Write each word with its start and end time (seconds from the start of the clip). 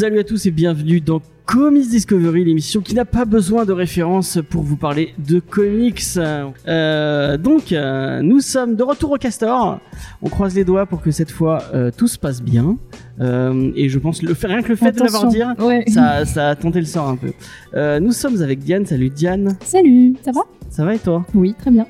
Salut 0.00 0.18
à 0.20 0.24
tous 0.24 0.46
et 0.46 0.50
bienvenue 0.50 1.02
dans 1.02 1.20
Comics 1.44 1.90
Discovery, 1.90 2.46
l'émission 2.46 2.80
qui 2.80 2.94
n'a 2.94 3.04
pas 3.04 3.26
besoin 3.26 3.66
de 3.66 3.72
référence 3.74 4.38
pour 4.48 4.62
vous 4.62 4.76
parler 4.78 5.12
de 5.18 5.40
comics. 5.40 6.00
Euh, 6.16 7.36
donc, 7.36 7.72
euh, 7.72 8.22
nous 8.22 8.40
sommes 8.40 8.76
de 8.76 8.82
retour 8.82 9.10
au 9.10 9.16
Castor. 9.18 9.78
On 10.22 10.30
croise 10.30 10.54
les 10.54 10.64
doigts 10.64 10.86
pour 10.86 11.02
que 11.02 11.10
cette 11.10 11.30
fois 11.30 11.58
euh, 11.74 11.90
tout 11.94 12.08
se 12.08 12.18
passe 12.18 12.40
bien. 12.40 12.78
Euh, 13.20 13.72
et 13.76 13.90
je 13.90 13.98
pense 13.98 14.22
le 14.22 14.34
rien 14.42 14.62
que 14.62 14.70
le 14.70 14.76
fait 14.76 14.92
de 14.92 15.02
l'avoir 15.02 15.26
dit, 15.26 15.42
Ouais. 15.58 15.84
ça, 15.88 16.24
ça 16.24 16.48
a 16.48 16.56
tenté 16.56 16.80
le 16.80 16.86
sort 16.86 17.06
un 17.06 17.16
peu. 17.16 17.32
Euh, 17.74 18.00
nous 18.00 18.12
sommes 18.12 18.40
avec 18.40 18.60
Diane. 18.60 18.86
Salut 18.86 19.10
Diane. 19.10 19.58
Salut, 19.62 20.14
ça 20.24 20.30
va? 20.32 20.40
Ça 20.70 20.86
va 20.86 20.94
et 20.94 20.98
toi? 20.98 21.26
Oui, 21.34 21.54
très 21.58 21.70
bien. 21.70 21.86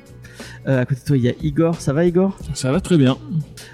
Euh, 0.67 0.81
À 0.81 0.85
côté 0.85 0.99
de 0.99 1.05
toi, 1.05 1.15
il 1.17 1.23
y 1.23 1.29
a 1.29 1.33
Igor. 1.41 1.75
Ça 1.79 1.93
va 1.93 2.03
Igor? 2.03 2.37
Ça 2.55 2.73
va 2.73 2.81
très 2.81 2.97
bien. 2.97 3.15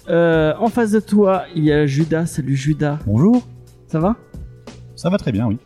Euh, 0.10 0.54
En 0.60 0.68
face 0.68 0.92
de 0.92 1.00
toi, 1.00 1.46
il 1.56 1.64
y 1.64 1.72
a 1.72 1.88
Judas. 1.88 2.28
Salut 2.28 2.56
Judas. 2.56 3.00
Bonjour, 3.08 3.42
Ça 3.88 4.00
va? 4.00 4.16
Ça 4.98 5.10
va 5.10 5.18
très 5.18 5.32
bien, 5.32 5.48
oui. 5.48 5.58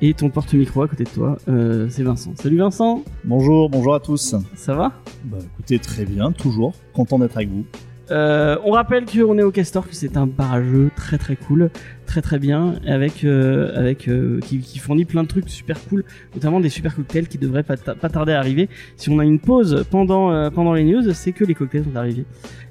Et 0.00 0.14
ton 0.14 0.30
porte-micro 0.30 0.82
à 0.82 0.88
côté 0.88 1.02
de 1.04 1.08
toi, 1.08 1.36
euh, 1.48 1.88
c'est 1.90 2.04
Vincent. 2.04 2.32
Salut 2.36 2.58
Vincent. 2.58 3.02
Bonjour, 3.24 3.68
bonjour 3.68 3.94
à 3.94 4.00
tous. 4.00 4.36
Ça 4.54 4.74
va? 4.74 4.92
Bah 5.24 5.38
écoutez, 5.42 5.78
très 5.80 6.04
bien, 6.04 6.30
toujours. 6.30 6.72
Content 6.92 7.18
d'être 7.18 7.36
avec 7.36 7.48
vous. 7.48 7.64
Euh, 8.10 8.56
on 8.64 8.70
rappelle 8.70 9.04
qu'on 9.06 9.36
est 9.38 9.42
au 9.42 9.50
Castor, 9.50 9.86
que 9.88 9.94
c'est 9.94 10.16
un 10.16 10.26
bar 10.26 10.52
à 10.52 10.62
jeux 10.62 10.90
très 10.96 11.18
très 11.18 11.36
cool, 11.36 11.70
très 12.06 12.22
très 12.22 12.38
bien, 12.38 12.76
avec 12.86 13.24
euh, 13.24 13.70
avec 13.74 14.06
euh, 14.08 14.38
qui, 14.40 14.60
qui 14.60 14.78
fournit 14.78 15.04
plein 15.04 15.24
de 15.24 15.28
trucs 15.28 15.48
super 15.50 15.76
cool, 15.88 16.04
notamment 16.34 16.60
des 16.60 16.68
super 16.70 16.94
cocktails 16.94 17.26
qui 17.28 17.36
devraient 17.36 17.64
pas, 17.64 17.76
ta- 17.76 17.94
pas 17.94 18.08
tarder 18.08 18.32
à 18.32 18.38
arriver. 18.38 18.68
Si 18.96 19.10
on 19.10 19.18
a 19.18 19.24
une 19.24 19.40
pause 19.40 19.84
pendant 19.90 20.50
pendant 20.52 20.72
les 20.74 20.84
news, 20.84 21.02
c'est 21.12 21.32
que 21.32 21.44
les 21.44 21.54
cocktails 21.54 21.84
sont 21.84 21.96
arrivés. 21.96 22.24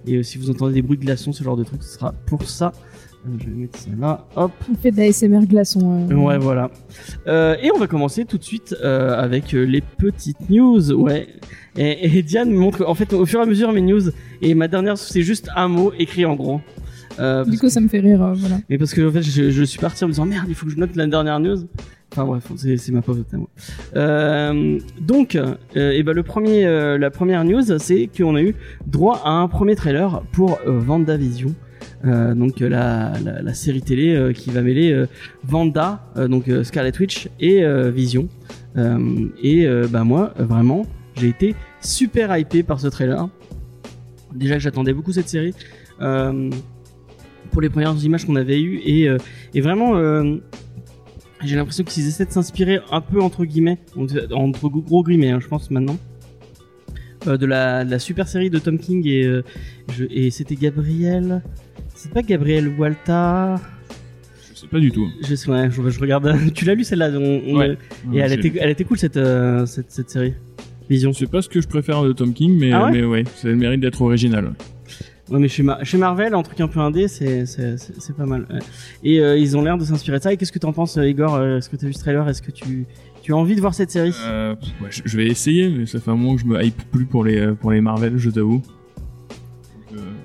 Et 0.07 0.23
si 0.23 0.37
vous 0.37 0.49
entendez 0.49 0.73
des 0.75 0.81
bruits 0.81 0.97
de 0.97 1.03
glaçons, 1.03 1.33
ce 1.33 1.43
genre 1.43 1.57
de 1.57 1.63
trucs, 1.65 1.83
ce 1.83 1.95
sera 1.95 2.13
pour 2.25 2.43
ça. 2.43 2.71
Je 3.39 3.45
vais 3.45 3.51
mettre 3.51 3.79
ça 3.79 3.89
là, 3.99 4.25
hop. 4.35 4.51
On 4.71 4.75
fait 4.75 4.91
de 4.91 4.97
l'ASMR 4.97 5.45
glaçon. 5.45 6.07
euh. 6.09 6.15
Ouais, 6.15 6.37
voilà. 6.37 6.71
Euh, 7.27 7.55
et 7.61 7.71
on 7.75 7.77
va 7.79 7.87
commencer 7.87 8.25
tout 8.25 8.37
de 8.37 8.43
suite 8.43 8.75
euh, 8.83 9.17
avec 9.17 9.51
les 9.51 9.81
petites 9.81 10.49
news. 10.49 10.91
Ouais. 10.93 11.27
Et, 11.77 12.17
et 12.17 12.23
Diane 12.23 12.49
me 12.51 12.57
montre, 12.57 12.85
en 12.87 12.95
fait, 12.95 13.13
au 13.13 13.25
fur 13.25 13.39
et 13.39 13.43
à 13.43 13.45
mesure 13.45 13.71
mes 13.73 13.81
news 13.81 14.01
et 14.41 14.53
ma 14.55 14.67
dernière, 14.67 14.97
c'est 14.97 15.21
juste 15.21 15.49
un 15.55 15.67
mot 15.67 15.91
écrit 15.97 16.25
en 16.25 16.35
gros. 16.35 16.61
Du 17.47 17.57
coup, 17.57 17.69
ça 17.69 17.81
me 17.81 17.87
fait 17.87 17.99
rire, 17.99 18.33
voilà. 18.35 18.57
mais 18.69 18.77
parce 18.77 18.93
que 18.93 19.07
en 19.07 19.11
fait, 19.11 19.23
je, 19.23 19.49
je 19.49 19.63
suis 19.63 19.79
parti 19.79 20.03
en 20.03 20.07
me 20.07 20.13
disant 20.13 20.25
merde, 20.25 20.45
il 20.49 20.55
faut 20.55 20.67
que 20.67 20.71
je 20.71 20.77
note 20.77 20.95
la 20.95 21.07
dernière 21.07 21.39
news. 21.39 21.57
Enfin 22.11 22.25
bref, 22.25 22.51
c'est 22.55 22.91
ma 22.91 23.01
pauvre. 23.01 23.23
Euh, 23.95 24.79
donc, 25.01 25.35
euh, 25.35 25.55
et 25.91 26.03
ben 26.03 26.13
le 26.13 26.23
premier, 26.23 26.65
euh, 26.65 26.97
la 26.97 27.11
première 27.11 27.43
news, 27.43 27.61
c'est 27.79 28.07
qu'on 28.15 28.35
a 28.35 28.41
eu 28.41 28.55
droit 28.85 29.21
à 29.25 29.31
un 29.31 29.47
premier 29.47 29.75
trailer 29.75 30.23
pour 30.31 30.59
Vendavision. 30.65 31.53
Euh, 32.05 32.35
donc 32.35 32.61
euh, 32.61 32.69
la, 32.69 33.13
la, 33.41 33.53
série 33.55 33.81
télé 33.81 34.15
euh, 34.15 34.31
qui 34.31 34.51
va 34.51 34.61
mêler 34.61 35.05
Vanda, 35.43 36.05
donc 36.29 36.49
Scarlet 36.63 36.93
Witch 36.99 37.29
et 37.39 37.63
Vision. 37.91 38.27
Et 39.41 39.67
bah 39.89 40.03
moi, 40.03 40.33
vraiment, 40.37 40.85
j'ai 41.15 41.29
été 41.29 41.55
super 41.81 42.35
hypé 42.37 42.63
par 42.63 42.79
ce 42.79 42.87
trailer. 42.87 43.27
Déjà 44.33 44.59
j'attendais 44.59 44.93
beaucoup 44.93 45.11
cette 45.11 45.29
série. 45.29 45.53
Pour 45.99 47.61
les 47.61 47.69
premières 47.69 47.95
images 48.03 48.25
qu'on 48.25 48.35
avait 48.35 48.61
eues 48.61 48.79
et, 48.85 49.09
et 49.53 49.61
vraiment 49.61 49.95
j'ai 51.43 51.55
l'impression 51.55 51.83
qu'ils 51.83 52.07
essaient 52.07 52.25
de 52.25 52.31
s'inspirer 52.31 52.79
un 52.91 53.01
peu 53.01 53.21
entre 53.21 53.45
guillemets 53.45 53.77
entre 54.31 54.69
gros 54.69 55.03
guillemets 55.03 55.31
hein, 55.31 55.39
je 55.39 55.47
pense 55.47 55.69
maintenant 55.71 55.97
de, 57.35 57.45
la, 57.45 57.83
de 57.83 57.91
la 57.91 57.99
super 57.99 58.27
série 58.27 58.49
de 58.49 58.59
Tom 58.59 58.77
King 58.77 59.05
et, 59.07 59.25
euh, 59.25 59.43
et 60.09 60.31
c'était 60.31 60.55
Gabriel 60.55 61.41
c'est 61.95 62.11
pas 62.11 62.21
Gabriel 62.21 62.67
Walta 62.77 63.55
Je 64.53 64.59
sais 64.59 64.67
pas 64.67 64.79
du 64.79 64.91
tout. 64.91 65.07
je, 65.27 65.35
sais, 65.35 65.49
ouais, 65.49 65.69
je, 65.71 65.89
je 65.89 65.99
regarde 65.99 66.33
tu 66.53 66.65
l'as 66.65 66.75
lu 66.75 66.83
celle-là 66.83 67.09
on- 67.13 67.41
on- 67.47 67.57
Ouais. 67.57 67.77
et 68.13 68.17
elle 68.17 68.33
était, 68.33 68.53
elle 68.59 68.69
était 68.71 68.83
cool 68.83 68.97
cette, 68.97 69.17
euh, 69.17 69.65
cette, 69.65 69.91
cette 69.91 70.09
série 70.09 70.33
Vision 70.89 71.11
C'est 71.13 71.29
pas 71.29 71.41
ce 71.41 71.49
que 71.49 71.59
je 71.61 71.67
préfère 71.67 72.01
de 72.03 72.13
Tom 72.13 72.33
King, 72.33 72.57
mais, 72.59 72.71
Ah 72.71 72.85
ouais 72.85 72.91
mais 72.91 73.03
ouais, 73.05 73.23
ça 73.35 73.47
a 73.47 73.51
le 73.51 73.57
mérite 73.57 73.81
d'être 73.81 74.01
original. 74.01 74.53
Ouais, 75.29 75.39
mais 75.39 75.49
chez, 75.49 75.61
chez 75.83 75.97
Marvel, 75.97 76.33
un 76.33 76.41
truc 76.41 76.61
un 76.61 76.69
peu 76.69 76.79
indé, 76.79 77.09
c'est 77.09 77.43
pas 78.17 78.25
mal. 78.25 78.47
ouais. 78.49 78.59
Et 79.03 79.19
euh, 79.19 79.37
ils 79.37 79.57
ont 79.57 79.61
l'air 79.61 79.77
de 79.77 79.83
s'inspirer 79.83 80.19
de 80.19 80.23
ça. 80.23 80.31
Et 80.31 80.37
qu'est-ce 80.37 80.53
que 80.53 80.59
t'en 80.59 80.71
penses, 80.71 80.95
euh, 80.97 81.05
Igor 81.05 81.43
Est-ce 81.43 81.67
que 81.69 81.75
t'as 81.75 81.87
vu 81.87 81.91
ce 81.91 81.99
trailer? 81.99 82.29
Est-ce 82.29 82.41
que 82.41 82.51
tu, 82.51 82.85
tu 83.21 83.33
as 83.33 83.35
envie 83.35 83.55
de 83.55 83.59
voir 83.59 83.73
cette 83.73 83.91
série? 83.91 84.13
Euh, 84.25 84.55
ouais, 84.81 84.87
je, 84.89 85.01
je 85.03 85.17
vais 85.17 85.27
essayer, 85.27 85.67
mais 85.67 85.85
ça 85.85 85.99
fait 85.99 86.09
un 86.11 86.15
moment 86.15 86.35
que 86.35 86.41
je 86.43 86.45
me 86.45 86.63
hype 86.63 86.81
plus 86.89 87.05
pour 87.05 87.25
les, 87.25 87.47
pour 87.59 87.71
les 87.73 87.81
Marvel, 87.81 88.13
je 88.17 88.29
t'avoue. 88.29 88.61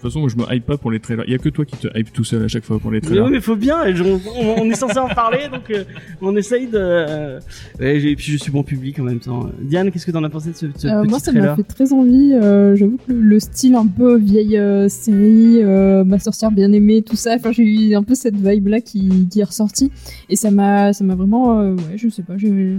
De 0.03 0.09
toute 0.09 0.15
façon, 0.15 0.29
je 0.29 0.37
me 0.37 0.43
hype 0.53 0.67
pas 0.67 0.77
pour 0.77 0.91
les 0.91 0.99
trailers. 0.99 1.25
Il 1.29 1.31
y 1.31 1.35
a 1.35 1.39
que 1.39 1.49
toi 1.49 1.65
qui 1.65 1.77
te 1.77 1.87
hype 1.97 2.13
tout 2.13 2.25
seul 2.25 2.43
à 2.43 2.49
chaque 2.49 2.65
fois 2.65 2.81
pour 2.81 2.91
les 2.91 2.97
mais 2.97 3.07
trailers. 3.07 3.25
oui, 3.25 3.31
mais 3.31 3.41
faut 3.41 3.55
bien. 3.55 3.83
on, 4.03 4.21
on 4.63 4.69
est 4.69 4.75
censé 4.75 4.99
en 4.99 5.07
parler, 5.09 5.49
donc 5.53 5.71
euh, 5.71 5.85
on 6.21 6.35
essaye 6.35 6.67
de. 6.67 6.77
euh, 6.77 7.41
et 7.81 8.17
puis 8.17 8.33
je 8.33 8.37
suis 8.37 8.51
bon 8.51 8.65
public 8.65 8.99
en 8.99 9.05
même 9.05 9.21
temps. 9.21 9.49
Diane, 9.61 9.93
qu'est-ce 9.93 10.05
que 10.07 10.11
t'en 10.11 10.25
as 10.25 10.29
pensé 10.31 10.51
de 10.51 10.57
ce, 10.57 10.67
ce 10.77 10.89
Euh, 10.89 11.03
petit 11.03 11.11
moi, 11.11 11.19
ça 11.21 11.31
m'a 11.33 11.55
fait 11.55 11.63
très 11.63 11.93
envie. 11.93 12.33
euh, 12.35 12.75
J'avoue 12.75 12.97
que 12.97 13.13
le, 13.13 13.21
le 13.21 13.39
style 13.41 13.77
un 13.77 13.87
peu 13.87 14.17
vieille 14.19 14.59
euh, 14.59 14.89
série, 14.89 15.63
euh, 15.63 16.03
ma 16.03 16.19
sorcière 16.19 16.51
bien 16.51 16.73
aimée, 16.73 17.03
tout 17.03 17.15
ça. 17.17 17.35
Enfin, 17.37 17.53
j'ai 17.53 17.63
eu 17.63 17.95
un 17.95 18.03
peu 18.03 18.17
cette 18.17 18.35
vibe 18.37 18.67
là 18.67 18.81
qui, 18.81 19.29
qui 19.31 19.39
est 19.41 19.45
ressortie 19.45 19.93
et 20.29 20.35
ça 20.35 20.51
m'a, 20.51 20.93
ça 20.93 21.05
m'a 21.05 21.15
vraiment, 21.15 21.61
euh, 21.61 21.75
ouais, 21.77 21.97
je 21.97 22.09
sais 22.09 22.23
pas, 22.23 22.37
j'ai, 22.37 22.77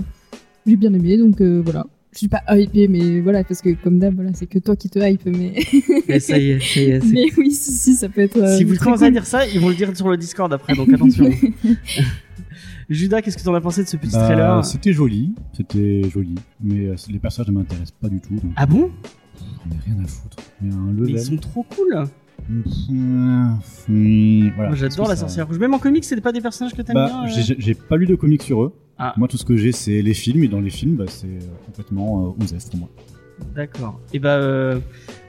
j'ai 0.67 0.75
bien 0.75 0.94
aimé. 0.94 1.17
Donc 1.17 1.39
euh, 1.39 1.62
voilà. 1.63 1.85
Je 2.13 2.18
suis 2.19 2.28
pas 2.28 2.44
hypée, 2.56 2.88
mais 2.88 3.19
voilà, 3.22 3.44
parce 3.44 3.62
que 3.62 3.72
comme 3.74 3.97
d'hab, 4.00 4.13
voilà, 4.16 4.31
c'est 4.34 4.46
que 4.46 4.59
toi 4.59 4.75
qui 4.75 4.90
te 4.90 5.00
hype, 5.00 5.25
mais, 5.25 5.53
Et 6.07 6.19
ça 6.19 6.38
y 6.38 6.51
est, 6.51 6.59
ça 6.59 6.79
y 6.79 6.84
est. 6.91 7.03
mais 7.12 7.25
oui, 7.38 7.51
si, 7.51 7.72
si, 7.72 7.94
ça 7.96 8.07
peut 8.07 8.22
être. 8.22 8.38
euh, 8.38 8.56
si 8.57 8.63
vous 8.63 8.75
commencez 8.75 9.03
à 9.03 9.07
cool. 9.07 9.13
dire 9.13 9.25
ça, 9.25 9.47
ils 9.47 9.59
vont 9.59 9.69
le 9.69 9.75
dire 9.75 9.96
sur 9.97 10.07
le 10.09 10.18
Discord 10.18 10.53
après, 10.53 10.75
donc 10.75 10.94
attention. 10.94 11.29
Judas, 12.90 13.22
qu'est-ce 13.22 13.38
que 13.38 13.44
t'en 13.44 13.53
as 13.56 13.62
pensé 13.62 13.84
de 13.84 13.88
ce 13.88 13.97
petit 13.97 14.13
Bah, 14.13 14.25
trailer 14.25 14.66
c'était 14.66 14.94
joli, 14.94 15.34
c'était 15.56 16.03
joli, 16.09 16.35
mais 16.62 16.88
euh, 16.88 16.96
les 17.09 17.19
personnages 17.19 17.50
ne 17.50 17.56
m'intéressent 17.57 17.96
pas 18.00 18.09
du 18.09 18.19
tout, 18.19 18.34
donc 18.35 18.51
Ah 18.57 18.66
bon? 18.66 18.91
j'en 19.66 19.72
ai 19.75 19.80
rien 19.94 20.03
à 20.03 20.07
foutre. 20.07 20.38
Mais 20.62 20.74
un 20.74 20.94
Mais 20.94 21.12
ils 21.12 21.19
sont 21.19 21.38
trop 21.38 21.63
cool. 21.63 22.03
Mmh, 22.50 23.53
voilà. 24.56 24.69
Moi, 24.69 24.75
j'adore 24.75 25.07
la 25.07 25.16
ça- 25.16 25.22
sorcière 25.22 25.47
rouge. 25.47 25.59
Même 25.59 25.74
en 25.74 25.80
comics, 25.80 26.03
c'est 26.03 26.19
pas 26.19 26.34
des 26.34 26.41
personnages 26.41 26.74
que 26.74 26.81
t'aimes 26.81 26.95
Bah, 26.95 27.07
bien. 27.07 27.24
euh 27.40 27.56
j'ai 27.57 27.74
pas 27.74 27.95
lu 27.95 28.06
de 28.06 28.16
comics 28.16 28.44
sur 28.44 28.63
eux. 28.63 28.74
Ah. 28.98 29.14
Moi, 29.18 29.28
tout 29.28 29.38
ce 29.38 29.46
que 29.46 29.58
j'ai, 29.58 29.72
c'est 29.72 30.02
les 30.02 30.14
films, 30.14 30.44
et 30.44 30.48
dans 30.48 30.62
les 30.62 30.70
films, 30.70 30.96
bah, 30.96 31.06
c'est 31.08 31.28
euh, 31.28 31.40
complètement 31.66 32.36
euh, 32.40 32.58
pour 32.70 32.80
moi. 32.80 32.90
D'accord. 33.56 34.00
Et 34.14 34.20
bah, 34.20 34.36
euh, 34.36 34.80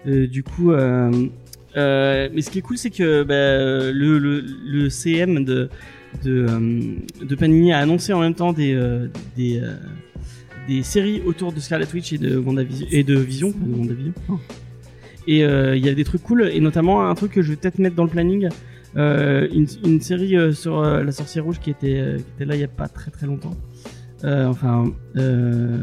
euh, 0.07 0.27
du 0.27 0.43
coup, 0.43 0.73
mais 0.73 2.43
ce 2.43 2.51
qui 2.51 2.59
est 2.59 2.63
cool, 2.63 2.79
c'est 2.79 2.91
que 2.91 3.23
bah, 3.23 3.91
le, 3.93 4.19
le, 4.19 4.45
le 4.67 4.91
CM 4.91 5.45
de 5.45 5.69
de, 6.23 6.47
de 7.25 7.35
Panini 7.35 7.73
a 7.73 7.79
annoncé 7.79 8.13
en 8.13 8.21
même 8.21 8.35
temps 8.35 8.53
des 8.53 8.79
des 9.37 9.61
des 10.69 10.83
séries 10.85 11.23
autour 11.27 11.53
de 11.53 11.59
Scarlet 11.59 11.89
Witch 11.93 12.13
et 12.13 12.19
de 12.19 12.37
WandaVision 12.37 12.87
et 12.93 13.03
de 13.03 13.19
Vision, 13.19 13.51
pas 13.51 13.67
de 13.67 13.75
WandaVision. 13.75 14.13
Et 15.27 15.41
il 15.41 15.85
y 15.85 15.89
a 15.89 15.95
des 15.95 16.05
trucs 16.05 16.23
cool 16.23 16.49
et 16.53 16.61
notamment 16.61 17.09
un 17.09 17.15
truc 17.17 17.33
que 17.33 17.43
je 17.43 17.51
vais 17.51 17.57
peut-être 17.57 17.79
mettre 17.81 17.97
dans 17.97 18.05
le 18.05 18.11
planning. 18.11 18.49
Euh, 18.97 19.49
une, 19.53 19.66
une 19.84 20.00
série 20.00 20.37
euh, 20.37 20.53
sur 20.53 20.78
euh, 20.78 21.03
la 21.03 21.10
sorcière 21.12 21.44
rouge 21.44 21.59
qui 21.59 21.71
était, 21.71 22.16
qui 22.19 22.31
était 22.34 22.44
là 22.44 22.55
il 22.55 22.60
y 22.60 22.65
a 22.65 22.69
pas 22.69 22.88
très 22.88 23.10
très 23.10 23.27
longtemps. 23.27 23.55
Euh, 24.23 24.47
enfin, 24.47 24.85
euh, 25.17 25.77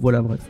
voilà, 0.00 0.22
bref. 0.22 0.40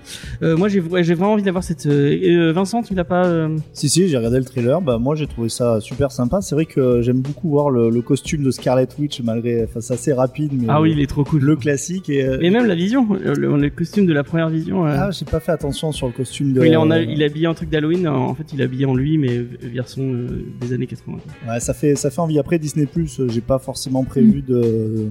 Euh, 0.43 0.57
moi, 0.57 0.69
j'ai 0.69 0.81
vraiment 0.81 1.33
envie 1.33 1.43
d'avoir 1.43 1.65
cette. 1.65 1.87
euh, 1.87 2.53
Vincent, 2.53 2.83
tu 2.83 2.95
l'as 2.95 3.05
pas 3.05 3.49
Si, 3.73 3.89
si, 3.89 4.07
j'ai 4.09 4.17
regardé 4.17 4.39
le 4.39 4.45
trailer. 4.45 4.81
Bah, 4.81 4.99
moi, 4.99 5.15
j'ai 5.17 5.27
trouvé 5.27 5.49
ça 5.49 5.81
super 5.81 6.13
sympa. 6.13 6.41
C'est 6.41 6.55
vrai 6.55 6.67
que 6.67 7.01
j'aime 7.03 7.21
beaucoup 7.21 7.49
voir 7.49 7.71
le, 7.71 7.91
le 7.91 8.03
costume 8.03 8.45
de 8.45 8.51
Scarlet 8.51 8.87
Witch, 8.99 9.21
malgré. 9.23 9.65
Enfin, 9.65 9.81
c'est 9.81 9.95
assez 9.95 10.13
rapide, 10.13 10.53
mais. 10.55 10.67
Ah 10.69 10.81
oui, 10.81 10.91
le, 10.91 10.97
il 10.99 11.03
est 11.03 11.07
trop 11.07 11.25
cool. 11.25 11.43
le 11.43 11.57
classique. 11.57 12.09
Et, 12.11 12.21
Et 12.41 12.51
même 12.51 12.67
la 12.67 12.75
vision, 12.75 13.09
le, 13.13 13.69
costume 13.71 14.07
de 14.07 14.13
la 14.13 14.23
première 14.23 14.49
vision. 14.51 14.85
Ah, 14.85 15.11
j'ai 15.11 15.25
pas 15.25 15.41
fait 15.41 15.53
attention 15.53 15.91
sur 15.91 16.07
le 16.07 16.13
costume 16.13 16.53
de. 16.53 16.61
quand 16.61 16.67
il, 16.67 16.77
en 16.77 16.91
a- 16.91 17.01
il 17.01 17.23
est 17.23 17.27
habillé 17.27 17.47
en 17.49 17.55
truc 17.55 17.71
d'Halloween. 17.71 18.07
En 18.07 18.35
fait, 18.35 18.53
il 18.53 18.61
est 18.61 18.65
habillé 18.65 18.87
en 18.87 18.95
lui, 18.95 19.19
mais 19.19 19.39
version 19.63 20.15
des 20.61 20.73
années 20.73 20.87
80. 20.87 21.17
Ouais, 21.49 21.61
ça 21.61 21.75
fait, 21.75 21.97
ça 21.97 22.11
fait 22.11 22.21
envie. 22.21 22.39
Après, 22.39 22.59
Disney 22.59 22.87
j'ai 23.29 23.41
pas 23.41 23.59
forcément 23.59 24.05
prévu 24.05 24.43
Mm. 24.43 24.53
de, 24.53 25.07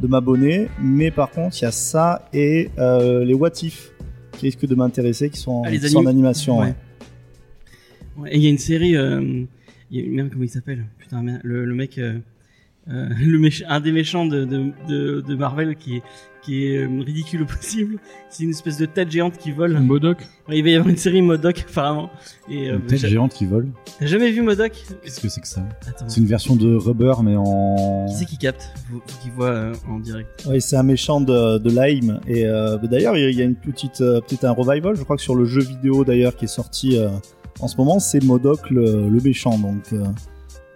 de 0.00 0.06
m'abonner. 0.06 0.68
Mais 0.80 1.10
par 1.10 1.30
contre, 1.30 1.56
il 1.60 1.62
y 1.62 1.66
a 1.66 1.70
ça 1.72 2.28
et 2.32 2.70
euh, 2.78 3.24
les 3.24 3.34
What 3.34 3.50
If 3.62 3.92
qui 4.32 4.46
risquent 4.46 4.66
de 4.66 4.74
m'intéresser, 4.74 5.28
qui 5.30 5.38
sont, 5.38 5.62
Ah, 5.64 5.70
les 5.70 5.78
qui 5.78 5.88
sont 5.90 5.98
en 5.98 6.02
anim- 6.02 6.08
animation. 6.10 6.58
Ouais. 6.60 6.66
ouais. 6.66 6.74
Ouais, 8.18 8.34
et 8.34 8.36
il 8.36 8.42
y 8.42 8.46
a 8.46 8.50
une 8.50 8.58
série, 8.58 8.96
euh, 8.96 9.44
il 9.90 10.00
y 10.00 10.06
a, 10.06 10.10
merde, 10.10 10.30
comment 10.32 10.44
il 10.44 10.48
s'appelle? 10.50 10.84
Putain, 10.98 11.22
merde, 11.22 11.40
le, 11.44 11.64
le 11.64 11.74
mec, 11.74 11.98
euh, 11.98 12.18
euh, 12.88 13.08
le 13.20 13.38
méch- 13.38 13.64
un 13.68 13.80
des 13.80 13.92
méchants 13.92 14.26
de, 14.26 14.44
de, 14.44 14.70
de, 14.88 15.20
de 15.20 15.34
Marvel 15.34 15.76
qui 15.76 15.96
est 15.96 16.02
qui 16.42 16.66
est 16.66 16.78
euh, 16.78 17.02
ridicule 17.04 17.42
au 17.42 17.46
possible. 17.46 17.98
C'est 18.28 18.44
une 18.44 18.50
espèce 18.50 18.76
de 18.76 18.86
tête 18.86 19.10
géante 19.10 19.36
qui 19.38 19.52
vole. 19.52 19.78
Modoc 19.80 20.18
Il 20.50 20.62
va 20.62 20.68
y 20.70 20.74
avoir 20.74 20.88
une 20.88 20.96
série 20.96 21.22
Modoc 21.22 21.64
apparemment. 21.68 22.10
Et 22.48 22.70
euh, 22.70 22.76
Une 22.76 22.82
tête 22.86 23.06
géante 23.06 23.32
qui 23.34 23.46
vole. 23.46 23.68
t'as 23.98 24.06
jamais 24.06 24.30
vu 24.30 24.40
Modoc? 24.42 24.72
Qu'est-ce 25.02 25.20
que 25.20 25.28
c'est 25.28 25.40
que 25.40 25.48
ça? 25.48 25.62
C'est 26.06 26.20
une 26.20 26.26
version 26.26 26.56
de 26.56 26.74
Rubber, 26.76 27.14
mais 27.22 27.36
en. 27.36 28.06
Qui 28.08 28.14
c'est 28.14 28.24
qui 28.24 28.38
capte? 28.38 28.72
Qu'il 29.22 29.32
voit 29.32 29.46
euh, 29.48 29.74
en 29.88 29.98
direct. 29.98 30.46
Oui, 30.48 30.60
c'est 30.60 30.76
un 30.76 30.82
méchant 30.82 31.20
de, 31.20 31.58
de 31.58 31.70
Lime. 31.70 32.20
Et 32.26 32.46
euh, 32.46 32.78
d'ailleurs, 32.78 33.16
il 33.16 33.34
y 33.34 33.42
a 33.42 33.44
une 33.44 33.56
petite, 33.56 34.00
euh, 34.00 34.20
peut-être 34.20 34.44
un 34.44 34.52
revival, 34.52 34.96
je 34.96 35.02
crois 35.02 35.16
que 35.16 35.22
sur 35.22 35.34
le 35.34 35.44
jeu 35.44 35.60
vidéo 35.60 36.04
d'ailleurs 36.04 36.36
qui 36.36 36.46
est 36.46 36.48
sorti 36.48 36.96
euh, 36.96 37.08
en 37.60 37.68
ce 37.68 37.76
moment, 37.76 37.98
c'est 37.98 38.22
Modoc 38.24 38.70
le, 38.70 39.08
le 39.08 39.20
méchant. 39.20 39.58
Donc, 39.58 39.92
euh, 39.92 40.04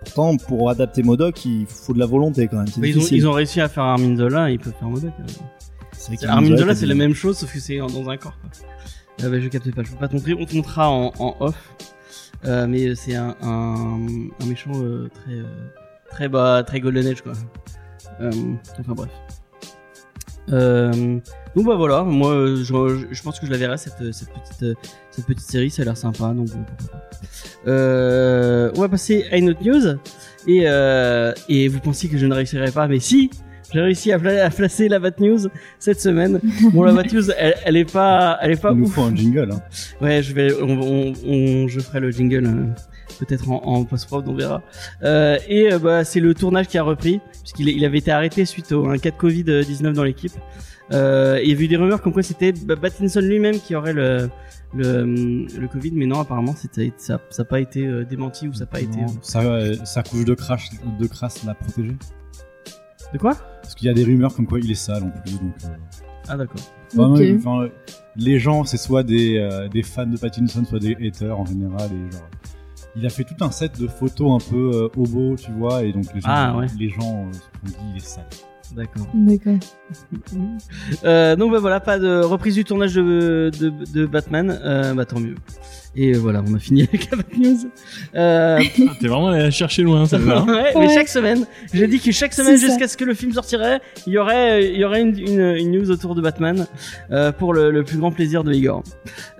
pourtant, 0.04 0.36
pour 0.36 0.70
adapter 0.70 1.02
Modoc, 1.02 1.44
il 1.44 1.66
faut 1.66 1.92
de 1.92 1.98
la 1.98 2.06
volonté 2.06 2.46
quand 2.48 2.58
même. 2.58 2.66
Bah, 2.66 2.72
ils, 2.86 2.94
ont, 2.94 2.98
difficile. 2.98 3.16
ils 3.18 3.26
ont 3.28 3.32
réussi 3.32 3.60
à 3.60 3.68
faire 3.68 3.84
Armin 3.84 4.16
Zola, 4.16 4.50
ils 4.50 4.58
peuvent 4.58 4.74
faire 4.78 4.88
Modoc. 4.88 5.12
hein. 5.18 5.24
C'est 5.92 6.14
vrai 6.16 6.26
Armin 6.26 6.56
Zola, 6.56 6.74
c'est 6.74 6.86
la 6.86 6.94
même 6.94 7.14
chose, 7.14 7.38
sauf 7.38 7.52
que 7.52 7.58
c'est 7.58 7.78
dans 7.78 8.08
un 8.10 8.16
corps. 8.16 8.38
Quoi. 8.40 8.50
Euh, 9.24 9.30
bah, 9.30 9.40
je 9.40 9.48
capte 9.48 9.74
pas, 9.74 9.82
je 9.82 9.90
peux 9.90 9.96
pas 9.96 10.08
te 10.08 10.14
montrer. 10.14 10.34
On 10.34 10.44
te 10.44 10.54
montrera 10.54 10.90
en, 10.90 11.12
en 11.18 11.36
off. 11.40 11.74
Euh, 12.44 12.66
mais 12.66 12.94
c'est 12.94 13.14
un, 13.14 13.34
un, 13.42 14.06
un 14.40 14.46
méchant 14.46 14.72
euh, 14.74 15.08
très, 15.14 15.32
euh, 15.32 15.44
très 16.10 16.28
bas, 16.28 16.62
très 16.62 16.80
Golden 16.80 17.06
Age, 17.06 17.22
quoi. 17.22 17.32
Enfin 18.20 18.94
bref. 18.94 19.10
Euh, 21.56 21.60
donc 21.60 21.66
bah 21.66 21.76
voilà, 21.76 22.02
moi 22.02 22.30
euh, 22.32 22.56
je, 22.64 23.06
je 23.10 23.22
pense 23.22 23.38
que 23.38 23.46
je 23.46 23.50
la 23.52 23.58
verrai 23.58 23.78
cette, 23.78 24.12
cette 24.12 24.28
petite 24.30 24.62
euh, 24.62 24.74
cette 25.10 25.26
petite 25.26 25.48
série, 25.48 25.70
ça 25.70 25.82
a 25.82 25.84
l'air 25.84 25.96
sympa 25.96 26.32
donc 26.34 26.48
euh, 26.50 26.58
pourquoi 26.66 26.98
pas. 26.98 27.08
Euh, 27.66 28.70
on 28.76 28.80
va 28.80 28.88
passer 28.88 29.24
à 29.30 29.36
une 29.36 29.50
autre 29.50 29.62
news 29.64 29.96
et 30.46 30.62
euh, 30.66 31.32
et 31.48 31.68
vous 31.68 31.80
pensiez 31.80 32.08
que 32.08 32.18
je 32.18 32.26
ne 32.26 32.34
réussirais 32.34 32.70
pas, 32.72 32.88
mais 32.88 32.98
si 33.00 33.30
j'ai 33.72 33.80
réussi 33.80 34.12
à, 34.12 34.18
placer 34.50 34.88
la 34.88 35.00
Bat 35.00 35.18
News 35.18 35.48
cette 35.80 36.00
semaine. 36.00 36.38
Bon 36.72 36.82
la 36.84 36.92
Bat 36.92 37.04
News, 37.12 37.30
elle, 37.36 37.54
elle 37.64 37.76
est 37.76 37.90
pas 37.90 38.38
elle 38.40 38.52
est 38.52 38.60
pas 38.60 38.70
Il 38.72 38.78
nous 38.78 38.84
ouf. 38.86 38.92
faut 38.94 39.02
un 39.02 39.16
jingle. 39.16 39.50
Hein. 39.52 39.60
Ouais, 40.00 40.22
je 40.22 40.32
vais, 40.32 40.52
on, 40.62 40.68
on, 40.80 41.12
on- 41.26 41.68
je 41.68 41.80
ferai 41.80 41.98
le 41.98 42.10
jingle 42.12 42.46
euh, 42.46 42.66
peut-être 43.18 43.50
en, 43.50 43.62
en 43.64 43.84
post-prod, 43.84 44.28
on 44.28 44.34
verra. 44.34 44.62
Euh, 45.02 45.38
et 45.48 45.72
euh, 45.72 45.78
bah, 45.80 46.04
c'est 46.04 46.20
le 46.20 46.34
tournage 46.34 46.68
qui 46.68 46.78
a 46.78 46.84
repris, 46.84 47.20
puisqu'il 47.40 47.68
il 47.68 47.84
avait 47.84 47.98
été 47.98 48.12
arrêté 48.12 48.44
suite 48.44 48.70
au 48.70 48.88
un 48.88 48.98
cas 48.98 49.10
de 49.10 49.16
Covid 49.16 49.44
19 49.44 49.92
dans 49.94 50.04
l'équipe. 50.04 50.32
Euh, 50.92 51.40
il 51.42 51.48
y 51.48 51.52
avait 51.52 51.64
eu 51.64 51.68
des 51.68 51.76
rumeurs 51.76 52.02
comme 52.02 52.12
quoi 52.12 52.22
c'était 52.22 52.52
Ba- 52.52 52.76
Pattinson 52.76 53.20
lui-même 53.20 53.58
qui 53.58 53.74
aurait 53.74 53.94
le 53.94 54.28
le, 54.74 55.04
le 55.58 55.68
Covid, 55.68 55.92
mais 55.92 56.04
non, 56.04 56.20
apparemment 56.20 56.54
c'était 56.56 56.92
ça, 56.96 57.20
n'a 57.38 57.44
pas 57.44 57.60
été 57.60 57.86
euh, 57.86 58.04
démenti 58.04 58.48
ou 58.48 58.52
ça 58.52 58.60
n'a 58.60 58.66
pas 58.66 58.80
été. 58.80 58.98
Sa, 59.22 59.40
euh, 59.40 59.76
sa 59.84 60.02
couche 60.02 60.24
de 60.24 60.34
crash, 60.34 60.68
de 61.00 61.06
crasse 61.06 61.44
l'a 61.44 61.54
protégé. 61.54 61.96
De 63.12 63.18
quoi? 63.18 63.34
Parce 63.62 63.74
qu'il 63.76 63.86
y 63.86 63.90
a 63.90 63.94
des 63.94 64.02
rumeurs 64.04 64.34
comme 64.34 64.46
quoi 64.46 64.58
il 64.58 64.70
est 64.70 64.74
sale 64.74 65.04
en 65.04 65.10
plus. 65.10 65.32
Donc, 65.34 65.54
euh, 65.64 65.68
Ah 66.28 66.36
d'accord. 66.36 66.60
enfin, 66.98 67.34
enfin, 67.36 67.68
les 68.16 68.38
gens, 68.40 68.64
c'est 68.64 68.76
soit 68.76 69.04
des, 69.04 69.38
euh, 69.38 69.68
des 69.68 69.82
fans 69.84 70.06
de 70.06 70.18
Pattinson, 70.18 70.64
soit 70.64 70.80
des 70.80 70.96
haters 71.00 71.38
en 71.38 71.46
général. 71.46 71.88
Et 71.92 72.12
genre, 72.12 72.28
il 72.96 73.06
a 73.06 73.10
fait 73.10 73.24
tout 73.24 73.42
un 73.42 73.50
set 73.52 73.78
de 73.80 73.86
photos 73.86 74.42
un 74.42 74.50
peu 74.50 74.70
euh, 74.74 74.88
hobo, 75.00 75.36
tu 75.36 75.50
vois, 75.52 75.84
et 75.84 75.92
donc 75.92 76.06
les 76.14 76.20
gens, 76.20 76.26
Ah, 76.28 76.56
ouais. 76.58 76.66
les 76.78 76.88
gens 76.88 77.26
euh, 77.28 77.32
se 77.32 77.38
sont 77.38 77.48
dit 77.64 77.74
il 77.92 77.96
est 77.96 78.04
sale. 78.04 78.24
D'accord. 78.74 79.06
D'accord. 79.14 79.54
Euh, 81.04 81.36
donc 81.36 81.52
bah 81.52 81.58
voilà, 81.60 81.80
pas 81.80 81.98
de 81.98 82.20
reprise 82.22 82.54
du 82.54 82.64
tournage 82.64 82.94
de, 82.94 83.50
de, 83.60 83.72
de 83.92 84.06
Batman, 84.06 84.58
euh, 84.64 84.94
bah 84.94 85.04
tant 85.04 85.20
mieux. 85.20 85.34
Et 85.96 86.12
euh, 86.12 86.18
voilà, 86.18 86.42
on 86.44 86.54
a 86.54 86.58
fini 86.58 86.82
avec 86.82 87.08
la 87.10 87.18
Bat 87.18 87.22
News. 87.38 87.58
Euh, 88.16 88.60
T'es 89.00 89.06
vraiment 89.06 89.28
allé 89.28 89.44
la 89.44 89.50
chercher 89.52 89.82
loin, 89.82 90.06
celle-là. 90.06 90.38
hein. 90.38 90.46
ouais, 90.52 90.72
mais 90.76 90.92
chaque 90.92 91.06
semaine, 91.08 91.46
j'ai 91.72 91.86
dit 91.86 92.00
que 92.00 92.10
chaque 92.10 92.32
semaine 92.32 92.58
jusqu'à 92.58 92.88
ce 92.88 92.96
que 92.96 93.04
le 93.04 93.14
film 93.14 93.32
sortirait, 93.32 93.80
il 94.08 94.12
y 94.14 94.18
aurait, 94.18 94.72
il 94.72 94.76
y 94.76 94.84
aurait 94.84 95.02
une, 95.02 95.16
une, 95.18 95.40
une 95.40 95.70
news 95.70 95.90
autour 95.92 96.16
de 96.16 96.20
Batman 96.20 96.66
euh, 97.12 97.30
pour 97.30 97.54
le, 97.54 97.70
le 97.70 97.84
plus 97.84 97.98
grand 97.98 98.10
plaisir 98.10 98.42
de 98.42 98.52
Igor. 98.52 98.82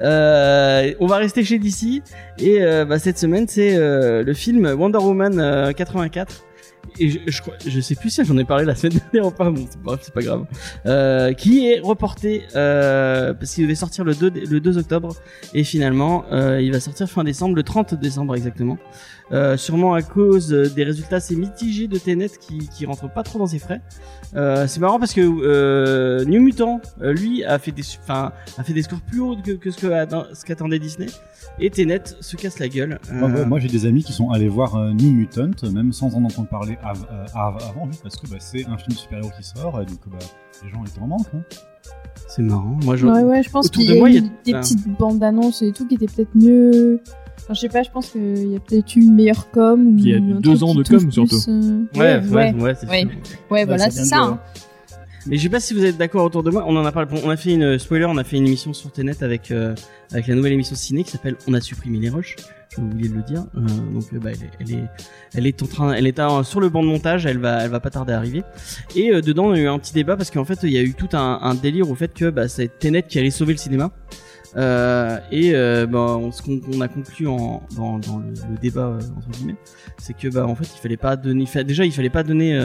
Euh, 0.01 0.93
on 1.01 1.07
va 1.07 1.17
rester 1.17 1.43
chez 1.43 1.59
DC 1.59 2.03
et 2.39 2.63
euh, 2.63 2.85
bah, 2.85 2.99
cette 3.01 3.19
semaine 3.19 3.47
c'est 3.49 3.75
euh, 3.75 4.23
le 4.23 4.35
film 4.35 4.65
Wonder 4.79 4.99
Woman 4.99 5.41
euh, 5.41 5.73
84. 5.73 6.45
Et 6.99 7.11
je, 7.11 7.19
je, 7.27 7.41
je 7.67 7.81
sais 7.81 7.95
plus 7.97 8.11
si 8.11 8.25
j'en 8.25 8.39
ai 8.39 8.45
parlé 8.45 8.65
la 8.65 8.75
semaine 8.75 9.01
dernière 9.13 9.33
pas, 9.33 9.51
bon, 9.51 9.67
c'est 9.69 10.05
c'est 10.05 10.15
pas 10.15 10.23
grave. 10.23 10.47
Euh, 10.87 11.33
qui 11.33 11.67
est 11.69 11.81
reporté 11.81 12.43
euh, 12.55 13.35
parce 13.35 13.53
qu'il 13.55 13.65
devait 13.65 13.75
sortir 13.75 14.05
le 14.05 14.15
2, 14.15 14.31
dé- 14.31 14.47
le 14.47 14.61
2 14.61 14.79
octobre 14.79 15.15
et 15.55 15.65
finalement 15.65 16.25
euh, 16.33 16.61
il 16.61 16.71
va 16.73 16.79
sortir 16.81 17.09
fin 17.09 17.25
décembre, 17.25 17.57
le 17.57 17.63
30 17.65 17.95
décembre 17.95 18.37
exactement. 18.37 18.79
Euh, 19.33 19.57
sûrement 19.57 19.95
à 19.95 20.03
cause 20.03 20.53
euh, 20.53 20.69
des 20.69 20.85
résultats 20.85 21.17
assez 21.17 21.35
mitigés 21.35 21.89
de 21.89 21.97
Tenet 21.97 22.29
qui, 22.39 22.69
qui 22.69 22.85
rentrent 22.85 23.11
pas 23.11 23.23
trop 23.23 23.39
dans 23.39 23.47
ses 23.47 23.59
frais. 23.59 23.81
Euh, 24.37 24.67
c'est 24.67 24.81
marrant 24.81 24.99
parce 24.99 25.15
que 25.15 25.23
euh, 25.23 26.25
New 26.27 26.43
Mutant, 26.43 26.81
lui, 27.01 27.43
a 27.43 27.59
fait 27.59 27.73
des, 27.73 27.83
su- 27.83 27.99
enfin, 28.03 28.33
a 28.59 28.63
fait 28.63 28.75
des 28.75 28.83
scores 28.83 29.01
plus 29.01 29.21
hauts 29.21 29.37
que, 29.43 29.53
que 29.53 29.71
ce 29.71 29.79
que 29.79 29.87
atten- 29.87 30.27
ce 30.35 30.45
qu'attendait 30.45 30.79
Disney. 30.79 31.07
Et 31.59 31.71
Tenet 31.71 32.03
se 32.21 32.37
casse 32.37 32.59
la 32.59 32.69
gueule. 32.69 32.99
Moi, 33.13 33.31
Euh, 33.31 33.47
moi, 33.47 33.59
j'ai 33.61 33.69
des 33.69 33.87
amis 33.87 34.05
qui 34.05 34.13
sont 34.13 34.29
allés 34.31 34.49
voir 34.49 34.75
euh, 34.75 34.93
New 34.93 35.11
Mutant, 35.13 35.51
même 35.73 35.93
sans 35.95 36.15
en 36.15 36.25
entendre 36.25 36.49
parler 36.49 36.77
av- 36.83 37.07
av- 37.35 37.63
avant, 37.71 37.87
juste 37.87 38.03
parce 38.03 38.17
que 38.17 38.27
bah, 38.29 38.37
c'est 38.41 38.67
un 38.67 38.77
film 38.77 38.95
super-héros 38.95 39.31
qui 39.39 39.43
sort, 39.45 39.81
et 39.81 39.87
donc 39.87 40.01
bah, 40.07 40.19
les 40.63 40.69
gens 40.71 40.85
étaient 40.85 41.01
en 41.01 41.07
manque. 41.07 41.27
Hein. 41.35 41.41
c'est 42.29 42.43
marrant. 42.43 42.77
Moi, 42.85 42.97
je, 42.97 43.07
Ouais, 43.07 43.23
ouais, 43.23 43.43
je 43.43 43.49
pense 43.51 43.67
autour 43.67 43.81
qu'il 43.83 43.89
de 43.91 43.95
y 43.95 43.97
a 43.97 44.01
moi, 44.01 44.11
il 44.11 44.17
y 44.17 44.19
eu 44.19 44.21
a- 44.21 44.31
des 44.45 44.53
petites 44.61 44.87
bandes 44.99 45.23
annonces 45.25 45.63
et 45.63 45.73
tout 45.73 45.87
qui 45.89 45.95
étaient 45.95 46.07
peut-être 46.09 46.35
mieux. 46.35 47.01
Enfin, 47.45 47.55
je 47.55 47.61
sais 47.61 47.69
pas, 47.69 47.83
je 47.83 47.91
pense 47.91 48.09
qu'il 48.11 48.53
y 48.53 48.57
a 48.57 48.61
peut-être 48.61 48.97
eu 48.97 49.01
une 49.03 49.15
meilleure 49.15 49.51
com. 49.51 49.87
Ou 49.87 49.99
il 49.99 50.09
y 50.09 50.15
a 50.15 50.19
deux 50.19 50.65
ans 50.65 50.75
de 50.75 50.83
com, 50.83 50.99
plus, 50.99 51.13
surtout. 51.13 51.37
euh, 51.49 51.83
Ouais, 51.95 52.19
ouais, 52.19 52.53
ouais, 52.53 52.55
ouais, 52.55 52.75
c'est 52.75 52.89
ouais. 52.89 53.01
sûr. 53.03 53.11
Ouais, 53.51 53.65
voilà, 53.67 53.91
c'est 53.91 54.05
ça. 54.05 54.17
de- 54.17 54.23
hein. 54.23 54.41
Mais 55.27 55.39
je 55.39 55.43
sais 55.43 55.49
pas 55.49 55.61
si 55.61 55.73
vous 55.73 55.83
êtes 55.85 55.97
d'accord 55.97 56.25
autour 56.25 56.43
de 56.43 56.51
moi. 56.51 56.65
On 56.67 56.77
en 56.77 56.85
a 56.85 56.93
parlé. 56.93 57.09
On 57.25 57.31
a 57.31 57.37
fait 57.37 57.53
une 57.55 57.79
spoiler. 57.79 58.05
On 58.07 58.19
a 58.19 58.25
fait 58.25 58.37
une 58.37 58.47
émission 58.47 58.73
sur 58.75 58.93
Tenet 58.93 59.23
avec 59.23 59.51
euh, 59.51 59.75
avec 60.13 60.27
la 60.27 60.35
nouvelle 60.35 60.53
émission 60.53 60.77
ciné 60.77 61.03
qui 61.03 61.11
s'appelle 61.13 61.37
On 61.49 61.55
a 61.55 61.61
supprimé 61.63 61.99
les 61.99 62.11
rushs. 62.11 62.37
J'ai 62.77 62.83
oublié 62.83 63.09
de 63.09 63.15
le 63.15 63.23
dire. 63.23 63.45
Euh, 63.57 63.61
donc 63.93 64.03
euh, 64.13 64.19
bah, 64.19 64.31
elle, 64.33 64.43
est, 64.43 64.51
elle 64.61 64.73
est 64.81 64.85
elle 65.35 65.47
est 65.47 65.63
en 65.63 65.67
train. 65.67 65.93
Elle 65.95 66.07
est 66.07 66.21
sur 66.43 66.61
le 66.61 66.69
banc 66.69 66.83
de 66.83 66.89
montage. 66.89 67.25
Elle 67.25 67.39
va 67.39 67.63
elle 67.65 67.71
va 67.71 67.81
pas 67.81 67.89
tarder 67.89 68.13
à 68.13 68.19
arriver. 68.19 68.43
Et 68.97 69.13
euh, 69.15 69.23
dedans 69.23 69.55
il 69.55 69.59
y 69.59 69.61
a 69.63 69.65
eu 69.65 69.69
un 69.69 69.79
petit 69.79 69.95
débat 69.95 70.17
parce 70.17 70.31
qu'en 70.31 70.45
fait 70.45 70.59
il 70.63 70.71
y 70.73 70.77
a 70.79 70.83
eu 70.83 70.93
tout 70.93 71.09
un, 71.15 71.39
un 71.41 71.55
délire 71.55 71.89
au 71.91 71.95
fait 71.95 72.13
que 72.13 72.29
bah, 72.29 72.47
c'est 72.49 72.79
Tenet 72.79 73.05
qui 73.05 73.19
allait 73.19 73.31
sauver 73.31 73.53
le 73.55 73.59
cinéma. 73.59 73.93
Euh, 74.57 75.19
et 75.33 75.53
euh, 75.55 75.87
bah, 75.87 76.21
ce 76.31 76.43
qu'on 76.43 76.81
a 76.81 76.89
conclu 76.89 77.25
dans, 77.25 77.61
le, 77.77 78.59
débat 78.61 78.87
euh, 78.87 79.01
c'est 79.99 80.17
que 80.17 80.29
bah 80.29 80.47
en 80.47 80.55
fait 80.55 80.69
il 80.77 80.79
fallait 80.81 80.97
pas 80.97 81.17
donner, 81.17 81.45
déjà 81.65 81.85
il 81.85 81.93
fallait 81.93 82.11
pas 82.11 82.23
donner 82.23 82.61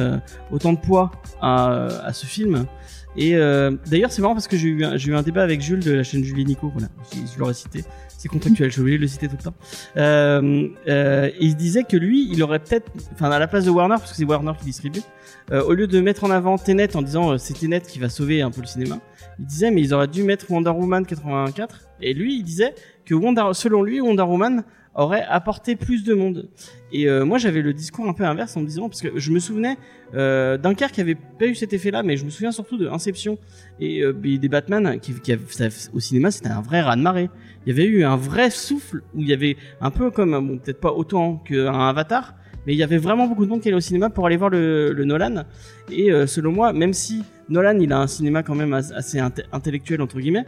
autant 0.52 0.74
de 0.74 0.80
poids 0.80 1.12
à, 1.42 2.12
ce 2.14 2.26
film. 2.26 2.66
Et 3.18 3.32
d'ailleurs 3.88 4.12
c'est 4.12 4.22
marrant 4.22 4.36
parce 4.36 4.48
que 4.48 4.58
j'ai 4.58 4.70
eu 4.70 5.16
un, 5.16 5.22
débat 5.24 5.44
avec 5.44 5.62
Jules 5.62 5.84
de 5.84 5.94
la 5.94 6.04
chaîne 6.04 6.24
Julie 6.24 6.46
Nico, 6.46 6.70
voilà, 6.70 6.90
je 7.14 7.40
l'aurais 7.40 7.54
cité, 7.54 7.84
c'est 8.20 8.28
contractuel, 8.28 8.70
je 8.70 8.82
suis 8.82 8.98
de 8.98 9.02
le 9.02 9.08
citer 9.08 9.30
tout 9.30 9.38
le 9.38 9.44
temps. 9.44 9.54
Euh, 9.96 10.68
euh, 10.90 11.32
il 11.40 11.56
disait 11.56 11.84
que 11.84 11.96
lui, 11.96 12.28
il 12.30 12.44
aurait 12.44 12.60
peut-être, 12.60 12.92
enfin 13.14 13.32
à 13.32 13.40
la 13.40 13.48
place 13.48 13.64
de 13.64 13.70
Warner, 13.70 13.96
parce 13.98 14.12
que 14.12 14.18
c'est 14.18 14.26
Warner 14.26 14.52
qui 14.60 14.66
distribue, 14.66 15.00
euh, 15.54 15.64
au 15.64 15.74
lieu 15.74 15.88
de 15.88 16.02
mettre 16.02 16.26
en 16.26 16.30
avant 16.30 16.58
Tenet 16.58 16.98
en 16.98 17.02
disant 17.02 17.32
euh, 17.32 17.38
c'est 17.38 17.54
Tenet 17.54 17.80
qui 17.80 17.98
va 17.98 18.10
sauver 18.10 18.42
un 18.42 18.52
peu 18.52 18.60
le 18.60 18.68
cinéma, 18.68 19.00
il 19.40 19.46
disait 19.46 19.72
mais 19.72 19.80
ils 19.80 19.94
auraient 19.94 20.10
dû 20.10 20.24
mettre 20.24 20.52
Wonder 20.52 20.72
Woman 20.72 21.06
84 21.06 21.88
et 22.02 22.14
lui 22.14 22.36
il 22.36 22.44
disait 22.44 22.76
que 23.06 23.16
Wonder, 23.16 23.52
selon 23.54 23.84
lui 23.84 24.02
Wonder 24.02 24.24
Woman 24.24 24.66
aurait 25.00 25.24
apporté 25.24 25.76
plus 25.76 26.04
de 26.04 26.14
monde. 26.14 26.50
Et 26.92 27.08
euh, 27.08 27.26
moi 27.26 27.38
j'avais 27.38 27.62
le 27.62 27.74
discours 27.74 28.08
un 28.08 28.14
peu 28.14 28.24
inverse 28.24 28.56
en 28.58 28.62
me 28.62 28.66
disant 28.66 28.90
parce 28.90 29.02
que 29.02 29.18
je 29.20 29.32
me 29.32 29.40
souvenais 29.40 29.78
euh, 30.16 30.58
qui 30.74 31.02
avait 31.02 31.16
pas 31.16 31.46
eu 31.46 31.56
cet 31.56 31.74
effet-là, 31.74 32.04
mais 32.04 32.18
je 32.18 32.26
me 32.26 32.30
souviens 32.30 32.52
surtout 32.52 32.78
de 32.78 32.88
Inception 32.88 33.38
et 33.80 34.02
euh, 34.02 34.14
des 34.14 34.50
Batman 34.50 35.00
qui, 35.00 35.14
au 35.94 36.00
cinéma 36.00 36.32
c'était 36.32 36.50
un 36.50 36.62
vrai 36.62 36.82
raz 36.82 36.96
de 36.96 37.02
marée. 37.02 37.30
Il 37.66 37.70
y 37.70 37.72
avait 37.72 37.88
eu 37.88 38.04
un 38.04 38.16
vrai 38.16 38.50
souffle 38.50 39.02
où 39.14 39.22
il 39.22 39.28
y 39.28 39.34
avait 39.34 39.58
un 39.82 39.92
peu 39.92 40.12
comme 40.12 40.60
peut-être 40.60 40.80
pas 40.80 40.92
autant 40.92 41.38
qu'un 41.38 41.88
Avatar, 41.88 42.36
mais 42.66 42.74
il 42.74 42.78
y 42.78 42.84
avait 42.84 42.98
vraiment 42.98 43.28
beaucoup 43.28 43.46
de 43.46 43.50
monde 43.50 43.62
qui 43.62 43.68
allait 43.68 43.78
au 43.78 43.82
cinéma 43.82 44.10
pour 44.10 44.26
aller 44.26 44.38
voir 44.38 44.50
le, 44.50 44.94
Nolan. 45.04 45.46
Et 45.92 46.12
euh, 46.12 46.26
selon 46.28 46.52
moi, 46.52 46.74
même 46.74 46.94
si 46.94 47.24
Nolan 47.50 47.78
il 47.80 47.92
a 47.94 48.00
un 48.00 48.08
cinéma 48.08 48.44
quand 48.44 48.56
même 48.56 48.74
as- 48.74 48.92
assez 48.94 49.20
inte- 49.20 49.46
intellectuel 49.52 50.02
entre 50.02 50.20
guillemets, 50.20 50.46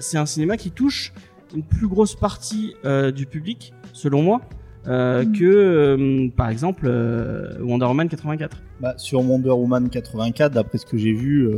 c'est 0.00 0.18
un 0.18 0.26
cinéma 0.26 0.56
qui 0.56 0.70
touche 0.70 1.12
une 1.54 1.62
plus 1.62 1.88
grosse 1.88 2.14
partie 2.14 2.74
euh, 2.84 3.10
du 3.10 3.26
public, 3.26 3.72
selon 3.92 4.22
moi, 4.22 4.40
euh, 4.86 5.24
Mm. 5.24 5.32
que 5.32 5.44
euh, 5.44 6.28
par 6.34 6.48
exemple 6.48 6.86
euh, 6.86 7.58
Wonder 7.60 7.84
Woman 7.86 8.08
84. 8.08 8.62
Bah, 8.80 8.94
sur 8.96 9.20
Wonder 9.20 9.50
Woman 9.50 9.90
84, 9.90 10.52
d'après 10.52 10.78
ce 10.78 10.86
que 10.86 10.96
j'ai 10.96 11.12
vu, 11.12 11.48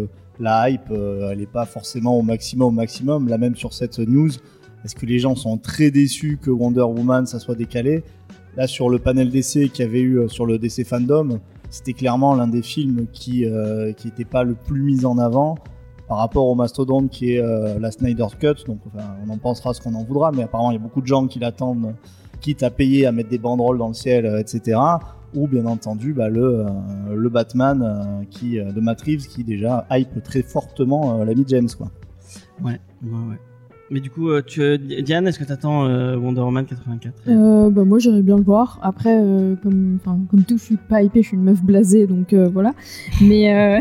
la 0.41 0.71
hype, 0.71 0.91
elle 0.91 1.41
est 1.41 1.51
pas 1.51 1.67
forcément 1.67 2.19
au 2.19 2.23
maximum, 2.23 2.69
au 2.69 2.71
maximum. 2.71 3.29
Là 3.29 3.39
même 3.39 3.55
sur 3.55 3.75
cette 3.75 3.99
news, 3.99 4.31
est-ce 4.85 4.97
que 4.97 5.07
les 5.07 5.21
gens 5.21 5.37
sont 5.37 5.57
très 5.57 5.91
déçus 5.93 6.39
que 6.43 6.51
Wonder 6.51 6.83
Woman 6.83 7.27
ça 7.27 7.39
soit 7.39 7.55
décalé? 7.55 8.03
Là 8.57 8.67
sur 8.67 8.91
le 8.91 8.99
panel 8.99 9.31
d'essai 9.31 9.69
qu'il 9.69 9.85
y 9.85 9.89
avait 9.89 10.03
eu 10.03 10.29
sur 10.29 10.45
le 10.45 10.59
DC 10.59 10.85
Fandom, 10.85 11.39
c'était 11.73 11.95
clairement 11.95 12.35
l'un 12.35 12.49
des 12.49 12.63
films 12.63 13.07
qui 13.13 13.47
euh, 13.47 13.93
qui 13.93 14.09
était 14.09 14.27
pas 14.27 14.45
le 14.45 14.55
plus 14.55 14.83
mis 14.83 15.07
en 15.07 15.17
avant 15.19 15.57
par 16.13 16.19
rapport 16.19 16.47
au 16.47 16.55
mastodonte 16.55 17.09
qui 17.09 17.33
est 17.33 17.41
euh, 17.41 17.79
la 17.79 17.91
Snyder's 17.91 18.35
Cut. 18.35 18.67
Donc 18.67 18.81
on 18.95 19.31
en 19.31 19.39
pensera 19.39 19.73
ce 19.73 19.81
qu'on 19.81 19.95
en 19.95 20.05
voudra, 20.05 20.31
mais 20.31 20.43
apparemment 20.43 20.71
il 20.71 20.75
y 20.75 20.77
a 20.77 20.83
beaucoup 20.83 21.01
de 21.01 21.07
gens 21.07 21.27
qui 21.27 21.39
l'attendent, 21.39 21.95
quitte 22.43 22.63
à 22.63 22.69
payer, 22.69 23.07
à 23.07 23.13
mettre 23.13 23.31
des 23.31 23.39
banderoles 23.39 23.79
dans 23.79 23.89
le 23.89 23.95
ciel, 23.95 24.27
euh, 24.27 24.39
etc. 24.39 24.79
ou 25.35 25.49
bien 25.49 25.65
entendu 25.65 26.13
bah, 26.13 26.29
le, 26.29 26.67
euh, 26.67 27.15
le 27.15 27.29
Batman 27.31 28.27
qui, 28.29 28.59
de 28.59 28.79
Matt 28.79 29.01
Reeves 29.01 29.27
qui 29.27 29.43
déjà 29.43 29.87
hype 29.91 30.23
très 30.23 30.43
fortement 30.43 31.25
l'ami 31.25 31.47
James. 31.49 31.71
Quoi. 31.79 31.91
Ouais, 32.63 32.79
ouais, 33.03 33.29
ouais. 33.31 33.39
Mais 33.93 34.01
du 34.01 34.09
coup, 34.09 34.31
euh, 34.31 34.41
tu, 34.45 34.63
euh, 34.63 34.79
Diane, 34.79 35.29
est-ce 35.29 35.39
que 35.39 35.45
t'attends 35.45 35.85
euh, 35.87 36.17
Wonder 36.17 36.41
Woman 36.41 36.65
84 36.65 37.13
Euh, 37.29 37.69
bah 37.69 37.85
moi 37.85 37.99
j'irais 37.99 38.23
bien 38.23 38.39
le 38.39 38.43
voir. 38.43 38.79
Après, 38.83 39.21
euh, 39.23 39.55
comme, 39.63 39.99
tout, 40.49 40.57
je 40.57 40.63
suis 40.65 40.77
pas 40.89 41.03
hypée, 41.03 41.21
je 41.23 41.29
suis 41.29 41.37
une 41.37 41.43
meuf 41.45 41.63
blasée, 41.63 42.07
donc 42.07 42.33
euh, 42.33 42.49
voilà. 42.49 42.73
Mais 43.21 43.79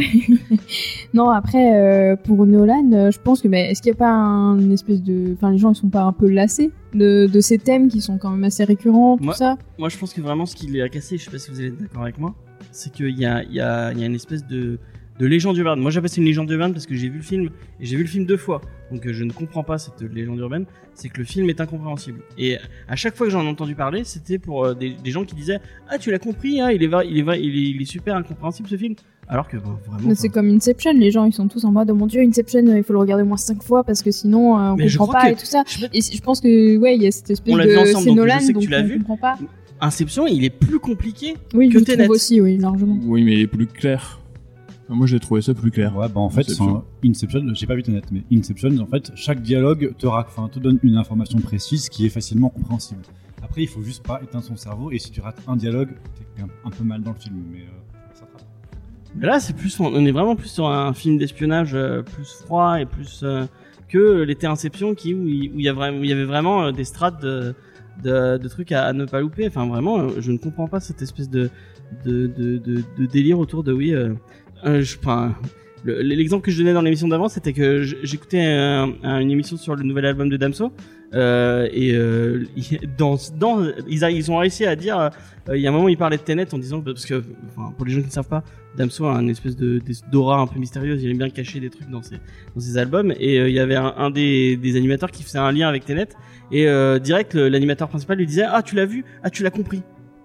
non, 1.14 1.30
après 1.30 2.18
pour 2.26 2.46
Nolan, 2.46 3.10
je 3.10 3.18
pense 3.20 3.42
que 3.42 3.48
mais 3.48 3.72
est-ce 3.72 3.82
qu'il 3.82 3.92
y 3.92 3.96
a 3.96 3.98
pas 3.98 4.12
un 4.12 4.70
espèce 4.70 5.02
de, 5.02 5.34
enfin 5.34 5.50
les 5.52 5.58
gens 5.58 5.72
ils 5.72 5.76
sont 5.76 5.90
pas 5.90 6.04
un 6.04 6.12
peu 6.14 6.30
lassés 6.30 6.72
de, 6.94 7.28
de 7.32 7.40
ces 7.40 7.58
thèmes 7.58 7.88
qui 7.88 8.02
sont 8.02 8.18
quand 8.18 8.32
même 8.32 8.44
assez 8.44 8.66
récurrents, 8.66 9.18
tout 9.18 9.24
Moi- 9.24 9.34
ça? 9.34 9.58
Moi, 9.80 9.88
je 9.88 9.98
pense 9.98 10.14
que 10.14 10.20
vraiment 10.22 10.46
ce 10.46 10.56
qui 10.58 10.68
les 10.68 10.82
a 10.82 10.90
cassés, 10.90 11.18
je 11.18 11.24
sais 11.24 11.32
pas 11.32 11.38
si 11.40 11.52
vous 11.52 11.62
êtes 11.62 11.80
d'accord 11.80 12.04
avec 12.04 12.20
moi, 12.20 12.36
c'est 12.72 12.92
qu'il 12.92 13.18
y 13.18 13.26
a, 13.26 13.44
y, 13.46 13.60
a, 13.62 13.94
y 13.94 14.04
a 14.04 14.06
une 14.06 14.16
espèce 14.16 14.46
de, 14.46 14.78
de 15.22 15.28
légende 15.28 15.56
urbaine. 15.58 15.80
Moi, 15.80 15.92
j'appelle 15.92 16.10
ça 16.10 16.18
une 16.20 16.26
légende 16.26 16.50
urbaine 16.50 16.74
parce 16.74 16.86
que 16.88 16.96
j'ai 16.96 17.08
vu 17.10 17.18
le 17.18 17.24
film 17.24 17.50
et 17.80 17.86
j'ai 17.86 17.96
vu 17.96 18.04
le 18.04 18.10
film 18.10 18.26
deux 18.26 18.38
fois. 18.38 18.60
Donc, 18.92 19.06
euh, 19.06 19.14
je 19.14 19.24
ne 19.24 19.32
comprends 19.32 19.64
pas 19.64 19.78
cette 19.78 20.02
légende 20.02 20.40
urbaine. 20.40 20.66
C'est 20.96 21.10
que 21.10 21.20
le 21.20 21.24
film 21.24 21.50
est 21.50 21.62
incompréhensible. 21.62 22.22
Et 22.38 22.58
à 22.88 22.96
chaque 22.96 23.16
fois 23.16 23.28
que 23.28 23.32
j'en 23.32 23.44
ai 23.44 23.48
entendu 23.48 23.76
parler, 23.76 24.04
c'était 24.04 24.40
pour 24.40 24.66
euh, 24.66 24.74
des, 24.74 24.96
des 25.04 25.12
gens 25.12 25.24
qui 25.24 25.36
disaient 25.36 25.60
Ah, 25.90 25.98
tu 25.98 26.12
l'as 26.12 26.20
compris, 26.20 26.60
hein, 26.60 26.72
il, 26.72 26.82
est, 26.84 26.88
va- 26.88 27.06
il, 27.06 27.18
est, 27.18 27.22
va- 27.22 27.38
il, 27.38 27.56
est, 27.56 27.70
il 27.76 27.82
est 27.82 27.86
super 27.86 28.16
incompréhensible 28.16 28.68
ce 28.68 28.76
film. 28.76 28.96
Alors 29.28 29.48
que 29.48 29.56
bah, 29.58 29.80
vraiment. 29.90 30.14
C'est 30.16 30.28
comme 30.30 30.50
Inception, 30.50 30.92
les 30.94 31.12
gens 31.12 31.24
ils 31.26 31.32
sont 31.34 31.48
tous 31.48 31.64
en 31.64 31.72
mode 31.72 31.90
oh 31.92 31.96
mon 31.96 32.08
dieu 32.08 32.22
Inception, 32.22 32.66
euh, 32.68 32.78
il 32.78 32.84
faut 32.84 32.92
le 32.92 33.00
regarder 33.00 33.24
au 33.24 33.28
moins 33.28 33.38
cinq 33.38 33.64
fois 33.64 33.84
parce 33.86 34.02
que 34.02 34.12
sinon 34.12 34.58
euh, 34.60 34.72
on 34.72 34.76
Mais 34.76 34.90
je 34.90 34.98
comprend 34.98 35.14
pas 35.14 35.28
que- 35.28 35.34
et 35.34 35.36
tout 35.36 35.46
ça. 35.46 35.64
je 35.68 35.86
Et 35.94 36.02
je 36.02 36.22
pense 36.22 36.42
que 36.42 36.76
ouais, 36.78 36.96
il 36.98 37.04
y 37.04 37.08
a 37.08 37.12
cette 37.12 37.30
espèce 37.30 37.54
On 37.54 37.58
l'a 37.58 37.66
de 37.66 37.70
vu 37.70 37.78
ensemble, 37.78 37.90
c'est 38.00 38.06
donc 38.08 38.16
je 38.16 38.20
Nolan 38.22 38.40
sais 38.40 38.48
que 38.48 38.54
donc 38.54 38.64
tu 38.64 38.70
l'as 38.70 38.82
on 38.82 38.86
vu. 38.88 38.98
comprend 38.98 39.18
pas. 39.18 39.38
Inception, 39.80 40.28
il 40.28 40.44
est 40.44 40.50
plus 40.50 40.80
compliqué. 40.80 41.36
Oui, 41.54 41.70
Que 41.70 41.80
je 41.80 41.86
Tenet. 41.86 42.08
aussi, 42.08 42.42
oui, 42.42 42.58
largement. 42.58 43.00
Oui, 43.06 43.24
mais 43.24 43.48
plus 43.48 43.68
clair. 43.68 44.20
Enfin, 44.92 44.98
moi, 44.98 45.08
j'ai 45.08 45.22
trouvé 45.22 45.42
ça 45.42 45.54
plus 45.54 45.72
clair. 45.72 45.96
Ouais, 45.96 46.10
bah 46.10 46.20
en 46.20 46.30
fait, 46.30 46.42
Inception. 47.06 47.54
j'ai 47.54 47.66
pas 47.66 47.76
vu 47.76 47.82
Tenet, 47.84 48.02
mais 48.12 48.24
Inception, 48.30 48.78
en 48.80 48.86
fait, 48.88 49.10
chaque 49.16 49.42
dialogue 49.42 49.94
te, 49.98 50.06
ra- 50.06 50.26
enfin, 50.28 50.50
te 50.50 50.60
donne 50.60 50.80
une 50.84 50.98
information 50.98 51.40
précise 51.40 51.88
qui 51.88 52.06
est 52.06 52.10
facilement 52.10 52.50
compréhensible. 52.50 53.00
Après, 53.42 53.62
il 53.64 53.68
faut 53.70 53.82
juste 53.84 54.06
pas 54.06 54.20
éteindre 54.22 54.44
son 54.44 54.58
cerveau, 54.58 54.92
et 54.92 55.00
si 55.00 55.10
tu 55.10 55.22
rates 55.22 55.40
un 55.48 55.56
dialogue, 55.56 55.92
t'es 56.36 56.42
un, 56.42 56.48
un 56.66 56.70
peu 56.72 56.84
mal 56.84 57.02
dans 57.04 57.12
le 57.14 57.18
film, 57.20 57.38
mais 57.54 57.60
euh, 57.60 58.00
ça 58.14 58.26
rattrape. 58.26 58.46
Mais 59.16 59.28
là, 59.28 59.40
c'est 59.40 59.54
plus, 59.56 59.80
on 59.80 60.06
est 60.06 60.12
vraiment 60.12 60.36
plus 60.36 60.50
sur 60.50 60.68
un 60.68 60.92
film 60.94 61.18
d'espionnage 61.18 61.74
euh, 61.74 62.02
plus 62.02 62.26
froid 62.44 62.78
et 62.82 62.86
plus 62.86 63.22
euh, 63.24 63.46
que 63.88 64.24
l'été 64.24 64.46
Inception 64.46 64.94
qui 64.94 65.14
où 65.14 65.26
il 65.26 65.52
où 65.54 65.60
il 65.60 65.64
y 65.64 65.70
a 65.70 65.74
vraiment, 65.74 66.00
où 66.00 66.04
il 66.04 66.10
y 66.10 66.14
avait 66.14 66.26
vraiment 66.26 66.64
euh, 66.66 66.72
des 66.74 66.84
strates 66.84 67.22
de, 67.22 67.56
de, 68.04 68.38
de 68.38 68.48
trucs 68.50 68.74
à, 68.74 68.84
à 68.88 68.92
ne 68.94 69.06
pas 69.06 69.22
louper. 69.22 69.48
Enfin, 69.48 69.68
vraiment, 69.68 70.10
je 70.20 70.32
ne 70.34 70.38
comprends 70.38 70.68
pas 70.68 70.82
cette 70.82 71.02
espèce 71.02 71.30
de 71.30 71.50
de, 72.06 72.28
de, 72.28 72.58
de, 72.58 72.84
de 72.98 73.06
délire 73.06 73.40
autour 73.40 73.64
de 73.64 73.72
oui. 73.74 73.94
Euh, 74.66 74.84
euh, 75.88 76.04
l'exemple 76.04 76.46
que 76.46 76.52
je 76.52 76.58
donnais 76.60 76.74
dans 76.74 76.82
l'émission 76.82 77.08
d'avant, 77.08 77.28
c'était 77.28 77.54
que 77.54 77.82
j'écoutais 78.04 78.42
un- 78.42 78.94
un- 79.04 79.20
une 79.20 79.32
émission 79.32 79.58
sur 79.58 79.76
le 79.76 79.84
nouvel 79.84 80.06
album 80.06 80.30
de 80.30 80.38
Damso. 80.38 80.72
Euh, 81.14 81.68
et 81.74 81.94
dans, 82.98 83.18
dans, 83.38 83.66
ils, 83.88 84.02
ils 84.12 84.32
ont 84.32 84.38
réussi 84.38 84.66
à 84.66 84.76
dire, 84.76 85.10
il 85.54 85.60
y 85.60 85.66
a 85.68 85.70
un 85.70 85.74
moment, 85.74 85.90
ils 85.90 85.98
parlaient 85.98 86.18
de 86.18 86.22
Tenet 86.22 86.54
en 86.54 86.58
disant, 86.60 86.80
parce 86.82 87.06
que, 87.06 87.22
pour 87.76 87.86
les 87.86 87.92
gens 87.94 88.00
qui 88.00 88.06
ne 88.08 88.12
savent 88.12 88.30
pas, 88.30 88.44
Damso 88.78 89.06
a 89.08 89.16
une 89.22 89.30
espèce 89.30 89.58
de 89.58 89.82
d'aura 90.10 90.40
un 90.40 90.48
peu 90.48 90.58
mystérieuse. 90.60 91.04
Il 91.04 91.10
aime 91.12 91.18
bien 91.18 91.30
cacher 91.30 91.60
des 91.60 91.70
trucs 91.70 91.90
dans 91.90 92.02
ses 92.02 92.16
dans 92.56 92.62
ses 92.62 92.78
albums. 92.78 93.12
Et 93.20 93.38
il 93.40 93.52
y 93.54 93.60
avait 93.60 93.76
un, 93.76 94.10
des, 94.12 94.56
des 94.56 94.78
animateurs 94.78 95.12
qui 95.12 95.24
faisait 95.24 95.40
un 95.40 95.52
lien 95.52 95.68
avec 95.68 95.84
Tenet. 95.84 96.08
Et 96.54 96.68
direct, 97.02 97.34
l'animateur 97.36 97.90
principal 97.90 98.18
lui 98.18 98.26
disait 98.28 98.46
Ah, 98.48 98.62
tu 98.62 98.76
l'as 98.76 98.86
vu? 98.86 99.04
Ah, 99.24 99.30
tu 99.30 99.44
l'as 99.44 99.50
compris. 99.52 99.82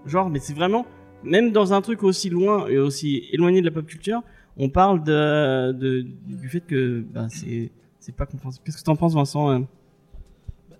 Genre, 0.06 0.30
mais 0.30 0.38
c'est 0.38 0.54
vraiment 0.54 0.86
même 1.26 1.52
dans 1.52 1.72
un 1.72 1.82
truc 1.82 2.02
aussi 2.02 2.30
loin 2.30 2.66
et 2.68 2.78
aussi 2.78 3.24
éloigné 3.32 3.60
de 3.60 3.66
la 3.66 3.72
pop 3.72 3.86
culture, 3.86 4.22
on 4.56 4.68
parle 4.68 5.04
de, 5.04 6.06
du 6.26 6.48
fait 6.48 6.60
que 6.60 7.04
bah, 7.12 7.26
c'est 7.28 8.14
pas 8.16 8.26
compréhensible. 8.26 8.64
Qu'est-ce 8.64 8.78
que 8.78 8.82
t'en 8.82 8.96
penses, 8.96 9.14
Vincent 9.14 9.50
euh? 9.50 9.60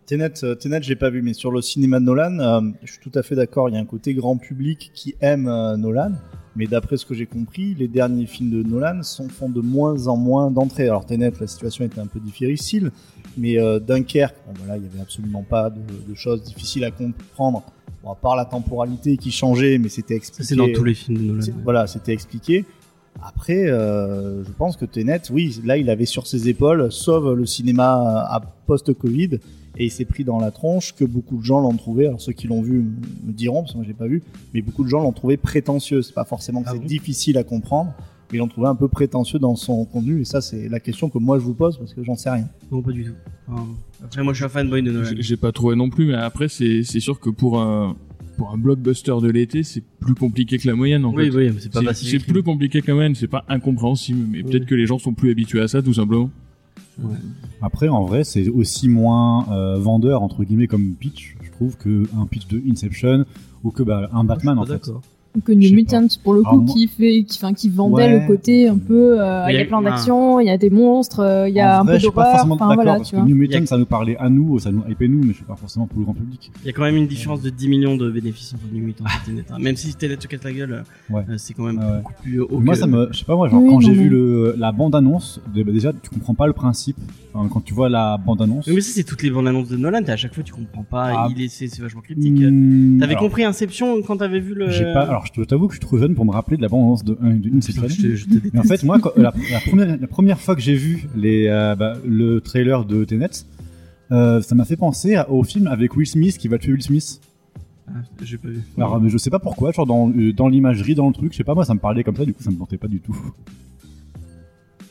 Tenet, 0.07 0.45
euh, 0.45 0.55
Tenet, 0.55 0.83
je 0.83 0.89
l'ai 0.89 0.97
pas 0.97 1.11
vu, 1.11 1.21
mais 1.21 1.35
sur 1.35 1.51
le 1.51 1.61
cinéma 1.61 1.99
de 1.99 2.05
Nolan, 2.05 2.39
euh, 2.39 2.61
je 2.85 2.93
suis 2.93 3.01
tout 3.01 3.19
à 3.19 3.23
fait 3.23 3.35
d'accord. 3.35 3.69
Il 3.69 3.75
y 3.75 3.79
a 3.79 3.81
un 3.81 3.87
côté 3.87 4.15
grand 4.15 4.37
public 4.37 4.93
qui 4.95 5.17
aime 5.21 5.45
Nolan, 5.77 6.13
mais 6.55 6.67
d'après 6.67 6.97
ce 6.97 7.05
que 7.05 7.15
j'ai 7.15 7.27
compris, 7.27 7.75
les 7.75 7.89
derniers 7.89 8.27
films 8.27 8.51
de 8.51 8.63
Nolan 8.63 9.03
sont, 9.03 9.29
font 9.29 9.49
de 9.49 9.61
moins 9.61 10.07
en 10.07 10.17
moins 10.17 10.51
d'entrées. 10.51 10.85
Alors 10.85 11.05
Tenet, 11.05 11.33
la 11.41 11.47
situation 11.47 11.85
était 11.85 12.01
un 12.01 12.07
peu 12.07 12.21
difficile, 12.21 12.93
mais 13.37 13.59
euh, 13.59 13.79
Dunkerque, 13.81 14.37
voilà, 14.55 14.77
il 14.77 14.85
y 14.85 14.87
avait 14.87 15.01
absolument 15.01 15.43
pas 15.43 15.71
de 15.71 16.15
choses 16.15 16.43
difficiles 16.43 16.85
à 16.85 16.91
comprendre. 16.91 17.65
Bon, 18.07 18.13
à 18.13 18.15
part 18.15 18.37
la 18.37 18.45
temporalité 18.45 19.17
qui 19.17 19.33
changeait, 19.33 19.79
mais 19.79 19.89
c'était 19.89 20.15
expliqué. 20.15 20.45
c'est 20.49 20.55
dans 20.55 20.73
tous 20.73 20.85
les 20.85 20.95
films 20.95 21.19
de 21.19 21.23
Nolan. 21.25 21.43
C'est- 21.43 21.51
ouais. 21.51 21.57
Voilà, 21.65 21.87
c'était 21.89 22.13
expliqué. 22.13 22.65
Après, 23.21 23.67
euh, 23.69 24.45
je 24.45 24.51
pense 24.53 24.77
que 24.77 24.85
Tenet, 24.85 25.23
oui, 25.33 25.61
là, 25.65 25.77
il 25.77 25.91
avait 25.91 26.05
sur 26.07 26.27
ses 26.27 26.49
épaules, 26.49 26.93
sauve 26.93 27.35
le 27.35 27.47
cinéma 27.47 28.27
à 28.31 28.41
post-Covid, 28.67 29.39
et 29.79 29.87
il 29.87 29.91
s'est 29.91 30.05
pris 30.05 30.23
dans 30.23 30.39
la 30.39 30.51
tronche 30.53 30.95
que 30.95 31.05
beaucoup 31.05 31.37
de 31.39 31.43
gens 31.43 31.59
l'ont 31.61 31.77
trouvé. 31.77 32.07
Alors 32.07 32.21
ceux 32.21 32.33
qui 32.33 32.47
l'ont 32.47 32.63
vu 32.63 32.85
me 33.25 33.33
diront, 33.33 33.63
parce 33.63 33.73
que 33.73 33.79
moi 33.79 33.85
je 33.85 33.89
l'ai 33.89 33.95
pas 33.97 34.07
vu, 34.07 34.23
mais 34.55 34.61
beaucoup 34.63 34.85
de 34.85 34.89
gens 34.89 35.01
l'ont 35.01 35.13
trouvé 35.13 35.37
prétentieux. 35.37 36.03
C'est 36.03 36.15
pas 36.15 36.25
forcément 36.25 36.63
que 36.63 36.69
Ah 36.69 36.73
c'est 36.75 36.79
bon 36.79 36.87
difficile 36.87 37.37
à 37.39 37.43
comprendre, 37.45 37.93
mais 38.31 38.37
ils 38.37 38.41
l'ont 38.41 38.49
trouvé 38.49 38.69
un 38.69 38.75
peu 38.75 38.89
prétentieux 38.89 39.39
dans 39.39 39.57
son 39.57 39.85
contenu. 39.85 40.21
Et 40.21 40.25
ça, 40.25 40.41
c'est 40.41 40.69
la 40.69 40.81
question 40.81 41.09
que 41.09 41.19
moi 41.19 41.39
je 41.39 41.45
vous 41.45 41.55
pose 41.55 41.79
parce 41.79 41.95
que 41.95 42.03
j'en 42.05 42.17
sais 42.17 42.31
rien. 42.31 42.49
Non, 42.71 42.83
pas 42.83 42.93
du 42.93 43.05
tout. 43.05 43.13
Enfin, 43.49 43.67
après, 44.05 44.23
moi, 44.23 44.33
je 44.33 44.39
suis 44.39 44.45
un 44.45 44.49
fanboy 44.49 44.83
de 44.83 44.91
Nolan. 44.91 45.11
J'ai- 45.19 45.37
pas 45.37 45.53
trouvé 45.53 45.77
non 45.77 45.89
plus, 45.91 46.07
mais 46.07 46.15
après, 46.15 46.49
c'est 46.49 46.83
sûr 46.85 47.21
que 47.21 47.31
pour 47.31 47.61
un, 47.61 47.97
pour 48.37 48.51
un 48.53 48.59
blockbuster 48.59 49.15
de 49.23 49.31
l'été, 49.31 49.63
c'est 49.63 49.83
plus 50.01 50.15
compliqué 50.15 50.59
que 50.59 50.67
la 50.67 50.75
moyenne, 50.75 51.05
en 51.05 51.15
Oui, 51.15 51.31
fait. 51.31 51.37
oui, 51.37 51.51
mais 51.55 51.61
c'est 51.61 51.73
pas 51.73 51.83
facile. 51.83 52.09
C'est 52.21 52.27
plus 52.27 52.43
compliqué 52.43 52.83
que 52.83 52.89
la 52.89 52.95
moyenne, 52.95 53.15
c'est 53.15 53.29
pas 53.29 53.45
incompréhensible, 53.49 54.27
mais 54.31 54.43
Oui. 54.43 54.51
peut-être 54.51 54.67
que 54.67 54.75
les 54.75 54.87
gens 54.87 54.99
sont 54.99 55.15
plus 55.15 55.31
habitués 55.31 55.61
à 55.61 55.69
ça, 55.69 55.81
tout 55.83 55.95
simplement. 55.95 56.31
Après, 57.63 57.89
en 57.89 58.05
vrai, 58.05 58.25
c'est 58.25 58.49
aussi 58.49 58.89
moins 58.89 59.47
euh, 59.53 59.79
vendeur, 59.79 60.23
entre 60.23 60.45
guillemets, 60.45 60.67
comme 60.67 60.95
pitch, 60.95 61.37
je 61.43 61.51
trouve, 61.53 61.77
qu'un 61.77 62.27
pitch 62.27 62.47
de 62.49 62.61
Inception, 62.71 63.25
ou 63.65 63.71
que 63.71 63.83
bah, 63.83 64.09
un 64.13 64.25
Batman, 64.25 64.57
Je 64.57 64.61
en 64.61 64.65
suis 64.65 64.79
pas 64.79 64.85
fait. 64.85 64.93
Que 65.45 65.53
New 65.53 65.73
Mutants 65.75 66.07
pour 66.23 66.35
le 66.35 66.43
coup 66.43 66.65
qui 66.65 66.87
fait 66.89 67.23
qui 67.25 67.39
enfin 67.43 67.53
qui 67.55 67.69
vendait 67.69 67.97
Ouais. 68.05 68.21
le 68.21 68.27
côté 68.27 68.69
un 68.69 68.79
peu 68.79 69.21
euh, 69.21 69.47
il 69.51 69.57
y 69.57 69.59
a 69.59 69.65
plein 69.65 69.83
d'actions 69.83 70.41
il 70.41 70.47
y 70.47 70.51
a 70.51 70.59
des 70.59 70.71
monstres 70.71 71.21
euh, 71.21 71.49
il 71.49 71.55
y 71.55 71.61
a 71.61 71.79
En 71.79 71.81
un 71.81 71.85
vrai, 71.85 71.93
peu 71.95 71.99
je 71.99 72.03
suis 72.05 72.11
pas 72.13 72.23
d'horreur 72.23 72.33
forcément 72.37 72.55
enfin 72.57 72.69
d'accord, 72.69 72.85
voilà 72.85 72.97
parce 72.99 73.09
tu 73.09 73.17
que 73.17 73.21
vois 73.21 73.29
New 73.29 73.37
Y 73.37 73.55
a- 73.55 73.59
Mutants, 73.61 73.67
ça 73.67 73.79
nous 73.79 73.87
parlait 73.87 74.17
à 74.19 74.29
nous, 74.29 74.59
ça 74.59 74.71
nous 74.71 74.83
hypait 74.89 75.09
nous, 75.09 75.21
mais 75.23 75.31
je 75.33 75.37
suis 75.37 75.45
pas 75.45 75.57
forcément 75.57 75.87
pour 75.87 75.99
le 75.99 76.05
grand 76.05 76.15
public. 76.15 76.51
Il 76.63 76.67
y 76.67 76.71
a 76.71 76.73
quand 76.73 76.83
même 76.83 76.97
une 76.97 77.07
différence 77.07 77.41
de 77.43 77.51
10 77.51 77.69
millions 77.69 77.97
de 77.97 78.11
bénéfices 78.11 78.55
entre 78.55 78.63
New 78.73 78.85
Mutants 78.85 79.05
et 79.07 79.27
Tenet. 79.31 79.45
hein. 79.51 79.57
Même 79.61 79.77
si 79.77 79.95
Tenet 79.95 80.17
te 80.17 80.27
casse 80.27 80.45
la 80.45 80.53
gueule, 80.53 80.73
euh, 81.11 81.15
Ouais. 81.15 81.23
euh, 81.31 81.35
c'est 81.39 81.55
quand 81.55 81.65
même 81.65 81.79
Ah 81.83 81.91
ouais. 81.93 81.97
beaucoup 81.99 82.13
plus 82.23 82.41
haut. 82.41 82.49
Moi, 82.61 82.75
que- 82.75 82.81
ça 82.81 82.87
me, 82.87 83.09
je 83.13 83.19
sais 83.19 83.25
pas 83.25 83.37
moi, 83.37 83.49
genre 83.49 83.63
Oui, 83.63 83.71
quand 83.71 83.81
j'ai 83.81 83.93
vu 83.93 84.09
le, 84.09 84.55
la 84.59 84.73
bande-annonce, 84.73 85.41
de- 85.55 85.63
bah, 85.63 85.73
déjà, 85.73 85.93
tu 85.93 86.11
comprends 86.11 86.35
pas 86.35 86.47
le 86.47 86.53
principe. 86.53 86.97
Enfin, 87.35 87.49
quand 87.53 87.61
tu 87.63 87.75
vois 87.75 87.91
la 87.91 88.17
bande-annonce. 88.17 88.67
Oui, 88.67 88.75
mais 88.77 88.81
ça, 88.81 88.93
c'est 88.95 89.05
toutes 89.05 89.23
les 89.23 89.31
bandes 89.31 89.47
annonces 89.47 89.69
de 89.69 89.77
Nolan. 89.77 90.03
À 90.07 90.17
chaque 90.17 90.35
fois, 90.35 90.43
tu 90.43 90.55
comprends 90.55 90.85
pas. 90.85 91.09
Ah. 91.15 91.29
Il 91.31 91.43
est, 91.43 91.49
c'est, 91.49 91.69
c'est 91.69 91.83
vachement 91.83 92.01
cryptique. 92.01 92.33
Hmm, 92.41 92.99
T'avais 92.99 93.15
compris 93.17 93.45
Inception 93.45 94.01
quand 94.03 94.17
t'avais 94.17 94.41
vu 94.41 94.55
le. 94.55 94.71
J'ai 94.71 94.85
pas, 94.85 95.03
alors 95.03 95.26
je 95.35 95.43
t'avoue 95.43 95.67
que 95.69 95.75
je 95.75 95.79
suis 95.79 95.87
trop 95.87 95.99
jeune 95.99 96.15
pour 96.15 96.25
me 96.25 96.31
rappeler 96.33 96.57
de 96.57 96.63
la 96.63 96.69
bande-annonce 96.69 97.05
de, 97.05 97.13
euh, 97.23 97.33
de 97.39 97.57
Inception. 97.57 97.83
Putain, 97.83 97.95
je 97.95 98.03
te, 98.03 98.15
je 98.17 98.25
te 98.27 98.31
déteste. 98.35 98.55
Mais 98.55 98.61
en 98.61 98.65
fait, 98.65 98.83
moi, 98.83 98.99
quand- 98.99 99.13
la, 99.17 99.33
la 99.53 99.61
première, 99.61 99.97
la 100.01 100.07
première 100.07 100.41
fois 100.41 100.55
que 100.55 100.61
j'ai 100.63 100.75
vu 100.75 101.09
les, 101.17 101.47
euh, 101.49 101.75
bah, 101.75 101.95
le 102.07 102.41
trailer 102.41 102.85
de 102.85 103.05
Tenet, 103.05 103.29
euh, 104.13 104.41
ça 104.43 104.55
m'a 104.55 104.65
fait 104.65 104.77
penser 104.77 105.15
à- 105.17 105.31
au 105.31 105.43
film 105.43 105.67
avec 105.67 105.97
Will 105.97 106.07
Smith 106.07 106.39
qui 106.39 106.49
va 106.49 106.59
tuer 106.59 106.73
Will 106.73 106.83
Smith. 106.83 107.21
Ah, 107.89 107.93
j'ai 108.23 108.37
pas 108.39 108.49
vu. 108.49 108.61
Alors, 108.77 109.01
mais 109.01 109.09
je 109.11 109.17
sais 109.19 109.31
pas 109.31 109.39
pourquoi, 109.39 109.71
genre 109.73 109.87
dans, 109.87 110.09
euh, 110.11 110.33
dans 110.33 110.49
l'imagerie, 110.49 110.95
dans 110.97 111.07
le 111.07 111.13
truc, 111.15 111.33
je 111.33 111.37
sais 111.39 111.45
pas, 111.45 111.55
moi 111.55 111.65
ça 111.65 111.73
me 111.75 111.79
parlait 111.79 112.03
comme 112.03 112.17
ça, 112.17 112.25
du 112.25 112.35
coup 112.35 112.43
ça 112.43 112.51
me 112.51 112.57
tentait 112.57 112.79
pas 112.79 112.89
du 112.89 112.99
tout. 113.01 113.17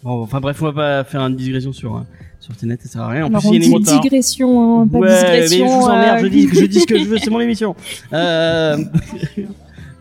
Bon, 0.04 0.22
enfin 0.22 0.40
bref, 0.40 0.62
on 0.62 0.66
va 0.66 0.74
pas 0.74 1.04
faire 1.04 1.22
une 1.22 1.36
digression 1.36 1.74
sur, 1.74 2.06
sur 2.40 2.56
Tenet, 2.56 2.78
ça 2.82 2.88
sert 2.90 3.02
à 3.02 3.08
rien. 3.10 3.24
En 3.26 3.28
alors 3.30 3.42
plus, 3.42 3.50
on 3.50 3.54
il 3.54 3.56
y 3.56 3.58
a 3.58 3.60
dit 3.60 3.68
une 3.70 3.76
émission. 3.78 4.02
digression 4.02 4.82
hein, 4.84 4.88
pas 4.88 5.00
ouais, 5.00 5.08
mais 5.10 5.18
je 5.18 5.26
digression 5.26 5.66
vous 5.80 5.86
emmerde, 5.88 6.18
euh, 6.20 6.24
je 6.24 6.28
dis, 6.28 6.48
je 6.54 6.66
dis 6.66 6.80
ce 6.80 6.86
que 6.88 7.00
je 7.00 7.06
veux, 7.06 7.18
c'est 7.18 7.32
mon 7.32 7.40
émission. 7.42 7.76
Euh... 8.14 8.78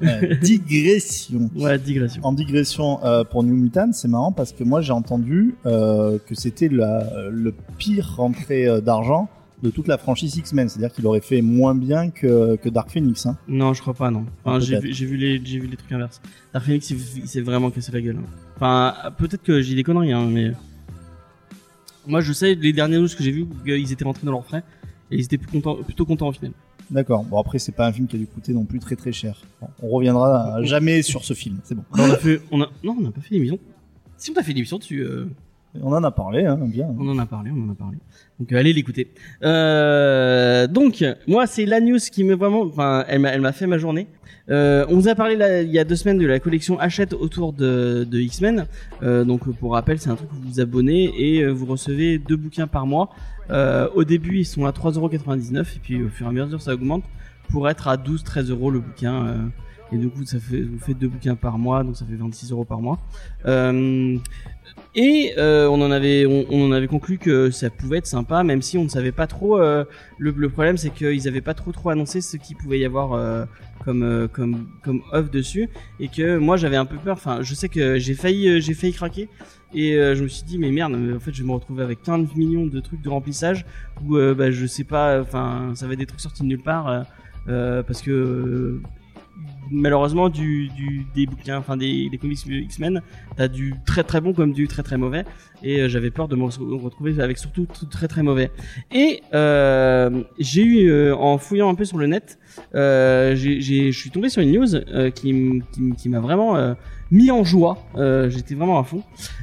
Euh, 0.02 0.34
digression. 0.42 1.48
ouais, 1.56 1.78
digression. 1.78 2.20
En 2.24 2.32
digression 2.32 3.04
euh, 3.04 3.24
pour 3.24 3.42
New 3.44 3.54
Mutants, 3.54 3.92
c'est 3.92 4.08
marrant 4.08 4.32
parce 4.32 4.52
que 4.52 4.64
moi 4.64 4.80
j'ai 4.80 4.92
entendu 4.92 5.54
euh, 5.66 6.18
que 6.26 6.34
c'était 6.34 6.68
la- 6.68 7.28
le 7.30 7.54
pire 7.78 8.14
rentrée 8.16 8.80
d'argent 8.82 9.28
de 9.62 9.70
toute 9.70 9.86
la 9.88 9.96
franchise 9.96 10.36
X-Men. 10.36 10.68
C'est-à-dire 10.68 10.92
qu'il 10.92 11.06
aurait 11.06 11.20
fait 11.20 11.40
moins 11.40 11.74
bien 11.74 12.10
que, 12.10 12.56
que 12.56 12.68
Dark 12.68 12.90
Phoenix. 12.90 13.24
Hein. 13.24 13.38
Non, 13.48 13.72
je 13.72 13.80
crois 13.80 13.94
pas, 13.94 14.10
non. 14.10 14.26
Enfin, 14.44 14.56
Ah, 14.56 14.60
j'ai 14.60 14.78
vu, 15.06 15.16
les, 15.16 15.40
j'ai 15.44 15.58
vu 15.58 15.68
les 15.68 15.76
trucs 15.76 15.92
inverses. 15.92 16.20
Dark 16.52 16.66
Phoenix, 16.66 16.90
il, 16.90 17.28
s'est 17.28 17.40
vraiment 17.40 17.70
cassé 17.70 17.90
la 17.92 18.00
gueule. 18.02 18.16
hein. 18.18 18.28
Enfin, 18.56 18.94
peut-être 19.16 19.42
que 19.42 19.62
j'ai 19.62 19.74
des 19.74 19.82
conneries, 19.82 20.12
hein, 20.12 20.28
mais 20.30 20.52
moi, 22.06 22.20
je 22.20 22.32
sais 22.32 22.54
les 22.54 22.72
dernières 22.72 23.00
news 23.00 23.08
que 23.08 23.22
j'ai 23.22 23.30
vu, 23.30 23.46
ils 23.66 23.90
étaient 23.92 24.04
rentrés 24.04 24.26
dans 24.26 24.32
leurs 24.32 24.44
frais 24.44 24.62
et 25.10 25.16
ils 25.16 25.24
étaient 25.24 25.38
plus 25.38 25.50
contents, 25.50 25.76
plutôt 25.82 26.04
contents 26.04 26.28
au 26.28 26.32
final. 26.32 26.52
D'accord. 26.90 27.24
Bon 27.24 27.38
après 27.40 27.58
c'est 27.58 27.72
pas 27.72 27.86
un 27.86 27.92
film 27.92 28.06
qui 28.06 28.16
a 28.16 28.18
dû 28.18 28.26
coûter 28.26 28.52
non 28.52 28.64
plus 28.64 28.78
très 28.78 28.96
très 28.96 29.12
cher. 29.12 29.40
Bon, 29.60 29.68
on 29.82 29.88
reviendra 29.88 30.56
à- 30.56 30.62
jamais 30.64 31.02
sur 31.02 31.24
ce 31.24 31.34
film. 31.34 31.58
C'est 31.64 31.74
bon. 31.74 31.84
On 31.92 32.10
a 32.10 32.16
fait, 32.16 32.40
on 32.50 32.60
a, 32.62 32.68
non, 32.82 32.96
on 32.98 33.02
n'a 33.02 33.10
pas 33.10 33.20
fait 33.20 33.34
l'émission. 33.34 33.58
Si 34.16 34.30
on 34.30 34.34
t'a 34.34 34.42
fait 34.42 34.52
l'émission, 34.52 34.78
tu, 34.78 35.00
euh, 35.00 35.26
On 35.82 35.92
en 35.92 36.04
a 36.04 36.10
parlé, 36.10 36.44
hein, 36.46 36.56
bien. 36.62 36.86
On 36.98 37.08
en 37.08 37.18
a 37.18 37.26
parlé, 37.26 37.50
on 37.50 37.68
en 37.68 37.72
a 37.72 37.74
parlé. 37.74 37.96
Donc 38.38 38.52
euh, 38.52 38.58
allez 38.58 38.72
l'écouter. 38.72 39.08
Euh, 39.42 40.66
donc 40.66 41.04
moi 41.26 41.46
c'est 41.46 41.66
la 41.66 41.80
news 41.80 41.98
qui 42.12 42.24
me 42.24 42.34
vraiment, 42.34 42.62
enfin 42.62 43.04
elle 43.08 43.20
m'a, 43.20 43.30
elle 43.30 43.40
m'a 43.40 43.52
fait 43.52 43.66
ma 43.66 43.78
journée. 43.78 44.06
Euh, 44.50 44.84
on 44.90 44.96
vous 44.96 45.08
a 45.08 45.14
parlé 45.14 45.36
là, 45.36 45.62
il 45.62 45.70
y 45.70 45.78
a 45.78 45.84
deux 45.84 45.96
semaines 45.96 46.18
de 46.18 46.26
la 46.26 46.38
collection 46.38 46.78
Hachette 46.78 47.14
autour 47.14 47.52
de, 47.54 48.06
de 48.08 48.20
X-Men. 48.20 48.66
Euh, 49.02 49.24
donc 49.24 49.50
pour 49.58 49.72
rappel 49.72 49.98
c'est 49.98 50.10
un 50.10 50.16
truc 50.16 50.30
où 50.32 50.36
vous 50.36 50.48
vous 50.52 50.60
abonnez 50.60 51.10
et 51.18 51.46
vous 51.46 51.64
recevez 51.66 52.18
deux 52.18 52.36
bouquins 52.36 52.66
par 52.66 52.86
mois. 52.86 53.10
Euh, 53.50 53.88
au 53.94 54.04
début 54.04 54.38
ils 54.38 54.44
sont 54.44 54.64
à 54.66 54.70
3,99€ 54.70 55.60
et 55.60 55.64
puis 55.82 56.02
au 56.02 56.08
fur 56.08 56.26
et 56.26 56.28
à 56.28 56.32
mesure 56.32 56.60
ça 56.60 56.74
augmente 56.74 57.04
pour 57.50 57.68
être 57.68 57.88
à 57.88 57.96
12-13 57.96 58.50
euros 58.50 58.70
le 58.70 58.80
bouquin. 58.80 59.26
euh, 59.26 59.36
et 59.92 59.98
du 59.98 60.08
coup 60.08 60.24
ça 60.24 60.38
fait 60.40 60.62
vous 60.62 60.78
faites 60.78 60.98
deux 60.98 61.08
bouquins 61.08 61.36
par 61.36 61.58
mois 61.58 61.84
donc 61.84 61.96
ça 61.96 62.06
fait 62.06 62.16
26 62.16 62.52
euros 62.52 62.64
par 62.64 62.80
mois. 62.80 62.98
Euh, 63.46 64.16
et 64.94 65.34
on 65.36 65.80
en 65.82 65.90
avait 65.90 66.24
on, 66.26 66.66
en 66.66 66.72
avait 66.72 66.86
conclu 66.86 67.18
que 67.18 67.50
ça 67.50 67.68
pouvait 67.68 67.98
être 67.98 68.06
sympa 68.06 68.42
même 68.44 68.62
si 68.62 68.78
on 68.78 68.84
ne 68.84 68.88
savait 68.88 69.12
pas 69.12 69.26
trop. 69.26 69.58
le, 69.58 70.48
problème 70.48 70.78
c'est 70.78 70.90
qu'ils 70.90 71.28
avaient 71.28 71.42
pas 71.42 71.54
trop 71.54 71.70
trop 71.70 71.90
annoncé 71.90 72.22
ce 72.22 72.38
qu'il 72.38 72.56
pouvait 72.56 72.78
y 72.78 72.84
avoir 72.84 73.46
comme 73.84 74.28
comme 74.32 74.66
comme 74.82 75.02
offre 75.12 75.30
dessus 75.30 75.68
et 76.00 76.08
que 76.08 76.38
moi 76.38 76.56
j'avais 76.56 76.76
un 76.76 76.86
peu 76.86 76.96
peur. 76.96 77.16
Enfin 77.16 77.42
je 77.42 77.54
sais 77.54 77.68
que 77.68 77.98
j'ai 77.98 78.14
failli 78.14 78.62
j'ai 78.62 78.74
failli 78.74 78.94
craquer. 78.94 79.28
Et 79.74 79.94
euh, 79.94 80.14
je 80.14 80.22
me 80.22 80.28
suis 80.28 80.44
dit 80.44 80.58
mais 80.58 80.70
merde, 80.70 80.94
mais 80.96 81.14
en 81.14 81.20
fait 81.20 81.32
je 81.32 81.42
vais 81.42 81.48
me 81.48 81.52
retrouver 81.52 81.82
avec 81.82 82.02
15 82.02 82.34
millions 82.36 82.66
de 82.66 82.80
trucs 82.80 83.02
de 83.02 83.08
remplissage 83.08 83.66
où 84.04 84.16
euh, 84.16 84.34
bah, 84.34 84.50
je 84.50 84.66
sais 84.66 84.84
pas, 84.84 85.20
enfin 85.20 85.72
ça 85.74 85.86
va 85.86 85.94
être 85.94 85.98
des 85.98 86.06
trucs 86.06 86.20
sortis 86.20 86.42
de 86.42 86.48
nulle 86.48 86.62
part 86.62 86.88
euh, 86.88 87.02
euh, 87.48 87.82
parce 87.82 88.00
que 88.00 88.10
euh, 88.10 88.82
malheureusement 89.70 90.28
des 90.28 91.26
bouquins, 91.26 91.58
enfin 91.58 91.76
des, 91.76 92.10
comics 92.20 92.38
X-Men, 92.46 93.02
t'as 93.36 93.48
du 93.48 93.74
très 93.86 94.04
très 94.04 94.20
bon 94.20 94.32
comme 94.32 94.52
du 94.52 94.68
très 94.68 94.82
très 94.82 94.96
mauvais 94.96 95.24
et 95.62 95.80
euh, 95.80 95.88
j'avais 95.88 96.10
peur 96.10 96.28
de 96.28 96.36
me 96.36 96.44
re- 96.44 96.80
retrouver 96.80 97.20
avec 97.20 97.38
surtout 97.38 97.66
tout 97.66 97.86
très 97.86 98.08
très 98.08 98.22
mauvais. 98.22 98.50
Et 98.92 99.22
euh, 99.32 100.22
j'ai 100.38 100.62
eu 100.62 100.90
euh, 100.90 101.16
en 101.16 101.38
fouillant 101.38 101.68
un 101.68 101.74
peu 101.74 101.84
sur 101.84 101.98
le 101.98 102.06
net, 102.06 102.38
euh, 102.74 103.34
je 103.34 103.90
suis 103.90 104.10
tombé 104.10 104.28
sur 104.28 104.42
une 104.42 104.52
news 104.52 104.74
euh, 104.74 105.10
qui, 105.10 105.32
m'a 106.08 106.20
vraiment 106.20 106.56
euh, 106.56 106.74
mis 107.18 107.30
en 107.30 107.44
joie. 107.44 107.74
Euh, 107.96 108.28
J'étais 108.32 108.54
vraiment 108.54 108.78
à 108.78 108.84
fond 108.84 109.02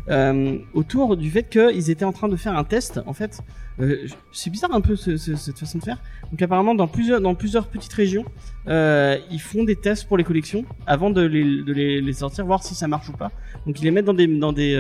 euh, 0.10 0.58
autour 0.74 1.16
du 1.24 1.30
fait 1.36 1.46
qu'ils 1.54 1.90
étaient 1.90 2.06
en 2.12 2.12
train 2.20 2.28
de 2.28 2.36
faire 2.36 2.56
un 2.62 2.64
test. 2.74 3.00
En 3.06 3.14
fait, 3.14 3.34
euh, 3.80 4.08
c'est 4.40 4.50
bizarre 4.56 4.74
un 4.80 4.82
peu 4.82 4.96
ce- 5.04 5.18
ce- 5.18 5.36
cette 5.36 5.58
façon 5.64 5.78
de 5.80 5.84
faire. 5.90 6.00
Donc 6.32 6.40
apparemment 6.42 6.76
dans 6.82 6.88
plusieurs 6.96 7.20
dans 7.28 7.36
plusieurs 7.44 7.68
petites 7.68 7.94
régions, 8.04 8.26
ils 8.68 9.42
font 9.50 9.64
des 9.64 9.78
tests 9.86 10.04
pour 10.08 10.18
les 10.18 10.24
collections 10.30 10.64
avant 10.96 11.10
de 11.18 11.22
les, 11.36 11.44
de 11.70 11.74
les, 12.08 12.14
sortir, 12.14 12.46
voir 12.46 12.62
si 12.68 12.74
ça 12.82 12.88
marche 12.88 13.10
ou 13.10 13.14
pas. 13.24 13.32
Donc 13.66 13.80
ils 13.80 13.86
les 13.86 13.92
mettent 13.96 14.06
dans 14.12 14.14
des 14.22 14.28
dans 14.28 14.54
des 14.62 14.72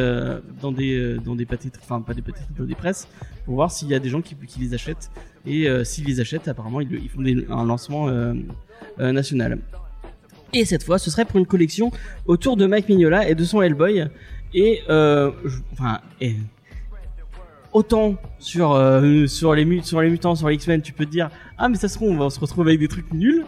dans 0.63 0.71
des 0.79 1.17
dans 1.27 1.35
des 1.35 1.45
pâtés, 1.51 1.71
enfin 1.83 2.01
pas 2.01 2.13
des 2.13 2.21
pâtés, 2.27 2.45
dans 2.57 2.65
des 2.65 2.75
presses 2.83 3.07
pour 3.45 3.55
voir 3.55 3.69
s'il 3.71 3.87
y 3.89 3.95
a 3.95 3.99
des 3.99 4.09
gens 4.09 4.21
qui, 4.21 4.35
qui 4.51 4.59
les 4.59 4.73
achètent 4.73 5.09
et 5.45 5.59
s'ils 5.89 6.05
les 6.11 6.19
achètent, 6.19 6.47
apparemment 6.47 6.81
ils, 6.81 6.91
ils 7.05 7.09
font 7.09 7.23
un 7.61 7.65
lancement 7.65 8.03
national. 8.99 9.59
Et 10.53 10.65
cette 10.65 10.83
fois, 10.83 10.97
ce 10.99 11.09
serait 11.09 11.25
pour 11.25 11.39
une 11.39 11.45
collection 11.45 11.91
autour 12.25 12.57
de 12.57 12.65
Mike 12.65 12.89
Mignola 12.89 13.27
et 13.29 13.35
de 13.35 13.43
son 13.43 13.61
Hellboy. 13.61 14.07
Et 14.53 14.81
euh, 14.89 15.31
enfin, 15.73 15.99
et 16.19 16.35
autant 17.71 18.15
sur 18.39 18.73
euh, 18.73 19.27
sur 19.27 19.53
les 19.53 19.63
mutants, 19.65 20.35
sur 20.35 20.49
les 20.49 20.55
X-Men, 20.55 20.81
tu 20.81 20.91
peux 20.91 21.05
te 21.05 21.11
dire 21.11 21.29
ah 21.57 21.69
mais 21.69 21.77
ça 21.77 21.87
se 21.87 21.95
trouve 21.95 22.09
on 22.09 22.17
va 22.17 22.29
se 22.29 22.39
retrouver 22.39 22.71
avec 22.71 22.81
des 22.81 22.89
trucs 22.89 23.13
nuls. 23.13 23.45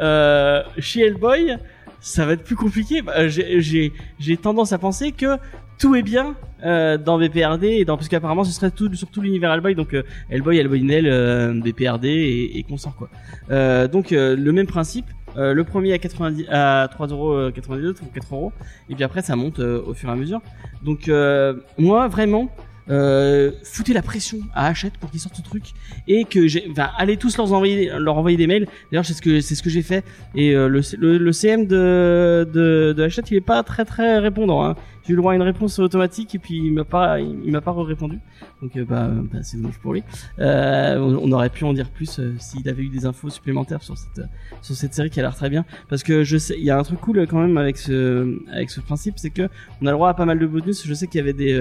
Euh, 0.00 0.62
chez 0.78 1.00
Hellboy, 1.00 1.56
ça 2.00 2.26
va 2.26 2.34
être 2.34 2.44
plus 2.44 2.56
compliqué. 2.56 3.00
Bah, 3.00 3.28
j'ai 3.28 4.36
tendance 4.36 4.72
à 4.72 4.78
penser 4.78 5.12
que 5.12 5.38
tout 5.78 5.96
est 5.96 6.02
bien 6.02 6.36
euh, 6.64 6.96
dans 6.96 7.18
BPRD 7.18 7.64
et 7.64 7.84
dans 7.84 7.96
parce 7.96 8.08
qu'apparemment 8.08 8.44
ce 8.44 8.52
serait 8.52 8.70
tout 8.70 8.94
sur 8.94 9.08
tout 9.08 9.20
l'univers 9.20 9.52
Hellboy 9.52 9.74
donc 9.74 9.94
euh, 9.94 10.04
Hellboy, 10.30 10.58
Hellboy 10.58 10.82
Nell, 10.82 11.06
euh, 11.08 11.54
BPRD 11.54 12.04
et, 12.04 12.58
et 12.58 12.62
consort 12.62 12.94
quoi. 12.94 13.10
Euh, 13.50 13.88
donc 13.88 14.12
euh, 14.12 14.36
le 14.36 14.52
même 14.52 14.66
principe. 14.66 15.06
Euh, 15.36 15.54
le 15.54 15.64
premier 15.64 15.92
à 15.92 15.98
90 15.98 16.46
à 16.50 16.88
3,99€ 16.88 17.90
ou 18.02 18.06
4 18.12 18.34
euros. 18.34 18.52
Et 18.88 18.94
puis 18.94 19.04
après 19.04 19.22
ça 19.22 19.36
monte 19.36 19.60
euh, 19.60 19.82
au 19.86 19.94
fur 19.94 20.08
et 20.08 20.12
à 20.12 20.16
mesure. 20.16 20.40
Donc 20.82 21.08
euh, 21.08 21.54
moi 21.78 22.08
vraiment 22.08 22.50
euh, 22.90 23.52
foutez 23.62 23.92
la 23.92 24.02
pression 24.02 24.38
à 24.54 24.66
Hachette 24.66 24.98
pour 24.98 25.10
qu'ils 25.10 25.20
sortent 25.20 25.36
ce 25.36 25.42
truc. 25.42 25.72
Et 26.08 26.24
que 26.24 26.46
j'ai 26.48 26.66
enfin 26.70 26.90
allez 26.98 27.16
tous 27.16 27.36
leur 27.36 27.52
envoyer 27.52 27.90
leur 27.98 28.18
envoyer 28.18 28.36
des 28.36 28.46
mails. 28.46 28.66
D'ailleurs 28.90 29.06
c'est 29.06 29.14
ce 29.14 29.22
que 29.22 29.40
c'est 29.40 29.54
ce 29.54 29.62
que 29.62 29.70
j'ai 29.70 29.82
fait. 29.82 30.04
Et 30.34 30.54
euh, 30.54 30.68
le, 30.68 30.80
le, 30.98 31.18
le 31.18 31.32
CM 31.32 31.66
de, 31.66 32.48
de 32.52 32.92
de 32.96 33.02
Hachette 33.02 33.30
il 33.30 33.36
est 33.36 33.40
pas 33.40 33.62
très 33.62 33.84
très 33.84 34.18
répondant 34.18 34.64
hein. 34.64 34.74
J'ai 35.04 35.12
eu 35.12 35.16
le 35.16 35.22
droit 35.22 35.32
à 35.32 35.36
une 35.36 35.42
réponse 35.42 35.78
automatique 35.78 36.34
et 36.34 36.38
puis 36.38 36.58
il 36.58 36.72
m'a 36.72 36.84
pas 36.84 37.20
il, 37.20 37.50
m'a 37.50 37.60
pas 37.60 37.72
répondu. 37.72 38.18
Donc 38.60 38.76
euh, 38.76 38.84
bah, 38.84 39.08
bah, 39.08 39.38
c'est 39.42 39.56
dommage 39.56 39.78
pour 39.78 39.92
lui. 39.94 40.02
Euh, 40.38 40.98
on, 40.98 41.28
on 41.28 41.32
aurait 41.32 41.50
pu 41.50 41.64
en 41.64 41.72
dire 41.72 41.90
plus 41.90 42.18
euh, 42.18 42.34
s'il 42.38 42.68
avait 42.68 42.82
eu 42.82 42.88
des 42.88 43.06
infos 43.06 43.30
supplémentaires 43.30 43.82
sur 43.82 43.96
cette 43.98 44.24
sur 44.60 44.74
cette 44.74 44.94
série 44.94 45.10
qui 45.10 45.20
a 45.20 45.22
l'air 45.22 45.34
très 45.34 45.50
bien. 45.50 45.64
Parce 45.88 46.02
que 46.02 46.24
je 46.24 46.36
sais 46.38 46.54
il 46.58 46.64
y 46.64 46.70
a 46.70 46.78
un 46.78 46.82
truc 46.82 47.00
cool 47.00 47.26
quand 47.26 47.40
même 47.40 47.56
avec 47.56 47.78
ce 47.78 48.38
avec 48.50 48.70
ce 48.70 48.80
principe 48.80 49.14
c'est 49.18 49.30
que 49.30 49.48
on 49.80 49.86
a 49.86 49.90
le 49.90 49.96
droit 49.96 50.08
à 50.08 50.14
pas 50.14 50.26
mal 50.26 50.38
de 50.38 50.46
bonus. 50.46 50.86
Je 50.86 50.94
sais 50.94 51.06
qu'il 51.06 51.18
y 51.18 51.22
avait 51.22 51.32
des 51.32 51.54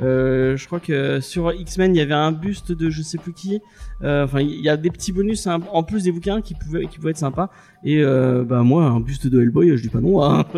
euh, 0.00 0.56
je 0.56 0.66
crois 0.66 0.80
que 0.80 1.20
sur 1.20 1.52
X-Men 1.52 1.94
il 1.94 1.98
y 1.98 2.00
avait 2.00 2.14
un 2.14 2.32
buste 2.32 2.72
de 2.72 2.88
je 2.88 3.02
sais 3.02 3.18
plus 3.18 3.32
qui. 3.32 3.60
Euh, 4.02 4.24
enfin 4.24 4.40
il 4.40 4.60
y 4.60 4.68
a 4.68 4.76
des 4.76 4.90
petits 4.90 5.12
bonus 5.12 5.46
hein, 5.46 5.60
en 5.70 5.82
plus 5.82 6.04
des 6.04 6.12
bouquins 6.12 6.40
qui 6.40 6.54
pouvaient 6.54 6.86
qui 6.86 6.98
pouvaient 6.98 7.10
être 7.10 7.18
sympas 7.18 7.50
et 7.84 8.02
euh, 8.02 8.44
bah 8.44 8.62
moi 8.62 8.84
un 8.84 9.00
buste 9.00 9.26
de 9.26 9.40
Hellboy 9.40 9.76
je 9.76 9.82
dis 9.82 9.88
pas 9.88 10.00
non 10.00 10.22
hein. 10.22 10.44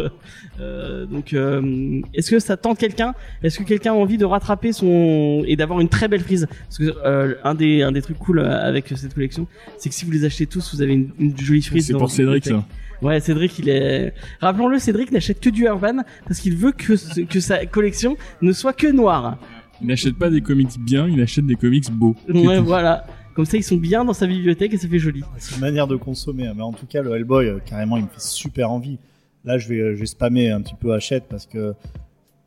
Euh, 0.60 1.04
donc 1.04 1.32
euh, 1.32 2.00
est-ce 2.14 2.30
que 2.30 2.38
ça 2.38 2.56
tente 2.56 2.78
quelqu'un? 2.78 3.12
Est-ce 3.42 3.58
que 3.58 3.64
quelqu'un 3.64 3.90
a 3.90 3.96
envie 3.96 4.18
de 4.18 4.24
rattraper 4.24 4.72
son 4.72 5.42
et 5.48 5.56
d'avoir 5.56 5.80
une 5.80 5.88
très 5.88 6.06
belle 6.06 6.20
frise 6.20 6.46
parce 6.46 6.78
que 6.78 6.96
euh, 7.04 7.34
un 7.42 7.56
des 7.56 7.82
un 7.82 7.90
des 7.90 8.00
trucs 8.00 8.18
cool 8.18 8.38
avec 8.38 8.86
cette 8.94 9.14
collection 9.14 9.48
c'est 9.78 9.88
que 9.88 9.96
si 9.96 10.04
vous 10.04 10.12
les 10.12 10.24
achetez 10.24 10.46
tous 10.46 10.72
vous 10.72 10.80
avez 10.80 10.92
une, 10.92 11.10
une 11.18 11.36
jolie 11.36 11.60
frise 11.60 11.88
C'est 11.88 11.94
pour 11.94 12.08
Cédric, 12.08 12.44
ça. 12.44 12.64
Ouais, 13.02 13.20
Cédric, 13.20 13.58
il 13.58 13.68
est. 13.68 14.14
Rappelons-le, 14.40 14.78
Cédric 14.78 15.10
n'achète 15.10 15.40
que 15.40 15.50
du 15.50 15.64
Urban 15.64 16.04
parce 16.26 16.38
qu'il 16.40 16.56
veut 16.56 16.72
que 16.72 17.24
que 17.24 17.40
sa 17.40 17.66
collection 17.66 18.16
ne 18.40 18.52
soit 18.52 18.72
que 18.72 18.86
noire. 18.86 19.38
Il 19.80 19.88
n'achète 19.88 20.16
pas 20.16 20.30
des 20.30 20.40
comics 20.40 20.78
bien, 20.78 21.08
il 21.08 21.20
achète 21.20 21.46
des 21.46 21.56
comics 21.56 21.90
beaux. 21.90 22.14
Ouais, 22.32 22.60
voilà. 22.60 23.04
Comme 23.34 23.44
ça, 23.44 23.56
ils 23.56 23.64
sont 23.64 23.76
bien 23.76 24.04
dans 24.04 24.12
sa 24.12 24.26
bibliothèque 24.26 24.74
et 24.74 24.78
ça 24.78 24.88
fait 24.88 24.98
joli. 24.98 25.22
C'est 25.38 25.56
une 25.56 25.60
manière 25.60 25.86
de 25.86 25.96
consommer, 25.96 26.46
hein. 26.46 26.54
mais 26.56 26.62
en 26.62 26.72
tout 26.72 26.86
cas, 26.86 27.02
le 27.02 27.14
Hellboy, 27.16 27.46
euh, 27.46 27.58
carrément, 27.64 27.96
il 27.96 28.04
me 28.04 28.08
fait 28.08 28.20
super 28.20 28.70
envie. 28.70 28.98
Là, 29.44 29.58
je 29.58 29.68
vais, 29.68 29.80
euh, 29.80 29.94
je 29.94 30.00
vais 30.00 30.06
spammer 30.06 30.50
un 30.50 30.60
petit 30.60 30.76
peu 30.76 30.94
Hachette 30.94 31.24
parce 31.28 31.46
que 31.46 31.74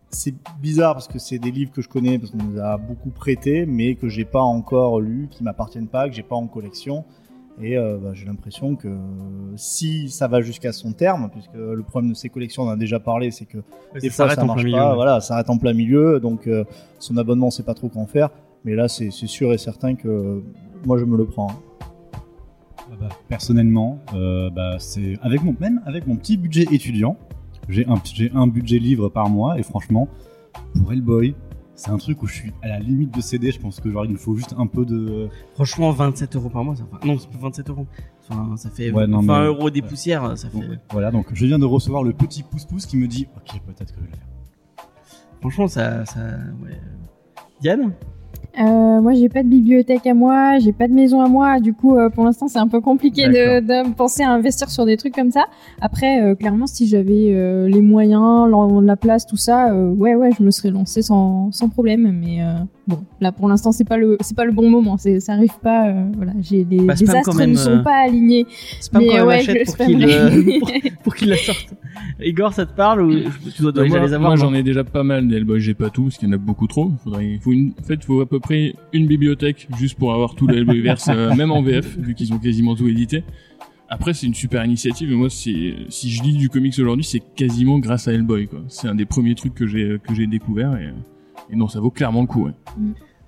c'est 0.09 0.33
bizarre 0.61 0.93
parce 0.93 1.07
que 1.07 1.19
c'est 1.19 1.39
des 1.39 1.51
livres 1.51 1.71
que 1.71 1.81
je 1.81 1.89
connais 1.89 2.17
parce 2.17 2.31
qu'on 2.31 2.43
nous 2.43 2.59
a 2.59 2.77
beaucoup 2.77 3.09
prêté, 3.09 3.65
mais 3.65 3.95
que 3.95 4.07
j'ai 4.07 4.23
pas 4.23 4.41
encore 4.41 5.01
lu, 5.01 5.27
qui 5.29 5.43
m'appartiennent 5.43 5.87
pas, 5.87 6.07
que 6.07 6.15
j'ai 6.15 6.23
pas 6.23 6.35
en 6.35 6.47
collection. 6.47 7.03
Et 7.59 7.77
euh, 7.77 7.97
bah, 7.97 8.11
j'ai 8.13 8.25
l'impression 8.25 8.75
que 8.75 8.87
si 9.55 10.09
ça 10.09 10.27
va 10.27 10.41
jusqu'à 10.41 10.71
son 10.71 10.93
terme, 10.93 11.29
puisque 11.31 11.55
le 11.55 11.81
problème 11.81 12.11
de 12.11 12.15
ces 12.15 12.29
collections, 12.29 12.63
on 12.63 12.67
en 12.67 12.71
a 12.71 12.75
déjà 12.75 12.99
parlé, 12.99 13.31
c'est 13.31 13.45
que 13.45 13.57
des 13.99 14.09
fois 14.09 14.29
ça 14.29 14.45
marche 14.45 14.69
pas, 14.71 14.93
voilà, 14.93 15.21
ça 15.21 15.33
arrête 15.33 15.49
en 15.49 15.57
plein 15.57 15.73
milieu, 15.73 16.19
donc 16.19 16.45
euh, 16.45 16.65
son 16.99 17.17
abonnement, 17.17 17.49
c'est 17.49 17.65
pas 17.65 17.73
trop 17.73 17.89
qu'en 17.89 18.05
faire. 18.05 18.29
Mais 18.63 18.75
là, 18.75 18.87
c'est 18.87 19.11
sûr 19.11 19.53
et 19.53 19.57
certain 19.57 19.95
que 19.95 20.43
moi, 20.85 20.97
je 20.97 21.05
me 21.05 21.17
le 21.17 21.25
prends. 21.25 21.51
Ah 22.89 22.95
bah, 22.99 23.09
personnellement, 23.27 23.99
euh, 24.13 24.49
bah, 24.49 24.77
c'est 24.79 25.17
avec 25.21 25.43
mon 25.43 25.55
même 25.59 25.81
avec 25.85 26.07
mon 26.07 26.15
petit 26.15 26.37
budget 26.37 26.65
étudiant, 26.71 27.17
j'ai 27.67 27.85
un 27.87 27.95
j'ai 28.05 28.31
un 28.33 28.47
budget 28.47 28.79
livre 28.79 29.09
par 29.09 29.29
mois 29.29 29.59
et 29.59 29.63
franchement, 29.63 30.07
pour 30.73 30.93
Hellboy, 30.93 31.35
c'est 31.75 31.91
un 31.91 31.97
truc 31.97 32.23
où 32.23 32.27
je 32.27 32.33
suis 32.33 32.53
à 32.61 32.69
la 32.69 32.79
limite 32.79 33.13
de 33.13 33.19
céder. 33.21 33.51
Je 33.51 33.59
pense 33.59 33.79
que 33.81 33.91
genre 33.91 34.05
il 34.05 34.11
me 34.13 34.17
faut 34.17 34.35
juste 34.35 34.55
un 34.57 34.67
peu 34.67 34.85
de 34.85 35.27
Franchement, 35.53 35.91
27 35.91 36.35
euros 36.37 36.49
par 36.49 36.63
mois, 36.63 36.75
ça 36.77 36.85
fait... 36.85 37.05
Non, 37.05 37.17
c'est 37.19 37.29
pas 37.29 37.37
27 37.39 37.69
euros. 37.69 37.87
Enfin, 38.29 38.55
ça 38.55 38.69
fait 38.69 38.89
Ouais, 38.91 39.05
non, 39.05 39.19
20 39.21 39.39
mais- 39.41 39.45
euros 39.47 39.69
des 39.69 39.81
poussières, 39.81 40.37
ça 40.37 40.49
fait... 40.49 40.57
Donc, 40.57 40.79
voilà. 40.91 41.11
Donc 41.11 41.27
je 41.33 41.45
viens 41.45 41.59
de 41.59 41.65
recevoir 41.65 42.03
le 42.03 42.13
petit 42.13 42.41
pouce 42.43 42.65
pouce 42.65 42.85
qui 42.85 42.95
me 42.97 43.07
dit 43.07 43.27
ok 43.35 43.61
peut-être 43.65 43.91
que 43.93 43.99
je 43.99 44.05
vais 44.05 44.11
le 44.11 44.15
faire. 44.17 44.27
Franchement, 45.41 45.67
ça... 45.67 46.05
ça... 46.05 46.19
Ouais. 46.63 46.79
Diane? 47.61 47.91
Euh, 48.59 49.01
moi, 49.01 49.13
j'ai 49.13 49.29
pas 49.29 49.43
de 49.43 49.47
bibliothèque 49.47 50.07
à 50.07 50.13
moi, 50.13 50.57
j'ai 50.59 50.71
pas 50.71 50.87
de 50.87 50.93
maison 50.93 51.21
à 51.21 51.27
moi. 51.27 51.59
Du 51.59 51.73
coup, 51.73 51.95
euh, 51.95 52.09
pour 52.09 52.23
l'instant, 52.23 52.47
c'est 52.47 52.59
un 52.59 52.67
peu 52.67 52.81
compliqué 52.81 53.27
de, 53.27 53.89
penser 53.93 54.23
à 54.23 54.31
investir 54.31 54.69
sur 54.69 54.85
des 54.85 54.97
trucs 54.97 55.13
comme 55.13 55.31
ça. 55.31 55.45
Après, 55.81 56.21
euh, 56.21 56.35
clairement, 56.35 56.67
si 56.67 56.87
j'avais 56.87 57.67
les 57.67 57.81
moyens, 57.81 58.49
la 58.81 58.95
place, 58.95 59.25
tout 59.25 59.37
ça, 59.37 59.73
ouais, 59.73 60.15
ouais, 60.15 60.29
je 60.37 60.43
me 60.43 60.51
serais 60.51 60.71
lancé 60.71 61.01
sans, 61.01 61.51
sans 61.51 61.69
problème. 61.69 62.11
Mais 62.19 62.39
bon, 62.87 63.03
là, 63.21 63.31
pour 63.31 63.47
l'instant, 63.49 63.71
c'est 63.71 63.83
pas 63.83 63.97
le, 63.97 64.17
c'est 64.21 64.35
pas 64.35 64.45
le 64.45 64.51
bon 64.51 64.69
moment. 64.69 64.97
C'est, 64.97 65.19
ça 65.19 65.33
arrive 65.33 65.57
pas. 65.61 65.89
euh, 65.89 66.05
voilà, 66.15 66.33
j'ai 66.41 66.65
les, 66.69 66.81
Bah, 66.81 66.93
les 66.99 67.05
spam 67.05 67.17
astres 67.17 67.35
même, 67.35 67.51
ne 67.51 67.55
sont 67.55 67.69
euh, 67.71 67.83
pas 67.83 67.97
alignés. 68.05 68.45
C'est 68.79 68.91
pas 68.91 68.99
Mais 68.99 69.07
quand 69.07 69.13
même 69.17 69.27
ouais, 69.27 69.41
je 69.43 69.65
pour 69.65 69.77
qu'il 69.77 70.05
euh, 70.05 70.59
pour, 70.59 70.71
pour 71.03 71.15
qu'il 71.15 71.29
la 71.29 71.37
sorte. 71.37 71.73
Igor, 72.23 72.53
ça 72.53 72.65
te 72.65 72.75
parle 72.75 73.01
ou 73.01 73.11
tu 73.55 73.61
dois 73.61 73.71
Bah, 73.71 73.83
déjà 73.83 73.97
moi, 73.97 74.07
les 74.07 74.13
avoir 74.13 74.31
moi, 74.31 74.37
non 74.37 74.49
j'en 74.49 74.53
ai 74.53 74.63
déjà 74.63 74.83
pas 74.83 75.03
mal 75.03 75.27
d'Hellboy, 75.27 75.59
j'ai 75.59 75.73
pas 75.73 75.89
tout, 75.89 76.03
parce 76.03 76.17
qu'il 76.17 76.27
y 76.27 76.31
en 76.31 76.35
a 76.35 76.37
beaucoup 76.37 76.67
trop. 76.67 76.91
Faudrait, 77.03 77.27
il 77.27 77.39
faut 77.39 77.51
une, 77.51 77.73
en 77.79 77.83
fait, 77.83 77.95
il 77.95 78.03
faut 78.03 78.21
à 78.21 78.25
peu 78.27 78.39
près 78.39 78.73
une 78.93 79.07
bibliothèque 79.07 79.67
juste 79.77 79.97
pour 79.97 80.13
avoir 80.13 80.35
tout 80.35 80.47
le 80.47 80.57
Hellboyverse, 80.57 81.07
euh, 81.11 81.35
même 81.35 81.51
en 81.51 81.61
VF, 81.61 81.97
vu 81.97 82.13
qu'ils 82.15 82.33
ont 82.33 82.39
quasiment 82.39 82.75
tout 82.75 82.87
édité. 82.87 83.23
Après, 83.89 84.13
c'est 84.13 84.27
une 84.27 84.33
super 84.33 84.65
initiative, 84.65 85.11
et 85.11 85.15
moi, 85.15 85.29
c'est, 85.29 85.73
si 85.89 86.09
je 86.09 86.21
lis 86.21 86.33
du 86.33 86.49
comics 86.49 86.73
aujourd'hui, 86.77 87.05
c'est 87.05 87.21
quasiment 87.35 87.79
grâce 87.79 88.07
à 88.07 88.13
Hellboy, 88.13 88.47
quoi. 88.47 88.59
C'est 88.67 88.87
un 88.87 88.95
des 88.95 89.05
premiers 89.05 89.33
trucs 89.35 89.53
que 89.55 89.65
j'ai, 89.65 89.97
que 90.05 90.13
j'ai 90.13 90.27
découvert, 90.27 90.75
et 90.77 90.87
euh, 90.87 90.91
Et 91.49 91.55
non, 91.55 91.67
ça 91.67 91.79
vaut 91.79 91.91
clairement 91.91 92.21
le 92.21 92.27
coup. 92.27 92.45
Ouais. 92.45 92.53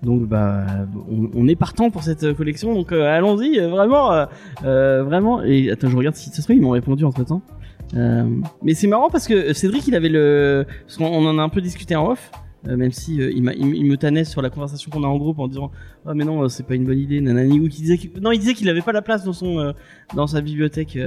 Donc 0.01 0.23
bah 0.23 0.65
on, 1.35 1.47
est 1.49 1.57
partant 1.57 1.89
pour 1.89 2.03
cette 2.03 2.23
euh, 2.23 2.33
collection 2.33 2.73
donc 2.73 2.93
euh, 2.93 3.03
allons-y 3.03 3.59
euh, 3.59 3.67
vraiment 3.67 4.27
vraiment 4.61 5.43
et 5.43 5.69
attends 5.71 5.89
je 5.89 5.97
regarde 5.97 6.15
si 6.15 6.29
ça 6.29 6.37
se 6.37 6.43
trouve 6.43 6.55
ils 6.55 6.61
m'ont 6.61 6.69
répondu 6.69 7.03
entre 7.03 7.25
temps 7.25 7.41
mais 8.63 8.75
c'est 8.75 8.87
marrant 8.87 9.09
parce 9.09 9.27
que 9.27 9.51
Cédric 9.51 9.87
il 9.87 9.95
avait 9.95 10.07
le 10.07 10.65
parce 10.87 11.01
en 11.01 11.37
a 11.37 11.41
un 11.41 11.49
peu 11.49 11.59
discuté 11.59 11.97
en 11.97 12.11
off 12.11 12.31
euh, 12.67 12.75
même 12.75 12.91
si 12.91 13.21
euh, 13.21 13.31
il, 13.33 13.41
m'a- 13.43 13.53
il, 13.53 13.73
il 13.75 13.85
me 13.85 13.95
tannait 13.95 14.25
sur 14.25 14.41
la 14.41 14.49
conversation 14.49 14.91
qu'on 14.91 15.03
a 15.03 15.07
en 15.07 15.17
groupe 15.17 15.39
en 15.39 15.47
disant 15.47 15.71
ah 16.05 16.13
mais 16.13 16.25
non 16.25 16.43
euh, 16.43 16.49
c'est 16.49 16.63
pas 16.67 16.75
une 16.75 16.85
bonne 16.85 16.99
idée 16.99 17.21
nanani 17.21 17.59
ou 17.59 17.69
qu'il 17.69 17.83
disait 17.83 17.97
non 18.21 18.31
il 18.31 18.39
disait 18.39 18.53
qu'il 18.53 18.67
avait 18.69 18.81
pas 18.81 18.91
la 18.91 19.01
place 19.01 19.23
dans 19.23 19.31
son 19.33 19.59
euh, 19.59 19.71
dans 20.13 20.27
sa 20.27 20.41
bibliothèque 20.41 20.97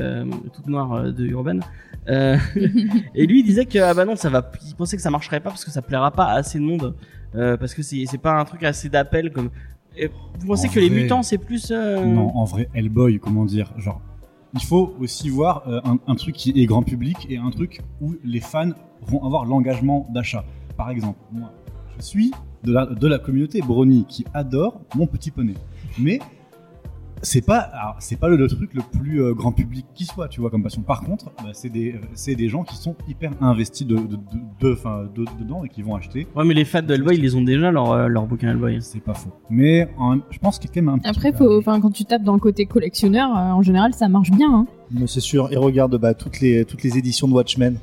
toute 0.55 0.67
noire 0.67 1.13
de 1.13 1.27
Urban 1.27 1.61
et 2.07 3.27
lui 3.27 3.41
il 3.41 3.45
disait 3.45 3.67
que 3.67 3.79
ah 3.79 3.95
bah 3.95 4.05
non 4.05 4.17
ça 4.17 4.29
va 4.31 4.51
il 4.67 4.75
pensait 4.75 4.97
que 4.97 5.03
ça 5.03 5.11
marcherait 5.11 5.41
pas 5.41 5.51
parce 5.51 5.65
que 5.65 5.71
ça 5.71 5.83
plaira 5.83 6.11
pas 6.11 6.25
à 6.25 6.35
assez 6.37 6.59
de 6.59 6.65
monde 6.65 6.95
parce 7.33 7.75
que 7.75 7.83
c'est 7.83 8.07
pas 8.21 8.39
un 8.39 8.45
truc 8.45 8.63
assez 8.65 8.89
d'appel 8.89 9.33
comme 9.33 9.51
et 9.97 10.09
vous 10.39 10.47
pensez 10.47 10.69
En 10.69 10.73
que 10.73 10.81
les 10.81 10.89
mutants 10.91 11.23
c'est 11.23 11.39
plus 11.39 11.71
Non, 11.71 12.35
en 12.35 12.45
vrai, 12.45 12.71
Hellboy, 12.75 13.19
comment 13.19 13.45
dire, 13.45 13.75
genre, 13.77 14.01
il 14.55 14.63
faut 14.63 14.95
aussi 15.01 15.29
voir 15.29 15.65
un, 15.85 15.99
un 16.07 16.15
truc 16.15 16.35
qui 16.35 16.51
est 16.57 16.65
grand 16.65 16.83
public 16.83 17.27
et 17.29 17.37
un 17.37 17.51
truc 17.51 17.83
où 18.01 18.15
les 18.25 18.41
fans 18.41 18.71
vont 19.03 19.23
avoir 19.23 19.45
l'engagement 19.45 20.07
d'achat. 20.15 20.45
Par 20.77 20.91
exemple, 20.91 21.19
moi, 21.33 21.53
je 21.99 22.03
suis 22.05 22.33
de 22.65 22.73
la, 22.73 22.87
de 22.87 23.07
la 23.07 23.19
communauté 23.19 23.61
Brony 23.61 24.05
qui 24.09 24.25
adore 24.35 24.81
mon 24.95 25.07
petit 25.07 25.31
poney. 25.31 25.55
Mais 25.99 26.21
c'est 27.25 27.45
pas, 27.47 27.59
alors, 27.59 27.97
c'est 28.01 28.17
pas 28.19 28.29
le, 28.29 28.37
le 28.37 28.49
truc 28.49 28.75
le 28.75 28.83
plus 28.83 29.23
euh, 29.23 29.33
grand 29.33 29.53
public 29.53 29.87
qui 29.95 30.05
soit, 30.07 30.27
tu 30.27 30.41
vois, 30.41 30.51
comme 30.51 30.63
passion. 30.65 30.83
Par 30.83 31.03
contre, 31.03 31.27
bah, 31.43 31.51
c'est 31.53 31.69
des, 31.69 31.95
c'est 32.15 32.35
des 32.35 32.49
gens 32.49 32.65
qui 32.65 32.75
sont 32.75 32.97
hyper 33.09 33.31
investis 33.41 33.87
de, 33.87 33.95
de, 33.97 34.03
de, 34.17 34.19
de- 34.61 34.73
enfin, 34.73 35.05
de- 35.15 35.25
dedans 35.41 35.63
et 35.65 35.69
qui 35.69 35.83
vont 35.83 35.95
acheter. 35.95 36.27
ouais 36.35 36.45
mais 36.45 36.55
les 36.55 36.65
fans 36.65 36.83
de 36.83 36.93
Hellboy 36.93 37.15
ils 37.17 37.23
les 37.23 37.37
ont 37.37 37.43
déjà 37.43 37.71
leur 37.71 37.93
euh, 37.93 38.09
leur 38.09 38.27
bouquin 38.27 38.51
Hellboy 38.51 38.79
C'est 38.83 38.99
pas 39.01 39.15
faux. 39.15 39.31
Mais 39.51 39.89
en- 39.99 40.19
je 40.31 40.39
pense 40.41 40.59
qu'il 40.59 40.69
y 40.69 40.73
a 40.73 40.75
quand 40.75 40.81
même 40.85 40.95
un 40.95 40.99
petit 40.99 41.09
Après, 41.11 41.33
faut, 41.33 41.59
enfin, 41.59 41.81
quand 41.81 41.91
tu 41.93 42.05
tapes 42.05 42.25
dans 42.25 42.35
le 42.35 42.41
côté 42.41 42.67
collectionneur, 42.67 43.31
euh, 43.37 43.51
en 43.53 43.63
général, 43.63 43.95
ça 43.95 44.09
marche 44.09 44.33
bien. 44.33 44.53
Hein. 44.53 44.67
Mais 44.91 45.07
c'est 45.07 45.21
sûr. 45.21 45.53
Et 45.53 45.57
regarde 45.57 45.97
bah, 45.99 46.15
toutes 46.15 46.41
les 46.41 46.65
toutes 46.65 46.83
les 46.83 46.99
éditions 46.99 47.29
de 47.29 47.35
Watchmen. 47.35 47.77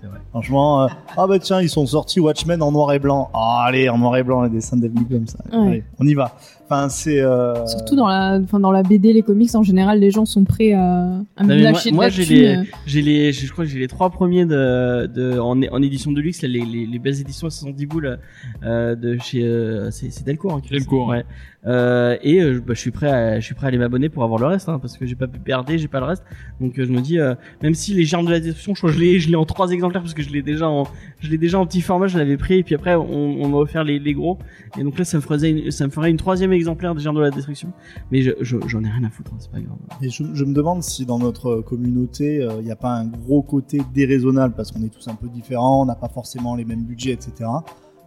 C'est 0.00 0.06
vrai. 0.06 0.18
Franchement, 0.30 0.84
euh, 0.84 0.88
ah 1.16 1.26
bah 1.26 1.38
tiens, 1.38 1.60
ils 1.60 1.68
sont 1.68 1.84
sortis 1.84 2.20
Watchmen 2.20 2.62
en 2.62 2.72
noir 2.72 2.92
et 2.92 2.98
blanc. 2.98 3.30
Ah 3.34 3.64
allez, 3.66 3.88
en 3.88 3.98
noir 3.98 4.16
et 4.16 4.22
blanc 4.22 4.42
les 4.42 4.50
dessins 4.50 4.76
de 4.76 4.88
David 4.88 5.08
comme 5.08 5.26
ça. 5.26 5.38
Ouais. 5.52 5.66
Allez, 5.66 5.84
on 5.98 6.06
y 6.06 6.14
va. 6.14 6.32
Enfin 6.72 6.88
c'est. 6.88 7.20
euh, 7.20 7.66
Surtout 7.66 7.96
dans 7.96 8.06
la, 8.06 8.38
enfin, 8.42 8.60
dans 8.60 8.70
la 8.70 8.84
BD, 8.84 9.12
les 9.12 9.22
comics, 9.22 9.52
en 9.56 9.64
général, 9.64 9.98
les 9.98 10.12
gens 10.12 10.24
sont 10.24 10.44
prêts 10.44 10.72
à, 10.72 11.20
à 11.36 11.42
me 11.42 11.46
moi- 11.54 11.56
lâcher 11.72 11.90
moi, 11.90 12.08
de 12.08 12.16
la 12.16 12.22
j'ai 12.22 12.34
les- 12.34 12.46
euh. 12.56 12.62
j'ai 12.86 13.02
les 13.02 13.32
je 13.32 13.50
crois 13.50 13.64
que 13.64 13.70
j'ai 13.72 13.80
les 13.80 13.88
trois 13.88 14.10
premiers 14.10 14.44
de, 14.46 15.06
de 15.06 15.38
en, 15.40 15.60
en 15.60 15.82
édition 15.82 16.12
de 16.12 16.20
luxe 16.20 16.42
là, 16.42 16.48
les, 16.48 16.60
les, 16.64 16.86
les 16.86 16.98
belles 17.00 17.20
éditions 17.20 17.48
à 17.48 17.50
70 17.50 17.86
boules 17.86 18.18
euh, 18.62 18.94
de 18.94 19.18
chez 19.18 19.42
euh, 19.42 19.90
c'est 19.90 20.10
c'est 20.12 20.24
Delcourt 20.24 20.54
hein. 20.54 20.62
Delcourt, 20.70 21.08
ouais 21.08 21.24
euh, 21.66 22.16
et 22.22 22.40
euh, 22.40 22.60
bah, 22.66 22.72
je 22.74 22.80
suis 22.80 22.90
prêt 22.90 23.10
à 23.10 23.38
je 23.40 23.44
suis 23.44 23.54
prêt 23.54 23.66
à 23.66 23.68
aller 23.68 23.76
m'abonner 23.78 24.08
pour 24.08 24.22
avoir 24.24 24.38
le 24.40 24.46
reste 24.46 24.68
hein, 24.68 24.78
parce 24.78 24.96
que 24.96 25.04
j'ai 25.06 25.14
pas 25.16 25.26
pu 25.26 25.38
perdre 25.40 25.70
j'ai 25.76 25.88
pas 25.88 26.00
le 26.00 26.06
reste 26.06 26.22
donc 26.60 26.78
euh, 26.78 26.86
je 26.86 26.92
me 26.92 27.00
dis 27.00 27.18
euh, 27.18 27.34
même 27.62 27.74
si 27.74 27.92
les 27.94 28.04
germes 28.04 28.24
de 28.26 28.30
la 28.30 28.40
destruction 28.40 28.74
je 28.74 28.80
crois 28.80 28.90
que 28.90 28.96
je 28.96 29.00
l'ai 29.02 29.18
je 29.20 29.28
l'ai 29.28 29.36
en 29.36 29.44
trois 29.44 29.70
exemplaires 29.70 30.00
parce 30.02 30.14
que 30.14 30.22
je 30.22 30.30
l'ai 30.30 30.40
déjà 30.42 30.68
en 30.68 30.84
je 31.20 31.28
l'ai 31.30 31.36
déjà 31.36 31.58
en 31.58 31.66
petit 31.66 31.82
format 31.82 32.06
je 32.06 32.16
l'avais 32.16 32.36
pris 32.38 32.54
et 32.58 32.62
puis 32.62 32.74
après 32.74 32.94
on, 32.94 33.42
on 33.42 33.48
m'a 33.48 33.58
offert 33.58 33.84
les, 33.84 33.98
les 33.98 34.14
gros 34.14 34.38
et 34.78 34.82
donc 34.84 34.98
là 34.98 35.04
ça 35.04 35.18
me 35.18 35.22
ferait 35.22 35.50
une, 35.50 35.70
ça 35.70 35.84
me 35.84 35.90
ferait 35.90 36.10
une 36.10 36.16
troisième 36.16 36.52
exemplaire 36.60 36.94
des 36.94 37.00
germes 37.02 37.16
de 37.16 37.20
la 37.22 37.30
destruction 37.30 37.72
mais 38.12 38.22
je 38.22 38.30
je- 38.40 38.56
j'en 38.68 38.84
ai 38.84 38.88
rien 38.88 39.04
à 39.04 39.10
foutre 39.10 39.32
hein, 39.34 39.38
c'est 39.40 39.50
pas 39.50 39.60
grave 39.60 39.76
Et 40.02 40.08
je, 40.10 40.22
je 40.32 40.44
me 40.44 40.54
demande 40.54 40.82
si 40.82 41.04
dans 41.06 41.18
notre 41.18 41.60
communauté, 41.62 42.46
il 42.58 42.64
n'y 42.64 42.70
a 42.70 42.76
pas 42.76 42.92
un 42.92 43.06
gros 43.06 43.42
côté 43.42 43.80
déraisonnable 43.92 44.54
parce 44.56 44.70
qu'on 44.70 44.82
est 44.82 44.88
tous 44.88 45.08
un 45.08 45.14
peu 45.14 45.28
différents, 45.28 45.82
on 45.82 45.86
n'a 45.86 45.94
pas 45.96 46.08
forcément 46.08 46.54
les 46.54 46.64
mêmes 46.64 46.84
budgets, 46.84 47.12
etc. 47.12 47.50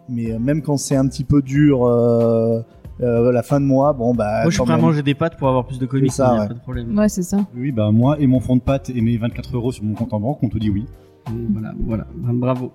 Mais 0.08 0.32
euh, 0.32 0.38
même 0.38 0.62
quand 0.62 0.76
c'est 0.76 0.96
un 0.96 1.06
petit 1.08 1.24
peu 1.24 1.40
dur, 1.42 1.84
euh, 1.86 2.60
euh, 3.00 3.32
la 3.32 3.42
fin 3.42 3.58
de 3.60 3.64
mois, 3.66 3.92
bon 3.92 4.14
bah. 4.14 4.42
moi 4.42 4.50
je 4.50 4.54
suis 4.56 4.62
prêt 4.64 4.74
à 4.74 4.76
manger 4.78 5.02
des 5.02 5.14
pâtes 5.14 5.36
pour 5.36 5.48
avoir 5.48 5.66
plus 5.66 5.78
de 5.78 5.86
comics 5.86 6.10
C'est 6.10 6.18
ça, 6.18 6.32
ouais. 6.40 6.48
pas 6.48 6.54
de 6.54 6.60
problème 6.60 6.96
Ouais, 6.98 7.08
c'est 7.08 7.22
ça. 7.22 7.38
Oui, 7.56 7.72
bah 7.72 7.90
moi 7.90 8.16
et 8.20 8.26
mon 8.26 8.40
fond 8.40 8.56
de 8.56 8.60
pâte 8.62 8.90
et 8.90 9.00
mes 9.00 9.16
24 9.16 9.56
euros 9.56 9.72
sur 9.72 9.82
mon 9.84 9.94
compte 9.94 10.12
en 10.12 10.20
banque, 10.20 10.38
on 10.42 10.48
te 10.48 10.58
dit 10.58 10.70
oui. 10.70 10.86
Donc, 11.26 11.36
Voilà, 11.50 11.74
voilà, 11.86 12.06
bravo. 12.22 12.72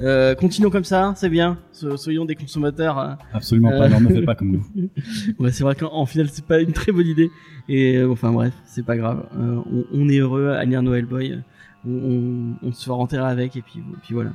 Euh, 0.00 0.34
continuons 0.34 0.70
comme 0.70 0.84
ça, 0.84 1.12
c'est 1.16 1.28
bien. 1.28 1.58
So- 1.72 1.96
soyons 1.96 2.24
des 2.24 2.34
consommateurs. 2.34 2.98
hein. 2.98 3.18
Absolument 3.32 3.70
Euh. 3.72 3.78
pas, 3.78 3.88
non, 3.88 4.00
ne 4.00 4.08
faites 4.08 4.24
pas 4.26 4.34
comme 4.34 4.52
nous. 4.52 4.90
Ouais, 5.38 5.52
c'est 5.52 5.64
vrai 5.64 5.74
qu'en 5.74 5.92
en 5.92 6.06
final, 6.06 6.28
c'est 6.30 6.44
pas 6.44 6.60
une 6.60 6.72
très 6.72 6.92
bonne 6.92 7.06
idée. 7.06 7.30
Et 7.68 7.96
euh, 7.98 8.10
enfin 8.10 8.32
bref, 8.32 8.52
c'est 8.64 8.84
pas 8.84 8.96
grave. 8.96 9.26
Euh, 9.38 9.60
on, 9.70 9.84
on 9.92 10.08
est 10.08 10.18
heureux 10.18 10.48
à 10.48 10.64
lire 10.64 10.82
Noël 10.82 11.04
Boy. 11.04 11.38
On, 11.86 11.90
on, 11.90 12.68
on 12.68 12.72
se 12.72 12.84
fait 12.84 12.90
enterrer 12.90 13.30
avec 13.30 13.56
et 13.56 13.62
puis, 13.62 13.82
puis 14.02 14.12
voilà. 14.14 14.30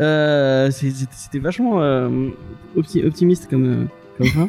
Euh, 0.00 0.70
c'était 0.70 1.06
c'était 1.12 1.38
vachement 1.38 1.80
euh, 1.82 2.08
opti- 2.76 3.04
optimiste 3.06 3.48
comme 3.48 3.64
euh, 3.64 3.84
comme 4.20 4.28
fin. 4.28 4.48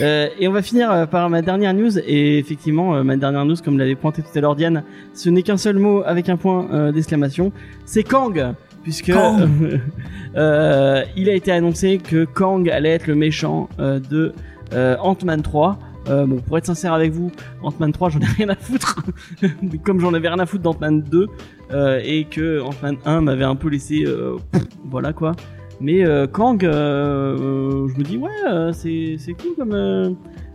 Euh, 0.00 0.28
et 0.38 0.48
on 0.48 0.52
va 0.52 0.62
finir 0.62 0.90
euh, 0.90 1.06
par 1.06 1.30
ma 1.30 1.42
dernière 1.42 1.74
news. 1.74 1.98
Et 1.98 2.38
effectivement, 2.38 2.94
euh, 2.94 3.02
ma 3.02 3.16
dernière 3.16 3.44
news, 3.44 3.56
comme 3.64 3.78
l'avait 3.78 3.94
pointé 3.94 4.22
tout 4.22 4.36
à 4.36 4.40
l'heure 4.40 4.56
Diane, 4.56 4.82
ce 5.14 5.30
n'est 5.30 5.42
qu'un 5.42 5.56
seul 5.56 5.78
mot 5.78 6.02
avec 6.04 6.28
un 6.28 6.36
point 6.36 6.66
euh, 6.72 6.92
d'exclamation. 6.92 7.52
C'est 7.84 8.02
Kang, 8.02 8.54
puisque 8.82 9.12
Kang. 9.12 9.48
euh, 10.36 11.02
il 11.16 11.28
a 11.28 11.34
été 11.34 11.52
annoncé 11.52 11.98
que 11.98 12.24
Kang 12.24 12.68
allait 12.68 12.90
être 12.90 13.06
le 13.06 13.14
méchant 13.14 13.68
euh, 13.78 14.00
de 14.00 14.32
euh, 14.72 14.96
Ant-Man 15.00 15.42
3. 15.42 15.78
Euh, 16.08 16.26
bon, 16.26 16.38
pour 16.38 16.58
être 16.58 16.66
sincère 16.66 16.94
avec 16.94 17.12
vous, 17.12 17.30
Ant-Man 17.62 17.92
3, 17.92 18.10
j'en 18.10 18.20
ai 18.20 18.26
rien 18.26 18.48
à 18.48 18.56
foutre. 18.56 19.04
Comme 19.84 20.00
j'en 20.00 20.12
avais 20.14 20.28
rien 20.28 20.38
à 20.40 20.46
foutre 20.46 20.64
d'Ant-Man 20.64 21.02
2 21.02 21.26
euh, 21.72 22.00
et 22.04 22.24
que 22.24 22.60
Ant-Man 22.60 22.96
1 23.04 23.20
m'avait 23.20 23.44
un 23.44 23.54
peu 23.54 23.68
laissé, 23.68 24.04
euh, 24.04 24.36
pff, 24.50 24.62
voilà 24.90 25.12
quoi. 25.12 25.32
Mais 25.82 26.06
euh, 26.06 26.26
Kang, 26.28 26.64
euh, 26.64 27.36
euh, 27.38 27.88
je 27.88 27.98
me 27.98 28.04
dis 28.04 28.16
ouais, 28.16 28.30
euh, 28.48 28.72
c'est 28.72 29.16
c'est 29.18 29.32
cool 29.32 29.52
comme 29.58 29.72
euh, 29.74 30.10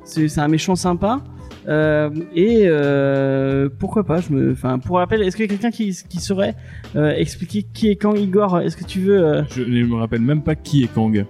c'est 0.06 0.28
c'est 0.30 0.40
un 0.42 0.48
méchant 0.48 0.76
sympa. 0.76 1.20
Euh, 1.68 2.10
et 2.34 2.62
euh, 2.66 3.68
pourquoi 3.78 4.06
pas 4.06 4.22
je 4.22 4.32
me 4.32 4.54
enfin 4.54 4.80
pour 4.80 4.98
rappel 4.98 5.22
est-ce 5.22 5.36
qu'il 5.36 5.44
y 5.44 5.50
a 5.50 5.52
quelqu'un 5.52 5.70
qui 5.72 5.94
qui 6.10 6.20
saurait 6.22 6.56
euh, 6.96 7.12
expliquer 7.12 7.64
qui 7.74 7.90
est 7.90 7.98
Kang 7.98 8.18
Igor? 8.18 8.62
Est-ce 8.62 8.78
que 8.78 8.86
tu 8.86 9.02
veux 9.02 9.22
euh, 9.22 9.44
Je 9.50 9.64
ne 9.64 9.86
me 9.86 9.96
rappelle 9.96 10.22
même 10.22 10.44
pas 10.44 10.56
qui 10.56 10.84
est 10.86 10.88
Kang. 10.94 11.26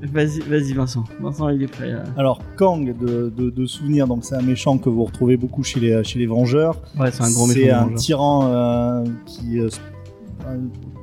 vas-y 0.00 0.38
vas-y 0.48 0.72
Vincent 0.74 1.02
Vincent 1.20 1.48
il 1.48 1.64
est 1.64 1.66
prêt 1.66 1.90
euh. 1.90 2.04
Alors 2.16 2.40
Kang 2.56 2.96
de, 2.96 3.32
de, 3.36 3.50
de 3.50 3.66
souvenir, 3.66 4.06
donc 4.06 4.24
c'est 4.24 4.36
un 4.36 4.42
méchant 4.42 4.78
que 4.78 4.88
vous 4.88 5.02
retrouvez 5.04 5.36
beaucoup 5.36 5.64
chez 5.64 5.80
les 5.80 6.04
chez 6.04 6.20
les 6.20 6.26
Vengeurs. 6.26 6.80
ouais 6.96 7.10
c'est 7.10 7.24
un 7.24 7.32
gros 7.32 7.48
méchant 7.48 7.60
C'est 7.60 7.70
un 7.72 7.88
tyran 7.94 8.46
euh, 8.46 9.04
qui, 9.26 9.58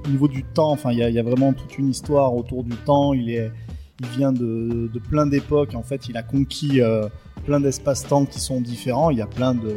au 0.07 0.11
niveau 0.11 0.27
du 0.27 0.43
temps, 0.43 0.71
enfin, 0.71 0.91
il 0.91 0.97
y, 0.99 1.19
a- 1.19 1.23
vraiment 1.23 1.53
toute 1.53 1.77
une 1.77 1.89
histoire 1.89 2.35
autour 2.35 2.63
du 2.63 2.75
temps. 2.75 3.13
Il 3.13 3.29
est, 3.29 3.51
il 3.99 4.07
vient 4.17 4.31
de, 4.31 4.89
de 4.93 4.99
plein 4.99 5.25
d'époques. 5.25 5.75
En 5.75 5.83
fait, 5.83 6.07
il 6.09 6.17
a 6.17 6.23
conquis 6.23 6.81
euh, 6.81 7.07
plein 7.45 7.59
d'espaces-temps 7.59 8.25
qui 8.25 8.39
sont 8.39 8.61
différents. 8.61 9.09
Il 9.11 9.17
y 9.17 9.21
a 9.21 9.27
plein 9.27 9.53
de, 9.53 9.73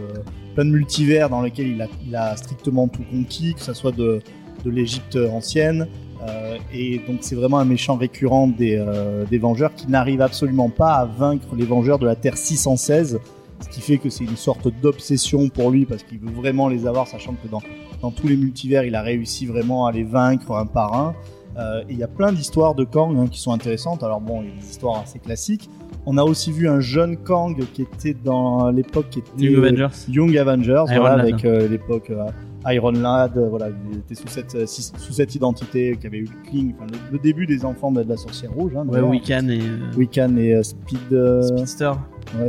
plein 0.55 0.65
de 0.65 0.71
multivers 0.71 1.29
dans 1.31 1.43
lesquels 1.43 1.69
il 1.69 1.83
a, 1.83 1.87
il 2.07 2.15
a 2.17 2.37
strictement 2.37 2.89
tout 2.89 3.03
conquis, 3.11 3.55
que 3.55 3.61
ce 3.61 3.75
soit 3.75 3.93
de, 3.93 4.21
de 4.65 4.71
l'Égypte 4.71 5.19
ancienne. 5.33 5.89
Euh, 6.29 6.59
et 6.73 7.01
donc, 7.07 7.19
c'est 7.23 7.35
vraiment 7.35 7.59
un 7.59 7.65
méchant 7.65 7.97
récurrent 7.97 8.47
des, 8.47 8.77
euh, 8.77 9.25
des 9.25 9.39
Vengeurs 9.39 9.75
qui 9.75 9.89
n'arrive 9.89 10.21
absolument 10.21 10.69
pas 10.69 10.95
à 10.97 11.07
vaincre 11.07 11.57
les 11.57 11.65
Vengeurs 11.65 11.99
de 11.99 12.07
la 12.07 12.15
Terre 12.15 12.37
616. 12.37 13.21
Ce 13.63 13.69
qui 13.69 13.81
fait 13.81 13.99
que 13.99 14.09
c'est 14.11 14.25
une 14.25 14.37
sorte 14.37 14.69
d'obsession 14.83 15.49
pour 15.51 15.71
lui 15.71 15.85
parce 15.87 16.03
qu'il 16.03 16.19
veut 16.19 16.31
vraiment 16.31 16.69
les 16.69 16.87
avoir, 16.87 17.07
sachant 17.07 17.35
que 17.43 17.49
dans, 17.49 17.61
dans 18.03 18.11
tous 18.11 18.29
les 18.29 18.37
multivers, 18.37 18.85
il 18.85 18.95
a 18.95 19.03
réussi 19.03 19.47
vraiment 19.47 19.87
à 19.87 19.93
les 19.93 20.05
vaincre 20.05 20.53
un 20.53 20.67
par 20.67 20.95
un. 20.95 21.15
Euh, 21.59 21.81
et 21.89 21.93
il 21.93 21.99
y 21.99 22.03
a 22.03 22.09
plein 22.09 22.33
d'histoires 22.33 22.75
de 22.75 22.85
Kang 22.85 23.17
hein, 23.19 23.27
qui 23.31 23.41
sont 23.41 23.53
intéressantes. 23.53 24.03
Alors 24.03 24.21
bon, 24.21 24.43
il 24.43 24.49
y 24.49 24.53
a 24.53 24.55
des 24.61 24.69
histoires 24.69 25.01
assez 25.03 25.19
classiques. 25.19 25.69
On 26.07 26.17
a 26.17 26.23
aussi 26.23 26.53
vu 26.53 26.69
un 26.69 26.81
jeune 26.81 27.17
Kang 27.17 27.59
qui 27.75 27.83
était 27.83 28.15
dans 28.15 28.71
l'époque 28.71 29.07
qui 29.11 29.19
était 29.19 29.31
Young 29.37 29.65
Avengers 29.65 29.89
Young 30.09 30.37
Avengers, 30.37 30.85
voilà, 30.87 31.23
avec 31.23 31.45
euh, 31.45 31.69
l'époque 31.69 32.11
euh, 32.11 32.27
Iron 32.73 32.93
Lad, 32.93 33.37
voilà, 33.51 33.69
il 33.91 33.99
était 33.99 34.15
sous 34.15 34.29
cette, 34.29 34.67
si- 34.67 34.93
sous 34.97 35.13
cette 35.13 35.35
identité 35.35 35.97
qui 36.01 36.07
avait 36.07 36.19
eu 36.19 36.25
le 36.25 36.49
Kling, 36.51 36.75
enfin, 36.77 36.87
le, 36.91 37.13
le 37.13 37.19
début 37.19 37.47
des 37.47 37.65
enfants 37.65 37.91
de, 37.91 38.03
la 38.03 38.17
sorcière 38.17 38.53
rouge. 38.53 38.73
Hein, 38.77 38.87
ouais. 38.89 39.01
Wiccan 39.01 39.49
et 39.49 39.61
Wiccan 39.97 40.37
et 40.37 40.63
Speed. 40.63 41.43
Speedster 41.43 41.93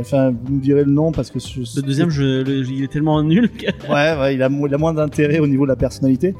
enfin, 0.00 0.30
vous 0.30 0.54
nous 0.54 0.60
direz 0.60 0.84
le 0.84 0.92
nom 0.92 1.12
parce 1.12 1.30
que 1.30 1.38
je- 1.38 1.60
le 1.76 1.82
deuxième 1.82 2.10
je, 2.10 2.42
le- 2.42 2.64
il 2.70 2.84
est 2.84 2.92
tellement 2.92 3.22
nul 3.22 3.50
que 3.50 3.66
Ouais, 3.88 4.18
ouais, 4.20 4.34
il 4.34 4.42
a, 4.42 4.48
mo- 4.48 4.66
il 4.66 4.74
a 4.74 4.78
moins 4.78 4.94
d'intérêt 4.94 5.38
au 5.38 5.46
niveau 5.46 5.64
de 5.64 5.70
la 5.70 5.76
personnalité. 5.76 6.34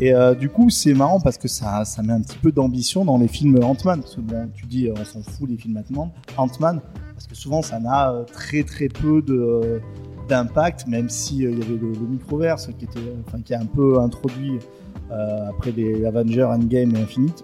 Et 0.00 0.14
euh, 0.14 0.34
du 0.34 0.48
coup, 0.48 0.70
c'est 0.70 0.94
marrant 0.94 1.18
parce 1.20 1.36
que 1.38 1.48
ça, 1.48 1.84
ça 1.84 2.02
met 2.02 2.12
un 2.12 2.20
petit 2.20 2.38
peu 2.38 2.52
d'ambition 2.52 3.04
dans 3.04 3.18
les 3.18 3.26
films 3.26 3.58
Ant-Man. 3.62 4.00
Parce 4.00 4.14
que 4.14 4.20
bon, 4.20 4.48
tu 4.54 4.64
dis, 4.66 4.86
euh, 4.88 4.94
on 5.00 5.04
s'en 5.04 5.22
fout 5.22 5.48
des 5.48 5.56
films 5.56 5.76
Ant-Man, 5.76 6.10
Ant-Man, 6.36 6.80
parce 7.14 7.26
que 7.26 7.34
souvent, 7.34 7.62
ça 7.62 7.80
n'a 7.80 8.12
euh, 8.12 8.22
très 8.24 8.62
très 8.62 8.86
peu 8.88 9.22
de 9.22 9.34
euh, 9.34 9.78
d'impact, 10.28 10.86
même 10.86 11.08
si 11.08 11.38
il 11.38 11.42
y 11.42 11.46
avait 11.46 11.64
le, 11.74 11.78
le 11.94 12.06
microverse 12.10 12.68
qui 12.78 12.84
était, 12.84 13.00
enfin, 13.26 13.38
qui 13.44 13.54
a 13.54 13.60
un 13.60 13.66
peu 13.66 13.98
introduit 13.98 14.58
après 15.48 15.72
les 15.72 16.04
Avengers, 16.04 16.44
Endgame 16.44 16.94
et 16.94 17.00
Infinite, 17.00 17.42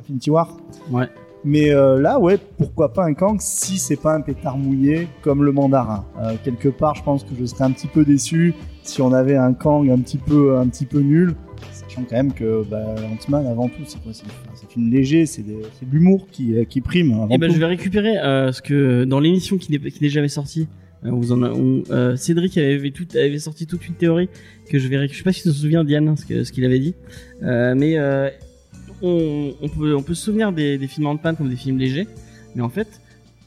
Infinity 0.00 0.30
War. 0.30 0.56
Ouais. 0.90 1.08
Mais 1.44 1.74
euh, 1.74 2.00
là, 2.00 2.20
ouais, 2.20 2.38
pourquoi 2.58 2.92
pas 2.92 3.04
un 3.04 3.14
Kang 3.14 3.38
si 3.40 3.78
c'est 3.78 3.96
pas 4.00 4.14
un 4.14 4.20
pétard 4.20 4.56
mouillé 4.56 5.08
comme 5.22 5.42
le 5.44 5.50
mandarin. 5.52 6.04
Euh, 6.20 6.34
quelque 6.44 6.68
part, 6.68 6.94
je 6.94 7.02
pense 7.02 7.24
que 7.24 7.30
je 7.38 7.44
serais 7.46 7.64
un 7.64 7.72
petit 7.72 7.88
peu 7.88 8.04
déçu 8.04 8.54
si 8.84 9.02
on 9.02 9.12
avait 9.12 9.36
un 9.36 9.52
Kang 9.52 9.90
un 9.90 9.98
petit 9.98 10.18
peu, 10.18 10.56
un 10.56 10.68
petit 10.68 10.86
peu 10.86 11.00
nul. 11.00 11.34
Sachant 11.72 12.02
quand 12.08 12.16
même 12.16 12.32
que 12.32 12.62
bah, 12.70 12.94
Ant-Man, 13.12 13.46
avant 13.46 13.68
tout, 13.68 13.82
c'est 13.86 14.00
quoi 14.02 14.12
C'est 14.12 14.24
c'est 14.54 14.66
un 14.66 14.68
film 14.68 14.90
léger, 14.90 15.26
c'est 15.26 15.42
de 15.42 15.62
l'humour 15.90 16.26
qui, 16.30 16.54
euh, 16.56 16.64
qui 16.64 16.80
prime. 16.80 17.12
Avant 17.12 17.28
Et 17.28 17.38
ben 17.38 17.48
tout. 17.48 17.54
je 17.54 17.58
vais 17.58 17.66
récupérer 17.66 18.18
euh, 18.18 18.52
ce 18.52 18.62
que 18.62 19.04
dans 19.04 19.18
l'émission 19.20 19.58
qui 19.58 19.72
n'est 19.72 20.08
jamais 20.08 20.28
sortie. 20.28 20.68
vous 21.02 21.32
en 21.32 21.42
a- 21.42 21.50
on- 21.50 21.82
euh, 21.90 22.14
Cédric 22.14 22.56
avait, 22.58 22.92
tout, 22.92 23.06
avait 23.16 23.38
sorti 23.40 23.66
toute 23.66 23.86
une 23.88 23.94
théorie 23.94 24.28
que 24.70 24.78
je 24.78 24.86
vais 24.86 24.96
récupérer. 24.96 25.12
Je 25.14 25.18
sais 25.18 25.24
pas 25.24 25.32
si 25.32 25.42
tu 25.42 25.48
te 25.48 25.54
souviens 25.54 25.82
Diane 25.82 26.14
ce 26.16 26.24
qu'il 26.52 26.64
avait 26.64 26.78
dit, 26.78 26.94
Euh, 27.42 27.74
mais 27.76 27.98
euh, 27.98 28.30
on, 29.02 29.54
on 29.60 29.68
peut 29.68 29.94
on 29.94 30.02
peut 30.02 30.14
se 30.14 30.24
souvenir 30.24 30.52
des, 30.52 30.78
des 30.78 30.86
films 30.86 31.06
Ant-Man 31.06 31.36
comme 31.36 31.48
des 31.50 31.56
films 31.56 31.78
légers, 31.78 32.06
mais 32.54 32.62
en 32.62 32.68
fait 32.70 32.88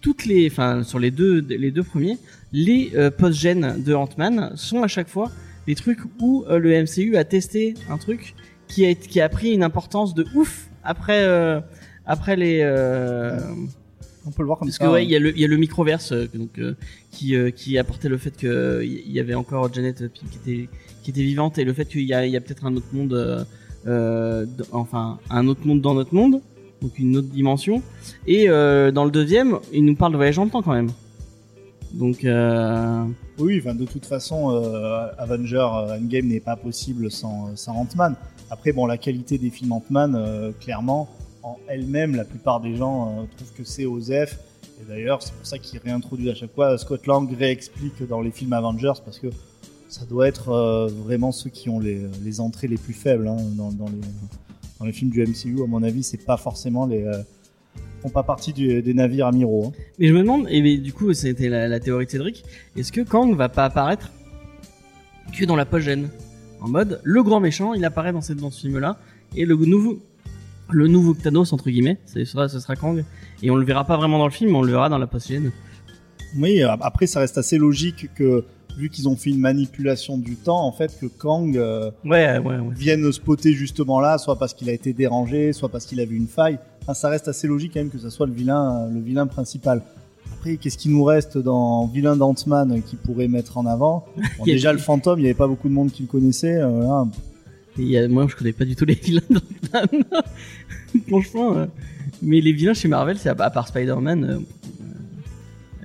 toutes 0.02 0.26
les 0.26 0.48
enfin 0.52 0.84
sur 0.84 1.00
les 1.00 1.10
deux 1.12 1.40
les 1.42 1.72
deux 1.72 1.84
premiers 1.84 2.18
les 2.54 2.92
euh, 2.96 3.10
post-gènes 3.10 3.82
de 3.84 3.94
Ant-Man 3.94 4.52
sont 4.56 4.84
à 4.84 4.88
chaque 4.88 5.10
fois 5.10 5.32
des 5.68 5.76
trucs 5.76 6.00
où 6.20 6.46
euh, 6.48 6.60
le 6.60 6.84
MCU 6.84 7.18
a 7.18 7.24
testé 7.24 7.74
un 7.90 7.98
truc 7.98 8.36
qui 8.68 8.86
a 8.86 8.90
été- 8.90 9.08
qui 9.08 9.20
a 9.22 9.30
pris 9.30 9.52
une 9.54 9.64
importance 9.64 10.14
de 10.14 10.26
ouf 10.36 10.70
après 10.84 11.24
euh, 11.24 11.60
après 12.06 12.36
les 12.36 12.62
on 14.28 14.32
peut 14.32 14.42
le 14.42 14.48
voir 14.48 14.58
comme 14.60 14.68
parce 14.70 14.78
ça. 14.80 14.86
que 14.86 14.92
ouais, 14.92 15.02
hein. 15.02 15.04
il 15.04 15.10
y 15.12 15.16
a 15.16 15.20
le 15.20 15.32
il 15.36 15.40
y 15.40 15.46
a 15.46 15.48
le 15.48 15.58
microverse 15.58 16.12
donc 16.34 16.60
qui 17.12 17.36
qui 17.56 17.78
apportait 17.78 18.10
le 18.10 18.18
fait 18.18 18.36
que 18.36 18.48
euh, 18.48 18.86
il 18.86 19.12
y 19.12 19.20
avait 19.20 19.36
encore 19.36 19.72
Janet 19.74 20.12
qui 20.14 20.26
était 20.38 20.70
qui 21.04 21.12
était 21.12 21.22
vivante 21.24 21.58
et 21.60 21.64
le 21.64 21.74
fait 21.74 21.86
qu'il 21.86 22.02
y 22.04 22.14
a 22.14 22.26
y 22.26 22.36
a 22.36 22.42
peut-être 22.42 22.66
un 22.66 22.76
autre 22.76 22.88
monde 22.94 23.46
euh, 23.88 24.46
enfin 24.72 25.20
un 25.30 25.48
autre 25.48 25.66
monde 25.66 25.82
dans 25.82 25.94
notre 25.94 26.14
monde 26.16 26.42
donc 26.82 26.98
une 26.98 27.18
autre 27.18 27.28
dimension 27.28 27.84
et 28.26 28.50
euh, 28.50 28.92
dans 28.92 29.06
le 29.06 29.12
deuxième 29.12 29.60
il 29.72 29.86
nous 29.86 29.96
parle 29.96 30.12
de 30.12 30.18
voyage 30.18 30.40
le 30.40 30.50
temps 30.50 30.64
quand 30.64 30.74
même 30.74 30.90
donc 31.94 32.26
euh, 32.26 33.04
Oui, 33.38 33.62
de 33.62 33.86
toute 33.86 34.06
façon, 34.06 34.50
Avenger 35.18 35.66
Endgame 35.98 36.28
n'est 36.28 36.42
pas 36.42 36.58
possible 36.58 37.10
sans, 37.10 37.56
sans 37.56 37.74
Ant-Man. 37.74 38.16
Après, 38.50 38.74
bon, 38.74 38.86
la 38.86 38.98
qualité 38.98 39.38
des 39.38 39.50
films 39.50 39.72
Ant-Man, 39.72 40.54
clairement, 40.60 41.08
en 41.42 41.58
elle-même, 41.70 42.16
la 42.16 42.26
plupart 42.26 42.60
des 42.60 42.76
gens 42.76 43.26
trouvent 43.38 43.54
que 43.54 43.64
c'est 43.64 43.86
Osef. 43.86 44.38
Et 44.82 44.90
d'ailleurs, 44.90 45.22
c'est 45.22 45.34
pour 45.34 45.46
ça 45.46 45.58
qu'il 45.58 45.80
réintroduit 45.80 46.30
à 46.30 46.36
chaque 46.36 46.54
fois. 46.54 46.78
Scott 46.78 47.08
Lang 47.08 47.34
réexplique 47.34 48.06
dans 48.10 48.20
les 48.20 48.32
films 48.32 48.52
Avengers 48.52 49.00
parce 49.06 49.20
que 49.20 49.28
ça 50.00 50.06
doit 50.06 50.28
être 50.28 50.50
euh, 50.50 50.88
vraiment 50.88 51.32
ceux 51.32 51.50
qui 51.50 51.70
ont 51.70 51.80
les, 51.80 52.02
les 52.24 52.40
entrées 52.42 52.68
les 52.68 52.78
plus 52.78 52.94
faibles 52.94 53.28
hein, 53.28 53.38
dans, 53.56 53.72
dans 53.72 53.86
les, 53.86 54.02
dans 54.80 54.86
les 54.86 54.92
films 54.92 55.10
du 55.12 55.22
MCU. 55.24 55.64
À 55.64 55.68
mon 55.68 55.84
avis, 55.84 56.04
c'est 56.04 56.24
pas 56.26 56.38
forcément 56.38 56.86
les. 56.86 57.04
euh, 57.04 57.22
font 58.02 58.10
pas 58.10 58.24
partie 58.24 58.54
du- 58.54 58.82
des 58.82 58.94
navires 58.94 59.28
amiraux. 59.28 59.68
hein. 59.68 59.72
mais 60.00 60.08
je 60.08 60.14
me 60.14 60.20
demande 60.20 60.48
et 60.50 60.62
mais, 60.62 60.78
du 60.78 60.94
coup 60.94 61.12
c'était 61.14 61.50
la, 61.50 61.68
la 61.68 61.80
théorie 61.80 62.06
de 62.06 62.12
Cédric 62.12 62.44
est-ce 62.76 62.92
que 62.92 63.02
Kang 63.02 63.36
va 63.36 63.50
pas 63.50 63.66
apparaître 63.66 64.12
que 65.34 65.44
dans 65.46 65.56
la 65.56 65.66
post-gène 65.66 66.10
en 66.62 66.68
mode 66.68 67.02
le 67.04 67.24
grand 67.24 67.40
méchant 67.40 67.74
il 67.74 67.84
apparaît 67.84 68.12
dans, 68.14 68.22
cette, 68.22 68.38
dans 68.38 68.52
ce 68.52 68.60
film 68.62 68.78
là 68.78 68.98
et 69.36 69.44
le 69.46 69.56
nouveau 69.56 70.00
le 70.70 70.88
nouveau 70.88 71.16
Thanos 71.16 71.52
entre 71.52 71.70
guillemets 71.72 71.98
ce 72.06 72.24
sera, 72.26 72.48
ce 72.48 72.60
sera 72.60 72.76
Kang 72.76 73.04
et 73.42 73.50
on 73.50 73.56
le 73.56 73.66
verra 73.66 73.86
pas 73.86 73.98
vraiment 73.98 74.20
dans 74.20 74.26
le 74.28 74.32
film 74.32 74.52
mais 74.52 74.58
on 74.58 74.62
le 74.62 74.72
verra 74.72 74.88
dans 74.88 75.00
la 75.00 75.08
post-gène 75.08 75.52
Oui, 76.38 76.62
après, 76.62 77.08
ça 77.08 77.22
reste 77.22 77.38
assez 77.40 77.58
logique 77.58 78.10
que, 78.14 78.44
vu 78.78 78.90
qu'ils 78.90 79.08
ont 79.08 79.16
fait 79.16 79.30
une 79.30 79.40
manipulation 79.40 80.18
du 80.18 80.36
temps, 80.36 80.64
en 80.66 80.72
fait, 80.72 80.98
que 81.00 81.06
Kang 81.06 81.56
euh, 81.58 81.92
ouais 82.04 82.38
ouais 82.40 82.58
ouais 82.60 82.74
vienne 82.76 83.12
spotter 83.12 83.54
justement 83.54 84.00
là, 84.00 84.18
soit 84.18 84.38
parce 84.38 84.54
qu'il 84.54 84.70
a 84.70 84.74
été 84.74 84.94
dérangé, 84.94 85.54
soit 85.54 85.70
parce 85.70 85.86
qu'il 85.86 86.00
a 86.00 86.06
vu 86.06 86.16
une 86.18 86.28
faille. 86.28 86.60
Enfin, 86.84 86.94
ça 86.94 87.10
reste 87.10 87.28
assez 87.28 87.48
logique 87.48 87.72
quand 87.74 87.80
même 87.80 87.90
que 87.90 87.98
ça 87.98 88.10
soit 88.10 88.28
le 88.28 88.34
vilain, 88.34 88.82
euh, 88.82 88.94
le 88.94 89.00
vilain 89.00 89.28
principal. 89.28 89.82
Après, 90.34 90.58
qu'est-ce 90.58 90.78
qui 90.78 90.90
nous 90.90 91.04
reste 91.04 91.38
dans 91.38 91.88
vilain 91.88 92.16
d'Ant-Man 92.16 92.82
qui 92.84 92.96
pourrait 92.96 93.28
mettre 93.28 93.58
en 93.58 93.66
avant? 93.66 94.06
Bon, 94.38 94.44
Déjà, 94.44 94.72
le 94.74 94.80
fantôme, 94.80 95.20
il 95.20 95.24
n'y 95.24 95.28
avait 95.30 95.38
pas 95.38 95.48
beaucoup 95.48 95.70
de 95.70 95.74
monde 95.74 95.92
qui 95.92 96.04
le 96.04 96.08
connaissait. 96.08 96.58
euh. 96.62 97.04
Et 97.78 98.08
moi 98.08 98.26
je 98.30 98.36
connais 98.36 98.54
pas 98.54 98.64
du 98.64 98.76
tout 98.76 98.86
les 98.86 98.94
vilains 98.94 99.22
d'Ant-Man 99.30 100.04
franchement 101.10 101.58
euh, 101.58 101.66
mais 102.22 102.40
les 102.40 102.54
vilains 102.54 102.74
chez 102.74 102.88
Marvel 102.88 103.18
c'est 103.18 103.28
à, 103.28 103.36
part 103.36 103.68
Spider-Man 103.68 104.24
euh, 104.24 104.40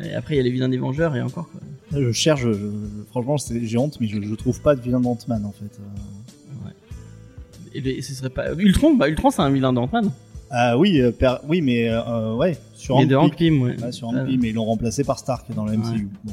euh, 0.03 0.17
après 0.19 0.35
il 0.35 0.37
y 0.37 0.41
a 0.41 0.45
les 0.45 0.51
vilains 0.53 0.69
des 0.69 0.79
Vengeurs 0.79 1.17
et 1.17 1.21
encore 1.21 1.49
quoi. 1.51 1.61
Je 1.93 2.13
cherche, 2.13 2.43
je- 2.43 2.53
je- 2.53 3.05
franchement, 3.11 3.37
j'ai 3.39 3.79
honte, 3.79 3.99
mais 4.01 4.07
je, 4.09 4.21
je 4.23 4.35
trouve 4.35 4.61
pas 4.61 4.77
de 4.77 4.81
vilain 4.81 5.01
d'Ant-Man 5.01 5.45
en 5.45 5.53
fait. 5.53 5.79
Euh, 5.81 6.69
et 7.75 7.81
les- 7.81 8.03
ce 8.03 8.15
serait 8.15 8.31
pas 8.31 8.53
Ultron? 8.55 8.95
Bah 8.97 9.09
Ultron 9.09 9.31
c'est 9.31 9.43
un 9.43 9.51
vilain 9.51 9.73
d'Ant-Man 9.73 10.11
Ah 10.51 10.77
oui, 10.79 11.01
euh, 11.01 11.13
per- 11.13 11.37
oui, 11.49 11.61
mais 11.63 11.89
euh, 11.89 12.35
ouais, 12.35 12.57
sur 12.75 12.99
mais 12.99 13.07
de 13.07 13.15
Hank 13.17 13.37
Pym 13.37 13.63
ouais. 13.63 13.81
Ouais, 13.81 13.93
sur 13.93 14.09
Hank 14.09 14.27
Pym, 14.27 14.41
mais 14.41 14.49
ils 14.49 14.55
l'ont 14.55 14.65
remplacé 14.65 15.05
par 15.05 15.19
Stark 15.19 15.53
dans 15.55 15.65
la 15.65 15.77
MCU. 15.77 16.09
Bon. 16.25 16.33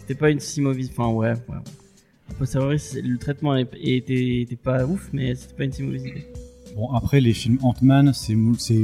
C'était 0.00 0.14
pas 0.18 0.30
une 0.30 0.40
si 0.40 0.60
mauvaise. 0.60 0.90
Enfin, 0.90 1.08
ouais, 1.12 1.32
ouais. 1.32 2.34
Posteriori, 2.38 2.78
c'est- 2.78 3.02
le 3.02 3.18
traitement 3.18 3.54
était, 3.56 4.40
était 4.40 4.56
pas 4.56 4.84
ouf, 4.84 5.08
mais 5.12 5.34
c'était 5.34 5.54
pas 5.54 5.64
une 5.64 5.72
si 5.72 5.82
mauvaise 5.82 6.02
idée. 6.06 6.26
Bon, 6.76 6.90
après, 6.92 7.20
les 7.20 7.32
films 7.32 7.58
Ant-Man, 7.62 8.12
c'est 8.14 8.34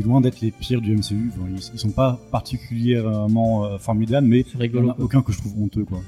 loin 0.03 0.21
d'être 0.21 0.41
les 0.41 0.51
pires 0.51 0.81
du 0.81 0.95
MCU. 0.97 1.31
Bon, 1.37 1.47
ils, 1.49 1.61
ils 1.75 1.79
sont 1.79 1.91
pas 1.91 2.21
particulièrement 2.33 3.65
euh, 3.67 3.79
formidables, 3.79 4.27
mais 4.27 4.45
C'est 4.45 4.53
il 4.53 4.59
n'y 4.59 4.79
en 4.79 4.81
rigolo. 4.81 4.91
a 4.91 5.01
aucun 5.01 5.23
que 5.23 5.33
je 5.33 5.39
trouve 5.39 5.55
honteux, 5.63 5.85
quoi. 5.85 6.01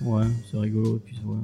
Ouais, 0.00 0.24
c'est 0.50 0.56
rigolo. 0.56 0.96
Et 0.96 1.00
puis, 1.04 1.16
ouais. 1.26 1.36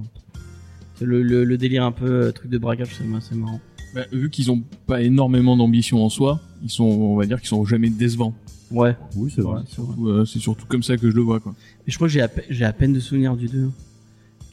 Le, 1.00 1.22
le, 1.22 1.44
le 1.44 1.58
délire 1.58 1.84
un 1.84 1.92
peu 1.92 2.06
euh, 2.26 2.32
truc 2.32 2.50
de 2.50 2.56
braquage, 2.58 2.94
c'est 2.96 3.34
marrant. 3.34 3.60
Bah, 3.94 4.02
vu 4.12 4.30
qu'ils 4.30 4.50
ont 4.50 4.62
pas 4.86 5.02
énormément 5.02 5.56
d'ambition 5.56 6.04
en 6.04 6.08
soi, 6.08 6.40
ils 6.62 6.70
sont, 6.70 6.84
on 6.84 7.16
va 7.16 7.26
dire 7.26 7.38
qu'ils 7.40 7.48
sont 7.48 7.64
jamais 7.64 7.90
décevants. 7.90 8.34
Ouais, 8.70 8.96
Oui, 9.16 9.30
c'est 9.34 9.42
vrai. 9.42 9.56
ouais, 9.56 9.62
c'est 9.68 9.80
euh, 10.04 10.24
C'est 10.24 10.38
surtout 10.38 10.66
comme 10.66 10.82
ça 10.82 10.96
que 10.96 11.10
je 11.10 11.14
le 11.14 11.22
vois, 11.22 11.40
quoi. 11.40 11.54
Mais 11.86 11.92
je 11.92 11.96
crois 11.96 12.08
que 12.08 12.12
j'ai 12.12 12.22
à, 12.22 12.28
à 12.68 12.72
peine 12.72 12.92
de 12.92 13.00
souvenirs 13.00 13.36
du 13.36 13.46
2. 13.48 13.70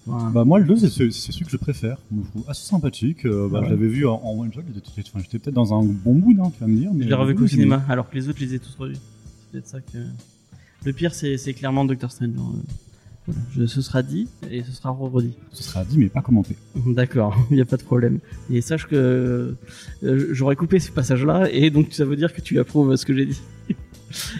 Ouais. 0.07 0.15
Bah, 0.33 0.43
moi, 0.45 0.59
le 0.59 0.65
2, 0.65 0.75
c'est 0.77 0.89
ce- 0.89 1.09
c'est 1.11 1.31
celui 1.31 1.45
que 1.45 1.51
je 1.51 1.57
préfère. 1.57 1.97
Je 2.11 2.29
trouve 2.29 2.43
assez 2.49 2.65
sympathique. 2.65 3.25
Euh, 3.25 3.47
bah, 3.49 3.59
Ouais. 3.59 3.65
Je 3.65 3.71
l'avais 3.71 3.87
vu 3.87 4.07
en, 4.07 4.15
en 4.23 4.39
one 4.39 4.51
shot. 4.51 4.61
J'étais 4.95 5.37
peut-être 5.39 5.53
dans 5.53 5.73
un 5.79 5.83
bon 5.83 6.13
mood, 6.15 6.37
hein, 6.39 6.51
tu 6.55 6.59
vas 6.61 6.67
me 6.67 6.75
dire. 6.77 6.91
mais 6.93 7.03
je 7.05 7.09
l'ai 7.09 7.15
qu'au 7.35 7.41
deux, 7.41 7.47
cinéma, 7.47 7.83
alors 7.87 8.09
que 8.09 8.15
les 8.15 8.27
autres, 8.27 8.39
je 8.39 8.45
les 8.45 8.55
ai 8.55 8.59
tous 8.59 8.75
revus. 8.79 8.95
C'est 8.95 9.51
peut-être 9.51 9.67
ça 9.67 9.79
que. 9.79 9.97
Le 10.83 10.93
pire, 10.93 11.13
c'est 11.13 11.53
clairement 11.53 11.85
Doctor 11.85 12.11
Strange. 12.11 12.31
hein. 12.37 12.61
Voilà. 13.27 13.39
Je, 13.55 13.67
ce 13.67 13.81
sera 13.83 14.01
dit 14.01 14.27
et 14.49 14.63
ce 14.63 14.71
sera 14.71 14.89
redit. 14.89 15.35
Ce 15.51 15.61
sera 15.61 15.85
dit, 15.85 15.99
mais 15.99 16.09
pas 16.09 16.21
commenté. 16.23 16.55
D'accord, 16.87 17.37
il 17.51 17.55
n'y 17.57 17.61
a 17.61 17.65
pas 17.65 17.77
de 17.77 17.83
problème. 17.83 18.17
Et 18.49 18.61
sache 18.61 18.87
que 18.87 19.55
euh, 20.03 20.27
j'aurais 20.31 20.55
coupé 20.55 20.79
ce 20.79 20.91
passage-là, 20.91 21.47
et 21.51 21.69
donc 21.69 21.89
ça 21.93 22.03
veut 22.03 22.15
dire 22.15 22.33
que 22.33 22.41
tu 22.41 22.57
approuves 22.57 22.95
ce 22.95 23.05
que 23.05 23.13
j'ai 23.15 23.27
dit. 23.27 23.41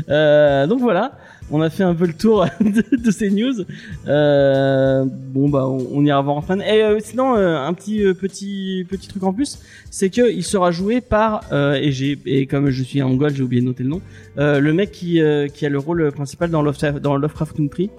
Euh, 0.10 0.68
donc 0.68 0.82
voilà, 0.82 1.18
on 1.52 1.62
a 1.62 1.70
fait 1.70 1.84
un 1.84 1.94
peu 1.94 2.06
le 2.06 2.14
tour 2.14 2.46
de, 2.62 2.96
de 2.96 3.12
ces 3.12 3.30
news. 3.30 3.66
Euh, 4.08 5.06
bon 5.06 5.50
bah 5.50 5.68
on, 5.68 5.88
on 5.94 6.06
ira 6.06 6.22
voir 6.22 6.38
en 6.38 6.42
fin. 6.42 6.60
Et 6.60 6.84
euh, 6.84 7.00
sinon 7.02 7.36
euh, 7.36 7.58
un 7.58 7.74
petit 7.74 8.04
petit 8.14 8.86
petit 8.90 9.08
truc 9.08 9.24
en 9.24 9.34
plus, 9.34 9.60
c'est 9.90 10.10
que 10.10 10.32
il 10.32 10.44
sera 10.44 10.72
joué 10.72 11.02
par 11.02 11.42
et 11.54 11.92
j'ai 11.92 12.18
et 12.26 12.46
comme 12.46 12.70
je 12.70 12.84
suis 12.84 13.02
en 13.02 13.14
goal, 13.14 13.34
j'ai 13.36 13.44
oublié 13.44 13.62
de 13.62 13.68
noter 13.68 13.84
le 13.84 13.90
nom. 13.90 14.02
le 14.38 14.72
mec 14.72 14.92
qui 14.92 15.22
qui 15.54 15.66
a 15.66 15.70
le 15.70 15.80
rôle 15.80 16.12
principal 16.12 16.50
dans 16.50 16.62
Lovecraft, 16.62 17.00
dans 17.00 17.16
Lovecraft 17.16 17.56
Country. 17.56 17.90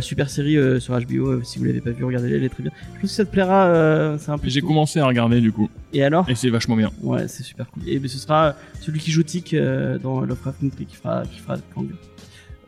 Super 0.00 0.28
série 0.28 0.80
sur 0.80 0.98
HBO, 0.98 1.42
si 1.44 1.58
vous 1.58 1.64
l'avez 1.64 1.80
pas 1.80 1.90
vu, 1.90 2.04
regardez-la, 2.04 2.36
elle 2.36 2.44
est 2.44 2.48
très 2.48 2.62
bien. 2.62 2.72
Je 2.96 3.00
pense 3.00 3.10
que 3.10 3.16
ça 3.16 3.24
te 3.24 3.30
plaira, 3.30 4.16
c'est 4.18 4.30
un 4.30 4.38
peu. 4.38 4.48
J'ai 4.48 4.62
commencé 4.62 4.98
à 4.98 5.06
regarder, 5.06 5.40
du 5.40 5.52
coup. 5.52 5.70
Et 5.92 6.04
alors? 6.04 6.28
Et 6.28 6.34
c'est 6.34 6.50
vachement 6.50 6.76
bien. 6.76 6.90
Ouais, 7.02 7.26
c'est 7.28 7.42
super 7.42 7.68
cool. 7.70 7.82
Et 7.86 7.98
ben, 7.98 8.08
ce 8.08 8.18
sera 8.18 8.54
celui 8.80 9.00
qui 9.00 9.10
joue 9.10 9.22
Tic 9.22 9.54
euh, 9.54 9.98
dans 9.98 10.20
Lovecraft 10.20 10.60
Country 10.60 10.86
qui 10.86 10.96
fera, 10.96 11.22
qui 11.22 11.38
fera 11.38 11.56
Kang. 11.74 11.88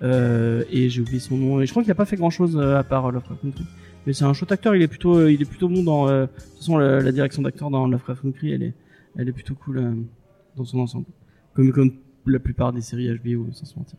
Euh, 0.03 0.65
et 0.71 0.89
j'ai 0.89 1.01
oublié 1.01 1.21
son 1.21 1.37
nom. 1.37 1.61
Et 1.61 1.67
je 1.67 1.71
crois 1.71 1.83
qu'il 1.83 1.93
a 1.93 1.97
pas 1.97 2.05
fait 2.05 2.17
grand 2.17 2.31
chose 2.31 2.59
à 2.59 2.83
part 2.83 3.07
euh, 3.07 3.13
Lovecraft 3.13 3.43
Country. 3.43 3.65
Mais 4.07 4.13
c'est 4.13 4.25
un 4.25 4.33
chouette 4.33 4.53
acteur. 4.53 4.75
Il 4.75 4.83
est 4.83 4.89
plutôt, 4.89 5.17
euh, 5.17 5.33
il 5.33 5.41
est 5.41 5.47
plutôt 5.47 5.69
bon 5.69 5.83
dans. 5.83 6.09
euh, 6.09 6.23
de 6.23 6.27
toute 6.27 6.57
façon, 6.59 6.79
la, 6.79 7.13
direction 7.13 7.43
d'acteur 7.43 7.71
dans 7.71 7.87
Lovecraft 7.87 8.23
Country, 8.23 8.53
elle 8.53 8.63
est, 8.63 8.75
elle 9.17 9.29
est 9.29 9.33
plutôt 9.33 9.55
cool 9.55 9.79
euh, 9.79 9.93
dans 10.57 10.65
son 10.65 10.81
ensemble. 10.81 11.07
Comme 11.55 11.71
comme 11.73 11.93
la 12.27 12.39
plupart 12.39 12.73
des 12.73 12.81
séries 12.81 13.09
HBO, 13.19 13.49
sans 13.53 13.65
se 13.65 13.77
mentir. 13.77 13.99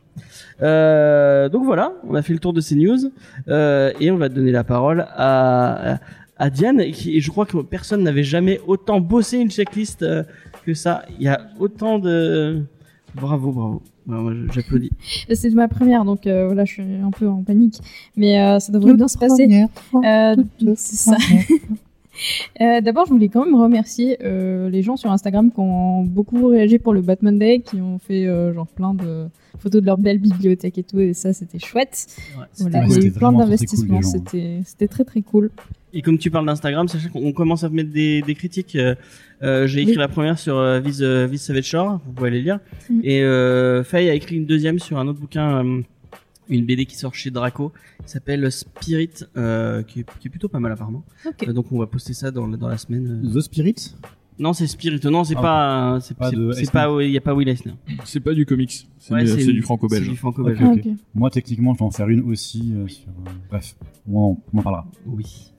Euh, 0.62 1.50
donc 1.50 1.66
voilà, 1.66 1.94
on 2.08 2.16
a 2.16 2.22
fait 2.22 2.34
le 2.34 2.40
tour 2.40 2.54
de 2.54 2.62
ces 2.62 2.76
news 2.76 3.12
euh, 3.48 3.92
et 4.00 4.12
on 4.12 4.18
va 4.18 4.30
donner 4.30 4.52
la 4.52 4.64
parole 4.64 5.06
à, 5.10 6.00
à, 6.38 6.50
Diane. 6.50 6.80
Et 6.80 7.20
je 7.20 7.30
crois 7.30 7.46
que 7.46 7.58
personne 7.62 8.04
n'avait 8.04 8.24
jamais 8.24 8.60
autant 8.66 9.00
bossé 9.02 9.38
une 9.38 9.52
checklist 9.52 10.04
euh, 10.04 10.24
que 10.66 10.74
ça. 10.74 11.04
Il 11.20 11.24
y 11.24 11.28
a 11.28 11.50
autant 11.60 12.00
de 12.00 12.64
bravo, 13.16 13.52
bravo. 13.52 13.84
Ouais, 14.08 14.18
moi, 14.18 14.34
je- 14.34 14.52
j'applaudis. 14.54 14.92
C'est 15.34 15.50
ma 15.52 15.68
première, 15.68 16.04
donc 16.06 16.28
euh, 16.28 16.46
voilà, 16.46 16.66
je 16.66 16.74
suis 16.74 16.84
un 16.84 17.12
peu 17.12 17.28
en 17.28 17.44
panique. 17.44 17.80
Mais 18.18 18.40
euh, 18.42 18.60
ça 18.60 18.72
devrait 18.72 18.94
bien 18.96 19.08
se 19.08 19.18
passer. 19.18 19.48
Euh, 20.04 20.36
c'est 20.76 20.96
ça. 20.96 21.18
Euh, 22.62 22.80
D'abord, 22.80 23.08
je 23.08 23.12
voulais 23.12 23.28
quand 23.28 23.44
même 23.44 23.56
remercier 23.56 24.18
euh, 24.24 24.70
les 24.70 24.84
gens 24.84 24.98
sur 24.98 25.12
Instagram 25.12 25.50
qui 25.52 25.60
ont 25.60 26.04
beaucoup 26.04 26.46
réagi 26.48 26.78
pour 26.78 26.94
le 26.94 27.02
Batman 27.02 27.40
Day, 27.40 27.62
qui 27.62 27.78
ont 27.82 27.98
fait 27.98 28.28
euh, 28.28 28.54
genre 28.54 28.68
plein 28.68 28.94
de 28.94 29.26
photos 29.58 29.82
de 29.82 29.86
leur 29.88 29.98
belle 29.98 30.20
bibliothèque 30.20 30.78
et 30.78 30.84
tout, 30.84 31.00
et 31.00 31.14
ça 31.16 31.34
c'était 31.34 31.58
chouette. 31.58 32.06
Ouais, 32.38 32.46
Voilà, 32.60 32.80
Ouais, 32.82 32.86
il 32.90 32.92
y 32.92 33.06
a 33.06 33.08
eu 33.08 33.12
plein 33.12 33.30
cool, 33.32 33.40
d'investissements, 33.40 34.02
c'était 34.04 34.88
très 34.88 35.04
très 35.06 35.22
cool. 35.24 35.50
Et 35.96 36.02
comme 36.02 36.18
tu 36.18 36.32
parles 36.32 36.46
d'Instagram, 36.48 36.88
sachez 36.88 37.10
qu'on 37.10 37.32
commence 37.34 37.64
à 37.64 37.70
mettre 37.70 37.92
des, 37.92 38.22
des 38.24 38.34
critiques. 38.36 38.76
Euh, 38.76 38.96
euh, 39.44 39.68
J'ai 39.68 39.82
écrit 39.82 39.92
Oui. 39.94 39.98
la 40.00 40.08
première 40.08 40.40
sur 40.40 40.58
euh, 40.58 40.80
Viz, 40.80 41.04
euh, 41.04 41.28
Viz 41.28 41.40
Savage 41.42 41.66
Shore, 41.66 42.02
vous 42.06 42.14
pouvez 42.14 42.30
aller 42.30 42.42
lire. 42.42 42.60
Mm. 42.90 43.02
Et 43.04 43.22
euh, 43.22 43.84
Faye 43.84 44.10
a 44.10 44.14
écrit 44.16 44.36
une 44.38 44.46
deuxième 44.46 44.80
sur 44.80 44.98
un 44.98 45.08
autre 45.08 45.20
bouquin, 45.20 45.64
euh, 45.64 45.82
une 46.50 46.66
BD 46.66 46.86
qui 46.88 46.96
sort 46.96 47.14
chez 47.14 47.30
Draco, 47.30 47.72
qui 48.06 48.12
s'appelle 48.12 48.52
Spirit, 48.52 49.10
euh, 49.38 49.84
qui, 49.84 50.00
est, 50.00 50.06
qui 50.20 50.28
est 50.28 50.32
plutôt 50.32 50.48
pas 50.50 50.60
mal 50.60 50.72
apparemment. 50.72 51.04
Euh, 51.48 51.54
donc 51.54 51.72
on 51.72 51.78
va 51.80 51.86
poster 51.88 52.14
ça 52.14 52.32
dans, 52.32 52.48
la- 52.48 52.58
dans 52.58 52.68
la 52.70 52.78
semaine. 52.78 53.22
The 53.34 53.40
Spirit? 53.42 53.94
Non, 54.40 54.54
c'est 54.54 54.66
Spirit. 54.66 55.00
Non, 55.04 55.24
c'est 55.24 55.36
Ah, 55.38 55.42
pas, 55.42 56.00
c'est 56.02 56.18
Pas 56.18 56.32
c'est- 56.32 56.36
de 56.36 56.52
c'est 56.54 56.62
Eisner. 56.62 56.72
pas, 56.72 57.04
il 57.04 57.12
y 57.12 57.18
a 57.18 57.22
pas 57.22 57.36
Will 57.36 57.48
Eisner. 57.50 57.74
C'est 58.04 58.20
pas 58.20 58.34
du 58.34 58.48
comics, 58.48 58.88
c'est 58.98 59.14
Ouais, 59.14 59.24
du- 59.26 59.62
franco-belge. 59.62 60.06
C'est 60.06 60.10
du 60.10 60.18
franco-belge. 60.18 60.60
Ok. 60.60 60.80
ok. 60.86 60.92
Moi, 61.14 61.30
techniquement, 61.30 61.74
je 61.76 61.80
vais 61.80 61.86
en 61.86 61.92
faire 61.92 62.10
une 62.10 62.22
aussi. 62.32 62.74
euh, 62.76 62.88
sur, 62.88 63.10
euh, 63.10 63.30
Bref, 63.52 63.76
on, 64.12 64.38
on 64.52 64.58
en 64.58 64.62
parlera. 64.64 64.88
Oui. 65.06 65.52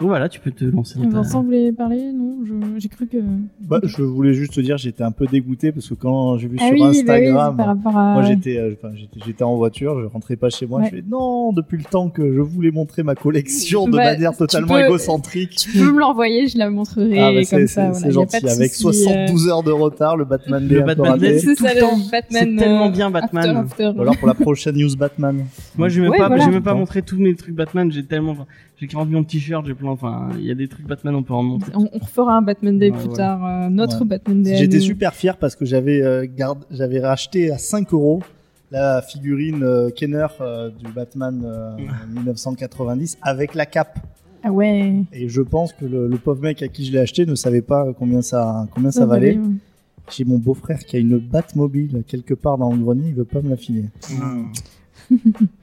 Voilà, 0.00 0.28
tu 0.28 0.40
peux 0.40 0.50
te 0.50 0.64
lancer 0.64 0.98
dans 0.98 1.08
ta... 1.10 1.16
Vincent 1.16 1.42
voulait 1.42 1.72
parler 1.72 2.12
Non, 2.12 2.36
j'ai 2.78 2.88
cru 2.88 3.06
que. 3.06 3.18
Bah, 3.60 3.80
je 3.82 4.02
voulais 4.02 4.32
juste 4.32 4.54
te 4.54 4.60
dire, 4.60 4.78
j'étais 4.78 5.02
un 5.02 5.10
peu 5.12 5.26
dégoûté 5.26 5.72
parce 5.72 5.88
que 5.88 5.94
quand 5.94 6.38
j'ai 6.38 6.48
vu 6.48 6.56
Ah 6.60 6.66
sur 6.66 6.72
oui, 6.74 6.80
bah 6.80 6.88
oui, 7.18 7.28
Instagram, 7.28 7.60
à. 7.60 7.74
moi 8.14 8.22
j'étais, 8.22 8.56
euh, 8.56 8.74
enfin, 8.78 8.94
j'étais, 8.94 9.20
j'étais 9.26 9.42
en 9.44 9.56
voiture, 9.56 10.00
je 10.00 10.06
rentrais 10.06 10.36
pas 10.36 10.48
chez 10.50 10.66
moi. 10.66 10.80
Ouais. 10.80 10.86
Je 10.90 10.96
fais 10.96 11.04
non, 11.08 11.52
depuis 11.52 11.76
le 11.78 11.84
temps 11.84 12.08
que 12.08 12.32
je 12.32 12.40
voulais 12.40 12.70
montrer 12.70 13.02
ma 13.02 13.14
collection 13.14 13.86
de 13.86 13.92
Bah, 13.96 14.04
manière 14.12 14.32
tu 14.32 14.38
totalement 14.38 14.74
peux- 14.74 14.84
égocentrique. 14.86 15.50
Tu 15.56 15.78
peux 15.78 15.92
me 15.92 16.00
l'envoyer, 16.00 16.46
je 16.48 16.56
la 16.58 16.70
montrerai 16.70 17.18
Ah, 17.18 17.30
bah, 17.32 17.34
comme 17.40 17.44
c'est- 17.44 17.66
ça. 17.66 17.92
c'est 17.92 18.10
voilà, 18.10 18.10
gentil. 18.12 18.46
Avec 18.48 18.72
souci, 18.74 19.02
euh. 19.02 19.26
72 19.26 19.48
heures 19.48 19.62
de 19.62 19.70
retard, 19.72 20.16
le 20.16 20.24
Batman 20.24 20.66
Le 20.66 20.80
Batman 20.80 21.18
C'est 21.20 21.54
tout 21.54 21.62
ça, 21.62 21.74
le 21.74 22.10
Batman. 22.10 22.22
C'est 22.30 22.56
tellement 22.64 22.86
euh, 22.86 22.90
bien, 22.90 23.10
Batman. 23.10 23.56
After, 23.58 23.84
after. 23.84 23.98
Ou 23.98 24.02
alors 24.02 24.16
pour 24.16 24.28
la 24.28 24.34
prochaine 24.34 24.76
news 24.76 24.96
Batman. 24.96 25.44
Moi, 25.76 25.88
je 25.88 26.00
vais 26.00 26.08
même 26.08 26.18
pas, 26.18 26.28
même 26.28 26.78
montré 26.78 27.02
tous 27.02 27.18
mes 27.18 27.34
trucs 27.34 27.54
Batman. 27.54 27.90
J'ai 27.92 28.04
tellement, 28.04 28.34
j'ai 28.78 28.86
40 28.86 29.08
millions 29.08 29.20
de 29.20 29.26
t-shirts, 29.26 29.66
j'ai 29.66 29.74
plein, 29.74 29.89
enfin, 29.92 30.28
il 30.38 30.44
y 30.46 30.50
a 30.50 30.54
des 30.54 30.68
trucs 30.68 30.86
Batman, 30.86 31.14
on 31.14 31.22
peut 31.22 31.34
en 31.34 31.42
montrer. 31.42 31.72
On, 31.74 31.88
on 31.92 31.98
refera 31.98 32.36
un 32.36 32.42
Batman 32.42 32.78
Day 32.78 32.90
Ouais, 32.90 32.98
plus 32.98 33.08
ouais. 33.08 33.14
tard, 33.16 33.44
euh, 33.44 33.68
notre 33.68 34.00
Ouais. 34.00 34.06
Batman 34.06 34.42
Day. 34.42 34.56
J'étais 34.56 34.80
super 34.80 35.14
fier 35.14 35.36
parce 35.36 35.56
que 35.56 35.64
j'avais 35.64 36.02
euh, 36.02 36.26
garde, 36.26 36.64
j'avais 36.70 37.00
racheté 37.00 37.50
à 37.50 37.58
5 37.58 37.92
euros 37.92 38.22
la 38.72 39.02
figurine 39.02 39.62
euh, 39.64 39.90
Kenner 39.90 40.26
euh, 40.40 40.70
du 40.70 40.92
Batman 40.92 41.42
euh, 41.44 41.76
1990 42.14 43.18
avec 43.22 43.54
la 43.54 43.66
cape. 43.66 43.98
Ah 44.42 44.50
ouais. 44.52 45.02
Et 45.12 45.28
je 45.28 45.42
pense 45.42 45.72
que 45.72 45.84
le, 45.84 46.06
le 46.08 46.16
pauvre 46.16 46.40
mec 46.42 46.62
à 46.62 46.68
qui 46.68 46.86
je 46.86 46.92
l'ai 46.92 46.98
acheté 46.98 47.26
ne 47.26 47.34
savait 47.34 47.62
pas 47.62 47.92
combien 47.98 48.22
ça, 48.22 48.66
combien 48.72 48.90
ça 48.90 49.04
valait. 49.06 49.36
ouais. 49.36 49.44
J'ai 50.16 50.24
mon 50.24 50.38
beau-frère 50.38 50.78
qui 50.78 50.96
a 50.96 50.98
une 50.98 51.18
Batmobile 51.18 52.02
quelque 52.06 52.34
part 52.34 52.58
dans 52.58 52.72
le 52.72 52.78
grenier, 52.78 53.08
il 53.08 53.14
veut 53.14 53.24
pas 53.24 53.42
me 53.42 53.50
la 53.50 53.56
filer. 53.56 53.84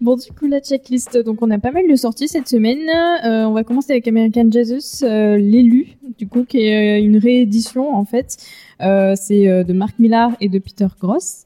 Bon, 0.00 0.14
du 0.16 0.30
coup, 0.32 0.46
la 0.46 0.60
checklist. 0.60 1.18
Donc, 1.18 1.42
on 1.42 1.50
a 1.50 1.58
pas 1.58 1.72
mal 1.72 1.82
de 1.90 1.96
sorties 1.96 2.28
cette 2.28 2.46
semaine. 2.48 2.78
Euh, 3.24 3.46
on 3.46 3.52
va 3.52 3.64
commencer 3.64 3.92
avec 3.92 4.06
American 4.06 4.48
Jesus, 4.50 5.02
euh, 5.04 5.36
l'élu, 5.36 5.96
du 6.18 6.28
coup, 6.28 6.44
qui 6.44 6.58
est 6.60 7.00
euh, 7.00 7.04
une 7.04 7.16
réédition, 7.18 7.92
en 7.94 8.04
fait. 8.04 8.36
Euh, 8.80 9.14
c'est 9.16 9.48
euh, 9.48 9.64
de 9.64 9.72
Mark 9.72 9.94
Millar 9.98 10.30
et 10.40 10.48
de 10.48 10.58
Peter 10.60 10.86
Gross. 11.00 11.44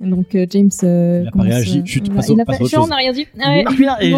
Donc, 0.00 0.34
euh, 0.34 0.44
James. 0.50 0.70
euh, 0.82 1.22
Il 1.24 1.28
a 1.28 1.30
pas 1.30 1.42
réagi. 1.42 1.78
euh, 1.80 1.84
Chut, 1.84 2.12
passe 2.12 2.28
Il 2.28 2.40
a 2.40 2.44
passe 2.44 2.58
pas- 2.70 2.80
on 2.82 2.86
n'a 2.88 2.96
rien 2.96 3.12
dit. 3.12 3.26
Ah. 3.40 3.60
Ah, 3.66 3.70
putain, 3.70 3.96
et 4.00 4.12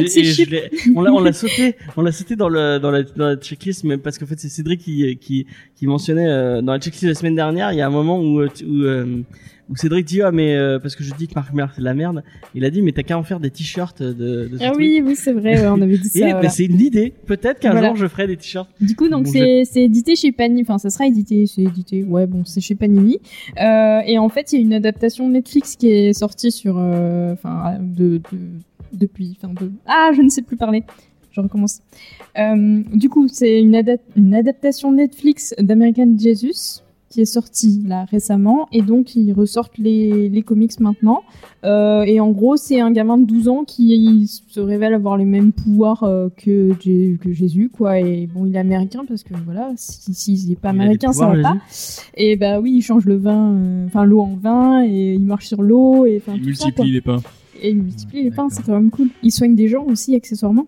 on 0.94 1.20
l'a, 1.20 1.32
sauté, 1.32 1.74
on 1.96 2.02
l'a 2.02 2.12
sauté 2.12 2.34
dans 2.36 2.48
le, 2.48 2.78
dans 2.78 2.90
la, 2.90 3.02
dans 3.02 3.26
la 3.26 3.36
checklist, 3.36 3.84
mais 3.84 3.98
parce 3.98 4.16
qu'en 4.18 4.26
fait, 4.26 4.38
c'est 4.38 4.48
Cédric 4.48 4.80
qui, 4.80 5.16
qui, 5.20 5.46
qui 5.76 5.86
mentionnait, 5.86 6.26
euh, 6.26 6.62
dans 6.62 6.72
la 6.72 6.78
checklist 6.80 7.04
de 7.04 7.08
la 7.10 7.14
semaine 7.14 7.34
dernière, 7.34 7.72
il 7.72 7.78
y 7.78 7.82
a 7.82 7.86
un 7.86 7.90
moment 7.90 8.18
où, 8.18 8.40
où, 8.42 8.46
euh, 8.82 9.22
où 9.68 9.76
Cédric 9.76 10.06
dit, 10.06 10.22
ah, 10.22 10.30
mais, 10.30 10.54
euh, 10.54 10.78
parce 10.78 10.94
que 10.94 11.02
je 11.02 11.12
dis 11.14 11.26
que 11.28 11.34
Marc 11.34 11.52
Millar 11.52 11.72
c'est 11.74 11.80
de 11.80 11.84
la 11.84 11.94
merde, 11.94 12.22
il 12.54 12.64
a 12.64 12.70
dit, 12.70 12.82
mais 12.82 12.92
t'as 12.92 13.02
qu'à 13.02 13.18
en 13.18 13.22
faire 13.24 13.40
des 13.40 13.50
t-shirts 13.50 14.02
de, 14.02 14.12
de 14.48 14.58
ce 14.58 14.62
Ah 14.62 14.66
truc. 14.68 14.78
oui, 14.78 15.02
oui, 15.04 15.16
c'est 15.16 15.32
vrai, 15.32 15.60
ouais, 15.60 15.66
on 15.66 15.80
avait 15.80 15.98
dit 15.98 16.08
Et 16.14 16.20
ça. 16.20 16.40
bah, 16.40 16.48
c'est 16.48 16.64
une 16.66 16.80
idée. 16.80 17.12
Peut-être 17.26 17.58
qu'un 17.60 17.72
Voilà. 17.72 17.88
jour 17.88 17.96
je 17.96 18.06
ferai 18.06 18.26
des 18.26 18.36
t-shirts. 18.36 18.68
Du 18.80 18.94
coup, 18.94 19.08
donc 19.08 19.24
Bon, 19.24 19.30
c'est 19.32 19.64
c'est 19.64 19.82
édité 19.82 20.14
chez 20.16 20.30
Panini. 20.32 20.62
Enfin, 20.62 20.78
ça 20.78 20.90
sera 20.90 21.06
édité, 21.06 21.46
c'est 21.46 21.62
édité. 21.62 22.04
Ouais, 22.04 22.26
bon, 22.26 22.44
c'est 22.44 22.60
chez 22.60 22.74
Panini. 22.76 23.18
Euh, 23.60 24.00
et 24.06 24.18
en 24.18 24.28
fait, 24.28 24.52
il 24.52 24.56
y 24.60 24.62
a 24.62 24.64
une 24.64 24.74
adaptation 24.74 25.28
Netflix 25.28 25.76
qui 25.76 25.88
est 25.90 26.12
sortie 26.12 26.50
sur, 26.52 26.76
euh, 26.78 27.32
enfin, 27.32 27.78
de, 27.80 28.18
de- 28.18 28.22
depuis, 28.92 29.36
enfin, 29.42 29.52
de. 29.60 29.70
Ah, 29.86 30.10
je 30.16 30.22
ne 30.22 30.28
sais 30.28 30.42
plus 30.42 30.56
parler. 30.56 30.84
Je 31.32 31.40
recommence. 31.40 31.80
Euh, 32.38 32.82
du 32.94 33.08
coup, 33.10 33.28
c'est 33.28 33.60
une, 33.60 33.74
ada- 33.74 33.98
une 34.16 34.34
adaptation 34.34 34.90
Netflix 34.92 35.54
d'American 35.58 36.16
Jesus 36.18 36.82
qui 37.16 37.22
est 37.22 37.24
sortie 37.38 37.82
là 37.86 38.04
récemment 38.10 38.68
et 38.72 38.82
donc 38.82 39.16
ils 39.16 39.32
ressortent 39.32 39.78
les, 39.78 40.28
les 40.28 40.42
comics 40.42 40.78
maintenant 40.80 41.22
Euh, 41.64 42.02
et 42.12 42.20
en 42.20 42.30
gros 42.30 42.56
c'est 42.56 42.80
un 42.80 42.92
gamin 42.92 43.18
de 43.18 43.24
12 43.24 43.48
ans 43.48 43.64
qui 43.64 44.26
se 44.54 44.60
révèle 44.60 44.94
avoir 44.94 45.16
les 45.16 45.24
mêmes 45.24 45.52
pouvoirs 45.52 46.02
euh, 46.04 46.28
que, 46.36 46.72
Jé- 46.80 47.16
que 47.20 47.32
Jésus 47.32 47.70
quoi 47.76 47.98
et 47.98 48.28
bon 48.32 48.44
il 48.46 48.54
est 48.54 48.58
américain 48.68 49.02
parce 49.08 49.22
que 49.24 49.34
voilà 49.44 49.72
si 49.76 50.14
s'il 50.14 50.48
n'est 50.50 50.54
pas 50.64 50.70
Il 50.72 50.80
américain 50.80 51.12
ça 51.12 51.26
va 51.26 51.42
pas 51.42 51.56
et 52.14 52.36
bah 52.36 52.60
oui 52.60 52.70
il 52.76 52.82
change 52.82 53.04
le 53.06 53.16
vin 53.16 53.42
euh, 53.52 53.86
enfin 53.86 54.04
l'eau 54.04 54.20
en 54.20 54.36
vin 54.36 54.84
et 54.84 55.14
il 55.14 55.24
marche 55.24 55.46
sur 55.52 55.62
l'eau 55.62 56.06
et 56.06 56.18
enfin 56.20 56.34
Il 56.36 56.42
tout 56.42 56.54
ça, 56.54 56.70
quoi. 56.70 56.84
multiplie 56.84 56.92
les 56.92 57.00
pains. 57.00 57.22
Et 57.62 57.70
il 57.70 57.78
multiplie 57.82 58.22
les 58.24 58.30
pains, 58.30 58.48
c'est 58.50 58.62
quand 58.66 58.74
même 58.80 58.90
cool. 58.90 59.08
Il 59.22 59.32
soigne 59.32 59.54
des 59.56 59.66
gens 59.66 59.84
aussi, 59.92 60.14
accessoirement. 60.14 60.66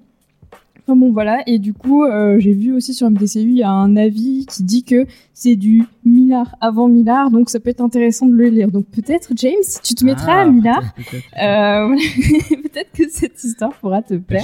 Enfin 0.88 0.96
bon, 0.96 1.12
voilà. 1.12 1.42
Et 1.46 1.58
du 1.58 1.74
coup, 1.74 2.04
euh, 2.04 2.38
j'ai 2.38 2.54
vu 2.54 2.72
aussi 2.72 2.94
sur 2.94 3.10
MDCU, 3.10 3.40
il 3.40 3.58
y 3.58 3.62
a 3.62 3.70
un 3.70 3.94
avis 3.94 4.46
qui 4.46 4.62
dit 4.62 4.84
que 4.84 5.04
c'est 5.34 5.54
du 5.54 5.84
Millard 6.06 6.56
avant 6.62 6.88
Millard, 6.88 7.30
donc 7.30 7.50
ça 7.50 7.60
peut 7.60 7.68
être 7.68 7.82
intéressant 7.82 8.24
de 8.24 8.32
le 8.32 8.48
lire. 8.48 8.70
Donc 8.70 8.86
peut-être, 8.86 9.28
James, 9.36 9.52
tu 9.84 9.94
te 9.94 10.02
mettras 10.06 10.32
Ah, 10.38 10.42
à 10.42 10.50
Millard. 10.50 10.94
peut-être. 10.96 11.24
Euh, 11.42 11.94
peut-être 12.62 12.90
que 12.94 13.02
cette 13.10 13.44
histoire 13.44 13.74
pourra 13.74 14.00
te 14.00 14.14
plaire. 14.14 14.42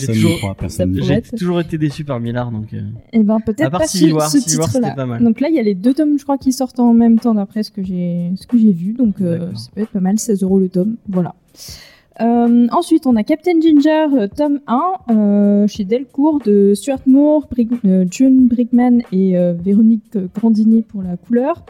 Personne 0.58 0.92
toujours-. 0.92 1.06
J'ai 1.08 1.14
être- 1.14 1.34
toujours 1.34 1.60
été 1.60 1.78
déçu 1.78 2.04
par 2.04 2.20
Millard, 2.20 2.50
donc. 2.50 2.74
euh, 2.74 2.82
Et 3.14 3.22
ben 3.22 3.40
peut-être 3.40 3.62
À 3.68 3.70
part 3.70 3.80
pas 3.80 3.86
ce, 3.86 4.12
War, 4.12 4.30
ce 4.30 4.36
titre-là. 4.36 4.66
c'était 4.70 4.94
pas 4.94 5.06
mal. 5.06 5.24
Donc 5.24 5.40
là, 5.40 5.48
il 5.48 5.54
y 5.54 5.58
a 5.58 5.62
les 5.62 5.74
deux 5.74 5.94
tomes, 5.94 6.18
je 6.18 6.24
crois, 6.24 6.36
qui 6.36 6.52
sortent 6.52 6.78
en 6.78 6.92
même 6.92 7.18
temps 7.18 7.32
d'après 7.34 7.62
ce 7.62 7.70
que 7.70 7.82
j'ai 7.82 8.32
ce 8.36 8.46
que 8.46 8.58
j'ai 8.58 8.72
vu. 8.72 8.92
Donc 8.92 9.22
euh, 9.22 9.50
ça 9.54 9.70
peut 9.74 9.80
être 9.80 9.90
pas 9.92 10.00
mal, 10.00 10.18
16 10.18 10.42
euros 10.42 10.58
le 10.58 10.68
tome. 10.68 10.96
Voilà. 11.08 11.34
Euh, 12.20 12.68
ensuite, 12.70 13.06
on 13.06 13.16
a 13.16 13.24
Captain 13.24 13.60
Ginger, 13.60 14.06
euh, 14.16 14.28
tome 14.28 14.60
1, 14.66 14.82
euh, 15.10 15.66
chez 15.66 15.84
Delcourt, 15.84 16.40
de 16.44 16.72
Stuart 16.74 17.00
Moore, 17.06 17.48
euh, 17.84 18.04
June 18.08 18.46
Brigman 18.46 19.02
et 19.10 19.36
euh, 19.36 19.52
Véronique 19.52 20.16
Grandini 20.34 20.82
pour 20.82 21.02
la 21.02 21.16
couleur. 21.16 21.64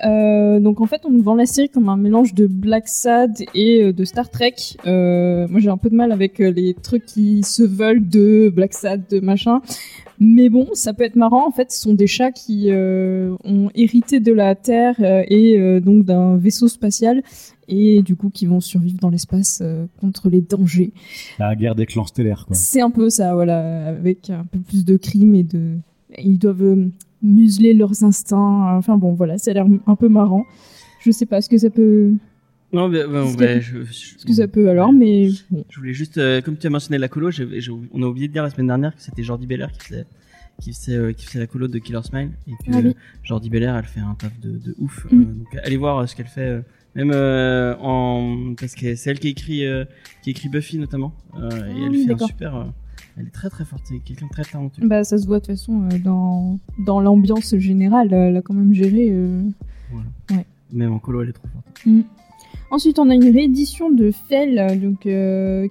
Donc 0.00 0.80
en 0.80 0.86
fait, 0.86 1.00
on 1.04 1.10
nous 1.10 1.22
vend 1.22 1.34
la 1.34 1.46
série 1.46 1.68
comme 1.68 1.88
un 1.88 1.96
mélange 1.96 2.32
de 2.32 2.46
Black 2.46 2.86
Sad 2.86 3.36
et 3.52 3.92
de 3.92 4.04
Star 4.04 4.30
Trek. 4.30 4.54
Moi, 4.84 5.58
j'ai 5.58 5.70
un 5.70 5.76
peu 5.76 5.90
de 5.90 5.96
mal 5.96 6.12
avec 6.12 6.38
les 6.38 6.74
trucs 6.74 7.04
qui 7.04 7.42
se 7.42 7.64
veulent 7.64 8.08
de 8.08 8.48
Black 8.54 8.74
Sad, 8.74 9.02
de 9.10 9.18
machin. 9.18 9.60
Mais 10.20 10.50
bon, 10.50 10.68
ça 10.72 10.92
peut 10.92 11.02
être 11.02 11.16
marrant. 11.16 11.48
En 11.48 11.50
fait, 11.50 11.72
ce 11.72 11.80
sont 11.80 11.94
des 11.94 12.06
chats 12.06 12.30
qui 12.30 12.70
ont 12.70 13.70
hérité 13.74 14.20
de 14.20 14.32
la 14.32 14.54
Terre 14.54 14.94
et 15.00 15.80
donc 15.80 16.04
d'un 16.04 16.36
vaisseau 16.36 16.68
spatial 16.68 17.24
et 17.68 18.02
du 18.02 18.16
coup 18.16 18.30
qui 18.30 18.46
vont 18.46 18.60
survivre 18.60 18.98
dans 19.00 19.10
l'espace 19.10 19.60
euh, 19.62 19.86
contre 20.00 20.28
les 20.30 20.40
dangers. 20.40 20.92
La 21.38 21.54
guerre 21.54 21.74
des 21.74 21.86
clans 21.86 22.06
stellaires, 22.06 22.44
quoi. 22.46 22.56
C'est 22.56 22.80
un 22.80 22.90
peu 22.90 23.10
ça, 23.10 23.34
voilà, 23.34 23.86
avec 23.88 24.30
un 24.30 24.44
peu 24.44 24.58
plus 24.58 24.84
de 24.84 24.96
crimes 24.96 25.34
et 25.34 25.44
de. 25.44 25.76
Ils 26.18 26.38
doivent 26.38 26.62
euh, 26.62 26.88
museler 27.22 27.74
leurs 27.74 28.02
instincts. 28.04 28.76
Enfin 28.76 28.96
bon, 28.96 29.12
voilà, 29.12 29.38
ça 29.38 29.50
a 29.50 29.54
l'air 29.54 29.66
un 29.86 29.96
peu 29.96 30.08
marrant. 30.08 30.44
Je 31.00 31.10
sais 31.10 31.26
pas 31.26 31.40
ce 31.40 31.48
que 31.48 31.58
ça 31.58 31.70
peut, 31.70 32.12
Non, 32.72 32.88
mais, 32.88 33.06
bon, 33.06 33.26
Ce 33.30 33.36
que- 33.36 33.60
je, 33.60 33.82
je- 33.84 34.18
ce 34.18 34.24
que 34.26 34.32
ça 34.32 34.48
peut 34.48 34.68
alors, 34.68 34.92
mais 34.92 35.28
bon. 35.50 35.64
Je 35.70 35.78
voulais 35.78 35.94
juste, 35.94 36.18
euh, 36.18 36.40
comme 36.42 36.56
tu 36.56 36.66
as 36.66 36.70
mentionné 36.70 36.98
la 36.98 37.08
colo, 37.08 37.30
j'ai- 37.30 37.60
j'ai- 37.60 37.70
on 37.92 38.02
a 38.02 38.06
oublié 38.06 38.28
de 38.28 38.32
dire 38.32 38.42
la 38.42 38.50
semaine 38.50 38.66
dernière 38.66 38.94
que 38.94 39.00
c'était 39.02 39.22
Jordi 39.22 39.46
Beller 39.46 39.66
qui 39.72 39.86
faisait, 39.86 40.04
qui 40.60 40.72
faisait, 40.72 40.96
euh, 40.96 41.12
qui 41.12 41.24
faisait 41.24 41.38
la 41.38 41.46
colo 41.46 41.68
de 41.68 41.78
Killer 41.78 42.00
Smile 42.02 42.30
et 42.46 42.50
que 42.50 42.70
Ah 42.76 42.80
oui. 42.84 42.94
Jordi 43.22 43.48
Beller, 43.48 43.72
elle 43.78 43.84
fait 43.84 44.00
un 44.00 44.14
taf 44.18 44.38
de, 44.40 44.50
de 44.58 44.74
ouf. 44.78 45.06
Mm. 45.10 45.20
Euh, 45.20 45.24
donc 45.24 45.46
allez 45.62 45.76
voir 45.76 45.98
euh, 45.98 46.06
ce 46.06 46.14
qu'elle 46.16 46.26
fait, 46.26 46.40
euh, 46.48 46.60
même 46.94 47.10
euh, 47.14 47.74
en 47.80 48.54
parce 48.58 48.74
que 48.74 48.94
c'est 48.94 49.10
elle 49.10 49.18
qui 49.20 49.28
écrit, 49.28 49.64
euh, 49.64 49.84
qui 50.22 50.30
écrit 50.30 50.48
Buffy 50.48 50.78
notamment, 50.78 51.12
euh, 51.38 51.50
et 51.50 51.54
Ah 51.62 51.66
elle 51.86 51.90
oui, 51.90 52.06
fait 52.06 52.12
un 52.12 52.18
super. 52.26 52.66
elle 53.16 53.26
est 53.26 53.30
très 53.30 53.50
très 53.50 53.64
forte, 53.64 53.82
c'est 53.88 53.98
quelqu'un 54.00 54.26
de 54.26 54.30
très 54.32 54.44
talentueux. 54.44 54.86
Bah, 54.86 55.04
ça 55.04 55.18
se 55.18 55.26
voit 55.26 55.38
de 55.40 55.44
toute 55.46 55.54
façon 55.54 55.88
dans, 56.04 56.58
dans 56.84 57.00
l'ambiance 57.00 57.56
générale. 57.56 58.12
Elle 58.12 58.36
a 58.36 58.42
quand 58.42 58.54
même 58.54 58.72
géré. 58.74 59.08
euh, 59.10 59.42
Même 60.72 60.92
en 60.92 60.98
colo, 60.98 61.22
elle 61.22 61.30
est 61.30 61.32
trop 61.32 61.48
forte. 61.48 61.86
Ensuite, 62.70 62.98
on 62.98 63.08
a 63.08 63.14
une 63.14 63.30
réédition 63.32 63.90
de 63.90 64.10
Fell, 64.10 64.80
donc, 64.80 65.00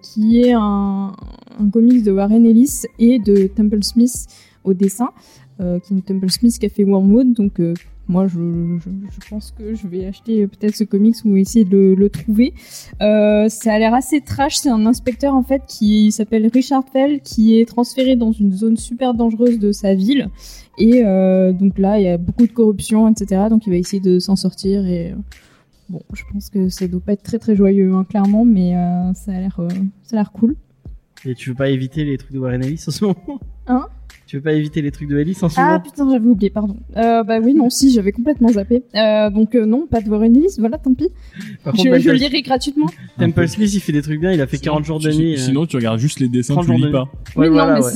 qui 0.02 0.40
est 0.42 0.54
un, 0.54 1.14
un 1.60 1.70
comics 1.72 2.04
de 2.04 2.12
Warren 2.12 2.46
Ellis 2.46 2.84
et 2.98 3.20
de 3.20 3.48
Temple 3.48 3.84
Smith 3.84 4.28
au 4.64 4.74
dessin, 4.74 5.10
qui 5.60 5.64
est 5.64 5.90
une 5.92 6.02
Temple 6.02 6.30
Smith 6.32 6.58
qui 6.58 6.66
a 6.66 6.70
fait 6.70 6.84
Wormwood. 6.84 7.34
Donc, 7.34 7.62
moi, 8.10 8.28
je, 8.28 8.40
pense 9.30 9.52
que 9.52 9.76
je 9.76 9.88
vais 9.88 10.06
acheter 10.06 10.48
peut-être 10.48 10.76
ce 10.76 10.84
comics 10.84 11.16
ou 11.26 11.36
essayer 11.36 11.66
de 11.66 11.94
le, 11.98 12.10
trouver. 12.10 12.54
Euh, 13.02 13.50
ça 13.50 13.74
a 13.74 13.80
l'air 13.80 13.94
assez 13.94 14.22
trash. 14.22 14.58
C'est 14.58 14.70
un 14.70 14.86
inspecteur 14.86 15.34
en 15.34 15.44
fait 15.44 15.64
qui 15.68 16.12
s'appelle 16.12 16.48
Richard 16.48 16.84
Fell, 16.92 17.20
qui 17.22 17.60
est 17.60 17.66
transféré 17.66 18.16
dans 18.16 18.32
une 18.32 18.54
zone 18.54 18.78
super 18.78 19.14
dangereuse 19.14 19.60
de 19.60 19.72
sa 19.72 19.94
ville. 19.94 20.30
Et 20.78 21.04
euh, 21.04 21.52
donc 21.52 21.78
là, 21.78 22.00
il 22.00 22.06
y 22.06 22.10
a 22.10 22.18
beaucoup 22.18 22.48
de 22.48 22.52
corruption, 22.52 23.10
etc. 23.10 23.48
Donc, 23.50 23.68
il 23.68 23.72
va 23.72 23.78
essayer 23.78 24.02
de 24.02 24.20
s'en 24.20 24.36
sortir 24.36 24.86
et 24.86 25.12
euh, 25.12 25.16
Bon, 25.90 26.02
je 26.14 26.24
pense 26.34 26.50
que 26.50 26.68
ça 26.68 26.86
doit 26.86 27.00
pas 27.00 27.14
être 27.14 27.24
très 27.24 27.40
très 27.40 27.56
joyeux, 27.56 27.94
hein, 27.94 28.04
clairement, 28.04 28.44
mais 28.44 28.74
ça 29.16 29.32
a 29.32 29.40
l'air, 29.40 29.58
ça 30.04 30.18
a 30.18 30.20
l'air 30.20 30.34
cool. 30.34 30.58
Et 31.26 31.36
tu 31.36 31.50
veux 31.50 31.56
pas 31.56 31.70
éviter 31.70 32.04
les 32.06 32.18
trucs 32.18 32.32
de 32.32 32.40
Warren 32.40 32.64
Ellis 32.64 32.84
en 32.88 32.92
ce 32.92 33.04
moment 33.06 33.40
Hein 33.68 33.88
Tu 34.28 34.38
veux 34.38 34.42
pas 34.42 34.54
éviter 34.54 34.82
les 34.82 34.92
trucs 34.92 35.10
de 35.10 35.18
Ellis 35.18 35.38
en 35.42 35.50
ce 35.50 35.60
Ah 35.60 35.66
moment 35.66 35.80
putain, 35.82 36.10
j'avais 36.10 36.26
oublié, 36.28 36.50
pardon. 36.50 36.78
Euh, 36.96 37.24
bah 37.24 37.40
oui, 37.42 37.54
non, 37.54 37.70
si, 37.70 37.92
j'avais 37.92 38.12
complètement 38.12 38.50
zappé. 38.50 38.84
Euh, 38.96 39.30
donc 39.30 39.56
euh, 39.56 39.66
non, 39.66 39.88
pas 39.88 40.02
de 40.02 40.10
Warren 40.10 40.36
Ellis, 40.36 40.56
voilà, 40.60 40.78
tant 40.78 40.94
pis. 40.94 41.10
Par 41.64 41.76
Je, 41.76 41.84
contre, 41.84 41.98
je 42.00 42.10
Temple, 42.10 42.16
lirai 42.20 42.42
gratuitement. 42.44 42.88
Temple 43.20 43.48
Smith, 43.48 43.74
il 43.74 43.80
fait 43.80 43.92
des 43.92 44.02
trucs 44.02 44.20
bien. 44.22 44.32
Il 44.32 44.42
a 44.42 44.48
fait 44.48 44.58
40 44.60 44.86
jours 44.86 45.00
de 45.00 45.10
Sinon- 45.12 45.24
nuit. 45.24 45.34
euh. 45.34 45.38
Sinon, 45.38 45.66
tu 45.66 45.76
regardes 45.76 46.00
juste 46.00 46.20
les 46.20 46.30
dessins, 46.30 46.54
30 46.54 46.66
tu 46.68 46.74
lis 46.76 46.84
de 46.84 46.90
pas. 46.92 47.04
Ouais, 47.36 47.48
oui, 47.48 47.50
voilà, 47.50 47.74
non, 47.74 47.80
mais 47.80 47.86
ouais. 47.86 47.92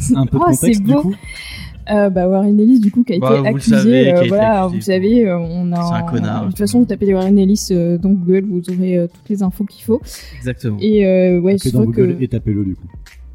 c'est- 0.00 0.16
Un 0.16 0.26
peu 0.26 0.38
de 0.38 0.42
Oh, 0.42 0.46
c'est 0.52 0.56
contexte 0.60 0.82
du 0.82 0.92
beau. 0.92 1.02
coup. 1.02 1.14
Euh, 1.90 2.08
bah 2.10 2.26
Warren 2.28 2.58
Ellis 2.58 2.80
du 2.80 2.90
coup 2.90 3.04
qui 3.04 3.12
a 3.14 3.18
Bah, 3.18 3.28
été 3.32 3.36
vous 3.38 3.44
le 3.44 3.48
accusé 3.50 3.76
savez, 3.76 4.10
a 4.10 4.14
euh, 4.14 4.18
été 4.20 4.28
voilà 4.28 4.62
accusé. 4.64 4.76
vous 4.76 4.82
savez 4.82 5.26
euh, 5.28 5.38
on 5.38 5.70
a 5.72 5.82
C'est 5.82 5.94
un 5.94 6.02
connard. 6.02 6.42
de 6.44 6.48
toute 6.48 6.58
façon 6.58 6.78
vous 6.78 6.84
tapez 6.86 7.12
Warren 7.12 7.38
Ellis 7.38 7.68
euh, 7.72 7.98
dans 7.98 8.10
Google 8.10 8.44
vous 8.48 8.62
aurez 8.70 8.96
euh, 8.96 9.06
toutes 9.06 9.28
les 9.28 9.42
infos 9.42 9.64
qu'il 9.64 9.84
faut 9.84 10.00
Exactement. 10.38 10.78
et 10.80 11.06
euh, 11.06 11.40
ouais 11.40 11.56
Tapez 11.56 11.68
je 11.68 11.74
dans 11.74 11.84
vois 11.84 11.92
Google 11.92 12.16
que 12.16 12.22
et 12.22 12.28
tapez-le 12.28 12.64
du 12.64 12.74
coup. 12.74 12.86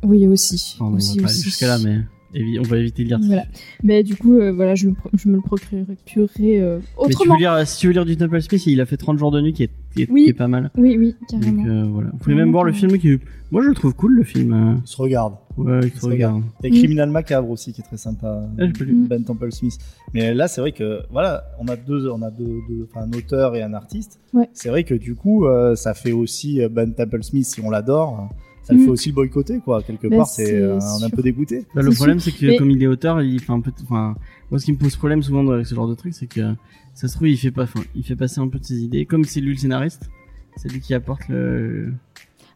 oui 0.04 0.26
aussi 0.28 0.78
on 0.82 0.94
aussi, 0.94 1.20
aussi. 1.24 1.44
jusqu'à 1.44 1.68
là, 1.68 1.78
mais 1.84 1.98
on 2.36 2.62
va 2.64 2.78
éviter 2.78 3.04
de 3.04 3.08
lire. 3.10 3.20
voilà 3.24 3.44
mais 3.84 4.04
du 4.04 4.16
coup 4.16 4.36
euh, 4.36 4.52
voilà 4.52 4.76
je, 4.76 4.88
le 4.90 4.94
pro- 4.94 5.10
je 5.14 5.30
me 5.30 5.36
le 5.36 5.42
procurerai 5.42 6.62
euh, 6.62 6.78
Mais 6.78 6.84
tu 6.84 7.16
autrement 7.16 7.34
veux 7.36 7.40
lire, 7.40 7.68
si 7.68 7.80
tu 7.80 7.88
veux 7.88 7.94
lire 7.94 8.06
du 8.06 8.18
Temple 8.18 8.42
Smith, 8.42 8.66
il 8.68 8.82
a 8.82 8.86
fait 8.86 8.98
30 8.98 9.18
jours 9.18 9.32
de 9.32 9.42
nuit 9.42 9.54
qui 9.54 9.64
est, 9.64 9.70
qui 9.96 10.04
est, 10.04 10.10
Oui. 10.12 10.24
qui 10.26 10.30
est 10.30 10.34
pas 10.34 10.48
mal. 10.48 10.70
oui 10.78 10.96
oui 10.98 11.16
Donc 11.32 11.42
carrément 11.42 11.66
euh, 11.66 11.84
voilà. 11.92 12.10
Vous 12.12 12.18
pouvez 12.20 12.36
même 12.36 12.52
voir 12.52 12.64
le 12.64 12.72
film 12.72 12.98
qui 12.98 13.10
est... 13.10 13.20
Moi 13.52 13.64
je 13.64 13.70
le 13.70 13.74
trouve 13.74 13.96
cool 13.96 14.14
le 14.14 14.24
film. 14.24 14.54
euh. 14.54 14.76
Il 14.84 14.88
se 14.88 14.98
regarde. 14.98 15.34
Ouais, 15.58 15.80
il 15.84 15.92
se 15.92 16.02
Se 16.02 16.06
regarde. 16.06 16.44
Et 16.64 16.70
Mm. 16.70 16.74
Criminal 16.76 17.10
Macabre 17.10 17.50
aussi 17.50 17.74
qui 17.74 17.82
est 17.82 17.84
très 17.84 17.98
sympa. 17.98 18.44
Ah. 18.60 18.64
Mm. 18.68 19.08
Ben 19.08 19.24
Temple 19.24 19.52
Smith. 19.52 19.78
Mais 20.14 20.34
là, 20.36 20.48
c'est 20.48 20.62
vrai 20.62 20.72
que 20.72 21.00
voilà, 21.12 21.44
on 21.60 21.68
a 21.68 21.76
deux, 21.76 22.10
on 22.10 22.22
a 22.22 22.30
deux, 22.30 22.60
deux- 22.70 22.88
enfin, 22.92 23.08
un 23.08 23.18
auteur 23.18 23.56
et 23.56 23.64
un 23.64 23.74
artiste. 23.74 24.20
Ouais. 24.34 24.48
C'est 24.54 24.70
vrai 24.70 24.84
que 24.84 24.94
du 24.94 25.16
coup, 25.16 25.46
euh, 25.48 25.76
ça 25.76 25.96
fait 25.96 26.12
aussi 26.12 26.62
euh, 26.62 26.70
Ben 26.70 26.94
Temple 26.94 27.24
Smith 27.24 27.46
si 27.46 27.60
on 27.62 27.72
l'adore. 27.72 28.30
Ça 28.70 28.76
le 28.76 28.80
Mm. 28.82 28.84
fait 28.86 28.90
aussi 28.92 29.10
le 29.10 29.16
boycotter 29.16 29.60
quoi. 29.66 29.82
Quelque 29.84 30.08
Bah, 30.08 30.18
part, 30.18 30.28
c'est 30.28 30.54
euh, 30.56 30.80
on 30.80 31.02
est 31.02 31.06
un 31.06 31.10
peu 31.10 31.22
dégoûté. 31.24 31.66
Bah, 31.76 31.82
le 31.82 31.92
problème, 31.92 32.20
c'est 32.20 32.32
que 32.32 32.46
Mais- 32.46 32.56
comme 32.58 32.70
il 32.72 32.82
est 32.84 32.88
auteur, 32.88 33.22
il 33.22 33.40
fait 33.42 33.52
un 33.52 33.60
peu. 33.62 33.72
Enfin, 33.84 34.16
moi, 34.52 34.60
ce 34.60 34.66
qui 34.66 34.72
me 34.72 34.78
pose 34.78 34.96
problème 34.96 35.22
souvent 35.24 35.48
avec 35.50 35.66
ce 35.66 35.74
genre 35.76 35.88
de 35.88 35.96
truc, 35.96 36.14
c'est 36.14 36.28
que 36.28 36.54
ça 36.94 37.08
se 37.08 37.16
trouve, 37.16 37.28
il 37.30 37.38
fait 37.38 37.52
pas. 37.52 37.64
Enfin, 37.64 37.82
il 37.96 38.04
fait 38.04 38.16
passer 38.16 38.40
un 38.40 38.48
peu 38.48 38.60
de 38.60 38.64
ses 38.66 38.78
idées. 38.84 39.06
Comme 39.06 39.24
c'est 39.26 39.42
lui 39.42 39.52
le 39.54 39.58
scénariste, 39.58 40.10
c'est 40.56 40.72
lui 40.72 40.80
qui 40.82 40.94
apporte 40.94 41.28
le. 41.30 41.94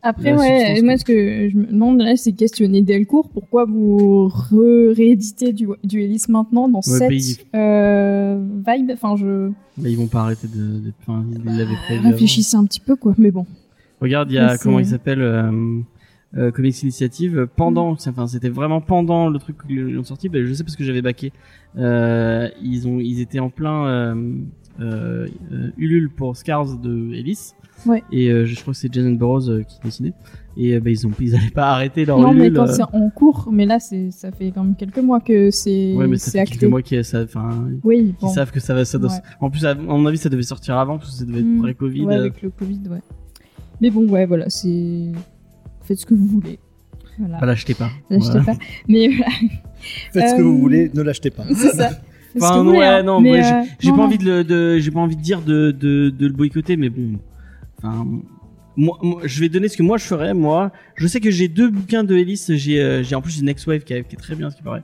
après 0.05 0.34
ouais 0.36 0.82
moi 0.84 0.97
ce 0.97 1.05
que 1.05 1.49
je 1.49 1.55
me 1.57 1.66
demande 1.68 2.01
là 2.01 2.18
c'est 2.18 2.34
questionner 2.34 2.82
Delcourt 2.82 3.30
pourquoi 3.30 3.64
vous 3.64 4.30
rééditez 4.51 5.53
du, 5.53 5.68
du 5.84 6.01
Ellis 6.01 6.24
maintenant 6.28 6.68
dans 6.68 6.80
Ouais, 6.80 6.84
cette 6.84 7.07
bah, 7.09 7.14
il- 7.14 7.38
euh, 7.55 8.45
vibe? 8.68 8.91
Enfin 8.93 9.16
je 9.16 9.47
Bah, 9.78 9.88
ils 9.89 9.95
vont 9.97 10.07
pas 10.07 10.22
arrêter 10.24 10.47
de. 10.47 10.80
de... 10.80 10.91
Enfin, 11.07 11.24
ils 11.32 11.45
l'avaient 11.57 11.76
prévu. 11.86 11.99
avant. 12.01 12.09
réfléchissez 12.11 12.57
un 12.57 12.66
petit 12.66 12.82
peu 12.82 12.95
quoi 12.97 13.16
mais 13.18 13.32
bon 13.32 13.45
Regarde, 14.01 14.30
il 14.30 14.36
y 14.36 14.38
a 14.39 14.51
Mais 14.51 14.57
comment 14.61 14.80
il 14.80 14.86
s'appelle 14.86 15.22
euh, 15.22 15.80
euh, 16.38 16.52
Comics 16.52 16.82
Initiative 16.84 17.48
pendant, 17.56 17.96
c'est- 17.98 18.10
enfin 18.10 18.28
c'était 18.28 18.50
vraiment 18.50 18.82
pendant 18.82 19.30
le 19.30 19.38
truc 19.40 19.58
qu'ils 19.68 19.98
ont 20.00 20.04
sorti. 20.04 20.30
ben, 20.30 20.46
je 20.46 20.54
sais 20.54 20.64
parce 20.64 20.76
que 20.76 20.84
j'avais 20.84 21.02
baqué. 21.02 21.32
Euh, 21.78 22.50
ils 22.62 22.88
ont, 22.88 23.00
ils 23.00 23.20
étaient 23.22 23.40
en 23.40 23.50
plein 23.50 24.16
euh, 24.80 25.28
Ulule 25.78 26.10
pour 26.10 26.36
Scars 26.36 26.78
de 26.78 27.14
Ellis. 27.14 27.52
Ouais. 27.86 28.04
Et 28.12 28.30
je 28.46 28.62
crois 28.62 28.74
que 28.74 28.80
c'est 28.80 28.92
Jason 28.94 29.12
Burroughs 29.12 29.64
qui 29.68 29.78
dessinait. 29.84 30.14
Et 30.56 30.80
ben, 30.80 30.92
ils 30.92 31.06
ont, 31.08 31.12
ils 31.20 31.36
allaient 31.36 31.50
pas 31.50 31.72
arrêter 31.72 32.06
leur 32.06 32.20
non 32.20 32.32
mais 32.34 32.46
Ulule. 32.48 32.54
quand 32.58 32.64
euh. 32.70 32.74
c'est 32.74 32.84
en 32.84 33.10
cours 33.10 33.50
mais 33.52 33.66
là 33.66 33.80
c'est 33.80 34.12
ça 34.12 34.32
fait 34.32 34.52
quand 34.52 34.64
même 34.64 34.76
quelques 34.76 35.00
mois 35.00 35.20
que 35.20 35.50
c'est 35.50 35.94
Ouais, 35.96 36.06
mais 36.08 36.18
ça 36.18 36.26
c'est 36.26 36.32
fait 36.34 36.40
acté 36.42 36.58
quelques 36.58 36.70
mois 36.70 36.82
qu'ils, 36.84 37.00
enfin, 37.16 37.68
oui 37.84 38.14
bon 38.22 38.28
savent 38.30 38.52
que 38.52 38.60
ça 38.60 38.76
va, 38.76 38.86
ça 38.86 39.00
doit- 39.00 39.10
Ouais. 39.12 39.18
En 39.42 39.50
plus, 39.50 39.66
à 39.66 39.74
mon 39.74 40.06
avis, 40.06 40.18
ça 40.20 40.30
devait 40.30 40.44
sortir 40.44 40.78
avant 40.78 41.00
parce 41.00 41.10
que 41.10 41.16
ça 41.18 41.26
devait 41.26 41.40
être 41.40 41.46
Mm. 41.46 41.62
pré-Covid. 41.62 42.06
ouais, 42.06 42.16
avec 42.16 42.42
le 42.44 42.50
Covid 42.52 42.82
ouais 42.92 43.02
mais 43.82 43.90
bon 43.90 44.08
ouais 44.08 44.28
voilà 44.28 44.48
c'est 44.50 45.12
faites 45.84 46.00
ce 46.00 46.06
que 46.06 46.14
vous 46.14 46.28
voulez 46.28 46.60
voilà 47.20 47.40
Bah, 47.40 47.46
l'achetez 47.46 47.74
pas. 47.76 47.92
L'achetez 48.10 48.30
Voilà. 48.40 48.44
pas 48.54 48.58
mais 48.88 49.08
voilà, 49.10 49.32
Faites 50.12 50.30
ce 50.30 50.36
que 50.36 50.42
Euh, 50.42 50.44
vous 50.44 50.58
voulez, 50.60 50.90
ne 50.94 51.02
l'achetez 51.02 51.30
pas. 51.30 51.44
c'est 51.56 51.70
ça 51.76 51.92
Enfin, 52.36 52.64
voulez, 52.64 52.80
ouais, 52.80 52.86
hein. 52.86 53.04
non, 53.04 53.22
Mais, 53.22 53.32
ouais, 53.34 53.44
euh, 53.46 53.62
J'ai 53.80 53.92
pas 53.92 53.98
non. 53.98 54.04
envie 54.06 54.18
de 54.18 54.26
le, 54.26 54.44
de, 54.44 54.80
j'ai 54.80 54.90
pas 54.90 55.00
envie 55.02 55.16
de 55.16 55.22
dire 55.22 55.42
de, 55.44 55.70
de, 55.70 56.10
de 56.10 56.26
le 56.28 56.34
boycotter, 56.34 56.78
mais 56.78 56.90
bon. 56.90 57.20
Enfin, 57.78 58.08
moi, 58.76 58.98
moi, 59.04 59.22
je 59.26 59.40
vais 59.40 59.50
donner 59.50 59.68
ce 59.68 59.78
que 59.78 59.84
moi 59.84 60.00
je 60.00 60.06
ferais. 60.06 60.34
Moi, 60.34 60.72
je 60.96 61.06
sais 61.06 61.20
que 61.20 61.30
j'ai 61.30 61.48
deux 61.48 61.70
bouquins 61.70 62.04
de 62.04 62.16
Ellis. 62.16 62.44
J'ai, 62.50 62.82
euh, 62.82 63.04
j'ai 63.04 63.14
en 63.14 63.22
plus 63.22 63.38
une 63.40 63.46
Next 63.46 63.68
Wave 63.68 63.82
qui, 63.84 63.94
est- 63.94 64.04
qui 64.08 64.16
est 64.16 64.18
très 64.18 64.34
bien, 64.34 64.50
ce 64.50 64.56
qui 64.56 64.64
paraît. 64.64 64.82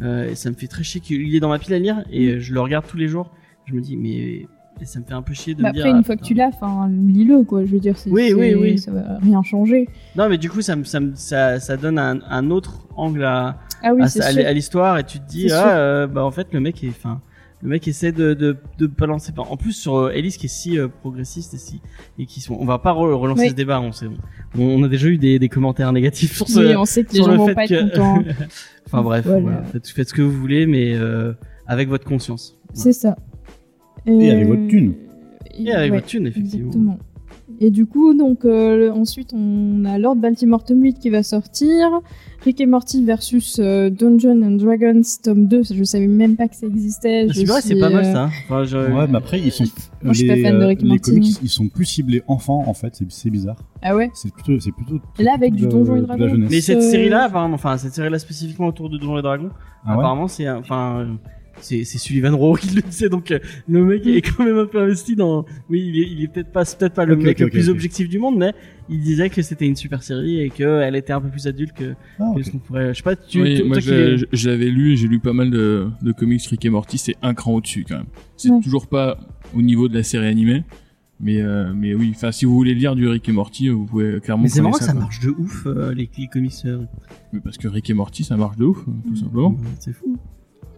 Euh, 0.00 0.30
et 0.30 0.36
ça 0.36 0.48
me 0.48 0.54
fait 0.54 0.68
très 0.68 0.84
chier 0.84 1.00
qu'il 1.00 1.34
est 1.34 1.40
dans 1.40 1.48
ma 1.48 1.58
pile 1.58 1.74
à 1.74 1.80
lire 1.80 2.04
et 2.12 2.34
euh, 2.34 2.40
je 2.40 2.54
le 2.54 2.60
regarde 2.60 2.86
tous 2.86 2.96
les 2.98 3.08
jours. 3.08 3.32
Je 3.66 3.74
me 3.74 3.80
dis, 3.80 3.96
mais 3.96 4.46
et 4.80 4.84
ça 4.84 4.98
me 5.00 5.04
fait 5.04 5.14
un 5.14 5.22
peu 5.22 5.32
chier 5.34 5.54
de 5.54 5.62
Bah 5.62 5.68
me 5.68 5.74
dire. 5.74 5.82
après, 5.84 5.90
une 5.90 5.98
ah, 6.00 6.02
fois 6.02 6.16
que 6.16 6.20
putain. 6.22 6.28
tu 6.28 6.34
l'as, 6.34 6.48
enfin, 6.48 6.88
lis-le, 6.90 7.44
quoi. 7.44 7.64
Je 7.64 7.70
veux 7.70 7.78
dire, 7.80 7.96
c'est, 7.96 8.10
Oui, 8.10 8.32
oui, 8.36 8.54
oui. 8.54 8.78
ça 8.78 8.90
va 8.90 9.18
rien 9.22 9.42
changer. 9.42 9.88
Non, 10.16 10.28
mais 10.28 10.38
du 10.38 10.50
coup, 10.50 10.60
ça, 10.62 10.74
me- 10.76 10.84
ça, 10.84 10.98
me- 11.00 11.14
ça, 11.14 11.60
ça 11.60 11.76
donne 11.76 11.98
un, 11.98 12.18
un 12.28 12.50
autre 12.50 12.86
angle 12.96 13.24
à, 13.24 13.58
Ah 13.82 13.92
oui, 13.94 14.02
à, 14.02 14.52
l'histoire 14.52 14.98
et 14.98 15.04
tu 15.04 15.18
te 15.20 15.28
dis 15.28 15.50
ah 15.52 15.76
euh, 15.76 16.06
bah 16.06 16.24
en 16.24 16.30
fait 16.30 16.48
le 16.52 16.60
mec 16.60 16.84
est 16.84 16.88
enfin 16.90 17.20
le 17.62 17.68
mec 17.70 17.88
essaie 17.88 18.12
de 18.12 18.34
de, 18.34 18.56
de 18.78 18.86
balancer 18.86 19.32
en 19.36 19.56
plus 19.56 19.72
sur 19.72 19.96
euh, 19.96 20.10
Ellis 20.10 20.36
qui 20.38 20.46
est 20.46 20.48
si 20.48 20.78
euh, 20.78 20.88
progressiste 20.88 21.54
et 21.54 21.56
si 21.56 21.80
et 22.18 22.26
qui 22.26 22.40
sont 22.40 22.56
on 22.60 22.64
va 22.66 22.78
pas 22.78 22.92
re- 22.92 23.12
relancer 23.14 23.42
Oui. 23.44 23.48
ce 23.50 23.54
débat 23.54 23.80
on 23.80 23.90
sait 23.92 24.06
on, 24.58 24.62
on 24.62 24.82
a 24.84 24.88
déjà 24.88 25.08
eu 25.08 25.16
des, 25.18 25.38
des 25.38 25.48
commentaires 25.48 25.90
négatifs 25.92 26.36
sur 26.36 26.46
ce 26.48 26.60
Oui, 26.60 26.76
on 26.76 26.84
sait 26.84 27.02
que 27.04 27.12
les 27.14 27.20
gens 27.22 27.30
le 27.32 27.38
vont 27.38 27.46
fait 27.46 27.54
pas 27.54 27.66
que- 27.66 27.74
être 27.74 27.90
contents. 27.98 28.22
enfin 28.86 29.02
bref 29.02 29.24
Voilà. 29.26 29.40
voilà. 29.40 29.62
Faites, 29.64 29.88
faites 29.88 30.08
ce 30.10 30.14
que 30.14 30.22
vous 30.22 30.38
voulez 30.38 30.66
mais 30.66 30.94
euh, 30.94 31.32
avec 31.66 31.88
votre 31.88 32.04
conscience 32.04 32.58
C'est 32.74 32.92
ça. 32.92 33.16
Et 34.06 34.30
avec 34.30 34.46
votre 34.48 34.66
thune. 34.68 34.94
et 35.58 35.72
avec 35.72 35.90
ouais, 35.92 35.98
votre 35.98 36.06
thune 36.08 36.26
effectivement 36.26 36.66
Exactement. 36.68 36.98
Et 37.60 37.70
du 37.70 37.86
coup, 37.86 38.12
donc 38.14 38.44
euh, 38.44 38.76
le- 38.76 38.92
ensuite, 38.92 39.32
on 39.34 39.84
a 39.84 39.96
Lord 39.96 40.16
Baltimore 40.16 40.64
tome 40.64 40.82
8 40.82 40.98
qui 40.98 41.10
va 41.10 41.22
sortir. 41.22 42.00
Rick 42.44 42.60
et 42.60 42.66
Morty 42.66 43.04
versus 43.04 43.60
euh, 43.60 43.88
Dungeons 43.88 44.42
and 44.42 44.56
Dragons 44.56 45.02
tome 45.22 45.46
2. 45.46 45.62
Je 45.72 45.84
savais 45.84 46.08
même 46.08 46.34
pas 46.34 46.48
que 46.48 46.56
ça 46.56 46.66
existait. 46.66 47.26
Ah, 47.28 47.32
Je 47.32 47.38
c'est 47.40 47.44
vrai 47.44 47.60
c'est 47.60 47.78
pas 47.78 47.90
mal 47.90 48.04
euh, 48.04 48.12
ça 48.12 48.24
enfin, 48.46 48.64
je- 48.64 48.76
Ouais, 48.78 49.06
mais 49.08 49.18
après, 49.18 49.38
ils 49.38 49.52
sont. 49.52 49.62
Moi, 50.02 50.12
je 50.12 50.18
suis 50.20 50.26
pas 50.26 50.34
les, 50.34 50.42
fan 50.42 50.58
de 50.58 50.62
euh, 50.62 50.66
Rick 50.66 50.80
et 50.80 50.82
les 50.84 50.88
Morty. 50.88 51.10
comics, 51.12 51.36
ils 51.40 51.48
sont 51.48 51.68
plus 51.68 51.84
ciblés 51.84 52.22
enfants, 52.26 52.64
en 52.66 52.74
fait, 52.74 53.00
c'est 53.10 53.30
bizarre. 53.30 53.56
Ah 53.80 53.94
ouais? 53.94 54.10
C'est 54.14 54.32
plutôt. 54.32 54.58
C'est 54.58 54.72
plutôt. 54.72 54.98
Et 55.20 55.22
là, 55.22 55.34
avec 55.34 55.52
plutôt 55.52 55.68
du 55.68 55.72
Donjon 55.72 55.96
et 55.96 56.00
Dragon. 56.06 56.34
mais 56.50 56.60
cette 56.62 56.78
Euh, 56.78 56.80
série 56.90 57.10
là 57.10 57.24
apparemment 57.24 57.54
enfin 57.54 57.76
cette 57.76 57.92
série 57.94 58.10
là 58.10 58.18
spécifiquement 58.18 58.66
autour 58.66 58.90
de 58.90 58.98
Donjons 58.98 59.18
et 59.18 59.22
Dragons 59.22 59.50
Ah 59.84 59.90
ouais? 59.92 59.98
apparemment 59.98 60.26
c'est 60.26 60.48
enfin 60.50 61.00
euh, 61.00 61.06
c'est 61.60 61.84
c'est 61.84 61.98
Sullivan 61.98 62.34
Rowe 62.34 62.56
qui 62.56 62.74
le 62.74 62.82
disait 62.82 63.08
donc 63.08 63.30
euh, 63.30 63.38
le 63.68 63.84
mec 63.84 64.06
est 64.06 64.22
quand 64.22 64.44
même 64.44 64.58
un 64.58 64.66
peu 64.66 64.80
investi 64.80 65.14
dans 65.16 65.44
oui 65.68 65.84
il 65.92 66.00
est, 66.00 66.08
il 66.10 66.22
est 66.24 66.28
peut-être 66.28 66.50
pas 66.52 66.64
peut-être 66.64 66.94
pas 66.94 67.04
le 67.04 67.16
mec 67.16 67.38
le 67.40 67.48
plus 67.48 67.68
objectif 67.68 68.08
du 68.08 68.18
monde 68.18 68.36
mais 68.38 68.52
il 68.88 69.00
disait 69.00 69.30
que 69.30 69.42
c'était 69.42 69.66
une 69.66 69.76
super 69.76 70.02
série 70.02 70.40
et 70.40 70.50
que 70.50 70.80
elle 70.80 70.96
était 70.96 71.12
un 71.12 71.20
peu 71.20 71.28
plus 71.28 71.46
adulte 71.46 71.72
que, 71.74 71.94
Ah, 72.18 72.32
que 72.36 72.42
ce 72.42 72.50
qu'on 72.50 72.58
pourrait 72.58 72.88
je 72.94 72.98
sais 72.98 73.02
pas 73.02 73.16
tu 73.16 73.40
Oui, 73.42 73.62
moi 73.64 73.78
je, 73.80 74.24
je- 74.32 74.48
l'avais 74.50 74.70
lu 74.70 74.92
et 74.92 74.96
j'ai 74.96 75.08
lu 75.08 75.20
pas 75.20 75.32
mal 75.32 75.50
de, 75.50 75.88
de 76.02 76.12
comics 76.12 76.42
Rick 76.46 76.64
et 76.64 76.70
Morty, 76.70 76.98
c'est 76.98 77.16
un 77.22 77.34
cran 77.34 77.54
au-dessus 77.54 77.84
quand 77.88 77.96
même. 77.98 78.06
C'est 78.36 78.50
Ouais. 78.50 78.60
toujours 78.60 78.86
pas 78.88 79.18
au 79.54 79.62
niveau 79.62 79.88
de 79.88 79.94
la 79.94 80.02
série 80.02 80.26
animée, 80.26 80.64
mais 81.20 81.40
euh, 81.40 81.72
mais 81.74 81.94
oui, 81.94 82.12
enfin 82.14 82.32
si 82.32 82.44
vous 82.44 82.54
voulez 82.54 82.74
lire 82.74 82.96
du 82.96 83.06
Rick 83.06 83.28
et 83.28 83.32
Morty, 83.32 83.68
vous 83.68 83.84
pouvez 83.86 84.20
clairement 84.20 84.42
mais 84.44 84.48
c'est 84.48 84.60
marrant 84.62 84.76
que 84.78 84.84
ça 84.84 84.92
quoi. 84.92 85.02
marche 85.02 85.20
de 85.20 85.30
ouf 85.30 85.66
euh, 85.66 85.94
les, 85.94 86.10
les 86.18 86.26
comics 86.26 86.52
euh, 86.64 86.80
Mais 87.32 87.40
parce 87.40 87.56
que 87.58 87.68
Rick 87.68 87.88
et 87.90 87.94
Morty 87.94 88.24
ça 88.24 88.36
marche 88.36 88.56
de 88.56 88.64
ouf, 88.64 88.84
tout 88.84 89.16
simplement. 89.16 89.56
c'est 89.78 89.92
fou 89.92 90.18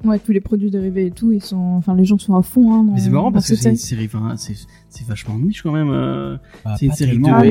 Ouais, 0.04 0.18
tous 0.18 0.32
les 0.32 0.40
produits 0.40 0.70
dérivés 0.70 1.06
et 1.06 1.10
tout, 1.10 1.32
ils 1.32 1.42
sont, 1.42 1.56
enfin, 1.56 1.94
les 1.94 2.04
gens 2.04 2.18
sont 2.18 2.34
à 2.34 2.42
fond. 2.42 2.72
Hein, 2.72 2.84
dans- 2.84 2.92
mais 2.92 3.00
c'est 3.00 3.10
marrant 3.10 3.32
parce 3.32 3.48
que 3.48 3.56
c'est 3.56 3.70
une 3.70 3.76
série. 3.76 4.06
enfin 4.06 4.34
c'est 4.36 4.54
c'est 4.88 5.06
vachement 5.06 5.36
niche 5.38 5.62
quand 5.62 5.72
même 5.72 5.90
euh. 5.90 6.36
Bah, 6.64 6.74
c'est 6.78 6.86
une 6.86 6.92
série 6.92 7.18
de 7.18 7.22
Ah 7.26 7.40
ouais. 7.40 7.50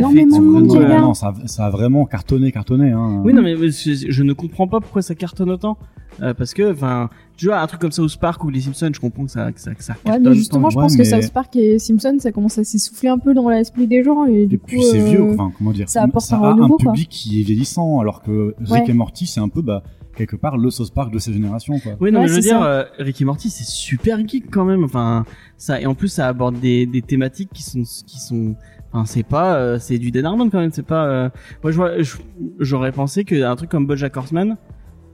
non, 0.00 0.10
SF 0.10 0.40
monde, 0.40 0.66
Non, 0.66 0.74
les 0.80 0.86
gars. 0.86 1.00
non, 1.00 1.14
ça, 1.14 1.28
a- 1.42 1.46
ça 1.46 1.66
a 1.66 1.70
vraiment 1.70 2.04
cartonné, 2.06 2.52
cartonné. 2.52 2.90
Hein. 2.92 3.22
Oui, 3.24 3.32
non, 3.32 3.42
mais 3.42 3.56
je, 3.56 4.06
je 4.08 4.22
ne 4.22 4.32
comprends 4.32 4.68
pas 4.68 4.80
pourquoi 4.80 5.02
ça 5.02 5.14
cartonne 5.14 5.50
autant. 5.50 5.78
Euh, 6.22 6.32
parce 6.32 6.54
que, 6.54 6.72
enfin, 6.72 7.10
tu 7.36 7.46
vois, 7.46 7.60
un 7.60 7.66
truc 7.66 7.80
comme 7.80 7.90
ça 7.92 8.00
au 8.02 8.08
Spark 8.08 8.42
ou 8.44 8.48
les 8.48 8.60
Simpsons, 8.60 8.90
je 8.94 9.00
comprends 9.00 9.24
que 9.26 9.30
ça, 9.30 9.52
que 9.52 9.60
ça, 9.60 9.74
que 9.74 9.84
ça 9.84 9.94
Ouais, 10.06 10.18
mais 10.18 10.34
justement, 10.34 10.70
je 10.70 10.76
Ouais, 10.78 10.84
pense 10.84 10.96
mais- 10.96 11.04
que 11.04 11.10
South 11.10 11.30
Park 11.30 11.56
et 11.56 11.78
Simpson, 11.78 12.16
ça 12.20 12.32
commence 12.32 12.56
à 12.56 12.64
s'essouffler 12.64 13.10
un 13.10 13.18
peu 13.18 13.34
dans 13.34 13.48
l'esprit 13.50 13.86
des 13.86 14.02
gens 14.02 14.24
et 14.24 14.46
du 14.46 14.54
Et 14.54 14.58
coup. 14.58 14.66
puis 14.66 14.82
c'est 14.82 15.00
euh, 15.00 15.04
vieux, 15.04 15.30
enfin, 15.32 15.52
comment 15.58 15.72
dire. 15.72 15.88
ça 15.90 16.02
apporte 16.02 16.24
ça 16.24 16.38
un 16.38 16.42
a 16.44 16.52
renouveau, 16.52 16.76
un 16.80 16.84
quoi. 16.84 16.92
public 16.92 17.08
qui 17.10 17.40
est 17.40 17.42
vieillissant, 17.44 18.00
alors 18.00 18.22
que 18.22 18.54
Rick 18.60 18.70
Ouais. 18.84 18.90
et 18.90 18.92
Morty, 18.94 19.26
c'est 19.26 19.40
un 19.40 19.48
peu, 19.48 19.60
bah, 19.60 19.82
quelque 20.16 20.36
part, 20.36 20.56
le 20.56 20.70
South 20.70 20.92
Park 20.94 21.12
de 21.12 21.18
ces 21.18 21.32
générations, 21.32 21.78
quoi. 21.78 21.92
Oui, 22.00 22.10
non, 22.10 22.20
Ouais, 22.20 22.24
mais 22.26 22.28
je 22.30 22.34
veux 22.34 22.40
dire, 22.40 22.62
euh, 22.62 22.82
Ricky 22.98 23.24
Morty, 23.24 23.50
c'est 23.50 23.64
super 23.66 24.18
geek 24.26 24.50
quand 24.50 24.64
même. 24.64 24.82
Enfin, 24.84 25.24
ça, 25.56 25.80
et 25.80 25.86
en 25.86 25.94
plus, 25.94 26.08
ça 26.08 26.26
aborde 26.28 26.58
des, 26.58 26.86
des 26.86 27.02
thématiques 27.02 27.50
qui 27.52 27.62
sont, 27.62 27.82
qui 28.06 28.18
sont, 28.18 28.56
enfin, 28.92 29.04
c'est 29.06 29.22
pas, 29.26 29.56
euh, 29.56 29.78
c'est 29.78 29.98
du 29.98 30.10
Dan 30.10 30.26
Harmon 30.26 30.50
quand 30.50 30.60
même. 30.60 30.70
C'est 30.72 30.82
pas, 30.86 31.06
euh, 31.06 31.28
moi, 31.62 31.70
je 31.72 31.76
vois, 31.76 32.02
je- 32.02 32.16
j'aurais 32.58 32.92
pensé 32.92 33.24
qu'un 33.24 33.54
truc 33.56 33.70
comme 33.70 33.86
BoJack 33.86 34.16
Horseman 34.16 34.56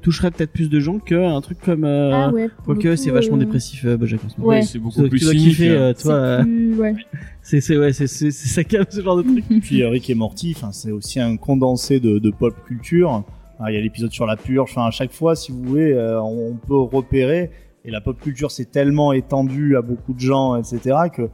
toucherait 0.02 0.32
peut-être 0.32 0.52
plus 0.52 0.68
de 0.68 0.80
gens 0.80 0.98
qu'un 0.98 1.40
truc 1.42 1.60
comme, 1.60 1.84
euh, 1.84 2.10
Ah 2.12 2.30
ouais. 2.32 2.50
quoique 2.64 2.96
c'est 2.96 3.10
vachement 3.12 3.36
euh, 3.36 3.40
dépressif, 3.40 3.84
euh, 3.84 3.96
BoJack 3.96 4.24
Horseman. 4.24 4.46
Ouais. 4.48 4.62
c'est 4.62 4.80
beaucoup 4.80 5.08
plus 5.08 5.18
tu 5.20 5.24
dois 5.26 5.32
cynique. 5.34 5.48
kiffer, 5.50 5.70
euh, 5.70 5.92
c'est 5.96 6.02
toi, 6.02 6.14
euh, 6.14 6.44
ouais. 6.76 6.94
c'est, 7.40 7.60
c'est, 7.60 7.76
ouais, 7.78 7.92
c'est, 7.92 8.08
c'est, 8.08 8.32
c'est 8.32 8.48
ça 8.48 8.64
calme 8.64 8.84
ce 8.90 9.00
genre 9.00 9.16
de 9.16 9.22
truc. 9.22 9.44
Puis 9.62 9.84
Rick 9.84 10.10
et 10.10 10.14
Morty, 10.16 10.54
enfin 10.56 10.72
c'est 10.72 10.90
aussi 10.90 11.20
un 11.20 11.36
condensé 11.36 12.00
de, 12.00 12.18
de 12.18 12.30
pop 12.30 12.52
culture. 12.66 13.22
Ah, 13.64 13.70
Il 13.70 13.74
y 13.74 13.78
a 13.78 13.80
l'épisode 13.80 14.10
sur 14.12 14.26
la 14.26 14.36
purge. 14.36 14.70
Enfin 14.72 14.86
à 14.86 14.90
chaque 14.90 15.12
fois, 15.12 15.34
si 15.36 15.52
vous 15.52 15.62
voulez, 15.62 15.92
euh, 15.92 16.20
on 16.20 16.54
peut 16.56 16.76
repérer. 16.80 17.50
Et 17.84 17.90
la 17.90 18.00
pop 18.00 18.18
culture 18.20 18.50
s'est 18.50 18.66
tellement 18.66 19.12
étendue 19.12 19.76
à 19.76 19.82
beaucoup 19.82 20.12
de 20.14 20.20
gens, 20.20 20.56
etc. 20.56 20.96
Que 21.14 21.28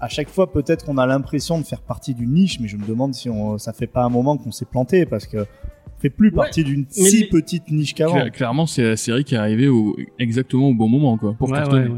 à 0.00 0.08
chaque 0.08 0.28
fois, 0.28 0.52
peut-être 0.52 0.84
qu'on 0.84 0.98
a 0.98 1.06
l'impression 1.06 1.58
de 1.58 1.64
faire 1.64 1.80
partie 1.80 2.14
d'une 2.14 2.32
niche, 2.32 2.58
mais 2.60 2.68
je 2.68 2.76
me 2.76 2.84
demande 2.86 3.14
si 3.14 3.30
on, 3.30 3.56
ça 3.58 3.72
fait 3.72 3.86
pas 3.86 4.04
un 4.04 4.08
moment 4.08 4.36
qu'on 4.36 4.50
s'est 4.52 4.64
planté 4.66 5.06
parce 5.06 5.26
que 5.26 5.38
on 5.38 6.00
fait 6.00 6.10
plus 6.10 6.30
partie 6.32 6.62
d'une 6.64 6.84
si 6.90 7.20
les- 7.22 7.28
petite 7.28 7.70
niche 7.70 7.94
qu'avant. 7.94 8.16
Cla- 8.16 8.30
Clairement, 8.30 8.66
c'est 8.66 8.82
la 8.82 8.96
série 8.96 9.24
qui 9.24 9.34
est 9.34 9.38
arrivée 9.38 9.68
au, 9.68 9.96
exactement 10.18 10.68
au 10.68 10.74
bon 10.74 10.88
moment, 10.88 11.16
quoi, 11.16 11.32
pour 11.34 11.48
ouais, 11.48 11.56
cartonner. 11.58 11.88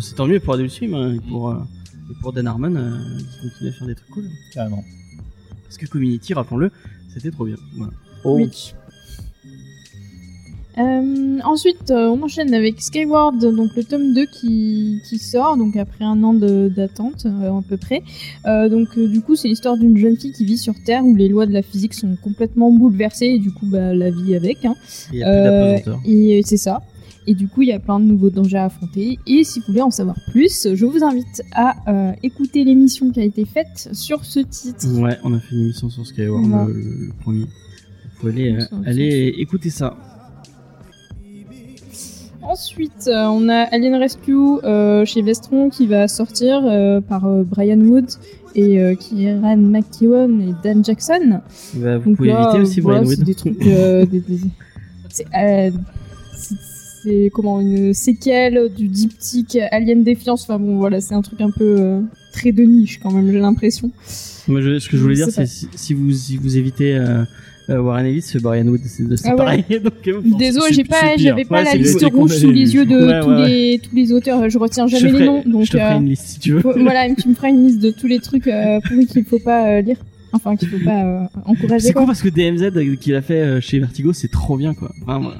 c'est 0.00 0.14
tant 0.14 0.26
mieux 0.26 0.38
pour 0.38 0.54
Adult 0.54 0.70
Swim 0.70 0.94
hein, 0.94 1.14
et 1.14 1.20
pour, 1.28 1.48
euh, 1.50 1.56
et 2.10 2.14
pour 2.20 2.32
Dan 2.32 2.46
Harmon 2.46 2.76
euh, 2.76 2.90
qui 3.40 3.48
continue 3.48 3.70
à 3.70 3.72
faire 3.72 3.86
des 3.88 3.94
trucs 3.96 4.10
cool. 4.10 4.24
Carrément. 4.52 4.84
Parce 5.64 5.78
que 5.78 5.86
Community, 5.86 6.34
rappelons-le, 6.34 6.70
c'était 7.12 7.30
trop 7.30 7.44
bien. 7.46 7.56
Voilà. 7.76 7.92
Oui. 8.24 8.48
Euh, 10.78 11.38
ensuite, 11.44 11.90
euh, 11.90 12.06
on 12.08 12.22
enchaîne 12.22 12.54
avec 12.54 12.80
Skyward, 12.80 13.40
donc 13.52 13.74
le 13.74 13.82
tome 13.82 14.14
2 14.14 14.26
qui, 14.26 15.00
qui 15.08 15.18
sort, 15.18 15.56
donc 15.56 15.76
après 15.76 16.04
un 16.04 16.22
an 16.22 16.34
d'attente 16.34 17.26
euh, 17.26 17.50
à 17.58 17.62
peu 17.68 17.76
près. 17.76 18.02
Donc 18.44 18.96
du 18.96 19.20
coup, 19.20 19.34
c'est 19.34 19.48
l'histoire 19.48 19.76
d'une 19.76 19.96
jeune 19.96 20.16
fille 20.16 20.30
qui 20.32 20.44
vit 20.44 20.56
sur 20.58 20.74
Terre 20.84 21.04
où 21.04 21.16
les 21.16 21.28
lois 21.28 21.46
de 21.46 21.52
la 21.52 21.62
physique 21.62 21.94
sont 21.94 22.16
complètement 22.22 22.70
bouleversées 22.70 23.26
et 23.26 23.38
du 23.40 23.50
coup, 23.50 23.66
bah, 23.66 23.92
la 23.92 24.10
vie 24.12 24.36
avec. 24.36 24.64
Hein. 24.64 24.76
Il 25.12 25.18
y 25.18 25.24
a 25.24 25.26
plus 25.26 25.82
d'apesanteur. 25.84 26.00
et 26.06 26.42
c'est 26.44 26.56
ça. 26.56 26.80
Et 27.26 27.34
du 27.34 27.48
coup, 27.48 27.62
il 27.62 27.68
y 27.68 27.72
a 27.72 27.78
plein 27.80 27.98
de 27.98 28.04
nouveaux 28.04 28.30
dangers 28.30 28.56
à 28.58 28.66
affronter. 28.66 29.18
Et 29.26 29.42
si 29.44 29.58
vous 29.58 29.66
voulez 29.68 29.82
en 29.82 29.90
savoir 29.90 30.16
plus, 30.30 30.68
je 30.72 30.86
vous 30.86 31.02
invite 31.02 31.42
à 31.56 32.14
écouter 32.22 32.62
l'émission 32.64 33.10
qui 33.10 33.18
a 33.20 33.24
été 33.24 33.44
faite 33.44 33.88
sur 33.92 34.24
ce 34.24 34.38
titre. 34.40 34.86
Ouais, 35.00 35.18
on 35.24 35.34
a 35.34 35.40
fait 35.40 35.54
une 35.56 35.62
émission 35.62 35.90
sur 35.90 36.06
Skyward, 36.06 36.46
Voilà. 36.46 36.66
le, 36.68 36.72
le- 36.74 36.80
le 37.06 37.12
premier. 37.20 37.44
Vous 38.20 38.30
pouvez 38.30 38.50
aller, 38.50 38.56
euh, 38.60 38.76
aller 38.86 39.34
écouter 39.38 39.70
ça. 39.70 39.96
Ensuite, 42.42 43.08
euh, 43.08 43.26
on 43.26 43.48
a 43.48 43.62
Alien 43.72 43.96
Rescue 43.96 44.32
euh, 44.64 45.04
chez 45.04 45.22
Vestron 45.22 45.68
qui 45.68 45.86
va 45.86 46.08
sortir 46.08 46.62
euh, 46.64 47.00
par 47.00 47.26
euh, 47.26 47.42
Brian 47.44 47.78
Wood 47.80 48.06
et 48.54 48.80
euh, 48.80 48.94
Kieran 48.94 49.56
McKeown 49.58 50.40
et 50.40 50.54
Dan 50.64 50.84
Jackson. 50.84 51.40
Bah, 51.74 51.98
vous 51.98 52.04
Donc 52.10 52.16
pouvez 52.16 52.28
là, 52.30 52.48
éviter 52.48 52.62
aussi 52.62 52.80
voilà, 52.80 53.00
Brian 53.00 53.10
c'est 53.10 53.18
Wood. 53.18 53.26
des 53.26 53.34
trucs. 53.34 53.66
euh, 53.66 54.06
des- 54.10 54.20
des- 54.20 54.38
c'est 55.10 55.26
euh, 55.36 55.70
c'est- 56.34 56.54
c'est 57.02 57.30
comment 57.34 57.60
une 57.60 57.92
séquelle 57.92 58.72
du 58.74 58.88
diptyque 58.88 59.58
Alien 59.70 60.02
Défiance. 60.02 60.42
Enfin 60.44 60.58
bon, 60.58 60.78
voilà, 60.78 61.00
c'est 61.00 61.14
un 61.14 61.22
truc 61.22 61.40
un 61.40 61.50
peu 61.50 61.76
euh, 61.78 62.00
très 62.32 62.52
de 62.52 62.62
niche 62.62 62.98
quand 63.02 63.12
même, 63.12 63.30
j'ai 63.30 63.38
l'impression. 63.40 63.90
Moi, 64.48 64.62
je- 64.62 64.78
ce 64.78 64.88
que 64.88 64.96
je 64.96 65.02
voulais 65.02 65.14
Je 65.16 65.24
dire, 65.24 65.32
c'est 65.32 65.46
si, 65.46 65.68
si 65.74 65.92
vous, 65.94 66.10
si 66.12 66.36
vous 66.38 66.56
évitez 66.56 66.96
euh, 67.70 67.80
Warren 67.82 68.06
Ellis, 68.06 68.32
Brian 68.40 68.66
Wood, 68.66 68.80
c'est 68.84 69.04
Ah 69.26 69.30
ouais. 69.30 69.36
pareil. 69.36 69.64
Donc, 69.84 69.92
euh, 70.06 70.20
Désolé, 70.38 70.72
j'ai 70.72 70.84
pas, 70.84 71.16
j'avais 71.16 71.44
pas 71.44 71.58
Ouais, 71.58 71.64
la 71.64 71.74
liste 71.74 72.02
rouge 72.12 72.36
sous 72.36 72.50
les 72.50 72.74
yeux 72.74 72.86
de 72.86 73.06
Ouais, 73.06 73.20
tous 73.20 73.28
ouais, 73.30 73.48
les 73.48 73.78
tous 73.78 73.94
les 73.94 74.12
auteurs. 74.12 74.48
Je 74.48 74.58
retiens 74.58 74.86
je 74.86 74.96
jamais 74.96 75.18
les 75.18 75.26
noms, 75.26 75.42
donc. 75.44 75.64
je 75.64 75.72
te 75.72 75.76
ferai 75.78 75.94
euh, 75.94 75.98
une 75.98 76.06
liste 76.08 76.26
si 76.26 76.38
tu 76.38 76.52
veux. 76.52 76.60
Voilà, 76.60 77.14
tu 77.14 77.28
me 77.28 77.34
feras 77.34 77.48
une 77.48 77.66
liste 77.66 77.80
de 77.80 77.90
tous 77.90 78.06
les 78.06 78.20
trucs 78.20 78.46
euh, 78.46 78.80
qu'il 79.12 79.24
faut 79.24 79.38
pas 79.38 79.68
euh, 79.68 79.80
lire. 79.82 79.96
Enfin, 80.32 80.56
qu'il 80.56 80.68
faut 80.68 80.84
pas 80.84 81.04
euh, 81.04 81.20
encourager. 81.46 81.86
C'est 81.86 81.92
quoi. 81.92 82.02
cool 82.02 82.06
parce 82.08 82.22
que 82.22 82.28
DMZ 82.28 82.98
qu'il 83.00 83.14
a 83.14 83.22
fait 83.22 83.40
euh, 83.40 83.60
chez 83.60 83.78
Vertigo, 83.78 84.12
c'est 84.12 84.30
trop 84.30 84.56
bien 84.56 84.74
quoi. 84.74 84.90
Vraiment. 85.06 85.30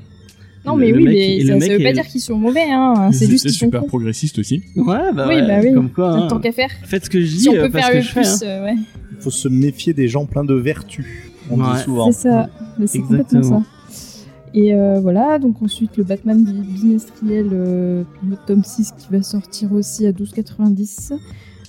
Non, 0.66 0.76
Le- 0.76 0.80
mais 0.86 0.90
le 0.92 0.96
oui, 0.98 1.04
mec- 1.04 1.14
mais 1.14 1.40
ça, 1.60 1.66
ça 1.66 1.72
veut 1.72 1.82
pas 1.82 1.90
est- 1.90 1.92
dire 1.94 2.06
qu'ils 2.06 2.20
sont 2.20 2.36
mauvais, 2.36 2.64
hein. 2.70 3.10
C'est 3.12 3.26
juste 3.26 3.44
qu'ils 3.44 3.52
sont 3.54 3.66
super 3.66 3.80
cons. 3.82 3.86
progressiste 3.86 4.38
aussi. 4.38 4.62
Ouais, 4.76 5.12
bah, 5.14 5.26
Oui, 5.28 5.36
ouais, 5.36 5.46
bah 5.46 5.60
oui. 5.62 5.72
comme 5.72 5.90
quoi. 5.90 6.10
hein. 6.10 6.28
Tant 6.28 6.40
qu'à 6.40 6.52
faire. 6.52 6.70
Faites 6.84 7.04
ce 7.06 7.10
que 7.10 7.20
je 7.20 7.26
dis, 7.26 7.38
Si 7.40 7.48
on 7.48 7.52
peut 7.54 7.70
faire 7.70 7.90
que 7.90 7.96
le 7.96 8.00
je 8.02 8.08
fais. 8.08 8.20
plus, 8.20 8.42
hein. 8.42 8.46
euh, 8.46 8.64
ouais. 8.64 8.74
Il 9.12 9.22
faut 9.22 9.30
se 9.30 9.48
méfier 9.48 9.92
des 9.94 10.08
gens 10.08 10.26
pleins 10.26 10.44
de 10.44 10.54
vertus. 10.54 11.06
On 11.50 11.60
Ouais. 11.60 11.76
dit 11.76 11.82
souvent. 11.82 12.10
C'est 12.12 12.28
ça. 12.28 12.48
Mais 12.78 12.86
c'est 12.86 13.00
complètement 13.00 13.38
Exactement. 13.38 13.62
ça. 13.62 14.10
Et 14.54 14.74
euh, 14.74 14.98
voilà, 15.00 15.38
donc 15.38 15.60
ensuite 15.62 15.96
le 15.98 16.04
Batman 16.04 16.42
bi- 16.42 16.52
bimestriel, 16.52 17.48
euh, 17.52 18.02
le 18.28 18.36
tome 18.46 18.64
6 18.64 18.92
qui 18.98 19.06
va 19.12 19.22
sortir 19.22 19.72
aussi 19.72 20.06
à 20.06 20.12
12,90. 20.12 21.12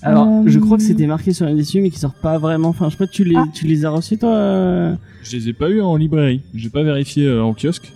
Alors, 0.02 0.26
Euh, 0.28 0.42
je 0.46 0.58
crois 0.58 0.78
que 0.78 0.82
c'était 0.82 1.06
marqué 1.06 1.34
sur 1.34 1.44
l'industrie, 1.44 1.82
mais 1.82 1.90
qui 1.90 1.98
sort 1.98 2.14
pas 2.14 2.38
vraiment. 2.38 2.68
Enfin, 2.70 2.86
je 2.86 2.92
sais 2.92 2.96
pas, 2.98 3.06
tu 3.06 3.22
les, 3.24 3.36
Ah. 3.36 3.44
tu 3.52 3.66
les 3.66 3.84
as 3.84 3.90
reçus 3.90 4.16
toi 4.16 4.30
euh 4.34 4.94
Je 5.22 5.36
les 5.36 5.48
ai 5.50 5.52
pas 5.52 5.68
eu 5.68 5.82
en 5.82 5.94
librairie. 5.96 6.40
J'ai 6.54 6.70
pas 6.70 6.82
vérifié 6.82 7.26
euh, 7.26 7.42
en 7.44 7.52
kiosque. 7.52 7.92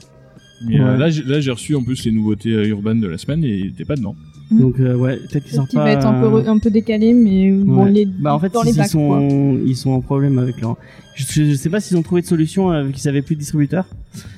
Mais 0.67 0.81
euh, 0.81 0.93
Ouais. 0.93 0.99
là, 0.99 1.11
j'ai- 1.11 1.23
là, 1.25 1.41
j'ai 1.41 1.51
reçu 1.51 1.75
en 1.75 1.83
plus 1.83 2.05
les 2.05 2.13
nouveautés 2.13 2.51
euh, 2.53 2.67
urbaines 2.69 3.01
de 3.01 3.09
la 3.09 3.19
semaine 3.19 3.45
et 3.45 3.57
il 3.59 3.67
était 3.69 3.85
pas 3.85 3.97
dedans. 3.97 4.15
Mm. 4.51 4.61
Donc, 4.61 4.81
euh, 4.81 4.95
ouais, 4.97 5.17
peut-être 5.17 5.45
qu'ils 5.45 5.55
sortent 5.55 5.75
pas. 5.75 5.85
va 5.85 5.91
être 5.93 6.07
un 6.07 6.21
peu, 6.21 6.27
re- 6.27 6.49
un 6.49 6.59
peu 6.59 6.71
décalé, 6.71 7.13
mais 7.15 7.51
bon, 7.51 7.85
Ouais. 7.85 7.91
les, 7.91 8.05
Bah 8.07 8.35
en 8.35 8.39
fait 8.39 8.53
dans 8.53 8.63
ils, 8.63 8.67
les 8.67 8.73
bacs, 8.73 8.91
quoi. 8.91 9.19
sont 9.19 9.59
ils 9.67 9.77
sont 9.77 9.91
en 9.91 10.01
problème 10.01 10.39
avec 10.39 10.61
leur 10.61 10.77
je, 11.17 11.25
je- 11.29 11.45
je 11.45 11.55
sais 11.55 11.71
pas 11.71 11.81
s'ils 11.81 11.97
ont 11.97 12.03
trouvé 12.03 12.21
de 12.23 12.27
solution 12.27 12.73
euh, 12.73 12.83
vu 12.83 12.93
qu'ils 12.93 13.09
avaient 13.09 13.23
plus 13.23 13.37
de 13.37 13.41
distributeur 13.41 13.87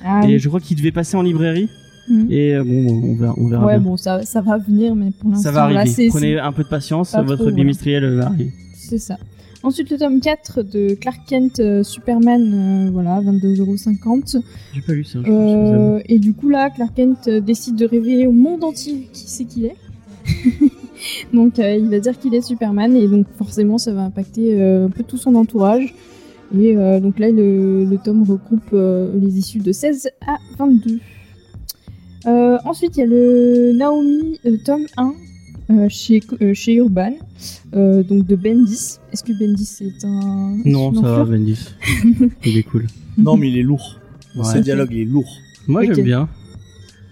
Ah, 0.05 0.21
et 0.23 0.27
oui. 0.33 0.39
je 0.39 0.47
crois 0.47 0.59
qu'ils 0.61 0.77
devaient 0.77 0.91
passer 0.91 1.17
en 1.17 1.23
librairie 1.23 1.67
Mhm. 2.09 2.27
et 2.31 2.55
euh, 2.55 2.63
bon 2.63 2.87
on 3.03 3.15
verra 3.15 3.33
on 3.37 3.47
verra 3.49 3.65
Ouais, 3.65 3.73
bien. 3.79 3.81
bon, 3.81 3.97
ça, 3.97 4.21
ça 4.23 4.41
va 4.41 4.57
venir, 4.57 4.95
mais 4.95 5.11
pour 5.19 5.29
l'instant, 5.31 5.43
ça 5.43 5.51
va 5.51 5.69
là, 5.71 5.79
arriver 5.81 5.93
c'est- 5.93 6.07
prenez 6.07 6.39
un 6.39 6.51
peu 6.53 6.63
de 6.63 6.69
patience 6.69 7.11
pas 7.11 7.21
votre 7.21 7.35
trop, 7.35 7.43
voilà. 7.45 7.55
bimestriel 7.55 8.03
euh, 8.05 8.15
va 8.17 8.27
arriver 8.27 8.53
C'est 8.75 8.97
ça. 8.99 9.17
Ensuite, 9.63 9.89
le 9.89 9.97
tome 9.97 10.19
4 10.19 10.61
de 10.61 10.93
Clark 10.93 11.21
Kent 11.27 11.59
euh, 11.59 11.83
Superman, 11.83 12.87
euh, 12.87 12.91
voilà, 12.91 13.21
22,50€. 13.21 14.41
j'ai 14.73 14.81
pas 14.81 14.93
lu 14.93 15.03
ça 15.03 15.19
je. 15.23 15.31
Euh, 15.31 15.99
et 16.05 16.19
du 16.19 16.33
coup, 16.33 16.49
là, 16.49 16.69
Clark 16.69 16.93
Kent 16.95 17.27
euh, 17.27 17.39
décide 17.39 17.75
de 17.75 17.85
révéler 17.85 18.27
au 18.27 18.31
monde 18.31 18.63
entier 18.63 19.09
qui 19.11 19.27
c'est 19.27 19.45
qu'il 19.45 19.65
est. 19.65 19.75
donc, 21.33 21.57
il 21.57 21.89
va 21.89 21.99
dire 21.99 22.17
qu'il 22.19 22.35
est 22.35 22.41
Superman, 22.41 22.95
et 22.95 23.07
donc 23.07 23.25
forcément, 23.37 23.77
ça 23.77 23.93
va 23.93 24.01
impacter 24.01 24.61
un 24.61 24.89
peu 24.89 25.03
tout 25.03 25.17
son 25.17 25.35
entourage. 25.35 25.95
Et 26.57 26.75
donc 27.01 27.19
là, 27.19 27.29
le, 27.29 27.85
le 27.85 27.97
tome 27.97 28.23
regroupe 28.23 28.71
les 28.71 29.37
issues 29.37 29.59
de 29.59 29.71
16 29.71 30.09
à 30.27 30.37
22. 30.57 30.99
Euh, 32.25 32.57
ensuite, 32.65 32.97
il 32.97 32.99
y 32.99 33.03
a 33.03 33.05
le 33.05 33.71
Naomi 33.73 34.39
tome 34.65 34.85
1 34.97 35.13
euh, 35.69 35.87
chez, 35.89 36.21
euh, 36.41 36.53
chez 36.53 36.75
Urban, 36.75 37.13
euh, 37.75 38.03
donc 38.03 38.25
de 38.25 38.35
Bendis. 38.35 38.99
Est-ce 39.11 39.23
que 39.23 39.33
Bendis 39.37 39.77
est 39.81 40.05
un. 40.05 40.57
non 40.65 40.93
ça 40.93 41.01
va 41.01 41.23
Bendis 41.25 41.69
il 42.45 42.57
est 42.57 42.63
cool 42.63 42.87
Non, 43.17 43.35
mais 43.37 43.49
il 43.49 43.57
est 43.57 43.63
lourd. 43.63 43.99
Ouais. 44.35 44.43
Ce 44.45 44.57
dialogue, 44.59 44.89
il 44.91 44.99
est 45.01 45.05
lourd. 45.05 45.29
moi 45.67 45.83
j'aime 45.83 46.03
bien 46.03 46.29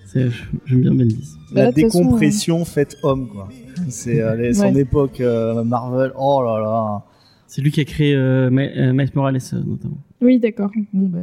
C'est- 0.07 0.29
j'aime 0.65 0.81
bien 0.81 0.93
Bendis 0.93 1.29
Bah, 1.51 1.65
La 1.65 1.71
façon, 1.71 1.99
décompression 1.99 2.65
faite 2.65 2.97
homme, 3.03 3.27
quoi. 3.27 3.49
C'est 3.89 4.53
son 4.53 4.75
époque 4.75 5.19
euh, 5.21 5.63
Marvel. 5.63 6.11
Oh 6.17 6.41
là 6.43 6.59
là. 6.61 7.03
c'est 7.47 7.61
lui 7.61 7.71
qui 7.71 7.81
a 7.81 7.85
créé 7.85 8.15
Miles 8.49 9.11
Morales 9.15 9.39
notamment 9.65 9.97
Oui, 10.21 10.39
d'accord. 10.39 10.71
Bon, 10.93 11.07
bah, 11.07 11.19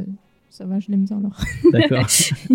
ça 0.55 0.65
va, 0.65 0.79
je 0.79 0.91
l'aime 0.91 1.03
bien 1.05 1.17
alors. 1.17 1.35
d'accord 1.71 2.05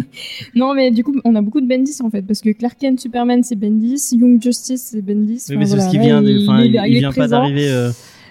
Non, 0.54 0.72
mais 0.72 0.92
du 0.92 1.02
coup, 1.02 1.14
on 1.24 1.34
a 1.34 1.42
beaucoup 1.42 1.60
de 1.60 1.66
Bendis 1.66 1.96
en 2.00 2.10
fait, 2.10 2.22
parce 2.22 2.40
que 2.40 2.50
Clark 2.50 2.78
Kent, 2.78 3.00
Superman, 3.00 3.42
c'est 3.42 3.56
Bendis, 3.56 4.10
Young 4.12 4.40
Justice, 4.40 4.90
c'est 4.92 5.02
Bendis. 5.02 5.42
Oui, 5.48 5.56
mais 5.56 5.66
c'est 5.66 5.74
voilà, 5.76 5.90
qu'il 5.90 5.98
là, 6.00 6.20
vient, 6.20 6.22
il, 6.22 6.80
il 6.92 6.98
vient 7.00 7.12
pas 7.12 7.26
d'arriver. 7.26 7.68
euh, 7.68 7.90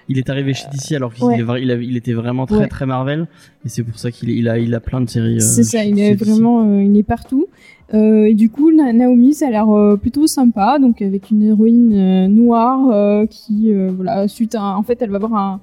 il 0.10 0.18
est 0.18 0.30
arrivé 0.30 0.54
chez 0.54 0.68
DC 0.72 0.94
alors 0.96 1.14
qu'il 1.14 1.26
Ouais. 1.26 1.62
il, 1.62 1.98
était 1.98 2.14
vraiment 2.14 2.46
très 2.46 2.60
Ouais. 2.60 2.68
très 2.70 2.86
Marvel 2.86 3.28
et 3.66 3.68
c'est 3.70 3.84
pour 3.84 4.00
ça 4.00 4.10
qu'il 4.10 4.30
il 4.30 4.48
a 4.48 4.58
il 4.58 4.74
a 4.74 4.80
plein 4.80 5.02
de 5.02 5.10
séries. 5.10 5.36
euh, 5.36 5.40
C'est 5.42 5.64
ça, 5.64 5.84
il 5.84 6.00
est 6.00 6.16
vraiment, 6.16 6.64
euh, 6.66 6.82
il 6.84 6.96
est 6.98 7.04
partout. 7.04 7.48
Et 7.94 8.34
du 8.36 8.50
coup, 8.50 8.72
Na- 8.72 8.92
Naomi, 8.94 9.34
ça 9.34 9.48
a 9.48 9.50
l'air 9.50 9.68
plutôt 10.02 10.28
sympa, 10.28 10.78
donc 10.80 11.02
avec 11.02 11.30
une 11.32 11.44
héroïne 11.44 12.28
noire 12.28 13.28
qui, 13.30 13.72
voilà, 13.96 14.28
suite 14.30 14.56
à, 14.56 14.78
en 14.78 14.84
fait, 14.84 15.02
elle 15.02 15.10
va 15.10 15.18
avoir 15.18 15.34
un, 15.36 15.60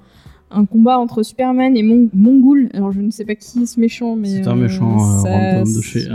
un 0.55 0.65
combat 0.65 0.97
entre 0.99 1.21
Superman 1.23 1.75
et 1.77 1.83
Mon 1.83 2.09
Mongul. 2.13 2.69
Alors, 2.73 2.91
je 2.91 3.01
ne 3.01 3.11
sais 3.11 3.25
pas 3.25 3.35
qui 3.35 3.63
est 3.63 3.65
ce 3.65 3.79
méchant, 3.79 4.15
mais 4.15 4.27
C'est 4.29 4.47
un 4.47 4.57
euh, 4.57 4.61
méchant, 4.63 4.95
euh, 4.95 5.21
ça- 5.21 5.29
random 5.29 5.73
de 5.75 5.81
chez- 5.81 6.07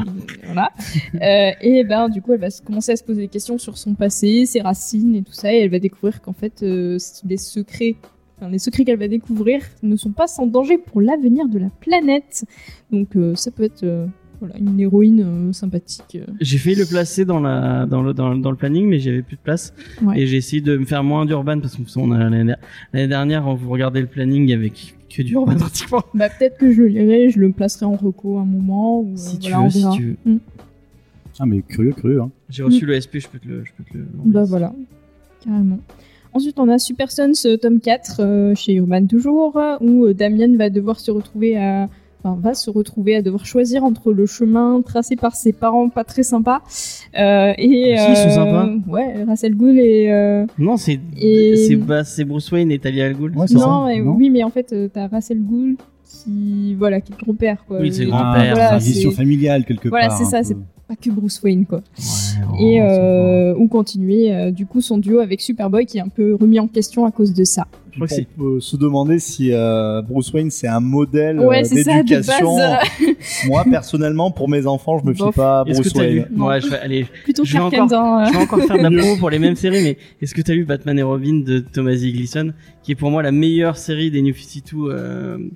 Voilà. 0.46 0.70
Euh, 1.22 1.50
et 1.60 1.84
ben, 1.84 2.08
du 2.08 2.22
coup, 2.22 2.32
elle 2.32 2.40
va 2.40 2.48
commencer 2.64 2.92
à 2.92 2.96
se 2.96 3.04
poser 3.04 3.20
des 3.22 3.28
questions 3.28 3.58
sur 3.58 3.76
son 3.78 3.94
passé, 3.94 4.46
ses 4.46 4.60
racines 4.60 5.14
et 5.14 5.22
tout 5.22 5.32
ça, 5.32 5.52
et 5.52 5.58
elle 5.58 5.70
va 5.70 5.78
découvrir 5.78 6.20
qu'en 6.22 6.32
fait, 6.32 6.62
les 6.62 7.36
secrets. 7.36 7.96
enfin, 8.38 8.50
les 8.50 8.58
secrets 8.58 8.84
qu'elle 8.84 8.98
va 8.98 9.08
découvrir 9.08 9.60
ne 9.82 9.96
sont 9.96 10.12
pas 10.12 10.26
sans 10.26 10.46
danger 10.46 10.78
pour 10.78 11.00
l'avenir 11.02 11.48
de 11.48 11.58
la 11.58 11.68
planète. 11.80 12.44
Donc 12.90 13.16
euh, 13.16 13.34
ça 13.34 13.50
peut 13.50 13.64
être 13.64 13.84
euh, 13.84 14.06
voilà, 14.40 14.56
une 14.58 14.80
héroïne 14.80 15.22
euh, 15.24 15.52
sympathique. 15.52 16.16
euh. 16.16 16.24
J'ai 16.40 16.58
failli 16.58 16.76
le 16.76 16.86
placer 16.86 17.24
dans 17.24 17.38
la 17.40 17.86
dans 17.86 18.02
le 18.02 18.12
dans, 18.14 18.34
dans 18.34 18.50
le 18.50 18.56
planning 18.56 18.88
mais 18.88 18.98
j'avais 18.98 19.22
plus 19.22 19.36
de 19.36 19.40
place 19.42 19.72
Ouais. 20.02 20.20
et 20.20 20.26
j'ai 20.26 20.38
essayé 20.38 20.60
de 20.62 20.76
me 20.76 20.84
faire 20.84 21.04
moins 21.04 21.26
d'urban 21.26 21.60
parce 21.60 21.76
que 21.76 21.82
l'année 22.92 23.08
dernière 23.08 23.46
on 23.46 23.54
vous 23.54 23.70
regardez 23.70 24.00
le 24.00 24.06
planning 24.06 24.52
avait 24.52 24.70
que- 24.70 25.22
du 25.22 25.32
urban 25.34 25.56
pratiquement. 25.56 26.02
Bah 26.14 26.28
peut-être 26.28 26.56
que 26.56 26.72
je 26.72 26.82
le 26.82 26.88
lirai, 26.88 27.30
je 27.30 27.38
le 27.40 27.50
placerai 27.52 27.84
en 27.84 27.96
reco 27.96 28.38
un 28.38 28.44
moment. 28.44 29.00
Ou, 29.00 29.12
euh, 29.12 29.16
Si 29.16 29.38
tu 29.38 29.50
voilà, 29.50 29.64
veux 29.64 29.70
si 29.70 29.84
tu 29.96 30.16
veux. 30.24 30.32
Mm. 30.34 30.38
Ah, 31.40 31.46
mais 31.46 31.62
curieux, 31.62 31.92
curieux. 31.92 32.20
Hein. 32.20 32.30
J'ai 32.48 32.62
reçu 32.62 32.86
le 32.86 32.94
SP 33.00 33.18
je 33.18 33.28
peux 33.28 33.38
te 33.38 33.48
le 33.48 33.64
je 33.64 33.70
peux 33.76 33.84
te 33.84 33.96
le. 33.98 34.06
Bah 34.26 34.44
voilà, 34.44 34.72
carrément. 35.44 35.78
Ensuite, 36.32 36.60
on 36.60 36.68
a 36.68 36.78
Super 36.78 37.10
Sons 37.10 37.32
tome 37.60 37.80
4 37.80 38.16
euh, 38.20 38.54
chez 38.54 38.74
Urban 38.74 39.04
toujours, 39.06 39.58
où 39.80 40.12
Damien 40.12 40.56
va 40.56 40.70
devoir 40.70 41.00
se 41.00 41.10
retrouver 41.10 41.56
à. 41.56 41.88
Enfin, 42.22 42.38
va 42.40 42.52
se 42.54 42.68
retrouver 42.68 43.16
à 43.16 43.22
devoir 43.22 43.46
choisir 43.46 43.82
entre 43.82 44.12
le 44.12 44.26
chemin 44.26 44.82
tracé 44.82 45.16
par 45.16 45.34
ses 45.34 45.52
parents 45.54 45.88
pas 45.88 46.04
très 46.04 46.22
sympas 46.22 46.60
euh, 47.18 47.52
et 47.56 47.94
Ah, 47.96 48.04
si, 48.04 48.10
ils 48.12 48.16
sont 48.16 48.28
euh, 48.28 48.44
sympas. 48.44 48.68
ouais 48.88 49.24
Russell 49.26 49.54
Gould 49.54 49.76
et 49.78 50.10
euh, 50.12 50.44
Non 50.58 50.76
c'est 50.76 51.00
Et- 51.18 51.56
c'est 51.56 51.76
bah, 51.76 52.02
Bruce 52.26 52.52
Wayne 52.52 52.70
et 52.70 52.78
Talia 52.78 53.06
al 53.06 53.14
Ghul. 53.14 53.34
Ouais, 53.36 53.46
c'est 53.46 53.54
non, 53.54 53.60
ça, 53.60 53.84
mais 53.86 54.00
non 54.00 54.12
oui 54.18 54.28
mais 54.28 54.44
en 54.44 54.50
fait 54.50 54.70
euh, 54.74 54.88
t'as 54.92 55.06
Russell 55.08 55.38
Gould 55.42 55.76
qui 56.04 56.74
voilà 56.78 57.00
qui 57.00 57.12
est 57.12 57.16
le 57.18 57.24
grand-père 57.24 57.64
quoi 57.66 57.78
Oui, 57.80 57.90
c'est 57.92 58.04
grand-père, 58.04 58.54
voilà, 58.54 58.68
tradition 58.70 59.10
familiale 59.12 59.64
quelque 59.64 59.88
Voilà, 59.88 60.08
part. 60.08 60.18
c'est 60.18 60.24
un 60.24 60.28
ça, 60.30 60.42
c'est 60.42 60.56
pas 60.90 60.96
que 60.96 61.10
Bruce 61.10 61.40
Wayne 61.44 61.66
quoi. 61.66 61.78
Ouais, 61.78 62.60
Et 62.64 62.82
oh, 62.82 62.84
ça 62.88 62.94
euh, 63.00 63.54
ou 63.56 63.68
continuer 63.68 64.34
euh, 64.34 64.50
du 64.50 64.66
coup 64.66 64.80
son 64.80 64.98
duo 64.98 65.20
avec 65.20 65.40
Superboy 65.40 65.86
qui 65.86 65.98
est 65.98 66.00
un 66.00 66.08
peu 66.08 66.34
remis 66.34 66.58
en 66.58 66.66
question 66.66 67.04
à 67.06 67.12
cause 67.12 67.32
de 67.32 67.44
ça. 67.44 67.66
Je 67.92 67.96
crois 67.96 68.06
que 68.08 68.14
c'est- 68.14 68.26
On 68.38 68.42
peut 68.42 68.60
se 68.60 68.76
demander 68.76 69.18
si 69.20 69.52
euh, 69.52 70.02
Bruce 70.02 70.32
Wayne 70.32 70.50
c'est 70.50 70.66
un 70.66 70.80
modèle 70.80 71.38
Ouais, 71.40 71.62
d'éducation. 71.62 72.56
Moi 73.46 73.64
personnellement, 73.70 74.30
pour 74.32 74.48
mes 74.48 74.66
enfants, 74.66 74.98
je 74.98 75.06
me 75.06 75.14
fie 75.14 75.22
pas 75.34 75.60
à 75.60 75.64
Bruce 75.64 75.92
Wayne. 75.94 76.26
Ouais, 76.36 76.60
je 76.60 76.68
vais 76.68 76.78
aller. 76.78 77.06
Plutôt 77.24 77.44
Je 77.44 77.52
vais 77.52 77.58
encore- 77.60 77.92
hein. 77.92 78.24
Je 78.26 78.32
vais 78.32 78.42
encore 78.42 78.60
faire 78.64 78.78
de 78.78 78.82
la 78.82 78.90
promo 79.02 79.16
pour 79.16 79.30
les 79.30 79.38
mêmes 79.38 79.56
séries, 79.56 79.82
mais 79.84 79.96
est-ce 80.20 80.34
que 80.34 80.42
t'as 80.42 80.54
lu 80.54 80.64
Batman 80.64 80.98
et 80.98 81.02
Robin 81.02 81.42
de 81.46 81.60
Thomas 81.60 81.92
E. 81.92 82.10
Gleason, 82.12 82.52
qui 82.82 82.92
est 82.92 82.96
pour 82.96 83.10
moi 83.10 83.22
la 83.22 83.32
meilleure 83.32 83.76
série 83.76 84.10
des 84.10 84.22
New 84.22 84.34
52 84.34 85.50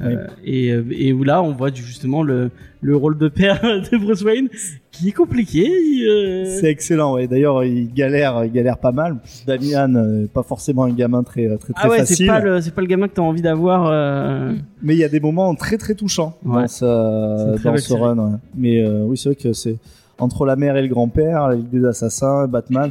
euh, 0.00 0.06
euh, 0.08 0.26
et, 0.44 0.70
euh, 0.72 0.84
et 0.90 1.12
où 1.12 1.24
là 1.24 1.42
on 1.42 1.52
voit 1.52 1.72
justement 1.72 2.22
le, 2.22 2.50
le 2.80 2.96
rôle 2.96 3.18
de 3.18 3.28
père 3.28 3.60
de 3.92 3.96
Bruce 3.98 4.22
Wayne 4.22 4.48
qui 4.92 5.08
est 5.08 5.12
compliqué. 5.12 5.68
euh, 6.08 6.44
C'est 6.60 6.70
excellent, 6.70 7.14
ouais. 7.14 7.26
D'ailleurs, 7.26 7.62
il 7.64 7.92
galère, 7.92 8.44
il 8.44 8.50
galère 8.52 8.78
pas 8.78 8.90
mal. 8.92 9.16
Damian, 9.46 9.94
euh, 9.94 10.26
pas 10.32 10.42
forcément 10.42 10.84
un 10.84 10.92
gamin 10.92 11.22
très 11.22 11.46
très 11.58 11.72
très 11.72 11.72
ah 11.76 11.88
ouais, 11.88 12.04
c'est 12.04 12.26
pas 12.26 12.40
le 12.40 12.60
c'est 12.60 12.74
pas 12.74 12.80
le 12.80 12.86
gamin 12.88 13.08
que 13.08 13.14
t'as 13.14 13.22
envie 13.22 13.42
d'avoir. 13.42 13.86
euh, 13.90 14.52
Mm. 14.52 14.58
mais 14.82 14.94
il 14.94 14.98
y 14.98 15.04
a 15.04 15.08
des 15.08 15.20
moments 15.20 15.54
très 15.54 15.76
très 15.78 15.94
touchants 15.94 16.36
Ouais. 16.44 16.64
dans, 16.80 17.54
très 17.56 17.70
dans 17.70 17.76
ce 17.76 17.92
run. 17.94 18.16
ouais. 18.18 18.36
Mais 18.56 18.82
euh, 18.84 19.02
oui, 19.04 19.16
c'est 19.16 19.28
vrai 19.30 19.36
que 19.36 19.52
c'est 19.52 19.76
entre 20.18 20.44
la 20.46 20.56
mère 20.56 20.76
et 20.76 20.82
le 20.82 20.88
grand-père, 20.88 21.48
la 21.48 21.54
Ligue 21.56 21.70
des 21.70 21.84
assassins, 21.84 22.46
Batman. 22.48 22.90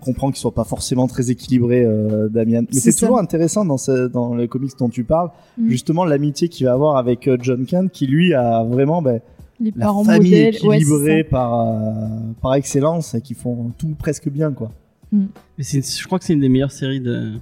Comprend 0.00 0.30
qu'ils 0.30 0.40
soient 0.40 0.54
pas 0.54 0.64
forcément 0.64 1.06
très 1.06 1.30
équilibrés, 1.30 1.84
euh, 1.84 2.28
Damian. 2.28 2.62
Mais 2.72 2.78
C'est 2.80 2.92
toujours 2.94 3.18
intéressant 3.18 3.64
dans, 3.64 3.76
ce, 3.78 4.06
dans 4.08 4.34
les 4.34 4.48
comics 4.48 4.72
dont 4.78 4.88
tu 4.88 5.04
parles, 5.04 5.30
Mm. 5.58 5.68
justement 5.70 6.04
l'amitié 6.04 6.48
qu'il 6.48 6.66
va 6.66 6.72
avoir 6.72 6.96
avec 6.96 7.26
euh, 7.28 7.36
John 7.40 7.66
Kent, 7.66 7.90
qui 7.92 8.06
lui 8.06 8.32
a 8.34 8.62
vraiment 8.64 9.02
ben, 9.02 9.20
Les 9.60 9.72
la 9.76 9.86
parents 9.86 10.04
famille 10.04 10.30
modèles. 10.30 10.54
Équilibrée 10.54 11.24
par, 11.24 11.60
euh, 11.60 11.94
par 12.40 12.54
excellence 12.54 13.14
et 13.14 13.20
qui 13.20 13.34
font 13.34 13.72
tout 13.76 13.94
presque 13.98 14.28
bien, 14.28 14.52
quoi. 14.52 14.70
Mais 15.12 15.26
c'est 15.60 15.78
une- 15.78 15.82
je 15.82 16.06
crois 16.06 16.18
que 16.18 16.24
c'est 16.26 16.34
une 16.34 16.40
des 16.40 16.48
meilleures 16.50 16.70
séries 16.72 17.00
de 17.00 17.32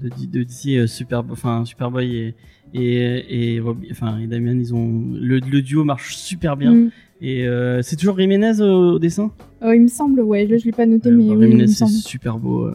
de, 0.00 0.08
de 0.30 0.44
DC 0.44 0.76
euh, 0.78 0.86
Super 0.86 1.24
enfin 1.32 1.64
Superboy 1.64 2.06
et 2.16 2.34
et 2.72 3.54
et, 3.56 3.60
Rob- 3.60 3.82
enfin 3.90 4.18
et 4.20 4.28
Damian 4.28 4.52
ils 4.56 4.72
ont 4.72 5.02
le, 5.14 5.40
le 5.40 5.60
duo 5.62 5.82
marche 5.82 6.14
super 6.14 6.56
bien 6.56 6.72
Mm. 6.72 6.90
Et 7.20 7.46
euh, 7.46 7.82
c'est 7.82 7.96
toujours 7.96 8.18
Jiménez 8.18 8.60
au, 8.60 8.94
au 8.94 8.98
dessin? 8.98 9.30
Oh, 9.64 9.72
il 9.72 9.82
me 9.82 9.88
semble, 9.88 10.20
ouais. 10.20 10.46
Je 10.48 10.64
l'ai 10.64 10.72
pas 10.72 10.86
noté, 10.86 11.10
mais 11.10 11.28
bah, 11.28 11.34
oui, 11.36 11.46
Jiménez 11.50 11.66
c'est 11.68 11.86
super 11.86 12.38
beau 12.38 12.66
euh, 12.66 12.74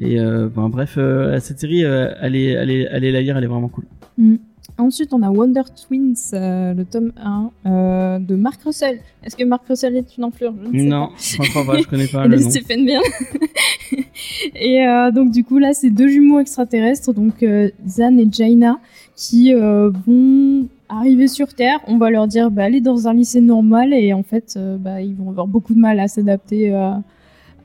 et 0.00 0.18
euh, 0.18 0.48
ben, 0.54 0.68
bref 0.68 0.94
euh, 0.98 1.38
cette 1.40 1.60
série 1.60 1.84
euh, 1.84 2.12
allez 2.18 2.56
allez 2.56 2.86
allez 2.88 3.12
la 3.12 3.20
lire 3.20 3.36
elle 3.36 3.44
est 3.44 3.48
vraiment 3.48 3.68
cool. 3.68 3.84
Ensuite, 4.76 5.12
on 5.12 5.22
a 5.22 5.30
Wonder 5.30 5.62
Twins, 5.86 6.14
euh, 6.32 6.74
le 6.74 6.84
tome 6.84 7.12
1 7.16 7.50
euh, 7.66 8.18
de 8.18 8.34
Mark 8.34 8.60
Russell. 8.64 8.98
Est-ce 9.22 9.36
que 9.36 9.44
Mark 9.44 9.62
Russell 9.68 9.94
est 9.94 10.16
une 10.16 10.24
influence? 10.24 10.56
Je 10.64 10.68
ne 10.70 10.78
sais 10.78 10.84
non 10.86 11.10
je 11.16 11.50
crois 11.50 11.64
pas 11.64 11.78
je 11.78 11.86
connais 11.86 12.08
pas 12.08 12.26
le 12.26 12.38
nom. 12.40 12.50
Stephen 12.50 12.84
Byrne. 12.84 13.02
et 14.56 14.84
euh, 14.86 15.12
donc 15.12 15.30
du 15.30 15.44
coup 15.44 15.58
là 15.58 15.74
c'est 15.74 15.90
deux 15.90 16.08
jumeaux 16.08 16.40
extraterrestres, 16.40 17.12
donc 17.12 17.42
euh, 17.44 17.70
Zan 17.86 18.18
et 18.18 18.26
Jaina, 18.30 18.78
qui 19.14 19.54
euh, 19.54 19.90
vont 20.06 20.66
arriver 20.98 21.28
sur 21.28 21.52
Terre. 21.54 21.80
On 21.86 21.98
va 21.98 22.10
leur 22.10 22.26
dire 22.26 22.50
bah, 22.50 22.64
allez 22.64 22.80
dans 22.80 23.08
un 23.08 23.14
lycée 23.14 23.40
normal 23.40 23.92
et 23.92 24.12
en 24.12 24.22
fait 24.22 24.54
euh, 24.56 24.76
bah, 24.78 25.00
ils 25.00 25.14
vont 25.14 25.30
avoir 25.30 25.46
beaucoup 25.46 25.74
de 25.74 25.78
mal 25.80 26.00
à 26.00 26.08
s'adapter 26.08 26.72
euh, 26.74 26.90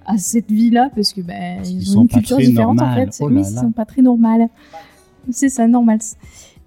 à 0.06 0.18
cette 0.18 0.52
vie-là 0.52 0.90
parce 0.96 1.14
que 1.14 1.22
bah, 1.22 1.34
Ils 1.66 1.82
ils 1.82 1.98
ont 1.98 2.02
une 2.04 2.08
culture 2.08 2.38
différente 2.38 2.82
en 2.82 2.96
fait. 2.96 3.10
Oh 3.22 3.28
oui, 3.28 3.36
là 3.36 3.42
ils 3.50 3.56
là. 3.56 3.62
sont 3.62 3.72
pas 3.72 3.86
très 3.86 4.02
normales. 4.02 4.48
C'est 5.32 5.50
ça, 5.50 5.68
normal. 5.68 6.00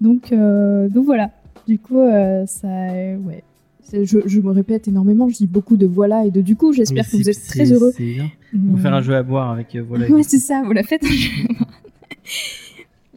Donc 0.01 0.31
euh, 0.31 0.89
donc 0.89 1.05
voilà. 1.05 1.31
Du 1.67 1.79
coup 1.79 1.99
ça 2.45 2.67
ouais. 2.67 3.43
Je, 3.91 4.17
je 4.25 4.39
me 4.39 4.49
répète 4.49 4.87
énormément, 4.87 5.29
je 5.29 5.35
dis 5.35 5.45
beaucoup 5.45 5.77
de 5.77 5.85
voilà 5.85 6.25
et 6.25 6.31
de 6.31 6.41
du 6.41 6.55
coup, 6.55 6.73
j'espère 6.73 7.07
que 7.07 7.15
vous 7.15 7.29
êtes 7.29 7.45
très 7.47 7.71
heureux. 7.71 7.93
bien 7.97 8.25
on 8.55 8.73
va 8.75 8.81
faire 8.81 8.93
un 8.95 9.01
jeu 9.01 9.15
à 9.15 9.21
boire 9.21 9.51
avec 9.51 9.75
voilà 9.75 10.09
Ouais, 10.09 10.23
c'est 10.23 10.39
ça, 10.39 10.63
vous 10.65 10.71
la 10.71 10.81
faites. 10.81 11.03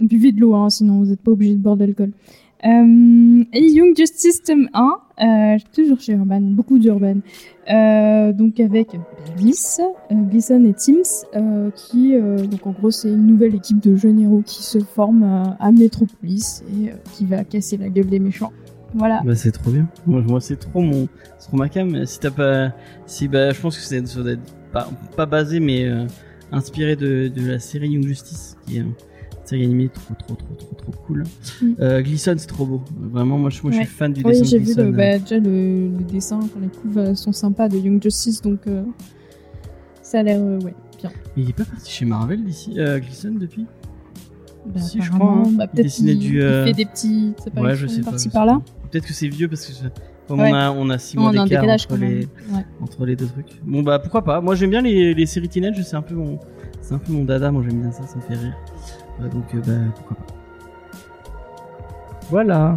Buvez 0.01 0.32
de 0.32 0.40
l'eau, 0.40 0.55
hein, 0.55 0.68
sinon 0.68 0.99
vous 1.01 1.07
n'êtes 1.07 1.20
pas 1.20 1.30
obligé 1.30 1.53
de 1.55 1.59
boire 1.59 1.76
de 1.76 1.84
l'alcool. 1.84 2.11
Euh, 2.64 3.44
et 3.52 3.66
Young 3.66 3.94
Justice 3.96 4.42
tome 4.42 4.68
1, 4.72 4.98
euh, 5.18 5.59
toujours 5.74 6.00
chez 6.00 6.12
Urban, 6.14 6.40
beaucoup 6.40 6.78
d'Urban. 6.78 7.16
Euh, 7.70 8.32
donc 8.32 8.61
avec 8.61 8.88
Bliss, 9.36 9.80
Gleason 10.11 10.64
et 10.64 10.72
Teams, 10.72 11.02
euh, 11.34 11.70
qui, 11.70 12.14
donc 12.50 12.66
en 12.66 12.72
gros, 12.72 12.90
c'est 12.90 13.09
une 13.09 13.26
nouvelle 13.26 13.54
équipe 13.54 13.80
de 13.80 13.96
jeunes 13.96 14.20
héros 14.20 14.42
qui 14.44 14.62
se 14.62 14.78
forme 14.78 15.57
à 15.59 15.70
Metropolis 15.70 16.62
et 16.70 16.92
qui 17.12 17.26
va 17.26 17.44
casser 17.44 17.76
la 17.76 17.88
gueule 17.88 18.07
des 18.07 18.20
méchants. 18.20 18.52
Voilà. 18.94 19.20
Bah 19.24 19.34
c'est 19.34 19.50
trop 19.50 19.70
bien. 19.70 19.86
Moi, 20.07 20.22
moi 20.22 20.40
c'est 20.40 20.57
trop 20.57 20.80
mon, 20.80 21.09
trop 21.38 21.57
ma 21.57 21.68
cam. 21.68 22.07
Si 22.07 22.18
t'as 22.18 22.30
pas, 22.30 22.72
si 23.04 23.28
bah 23.28 23.50
je 23.50 23.61
pense 23.61 23.76
que 23.76 23.82
c'est 23.82 24.02
pas, 24.72 24.88
pas 25.16 25.26
basé 25.26 25.61
mais 25.61 25.86
inspiré 26.52 26.96
de, 26.96 27.28
de 27.28 27.46
la 27.46 27.59
série 27.59 27.90
Young 27.90 28.07
Justice 28.07 28.57
série 29.47 29.64
animée 29.64 29.88
trop 29.88 30.14
trop 30.14 30.34
trop 30.34 30.55
trop 30.55 30.74
trop 30.76 30.92
cool. 31.07 31.24
Mm. 31.62 31.66
Euh, 31.80 32.03
Gleason 32.03 32.34
c'est 32.36 32.47
trop 32.47 32.66
beau. 32.66 32.82
Vraiment 32.99 33.38
moi 33.38 33.51
je, 33.51 33.62
moi, 33.62 33.72
je 33.72 33.78
Ouais. 33.78 33.84
suis 33.84 33.94
fan 33.94 34.12
du 34.12 34.22
Oui, 34.24 34.32
dessin 34.32 34.44
j'ai 34.44 34.59
de 34.61 34.64
vu 34.64 34.74
le, 34.76 34.90
bah, 34.92 35.18
déjà 35.18 35.38
le, 35.38 35.88
le 35.88 36.05
dessin, 36.05 36.40
quand 36.53 36.61
les 36.61 36.68
couves 36.68 36.99
euh, 36.99 37.14
sont 37.14 37.32
sympas 37.32 37.68
de 37.68 37.78
Young 37.78 38.03
Justice, 38.03 38.42
donc 38.42 38.61
euh, 38.66 38.82
ça 40.03 40.20
a 40.20 40.22
l'air 40.22 40.40
euh, 40.40 40.59
ouais, 40.61 40.74
bien. 41.01 41.11
Mais 41.36 41.42
il 41.42 41.51
est 41.51 41.53
pas 41.53 41.64
parti 41.64 41.90
chez 41.90 42.05
Marvel 42.05 42.44
d'ici 42.44 42.74
euh, 42.78 42.99
Gleason 42.99 43.32
depuis? 43.38 43.66
Bah, 44.66 44.80
Si, 44.80 45.01
je 45.01 45.11
crois, 45.12 45.30
hein. 45.30 45.42
bah, 45.53 45.64
Il 45.64 45.70
peut-être 45.70 45.82
dessinait 45.84 46.14
du, 46.16 46.36
il 46.36 46.40
euh, 46.42 46.64
fait 46.66 46.72
des 46.72 46.86
petits 46.86 47.32
Ouais 47.57 47.74
je 47.76 47.86
sais 47.86 48.01
pas. 48.01 48.11
par-ci 48.11 48.24
je 48.26 48.30
sais 48.30 48.34
par-là. 48.34 48.55
pas. 48.55 48.88
Peut-être 48.90 49.07
que 49.07 49.12
c'est 49.12 49.28
vieux 49.28 49.49
parce 49.49 49.64
que 49.66 49.72
je- 49.72 49.88
comme 50.26 50.40
Ouais. 50.40 50.51
on 50.51 50.55
a 50.55 50.70
on 50.72 50.90
a 50.90 50.99
six 50.99 51.16
mois 51.16 51.30
d'écart 51.30 51.64
entre 51.64 51.97
les. 51.99 52.24
Ouais. 52.51 52.64
entre 52.82 53.07
les 53.07 53.14
deux 53.14 53.26
trucs. 53.26 53.61
Bon 53.64 53.84
bah 53.84 54.01
pourquoi 54.01 54.24
pas. 54.24 54.40
Moi 54.40 54.57
j'aime 54.57 54.70
bien 54.70 54.82
les, 54.82 55.14
les 55.14 55.26
séries 55.26 55.49
teenage, 55.49 55.80
c'est 55.84 55.94
un 55.94 56.03
peu 56.03 56.16
mon 56.16 56.40
c'est 56.80 56.94
un 56.94 56.99
peu 56.99 57.12
mon 57.12 57.22
dada, 57.24 57.53
moi 57.53 57.62
j'aime 57.68 57.80
bien 57.80 57.92
ça, 57.92 58.05
ça 58.09 58.16
me 58.16 58.22
fait 58.22 58.34
rire. 58.34 58.55
Donc 59.20 59.54
euh, 59.54 59.60
bah 59.66 59.72
pourquoi 59.94 60.16
pas. 60.16 60.34
Voilà. 62.30 62.76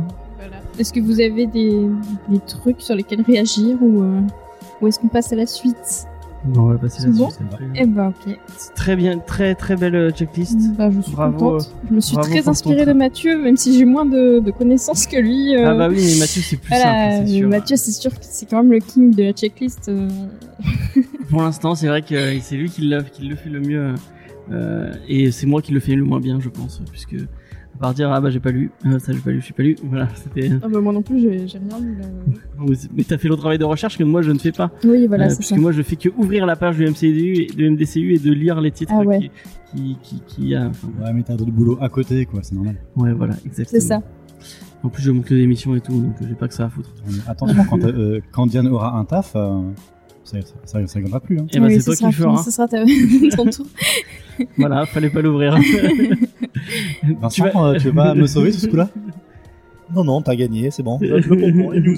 Est-ce 0.77 0.93
que 0.93 0.99
vous 0.99 1.19
avez 1.19 1.45
des, 1.47 1.89
des 2.29 2.39
trucs 2.39 2.81
sur 2.81 2.95
lesquels 2.95 3.21
réagir 3.21 3.77
ou, 3.81 4.01
euh, 4.03 4.21
ou 4.81 4.87
est-ce 4.87 4.99
qu'on 4.99 5.07
passe 5.09 5.33
à 5.33 5.35
la 5.35 5.45
suite? 5.45 6.05
Bon, 6.45 6.61
on 6.61 6.65
va 6.67 6.77
passer 6.77 7.03
là-dessus. 7.03 7.19
bon. 7.19 7.29
Eh 7.75 7.85
bah 7.85 8.13
ok. 8.27 8.37
Très 8.75 8.95
bien, 8.95 9.19
très 9.19 9.55
très 9.55 9.75
belle 9.75 9.95
euh, 9.95 10.09
checklist. 10.11 10.57
Bah, 10.77 10.89
je 10.89 11.01
suis 11.01 11.11
Bravo, 11.11 11.37
contente. 11.37 11.75
Je 11.89 11.93
me 11.95 11.99
suis 11.99 12.15
bravo 12.15 12.29
très 12.29 12.47
inspirée 12.47 12.85
de 12.85 12.93
Mathieu, 12.93 13.37
même 13.41 13.57
si 13.57 13.77
j'ai 13.77 13.83
moins 13.83 14.05
de, 14.05 14.39
de 14.39 14.51
connaissances 14.51 15.05
que 15.05 15.17
lui. 15.17 15.53
euh, 15.57 15.71
Ah 15.71 15.75
bah 15.75 15.87
oui, 15.89 15.97
mais 16.13 16.19
Mathieu 16.19 16.41
c'est 16.41 16.55
plus 16.55 16.69
voilà, 16.69 17.11
simple, 17.11 17.27
c'est 17.27 17.33
sûr. 17.39 17.49
Mathieu, 17.49 17.75
c'est 17.75 17.91
sûr 17.91 18.11
que 18.11 18.17
c'est 18.21 18.45
quand 18.49 18.63
même 18.63 18.71
le 18.71 18.79
king 18.79 19.13
de 19.13 19.23
la 19.23 19.33
checklist. 19.33 19.89
euh. 19.89 20.07
Pour 21.29 21.41
l'instant, 21.41 21.75
c'est 21.75 21.87
vrai 21.87 22.01
que 22.03 22.39
c'est 22.39 22.55
lui 22.55 22.69
qui 22.69 22.83
le 22.87 23.01
fait 23.03 23.49
le 23.49 23.59
mieux. 23.59 23.95
Euh, 24.51 24.91
et 25.07 25.31
c'est 25.31 25.47
moi 25.47 25.61
qui 25.61 25.71
le 25.71 25.79
fais 25.79 25.95
le 25.95 26.03
moins 26.03 26.19
bien, 26.19 26.39
je 26.39 26.49
pense. 26.49 26.81
Puisque, 26.91 27.13
à 27.13 27.77
part 27.79 27.93
dire, 27.93 28.11
ah 28.11 28.19
bah 28.19 28.29
j'ai 28.29 28.39
pas 28.39 28.51
lu, 28.51 28.71
euh, 28.85 28.99
ça 28.99 29.13
j'ai 29.13 29.19
pas 29.19 29.31
lu, 29.31 29.41
j'ai 29.45 29.53
pas 29.53 29.63
lu. 29.63 29.75
Voilà, 29.83 30.07
c'était. 30.15 30.51
Ah 30.61 30.67
bah 30.67 30.81
moi 30.81 30.91
non 30.93 31.01
plus, 31.01 31.19
j'ai 31.21 31.47
j'ai 31.47 31.57
rien 31.59 31.79
lu 31.79 31.95
là. 31.99 32.05
Mais 32.95 33.03
t'as 33.03 33.17
fait 33.17 33.27
le 33.29 33.35
travail 33.35 33.57
de 33.57 33.63
recherche 33.65 33.97
que 33.97 34.03
moi 34.03 34.21
je 34.21 34.31
ne 34.31 34.39
fais 34.39 34.51
pas. 34.51 34.71
Oui, 34.83 35.07
voilà, 35.07 35.25
Euh, 35.27 35.29
c'est 35.29 35.43
ça. 35.43 35.55
moi 35.55 35.71
je 35.71 35.81
fais 35.81 35.95
que 35.95 36.09
ouvrir 36.17 36.45
la 36.45 36.55
page 36.55 36.77
du 36.77 36.85
MCU, 36.85 37.05
et, 37.35 37.47
de 37.55 37.69
MDCU 37.69 38.13
et 38.15 38.19
de 38.19 38.31
lire 38.33 38.59
les 38.61 38.71
titres 38.71 38.93
Ah 38.95 39.01
ouais. 39.03 39.19
qui, 39.19 39.31
qui, 39.73 39.97
qui, 40.01 40.21
qui 40.27 40.55
a. 40.55 40.67
enfin, 40.67 40.87
Ouais, 41.01 41.13
mais 41.13 41.23
t'as 41.23 41.35
d'autres 41.35 41.51
boulots 41.51 41.77
à 41.79 41.89
côté, 41.89 42.25
quoi, 42.25 42.39
c'est 42.43 42.55
normal. 42.55 42.75
ouais, 42.97 43.13
voilà, 43.13 43.35
exactement. 43.45 43.79
C'est 43.81 43.87
ça. 43.87 44.01
En 44.81 44.87
plus, 44.87 45.03
je 45.03 45.11
monte 45.11 45.25
que 45.25 45.33
des 45.33 45.41
émissions 45.41 45.75
et 45.75 45.81
tout, 45.81 45.91
donc 45.91 46.15
euh, 46.21 46.25
j'ai 46.27 46.35
pas 46.35 46.47
que 46.47 46.53
ça 46.53 46.65
à 46.65 46.69
foutre. 46.69 46.89
Attention, 47.27 47.65
quand, 47.69 47.83
euh, 47.83 48.21
quand 48.31 48.47
Diane 48.47 48.67
aura 48.67 48.97
un 48.97 49.03
taf, 49.03 49.33
euh, 49.35 49.59
ça, 50.29 50.37
ça, 50.65 50.85
ça, 50.87 50.99
viendra 50.99 51.19
plus. 51.19 51.39
Hein. 51.39 51.47
Et 51.51 51.59
bah, 51.59 51.67
Oui, 51.67 51.73
c'est 51.75 51.79
ce 51.81 51.85
toi 51.85 51.93
qui 51.95 51.99
sera 51.99 52.07
le 52.09 52.13
feras. 52.15 52.31
fini, 52.33 52.43
Ce 52.45 52.51
sera 52.51 52.67
ta- 52.67 53.35
ton 53.37 53.45
tour. 53.49 53.65
voilà, 54.57 54.85
fallait 54.85 55.09
pas 55.09 55.21
l'ouvrir. 55.21 55.57
Vincent, 57.21 57.43
vas- 57.45 57.67
euh, 57.69 57.77
tu 57.77 57.85
veux 57.85 57.93
pas 57.93 58.13
me 58.13 58.27
sauver 58.27 58.51
sur 58.51 58.61
ce 58.61 58.67
coup-là? 58.67 58.89
Non, 59.95 60.03
non, 60.03 60.21
t'as 60.21 60.35
gagné, 60.35 60.69
c'est 60.71 60.83
bon. 60.83 60.99
Je 61.01 61.07
le 61.07 61.21
comprends, 61.23 61.71
les 61.71 61.81
news. 61.81 61.95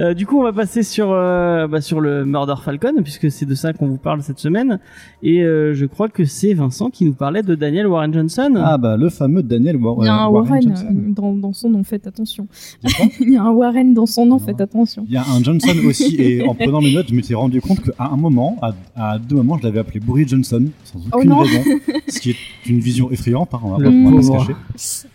Euh, 0.00 0.14
du 0.14 0.26
coup, 0.26 0.38
on 0.38 0.42
va 0.44 0.52
passer 0.52 0.82
sur 0.82 1.10
euh, 1.10 1.66
bah, 1.66 1.80
sur 1.80 2.00
le 2.00 2.24
Murder 2.24 2.54
Falcon 2.62 2.94
puisque 3.02 3.30
c'est 3.30 3.46
de 3.46 3.54
ça 3.54 3.72
qu'on 3.72 3.86
vous 3.88 3.96
parle 3.96 4.22
cette 4.22 4.38
semaine. 4.38 4.78
Et 5.22 5.42
euh, 5.42 5.74
je 5.74 5.86
crois 5.86 6.08
que 6.08 6.24
c'est 6.24 6.54
Vincent 6.54 6.90
qui 6.90 7.04
nous 7.04 7.14
parlait 7.14 7.42
de 7.42 7.54
Daniel 7.54 7.86
Warren 7.88 8.12
Johnson. 8.14 8.54
Ah 8.56 8.78
bah 8.78 8.96
le 8.96 9.08
fameux 9.08 9.42
Daniel 9.42 9.76
Wa- 9.76 9.96
Il 10.00 10.06
y 10.06 10.08
a 10.08 10.14
un 10.14 10.26
euh, 10.26 10.30
Warren, 10.30 10.70
euh, 10.70 11.12
dans, 11.14 11.32
dans 11.34 11.52
son 11.52 11.70
nom, 11.70 11.82
faites 11.84 12.06
attention. 12.06 12.46
Il 13.20 13.32
y 13.32 13.36
a 13.36 13.42
un 13.42 13.50
Warren 13.50 13.92
dans 13.94 14.06
son 14.06 14.26
nom, 14.26 14.38
faites 14.38 14.60
attention. 14.60 15.04
Il 15.08 15.12
y 15.14 15.16
a 15.16 15.24
un 15.28 15.42
Johnson 15.42 15.74
aussi, 15.86 16.16
et 16.20 16.46
en 16.48 16.54
prenant 16.54 16.80
mes 16.80 16.92
notes, 16.94 17.06
je 17.08 17.14
m'étais 17.14 17.34
rendu 17.34 17.60
compte 17.60 17.80
qu'à 17.82 17.92
un 18.04 18.16
moment, 18.16 18.56
à, 18.62 18.74
à 18.96 19.18
deux 19.18 19.36
moments, 19.36 19.58
je 19.58 19.64
l'avais 19.64 19.80
appelé 19.80 20.00
Boris 20.00 20.28
Johnson, 20.28 20.64
sans 20.84 20.98
Oh 21.12 21.16
aucune 21.18 21.32
raison, 21.32 21.60
ce 22.08 22.20
qui 22.20 22.30
est 22.30 22.36
une 22.68 22.78
vision 22.78 23.10
effrayante, 23.10 23.50
hein, 23.52 23.60
on 23.64 23.70
va, 23.76 23.88
on 23.88 24.10
va 24.10 24.16
pas 24.16 24.22
se 24.22 24.28
pauvre. 24.28 24.46
cacher. 24.46 25.08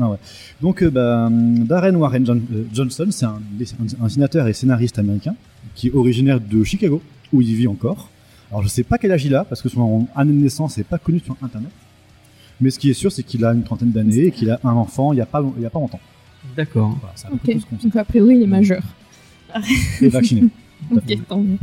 Ah 0.00 0.08
ouais. 0.10 0.16
Donc, 0.60 0.82
euh, 0.82 0.90
bah, 0.90 1.28
Darren 1.30 1.94
Warren 1.94 2.24
John- 2.24 2.42
euh, 2.52 2.64
Johnson, 2.72 3.06
c'est 3.10 3.26
un, 3.26 3.40
un, 4.00 4.04
un 4.04 4.08
sénateur 4.08 4.48
et 4.48 4.52
scénariste 4.52 4.98
américain 4.98 5.34
qui 5.74 5.88
est 5.88 5.94
originaire 5.94 6.40
de 6.40 6.64
Chicago, 6.64 7.02
où 7.32 7.40
il 7.40 7.54
vit 7.54 7.66
encore. 7.68 8.08
Alors, 8.50 8.62
je 8.62 8.68
sais 8.68 8.82
pas 8.82 8.98
quel 8.98 9.12
âge 9.12 9.24
il 9.24 9.34
a, 9.34 9.44
parce 9.44 9.62
que 9.62 9.68
son 9.68 10.06
année 10.16 10.32
de 10.32 10.38
naissance 10.38 10.76
n'est 10.78 10.84
pas 10.84 10.98
connu 10.98 11.20
sur 11.20 11.36
Internet. 11.42 11.70
Mais 12.60 12.70
ce 12.70 12.78
qui 12.78 12.90
est 12.90 12.94
sûr, 12.94 13.10
c'est 13.12 13.22
qu'il 13.22 13.44
a 13.44 13.52
une 13.52 13.62
trentaine 13.64 13.90
d'années 13.90 14.26
et 14.26 14.30
qu'il 14.30 14.50
a 14.50 14.60
un 14.64 14.72
enfant 14.72 15.12
il 15.12 15.16
y 15.18 15.20
a 15.22 15.26
pas, 15.26 15.40
long- 15.40 15.54
il 15.56 15.62
y 15.62 15.66
a 15.66 15.70
pas 15.70 15.78
longtemps. 15.80 16.00
D'accord. 16.56 16.96
Voilà, 17.00 17.12
c'est 17.16 17.26
à 17.26 17.30
peu 17.30 17.36
près 17.38 17.52
Ok. 17.54 17.58
tout 17.58 17.60
ce 17.64 17.66
qu'on 17.66 17.78
sait. 17.80 17.88
Donc 17.88 17.96
a 17.96 18.04
priori, 18.04 18.36
il 18.36 18.42
est 18.42 18.46
majeur. 18.46 18.82
Et 20.00 20.08
vacciné. 20.08 20.44
Ok, 20.90 21.16
tant 21.28 21.38
mieux. 21.40 21.58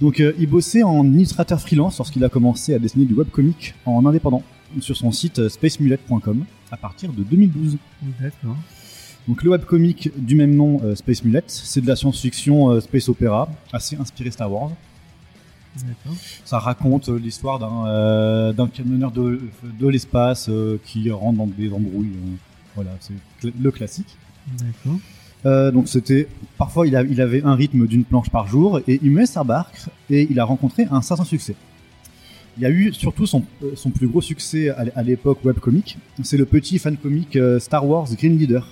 Donc 0.00 0.20
euh, 0.20 0.32
il 0.38 0.48
bossait 0.48 0.82
en 0.82 1.04
illustrateur 1.04 1.60
freelance 1.60 1.98
lorsqu'il 1.98 2.22
a 2.24 2.28
commencé 2.28 2.74
à 2.74 2.78
dessiner 2.80 3.04
du 3.04 3.14
webcomic 3.14 3.74
en 3.86 4.04
indépendant 4.04 4.42
sur 4.80 4.96
son 4.96 5.12
site 5.12 5.38
euh, 5.38 5.48
spacemulet.com 5.48 6.44
à 6.70 6.76
partir 6.76 7.12
de 7.12 7.22
2012. 7.22 7.76
D'accord. 8.20 8.56
Donc 9.28 9.42
le 9.42 9.50
webcomic 9.50 10.10
du 10.16 10.36
même 10.36 10.54
nom, 10.54 10.80
euh, 10.84 10.94
Space 10.94 11.24
Mullet, 11.24 11.42
c'est 11.48 11.80
de 11.80 11.86
la 11.88 11.96
science-fiction 11.96 12.70
euh, 12.70 12.80
space 12.80 13.08
opéra, 13.08 13.48
assez 13.72 13.96
inspiré 13.96 14.30
Star 14.30 14.52
Wars. 14.52 14.70
Ça 16.44 16.58
raconte 16.58 17.08
euh, 17.10 17.18
l'histoire 17.18 17.58
d'un 17.58 18.68
camionneur 18.68 19.10
de, 19.10 19.40
de 19.78 19.88
l'espace 19.88 20.48
qui 20.84 21.10
rentre 21.10 21.38
dans 21.38 21.46
des 21.46 21.70
embrouilles. 21.72 22.12
voilà, 22.74 22.92
c'est 23.00 23.12
cl- 23.42 23.52
le 23.60 23.70
classique. 23.70 24.16
D'accord. 24.58 24.98
Donc 25.72 25.86
c'était 25.88 26.26
parfois 26.58 26.88
il, 26.88 26.96
a- 26.96 27.02
il 27.04 27.20
avait 27.20 27.42
un 27.44 27.54
rythme 27.54 27.86
d'une 27.86 28.04
planche 28.04 28.30
par 28.30 28.48
jour 28.48 28.80
et 28.88 28.98
il 29.02 29.10
met 29.12 29.26
sa 29.26 29.44
barque 29.44 29.76
et 30.10 30.26
il 30.28 30.40
a 30.40 30.44
rencontré 30.44 30.86
un 30.90 31.02
certain 31.02 31.24
succès. 31.24 31.54
Il 32.58 32.62
y 32.62 32.66
a 32.66 32.70
eu 32.70 32.92
surtout 32.92 33.26
son, 33.26 33.44
euh, 33.62 33.72
son 33.74 33.90
plus 33.90 34.06
gros 34.08 34.20
succès 34.22 34.70
à, 34.70 35.02
l'époque 35.02 35.44
webcomic, 35.44 35.98
c'est 36.22 36.36
le 36.38 36.46
petit 36.46 36.78
fan 36.78 36.96
comic 36.96 37.36
euh, 37.36 37.58
Star 37.58 37.86
Wars 37.86 38.08
Green 38.16 38.38
Leader 38.38 38.66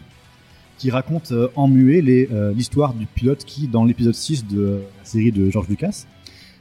qui 0.78 0.91
raconte 0.91 1.32
euh, 1.32 1.49
en 1.55 1.68
muet 1.68 2.03
euh, 2.32 2.53
l'histoire 2.55 2.95
du 2.95 3.07
pilote 3.07 3.45
qui 3.45 3.68
dans 3.68 3.85
l'épisode 3.85 4.14
6 4.14 4.47
de 4.47 4.59
euh, 4.61 4.78
la 4.99 5.05
série 5.05 5.32
de 5.32 5.51
George 5.51 5.68
Lucas 5.68 6.07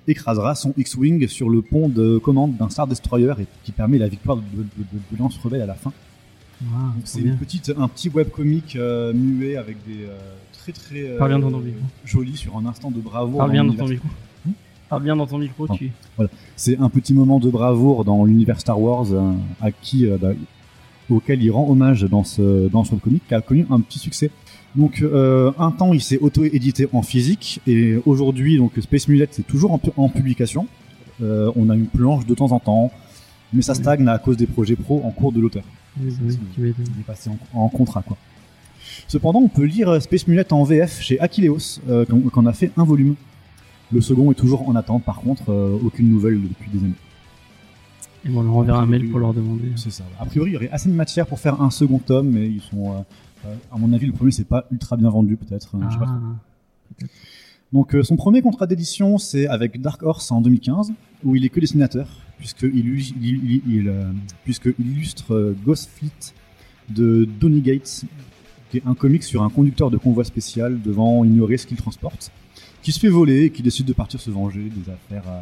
écrasera 0.07 0.53
son 0.53 0.73
X-Wing 0.77 1.27
sur 1.29 1.49
le 1.49 1.61
pont 1.61 1.87
de 1.87 2.17
commande 2.17 2.57
d'un 2.57 2.69
Star 2.69 2.87
Destroyer 2.87 3.33
et 3.39 3.45
qui 3.63 3.71
permet 3.71 3.97
la 3.97 4.09
victoire 4.09 4.35
de, 4.37 4.41
de, 4.41 4.63
de- 4.63 4.99
de 5.11 5.17
Lance 5.17 5.37
Rebelle 5.37 5.61
à 5.61 5.65
la 5.65 5.75
fin. 5.75 5.93
Wow, 6.61 6.67
C'est 7.05 7.21
bien. 7.21 7.31
une 7.31 7.37
petite, 7.37 7.73
un 7.77 7.87
petit 7.87 8.09
webcomic 8.09 8.75
muet 9.13 9.55
avec 9.55 9.77
des 9.87 10.05
très 10.51 10.71
très 10.73 11.01
euh, 11.03 11.17
Parle 11.17 11.31
bien 11.31 11.39
dans 11.39 11.51
ton 11.51 11.59
micro. 11.59 11.79
joli 12.05 12.35
sur 12.37 12.55
un 12.57 12.65
instant 12.65 12.91
de. 12.91 12.99
Parle 12.99 13.51
bien 13.51 13.63
dans 13.63 13.71
l'univers- 13.71 13.85
ton 13.85 13.91
micro. 13.91 14.07
Parle 14.93 15.03
bien 15.03 15.15
dans 15.15 15.25
ton 15.27 15.37
micro, 15.39 15.65
Ah. 15.69 15.73
tu. 15.75 15.91
C'est 16.55 16.77
un 16.79 16.89
petit 16.89 17.13
moment 17.13 17.39
de 17.39 17.49
bravoure 17.49 18.05
dans 18.05 18.23
l'univers 18.25 18.59
Star 18.59 18.79
Wars 18.79 19.07
euh, 19.11 19.31
à 19.61 19.71
qui, 19.71 20.05
euh, 20.05 20.17
bah, 20.21 20.29
auquel 21.09 21.41
il 21.43 21.49
rend 21.51 21.67
hommage 21.69 22.03
dans 22.03 22.23
ce 22.23 22.67
dans 22.69 22.83
ce 22.83 22.91
webcomic 22.91 23.27
qui 23.27 23.33
a 23.33 23.41
connu 23.41 23.65
un 23.69 23.79
petit 23.79 23.99
succès. 23.99 24.29
Donc 24.75 25.01
euh, 25.01 25.51
un 25.59 25.71
temps 25.71 25.93
il 25.93 26.01
s'est 26.01 26.17
auto-édité 26.19 26.87
en 26.93 27.01
physique 27.01 27.59
et 27.67 27.95
aujourd'hui 28.05 28.57
donc 28.57 28.71
Space 28.79 29.07
Mullet 29.07 29.27
c'est 29.31 29.45
toujours 29.45 29.71
en, 29.71 29.77
pu- 29.79 29.91
en 29.97 30.09
publication. 30.09 30.67
On 31.21 31.69
a 31.69 31.75
une 31.75 31.85
planche 31.87 32.25
de 32.25 32.33
temps 32.35 32.51
en 32.51 32.59
temps, 32.59 32.91
mais 33.53 33.61
ça 33.61 33.73
stagne 33.75 34.07
à 34.07 34.17
cause 34.17 34.35
des 34.37 34.45
projets 34.47 34.75
pro 34.75 35.01
en 35.05 35.11
cours 35.11 35.31
de 35.31 35.39
l'auteur. 35.39 35.63
Oui, 36.01 36.11
oui. 36.25 36.37
Il 36.57 36.65
est 36.99 37.03
passé 37.05 37.29
en, 37.29 37.37
en 37.59 37.69
contrat, 37.69 38.01
quoi. 38.01 38.17
Cependant, 39.07 39.39
on 39.39 39.47
peut 39.47 39.63
lire 39.63 40.01
Space 40.01 40.27
Mullet 40.27 40.51
en 40.51 40.63
VF 40.63 41.01
chez 41.01 41.17
qu'on 42.09 42.19
qu'on 42.29 42.45
a 42.45 42.53
fait 42.53 42.71
un 42.77 42.83
volume. 42.83 43.15
Le 43.93 44.01
second 44.01 44.31
est 44.31 44.35
toujours 44.35 44.67
en 44.67 44.75
attente, 44.75 45.03
par 45.03 45.21
contre, 45.21 45.51
euh, 45.51 45.77
aucune 45.83 46.09
nouvelle 46.09 46.41
depuis 46.41 46.71
des 46.71 46.79
années. 46.79 46.93
Et 48.25 48.29
bon, 48.29 48.39
on 48.39 48.43
leur 48.43 48.55
enverra 48.55 48.81
un 48.81 48.85
mail 48.85 49.09
pour 49.09 49.19
leur 49.19 49.33
demander. 49.33 49.71
C'est 49.75 49.91
ça. 49.91 50.03
A 50.19 50.25
priori, 50.25 50.51
il 50.51 50.53
y 50.53 50.57
aurait 50.57 50.69
assez 50.69 50.89
de 50.89 50.93
matière 50.93 51.27
pour 51.27 51.39
faire 51.39 51.61
un 51.61 51.69
second 51.69 51.99
tome, 51.99 52.29
mais 52.29 52.47
ils 52.47 52.61
sont, 52.61 52.91
euh, 52.91 52.99
euh, 53.45 53.55
à 53.71 53.77
mon 53.77 53.91
avis, 53.93 54.05
le 54.05 54.13
premier 54.13 54.31
c'est 54.31 54.47
pas 54.47 54.65
ultra 54.71 54.95
bien 54.95 55.09
vendu, 55.09 55.35
peut-être. 55.35 55.67
trop. 55.67 55.79
Ah, 55.81 56.19
Donc, 57.73 57.95
euh, 57.95 58.03
son 58.03 58.15
premier 58.15 58.41
contrat 58.41 58.65
d'édition, 58.65 59.17
c'est 59.17 59.47
avec 59.47 59.81
Dark 59.81 60.01
Horse 60.03 60.31
en 60.31 60.39
2015, 60.41 60.93
où 61.25 61.35
il 61.35 61.43
est 61.43 61.49
que 61.49 61.59
dessinateur, 61.59 62.07
puisqu'il 62.37 62.75
il, 62.75 63.13
il, 63.21 63.61
il, 63.67 63.93
puisqu'il 64.45 64.73
illustre 64.79 65.53
Ghost 65.65 65.89
Fleet 65.93 66.33
de 66.89 67.27
Donny 67.39 67.61
Gates, 67.61 68.05
qui 68.69 68.77
est 68.77 68.83
un 68.85 68.95
comic 68.95 69.23
sur 69.23 69.43
un 69.43 69.49
conducteur 69.49 69.91
de 69.91 69.97
convoi 69.97 70.23
spécial 70.23 70.81
devant 70.81 71.25
ignorer 71.25 71.57
ce 71.57 71.67
qu'il 71.67 71.77
transporte, 71.77 72.31
qui 72.83 72.91
se 72.91 72.99
fait 72.99 73.09
voler 73.09 73.45
et 73.45 73.49
qui 73.49 73.61
décide 73.63 73.85
de 73.87 73.93
partir 73.93 74.19
se 74.19 74.29
venger 74.29 74.59
des 74.61 74.91
affaires. 74.91 75.23
euh, 75.27 75.39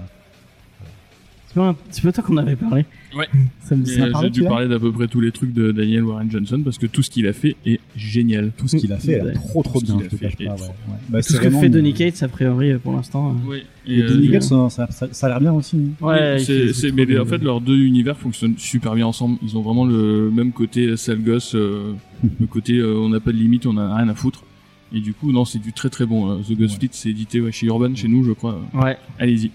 C'est 1.47 1.55
pas, 1.55 1.75
c'est 1.89 2.01
pas 2.03 2.11
toi 2.13 2.23
qu'on 2.23 2.37
avait 2.37 2.55
parlé. 2.55 2.85
Ouais. 3.13 3.27
Ça 3.61 3.75
me 3.75 3.83
ça. 3.83 4.03
euh, 4.05 4.11
parlé, 4.11 4.27
J'ai 4.33 4.41
dû 4.41 4.43
parler 4.47 4.69
d'à 4.69 4.79
peu 4.79 4.89
près 4.89 5.09
tous 5.09 5.19
les 5.19 5.33
trucs 5.33 5.51
de 5.51 5.73
Daniel 5.73 6.03
Warren 6.05 6.31
Johnson 6.31 6.61
parce 6.63 6.77
que 6.77 6.85
tout 6.85 7.01
ce 7.03 7.09
qu'il 7.09 7.27
a 7.27 7.33
fait 7.33 7.57
est 7.65 7.81
génial. 7.97 8.51
tout 8.57 8.69
ce 8.69 8.77
qu'il 8.77 8.93
a 8.93 8.97
fait, 8.97 9.13
elle 9.13 9.27
est 9.27 9.33
trop 9.33 9.61
trop 9.61 9.81
bien, 9.81 9.95
qu'il 9.97 10.05
je 10.05 10.09
te 10.09 10.15
a 10.15 10.17
fait 10.17 10.25
cache 10.27 10.35
est 10.39 10.45
pas. 10.45 10.53
trop 10.55 10.63
ouais, 10.67 10.69
ouais. 10.69 10.95
Bah, 11.09 11.17
Tout 11.21 11.27
c'est 11.27 11.33
ce 11.33 11.41
que 11.41 11.49
fait 11.49 11.67
Donny 11.67 11.93
Cates, 11.93 12.23
a 12.23 12.29
priori, 12.29 12.73
pour 12.77 12.93
l'instant. 12.93 13.31
euh, 13.31 13.49
Oui. 13.49 13.63
Et 13.85 14.01
Donny 14.01 14.29
Gates, 14.29 14.43
ça, 14.43 14.69
ça, 14.69 14.87
ça- 15.11 15.25
a 15.25 15.29
l'air 15.29 15.41
bien 15.41 15.51
aussi. 15.51 15.75
hein. 15.75 16.05
Ouais, 16.05 16.37
c'est, 16.39 16.71
c'est- 16.71 16.91
mais 16.93 17.19
en 17.19 17.25
fait, 17.25 17.39
leurs 17.39 17.59
deux 17.59 17.77
univers 17.79 18.17
fonctionnent 18.17 18.55
super 18.57 18.95
bien 18.95 19.07
ensemble. 19.07 19.37
Ils 19.43 19.57
ont 19.57 19.61
vraiment 19.61 19.83
le 19.85 20.31
même 20.31 20.53
côté 20.53 20.95
sale 20.95 21.21
gosse, 21.21 21.53
euh, 21.55 21.93
le 22.39 22.47
côté 22.47 22.77
euh, 22.77 22.95
on 22.95 23.09
n'a 23.09 23.19
pas 23.19 23.33
de 23.33 23.37
limite, 23.37 23.65
on 23.65 23.75
a 23.75 23.93
rien 23.97 24.07
à 24.07 24.15
foutre. 24.15 24.45
Et 24.93 24.99
du 24.99 25.13
coup, 25.13 25.31
non, 25.31 25.45
c'est 25.45 25.59
du 25.59 25.71
très 25.73 25.89
très 25.89 26.05
bon. 26.05 26.29
euh, 26.31 26.37
The 26.41 26.51
Ghost 26.57 26.73
Ouais. 26.73 26.79
Fleet, 26.79 26.89
c'est 26.91 27.09
édité 27.09 27.39
ouais, 27.41 27.51
chez 27.51 27.67
Urban, 27.67 27.95
chez 27.95 28.07
nous, 28.07 28.23
je 28.23 28.31
crois. 28.33 28.59
Ouais. 28.73 28.97
Allez-y. 29.19 29.51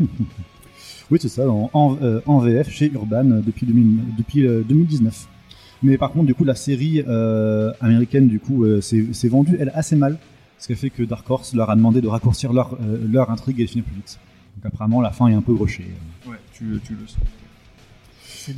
Oui, 1.10 1.18
c'est 1.22 1.28
ça, 1.30 1.48
en, 1.50 1.70
en, 1.72 1.96
euh, 2.02 2.20
en 2.26 2.38
VF 2.38 2.68
chez 2.70 2.90
Urban 2.92 3.30
euh, 3.30 3.40
depuis, 3.40 3.64
2000 3.64 4.14
depuis 4.18 4.46
euh, 4.46 4.62
2019. 4.68 5.26
Mais 5.82 5.96
par 5.96 6.10
contre, 6.10 6.26
du 6.26 6.34
coup, 6.34 6.44
la 6.44 6.54
série 6.54 7.02
euh, 7.08 7.72
américaine, 7.80 8.28
du 8.28 8.38
coup, 8.40 8.66
s'est 8.82 9.28
vendue, 9.28 9.56
elle, 9.58 9.72
assez 9.74 9.96
mal. 9.96 10.18
Ce 10.58 10.66
qui 10.66 10.74
a 10.74 10.76
fait 10.76 10.90
que 10.90 11.02
Dark 11.04 11.28
Horse 11.30 11.54
leur 11.54 11.70
a 11.70 11.76
demandé 11.76 12.00
de 12.02 12.08
raccourcir 12.08 12.52
leur, 12.52 12.74
euh, 12.82 12.98
leur 13.10 13.30
intrigue 13.30 13.58
et 13.60 13.64
de 13.64 13.70
finir 13.70 13.84
plus 13.86 13.94
vite. 13.94 14.18
Donc 14.56 14.66
apparemment, 14.66 15.00
la 15.00 15.10
fin 15.12 15.28
est 15.28 15.34
un 15.34 15.40
peu 15.40 15.54
rushée. 15.54 15.86
Ouais, 16.26 16.36
tu, 16.52 16.64
tu 16.84 16.92
le 16.94 17.06
sais. 17.06 17.16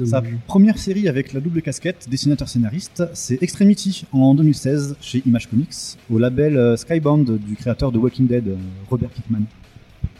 Sa 0.05 0.22
première 0.47 0.78
série 0.78 1.09
avec 1.09 1.32
la 1.32 1.41
double 1.41 1.62
casquette, 1.62 2.07
dessinateur-scénariste, 2.11 3.05
c'est 3.14 3.43
Extremity 3.43 4.05
en 4.12 4.34
2016 4.34 4.97
chez 5.01 5.22
Image 5.26 5.49
Comics, 5.49 5.74
au 6.11 6.18
label 6.18 6.57
euh, 6.57 6.76
Skybound 6.76 7.38
du 7.38 7.55
créateur 7.57 7.93
de 7.93 7.99
Walking 7.99 8.26
Dead, 8.26 8.49
euh, 8.49 8.57
Robert 8.88 9.11
Kirkman. 9.12 9.45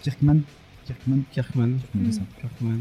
Kirkman? 0.03 0.41
Kirkman? 0.87 1.21
Kirkman. 1.33 1.71
c'est 2.07 2.13
ça. 2.15 2.23
Kirkman. 2.41 2.79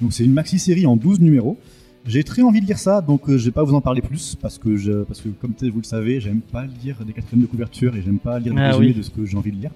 Donc 0.00 0.12
c'est 0.12 0.24
une 0.24 0.32
maxi-série 0.32 0.86
en 0.86 0.96
12 0.96 1.20
numéros. 1.20 1.58
J'ai 2.04 2.24
très 2.24 2.42
envie 2.42 2.60
de 2.60 2.66
lire 2.66 2.78
ça, 2.78 3.00
donc 3.00 3.28
euh, 3.28 3.38
je 3.38 3.44
vais 3.44 3.50
pas 3.52 3.62
vous 3.62 3.74
en 3.74 3.80
parler 3.80 4.00
plus 4.02 4.34
parce 4.40 4.58
que 4.58 4.76
je, 4.76 5.04
parce 5.04 5.20
que 5.20 5.28
comme 5.28 5.52
vous 5.60 5.78
le 5.78 5.84
savez, 5.84 6.20
j'aime 6.20 6.40
pas 6.40 6.64
lire 6.82 7.04
des 7.04 7.12
quatrièmes 7.12 7.42
de 7.42 7.46
couverture 7.46 7.94
et 7.94 8.02
j'aime 8.02 8.18
pas 8.18 8.38
lire 8.40 8.54
des 8.54 8.60
Ah 8.60 8.68
résumés 8.70 8.88
oui. 8.88 8.94
de 8.94 9.02
ce 9.02 9.10
que 9.10 9.24
j'ai 9.24 9.36
envie 9.36 9.52
de 9.52 9.56
lire. 9.56 9.70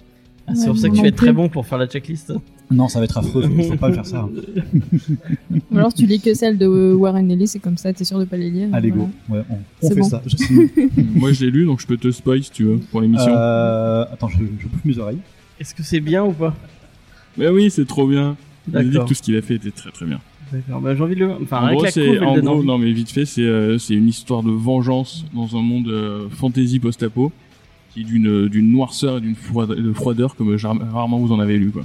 Ah, 0.48 0.54
c'est 0.54 0.66
pour 0.66 0.78
ça 0.78 0.88
que 0.88 0.94
tu 0.94 1.02
vas 1.02 1.08
être 1.08 1.16
très 1.16 1.32
bon 1.32 1.48
pour 1.48 1.66
faire 1.66 1.78
la 1.78 1.86
checklist. 1.86 2.32
Non, 2.70 2.88
ça 2.88 2.98
va 3.00 3.04
être 3.04 3.18
affreux, 3.18 3.42
faut, 3.42 3.62
faut 3.62 3.76
pas 3.76 3.92
faire 3.92 4.06
ça. 4.06 4.28
Ou 5.70 5.78
alors 5.78 5.92
tu 5.94 6.06
lis 6.06 6.20
que 6.20 6.34
celle 6.34 6.58
de 6.58 6.92
Warren 6.94 7.30
Ellis 7.30 7.52
et 7.54 7.58
comme 7.58 7.76
ça 7.76 7.92
t'es 7.92 8.04
sûr 8.04 8.18
de 8.18 8.24
pas 8.24 8.36
les 8.36 8.50
lire. 8.50 8.68
Allez 8.72 8.90
Voilà. 8.90 9.04
go, 9.28 9.34
ouais, 9.34 9.42
on, 9.50 9.54
on 9.54 9.88
C'est 9.88 9.94
fait 9.94 10.00
bon. 10.00 10.08
ça. 10.08 10.22
Je. 10.26 11.02
Moi, 11.18 11.32
je 11.32 11.44
l'ai 11.44 11.50
lu, 11.50 11.64
donc 11.66 11.80
je 11.80 11.86
peux 11.86 11.96
te 11.96 12.10
spoil 12.10 12.42
si 12.42 12.50
tu 12.50 12.64
veux 12.64 12.78
pour 12.78 13.00
l'émission. 13.00 13.32
Euh, 13.34 14.04
attends, 14.12 14.28
je, 14.28 14.38
je 14.38 14.66
bouffe 14.68 14.84
mes 14.84 14.98
oreilles. 14.98 15.18
Est-ce 15.60 15.74
que 15.74 15.82
c'est 15.82 16.00
bien 16.00 16.24
ou 16.24 16.32
pas? 16.32 16.54
Mais 17.36 17.48
oui, 17.48 17.70
c'est 17.70 17.86
trop 17.86 18.06
bien. 18.06 18.36
J'ai 18.72 18.84
dit 18.84 18.98
que 18.98 19.06
tout 19.06 19.14
ce 19.14 19.22
qu'il 19.22 19.36
a 19.36 19.42
fait 19.42 19.54
était 19.54 19.70
très 19.70 19.90
très 19.90 20.06
bien. 20.06 20.20
D'accord. 20.52 20.80
Bah, 20.80 20.94
j'ai 20.94 21.02
envie 21.02 21.14
de 21.16 21.20
le. 21.20 21.32
Enfin, 21.42 21.58
en 21.60 21.64
avec 21.66 21.78
gros, 21.78 21.86
c'est, 21.88 22.18
en 22.20 22.36
non 22.62 22.78
mais 22.78 22.92
vite 22.92 23.10
fait, 23.10 23.24
c'est, 23.26 23.42
euh, 23.42 23.78
c'est 23.78 23.94
une 23.94 24.08
histoire 24.08 24.42
de 24.44 24.50
vengeance 24.50 25.24
dans 25.34 25.56
un 25.56 25.62
monde 25.62 25.88
euh, 25.88 26.28
fantasy 26.30 26.78
post-apo 26.78 27.32
qui 27.96 28.02
est 28.02 28.04
d'une, 28.04 28.48
d'une 28.48 28.70
noirceur 28.70 29.18
et 29.18 29.20
d'une 29.22 29.34
froide- 29.34 29.74
de 29.74 29.92
froideur 29.94 30.36
comme 30.36 30.54
rarement 30.92 31.18
vous 31.18 31.32
en 31.32 31.40
avez 31.40 31.56
lu 31.58 31.70
quoi. 31.70 31.84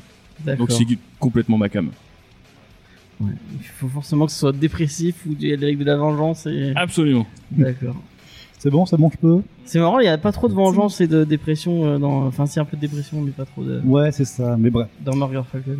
Donc 0.57 0.71
c'est 0.71 0.85
complètement 1.19 1.57
ma 1.57 1.69
cam. 1.69 1.89
Ouais. 3.21 3.31
Il 3.59 3.65
faut 3.65 3.87
forcément 3.87 4.25
que 4.25 4.31
ce 4.31 4.39
soit 4.39 4.51
dépressif 4.51 5.15
ou 5.27 5.35
il 5.39 5.47
y 5.47 5.51
a 5.51 5.55
avec 5.55 5.77
de 5.77 5.83
la 5.85 5.95
vengeance 5.95 6.47
et. 6.47 6.73
Absolument. 6.75 7.25
D'accord. 7.51 7.95
C'est 8.59 8.69
bon, 8.69 8.85
c'est 8.85 8.97
bon, 8.97 9.09
je 9.11 9.17
peux 9.17 9.41
C'est 9.65 9.79
marrant, 9.79 9.99
il 9.99 10.05
y 10.05 10.09
a 10.09 10.17
pas 10.17 10.31
trop 10.31 10.47
de 10.47 10.53
vengeance 10.53 10.99
et 11.01 11.07
de 11.07 11.23
dépression 11.23 11.85
euh, 11.85 11.97
dans. 11.97 12.25
Enfin, 12.25 12.45
c'est 12.45 12.59
un 12.59 12.65
peu 12.65 12.75
de 12.77 12.81
dépression, 12.81 13.21
mais 13.21 13.31
pas 13.31 13.45
trop 13.45 13.63
de. 13.63 13.79
Ouais, 13.85 14.11
c'est 14.11 14.25
ça, 14.25 14.55
mais 14.59 14.69
bref. 14.69 14.87
Dans 15.05 15.15
Murder 15.15 15.41
Falcon. 15.51 15.77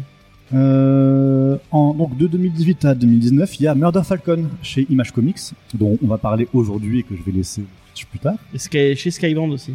Euh, 0.53 1.57
en, 1.71 1.93
donc 1.93 2.17
de 2.17 2.27
2018 2.27 2.85
à 2.85 2.93
2019, 2.95 3.59
il 3.59 3.63
y 3.63 3.67
a 3.67 3.75
Murder 3.75 4.01
Falcon 4.03 4.45
chez 4.61 4.85
Image 4.89 5.11
Comics, 5.11 5.39
dont 5.73 5.97
on 6.03 6.07
va 6.07 6.17
parler 6.17 6.47
aujourd'hui 6.53 6.99
et 6.99 7.03
que 7.03 7.15
je 7.15 7.23
vais 7.23 7.31
laisser 7.31 7.63
plus 8.09 8.19
tard. 8.19 8.35
Et 8.53 8.57
Sky- 8.57 8.95
chez 8.95 9.11
Skyland 9.11 9.49
aussi. 9.49 9.73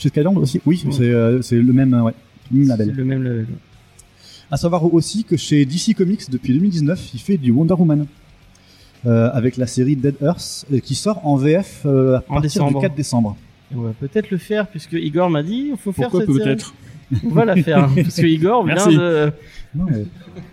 Chez 0.00 0.08
Skyland 0.08 0.34
aussi 0.36 0.60
Oui, 0.66 0.82
Ouais. 0.86 0.92
c'est 0.92 1.04
euh, 1.10 1.42
c'est 1.42 1.56
le 1.56 1.72
même, 1.72 1.92
euh, 1.94 2.02
ouais, 2.02 2.14
même 2.50 2.64
C'est 2.64 2.68
label. 2.70 2.94
le 2.96 3.04
même 3.04 3.22
label. 3.22 3.46
À 4.50 4.56
savoir 4.56 4.92
aussi 4.92 5.24
que 5.24 5.36
chez 5.36 5.64
DC 5.64 5.94
Comics, 5.94 6.28
depuis 6.30 6.54
2019, 6.54 7.10
il 7.14 7.20
fait 7.20 7.36
du 7.36 7.50
Wonder 7.52 7.74
Woman. 7.74 8.06
Euh, 9.06 9.30
avec 9.32 9.56
la 9.56 9.66
série 9.66 9.96
Dead 9.96 10.16
Earth, 10.20 10.66
euh, 10.70 10.78
qui 10.78 10.94
sort 10.94 11.26
en 11.26 11.36
VF 11.36 11.84
euh, 11.86 12.16
à 12.16 12.18
En 12.28 12.34
partir 12.34 12.42
décembre. 12.42 12.80
du 12.80 12.86
4 12.86 12.94
décembre. 12.94 13.36
Et 13.72 13.76
on 13.76 13.80
va 13.80 13.92
peut-être 13.98 14.30
le 14.30 14.36
faire 14.36 14.66
puisque 14.66 14.92
Igor 14.92 15.30
m'a 15.30 15.42
dit 15.42 15.68
il 15.70 15.76
faut 15.78 15.90
faire 15.92 16.10
Pourquoi 16.10 16.26
cette 16.34 16.60
série. 16.60 17.20
On 17.24 17.30
va 17.30 17.46
la 17.46 17.56
faire 17.56 17.84
hein, 17.84 17.90
parce 17.96 18.16
que 18.16 18.26
Igor 18.26 18.66
vient 18.66 18.74
Merci. 18.74 18.94
de. 18.96 19.32
Non, 19.74 19.86
mais- 19.90 20.04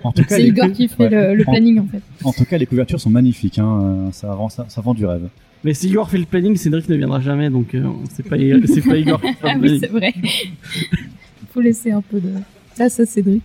en, 0.01 0.11
tout 0.13 0.23
cas, 0.23 0.35
C'est 0.37 0.47
Igor 0.47 0.71
qui 0.71 0.87
fait 0.87 1.09
ouais. 1.09 1.35
le, 1.35 1.43
planning 1.43 1.79
en 1.79 1.87
fait. 1.87 2.01
en 2.23 2.31
tout 2.31 2.45
cas, 2.45 2.57
les 2.57 2.65
couvertures 2.65 3.01
sont 3.01 3.09
magnifiques. 3.09 3.59
Hein, 3.59 4.09
ça, 4.13 4.27
vend, 4.33 4.47
ça, 4.47 4.65
ça 4.69 4.79
vend 4.79 4.93
du 4.93 5.05
rêve. 5.05 5.27
Mais 5.63 5.73
si 5.73 5.87
Igor 5.89 6.09
fait 6.09 6.17
le 6.17 6.25
planning, 6.25 6.55
Cédric 6.55 6.87
ne 6.89 6.95
viendra 6.95 7.19
jamais 7.19 7.49
donc 7.49 7.73
euh, 7.75 7.83
c'est 8.11 8.23
pas 8.23 8.37
c'est 8.67 8.81
pas 8.81 8.97
Igor 8.97 9.19
qui 9.21 9.33
fera 9.33 9.51
Ah 9.51 9.55
le 9.55 9.61
oui, 9.61 9.79
planning. 9.79 9.79
c'est 9.79 9.87
vrai. 9.91 10.13
Faut 11.53 11.61
laisser 11.61 11.91
un 11.91 12.01
peu 12.01 12.19
de. 12.19 12.29
Là, 12.77 12.89
ça, 12.89 13.05
Cédric. 13.05 13.41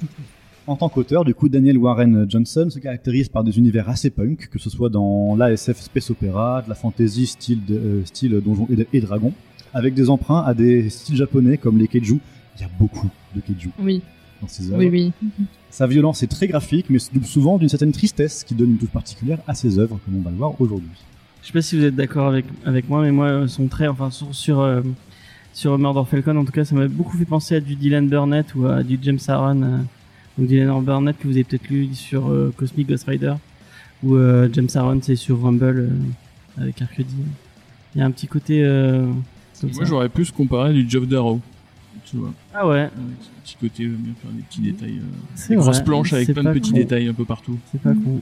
En 0.66 0.76
tant 0.76 0.88
qu'auteur, 0.88 1.24
du 1.24 1.34
coup, 1.34 1.48
Daniel 1.48 1.76
Warren 1.78 2.26
Johnson 2.28 2.68
se 2.70 2.78
caractérise 2.78 3.28
par 3.28 3.42
des 3.42 3.58
univers 3.58 3.88
assez 3.88 4.10
punk, 4.10 4.48
que 4.48 4.58
ce 4.58 4.70
soit 4.70 4.90
dans 4.90 5.34
l'ASF 5.34 5.80
Space 5.80 6.10
Opera, 6.10 6.62
de 6.62 6.68
la 6.68 6.74
fantasy 6.76 7.26
style, 7.26 7.64
de, 7.64 7.74
euh, 7.74 8.04
style 8.04 8.40
Donjons 8.44 8.68
et, 8.70 8.86
et 8.96 9.00
Dragons, 9.00 9.32
avec 9.74 9.94
des 9.94 10.08
emprunts 10.10 10.42
à 10.46 10.54
des 10.54 10.88
styles 10.90 11.16
japonais 11.16 11.56
comme 11.56 11.78
les 11.78 11.88
Keiju 11.88 12.18
il 12.56 12.60
y 12.60 12.64
a 12.64 12.70
beaucoup 12.78 13.08
de 13.34 13.40
kaiju 13.40 13.70
Oui, 13.82 14.02
dans 14.42 14.46
ses 14.46 14.68
œuvres. 14.70 14.78
oui, 14.78 14.88
oui. 14.90 15.12
Sa 15.70 15.86
violence 15.86 16.22
est 16.22 16.26
très 16.26 16.46
graphique, 16.46 16.86
mais 16.90 16.98
se 16.98 17.10
double 17.10 17.24
souvent 17.24 17.56
d'une 17.56 17.70
certaine 17.70 17.92
tristesse 17.92 18.44
qui 18.44 18.54
donne 18.54 18.72
une 18.72 18.76
touche 18.76 18.90
particulière 18.90 19.38
à 19.48 19.54
ses 19.54 19.78
œuvres, 19.78 19.98
comme 20.04 20.16
on 20.18 20.20
va 20.20 20.30
le 20.30 20.36
voir 20.36 20.60
aujourd'hui. 20.60 20.90
Je 21.42 21.48
sais 21.48 21.52
pas 21.52 21.62
si 21.62 21.76
vous 21.78 21.84
êtes 21.84 21.96
d'accord 21.96 22.28
avec 22.28 22.44
avec 22.64 22.88
moi, 22.88 23.02
mais 23.02 23.10
moi 23.10 23.26
euh, 23.26 23.46
son 23.48 23.66
trait, 23.66 23.88
enfin 23.88 24.10
sur 24.10 24.34
sur, 24.34 24.60
euh, 24.60 24.80
sur 25.52 25.76
Murder 25.78 26.02
Falcon, 26.08 26.36
en 26.36 26.44
tout 26.44 26.52
cas, 26.52 26.64
ça 26.64 26.74
m'a 26.74 26.86
beaucoup 26.88 27.16
fait 27.16 27.24
penser 27.24 27.56
à 27.56 27.60
du 27.60 27.74
Dylan 27.74 28.08
Burnett 28.08 28.54
ou 28.54 28.66
à 28.66 28.82
du 28.82 28.98
James 29.02 29.18
Aaron. 29.28 29.62
euh, 29.62 29.78
donc 30.38 30.46
Dylan 30.48 30.82
Burnett 30.82 31.18
que 31.18 31.24
vous 31.26 31.34
avez 31.34 31.44
peut-être 31.44 31.68
lu 31.68 31.88
sur 31.94 32.28
euh, 32.30 32.52
Cosmic 32.56 32.88
Ghost 32.88 33.04
Rider, 33.08 33.34
ou 34.02 34.14
euh, 34.16 34.48
James 34.52 34.68
Aaron 34.74 35.00
c'est 35.02 35.16
sur 35.16 35.42
Rumble 35.42 35.90
euh, 35.90 36.62
avec 36.62 36.80
Arcady. 36.80 37.16
Il 37.94 37.98
y 37.98 38.02
a 38.02 38.06
un 38.06 38.10
petit 38.12 38.26
côté. 38.28 38.62
Euh, 38.64 39.06
comme 39.60 39.70
Moi, 39.74 39.84
j'aurais 39.84 40.08
plus 40.08 40.30
comparé 40.30 40.72
du 40.72 40.88
Job 40.88 41.06
Darrow. 41.06 41.40
Tu 42.06 42.16
vois. 42.16 42.32
Ah 42.54 42.66
ouais, 42.66 42.88
ce 43.20 43.28
petit 43.42 43.56
côté, 43.60 43.84
euh, 43.84 43.94
bien 43.98 44.14
faire 44.22 44.30
des 44.30 44.42
petits 44.42 44.60
détails. 44.62 44.98
euh, 44.98 45.02
c'est 45.34 45.50
des 45.50 45.56
grosses 45.56 45.76
vrai. 45.76 45.84
planches 45.84 46.12
avec 46.14 46.32
plein 46.32 46.42
de 46.44 46.52
petits 46.52 46.70
con. 46.70 46.76
détails 46.76 47.08
un 47.08 47.12
peu 47.14 47.24
partout. 47.24 47.58
C'est 47.70 47.80
pas 47.80 47.92
con. 47.92 48.20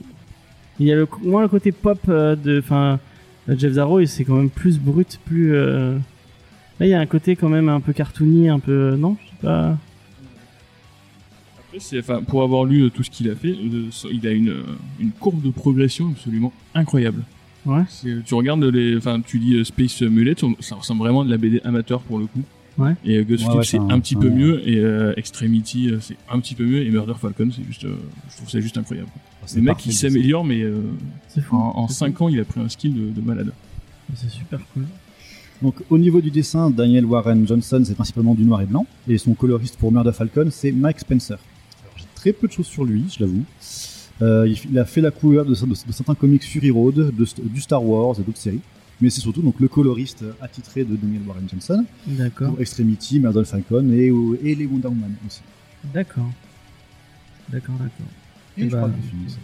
Il 0.79 0.87
y 0.87 0.91
a 0.91 0.95
le, 0.95 1.07
moins 1.23 1.41
le 1.43 1.47
côté 1.47 1.71
pop 1.71 1.99
euh, 2.09 2.35
de, 2.35 2.59
enfin, 2.59 2.83
euh, 2.83 2.97
Jeff 3.49 3.73
Zarro, 3.73 3.99
et 3.99 4.05
c'est 4.05 4.23
quand 4.23 4.35
même 4.35 4.49
plus 4.49 4.79
brut, 4.79 5.19
plus. 5.25 5.53
euh, 5.55 5.97
Là, 6.79 6.87
il 6.87 6.89
y 6.89 6.93
a 6.95 6.99
un 6.99 7.05
côté 7.05 7.35
quand 7.35 7.49
même 7.49 7.69
un 7.69 7.79
peu 7.79 7.93
cartoony, 7.93 8.49
un 8.49 8.59
peu, 8.59 8.95
non, 8.95 9.15
je 9.23 9.29
sais 9.29 9.35
pas. 9.41 9.77
Après, 11.59 12.23
pour 12.25 12.43
avoir 12.43 12.65
lu 12.65 12.83
euh, 12.83 12.89
tout 12.89 13.03
ce 13.03 13.09
qu'il 13.09 13.29
a 13.29 13.35
fait, 13.35 13.51
euh, 13.51 13.89
il 14.11 14.27
a 14.27 14.31
une, 14.31 14.49
euh, 14.49 14.63
une 14.99 15.11
courbe 15.11 15.41
de 15.41 15.51
progression 15.51 16.09
absolument 16.09 16.51
incroyable. 16.73 17.23
Ouais. 17.65 17.83
Tu 18.25 18.33
regardes 18.33 18.63
les, 18.63 18.97
enfin, 18.97 19.21
tu 19.21 19.37
dis 19.39 19.53
euh, 19.55 19.63
Space 19.63 20.01
Mullet, 20.01 20.35
ça 20.59 20.75
ressemble 20.75 21.01
vraiment 21.01 21.21
à 21.21 21.25
de 21.25 21.29
la 21.29 21.37
BD 21.37 21.61
amateur 21.63 22.01
pour 22.01 22.17
le 22.19 22.25
coup. 22.25 22.41
Ouais. 22.77 22.93
Et 23.05 23.17
euh, 23.17 23.23
Ghost 23.23 23.45
Ouais, 23.47 23.63
c'est 23.63 23.77
un, 23.77 23.89
un- 23.89 23.99
petit 23.99 24.15
peu 24.15 24.27
un- 24.27 24.31
mieux, 24.35 24.67
et 24.67 24.77
euh, 24.79 25.13
Extremity, 25.17 25.89
euh, 25.89 25.99
c'est 26.01 26.15
un 26.29 26.39
petit 26.39 26.55
peu 26.55 26.63
mieux, 26.65 26.83
et 26.85 26.89
Murder 26.89 27.13
Falcon, 27.19 27.49
c'est 27.55 27.63
juste, 27.65 27.83
euh, 27.85 27.95
je 28.29 28.37
trouve 28.37 28.49
ça 28.49 28.59
juste 28.59 28.77
incroyable. 28.77 29.09
C'est 29.45 29.57
Le 29.57 29.63
mec, 29.63 29.85
il 29.85 29.93
s'améliore, 29.93 30.45
mais 30.45 30.61
euh, 30.61 30.81
fou. 31.41 31.55
en, 31.55 31.73
en 31.75 31.87
C'est 31.87 31.95
5 31.95 32.21
ans, 32.21 32.29
il 32.29 32.39
a 32.39 32.45
pris 32.45 32.61
un 32.61 32.69
skill 32.69 32.93
de, 32.93 33.09
de 33.09 33.21
malade. 33.25 33.51
C'est 34.15 34.29
super 34.29 34.59
cool. 34.73 34.83
Donc 35.61 35.75
au 35.89 35.97
niveau 35.97 36.21
du 36.21 36.31
dessin, 36.31 36.69
Daniel 36.71 37.05
Warren 37.05 37.45
Johnson, 37.47 37.81
c'est 37.85 37.93
principalement 37.95 38.33
du 38.35 38.43
noir 38.43 38.61
et 38.61 38.65
blanc, 38.65 38.85
et 39.07 39.17
son 39.17 39.33
coloriste 39.33 39.77
pour 39.77 39.91
Murder 39.91 40.11
Falcon, 40.13 40.47
c'est 40.49 40.71
Mike 40.71 40.99
Spencer. 41.01 41.37
Alors, 41.83 41.93
J'ai 41.97 42.05
très 42.15 42.33
peu 42.33 42.47
de 42.47 42.51
choses 42.53 42.65
sur 42.67 42.83
lui, 42.83 43.05
je 43.15 43.23
l'avoue. 43.23 43.43
Euh, 44.21 44.47
il, 44.71 44.77
a 44.79 44.85
fait 44.85 45.01
la 45.01 45.11
couleur 45.11 45.45
de, 45.45 45.53
de- 45.55 45.65
de 45.65 45.91
certains 45.91 46.15
comics 46.15 46.43
Fury 46.43 46.69
Road, 46.71 46.95
de- 46.95 47.25
du 47.49 47.59
Star 47.61 47.83
Wars 47.83 48.15
et 48.19 48.23
d'autres 48.23 48.37
séries. 48.37 48.59
Mais 49.01 49.09
c'est 49.09 49.21
surtout 49.21 49.41
donc 49.41 49.59
le 49.59 49.67
coloriste 49.67 50.23
attitré 50.41 50.83
de 50.83 50.95
Daniel 50.95 51.21
Warren 51.27 51.47
Johnson 51.49 51.83
D'accord. 52.05 52.49
pour 52.51 52.61
Extremity, 52.61 53.19
Murder 53.19 53.43
Falcon 53.45 53.89
et, 53.91 54.11
et 54.43 54.55
les 54.55 54.65
Wonder 54.67 54.87
Woman 54.89 55.13
aussi. 55.25 55.41
D'accord. 55.93 56.29
D'accord, 57.51 57.75
d'accord. 57.75 58.05
Et 58.57 58.61
Et 58.61 58.65
je 58.65 58.71
bah, 58.71 58.77
crois 58.77 58.89
que 58.89 58.95
j'ai 59.03 59.09
fini 59.09 59.29
ça. 59.29 59.37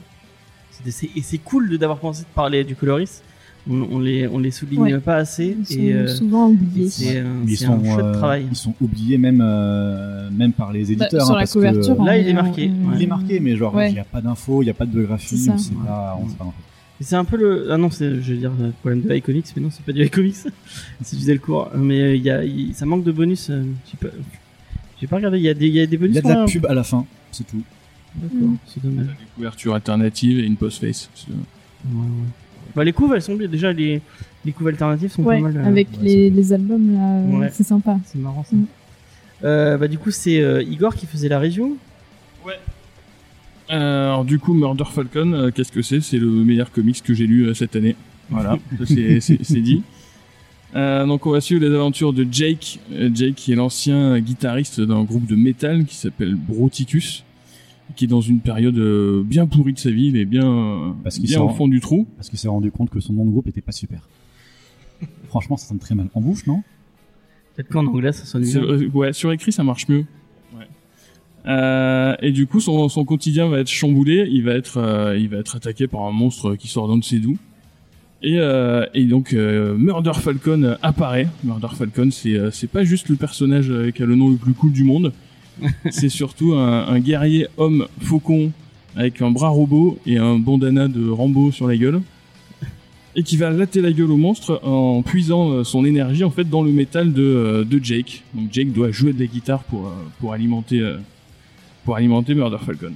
C'était- 0.71 0.91
c'est- 0.91 1.09
Et 1.15 1.21
c'est 1.23 1.39
cool 1.39 1.69
de 1.69 1.77
d'avoir 1.77 1.97
pensé 1.99 2.21
de 2.21 2.27
parler 2.35 2.63
du 2.63 2.75
coloriste. 2.75 3.23
On, 3.69 3.81
on 3.91 3.99
les, 3.99 4.27
on 4.27 4.37
les 4.39 4.51
souligne 4.51 4.79
Ouais. 4.79 4.99
pas 4.99 5.17
assez. 5.17 5.57
Ils 5.59 5.65
sont 5.65 5.79
et 5.79 5.93
euh, 5.93 6.07
souvent 6.07 6.47
oubliés. 6.49 6.89
c'est 6.89 7.19
un, 7.19 7.41
ils 7.45 7.57
sont, 7.57 7.73
un 7.73 7.83
chouette 7.83 8.05
euh, 8.05 8.13
travail. 8.13 8.45
ils 8.49 8.55
sont 8.55 8.73
oubliés 8.79 9.17
même, 9.17 9.41
euh, 9.43 10.29
même 10.31 10.53
par 10.53 10.71
les 10.71 10.83
Bah, 10.85 10.91
éditeurs. 10.91 11.25
sur 11.25 11.31
hein, 11.31 11.33
la 11.33 11.39
parce 11.41 11.49
que, 11.53 11.57
couverture, 11.59 12.01
euh, 12.01 12.05
Là, 12.05 12.17
il 12.17 12.27
est 12.29 12.33
marqué, 12.33 12.67
ouais. 12.67 12.73
il 12.95 13.01
est 13.01 13.07
marqué, 13.07 13.39
mais 13.41 13.57
genre, 13.57 13.73
il 13.73 13.77
Ouais. 13.77 13.91
n'y 13.91 13.99
a 13.99 14.05
pas 14.05 14.21
d'infos, 14.21 14.61
il 14.61 14.65
n'y 14.65 14.71
a 14.71 14.73
pas 14.75 14.85
de 14.85 14.91
biographie, 14.91 15.37
C'est 15.37 15.45
ça. 15.47 15.53
on 15.53 15.57
sait 15.57 15.73
pas, 15.85 16.17
on 16.23 16.29
sait 16.29 16.35
pas 16.35 16.45
en 16.45 16.51
fait. 16.51 16.63
C'est 16.99 17.15
un 17.15 17.25
peu 17.25 17.37
le. 17.37 17.71
Ah 17.71 17.77
non, 17.77 17.89
c'est, 17.91 18.21
je 18.21 18.33
veux 18.33 18.37
dire, 18.39 18.51
le 18.59 18.71
problème 18.71 19.01
de 19.01 19.13
iComics, 19.15 19.45
mais 19.55 19.61
non, 19.61 19.69
c'est 19.71 19.85
pas 19.85 19.91
du 19.91 20.03
iComics. 20.03 20.35
c'est 21.03 21.15
du 21.17 21.25
Delcourt. 21.25 21.69
Mais 21.75 22.01
euh, 22.01 22.15
il 22.15 22.23
y 22.23 22.29
a, 22.31 22.43
il- 22.43 22.73
ça 22.73 22.85
manque 22.87 23.03
de 23.03 23.11
bonus. 23.11 23.49
euh, 23.51 23.63
J'ai 23.91 23.97
pas, 24.07 24.13
j'ai 24.99 25.05
pas 25.07 25.17
regardé. 25.17 25.37
Il 25.37 25.43
y 25.43 25.49
a 25.49 25.53
des, 25.53 25.67
il 25.67 25.73
y 25.75 25.79
a 25.79 25.85
des 25.85 25.95
Il 25.95 25.99
bonus. 25.99 26.15
y 26.15 26.19
a 26.19 26.21
de 26.21 26.27
la 26.29 26.45
pub 26.45 26.65
à 26.65 26.73
la 26.73 26.83
fin, 26.83 27.05
c'est 27.31 27.45
tout. 27.45 27.61
D'accord, 28.15 28.49
c'est 28.65 28.81
dommage. 28.83 29.05
Des 29.05 29.13
couvertures 29.35 29.75
alternatives 29.75 30.39
et 30.39 30.43
une 30.45 30.55
postface. 30.57 31.09
C'est- 31.13 31.27
Ouais, 31.31 32.01
ouais. 32.01 32.07
Bah, 32.75 32.83
les 32.83 32.91
couves, 32.93 33.13
elles 33.13 33.21
sont 33.21 33.35
bien. 33.35 33.47
Déjà, 33.47 33.71
les, 33.71 34.01
les 34.43 34.51
couves 34.51 34.67
alternatives 34.67 35.11
sont 35.11 35.23
Ouais, 35.23 35.35
pas 35.37 35.49
mal. 35.49 35.57
euh, 35.57 35.65
avec 35.65 35.87
ouais, 35.91 35.97
les, 36.03 36.29
les 36.31 36.53
albums 36.53 36.93
là, 36.93 37.11
euh, 37.19 37.37
Ouais. 37.41 37.49
c'est 37.53 37.63
sympa. 37.63 37.99
C'est 38.05 38.17
marrant 38.17 38.43
ça. 38.43 38.55
Mm. 38.55 38.65
Euh, 39.43 39.77
bah, 39.77 39.87
du 39.87 39.99
coup, 39.99 40.09
c'est 40.09 40.41
euh, 40.41 40.63
Igor 40.63 40.95
qui 40.95 41.05
faisait 41.05 41.29
la 41.29 41.39
review. 41.39 41.77
Euh, 42.47 42.49
alors 43.70 44.26
du 44.26 44.39
coup, 44.39 44.53
Murder 44.53 44.86
Falcon, 44.91 45.34
euh, 45.34 45.51
qu'est-ce 45.51 45.72
que 45.72 45.82
c'est? 45.82 46.01
C'est 46.01 46.20
le 46.20 46.28
meilleur 46.30 46.72
comics 46.72 47.01
que 47.03 47.13
j'ai 47.13 47.28
lu 47.28 47.43
euh, 47.47 47.53
cette 47.53 47.76
année. 47.76 47.95
Voilà, 48.30 48.57
c'est- 48.86 49.59
dit. 49.61 49.84
Euh, 50.76 51.05
donc 51.05 51.26
on 51.26 51.32
va 51.32 51.39
suivre 51.41 51.61
les 51.65 51.74
aventures 51.74 52.11
de 52.13 52.26
Jake. 52.30 52.80
Euh, 52.91 53.09
Jake 53.13 53.36
qui 53.36 53.51
est 53.51 53.55
l'ancien 53.55 54.20
guitariste 54.20 54.82
d'un 54.82 55.03
groupe 55.03 55.26
de 55.26 55.36
métal 55.36 55.86
qui 55.86 55.95
s'appelle 55.95 56.36
Broticus, 56.36 57.24
qui 57.95 58.05
est 58.05 58.07
dans 58.09 58.22
une 58.22 58.39
période 58.41 58.78
euh, 58.78 59.24
bien 59.24 59.47
pourrie 59.47 59.74
de 59.74 59.80
sa 59.80 59.91
vie, 59.91 60.07
il 60.07 60.18
est 60.18 60.26
bien, 60.26 60.45
euh, 60.45 60.89
Parce 61.03 61.18
qu'il 61.20 61.28
bien 61.30 61.41
au 61.41 61.49
fond 61.49 61.68
du 61.68 61.80
trou. 61.80 62.05
Parce 62.18 62.30
qu'il 62.30 62.38
s'est 62.38 62.49
rendu 62.49 62.70
compte 62.72 62.89
que 62.89 62.99
son 62.99 63.13
nom 63.13 63.26
de 63.26 63.32
groupe 63.32 63.47
était 63.47 63.61
pas 63.61 63.72
super. 63.72 64.01
Franchement, 65.30 65.55
ça 65.57 65.68
sonne 65.68 65.80
très 65.80 65.95
mal 65.95 66.07
en 66.13 66.22
bouche, 66.22 66.45
non? 66.47 66.63
Peut-être 67.55 67.70
qu'en 67.70 67.86
anglais, 67.88 68.11
ça 68.11 68.26
sonne 68.26 68.43
C'est 68.45 68.59
mieux. 68.59 68.89
ouais, 68.93 69.13
sur 69.13 69.32
écrit 69.32 69.51
ça 69.51 69.63
marche 69.63 69.88
mieux. 69.88 70.05
Euh, 71.47 72.15
et 72.21 72.31
du 72.31 72.45
coup, 72.45 72.59
son, 72.59 72.89
son 72.89 73.05
quotidien 73.05 73.47
va 73.47 73.59
être 73.59 73.69
chamboulé. 73.69 74.27
Il 74.31 74.43
va 74.43 74.53
être, 74.53 74.77
euh, 74.77 75.17
il 75.17 75.29
va 75.29 75.37
être 75.37 75.55
attaqué 75.55 75.87
par 75.87 76.01
un 76.01 76.11
monstre 76.11 76.55
qui 76.55 76.67
sort 76.67 76.87
d'un 76.87 76.97
de 76.97 77.03
ses 77.03 77.19
doux. 77.19 77.37
Et, 78.23 78.37
euh, 78.39 78.85
et 78.93 79.05
donc, 79.05 79.33
euh, 79.33 79.77
Murder 79.77 80.13
Falcon 80.13 80.75
apparaît. 80.81 81.27
Murder 81.43 81.67
Falcon, 81.75 82.09
c'est, 82.11 82.35
euh, 82.35 82.51
c'est 82.51 82.69
pas 82.69 82.83
juste 82.83 83.09
le 83.09 83.15
personnage 83.15 83.69
euh, 83.69 83.91
qui 83.91 84.01
a 84.01 84.05
le 84.05 84.15
nom 84.15 84.29
le 84.29 84.37
plus 84.37 84.53
cool 84.53 84.71
du 84.71 84.83
monde. 84.83 85.13
c'est 85.89 86.09
surtout 86.09 86.53
un, 86.53 86.87
un 86.87 86.99
guerrier 86.99 87.47
homme 87.57 87.87
faucon 88.01 88.51
avec 88.95 89.21
un 89.21 89.31
bras 89.31 89.49
robot 89.49 89.97
et 90.05 90.17
un 90.17 90.37
bandana 90.37 90.87
de 90.87 91.07
Rambo 91.09 91.51
sur 91.51 91.67
la 91.67 91.77
gueule. 91.77 92.01
Et 93.15 93.23
qui 93.23 93.37
va 93.37 93.49
latter 93.49 93.81
la 93.81 93.91
gueule 93.91 94.11
au 94.11 94.17
monstre 94.17 94.59
en 94.63 95.01
puisant 95.01 95.63
son 95.63 95.85
énergie 95.85 96.23
en 96.23 96.29
fait 96.29 96.47
dans 96.47 96.61
le 96.61 96.71
métal 96.71 97.13
de, 97.13 97.65
de 97.67 97.83
Jake. 97.83 98.23
Donc 98.35 98.49
Jake 98.51 98.71
doit 98.71 98.91
jouer 98.91 99.11
de 99.11 99.19
la 99.19 99.25
guitare 99.25 99.63
pour, 99.63 99.91
pour 100.19 100.33
alimenter 100.33 100.81
euh, 100.81 100.97
pour 101.88 101.95
alimenter 101.95 102.35
Murder 102.35 102.57
Falcon. 102.65 102.91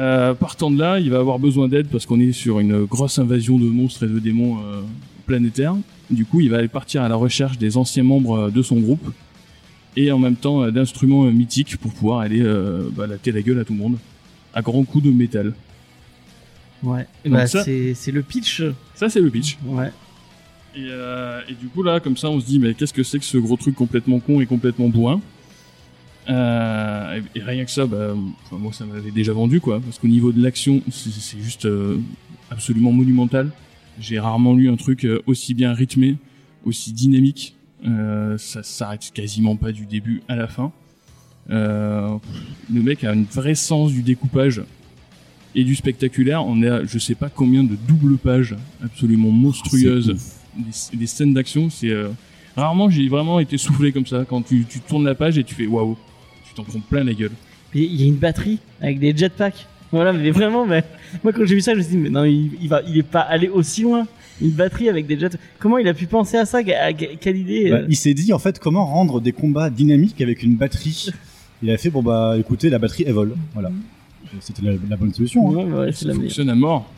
Euh, 0.00 0.34
partant 0.34 0.68
de 0.72 0.76
là, 0.76 0.98
il 0.98 1.10
va 1.10 1.20
avoir 1.20 1.38
besoin 1.38 1.68
d'aide 1.68 1.86
parce 1.86 2.06
qu'on 2.06 2.18
est 2.18 2.32
sur 2.32 2.58
une 2.58 2.84
grosse 2.84 3.20
invasion 3.20 3.56
de 3.56 3.66
monstres 3.66 4.02
et 4.02 4.08
de 4.08 4.18
démons 4.18 4.58
euh, 4.58 4.80
planétaires. 5.26 5.76
Du 6.10 6.24
coup, 6.24 6.40
il 6.40 6.50
va 6.50 6.56
aller 6.56 6.66
partir 6.66 7.02
à 7.02 7.08
la 7.08 7.14
recherche 7.14 7.56
des 7.56 7.76
anciens 7.76 8.02
membres 8.02 8.36
euh, 8.36 8.50
de 8.50 8.62
son 8.62 8.80
groupe 8.80 9.12
et 9.96 10.10
en 10.10 10.18
même 10.18 10.34
temps 10.34 10.60
euh, 10.60 10.72
d'instruments 10.72 11.22
mythiques 11.26 11.76
pour 11.76 11.92
pouvoir 11.92 12.18
aller 12.18 12.42
bah, 12.96 13.06
latter 13.06 13.30
la 13.30 13.42
gueule 13.42 13.60
à 13.60 13.64
tout 13.64 13.74
le 13.74 13.78
monde 13.78 13.96
à 14.54 14.60
grands 14.60 14.82
coups 14.82 15.04
de 15.04 15.12
métal. 15.12 15.54
Ouais. 16.82 17.06
Bah, 17.26 17.46
c'est, 17.46 17.94
le 18.12 18.22
pitch. 18.22 18.64
Ça, 18.96 19.08
c'est 19.08 19.20
le 19.20 19.30
pitch. 19.30 19.56
Ouais. 19.64 19.92
Et, 20.74 20.88
et 20.88 21.54
du 21.54 21.68
coup 21.68 21.84
là, 21.84 22.00
comme 22.00 22.16
ça, 22.16 22.28
on 22.28 22.40
se 22.40 22.46
dit, 22.46 22.58
mais 22.58 22.74
qu'est-ce 22.74 22.92
que 22.92 23.04
c'est 23.04 23.20
que 23.20 23.24
ce 23.24 23.38
gros 23.38 23.56
truc 23.56 23.76
complètement 23.76 24.18
con 24.18 24.40
et 24.40 24.46
complètement 24.46 24.88
bourrin? 24.88 25.20
Euh, 26.30 27.20
et, 27.34 27.38
et 27.38 27.42
rien 27.42 27.64
que 27.64 27.70
ça, 27.70 27.86
bah, 27.86 28.14
enfin, 28.44 28.56
moi, 28.56 28.72
ça 28.72 28.84
m'avait 28.84 29.10
déjà 29.10 29.32
vendu, 29.32 29.60
quoi. 29.60 29.80
Parce 29.80 29.98
qu'au 29.98 30.08
niveau 30.08 30.32
de 30.32 30.42
l'action, 30.42 30.82
c'est 30.90 31.40
juste 31.40 31.66
euh, 31.66 31.98
absolument 32.50 32.92
monumental. 32.92 33.50
J'ai 33.98 34.18
rarement 34.18 34.54
lu 34.54 34.70
un 34.70 34.76
truc 34.76 35.04
euh, 35.04 35.22
aussi 35.26 35.54
bien 35.54 35.72
rythmé, 35.72 36.16
aussi 36.64 36.92
dynamique. 36.92 37.56
Euh, 37.86 38.38
ça 38.38 38.62
s'arrête 38.62 39.10
quasiment 39.12 39.56
pas 39.56 39.72
du 39.72 39.86
début 39.86 40.22
à 40.28 40.36
la 40.36 40.46
fin. 40.46 40.72
Le 41.48 42.20
mec 42.70 43.02
a 43.02 43.10
un 43.10 43.22
vrai 43.22 43.56
sens 43.56 43.90
du 43.90 44.02
découpage 44.02 44.62
et 45.56 45.64
du 45.64 45.74
spectaculaire. 45.74 46.46
On 46.46 46.62
est 46.62 46.68
à 46.68 46.84
je 46.84 46.98
sais 46.98 47.16
pas 47.16 47.28
combien 47.28 47.64
de 47.64 47.74
doubles 47.88 48.18
pages 48.18 48.54
absolument 48.84 49.30
monstrueuses 49.30 50.16
des, 50.56 50.96
des 50.96 51.06
scènes 51.08 51.34
d'action, 51.34 51.68
c'est 51.68 51.92
rarement 52.56 52.88
j'ai 52.88 53.08
vraiment 53.08 53.40
été 53.40 53.58
soufflé 53.58 53.90
comme 53.90 54.06
ça 54.06 54.24
quand 54.28 54.42
tu, 54.42 54.64
tu 54.68 54.78
tournes 54.78 55.04
la 55.04 55.16
page 55.16 55.38
et 55.38 55.44
tu 55.44 55.56
fais 55.56 55.66
waouh, 55.66 55.96
t'en 56.64 56.70
prends 56.70 56.80
plein 56.80 57.04
la 57.04 57.14
gueule. 57.14 57.32
Il 57.74 58.00
y 58.00 58.04
a 58.04 58.06
une 58.06 58.16
batterie 58.16 58.58
avec 58.80 58.98
des 58.98 59.16
jetpacks. 59.16 59.66
Voilà, 59.92 60.12
mais 60.12 60.30
vraiment, 60.30 60.66
mais 60.66 60.84
moi 61.24 61.32
quand 61.32 61.44
j'ai 61.44 61.54
vu 61.56 61.60
ça, 61.60 61.72
je 61.72 61.78
me 61.78 61.82
suis 61.82 61.92
dit, 61.92 61.98
mais 61.98 62.10
non, 62.10 62.24
il, 62.24 62.50
il 62.62 62.68
va, 62.68 62.82
il 62.86 62.96
est 62.98 63.02
pas 63.02 63.20
allé 63.20 63.48
aussi 63.48 63.82
loin. 63.82 64.06
Une 64.42 64.50
batterie 64.52 64.88
avec 64.88 65.06
des 65.06 65.18
jets. 65.18 65.36
Comment 65.58 65.76
il 65.78 65.86
a 65.86 65.92
pu 65.94 66.06
penser 66.06 66.36
à 66.38 66.46
ça? 66.46 66.62
Quelle 66.62 67.36
idée 67.36 67.70
Bah, 67.70 67.76
euh? 67.78 67.86
il 67.90 67.96
s'est 67.96 68.14
dit 68.14 68.32
en 68.32 68.38
fait 68.38 68.58
comment 68.58 68.86
rendre 68.86 69.20
des 69.20 69.32
combats 69.32 69.68
dynamiques 69.68 70.20
avec 70.22 70.42
une 70.42 70.54
batterie? 70.56 71.10
Il 71.62 71.70
a 71.70 71.76
fait 71.76 71.90
bon 71.90 72.02
bah 72.02 72.36
écoutez 72.38 72.70
la 72.70 72.78
batterie 72.78 73.04
elle 73.06 73.12
vole. 73.12 73.34
Voilà. 73.52 73.70
C'était 74.40 74.62
la, 74.62 74.72
la 74.88 74.96
bonne 74.96 75.12
solution. 75.12 75.50
hein. 75.50 75.64
Ouais, 75.64 75.72
ouais, 75.86 75.92
c'est 75.92 76.04
ça 76.04 76.06
la 76.08 76.12
meilleure. 76.14 76.28
fonctionne 76.28 76.48
à 76.48 76.54
mort. 76.54 76.90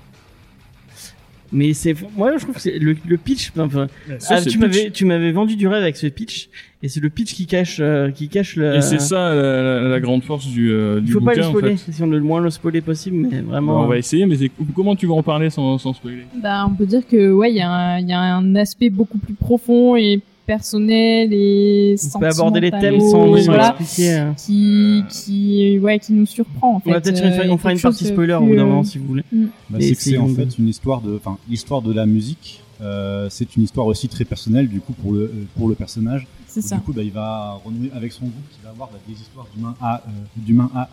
Mais 1.53 1.75
c'est, 1.75 1.95
moi 2.17 2.33
je 2.39 2.43
trouve 2.43 2.55
que 2.55 2.61
c'est 2.63 2.79
le, 2.79 2.97
le 3.07 3.17
pitch. 3.19 3.53
Enfin, 3.59 3.87
Ça, 4.19 4.37
ah, 4.37 4.41
tu 4.43 4.59
m'avais, 4.59 4.91
tu 4.91 5.05
m'avais 5.05 5.33
vendu 5.33 5.55
du 5.57 5.69
rêve 5.69 5.83
avec 5.83 5.97
ce 5.97 6.07
pitch, 6.07 6.49
et 6.83 6.89
c'est 6.89 7.01
le 7.01 7.11
pitch 7.11 7.35
qui 7.35 7.47
cache, 7.47 7.77
euh, 7.81 8.11
qui 8.11 8.29
cache 8.29 8.57
le. 8.57 8.77
Et 8.77 8.81
c'est 8.81 8.99
ça 9.01 9.35
la, 9.35 9.63
la- 9.83 9.89
la 9.89 10.01
grande 10.01 10.23
force 10.25 10.47
du, 10.47 10.71
euh, 10.71 10.97
Il 11.01 11.05
du 11.05 11.13
faut 11.13 11.21
pas 11.21 11.33
le 11.35 11.37
bouquin 11.43 11.49
en 11.49 11.51
spoiler, 11.51 11.77
fait. 11.77 11.93
si 11.93 12.03
on 12.03 12.07
le 12.07 12.17
le 12.19 12.25
moins 12.25 12.41
le 12.41 12.49
spoiler 12.51 12.81
possible, 12.81 13.17
mais 13.31 13.43
Bon, 13.43 13.51
vraiment. 13.51 13.83
on 13.83 13.87
va 13.87 13.99
essayer, 13.99 14.25
mais 14.27 14.37
comment 14.75 14.97
tu 14.97 15.07
vas 15.07 15.15
en 15.15 15.23
parler 15.23 15.51
sans, 15.51 15.77
sans 15.79 15.93
spoiler? 15.93 16.25
Bah, 16.43 16.67
on 16.67 16.75
peut 16.75 16.87
dire 16.87 17.07
que 17.07 17.31
ouais, 17.33 17.51
il 17.53 17.57
y, 17.57 17.61
a 17.61 17.71
un- 17.71 17.99
il 18.01 18.09
y 18.09 18.13
a 18.13 18.19
un 18.21 18.55
aspect 18.57 18.89
beaucoup 18.89 19.19
plus 19.19 19.35
profond 19.35 19.95
et 19.97 20.21
personnels 20.47 21.33
et 21.33 21.97
On 22.15 22.19
peut 22.19 22.27
aborder 22.27 22.61
les 22.61 22.71
thèmes 22.71 23.01
sans 23.01 23.27
voilà, 23.27 23.77
expliquer. 23.81 24.15
euh. 24.19 24.33
qui 24.35 25.03
qui 25.09 25.79
ouais 25.79 25.99
qui 25.99 26.13
nous 26.13 26.27
surprend 26.27 26.77
en 26.77 26.81
fait. 26.81 26.91
On 26.91 26.93
va 26.93 27.01
peut-être 27.01 27.23
euh, 27.23 27.45
une, 27.45 27.51
on 27.51 27.59
fera 27.59 27.73
une 27.73 27.81
partie 27.81 28.05
spoiler 28.05 28.35
au 28.35 28.41
bout 28.41 28.55
d'un 28.57 28.63
euh, 28.63 28.67
moment 28.67 28.85
si 28.85 28.99
vous 28.99 29.07
voulez. 29.07 29.25
Bah, 29.33 29.79
Et 29.81 29.83
c'est 29.89 29.95
que 29.95 30.03
c'est 30.03 30.19
en 30.19 30.29
fait 30.29 30.59
une 30.59 30.69
histoire 30.69 31.01
de, 31.01 31.17
enfin, 31.17 31.39
l'histoire 31.49 31.83
de 31.83 31.93
la 31.93 32.07
musique. 32.07 32.63
euh, 32.81 33.29
c'est 33.31 33.57
une 33.57 33.63
histoire 33.63 33.87
aussi 33.87 34.09
très 34.09 34.25
personnelle 34.25 34.69
du 34.69 34.81
coup 34.81 34.93
pour 34.95 35.13
le 35.13 35.21
euh, 35.25 35.29
pour 35.57 35.69
le 35.69 35.75
personnage. 35.75 36.27
C'est 36.49 36.61
Du 36.61 36.67
ça. 36.69 36.77
coup, 36.85 36.93
bah, 36.93 37.03
il 37.03 37.13
va 37.13 37.59
renouer 37.65 37.91
avec 37.95 38.13
son 38.13 38.25
groupe 38.25 38.49
qui 38.51 38.59
va 38.63 38.71
avoir 38.71 38.91
bah, 38.93 38.99
des 39.09 39.15
histoires 39.15 39.47
d'humain 39.55 39.75
à 39.81 40.03
euh, 40.07 40.11
d'humain 40.37 40.71
à 40.75 40.89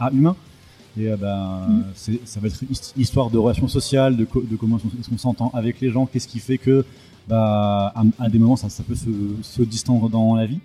à 0.00 0.10
humain. 0.12 0.34
Et 0.98 1.08
bah, 1.20 1.66
Mm. 1.68 1.82
c'est- 1.94 2.20
ça 2.26 2.40
va 2.40 2.48
être 2.48 2.62
his- 2.70 2.92
histoire 2.96 3.28
de 3.28 3.36
relations 3.36 3.68
sociales, 3.68 4.16
de, 4.16 4.24
co- 4.24 4.42
de 4.42 4.56
comment 4.56 4.78
est-ce 4.78 5.10
qu'on 5.10 5.18
s'entend 5.18 5.50
avec 5.52 5.78
les 5.82 5.90
gens, 5.90 6.06
qu'est-ce 6.06 6.26
qui 6.26 6.38
fait 6.38 6.56
que 6.56 6.86
bah, 7.28 7.92
à, 7.94 8.02
à 8.18 8.28
des 8.28 8.38
moments 8.38 8.56
ça, 8.56 8.68
ça 8.68 8.82
peut 8.82 8.94
se, 8.94 9.08
se 9.42 9.62
distendre 9.62 10.08
dans 10.08 10.34
la 10.36 10.46
vie. 10.46 10.60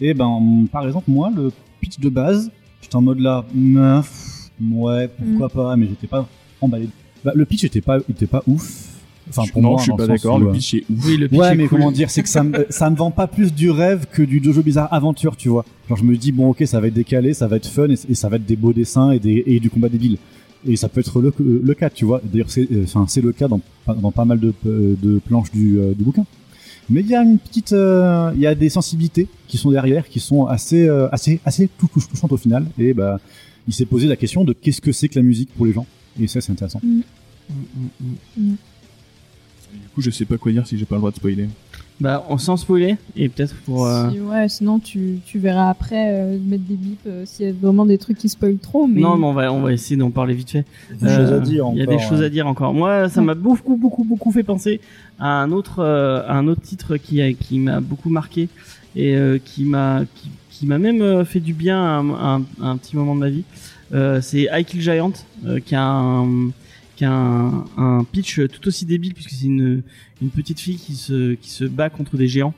Et 0.00 0.12
ben 0.14 0.66
par 0.70 0.86
exemple 0.86 1.10
moi 1.10 1.30
le 1.34 1.50
pitch 1.80 1.98
de 1.98 2.08
base, 2.08 2.50
j'étais 2.82 2.96
en 2.96 3.02
mode 3.02 3.20
là, 3.20 3.44
meuf, 3.54 4.50
ouais 4.60 5.08
pourquoi 5.08 5.48
pas, 5.48 5.76
mais 5.76 5.86
j'étais 5.88 6.06
pas 6.06 6.28
emballé. 6.60 6.88
Bah, 7.24 7.32
le 7.34 7.44
pitch 7.44 7.64
était 7.64 7.80
pas 7.80 7.98
était 8.08 8.26
pas 8.26 8.42
ouf. 8.46 8.92
Enfin 9.28 9.42
pour 9.52 9.60
non, 9.60 9.70
moi 9.70 9.78
je 9.78 9.82
suis 9.84 9.92
pas 9.96 10.06
d'accord. 10.06 10.38
Le 10.38 10.48
euh, 10.48 10.52
pitch 10.52 10.74
est 10.74 10.84
ouf. 10.90 11.04
Oui, 11.06 11.16
le 11.16 11.28
pitch 11.28 11.38
Ouais, 11.40 11.52
est 11.52 11.54
mais 11.56 11.66
cool. 11.66 11.78
comment 11.80 11.90
dire, 11.90 12.10
c'est 12.10 12.22
que 12.22 12.28
ça 12.28 12.44
me, 12.44 12.64
ça 12.70 12.88
me 12.90 12.94
vend 12.96 13.10
pas 13.10 13.26
plus 13.26 13.52
du 13.52 13.70
rêve 13.70 14.06
que 14.12 14.22
du 14.22 14.40
Jojo 14.42 14.62
Bizarre 14.62 14.92
Aventure, 14.92 15.36
tu 15.36 15.48
vois. 15.48 15.64
Genre, 15.88 15.98
je 15.98 16.04
me 16.04 16.16
dis, 16.16 16.30
bon, 16.30 16.50
ok, 16.50 16.62
ça 16.64 16.78
va 16.80 16.86
être 16.86 16.94
décalé, 16.94 17.34
ça 17.34 17.48
va 17.48 17.56
être 17.56 17.66
fun, 17.66 17.88
et, 17.88 17.94
et 18.08 18.14
ça 18.14 18.28
va 18.28 18.36
être 18.36 18.46
des 18.46 18.54
beaux 18.54 18.72
dessins 18.72 19.10
et, 19.10 19.18
des, 19.18 19.42
et 19.46 19.58
du 19.58 19.68
combat 19.68 19.88
débile. 19.88 20.18
Et 20.66 20.76
ça 20.76 20.88
peut 20.88 21.00
être 21.00 21.20
le, 21.20 21.32
le 21.40 21.74
cas, 21.74 21.90
tu 21.90 22.04
vois. 22.04 22.20
D'ailleurs, 22.24 22.50
c'est 22.50 22.70
euh, 22.72 22.84
enfin, 22.84 23.06
c'est 23.08 23.20
le 23.20 23.32
cas 23.32 23.48
dans, 23.48 23.60
dans 23.86 24.10
pas 24.10 24.24
mal 24.24 24.40
de, 24.40 24.52
euh, 24.66 24.94
de 25.02 25.18
planches 25.18 25.50
du, 25.52 25.78
euh, 25.78 25.92
du 25.94 26.02
bouquin. 26.04 26.24
Mais 26.88 27.00
il 27.00 27.08
y 27.08 27.14
a 27.14 27.22
une 27.22 27.38
petite, 27.38 27.72
euh, 27.72 28.30
il 28.34 28.40
y 28.40 28.46
a 28.46 28.54
des 28.54 28.68
sensibilités 28.68 29.26
qui 29.48 29.58
sont 29.58 29.70
derrière, 29.72 30.08
qui 30.08 30.20
sont 30.20 30.46
assez, 30.46 30.88
euh, 30.88 31.08
assez, 31.10 31.40
assez 31.44 31.68
tou- 31.68 31.88
tou- 31.92 32.00
touchantes 32.00 32.32
au 32.32 32.36
final. 32.36 32.64
Et 32.78 32.94
bah, 32.94 33.18
il 33.68 33.74
s'est 33.74 33.86
posé 33.86 34.06
la 34.06 34.16
question 34.16 34.44
de 34.44 34.52
qu'est-ce 34.52 34.80
que 34.80 34.92
c'est 34.92 35.08
que 35.08 35.18
la 35.18 35.24
musique 35.24 35.50
pour 35.56 35.66
les 35.66 35.72
gens. 35.72 35.86
Et 36.20 36.26
ça, 36.28 36.40
c'est 36.40 36.52
intéressant. 36.52 36.80
Mm, 36.84 37.00
mm, 37.50 37.54
mm. 38.38 38.54
Du 39.72 39.88
coup, 39.94 40.00
je 40.00 40.10
sais 40.10 40.24
pas 40.24 40.38
quoi 40.38 40.52
dire 40.52 40.66
si 40.66 40.78
j'ai 40.78 40.84
pas 40.84 40.94
le 40.94 41.00
droit 41.00 41.10
de 41.10 41.16
spoiler. 41.16 41.48
Bah, 41.98 42.26
on 42.28 42.36
sans 42.36 42.58
spoiler 42.58 42.96
et 43.16 43.30
peut-être 43.30 43.54
pour. 43.64 43.86
euh, 43.86 44.10
Si- 44.10 44.20
ouais, 44.20 44.48
sinon 44.50 44.78
tu, 44.78 45.18
tu 45.24 45.38
verras 45.38 45.70
après 45.70 46.10
euh, 46.12 46.38
mettre 46.38 46.64
des 46.64 46.74
bips 46.74 46.98
euh, 47.06 47.22
s'il 47.24 47.46
y 47.46 47.48
a 47.48 47.52
vraiment 47.58 47.86
des 47.86 47.96
trucs 47.96 48.18
qui 48.18 48.28
spoilent 48.28 48.58
trop. 48.58 48.86
Mais 48.86 49.00
Non, 49.00 49.16
mais 49.16 49.24
on 49.24 49.32
va 49.32 49.50
on 49.50 49.62
va 49.62 49.72
essayer 49.72 49.96
d'en 49.96 50.10
parler 50.10 50.34
vite 50.34 50.50
fait. 50.50 50.66
Des 50.90 51.08
choses 51.08 51.32
Euh, 51.32 51.36
à 51.38 51.40
dire 51.40 51.64
Il 51.72 51.78
y 51.78 51.80
a 51.80 51.84
encore, 51.84 51.96
des 51.96 52.04
choses 52.04 52.20
à 52.22 52.28
dire 52.28 52.46
encore. 52.46 52.74
Moi, 52.74 53.08
ça 53.08 53.22
m'a 53.22 53.34
beaucoup, 53.34 53.76
beaucoup, 53.76 54.04
beaucoup 54.04 54.30
fait 54.30 54.42
penser 54.42 54.80
à 55.18 55.40
un 55.40 55.50
autre, 55.52 55.78
euh, 55.78 56.20
à 56.28 56.34
un 56.36 56.46
autre 56.48 56.60
titre 56.60 56.98
qui, 56.98 57.22
a- 57.22 57.32
qui 57.32 57.58
m'a 57.58 57.80
beaucoup 57.80 58.10
marqué 58.10 58.50
et 58.94 59.16
euh, 59.16 59.38
qui 59.42 59.64
m'a, 59.64 60.02
qui, 60.16 60.28
qui 60.50 60.66
m'a 60.66 60.76
même 60.78 61.00
euh, 61.00 61.24
fait 61.24 61.40
du 61.40 61.54
bien 61.54 61.78
à 61.82 61.88
un, 61.98 62.10
à 62.10 62.26
un- 62.36 62.42
à 62.62 62.68
un 62.68 62.76
petit 62.76 62.94
moment 62.96 63.14
de 63.14 63.20
ma 63.20 63.30
vie. 63.30 63.44
Euh, 63.94 64.20
c'est 64.20 64.48
I 64.52 64.64
Kill 64.66 64.82
Giant, 64.82 65.12
euh, 65.46 65.60
qui 65.60 65.74
a 65.74 65.82
un, 65.82 66.50
qui 66.96 67.04
un, 67.04 67.64
pitch 68.10 68.40
tout 68.48 68.66
aussi 68.66 68.86
débile 68.86 69.14
puisque 69.14 69.30
c'est 69.30 69.46
une, 69.46 69.82
petite 70.34 70.58
fille 70.58 70.76
qui 70.76 70.94
se, 70.94 71.34
qui 71.34 71.50
se 71.50 71.64
bat 71.64 71.90
contre 71.90 72.16
des 72.16 72.26
géants. 72.26 72.54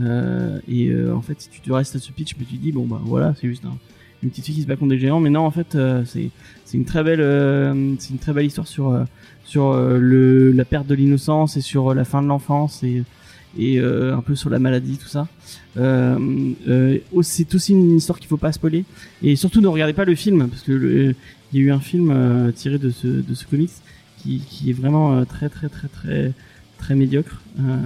Euh, 0.00 0.58
et 0.68 0.88
euh, 0.88 1.14
en 1.14 1.22
fait, 1.22 1.40
si 1.40 1.48
tu 1.48 1.60
te 1.60 1.72
restes 1.72 1.96
à 1.96 1.98
ce 1.98 2.12
pitch, 2.12 2.34
mais 2.38 2.44
tu 2.44 2.56
dis 2.56 2.72
bon 2.72 2.84
bah 2.86 3.00
voilà, 3.04 3.34
c'est 3.40 3.48
juste 3.48 3.64
un- 3.64 3.78
une 4.22 4.30
petite 4.30 4.44
fille 4.46 4.56
qui 4.56 4.62
se 4.62 4.66
bat 4.66 4.76
contre 4.76 4.90
des 4.90 4.98
géants. 4.98 5.20
Mais 5.20 5.30
non, 5.30 5.40
en 5.40 5.50
fait, 5.50 5.74
euh, 5.74 6.04
c'est 6.04 6.30
une 6.74 6.84
très 6.84 7.02
belle 7.02 7.20
c'est 7.98 8.10
une 8.10 8.18
très 8.18 8.32
belle 8.32 8.46
histoire 8.46 8.66
sur 8.66 9.04
sur 9.44 9.72
le 9.74 10.52
la 10.52 10.64
perte 10.64 10.86
de 10.86 10.94
l'innocence 10.94 11.56
et 11.56 11.60
sur 11.60 11.94
la 11.94 12.04
fin 12.04 12.22
de 12.22 12.26
l'enfance 12.26 12.82
et 12.82 13.04
et 13.58 13.78
un 13.78 14.20
peu 14.20 14.34
sur 14.34 14.50
la 14.50 14.58
maladie 14.58 14.98
tout 14.98 15.08
ça 15.08 15.28
oh, 15.78 17.22
c'est 17.22 17.54
aussi 17.54 17.72
une 17.72 17.96
histoire 17.96 18.18
qu'il 18.18 18.28
faut 18.28 18.36
pas 18.36 18.52
spoiler 18.52 18.84
et 19.22 19.36
surtout 19.36 19.60
ne 19.60 19.68
regardez 19.68 19.92
pas 19.94 20.04
le 20.04 20.14
film 20.16 20.48
parce 20.48 20.62
que 20.62 20.72
le- 20.72 21.14
il 21.52 21.60
y 21.60 21.62
a 21.62 21.66
eu 21.66 21.70
un 21.72 21.80
film 21.80 22.10
euh, 22.10 22.52
tiré 22.52 22.78
de 22.78 22.90
ce 22.90 23.06
de 23.06 23.34
ce 23.34 23.46
comics 23.46 23.70
qui 24.18 24.40
qui 24.40 24.70
est 24.70 24.72
vraiment 24.72 25.14
euh, 25.14 25.24
très 25.24 25.48
très 25.48 25.68
très 25.68 25.88
très 25.88 26.32
très 26.78 26.94
médiocre. 26.94 27.40
Euh, 27.60 27.78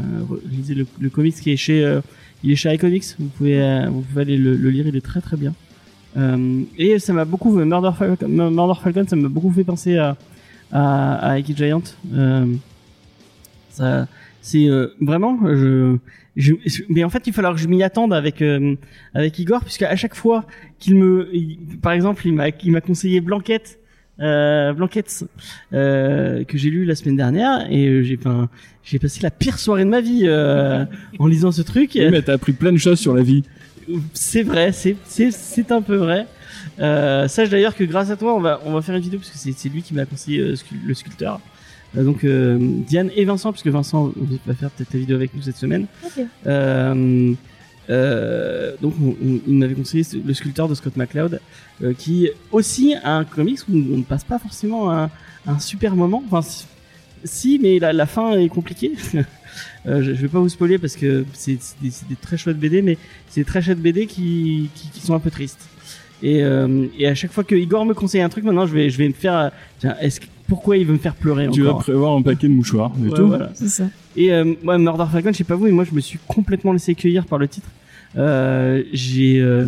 lisez 0.51 0.75
le, 0.75 0.87
le 0.99 1.11
comics 1.11 1.35
qui 1.35 1.51
est 1.53 1.57
chez 1.57 2.01
il 2.43 2.51
est 2.51 2.57
chez 2.57 2.73
iComics. 2.75 3.15
Vous 3.19 3.29
pouvez 3.29 3.87
vous 3.89 4.01
pouvez 4.01 4.23
aller 4.23 4.37
le, 4.37 4.57
le 4.57 4.71
lire 4.71 4.87
il 4.87 4.97
est 4.97 5.01
très 5.01 5.21
très 5.21 5.37
bien. 5.37 5.55
Et 6.77 6.99
ça 6.99 7.13
m'a 7.13 7.25
beaucoup 7.25 7.53
Murder 7.57 7.93
Falcon, 7.97 8.29
Murder 8.29 8.81
Falcon 8.83 9.07
ça 9.09 9.17
m'a 9.17 9.29
beaucoup 9.29 9.53
fait 9.53 9.65
penser 9.65 9.97
à 9.97 10.17
à, 10.73 11.33
à 11.33 11.41
Giant. 11.41 11.83
Ça 13.71 14.09
c'est 14.43 14.69
euh, 14.69 14.89
vraiment 15.01 15.39
je, 15.43 15.97
je 16.37 16.53
mais 16.89 17.03
en 17.05 17.11
fait 17.11 17.27
il 17.27 17.31
va 17.31 17.37
falloir 17.37 17.55
que 17.55 17.61
je 17.61 17.67
m'y 17.69 17.83
attende 17.83 18.13
avec 18.15 18.41
euh, 18.43 18.77
avec 19.15 19.39
Igor 19.39 19.63
puisque 19.65 19.83
à 19.83 19.97
chaque 19.97 20.15
fois 20.15 20.45
qu'il 20.79 20.95
me 20.97 21.29
il- 21.33 21.59
par 21.83 21.93
exemple 21.93 22.27
il 22.27 22.33
m'a 22.35 22.49
il 22.63 22.73
m'a 22.73 22.81
conseillé 22.81 23.21
Blanquette 23.21 23.79
euh, 24.21 24.73
Blanquette 24.73 25.25
euh, 25.73 26.45
que 26.45 26.57
j'ai 26.59 26.71
lu 26.71 26.85
la 26.85 26.95
semaine 26.95 27.17
dernière 27.17 27.67
et 27.71 27.87
euh, 27.89 28.03
j'ai 28.03 28.17
enfin 28.19 28.49
j'ai 28.85 28.99
passé 28.99 29.21
la 29.23 29.31
pire 29.31 29.59
soirée 29.59 29.85
de 29.85 29.91
ma 29.91 30.01
vie 30.01 30.23
euh, 30.25 30.85
en 31.19 31.27
lisant 31.27 31.53
ce 31.53 31.63
truc 31.63 31.93
Oui, 31.95 32.09
mais 32.11 32.23
t'as 32.23 32.35
appris 32.35 32.53
plein 32.53 32.73
de 32.73 32.79
choses 32.79 32.99
sur 33.01 33.15
la 33.15 33.23
vie. 33.23 33.43
c'est 34.15 34.43
vrai, 34.43 34.73
c'est 34.73 34.97
c'est 35.05 35.31
c'est 35.33 35.73
un 35.73 35.83
peu 35.83 35.97
vrai. 35.97 36.27
Euh, 36.79 37.27
sache 37.29 37.49
d'ailleurs 37.51 37.75
que 37.75 37.85
grâce 37.85 38.11
à 38.11 38.17
toi, 38.17 38.35
on 38.37 38.41
va 38.41 38.61
on 38.65 38.73
va 38.73 38.83
faire 38.83 38.95
une 38.95 39.03
vidéo 39.03 39.19
parce 39.19 39.31
que 39.31 39.39
c'est 39.39 39.53
c'est 39.53 39.69
lui 39.69 39.83
qui 39.83 39.95
m'a 39.95 40.05
conseillé 40.07 40.41
euh, 40.41 40.55
le 40.87 40.95
sculpteur. 40.95 41.41
Euh, 41.97 42.05
donc 42.05 42.25
euh, 42.25 42.59
Diane 42.87 43.11
et 43.17 43.25
Vincent, 43.25 43.53
puisque 43.53 43.67
Vincent 43.69 44.13
va 44.47 44.55
faire 44.55 44.71
peut-être 44.71 44.93
la 44.95 45.01
vidéo 45.01 45.17
avec 45.17 45.35
nous 45.35 45.43
cette 45.43 45.57
semaine. 45.57 45.87
Euh, 47.89 48.75
donc 48.81 48.95
on- 49.03 49.17
on- 49.25 49.41
il 49.47 49.55
m'avait 49.55 49.75
conseillé 49.75 50.05
le 50.25 50.35
sculpteur 50.35 50.69
de 50.69 50.75
Scott 50.75 50.97
McCloud, 50.97 51.41
qui 51.99 52.29
aussi 52.53 52.95
a 53.03 53.17
un 53.17 53.25
comics 53.25 53.61
où 53.69 53.73
on 53.75 53.99
ne 53.99 54.03
passe 54.05 54.25
pas 54.25 54.39
forcément 54.39 54.93
un, 54.93 55.11
un 55.47 55.59
super 55.59 55.97
moment. 55.97 56.23
Enfin, 56.31 56.47
si- 57.25 57.59
mais 57.61 57.79
la, 57.79 57.93
la 57.93 58.07
fin 58.07 58.33
est 58.39 58.49
compliquée. 58.49 58.93
Euh, 59.87 60.01
je, 60.03 60.15
je 60.15 60.21
vais 60.21 60.29
pas 60.29 60.39
vous 60.39 60.49
spoiler 60.49 60.79
parce 60.79 60.95
que 60.95 61.25
c'est 61.33 61.59
des, 61.83 61.91
très 62.21 62.37
chouettes 62.37 62.59
BD, 62.59 62.83
mais 62.83 62.97
c'est 63.29 63.41
des 63.41 63.45
très 63.45 63.61
chouettes 63.61 63.81
BD 63.81 64.07
qui, 64.07 64.71
qui, 64.75 64.89
qui 64.91 65.01
sont 65.01 65.15
un 65.15 65.19
peu 65.19 65.31
tristes. 65.31 65.69
Et, 66.23 66.45
euh, 66.45 66.87
et 66.99 67.09
à 67.09 67.15
chaque 67.17 67.33
fois 67.33 67.43
que 67.45 67.55
Igor 67.57 67.85
me 67.85 67.93
conseille 67.95 68.21
un 68.21 68.29
truc, 68.29 68.45
maintenant 68.45 68.67
je 68.67 68.75
vais 68.75 68.91
je 68.91 68.97
vais 68.99 69.09
me 69.09 69.13
faire. 69.15 69.51
Tiens, 69.81 69.97
est-ce 70.01 70.21
que- 70.21 70.27
pourquoi 70.51 70.77
il 70.77 70.85
veut 70.87 70.93
me 70.95 70.99
faire 70.99 71.15
pleurer 71.15 71.49
Tu 71.51 71.63
vas 71.63 71.75
prévoir 71.75 72.15
un 72.17 72.23
paquet 72.23 72.49
de 72.49 72.53
mouchoirs. 72.53 72.93
et 73.03 73.09
Ouais, 73.09 73.17
tout. 73.17 73.27
voilà. 73.29 73.51
c'est 73.55 73.69
ça. 73.69 73.85
Et 74.17 74.33
euh, 74.33 74.55
moi, 74.63 74.77
Murder 74.77 75.05
Falcon, 75.11 75.31
je 75.33 75.39
sais 75.39 75.45
pas 75.45 75.55
vous, 75.55 75.65
mais 75.67 75.71
moi, 75.71 75.85
je 75.89 75.95
me 75.95 76.01
suis 76.01 76.19
complètement 76.27 76.73
laissé 76.73 76.95
cueillir 76.95 77.25
par 77.25 77.39
le 77.39 77.47
titre. 77.49 77.69
Euh, 78.19 78.83
j'ai, 78.93 79.39
euh, 79.41 79.67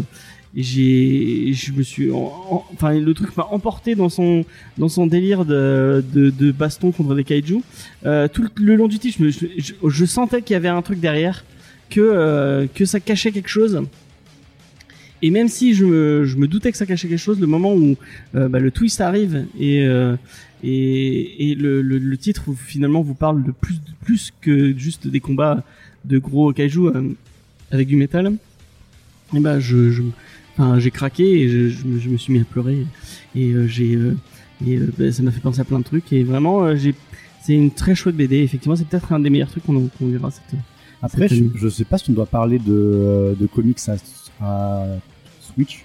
j'ai, 0.57 1.53
je 1.55 1.73
me 1.73 1.83
suis, 1.83 2.11
en- 2.11 2.33
en- 2.51 2.65
enfin, 2.75 2.99
le 2.99 3.15
truc 3.15 3.37
m'a 3.37 3.47
emporté 3.51 3.95
dans 3.95 4.09
son, 4.09 4.45
dans 4.79 4.89
son 4.89 5.07
délire 5.07 5.45
de, 5.45 6.05
de, 6.13 6.31
de 6.31 6.53
baston 6.53 6.91
contre 6.93 7.15
des 7.15 7.25
kaiju. 7.25 7.61
Euh, 8.05 8.29
tout 8.29 8.45
le, 8.57 8.75
long 8.77 8.89
du 8.89 8.99
titre, 8.99 9.17
je, 9.21 9.25
me- 9.25 9.31
je, 9.31 9.47
je- 9.59 9.73
je 9.89 10.05
sentais 10.05 10.43
qu'il 10.43 10.55
y 10.55 10.57
avait 10.57 10.69
un 10.69 10.83
truc 10.83 10.99
derrière, 11.01 11.45
que, 11.91 12.67
que 12.75 12.85
ça 12.85 13.01
cachait 13.01 13.31
quelque 13.33 13.49
chose. 13.51 13.81
Et 15.25 15.31
même 15.31 15.47
si 15.49 15.73
je 15.75 15.85
me, 15.85 16.25
je 16.25 16.37
me 16.37 16.49
doutais 16.49 16.73
que 16.73 16.77
ça 16.79 16.85
cachait 16.87 17.07
quelque 17.07 17.19
chose, 17.19 17.39
le 17.39 17.47
moment 17.47 17.75
où 17.75 17.95
euh, 18.35 18.49
bah, 18.49 18.59
le 18.59 18.71
twist 18.73 19.01
arrive 19.01 19.45
et 19.59 19.87
euh, 19.87 20.17
et, 20.63 21.51
et 21.51 21.55
le, 21.55 21.83
le, 21.83 21.99
le 21.99 22.17
titre 22.19 22.53
finalement 22.55 23.03
vous 23.03 23.15
parle 23.15 23.43
de 23.43 23.51
plus, 23.53 23.75
de 23.75 23.91
plus 24.05 24.33
que 24.41 24.77
juste 24.77 25.07
des 25.09 25.21
combats 25.21 25.63
de 26.05 26.19
gros 26.19 26.53
kaiju 26.53 26.87
euh, 26.89 27.09
avec 27.71 27.89
du 27.89 27.97
métal. 27.97 28.33
Et 29.35 29.41
ben 29.41 29.59
je, 29.61 29.91
je 29.91 30.03
enfin, 30.57 30.79
j'ai 30.79 30.91
craqué 30.91 31.25
et 31.43 31.49
je, 31.49 31.69
je, 31.69 31.85
me- 31.87 31.99
je 31.99 32.09
me 32.11 32.17
suis 32.19 32.33
mis 32.33 32.41
à 32.41 32.45
pleurer 32.45 32.87
et 33.35 33.53
euh, 33.53 33.67
j'ai 33.67 33.95
euh, 33.97 34.17
et 34.67 34.77
euh, 34.77 34.93
bah, 34.99 35.11
ça 35.11 35.23
m'a 35.23 35.31
fait 35.31 35.41
penser 35.41 35.61
à 35.61 35.65
plein 35.65 35.79
de 35.79 35.85
trucs 35.85 36.13
et 36.13 36.23
vraiment 36.23 36.65
euh, 36.65 36.77
j'ai 36.77 36.95
c'est 37.43 37.55
une 37.55 37.71
très 37.71 37.95
chouette 37.95 38.15
BD 38.17 38.37
effectivement 38.39 38.77
c'est 38.77 38.87
peut-être 38.87 39.13
un 39.13 39.21
des 39.21 39.31
meilleurs 39.31 39.49
trucs 39.51 39.65
qu'on 39.65 39.89
qu'on 39.89 40.07
verra 40.09 40.31
cette 40.31 40.59
Après, 41.01 41.29
Cette 41.29 41.39
je, 41.39 41.45
je 41.59 41.69
sais 41.69 41.85
pas 41.85 41.99
si 41.99 42.11
on 42.11 42.13
doit 42.13 42.27
parler 42.27 42.59
de, 42.59 43.35
de 43.41 43.47
comics 43.47 43.79
à, 43.89 43.97
à 44.45 44.87
Switch. 45.41 45.85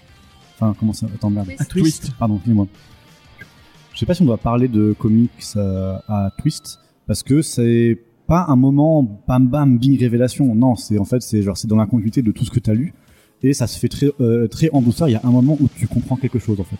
Enfin, 0.60 0.76
comment 0.78 0.94
ça 0.94 1.08
Attends, 1.14 1.30
merde. 1.32 1.48
Twist. 1.48 1.62
à 1.62 1.66
twist. 1.66 2.12
Pardon, 2.20 2.36
excusez-moi. 2.36 2.68
Je 3.98 4.02
sais 4.02 4.06
pas 4.06 4.14
si 4.14 4.22
on 4.22 4.26
doit 4.26 4.38
parler 4.38 4.68
de 4.68 4.94
comics 4.94 5.32
euh, 5.56 5.98
à 6.08 6.30
Twist 6.38 6.78
parce 7.08 7.24
que 7.24 7.42
c'est 7.42 7.98
pas 8.28 8.46
un 8.48 8.56
moment 8.56 9.02
bam 9.28 9.48
bam 9.48 9.80
bing 9.80 9.98
révélation. 10.00 10.54
Non, 10.54 10.76
c'est 10.76 11.00
en 11.00 11.04
fait 11.04 11.24
c'est 11.24 11.42
genre 11.42 11.58
c'est 11.58 11.68
dans 11.68 11.78
la 11.78 11.88
continuité 11.88 12.22
de 12.22 12.32
tout 12.32 12.46
ce 12.46 12.52
que 12.52 12.60
tu 12.60 12.70
as 12.70 12.76
lu 12.76 12.94
et 13.42 13.54
ça 13.56 13.66
se 13.66 13.80
fait 13.80 13.88
très 13.88 14.12
euh, 14.22 14.48
très 14.48 14.70
en 14.70 14.84
douceur. 14.84 15.10
Il 15.10 15.14
y 15.14 15.16
a 15.16 15.22
un 15.24 15.32
moment 15.32 15.58
où 15.60 15.68
tu 15.76 15.88
comprends 15.88 16.16
quelque 16.16 16.38
chose 16.38 16.60
en 16.60 16.64
fait. 16.64 16.78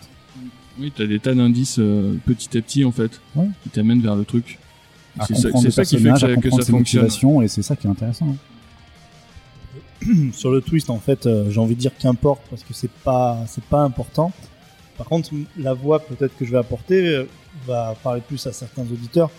Oui, 0.78 0.92
t'as 0.96 1.06
des 1.06 1.18
tas 1.18 1.34
d'indices 1.34 1.80
euh, 1.80 2.14
petit 2.24 2.56
à 2.56 2.62
petit 2.62 2.84
en 2.84 2.92
fait 2.92 3.20
Ouais. 3.34 3.48
qui 3.64 3.70
t'amènent 3.70 4.00
vers 4.00 4.14
le 4.14 4.24
truc. 4.24 4.60
C'est 5.26 5.34
ça, 5.34 5.50
qui 5.50 5.98
fait 5.98 6.10
que 6.12 6.18
ça, 6.20 6.36
que 6.36 6.50
ça 6.50 6.70
fonctionne. 6.70 7.42
et 7.42 7.48
c'est 7.48 7.62
ça 7.62 7.74
qui 7.74 7.88
est 7.88 7.90
intéressant. 7.90 8.28
hein. 10.04 10.30
sur 10.32 10.52
le 10.52 10.60
twist 10.60 10.88
en 10.90 10.98
fait 11.00 11.26
euh, 11.26 11.50
j'ai 11.50 11.58
envie 11.58 11.74
de 11.74 11.80
dire 11.80 11.90
qu'importe 11.98 12.42
parce 12.48 12.62
que 12.62 12.72
c'est 12.74 12.90
pas 13.02 13.42
c'est 13.48 13.64
pas 13.64 13.82
important 13.82 14.30
par 14.98 15.06
contre 15.06 15.30
la 15.56 15.72
voix 15.72 16.00
peut-être 16.00 16.36
que 16.36 16.44
je 16.44 16.52
vais 16.52 16.58
apporter 16.58 17.06
euh, 17.06 17.24
va 17.66 17.96
parler 18.02 18.20
plus 18.20 18.46
à 18.46 18.52
certains 18.52 18.82
auditeurs 18.82 19.30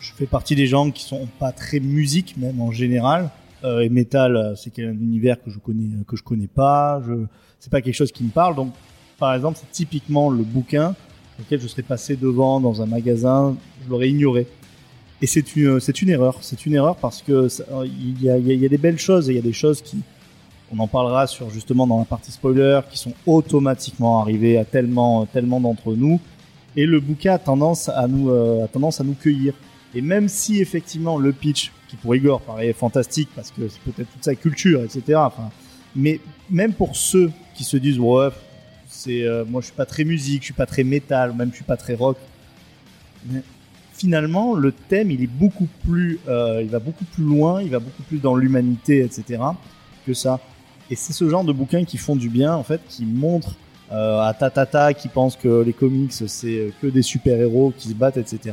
je 0.00 0.12
fais 0.12 0.26
partie 0.26 0.54
des 0.54 0.66
gens 0.66 0.90
qui 0.90 1.02
sont 1.02 1.28
pas 1.38 1.52
très 1.52 1.80
musique 1.80 2.36
même 2.38 2.60
en 2.60 2.70
général 2.70 3.30
Euh, 3.64 3.80
et 3.80 3.88
Metal, 3.88 4.36
euh, 4.36 4.54
c'est 4.54 4.78
un 4.78 4.92
univers 4.92 5.42
que 5.42 5.50
je 5.50 5.58
connais, 5.58 5.88
que 6.06 6.16
je 6.16 6.22
connais 6.22 6.46
pas. 6.46 7.02
Je, 7.06 7.14
c'est 7.58 7.70
pas 7.70 7.80
quelque 7.80 7.94
chose 7.94 8.12
qui 8.12 8.24
me 8.24 8.30
parle. 8.30 8.54
Donc, 8.54 8.72
par 9.18 9.34
exemple, 9.34 9.58
c'est 9.60 9.70
typiquement 9.70 10.30
le 10.30 10.44
bouquin 10.44 10.94
auquel 11.40 11.60
je 11.60 11.66
serais 11.66 11.82
passé 11.82 12.16
devant 12.16 12.60
dans 12.60 12.80
un 12.80 12.86
magasin, 12.86 13.56
je 13.84 13.90
l'aurais 13.90 14.08
ignoré. 14.08 14.46
Et 15.22 15.26
c'est 15.26 15.56
une, 15.56 15.80
c'est 15.80 16.00
une 16.02 16.10
erreur. 16.10 16.38
C'est 16.42 16.66
une 16.66 16.74
erreur 16.74 16.96
parce 16.96 17.22
que 17.22 17.48
il 17.84 18.22
y 18.22 18.26
y 18.26 18.66
a 18.66 18.68
des 18.68 18.78
belles 18.78 18.98
choses 18.98 19.28
et 19.28 19.32
il 19.32 19.36
y 19.36 19.38
a 19.38 19.42
des 19.42 19.52
choses 19.52 19.80
qui, 19.82 19.98
on 20.72 20.78
en 20.78 20.88
parlera 20.88 21.26
sur 21.26 21.50
justement 21.50 21.86
dans 21.86 21.98
la 21.98 22.04
partie 22.04 22.32
spoiler, 22.32 22.80
qui 22.90 22.98
sont 22.98 23.12
automatiquement 23.26 24.20
arrivées 24.20 24.58
à 24.58 24.64
tellement, 24.64 25.26
tellement 25.26 25.60
d'entre 25.60 25.94
nous. 25.94 26.20
Et 26.76 26.86
le 26.86 27.00
bouquin 27.00 27.34
a 27.34 27.38
tendance 27.38 27.88
à 27.88 28.06
nous, 28.06 28.30
euh, 28.30 28.64
a 28.64 28.68
tendance 28.68 29.00
à 29.00 29.04
nous 29.04 29.14
cueillir. 29.14 29.54
Et 29.94 30.02
même 30.02 30.28
si 30.28 30.60
effectivement 30.60 31.18
le 31.18 31.32
pitch, 31.32 31.72
qui 31.88 31.96
pour 31.96 32.14
Igor 32.14 32.40
paraît 32.40 32.72
fantastique 32.72 33.28
parce 33.34 33.50
que 33.50 33.68
c'est 33.68 33.80
peut-être 33.80 34.10
toute 34.12 34.24
sa 34.24 34.34
culture, 34.34 34.82
etc. 34.82 35.18
Enfin, 35.18 35.50
mais 35.94 36.20
même 36.50 36.72
pour 36.72 36.96
ceux 36.96 37.30
qui 37.54 37.64
se 37.64 37.76
disent 37.76 37.98
ouais, 37.98 38.28
c'est 38.88 39.22
euh, 39.22 39.44
moi 39.44 39.60
je 39.60 39.66
suis 39.66 39.74
pas 39.74 39.86
très 39.86 40.04
musique, 40.04 40.42
je 40.42 40.46
suis 40.46 40.54
pas 40.54 40.66
très 40.66 40.84
métal, 40.84 41.32
même 41.34 41.50
je 41.50 41.56
suis 41.56 41.64
pas 41.64 41.76
très 41.76 41.94
rock. 41.94 42.18
Mais 43.30 43.42
finalement, 43.94 44.54
le 44.54 44.72
thème 44.72 45.10
il 45.10 45.22
est 45.22 45.28
beaucoup 45.28 45.68
plus, 45.84 46.18
euh, 46.28 46.60
il 46.62 46.68
va 46.68 46.80
beaucoup 46.80 47.04
plus 47.04 47.24
loin, 47.24 47.62
il 47.62 47.70
va 47.70 47.78
beaucoup 47.78 48.02
plus 48.02 48.18
dans 48.18 48.34
l'humanité, 48.34 49.02
etc. 49.02 49.40
que 50.04 50.12
ça. 50.12 50.40
Et 50.90 50.96
c'est 50.96 51.12
ce 51.12 51.28
genre 51.28 51.44
de 51.44 51.52
bouquins 51.52 51.84
qui 51.84 51.96
font 51.96 52.16
du 52.16 52.28
bien 52.28 52.54
en 52.54 52.62
fait, 52.62 52.80
qui 52.88 53.04
montrent 53.04 53.56
euh, 53.92 54.20
à 54.20 54.34
Tatata 54.34 54.94
qui 54.94 55.08
pense 55.08 55.36
que 55.36 55.62
les 55.62 55.72
comics 55.72 56.12
c'est 56.12 56.72
que 56.82 56.86
des 56.88 57.02
super 57.02 57.40
héros 57.40 57.72
qui 57.76 57.88
se 57.88 57.94
battent, 57.94 58.16
etc 58.16 58.52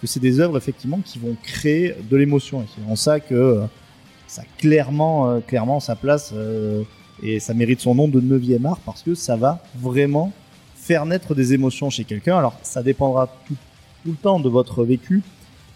que 0.00 0.06
c'est 0.06 0.20
des 0.20 0.40
œuvres 0.40 0.56
effectivement 0.56 1.00
qui 1.04 1.18
vont 1.18 1.36
créer 1.42 1.94
de 2.08 2.16
l'émotion. 2.16 2.62
Et 2.62 2.66
c'est 2.74 2.90
en 2.90 2.96
ça 2.96 3.20
que 3.20 3.34
euh, 3.34 3.64
ça 4.26 4.42
a 4.42 4.44
clairement, 4.58 5.30
euh, 5.30 5.40
clairement 5.40 5.80
sa 5.80 5.96
place 5.96 6.32
euh, 6.34 6.82
et 7.22 7.40
ça 7.40 7.54
mérite 7.54 7.80
son 7.80 7.94
nom 7.94 8.08
de 8.08 8.20
9e 8.20 8.66
art 8.66 8.80
parce 8.84 9.02
que 9.02 9.14
ça 9.14 9.36
va 9.36 9.62
vraiment 9.74 10.32
faire 10.74 11.06
naître 11.06 11.34
des 11.34 11.54
émotions 11.54 11.90
chez 11.90 12.04
quelqu'un. 12.04 12.36
Alors 12.36 12.54
ça 12.62 12.82
dépendra 12.82 13.28
tout, 13.46 13.56
tout 14.04 14.10
le 14.10 14.16
temps 14.16 14.40
de 14.40 14.48
votre 14.48 14.84
vécu, 14.84 15.22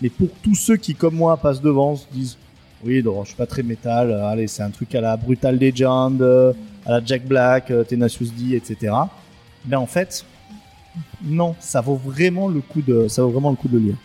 mais 0.03 0.11
pour 0.11 0.29
tous 0.43 0.55
ceux 0.55 0.77
qui 0.77 0.95
comme 0.95 1.15
moi 1.15 1.37
passent 1.37 1.63
devant, 1.63 1.97
se 1.97 2.07
disent 2.13 2.37
oui, 2.85 3.03
non, 3.03 3.23
je 3.25 3.29
suis 3.29 3.37
pas 3.37 3.47
très 3.47 3.63
métal, 3.63 4.11
euh, 4.11 4.27
allez, 4.27 4.47
c'est 4.47 4.63
un 4.63 4.71
truc 4.71 4.95
à 4.95 5.01
la 5.01 5.17
Brutal 5.17 5.59
Legend, 5.59 6.21
euh, 6.23 6.53
à 6.87 6.93
la 6.93 7.05
Jack 7.05 7.27
Black, 7.27 7.71
euh, 7.71 7.85
Tenacious 7.85 8.31
D, 8.37 8.57
etc. 8.57 8.95
Ben 9.65 9.79
en 9.79 9.87
fait, 9.87 10.25
non, 11.23 11.55
ça 11.61 11.81
vaut 11.81 11.97
vraiment 11.97 12.49
le 12.49 12.61
coup 12.61 12.81
de, 12.81 13.09
ça 13.09 13.23
vaut 13.23 13.31
vraiment 13.31 13.51
le 13.51 13.57
coup 13.57 13.69
de 13.69 13.79
le 13.79 13.85
lire. 13.85 13.97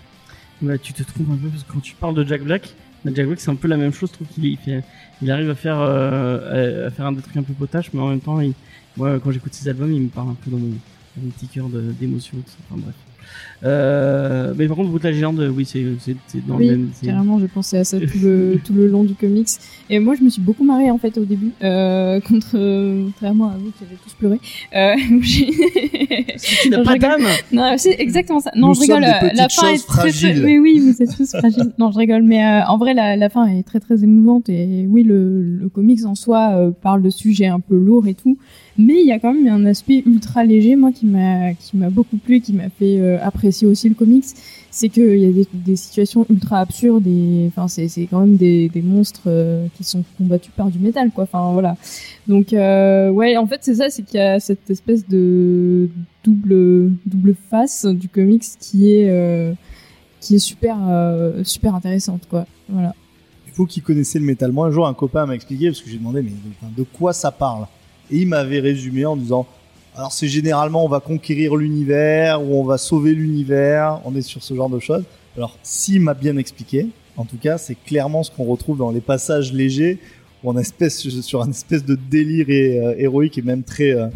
Ouais, 0.61 0.77
tu 0.79 0.93
te 0.93 1.03
trompes 1.03 1.27
un 1.31 1.37
peu 1.37 1.49
parce 1.49 1.63
que 1.63 1.71
quand 1.71 1.81
tu 1.81 1.95
parles 1.95 2.15
de 2.15 2.23
Jack 2.23 2.41
Black, 2.41 2.73
Jack 3.05 3.27
Black 3.27 3.39
c'est 3.39 3.51
un 3.51 3.55
peu 3.55 3.67
la 3.67 3.77
même 3.77 3.93
chose. 3.93 4.09
Je 4.09 4.15
trouve 4.15 4.27
qu'il 4.27 4.45
il 4.45 4.83
il 5.21 5.31
arrive 5.31 5.49
à 5.49 5.55
faire, 5.55 5.79
euh, 5.79 6.87
à, 6.87 6.91
faire 6.91 7.05
un 7.05 7.11
des 7.11 7.21
trucs 7.21 7.37
un 7.37 7.43
peu 7.43 7.53
potache, 7.53 7.91
mais 7.93 8.01
en 8.01 8.09
même 8.09 8.19
temps, 8.19 8.39
il, 8.41 8.53
moi 8.97 9.19
quand 9.19 9.31
j'écoute 9.31 9.53
ses 9.53 9.69
albums, 9.69 9.91
il 9.91 10.01
me 10.01 10.09
parle 10.09 10.29
un 10.29 10.37
peu 10.43 10.51
dans 10.51 10.57
mon, 10.57 10.69
dans 10.69 11.23
mon 11.23 11.29
petit 11.29 11.47
cœur 11.47 11.67
d'émotion. 11.69 12.37
Enfin 12.69 12.81
bref. 12.81 12.95
Euh, 13.65 14.53
mais 14.57 14.67
par 14.67 14.77
contre, 14.77 14.89
Brutal 14.91 15.13
Legend, 15.13 15.39
oui, 15.55 15.65
c'est 15.65 15.83
c'est- 15.99 16.15
c'est 16.27 16.45
dans 16.45 16.55
Oui, 16.57 16.67
le 16.67 16.77
même. 16.77 16.89
carrément, 17.03 17.39
j'ai 17.39 17.47
pensé 17.47 17.77
à 17.77 17.83
ça 17.83 17.99
tout 17.99 18.19
le, 18.21 18.59
tout 18.63 18.73
le 18.73 18.87
long 18.87 19.03
du 19.03 19.15
comics. 19.15 19.47
Et 19.89 19.99
moi, 19.99 20.13
je 20.17 20.23
me 20.23 20.29
suis 20.29 20.41
beaucoup 20.41 20.63
marrée 20.63 20.91
en 20.91 20.97
fait 20.97 21.17
au 21.17 21.25
début, 21.25 21.51
euh, 21.63 22.19
contre, 22.27 22.51
euh, 22.55 23.05
contrairement 23.05 23.49
à 23.49 23.57
vous 23.57 23.71
qui 23.77 23.83
avez 23.83 23.95
tous 24.03 24.13
pleuré. 24.13 24.39
Euh, 24.75 24.93
Tu 26.61 26.69
n'as 26.69 26.79
Je 26.79 26.83
pas 26.83 26.97
d'âme 26.97 27.21
non, 27.51 27.73
c'est 27.77 27.95
exactement 27.99 28.39
ça. 28.39 28.51
Non, 28.55 28.69
Nous 28.69 28.73
je 28.75 28.81
rigole. 28.81 29.03
euh, 29.03 29.29
la 29.33 29.49
fin 29.49 29.69
est 29.69 29.77
très, 29.87 30.09
très... 30.09 30.11
fragiles. 30.11 30.43
Oui, 30.45 30.59
oui, 30.59 30.79
vous 30.79 31.01
êtes 31.01 31.15
tous 31.15 31.29
fragiles. 31.35 31.71
Non, 31.79 31.91
je 31.91 31.97
rigole, 31.97 32.23
mais 32.23 32.43
euh, 32.45 32.65
en 32.67 32.77
vrai, 32.77 32.93
la, 32.93 33.15
la 33.15 33.29
fin 33.29 33.45
est 33.47 33.63
très, 33.63 33.79
très 33.79 34.03
émouvante. 34.03 34.49
Et 34.49 34.85
oui, 34.87 35.03
le, 35.03 35.41
le 35.41 35.69
comics 35.69 36.05
en 36.05 36.15
soi 36.15 36.51
euh, 36.55 36.71
parle 36.71 37.01
de 37.01 37.09
sujets 37.09 37.47
un 37.47 37.59
peu 37.59 37.75
lourds 37.77 38.07
et 38.07 38.13
tout. 38.13 38.37
Mais 38.77 38.95
il 38.99 39.07
y 39.07 39.11
a 39.13 39.19
quand 39.19 39.33
même 39.33 39.47
un 39.47 39.65
aspect 39.65 40.03
ultra 40.05 40.43
léger, 40.43 40.75
moi, 40.75 40.91
qui 40.91 41.05
m'a, 41.05 41.53
qui 41.53 41.77
m'a 41.77 41.89
beaucoup 41.89 42.17
plu 42.17 42.35
et 42.35 42.41
qui 42.41 42.51
m'a 42.53 42.69
fait 42.69 42.99
euh, 42.99 43.17
apprécier 43.23 43.54
aussi 43.63 43.87
le 43.87 43.95
comics. 43.95 44.25
C'est 44.71 44.89
qu'il 44.89 45.17
y 45.17 45.25
a 45.25 45.45
des, 45.53 45.75
situations 45.77 46.25
ultra 46.29 46.59
absurdes 46.59 47.07
et, 47.07 47.45
enfin, 47.47 47.69
c'est, 47.69 47.87
c'est 47.87 48.07
quand 48.07 48.19
même 48.19 48.35
des, 48.35 48.67
des 48.67 48.81
monstres 48.81 49.21
euh, 49.27 49.67
qui 49.77 49.85
sont 49.85 50.03
combattus 50.17 50.51
par 50.53 50.69
du 50.69 50.79
métal, 50.79 51.11
quoi. 51.11 51.23
Enfin, 51.23 51.53
voilà. 51.53 51.77
Donc, 52.27 52.51
euh, 52.51 53.09
ouais, 53.09 53.37
en 53.37 53.47
fait, 53.47 53.59
c'est 53.61 53.75
ça, 53.75 53.89
c'est 53.89 54.03
qu'il 54.03 54.19
y 54.19 54.23
a 54.23 54.39
cette 54.41 54.69
espèce 54.69 55.07
de 55.07 55.89
double, 56.25 56.91
double 57.05 57.35
face 57.49 57.85
du 57.85 58.09
comics 58.09 58.43
qui 58.59 58.91
est, 58.91 59.09
euh, 59.09 59.53
qui 60.19 60.35
est 60.35 60.39
super, 60.39 60.77
super 61.43 61.75
intéressante, 61.75 62.23
quoi. 62.29 62.45
Voilà. 62.67 62.93
vous 63.53 63.67
qui 63.67 63.79
connaissez 63.79 64.19
le 64.19 64.25
métal, 64.25 64.51
moi 64.51 64.67
un 64.67 64.71
jour 64.71 64.87
un 64.87 64.93
copain 64.95 65.27
m'a 65.27 65.35
expliqué 65.35 65.67
parce 65.67 65.79
que 65.79 65.89
j'ai 65.89 65.99
demandé 65.99 66.23
mais 66.23 66.31
de 66.75 66.83
quoi 66.83 67.13
ça 67.13 67.31
parle? 67.31 67.67
Et 68.09 68.17
il 68.17 68.27
m'avait 68.27 68.59
résumé 68.59 69.05
en 69.05 69.15
disant 69.15 69.45
alors 69.95 70.11
c'est 70.11 70.27
généralement 70.27 70.83
on 70.83 70.89
va 70.89 70.99
conquérir 70.99 71.55
l'univers 71.55 72.41
ou 72.41 72.55
on 72.55 72.63
va 72.63 72.77
sauver 72.77 73.13
l'univers, 73.13 74.01
on 74.03 74.15
est 74.15 74.21
sur 74.21 74.43
ce 74.43 74.53
genre 74.53 74.69
de 74.69 74.79
choses. 74.79 75.03
Alors 75.37 75.57
s'il 75.63 76.01
m'a 76.01 76.13
bien 76.13 76.37
expliqué, 76.37 76.87
en 77.15 77.23
tout 77.23 77.37
cas 77.37 77.57
c'est 77.57 77.75
clairement 77.75 78.23
ce 78.23 78.31
qu'on 78.31 78.43
retrouve 78.43 78.77
dans 78.77 78.91
les 78.91 79.01
passages 79.01 79.53
légers 79.53 79.99
où 80.43 80.51
on 80.51 80.57
espèce 80.57 80.97
sur 81.21 81.41
un 81.41 81.49
espèce 81.49 81.85
de 81.85 81.95
délire 81.95 82.49
et, 82.49 82.79
euh, 82.79 82.95
héroïque 82.97 83.37
et 83.37 83.41
même 83.41 83.63
très 83.63 83.91
euh, 83.91 84.07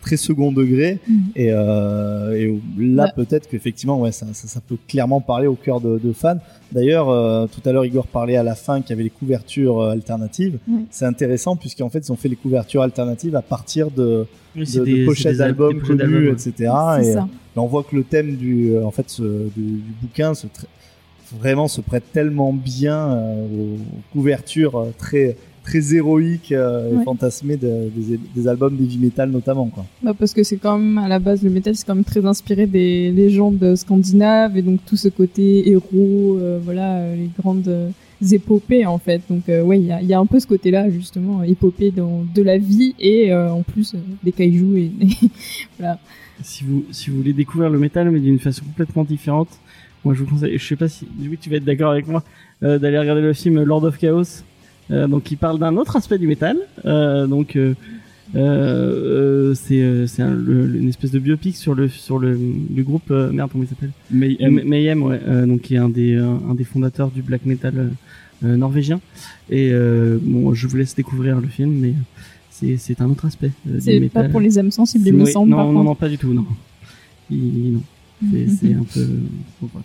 très 0.00 0.16
second 0.16 0.52
degré 0.52 0.98
Mhm. 1.08 1.18
et, 1.36 1.48
euh, 1.52 2.32
et 2.36 2.60
là 2.78 3.12
peut-être 3.14 3.48
qu'effectivement 3.48 4.00
ouais 4.00 4.12
ça, 4.12 4.26
ça, 4.32 4.46
ça 4.48 4.60
peut 4.60 4.76
clairement 4.86 5.20
parler 5.20 5.46
au 5.48 5.54
cœur 5.56 5.80
de, 5.80 5.98
de 5.98 6.12
fans 6.12 6.38
D'ailleurs, 6.70 7.08
euh, 7.08 7.46
tout 7.46 7.66
à 7.66 7.72
l'heure, 7.72 7.86
Igor 7.86 8.06
parlait 8.06 8.36
à 8.36 8.42
la 8.42 8.54
fin 8.54 8.82
qu'il 8.82 8.90
y 8.90 8.92
avait 8.92 9.04
les 9.04 9.08
couvertures 9.10 9.80
euh, 9.80 9.90
alternatives. 9.92 10.58
C'est 10.90 11.06
intéressant 11.06 11.56
puisqu'en 11.56 11.88
fait, 11.88 12.00
ils 12.06 12.12
ont 12.12 12.16
fait 12.16 12.28
les 12.28 12.36
couvertures 12.36 12.82
alternatives 12.82 13.34
à 13.36 13.40
partir 13.40 13.90
de, 13.90 14.26
Oui, 14.54 14.60
de, 14.60 14.64
c'est 14.66 14.80
de 14.80 14.84
des- 14.84 15.04
pochettes 15.06 15.32
des 15.32 15.38
d'albums 15.38 15.78
des 15.80 15.80
connus, 15.80 16.28
etc. 16.30 16.52
Et, 16.58 16.64
ça. 16.64 17.20
euh, 17.22 17.22
on 17.56 17.66
voit 17.66 17.84
que 17.84 17.96
le 17.96 18.04
thème 18.04 18.36
du, 18.36 18.76
en 18.84 18.90
fait, 18.90 19.08
ce- 19.08 19.48
du, 19.56 19.62
du 19.78 19.92
bouquin 20.02 20.34
se 20.34 20.46
vraiment 21.40 21.68
se 21.68 21.80
prête 21.80 22.04
tellement 22.12 22.52
bien 22.52 22.96
euh, 22.98 23.46
aux 23.46 23.78
couvertures 24.12 24.76
euh, 24.76 24.90
très 24.98 25.36
très 25.68 25.94
héroïques 25.94 26.52
euh, 26.52 26.90
et 26.92 26.96
Ouais. 26.96 27.04
fantasmées 27.04 27.56
de- 27.56 27.90
des, 27.94 28.18
des 28.36 28.48
albums 28.48 28.74
d'heavy 28.76 28.98
metal 28.98 29.30
notamment 29.30 29.66
quoi. 29.66 29.84
Bah, 30.02 30.14
parce 30.18 30.32
que 30.32 30.42
c'est 30.42 30.56
quand 30.56 30.78
même, 30.78 30.98
à 30.98 31.08
la 31.08 31.18
base, 31.18 31.42
le 31.42 31.50
métal, 31.50 31.74
c'est 31.76 31.86
quand 31.86 31.94
même 31.94 32.04
très 32.04 32.24
inspiré 32.24 32.66
des 32.66 33.10
légendes 33.10 33.76
scandinaves 33.76 34.56
et 34.56 34.62
donc 34.62 34.80
tout 34.86 34.96
ce 34.96 35.08
côté 35.08 35.68
héros, 35.70 36.38
euh, 36.38 36.58
voilà, 36.64 36.96
euh, 36.98 37.16
les 37.16 37.30
grandes 37.38 37.68
euh, 37.68 37.90
épopées, 38.32 38.86
en 38.86 38.98
fait. 38.98 39.20
Donc, 39.30 39.48
euh, 39.48 39.62
ouais, 39.62 39.78
il 39.78 39.86
y 39.86 39.92
a, 39.92 40.00
il 40.02 40.08
y 40.08 40.14
a 40.14 40.18
un 40.18 40.26
peu 40.26 40.40
ce 40.40 40.46
côté-là, 40.46 40.88
justement, 40.90 41.42
épopée 41.44 41.90
dans, 41.90 42.24
de 42.34 42.42
la 42.42 42.56
vie 42.58 42.94
et 42.98 43.32
euh, 43.32 43.50
en 43.52 43.62
plus 43.62 43.94
euh, 43.94 43.98
des 44.24 44.32
kaijus 44.32 44.78
et 44.78 44.90
voilà. 45.78 45.98
si 46.42 46.64
vous 46.64 46.84
si 46.90 47.10
vous 47.10 47.16
voulez 47.18 47.32
découvrir 47.32 47.68
le 47.70 47.78
métal 47.78 48.10
mais 48.10 48.20
d'une 48.20 48.38
façon 48.38 48.64
complètement 48.64 49.04
différente 49.04 49.48
moi 50.04 50.14
je 50.14 50.20
vous 50.22 50.30
conseille 50.30 50.56
je 50.56 50.64
sais 50.64 50.76
pas 50.76 50.88
si 50.88 51.06
oui 51.20 51.36
tu 51.40 51.50
vas 51.50 51.56
être 51.56 51.64
d'accord 51.64 51.90
avec 51.90 52.06
moi 52.06 52.22
euh, 52.62 52.78
d'aller 52.78 52.98
regarder 52.98 53.22
le 53.22 53.32
film 53.32 53.60
Lord 53.62 53.82
of 53.84 53.98
Chaos 53.98 54.22
euh, 54.22 54.42
donc 54.90 55.30
il 55.30 55.36
parle 55.36 55.58
d'un 55.58 55.76
autre 55.76 55.96
aspect 55.96 56.18
du 56.18 56.26
métal 56.26 56.56
euh, 56.86 57.26
donc 57.26 57.56
euh, 57.56 57.74
euh, 58.34 59.50
euh, 59.50 59.54
c'est 59.54 59.80
euh, 59.82 60.06
c'est 60.06 60.22
un- 60.22 60.38
une 60.38 60.88
espèce 60.88 61.10
de 61.10 61.18
biopic 61.18 61.56
sur 61.56 61.74
le 61.74 61.88
sur 61.88 62.18
le, 62.18 62.38
le 62.76 62.82
groupe 62.82 63.10
euh, 63.10 63.30
merde 63.32 63.50
comment 63.52 63.64
il 63.64 63.68
s'appelle? 63.68 63.90
Mayhem. 64.10 64.62
Mayhem 64.64 65.02
ouais 65.02 65.20
euh, 65.26 65.46
donc 65.46 65.62
qui 65.62 65.74
est 65.74 65.78
un 65.78 65.88
des 65.88 66.14
euh, 66.14 66.26
un 66.50 66.54
des 66.54 66.64
fondateurs 66.64 67.10
du 67.10 67.22
black 67.22 67.44
metal 67.46 67.74
euh, 67.76 67.88
euh, 68.44 68.56
norvégien 68.56 69.00
et 69.50 69.70
euh, 69.72 70.18
bon 70.22 70.52
je 70.54 70.66
vous 70.66 70.76
laisse 70.76 70.94
découvrir 70.94 71.40
le 71.40 71.48
film 71.48 71.72
mais 71.72 71.94
c'est 72.50 72.76
c'est 72.76 73.00
un 73.00 73.08
autre 73.10 73.24
aspect 73.26 73.50
euh, 73.68 73.78
C'est 73.80 73.98
métal 74.00 74.24
pas 74.26 74.28
pour 74.30 74.40
les 74.40 74.58
âmes 74.58 74.70
sensibles, 74.72 75.06
il 75.08 75.14
me 75.14 75.24
semble, 75.26 75.50
non, 75.50 75.56
par 75.56 75.66
non, 75.66 75.72
contre. 75.74 75.84
non, 75.84 75.94
pas 75.94 76.08
du 76.08 76.18
tout, 76.18 76.32
non. 76.34 76.44
Il- 77.30 77.72
non. 77.74 77.82
C'est, 78.32 78.48
c'est 78.48 78.74
un 78.74 78.82
peu. 78.82 79.06
bon, 79.62 79.68
bref. 79.72 79.84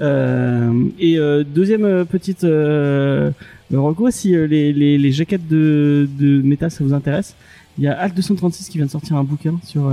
Euh, 0.00 0.84
et 0.98 1.18
euh, 1.18 1.42
deuxième 1.44 1.84
euh, 1.84 2.04
petite 2.04 2.44
euh, 2.44 3.30
reco, 3.72 4.10
si 4.10 4.34
euh, 4.34 4.46
les, 4.46 4.72
les, 4.72 4.98
les 4.98 5.12
jaquettes 5.12 5.48
de, 5.48 6.08
de 6.18 6.42
métal 6.42 6.70
ça 6.70 6.84
vous 6.84 6.92
intéresse, 6.92 7.34
il 7.78 7.84
y 7.84 7.88
a 7.88 7.92
Alt 7.98 8.14
236 8.14 8.68
qui 8.68 8.78
vient 8.78 8.86
de 8.86 8.90
sortir 8.90 9.16
un 9.16 9.24
bouquin 9.24 9.58
sur 9.64 9.90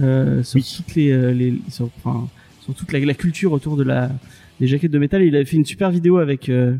euh, 0.00 0.42
sur 0.42 0.56
Oui. 0.58 0.74
toutes 0.76 0.94
les, 0.94 1.34
les 1.34 1.54
sur, 1.70 1.88
enfin, 2.04 2.28
sur 2.60 2.74
toute 2.74 2.92
la, 2.92 2.98
la 3.00 3.14
culture 3.14 3.52
autour 3.52 3.76
de 3.76 3.82
la 3.84 4.10
des 4.60 4.66
jaquettes 4.68 4.90
de 4.92 4.98
métal. 4.98 5.22
Il 5.22 5.34
avait 5.34 5.44
fait 5.44 5.56
une 5.56 5.64
super 5.64 5.90
vidéo 5.90 6.18
avec 6.18 6.48
euh, 6.48 6.76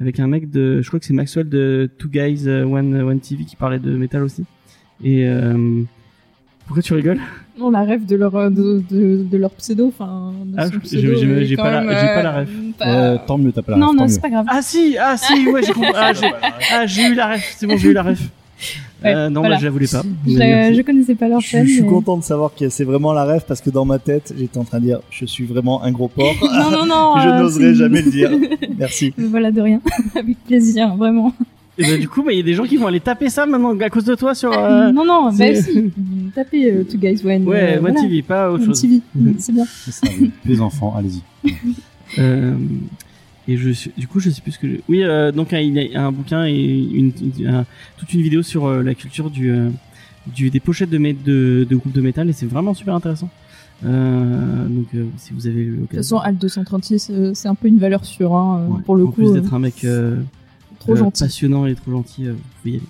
avec 0.00 0.20
un 0.20 0.26
mec 0.26 0.50
de, 0.50 0.82
je 0.82 0.88
crois 0.88 0.98
que 1.00 1.06
c'est 1.06 1.14
Maxwell 1.14 1.48
de 1.48 1.88
Two 1.98 2.08
Guys 2.10 2.48
One 2.48 2.94
One 3.00 3.20
TV 3.20 3.44
qui 3.44 3.56
parlait 3.56 3.78
de 3.78 3.96
métal 3.96 4.22
aussi. 4.24 4.44
Et 5.02 5.26
euh, 5.26 5.82
pourquoi 6.66 6.82
tu 6.82 6.94
rigoles? 6.94 7.20
Non, 7.58 7.70
la 7.70 7.82
rêve 7.82 8.04
de 8.06 8.16
leur, 8.16 8.32
de, 8.50 8.82
de, 8.90 9.22
de 9.30 9.36
leur 9.38 9.50
pseudo, 9.52 9.88
enfin, 9.88 10.32
Ah, 10.56 10.66
j'ai- 10.90 11.56
pas 11.56 11.70
la- 11.70 11.80
même, 11.82 11.90
j'ai 11.98 12.06
pas 12.06 12.22
la 12.22 12.36
euh, 12.36 12.40
ref. 12.40 12.48
pas- 12.78 12.86
Euh, 12.88 13.18
tant 13.26 13.38
mieux, 13.38 13.52
t'as 13.52 13.62
pas 13.62 13.72
la 13.72 13.78
non, 13.78 13.86
tant 13.88 13.94
non, 13.94 14.02
mieux. 14.04 14.08
c'est 14.08 14.20
pas 14.20 14.30
grave. 14.30 14.46
Ah 14.48 14.60
si, 14.62 14.96
ah 15.00 15.16
si, 15.16 15.46
ouais, 15.48 15.62
j'ai 15.62 15.72
compris. 15.72 15.92
Ah, 15.94 16.12
j'ai, 16.12 16.30
ah, 16.72 16.86
j'ai 16.86 17.02
eu 17.08 17.14
la 17.14 17.32
ref. 17.34 17.54
C'est 17.56 17.66
bon, 17.66 17.76
j'ai 17.76 17.90
eu 17.90 17.92
la. 17.92 18.04
Ouais, 19.02 19.14
Euh, 19.14 19.28
non, 19.28 19.40
voilà. 19.40 19.56
bah, 19.56 19.60
je 19.60 19.64
la 19.66 19.70
voulais 19.70 19.86
pas. 19.86 20.02
Je, 20.26 20.38
la- 20.38 20.82
connaissais 20.82 21.14
pas 21.14 21.28
leur 21.28 21.40
Je, 21.40 21.58
je 21.58 21.66
suis 21.66 21.82
mais- 21.82 21.88
content 21.88 22.16
de 22.16 22.22
savoir 22.22 22.52
que 22.58 22.70
c'est 22.70 22.84
vraiment 22.84 23.12
la 23.12 23.24
rêve 23.24 23.44
parce 23.46 23.60
que 23.60 23.68
dans 23.68 23.84
ma 23.84 23.98
tête, 23.98 24.32
j'étais 24.38 24.56
en 24.56 24.64
train 24.64 24.78
de 24.78 24.84
dire 24.84 25.00
je 25.10 25.26
suis 25.26 25.44
vraiment 25.44 25.82
un 25.82 25.92
gros 25.92 26.08
porc. 26.08 26.32
Non, 26.40 26.70
non, 26.70 26.86
non. 26.86 27.14
je 27.22 27.28
euh, 27.28 27.38
n'oserais 27.40 27.64
c'est- 27.64 27.74
jamais 27.74 28.00
le 28.00 28.10
dire. 28.10 28.30
Merci. 28.78 29.12
Voilà, 29.18 29.50
de 29.50 29.60
rien. 29.60 29.80
Avec 30.16 30.42
plaisir, 30.46 30.96
vraiment. 30.96 31.34
Et 31.76 31.82
bah, 31.82 31.96
du 31.96 32.08
coup, 32.08 32.22
bah, 32.22 32.32
il 32.32 32.36
y 32.36 32.40
a 32.40 32.44
des 32.44 32.54
gens 32.54 32.64
qui 32.64 32.76
vont 32.76 32.86
aller 32.86 33.00
taper 33.00 33.28
ça 33.28 33.46
maintenant 33.46 33.76
à 33.80 33.90
cause 33.90 34.04
de 34.04 34.14
toi 34.14 34.34
sur. 34.34 34.52
euh, 34.52 34.92
non, 34.92 35.04
non, 35.04 35.24
bah 35.24 35.32
c'est- 35.36 35.62
si. 35.62 35.90
Tapez 36.34 36.70
euh, 36.72 36.84
Two 36.84 36.98
Guys 36.98 37.20
One. 37.24 37.46
Ouais, 37.48 37.74
euh, 37.74 37.74
One 37.76 37.80
voilà. 37.80 38.00
TV, 38.00 38.22
pas 38.22 38.50
autre 38.50 38.62
One 38.62 38.68
chose. 38.68 38.80
TV, 38.80 39.00
Mhm. 39.14 39.34
c'est 39.38 39.52
bien. 39.52 39.64
C'est 39.66 39.90
ça. 39.92 40.06
Les 40.46 40.60
enfants, 40.60 40.94
allez-y. 40.96 41.22
Euh, 42.18 42.54
et 43.48 43.56
je 43.56 43.70
suis- 43.70 43.90
du 43.98 44.06
coup, 44.06 44.20
je 44.20 44.30
sais 44.30 44.40
plus 44.40 44.52
ce 44.52 44.58
que. 44.58 44.68
je- 44.68 44.76
Oui, 44.88 45.02
euh, 45.02 45.32
donc 45.32 45.48
il 45.52 45.74
y 45.76 45.96
a 45.96 46.06
un 46.06 46.12
bouquin 46.12 46.46
et 46.46 46.54
une, 46.54 47.12
une- 47.38 47.46
un- 47.48 47.66
toute 47.98 48.12
une 48.14 48.22
vidéo 48.22 48.42
sur 48.42 48.66
euh, 48.66 48.82
la 48.82 48.94
culture 48.94 49.28
du, 49.30 49.50
euh, 49.50 49.68
du 50.32 50.50
des 50.50 50.60
pochettes 50.60 50.90
de, 50.90 50.98
mé- 50.98 51.16
de, 51.24 51.66
de 51.68 51.76
groupes 51.76 51.92
de 51.92 52.00
métal 52.00 52.28
et 52.30 52.32
c'est 52.32 52.46
vraiment 52.46 52.72
super 52.74 52.94
intéressant. 52.94 53.28
Euh, 53.84 54.66
donc, 54.68 54.86
euh, 54.94 55.04
si 55.16 55.32
vous 55.34 55.46
avez 55.48 55.64
De 55.64 55.70
toute 55.72 55.80
l'occasion. 55.80 56.18
façon, 56.18 56.18
Alt 56.18 56.38
236, 56.40 57.10
euh, 57.10 57.32
c'est 57.34 57.48
un 57.48 57.54
peu 57.56 57.66
une 57.68 57.78
valeur 57.78 58.04
sûre, 58.04 58.32
hein, 58.34 58.64
Ouais. 58.70 58.82
pour 58.86 58.94
le 58.96 59.02
en 59.04 59.06
coup. 59.08 59.12
plus 59.12 59.28
euh, 59.30 59.32
d'être 59.40 59.52
un 59.52 59.58
mec 59.58 59.84
euh, 59.84 60.16
trop 60.84 60.92
euh, 60.92 60.96
gentil. 60.96 61.24
passionnant 61.24 61.66
et 61.66 61.74
trop 61.74 61.90
gentil, 61.92 62.26
euh, 62.26 62.32
vous 62.32 62.38
pouvez 62.62 62.70
y 62.74 62.76
aller. 62.76 62.86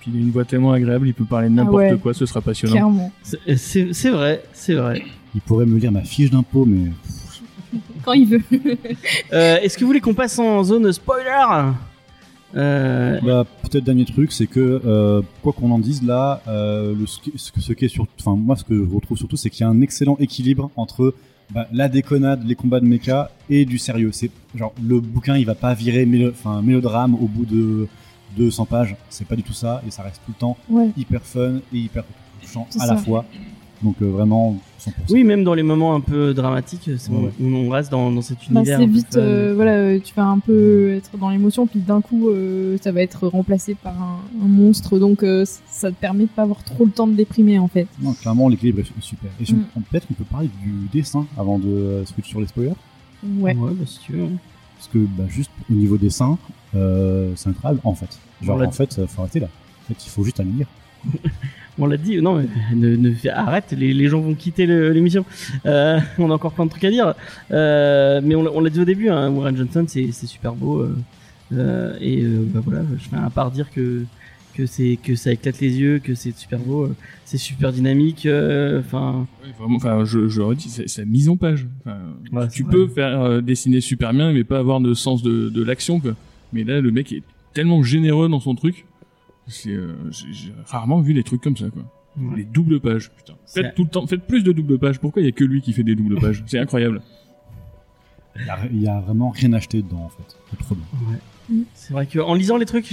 Puis 0.00 0.10
il 0.14 0.16
a 0.18 0.20
une 0.20 0.30
voix 0.30 0.44
tellement 0.44 0.72
agréable, 0.72 1.08
il 1.08 1.14
peut 1.14 1.24
parler 1.24 1.48
de 1.48 1.54
n'importe 1.54 1.84
Ah 1.88 1.92
ouais. 1.92 1.98
quoi, 1.98 2.14
ce 2.14 2.24
sera 2.26 2.40
passionnant. 2.40 2.72
Clairement. 2.74 3.12
C'est- 3.22 4.10
vrai, 4.10 4.42
c'est 4.52 4.74
vrai. 4.74 5.02
Il 5.34 5.40
pourrait 5.40 5.66
me 5.66 5.78
lire 5.78 5.92
ma 5.92 6.02
fiche 6.02 6.30
d'impôt, 6.30 6.64
mais 6.64 6.90
Quand 8.04 8.12
il 8.12 8.26
veut. 8.28 8.42
Euh, 9.32 9.58
Est-ce 9.60 9.76
que 9.76 9.80
vous 9.82 9.88
voulez 9.88 10.00
qu'on 10.00 10.14
passe 10.14 10.38
en 10.38 10.62
zone 10.64 10.90
spoiler? 10.92 11.72
Euh, 12.56 13.20
Bah, 13.22 13.44
peut-être 13.62 13.84
dernier 13.84 14.04
truc, 14.06 14.32
c'est 14.32 14.46
que 14.46 14.80
euh, 14.84 15.20
quoi 15.42 15.52
qu'on 15.52 15.70
en 15.70 15.78
dise 15.78 16.02
là, 16.02 16.40
euh, 16.48 16.94
le, 16.98 17.06
ce, 17.06 17.18
ce 17.58 17.72
qui 17.74 17.84
est 17.84 17.88
sur, 17.88 18.06
enfin 18.18 18.36
moi 18.36 18.56
ce 18.56 18.64
que 18.64 18.74
je 18.74 18.94
retrouve 18.94 19.18
surtout, 19.18 19.36
c'est 19.36 19.50
qu'il 19.50 19.60
y 19.60 19.64
a 19.64 19.68
un 19.68 19.80
excellent 19.82 20.16
équilibre 20.18 20.70
entre 20.76 21.14
bah, 21.50 21.66
la 21.72 21.88
déconnade, 21.88 22.44
les 22.46 22.54
combats 22.54 22.80
de 22.80 22.86
mecha 22.86 23.30
et 23.48 23.64
du 23.64 23.78
sérieux. 23.78 24.10
C'est 24.12 24.30
genre 24.54 24.72
le 24.82 25.00
bouquin, 25.00 25.36
il 25.36 25.46
va 25.46 25.54
pas 25.54 25.74
virer 25.74 26.04
mélo, 26.06 26.32
mélodrame 26.62 27.14
au 27.14 27.26
bout 27.26 27.46
de 27.46 27.88
200 28.36 28.66
pages. 28.66 28.96
C'est 29.08 29.26
pas 29.26 29.36
du 29.36 29.42
tout 29.42 29.52
ça 29.54 29.82
et 29.86 29.90
ça 29.90 30.02
reste 30.02 30.20
tout 30.26 30.32
le 30.32 30.38
temps 30.38 30.56
Ouais. 30.68 30.90
hyper 30.96 31.22
fun 31.22 31.60
et 31.72 31.76
hyper 31.78 32.04
touchant 32.42 32.66
à 32.80 32.86
la 32.86 32.96
fois. 32.96 33.24
Donc 33.82 33.94
euh, 34.02 34.06
vraiment 34.06 34.56
100%. 34.80 34.90
Oui, 35.10 35.22
même 35.24 35.44
dans 35.44 35.54
les 35.54 35.62
moments 35.62 35.94
un 35.94 36.00
peu 36.00 36.34
dramatiques, 36.34 36.90
c'est 36.98 37.10
Ouais. 37.10 37.30
on, 37.40 37.52
on 37.54 37.68
reste 37.70 37.90
dans, 37.92 38.10
dans 38.10 38.22
cet 38.22 38.38
Bah, 38.50 38.60
univers. 38.60 38.78
c'est 38.78 38.84
un 38.84 38.86
peu 38.88 38.92
vite, 38.92 39.16
euh, 39.16 39.52
voilà, 39.54 39.70
euh, 39.72 39.98
tu 40.02 40.12
vas 40.14 40.24
un 40.26 40.38
peu 40.40 40.94
être 40.94 41.16
dans 41.16 41.30
l'émotion, 41.30 41.66
puis 41.66 41.78
d'un 41.80 42.00
coup, 42.00 42.28
euh, 42.28 42.76
ça 42.82 42.90
va 42.90 43.02
être 43.02 43.28
remplacé 43.28 43.74
par 43.76 43.94
un, 44.00 44.18
un 44.44 44.48
monstre, 44.48 44.98
donc 44.98 45.22
euh, 45.22 45.44
ça 45.70 45.90
te 45.90 45.96
permet 45.96 46.24
de 46.24 46.28
pas 46.30 46.42
avoir 46.42 46.62
trop 46.64 46.84
le 46.86 46.90
temps 46.90 47.06
de 47.06 47.14
déprimer 47.14 47.58
en 47.60 47.68
fait. 47.68 47.86
Non, 48.02 48.14
clairement 48.14 48.48
l'équilibre 48.48 48.80
est 48.80 49.00
super. 49.00 49.30
Et 49.40 49.44
si 49.44 49.54
Mm. 49.54 49.64
on- 49.76 49.80
peut-être 49.80 50.06
qu'on 50.08 50.14
peut 50.14 50.24
parler 50.24 50.50
du 50.62 50.72
dessin 50.92 51.26
avant 51.38 51.58
de 51.58 52.02
switch 52.04 52.28
sur 52.28 52.40
les 52.40 52.46
spoilers. 52.48 52.72
Ouais. 53.38 53.54
Ouais, 53.54 53.72
bah, 53.74 53.84
si 53.86 54.00
tu 54.00 54.12
veux. 54.12 54.28
Parce 54.76 54.88
que 54.92 54.98
bah, 54.98 55.24
juste 55.28 55.50
au 55.70 55.74
niveau 55.74 55.96
dessin, 55.98 56.36
euh, 56.74 57.32
c'est 57.36 57.48
incroyable 57.48 57.80
en 57.84 57.94
fait. 57.94 58.18
Genre 58.42 58.60
en 58.60 58.70
fait, 58.70 59.06
faut 59.06 59.22
arrêter 59.22 59.40
là. 59.40 59.46
En 59.84 59.88
fait, 59.94 60.04
il 60.04 60.08
faut 60.10 60.22
juste 60.24 60.38
aller 60.40 60.50
lire. 60.50 60.66
On 61.78 61.86
l'a 61.86 61.96
dit, 61.96 62.20
non, 62.20 62.44
ne, 62.74 62.96
ne 62.96 63.12
arrête, 63.32 63.72
les, 63.76 63.94
les 63.94 64.08
gens 64.08 64.20
vont 64.20 64.34
quitter 64.34 64.66
l'émission. 64.66 65.24
Euh, 65.66 66.00
on 66.18 66.30
a 66.30 66.34
encore 66.34 66.52
plein 66.52 66.64
de 66.66 66.70
trucs 66.70 66.84
à 66.84 66.90
dire. 66.90 67.14
Euh, 67.52 68.20
mais 68.22 68.34
on, 68.34 68.42
l'a- 68.42 68.50
on 68.52 68.60
l'a 68.60 68.70
dit 68.70 68.80
au 68.80 68.84
début, 68.84 69.08
hein, 69.08 69.30
Warren 69.30 69.56
Johnson, 69.56 69.84
c'est 69.86 70.10
super 70.12 70.54
beau. 70.54 70.86
euh, 71.52 71.94
et 72.00 72.22
bah 72.24 72.60
voilà, 72.64 72.82
je 72.98 73.08
fais 73.08 73.16
à 73.16 73.30
part 73.30 73.50
dire 73.50 73.70
que 73.70 74.04
que 74.54 74.66
c'est 74.66 74.98
que 75.00 75.14
ça 75.14 75.30
éclate 75.30 75.60
les 75.60 75.78
yeux, 75.78 76.00
que 76.00 76.16
c'est 76.16 76.36
super 76.36 76.58
beau, 76.58 76.86
euh, 76.86 76.96
c'est 77.24 77.38
super 77.38 77.72
dynamique. 77.72 78.26
euh, 78.26 78.80
Enfin, 78.80 79.24
Ouais, 79.44 79.50
vraiment, 79.56 79.76
enfin, 79.76 80.04
je, 80.04 80.26
je 80.26 80.40
redis, 80.40 80.68
c'est 80.68 80.98
la 80.98 81.04
mise 81.04 81.28
en 81.28 81.36
page. 81.36 81.64
Ouais, 82.32 82.48
tu 82.48 82.64
peux 82.64 82.88
faire 82.88 83.20
euh, 83.20 83.40
dessiner 83.40 83.80
super 83.80 84.12
bien, 84.12 84.32
mais 84.32 84.42
pas 84.42 84.58
avoir 84.58 84.80
de 84.80 84.94
sens 84.94 85.22
de, 85.22 85.48
de 85.48 85.62
l'action. 85.62 86.02
Mais 86.52 86.64
là, 86.64 86.80
le 86.80 86.90
mec 86.90 87.12
est 87.12 87.22
tellement 87.54 87.84
généreux 87.84 88.28
dans 88.28 88.40
son 88.40 88.56
truc. 88.56 88.84
C'est, 89.48 89.70
euh, 89.70 89.94
j'ai 90.10 90.32
j'ai 90.32 90.52
rarement 90.66 91.00
vu 91.00 91.14
des 91.14 91.22
trucs 91.24 91.40
comme 91.42 91.56
ça, 91.56 91.66
quoi. 91.70 91.82
ouais. 92.18 92.36
Les 92.36 92.44
doubles 92.44 92.80
pages, 92.80 93.10
putain. 93.10 93.34
C'est- 93.46 93.62
Faites 93.62 93.74
tout 93.74 93.84
le 93.84 93.90
temps, 93.90 94.06
faites 94.06 94.26
plus 94.26 94.42
de 94.42 94.52
doubles 94.52 94.78
pages. 94.78 94.98
Pourquoi 94.98 95.22
il 95.22 95.24
y 95.24 95.28
a 95.28 95.32
que 95.32 95.44
lui 95.44 95.60
qui 95.62 95.72
fait 95.72 95.82
des 95.84 95.94
doubles 95.94 96.20
pages 96.20 96.42
C'est 96.46 96.58
incroyable. 96.58 97.00
Il 98.40 98.46
y 98.46 98.50
a, 98.50 98.58
il 98.72 98.82
y 98.82 98.88
a 98.88 99.00
vraiment 99.00 99.30
rien 99.30 99.52
acheté 99.54 99.82
dedans 99.82 100.04
en 100.04 100.08
fait. 100.10 100.36
C'est 100.50 100.58
trop 100.58 100.74
bien. 100.76 101.58
C'est 101.74 101.92
vrai 101.94 102.06
que 102.06 102.18
en 102.18 102.34
lisant 102.34 102.56
les 102.58 102.66
trucs, 102.66 102.92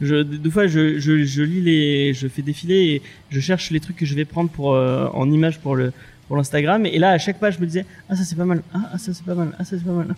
je, 0.00 0.22
deux 0.22 0.50
fois 0.50 0.66
je, 0.66 0.98
je, 0.98 1.22
je 1.24 1.42
lis 1.42 1.60
les, 1.60 2.12
je 2.14 2.26
fais 2.26 2.42
défiler 2.42 2.74
et 2.96 3.02
je 3.30 3.38
cherche 3.40 3.70
les 3.70 3.78
trucs 3.80 3.96
que 3.96 4.04
je 4.06 4.14
vais 4.16 4.24
prendre 4.24 4.50
pour 4.50 4.74
euh, 4.74 5.06
en 5.14 5.30
image 5.30 5.60
pour 5.60 5.76
le 5.76 5.92
pour 6.26 6.36
l'Instagram 6.36 6.84
et 6.84 6.98
là 6.98 7.10
à 7.10 7.18
chaque 7.18 7.38
page 7.38 7.54
je 7.56 7.60
me 7.60 7.66
disais 7.66 7.86
ah 8.08 8.16
ça 8.16 8.24
c'est 8.24 8.34
pas 8.36 8.44
mal, 8.44 8.62
ah, 8.74 8.90
ah, 8.94 8.98
ça 8.98 9.14
c'est 9.14 9.24
pas 9.24 9.34
mal, 9.36 9.54
ah 9.58 9.64
ça 9.64 9.78
c'est 9.78 9.84
pas 9.84 9.92
mal. 9.92 10.14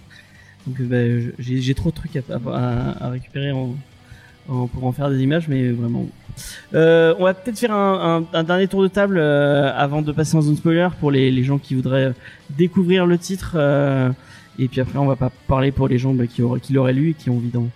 Donc 0.66 0.80
euh, 0.80 0.86
bah, 1.20 1.32
j'ai 1.38 1.60
j'ai 1.60 1.74
trop 1.74 1.90
de 1.90 1.94
trucs 1.94 2.16
à, 2.16 2.22
à, 2.30 3.04
à 3.06 3.10
récupérer 3.10 3.52
en, 3.52 3.76
en- 4.48 4.66
pour 4.66 4.84
en 4.84 4.92
faire 4.92 5.10
des 5.10 5.20
images 5.22 5.48
mais 5.48 5.70
vraiment. 5.70 6.06
Euh, 6.74 7.14
on 7.18 7.24
va 7.24 7.34
peut-être 7.34 7.58
faire 7.58 7.72
un, 7.72 8.24
un, 8.34 8.38
un 8.38 8.42
dernier 8.42 8.66
tour 8.66 8.82
de 8.82 8.88
table 8.88 9.18
euh, 9.18 9.70
avant 9.76 10.02
de 10.02 10.10
passer 10.12 10.36
en 10.36 10.42
zone 10.42 10.56
spoiler 10.56 10.88
pour 11.00 11.10
les, 11.12 11.30
les 11.30 11.44
gens 11.44 11.58
qui 11.58 11.74
voudraient 11.74 12.12
découvrir 12.56 13.06
le 13.06 13.18
titre. 13.18 13.52
euh, 13.56 14.10
et 14.58 14.68
puis 14.68 14.80
après, 14.80 14.98
on 14.98 15.06
va 15.06 15.16
pas 15.16 15.30
parler 15.48 15.70
pour 15.72 15.88
les 15.88 15.98
gens 15.98 16.12
bah, 16.14 16.26
qui, 16.26 16.42
auraient, 16.42 16.60
qui 16.60 16.72
l'auraient 16.72 16.92
lu 16.92 17.10
et 17.10 17.14
qui 17.14 17.30
ont 17.30 17.36
envie 17.36 17.48
d'en 17.50 17.68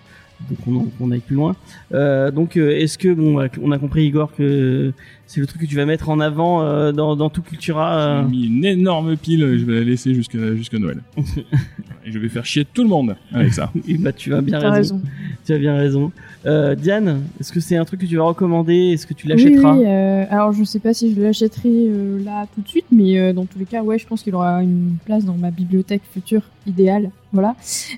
donc 0.49 0.57
on, 0.67 0.75
en- 0.77 0.87
on 1.01 1.11
aille 1.11 1.19
plus 1.19 1.35
loin. 1.35 1.53
Euh, 1.93 2.31
donc 2.31 2.55
euh, 2.55 2.71
est-ce 2.71 2.97
que 2.97 3.13
bon, 3.13 3.35
bah, 3.35 3.47
on 3.61 3.73
a 3.73 3.77
compris 3.77 4.05
Igor 4.05 4.33
que 4.33 4.93
c'est 5.27 5.41
le 5.41 5.45
truc 5.47 5.61
que 5.61 5.65
tu 5.67 5.75
vas 5.75 5.85
mettre 5.85 6.07
en 6.09 6.21
avant 6.21 6.61
euh, 6.63 6.93
dans, 6.93 7.17
dans 7.17 7.29
tout 7.29 7.41
Cultura. 7.41 8.21
J'ai 8.23 8.29
mis 8.29 8.45
une 8.47 8.63
énorme 8.63 9.17
pile, 9.17 9.43
et 9.43 9.59
je 9.59 9.65
vais 9.65 9.73
la 9.75 9.81
laisser 9.81 10.13
jusqu'à 10.13 10.55
jusqu'à 10.55 10.79
Noël. 10.79 11.01
et 11.17 12.11
je 12.11 12.19
vais 12.19 12.29
faire 12.29 12.45
chier 12.45 12.63
tout 12.65 12.83
le 12.83 12.89
monde 12.89 13.17
avec 13.33 13.53
ça. 13.53 13.69
et 13.87 13.97
bah 13.97 14.13
tu 14.13 14.33
as 14.33 14.39
bien 14.41 14.59
raison. 14.71 15.01
Tu 15.45 15.51
as 15.53 15.57
bien 15.57 15.75
raison. 15.75 16.11
Euh, 16.45 16.75
Diane, 16.75 17.23
est-ce 17.39 17.51
que 17.51 17.59
c'est 17.59 17.75
un 17.75 17.83
truc 17.83 18.01
que 18.01 18.05
tu 18.05 18.15
vas 18.15 18.23
recommander? 18.23 18.91
Est-ce 18.93 19.05
que 19.05 19.13
tu 19.13 19.27
l'achèteras? 19.27 19.75
Oui, 19.75 19.83
euh, 19.85 20.23
alors 20.29 20.53
je 20.53 20.63
sais 20.63 20.79
pas 20.79 20.93
si 20.93 21.13
je 21.13 21.21
l'achèterai 21.21 21.69
euh, 21.69 22.23
là 22.23 22.47
tout 22.53 22.61
de 22.61 22.67
suite, 22.67 22.85
mais 22.91 23.33
dans 23.33 23.45
tous 23.45 23.59
les 23.59 23.65
cas, 23.65 23.83
ouais, 23.83 23.99
je 23.99 24.07
pense 24.07 24.23
qu'il 24.23 24.33
aura 24.35 24.63
une 24.63 24.95
place 25.05 25.25
dans 25.25 25.35
ma 25.35 25.51
bibliothèque 25.51 26.01
future 26.13 26.43
idéale, 26.65 27.11
voilà. 27.33 27.55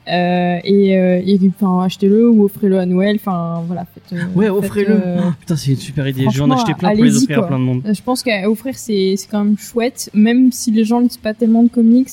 Et, 0.07 1.49
enfin, 1.49 1.83
achetez-le 1.83 2.29
ou 2.29 2.43
offrez-le 2.45 2.79
à 2.79 2.85
Noël, 2.85 3.17
enfin 3.17 3.63
voilà. 3.67 3.85
Faites, 3.85 4.19
Ouais, 4.35 4.49
offrez-le. 4.49 4.97
Oh, 5.19 5.31
putain, 5.39 5.55
c'est 5.55 5.71
une 5.71 5.77
super 5.77 6.07
idée. 6.07 6.25
Je 6.31 6.37
vais 6.37 6.43
en 6.43 6.51
acheter 6.51 6.73
plein 6.73 6.95
pour 6.95 7.03
les 7.03 7.17
offrir 7.17 7.43
à 7.43 7.47
plein 7.47 7.59
de 7.59 7.63
monde. 7.63 7.83
Je 7.85 8.01
pense 8.01 8.23
qu'à 8.23 8.49
offrir, 8.49 8.75
c'est 8.75 9.15
quand 9.29 9.43
même 9.43 9.57
chouette, 9.57 10.09
même 10.13 10.51
si 10.51 10.71
les 10.71 10.83
gens 10.83 10.99
lisent 10.99 11.17
pas 11.17 11.35
tellement 11.35 11.61
de 11.61 11.69
comics. 11.69 12.09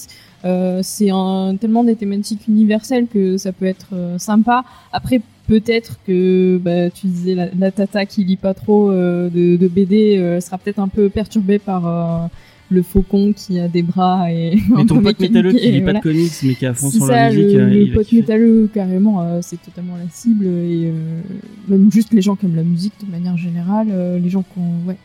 c'est 0.83 1.11
tellement 1.59 1.85
des 1.85 1.97
thématiques 1.97 2.47
universelles 2.49 3.07
que 3.07 3.39
ça 3.39 3.53
peut 3.53 3.67
être 3.67 3.95
sympa. 4.19 4.65
Après, 4.93 5.23
peut-être 5.49 5.99
que 6.07 6.59
bah, 6.63 6.91
tu 6.91 7.09
disais 7.09 7.35
la, 7.35 7.49
la 7.59 7.73
tata 7.73 8.07
qui 8.07 8.23
lit 8.23 8.37
pas 8.37 8.55
trop 8.55 8.91
euh, 8.91 9.29
de, 9.29 9.57
de 9.57 9.69
BD 9.69 10.17
euh, 10.19 10.41
sera 10.41 10.59
peut-être 10.59 10.79
un 10.79 10.89
peu 10.89 11.09
perturbée 11.09 11.59
par 11.59 11.87
euh, 11.87 12.29
le 12.71 12.83
faucon 12.83 13.33
qui 13.33 13.59
a 13.59 13.67
des 13.67 13.83
bras 13.83 14.31
et 14.31 14.57
Mais 14.71 14.83
un 14.83 14.87
ton 14.87 15.03
pote 15.03 15.19
métalleux 15.19 15.53
qui 15.53 15.65
et 15.65 15.73
lit 15.73 15.81
pas 15.81 15.95
de 15.95 16.01
comics 16.01 16.33
mais 16.43 16.55
qui 16.55 16.67
à 16.67 16.75
fond 16.75 16.91
sur 16.91 17.07
ça, 17.07 17.29
la 17.29 17.31
musique, 17.31 17.57
le, 17.57 17.61
euh, 17.61 17.85
le 17.87 17.93
pote 17.95 18.13
métalleux, 18.13 18.71
carrément, 18.73 19.23
euh, 19.23 19.41
c'est 19.43 19.61
totalement 19.61 19.97
la 19.97 20.09
cible. 20.11 20.47
Et 20.47 20.93
euh, 20.93 21.21
même 21.69 21.91
juste 21.91 22.13
les 22.13 22.21
gens 22.21 22.37
qui 22.37 22.47
aiment 22.47 22.57
la 22.57 22.63
musique 22.63 22.95
de 23.05 23.11
manière 23.11 23.37
générale, 23.37 23.89
euh, 23.91 24.19
les 24.19 24.29
gens 24.29 24.43
qui 24.43 24.59
ont... 24.59 24.87
Ouais, 24.87 24.97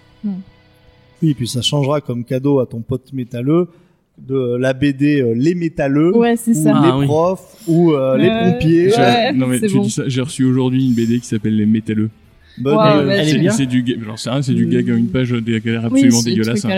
Oui, 1.21 1.29
et 1.29 1.33
puis 1.33 1.47
ça 1.47 1.61
changera 1.61 2.01
comme 2.01 2.25
cadeau 2.25 2.59
à 2.59 2.65
ton 2.65 2.81
pote 2.81 3.13
métalleux 3.13 3.69
de 4.19 4.55
la 4.57 4.73
BD 4.73 5.21
euh, 5.21 5.33
Les 5.35 5.55
Métalleux, 5.55 6.15
ouais 6.15 6.35
c'est 6.37 6.53
ou. 6.53 6.71
Ah, 6.73 6.91
Les 6.93 6.99
oui. 6.99 7.05
profs, 7.05 7.57
ou 7.67 7.93
euh, 7.93 8.17
Les 8.17 8.29
pompiers. 8.29 8.87
Ouais, 8.95 9.33
non 9.33 9.47
mais 9.47 9.59
c'est 9.59 9.67
tu 9.67 9.75
bon. 9.75 9.81
dis 9.83 9.89
ça, 9.89 10.03
j'ai 10.07 10.21
reçu 10.21 10.43
aujourd'hui 10.45 10.85
une 10.85 10.93
BD 10.93 11.19
qui 11.19 11.25
s'appelle 11.27 11.55
Les 11.57 11.65
Métalleux. 11.65 12.09
Bonne 12.59 12.75
Wow, 12.75 12.79
bah, 13.07 13.23
c'est- 13.31 13.39
bien. 13.39 13.51
C'est 13.51 13.65
du, 13.65 13.83
sais 14.15 14.29
rien, 14.29 14.43
c'est 14.43 14.53
du 14.53 14.67
Mm. 14.67 14.69
gag, 14.69 14.87
une 14.89 15.07
page 15.07 15.31
des 15.31 15.59
galères 15.59 15.85
Oui, 15.91 16.01
absolument 16.01 16.21
c'est 16.21 16.29
le 16.29 16.35
dégueulasse. 16.35 16.65
à. 16.65 16.69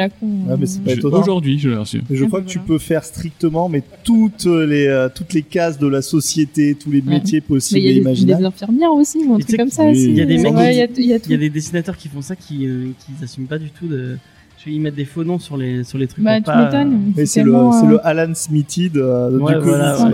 Ah, 0.50 0.56
c'est 0.64 0.92
étonnant. 0.94 1.20
Aujourd'hui, 1.20 1.60
je 1.60 1.68
l'ai 1.70 1.76
reçu. 1.76 2.02
Je 2.10 2.24
Ah, 2.24 2.28
crois 2.28 2.40
que 2.42 2.48
tu 2.48 2.60
peux 2.60 2.78
faire 2.78 3.04
strictement, 3.04 3.68
mais 3.68 3.84
toutes 4.06 4.46
les 4.46 4.88
euh, 4.88 5.10
toutes 5.14 5.34
les 5.34 5.42
cases 5.42 5.78
de 5.78 5.88
la 5.88 6.02
société, 6.02 6.76
tous 6.76 6.92
les 6.92 7.02
Ouais. 7.02 7.16
métiers 7.16 7.42
possibles 7.42 7.82
il 7.82 7.84
y 7.84 7.88
et 7.88 7.92
a 7.92 7.94
des, 7.96 8.00
imaginables. 8.00 8.40
des 8.40 8.46
infirmières 8.48 8.94
aussi, 8.94 9.18
ou 9.28 9.34
un 9.34 9.40
Et 9.40 9.44
truc 9.44 9.58
comme 9.60 9.70
ça 9.70 9.84
oui, 9.84 10.02
il 10.02 10.16
y 10.16 10.22
a 10.22 10.26
des 10.26 10.36
il 10.36 11.06
y 11.32 11.34
a, 11.34 11.50
dessinateurs 11.50 11.98
qui 11.98 12.08
font 12.08 12.22
ça 12.22 12.38
qui 12.38 12.66
euh, 12.68 12.86
qui 13.06 13.12
n'assument 13.20 13.48
pas 13.48 13.58
du 13.60 13.70
tout 13.70 13.88
de. 13.88 14.16
Y 14.72 14.80
mettre 14.80 14.96
des 14.98 15.06
faux 15.06 15.24
noms 15.24 15.40
sur 15.40 15.58
les 15.58 15.84
sur 15.84 15.98
les 15.98 16.08
trucs. 16.08 16.24
Bah, 16.24 16.42
tu 16.42 16.50
m'étonnes. 16.52 17.14
Et 17.18 17.26
c'est 17.26 17.44
le, 17.44 17.54
euh, 17.56 17.86
le 17.88 18.06
Alan 18.08 18.34
Smithy 18.34 18.92
euh, 18.96 19.32
de, 19.32 19.38
Ouais, 19.38 19.54
du 19.56 19.60
voilà, 19.62 20.00
ouais. 20.04 20.12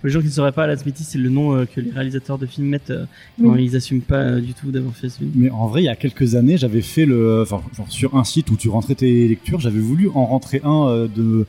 Pour 0.00 0.06
les 0.06 0.10
gens 0.12 0.20
qui 0.20 0.26
ne 0.26 0.30
sauraient 0.32 0.52
pas, 0.52 0.64
Alan 0.64 0.76
Smithy, 0.76 1.02
c'est 1.02 1.18
le 1.18 1.28
nom 1.28 1.56
euh, 1.56 1.64
que 1.64 1.80
les 1.80 1.90
réalisateurs 1.90 2.38
de 2.38 2.46
films 2.46 2.68
mettent 2.68 2.90
euh, 2.90 3.04
Oui. 3.40 3.48
quand 3.48 3.56
ils 3.56 3.74
assument 3.74 4.00
pas 4.00 4.16
euh, 4.20 4.40
du 4.40 4.54
tout 4.54 4.70
d'avoir 4.70 4.94
fait 4.94 5.08
ce 5.08 5.18
film. 5.18 5.32
Mais 5.34 5.50
en 5.50 5.66
vrai, 5.66 5.82
il 5.82 5.86
y 5.86 5.88
a 5.88 5.96
quelques 5.96 6.36
années, 6.36 6.56
j'avais 6.56 6.82
fait 6.82 7.04
le, 7.04 7.42
enfin, 7.42 7.60
genre 7.76 7.90
sur 7.90 8.14
un 8.16 8.22
site 8.24 8.50
où 8.50 8.56
tu 8.56 8.68
rentrais 8.68 8.94
tes 8.94 9.26
lectures, 9.26 9.58
j'avais 9.58 9.80
voulu 9.80 10.08
en 10.14 10.24
rentrer 10.26 10.60
un 10.62 10.86
euh, 10.88 11.08
de, 11.08 11.46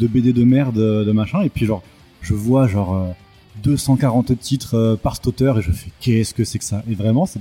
de 0.00 0.06
BD 0.08 0.32
de 0.32 0.42
merde, 0.44 0.78
euh, 0.78 1.04
de 1.04 1.12
machin, 1.12 1.42
et 1.42 1.48
puis 1.50 1.66
genre, 1.66 1.82
je 2.20 2.34
vois 2.34 2.66
genre, 2.66 2.96
euh, 2.96 3.10
240 3.62 4.38
titres 4.38 4.74
euh, 4.74 4.96
par 4.96 5.16
cet 5.16 5.26
auteur 5.26 5.58
et 5.58 5.62
je 5.62 5.70
fais 5.70 5.90
qu'est-ce 6.00 6.34
que 6.34 6.44
c'est 6.44 6.58
que 6.58 6.64
ça? 6.64 6.82
Et 6.90 6.94
vraiment, 6.94 7.26
c'est 7.26 7.38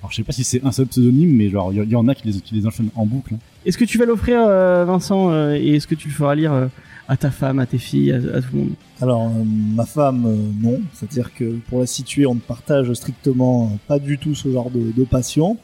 alors 0.00 0.10
je 0.10 0.16
sais 0.16 0.22
pas 0.22 0.32
si 0.32 0.44
c'est 0.44 0.64
un 0.64 0.72
seul 0.72 0.86
pseudonyme, 0.86 1.34
mais 1.36 1.48
genre 1.50 1.72
il 1.72 1.90
y, 1.90 1.96
en 1.96 2.08
a 2.08 2.14
qui 2.14 2.28
les, 2.28 2.40
qui 2.40 2.54
les 2.54 2.66
enchaînent 2.66 2.90
en 2.94 3.06
boucle. 3.06 3.34
hein. 3.34 3.38
Est-ce 3.66 3.76
que 3.76 3.84
tu 3.84 3.98
vas 3.98 4.04
l'offrir, 4.06 4.40
euh, 4.46 4.84
Vincent, 4.84 5.30
euh, 5.30 5.54
et 5.54 5.76
est-ce 5.76 5.86
que 5.86 5.94
tu 5.94 6.08
le 6.08 6.14
feras 6.14 6.34
lire 6.34 6.52
euh, 6.52 6.66
à 7.08 7.16
ta 7.16 7.30
femme, 7.30 7.58
à 7.58 7.66
tes 7.66 7.76
filles, 7.78 8.12
à, 8.12 8.16
à 8.16 8.40
tout 8.40 8.48
le 8.54 8.58
monde? 8.60 8.70
Alors, 9.02 9.26
euh, 9.26 9.44
ma 9.44 9.84
femme, 9.84 10.24
euh, 10.26 10.36
non. 10.62 10.80
C'est-à-dire 10.94 11.34
que 11.34 11.56
pour 11.68 11.80
la 11.80 11.86
situer, 11.86 12.24
on 12.26 12.34
ne 12.36 12.40
partage 12.40 12.90
strictement 12.94 13.76
pas 13.88 13.98
du 13.98 14.16
tout 14.18 14.34
ce 14.34 14.50
genre 14.50 14.70
de, 14.70 14.92
de 14.96 15.04
passion. 15.04 15.58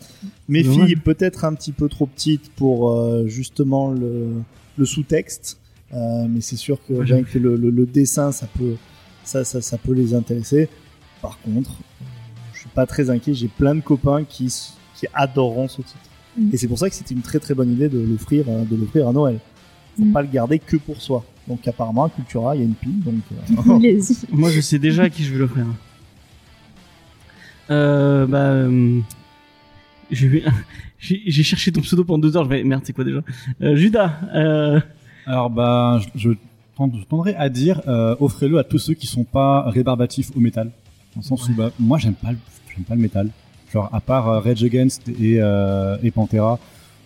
Mes 0.48 0.62
filles, 0.64 0.96
peut-être 0.96 1.44
un 1.44 1.54
petit 1.54 1.72
peu 1.72 1.88
trop 1.88 2.06
petites 2.06 2.50
pour 2.56 2.90
euh, 2.92 3.26
justement 3.28 3.90
le, 3.92 4.28
le 4.76 4.84
sous-texte. 4.84 5.58
Euh, 5.94 6.26
mais 6.28 6.40
c'est 6.40 6.56
sûr 6.56 6.78
que 6.86 6.92
Ouais, 6.94 7.04
rien 7.04 7.22
que 7.22 7.38
le, 7.38 7.56
le- 7.56 7.70
le 7.70 7.86
dessin, 7.86 8.32
ça 8.32 8.46
peut, 8.58 8.74
ça, 9.26 9.44
ça, 9.44 9.60
ça 9.60 9.76
peut 9.78 9.92
les 9.92 10.14
intéresser. 10.14 10.68
Par 11.20 11.38
contre, 11.40 11.70
euh, 11.70 12.04
je 12.54 12.60
suis 12.60 12.68
pas 12.68 12.86
très 12.86 13.10
inquiet. 13.10 13.34
J'ai 13.34 13.48
plein 13.48 13.74
de 13.74 13.80
copains 13.80 14.24
qui, 14.24 14.46
qui 14.94 15.06
adoreront 15.12 15.68
ce 15.68 15.82
titre. 15.82 15.98
Mm. 16.38 16.50
Et 16.52 16.56
c'est 16.56 16.68
pour 16.68 16.78
ça 16.78 16.88
que 16.88 16.94
c'était 16.94 17.14
une 17.14 17.22
très 17.22 17.38
très 17.38 17.54
bonne 17.54 17.72
idée 17.72 17.88
de 17.88 17.98
l'offrir, 17.98 18.44
euh, 18.48 18.64
de 18.64 18.76
l'offrir 18.76 19.08
à 19.08 19.12
Noël. 19.12 19.38
Faut 19.98 20.04
Mm. 20.04 20.12
pas 20.12 20.22
le 20.22 20.28
garder 20.28 20.58
que 20.58 20.76
pour 20.76 21.00
soi. 21.00 21.24
Donc 21.48 21.66
apparemment, 21.68 22.08
Cultura, 22.08 22.54
il 22.56 22.60
y 22.60 22.62
a 22.62 22.66
une 22.66 22.74
pile. 22.74 23.00
Donc 23.00 23.22
euh. 23.32 24.00
Moi, 24.32 24.50
je 24.50 24.60
sais 24.60 24.78
déjà 24.78 25.04
à 25.04 25.10
qui 25.10 25.24
je 25.24 25.32
vais 25.32 25.38
l'offrir. 25.38 25.66
Euh, 27.70 28.26
bah, 28.26 28.38
euh, 28.38 29.00
j'ai 31.00 31.42
cherché 31.42 31.72
ton 31.72 31.80
pseudo 31.80 32.04
pendant 32.04 32.18
deux 32.20 32.36
heures. 32.36 32.44
Je 32.44 32.48
vais, 32.50 32.62
merde, 32.62 32.82
c'est 32.84 32.92
quoi 32.92 33.04
déjà? 33.04 33.20
Euh, 33.60 33.74
Judas. 33.76 34.20
Euh, 34.34 34.80
Alors 35.26 35.50
bah 35.50 36.00
je 36.14 36.30
tendrais 37.08 37.34
à 37.34 37.48
dire 37.48 37.80
euh, 37.88 38.14
offrez-le 38.20 38.58
à 38.58 38.64
tous 38.64 38.78
ceux 38.78 38.94
qui 38.94 39.06
sont 39.06 39.24
pas 39.24 39.68
rébarbatifs 39.70 40.30
au 40.36 40.40
métal. 40.40 40.66
Dans 41.14 41.20
le 41.20 41.22
sens 41.22 41.48
où 41.48 41.54
bah, 41.54 41.70
moi 41.78 41.98
j'aime 41.98 42.14
pas 42.14 42.32
le, 42.32 42.38
j'aime 42.74 42.84
pas 42.84 42.94
le 42.94 43.00
métal. 43.00 43.30
Genre 43.72 43.88
à 43.92 44.00
part 44.00 44.28
euh, 44.28 44.40
Rage 44.40 44.62
Against 44.62 45.08
et, 45.08 45.36
euh, 45.40 45.96
et 46.02 46.10
Pantera, 46.10 46.58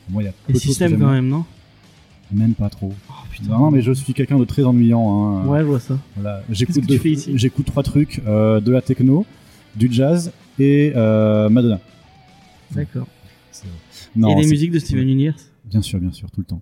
moi 0.08 0.22
il 0.22 0.26
y 0.26 0.28
a 0.28 0.32
peu 0.32 0.52
de 0.52 0.58
choses 0.58 0.62
que 0.62 0.68
systèmes 0.68 0.90
j'aime 0.90 1.00
quand 1.00 1.10
même, 1.12 1.28
non? 1.28 1.44
Même 2.32 2.54
pas 2.54 2.68
trop. 2.68 2.92
Oh 3.08 3.12
putain. 3.30 3.50
Non 3.50 3.70
mais 3.70 3.82
je 3.82 3.92
suis 3.92 4.12
quelqu'un 4.14 4.38
de 4.38 4.44
très 4.44 4.64
ennuyant. 4.64 5.38
Hein. 5.42 5.46
Ouais, 5.46 5.60
je 5.60 5.64
vois 5.64 5.80
ça. 5.80 5.98
Voilà, 6.16 6.42
Qu'est-ce 6.48 6.58
j'écoute 6.58 6.74
que 6.76 6.80
tu 6.86 6.86
de- 6.92 6.98
fais 6.98 7.10
ici? 7.12 7.32
j'écoute 7.36 7.66
trois 7.66 7.82
trucs 7.82 8.20
euh, 8.26 8.60
de 8.60 8.70
la 8.72 8.82
techno, 8.82 9.24
du 9.76 9.88
jazz 9.92 10.32
et 10.58 10.92
euh, 10.96 11.48
Madonna. 11.48 11.80
D'accord. 12.72 13.06
Non, 14.16 14.36
et 14.38 14.42
c'est- 14.44 14.50
musiques 14.50 14.70
de 14.72 14.78
Steven 14.80 15.08
Universe? 15.08 15.50
Bien 15.64 15.82
sûr, 15.82 15.98
bien 16.00 16.12
sûr, 16.12 16.30
tout 16.30 16.40
le 16.40 16.46
temps. 16.46 16.60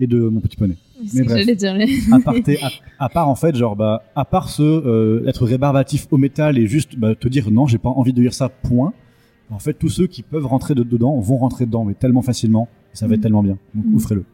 Et 0.00 0.06
de 0.06 0.18
mon 0.20 0.40
petit 0.40 0.56
poney. 0.56 0.76
C'est 1.04 1.18
ce 1.18 1.22
que 1.22 1.26
bref. 1.26 1.38
j'allais 1.38 1.54
dire. 1.56 1.74
les- 1.74 1.98
à 2.12 2.18
part, 2.20 2.34
tes- 2.42 2.62
à, 2.62 2.70
à 2.98 3.08
part 3.08 3.28
en 3.28 3.34
fait 3.34 3.54
genre 3.54 3.76
bah 3.76 4.02
à 4.14 4.24
part 4.24 4.48
ce 4.48 4.62
euh, 4.62 5.26
être 5.26 5.44
rébarbatif 5.44 6.06
au 6.10 6.16
métal 6.16 6.58
et 6.58 6.66
juste 6.66 6.96
bah, 6.98 7.14
te 7.14 7.28
dire 7.28 7.50
non 7.50 7.66
j'ai 7.66 7.78
pas 7.78 7.90
envie 7.90 8.12
de 8.12 8.20
lire 8.22 8.32
ça 8.34 8.48
point 8.48 8.92
en 9.50 9.58
fait 9.58 9.74
tous 9.74 9.88
ceux 9.90 10.06
qui 10.06 10.22
peuvent 10.22 10.46
rentrer 10.46 10.74
de- 10.74 10.82
dedans 10.82 11.18
vont 11.20 11.36
rentrer 11.36 11.66
dedans 11.66 11.84
mais 11.84 11.94
tellement 11.94 12.22
facilement 12.22 12.68
ça 12.92 13.06
va 13.06 13.12
être 13.14 13.18
Mhm. 13.18 13.22
tellement 13.22 13.42
bien 13.42 13.58
donc 13.74 13.84
Mhm. 13.86 13.96
offrez-le 13.96 14.24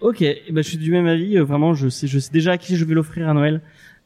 Ok, 0.00 0.18
ben, 0.50 0.62
je 0.64 0.68
suis 0.68 0.78
du 0.78 0.90
même 0.90 1.06
avis. 1.06 1.38
euh, 1.38 1.44
Vraiment, 1.44 1.74
je 1.74 1.88
sais, 1.88 2.08
je 2.08 2.18
sais 2.18 2.30
déjà 2.32 2.50
à 2.52 2.58
qui 2.58 2.74
je 2.74 2.84
vais 2.84 2.92
l'offrir 2.94 3.28
à 3.28 3.34
Noël. 3.34 3.60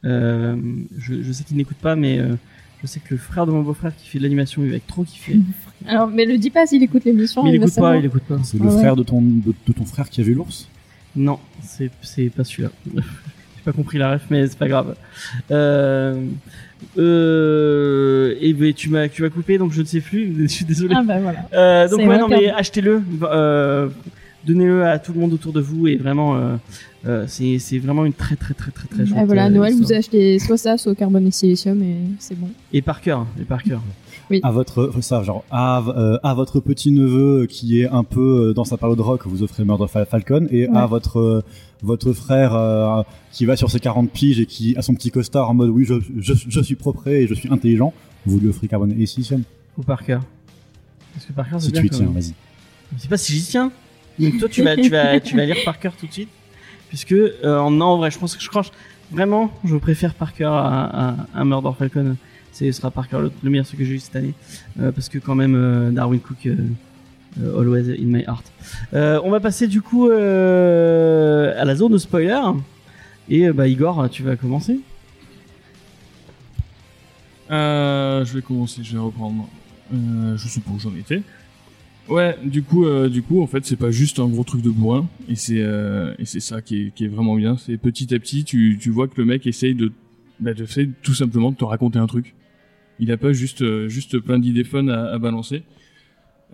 Euh, 0.05 0.55
je, 0.95 1.23
je 1.23 1.31
sais 1.31 1.43
qu'il 1.43 1.57
n'écoute 1.57 1.77
pas, 1.77 1.95
mais 1.95 2.19
euh, 2.19 2.35
je 2.83 2.85
sais 2.87 2.99
que 2.99 3.15
le 3.15 3.17
frère 3.17 3.47
de 3.47 3.51
mon 3.51 3.63
beau-frère 3.63 3.95
qui 3.95 4.07
fait 4.07 4.19
de 4.19 4.23
l'animation, 4.23 4.61
il 4.63 4.69
va 4.69 4.75
être 4.75 4.85
trop 4.85 5.03
kiffé. 5.03 5.39
Alors, 5.87 6.07
mais 6.07 6.25
le 6.25 6.37
dis 6.37 6.51
pas 6.51 6.67
s'il 6.67 6.83
écoute 6.83 7.03
l'émission. 7.03 7.43
Mais 7.43 7.49
il 7.55 7.59
va 7.59 7.65
écoute 7.65 7.75
pas, 7.79 7.97
il 7.97 8.05
écoute 8.05 8.21
pas. 8.27 8.37
c'est 8.43 8.57
Ah 8.61 8.63
le 8.65 8.69
ouais. 8.69 8.77
frère 8.77 8.95
de 8.95 9.01
ton 9.01 9.21
de, 9.21 9.53
de 9.65 9.73
ton 9.73 9.85
frère 9.85 10.07
qui 10.11 10.21
a 10.21 10.23
vu 10.23 10.35
l'ours? 10.35 10.69
Non, 11.17 11.39
c'est 11.63 11.89
c'est 12.01 12.29
pas 12.29 12.43
celui-là. 12.43 12.69
J'ai 12.95 13.63
pas 13.65 13.71
compris 13.73 13.97
la 13.97 14.13
ref, 14.13 14.21
mais 14.29 14.47
c'est 14.47 14.57
pas 14.57 14.67
grave. 14.67 14.95
Euh, 15.51 16.21
euh, 16.97 18.35
et 18.39 18.53
ben, 18.53 18.73
tu 18.73 18.89
m'as 18.89 19.09
tu 19.09 19.23
m'as 19.23 19.29
coupé, 19.29 19.57
donc 19.57 19.71
je 19.73 19.81
ne 19.81 19.85
sais 19.85 19.99
plus. 19.99 20.33
Je 20.43 20.47
suis 20.47 20.65
désolé. 20.65 20.93
Ah 20.97 21.03
bah 21.03 21.19
voilà. 21.19 21.39
Euh, 21.53 21.89
donc 21.89 22.01
C'est 22.01 22.07
ouais, 22.07 22.17
non 22.19 22.27
mais 22.27 22.49
achetez-le, 22.49 23.01
euh, 23.23 23.89
donnez-le 24.45 24.85
à 24.85 24.99
tout 24.99 25.13
le 25.13 25.19
monde 25.19 25.33
autour 25.33 25.53
de 25.53 25.59
vous 25.59 25.87
et 25.87 25.95
vraiment, 25.95 26.35
euh, 26.35 26.55
euh, 27.07 27.25
c'est 27.27 27.59
c'est 27.59 27.79
vraiment 27.79 28.05
une 28.05 28.13
très 28.13 28.35
très 28.35 28.53
très 28.53 28.71
très 28.71 28.87
très. 28.87 29.03
Ah 29.15 29.25
voilà, 29.25 29.47
euh, 29.47 29.49
Noël, 29.49 29.73
vous 29.73 29.91
achetez 29.91 30.39
soit 30.39 30.57
ça, 30.57 30.77
soit 30.77 30.95
carbone 30.95 31.27
et 31.27 31.31
silicium 31.31 31.81
et 31.81 31.95
c'est 32.19 32.39
bon. 32.39 32.49
Et 32.73 32.81
par 32.81 33.01
cœur, 33.01 33.25
et 33.41 33.43
par 33.43 33.63
cœur. 33.63 33.81
À 34.43 34.51
votre 34.51 34.91
ça 35.01 35.23
genre 35.23 35.43
à, 35.51 35.79
euh, 35.87 36.17
à 36.23 36.33
votre 36.33 36.59
petit 36.59 36.91
neveu 36.91 37.45
qui 37.47 37.81
est 37.81 37.87
un 37.87 38.03
peu 38.03 38.49
euh, 38.49 38.53
dans 38.53 38.63
sa 38.65 38.77
période 38.77 38.99
rock 38.99 39.25
vous 39.25 39.43
offrez 39.43 39.63
Murder 39.63 39.87
Fa- 39.87 40.05
Falcon 40.05 40.47
et 40.51 40.67
Ouais. 40.67 40.77
à 40.77 40.85
votre 40.85 41.19
euh, 41.19 41.41
votre 41.83 42.11
frère 42.13 42.53
euh, 42.55 43.01
qui 43.31 43.45
va 43.45 43.55
sur 43.55 43.69
ses 43.71 43.79
40 43.79 44.09
piges 44.11 44.39
et 44.39 44.45
qui 44.45 44.75
a 44.77 44.81
son 44.81 44.93
petit 44.95 45.11
costard 45.11 45.49
en 45.49 45.53
mode 45.53 45.69
oui 45.69 45.85
je, 45.85 45.95
je, 46.19 46.33
je 46.47 46.59
suis 46.61 46.75
propre 46.75 47.07
et 47.07 47.27
je 47.27 47.33
suis 47.33 47.49
intelligent 47.51 47.93
vous 48.25 48.39
lui 48.39 48.49
offrez 48.49 48.67
Carbone 48.67 48.93
et 48.99 49.05
Silicium 49.05 49.43
Ou 49.77 49.83
par 49.83 50.03
cœur. 50.03 50.21
Parce 51.13 51.25
que 51.25 51.33
par 51.33 51.49
cœur, 51.49 51.59
c'est 51.61 51.67
si 51.67 51.71
bien. 51.71 51.81
tu 51.81 51.87
y 51.87 51.89
tiens 51.89 52.11
vas-y 52.13 52.33
Je 52.95 53.01
sais 53.01 53.07
pas 53.07 53.17
si 53.17 53.33
j'y 53.33 53.41
tiens. 53.43 53.71
Donc 54.19 54.37
toi, 54.39 54.49
tu 54.49 54.61
vas, 54.63 54.75
tu 54.75 54.89
vas, 54.89 55.19
tu 55.19 55.35
vas 55.37 55.45
lire 55.45 55.57
par 55.63 55.79
cœur 55.79 55.93
tout 55.97 56.07
de 56.07 56.11
suite, 56.11 56.29
puisque 56.89 57.11
euh, 57.13 57.69
non, 57.69 57.85
en 57.85 57.97
vrai, 57.97 58.11
je 58.11 58.19
pense 58.19 58.35
que 58.35 58.41
je 58.43 58.49
crois 58.49 58.63
vraiment, 59.11 59.49
je 59.63 59.75
préfère 59.77 60.13
par 60.13 60.33
cœur 60.33 60.51
à, 60.53 61.09
à, 61.09 61.15
à 61.33 61.45
Murder 61.45 61.69
Falcon. 61.77 62.17
Ce 62.57 62.71
sera 62.71 62.89
par 62.89 63.07
cœur 63.07 63.21
le, 63.21 63.31
le 63.43 63.49
meilleur 63.49 63.65
truc 63.67 63.79
que 63.79 63.85
j'ai 63.85 63.93
eu 63.93 63.99
cette 63.99 64.15
année, 64.15 64.33
Euh, 64.79 64.91
parce 64.91 65.09
que 65.09 65.19
quand 65.19 65.35
même 65.35 65.55
euh, 65.55 65.91
Darwin 65.91 66.19
Cook. 66.19 66.47
euh, 66.47 66.55
always 67.59 67.91
in 68.01 68.05
my 68.07 68.23
heart. 68.23 68.51
On 68.93 69.29
va 69.29 69.39
passer 69.39 69.67
du 69.67 69.81
coup 69.81 70.09
à 70.09 71.65
la 71.65 71.75
zone 71.75 71.91
de 71.91 71.97
spoiler. 71.99 72.41
Et 73.29 73.51
bah 73.51 73.67
Igor, 73.67 74.09
tu 74.09 74.23
vas 74.23 74.35
commencer. 74.35 74.79
Je 77.49 78.33
vais 78.33 78.41
commencer, 78.41 78.81
je 78.83 78.93
vais 78.93 78.99
reprendre. 78.99 79.47
Euh, 79.93 80.35
je 80.35 80.59
où 80.59 80.79
j'en 80.79 80.95
étais. 80.95 81.21
Ouais, 82.09 82.37
du 82.43 82.63
coup, 82.63 82.85
du 83.09 83.21
coup, 83.21 83.41
en 83.41 83.47
fait, 83.47 83.65
c'est 83.65 83.75
pas 83.75 83.91
juste 83.91 84.17
un 84.19 84.27
gros 84.27 84.43
truc 84.43 84.61
de 84.61 84.69
bourrin, 84.69 85.07
et 85.29 85.35
c'est 85.35 85.63
et 86.19 86.25
c'est 86.25 86.39
ça 86.39 86.61
qui 86.61 86.87
est, 86.87 86.91
qui 86.95 87.05
est 87.05 87.09
vraiment 87.09 87.35
bien. 87.35 87.57
C'est 87.57 87.77
petit 87.77 88.13
à 88.15 88.19
petit, 88.19 88.45
tu, 88.45 88.79
tu 88.81 88.89
vois 88.89 89.07
que 89.07 89.15
le 89.21 89.25
mec 89.25 89.45
essaye 89.45 89.75
de, 89.75 89.91
bah, 90.39 90.53
de 90.53 90.65
tout 91.03 91.13
simplement 91.13 91.51
de 91.51 91.57
te 91.57 91.65
raconter 91.65 91.99
un 91.99 92.07
truc. 92.07 92.33
Il 92.99 93.11
a 93.11 93.17
pas 93.17 93.31
juste 93.33 93.61
euh, 93.61 93.87
juste 93.89 94.17
plein 94.19 94.39
d'idées 94.39 94.63
fun 94.63 94.87
à, 94.87 95.13
à 95.13 95.17
balancer. 95.19 95.63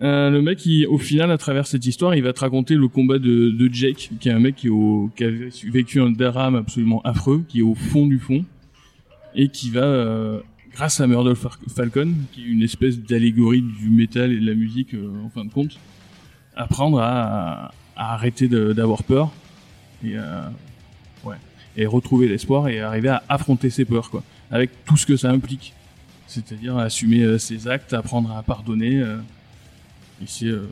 Euh, 0.02 0.28
le 0.28 0.42
mec, 0.42 0.66
il, 0.66 0.86
au 0.88 0.98
final, 0.98 1.30
à 1.30 1.38
travers 1.38 1.66
cette 1.66 1.86
histoire, 1.86 2.14
il 2.16 2.22
va 2.22 2.32
te 2.32 2.40
raconter 2.40 2.74
le 2.74 2.88
combat 2.88 3.18
de, 3.18 3.50
de 3.50 3.68
Jake, 3.72 4.10
qui 4.18 4.28
est 4.28 4.32
un 4.32 4.40
mec 4.40 4.56
qui, 4.56 4.66
est 4.66 4.70
au, 4.70 5.08
qui 5.16 5.24
a 5.24 5.30
vécu 5.70 6.00
un 6.00 6.10
drame 6.10 6.56
absolument 6.56 7.00
affreux, 7.02 7.44
qui 7.48 7.60
est 7.60 7.62
au 7.62 7.74
fond 7.76 8.06
du 8.06 8.18
fond, 8.18 8.44
et 9.36 9.48
qui 9.48 9.70
va 9.70 9.84
euh, 9.84 10.40
grâce 10.72 11.00
à 11.00 11.06
Far- 11.36 11.60
Falcon, 11.74 12.12
qui 12.32 12.42
est 12.42 12.46
une 12.46 12.62
espèce 12.62 12.98
d'allégorie 12.98 13.62
du 13.62 13.88
métal 13.88 14.32
et 14.32 14.40
de 14.40 14.46
la 14.46 14.54
musique 14.54 14.94
euh, 14.94 15.08
en 15.24 15.30
fin 15.30 15.44
de 15.44 15.50
compte, 15.52 15.78
apprendre 16.56 16.98
à, 16.98 17.72
à 17.96 18.14
arrêter 18.14 18.48
d'avoir 18.48 19.04
peur 19.04 19.32
et, 20.04 20.16
euh, 20.16 20.42
ouais, 21.24 21.36
et 21.76 21.86
retrouver 21.86 22.26
l'espoir 22.26 22.66
et 22.68 22.80
arriver 22.80 23.10
à 23.10 23.22
affronter 23.28 23.70
ses 23.70 23.84
peurs, 23.84 24.10
quoi, 24.10 24.24
avec 24.50 24.70
tout 24.84 24.96
ce 24.96 25.06
que 25.06 25.16
ça 25.16 25.30
implique. 25.30 25.72
C'est-à-dire 26.34 26.76
assumer 26.76 27.22
euh, 27.22 27.38
ses 27.38 27.68
actes, 27.68 27.92
apprendre 27.92 28.30
à 28.32 28.42
pardonner. 28.42 29.00
euh, 29.00 29.16
et 30.22 30.26
c'est 30.26 30.46
euh, 30.46 30.66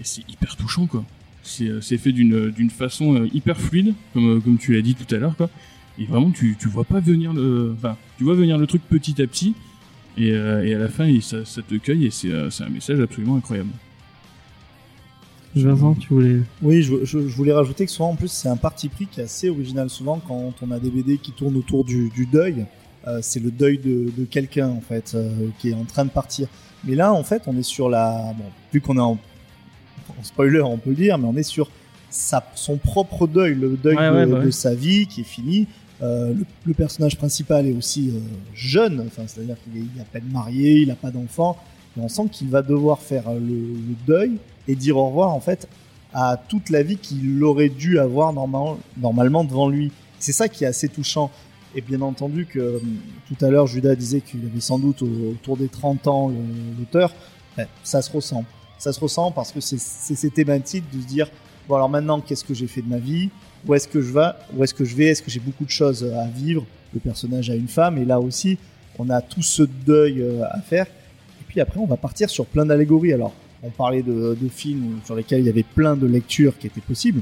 et 0.00 0.04
c'est 0.04 0.28
hyper 0.28 0.56
touchant, 0.56 0.86
quoi. 0.86 1.04
C'est 1.44 1.98
fait 1.98 2.12
d'une 2.12 2.70
façon 2.70 3.14
euh, 3.16 3.28
hyper 3.32 3.60
fluide, 3.60 3.94
comme, 4.12 4.40
comme 4.42 4.58
tu 4.58 4.74
l'as 4.74 4.82
dit 4.82 4.94
tout 4.94 5.12
à 5.14 5.18
l'heure, 5.18 5.36
quoi. 5.36 5.50
Et 5.98 6.04
vraiment, 6.06 6.30
tu, 6.30 6.56
tu 6.58 6.68
vois 6.68 6.84
pas 6.84 7.00
venir 7.00 7.32
le, 7.32 7.74
enfin, 7.76 7.96
tu 8.16 8.24
vois 8.24 8.34
venir 8.34 8.56
le 8.58 8.66
truc 8.66 8.82
petit 8.88 9.20
à 9.20 9.26
petit, 9.26 9.54
et, 10.16 10.30
euh, 10.30 10.64
et 10.64 10.74
à 10.74 10.78
la 10.78 10.88
fin, 10.88 11.04
il- 11.06 11.22
ça, 11.22 11.44
ça 11.44 11.60
te 11.62 11.74
cueille, 11.74 12.06
et 12.06 12.10
c'est 12.10 12.30
euh, 12.30 12.48
un 12.60 12.68
message 12.70 13.00
absolument 13.00 13.36
incroyable. 13.36 13.70
Vincent, 15.54 15.94
tu 15.94 16.08
voulais. 16.14 16.40
Oui, 16.62 16.82
je, 16.82 17.04
je- 17.04 17.28
je 17.28 17.36
voulais 17.36 17.52
rajouter 17.52 17.84
que 17.84 17.90
souvent, 17.92 18.10
en 18.10 18.16
plus, 18.16 18.28
c'est 18.32 18.48
un 18.48 18.56
parti 18.56 18.88
pris 18.88 19.06
qui 19.06 19.20
est 19.20 19.24
assez 19.24 19.50
original. 19.50 19.90
Souvent, 19.90 20.18
quand 20.26 20.54
on 20.62 20.70
a 20.70 20.78
des 20.80 20.90
BD 20.90 21.18
qui 21.18 21.32
tournent 21.32 21.56
autour 21.56 21.84
du, 21.84 22.08
du 22.08 22.24
deuil, 22.24 22.60
euh, 22.60 22.64
c'est 23.22 23.40
le 23.40 23.50
deuil 23.50 23.78
de, 23.78 24.10
de 24.16 24.24
quelqu'un, 24.24 24.68
en 24.68 24.80
fait, 24.80 25.12
euh, 25.14 25.28
qui 25.58 25.70
est 25.70 25.74
en 25.74 25.84
train 25.84 26.04
de 26.04 26.10
partir. 26.10 26.48
Mais 26.84 26.94
là, 26.94 27.12
en 27.12 27.22
fait, 27.24 27.42
on 27.46 27.56
est 27.56 27.62
sur 27.62 27.88
la... 27.88 28.34
Bon, 28.36 28.44
vu 28.72 28.80
qu'on 28.80 28.96
est 28.96 29.00
en, 29.00 29.18
en 30.18 30.22
spoiler, 30.22 30.60
on 30.60 30.78
peut 30.78 30.90
le 30.90 30.96
dire, 30.96 31.18
mais 31.18 31.26
on 31.28 31.36
est 31.36 31.42
sur 31.42 31.70
sa, 32.10 32.44
son 32.54 32.76
propre 32.76 33.26
deuil, 33.26 33.54
le 33.54 33.76
deuil 33.76 33.96
Ouais, 33.96 34.10
de, 34.10 34.14
ouais, 34.16 34.26
bah 34.26 34.38
ouais. 34.44 34.50
sa 34.52 34.74
vie 34.74 35.06
qui 35.06 35.22
est 35.22 35.24
fini. 35.24 35.66
Euh, 36.02 36.34
le, 36.34 36.44
le 36.66 36.74
personnage 36.74 37.16
principal 37.16 37.66
est 37.66 37.72
aussi 37.72 38.10
euh, 38.10 38.18
jeune, 38.54 39.04
enfin, 39.06 39.22
c'est-à-dire 39.26 39.56
qu'il 39.62 39.82
est, 39.82 40.00
à 40.00 40.04
peine 40.04 40.28
marié, 40.32 40.80
il 40.80 40.88
n'a 40.88 40.96
pas 40.96 41.12
d'enfant, 41.12 41.56
et 41.96 42.00
on 42.00 42.08
sent 42.08 42.24
qu'il 42.32 42.48
va 42.48 42.62
devoir 42.62 42.98
faire 43.00 43.28
euh, 43.28 43.38
le, 43.38 43.54
le 43.54 43.94
deuil 44.06 44.32
et 44.66 44.74
dire 44.74 44.96
au 44.96 45.06
revoir 45.06 45.30
en 45.30 45.40
fait 45.40 45.68
à 46.12 46.36
toute 46.48 46.70
la 46.70 46.82
vie 46.82 46.96
qu'il 46.96 47.42
aurait 47.44 47.68
dû 47.68 47.98
avoir 48.00 48.32
normal- 48.32 48.76
normalement 48.96 49.44
devant 49.44 49.68
lui. 49.68 49.92
C'est 50.18 50.32
ça 50.32 50.48
qui 50.48 50.64
est 50.64 50.66
assez 50.66 50.88
touchant. 50.88 51.30
Et 51.74 51.80
bien 51.80 52.00
entendu 52.02 52.46
que 52.46 52.58
euh, 52.58 52.78
tout 53.28 53.44
à 53.44 53.48
l'heure 53.50 53.66
Judas 53.66 53.94
disait 53.94 54.20
qu'il 54.20 54.40
avait 54.44 54.60
sans 54.60 54.78
doute 54.78 55.02
au- 55.02 55.30
autour 55.32 55.56
des 55.56 55.68
30 55.68 56.06
ans 56.06 56.28
le- 56.28 56.34
l'auteur, 56.78 57.12
Ben, 57.56 57.66
ça 57.82 58.00
se 58.00 58.10
ressent. 58.10 58.44
Ça 58.78 58.92
se 58.94 59.00
ressent 59.00 59.30
parce 59.30 59.52
que 59.52 59.60
c'est 59.60 59.78
ces 59.78 60.30
thématiques 60.30 60.84
de 60.94 61.00
se 61.02 61.06
dire 61.06 61.28
bon 61.68 61.74
alors 61.76 61.88
maintenant 61.90 62.20
qu'est-ce 62.20 62.44
que 62.44 62.54
j'ai 62.54 62.66
fait 62.66 62.80
de 62.82 62.88
ma 62.88 62.96
vie? 62.98 63.28
Où 63.66 63.74
est-ce 63.74 63.86
que 63.86 64.00
je 64.00 64.12
vais? 64.12 64.30
Est-ce 64.62 64.74
que 64.74 64.84
je 64.84 64.96
vais? 64.96 65.06
Est-ce 65.08 65.22
que 65.22 65.30
j'ai 65.30 65.38
beaucoup 65.40 65.64
de 65.64 65.70
choses 65.70 66.02
à 66.04 66.26
vivre? 66.28 66.64
Le 66.94 67.00
personnage 67.00 67.48
a 67.50 67.54
une 67.54 67.68
femme 67.68 67.96
et 67.98 68.04
là 68.04 68.20
aussi 68.20 68.58
on 68.98 69.08
a 69.10 69.20
tout 69.22 69.42
ce 69.42 69.62
deuil 69.62 70.20
euh, 70.22 70.42
à 70.50 70.60
faire. 70.60 70.86
Et 70.86 71.44
puis 71.46 71.60
après 71.60 71.78
on 71.78 71.86
va 71.86 71.96
partir 71.96 72.28
sur 72.30 72.44
plein 72.46 72.64
d'allégories. 72.66 73.12
Alors 73.12 73.32
on 73.62 73.70
parlait 73.70 74.02
de, 74.02 74.36
de 74.40 74.48
films 74.48 74.98
sur 75.04 75.14
lesquels 75.14 75.40
il 75.40 75.46
y 75.46 75.50
avait 75.50 75.62
plein 75.62 75.94
de 75.96 76.06
lectures 76.06 76.58
qui 76.58 76.66
étaient 76.66 76.80
possibles. 76.80 77.20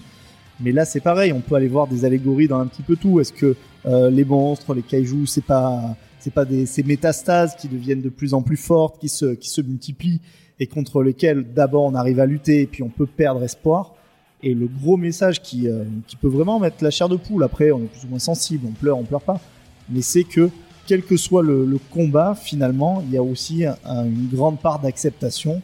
Mais 0.62 0.72
là, 0.72 0.84
c'est 0.84 1.00
pareil, 1.00 1.32
on 1.32 1.40
peut 1.40 1.54
aller 1.54 1.68
voir 1.68 1.86
des 1.86 2.04
allégories 2.04 2.46
dans 2.48 2.58
un 2.60 2.66
petit 2.66 2.82
peu 2.82 2.94
tout. 2.96 3.18
Est-ce 3.20 3.32
que 3.32 3.56
euh, 3.86 4.10
les 4.10 4.24
monstres, 4.24 4.74
les 4.74 4.82
kaijus, 4.82 5.26
c'est 5.26 5.44
pas, 5.44 5.96
c'est 6.18 6.32
pas 6.32 6.44
des, 6.44 6.66
ces 6.66 6.82
métastases 6.82 7.56
qui 7.56 7.68
deviennent 7.68 8.02
de 8.02 8.08
plus 8.10 8.34
en 8.34 8.42
plus 8.42 8.56
fortes, 8.56 8.98
qui 9.00 9.08
se, 9.08 9.34
qui 9.34 9.48
se 9.48 9.60
multiplient 9.60 10.20
et 10.58 10.66
contre 10.66 11.02
lesquelles 11.02 11.44
d'abord 11.54 11.84
on 11.84 11.94
arrive 11.94 12.20
à 12.20 12.26
lutter 12.26 12.62
et 12.62 12.66
puis 12.66 12.82
on 12.82 12.88
peut 12.90 13.06
perdre 13.06 13.42
espoir. 13.42 13.94
Et 14.42 14.54
le 14.54 14.66
gros 14.68 14.96
message 14.96 15.40
qui, 15.42 15.68
euh, 15.68 15.84
qui 16.06 16.16
peut 16.16 16.28
vraiment 16.28 16.58
mettre 16.60 16.82
la 16.82 16.90
chair 16.90 17.08
de 17.08 17.16
poule. 17.16 17.42
Après, 17.44 17.70
on 17.72 17.78
est 17.78 17.86
plus 17.86 18.04
ou 18.04 18.08
moins 18.08 18.18
sensible, 18.18 18.66
on 18.68 18.72
pleure, 18.72 18.98
on 18.98 19.04
pleure 19.04 19.22
pas. 19.22 19.40
Mais 19.88 20.02
c'est 20.02 20.24
que 20.24 20.50
quel 20.86 21.02
que 21.02 21.16
soit 21.16 21.42
le, 21.42 21.64
le 21.66 21.78
combat, 21.90 22.34
finalement, 22.34 23.02
il 23.06 23.12
y 23.12 23.16
a 23.16 23.22
aussi 23.22 23.64
un- 23.64 24.04
une 24.04 24.28
grande 24.32 24.58
part 24.58 24.80
d'acceptation. 24.80 25.60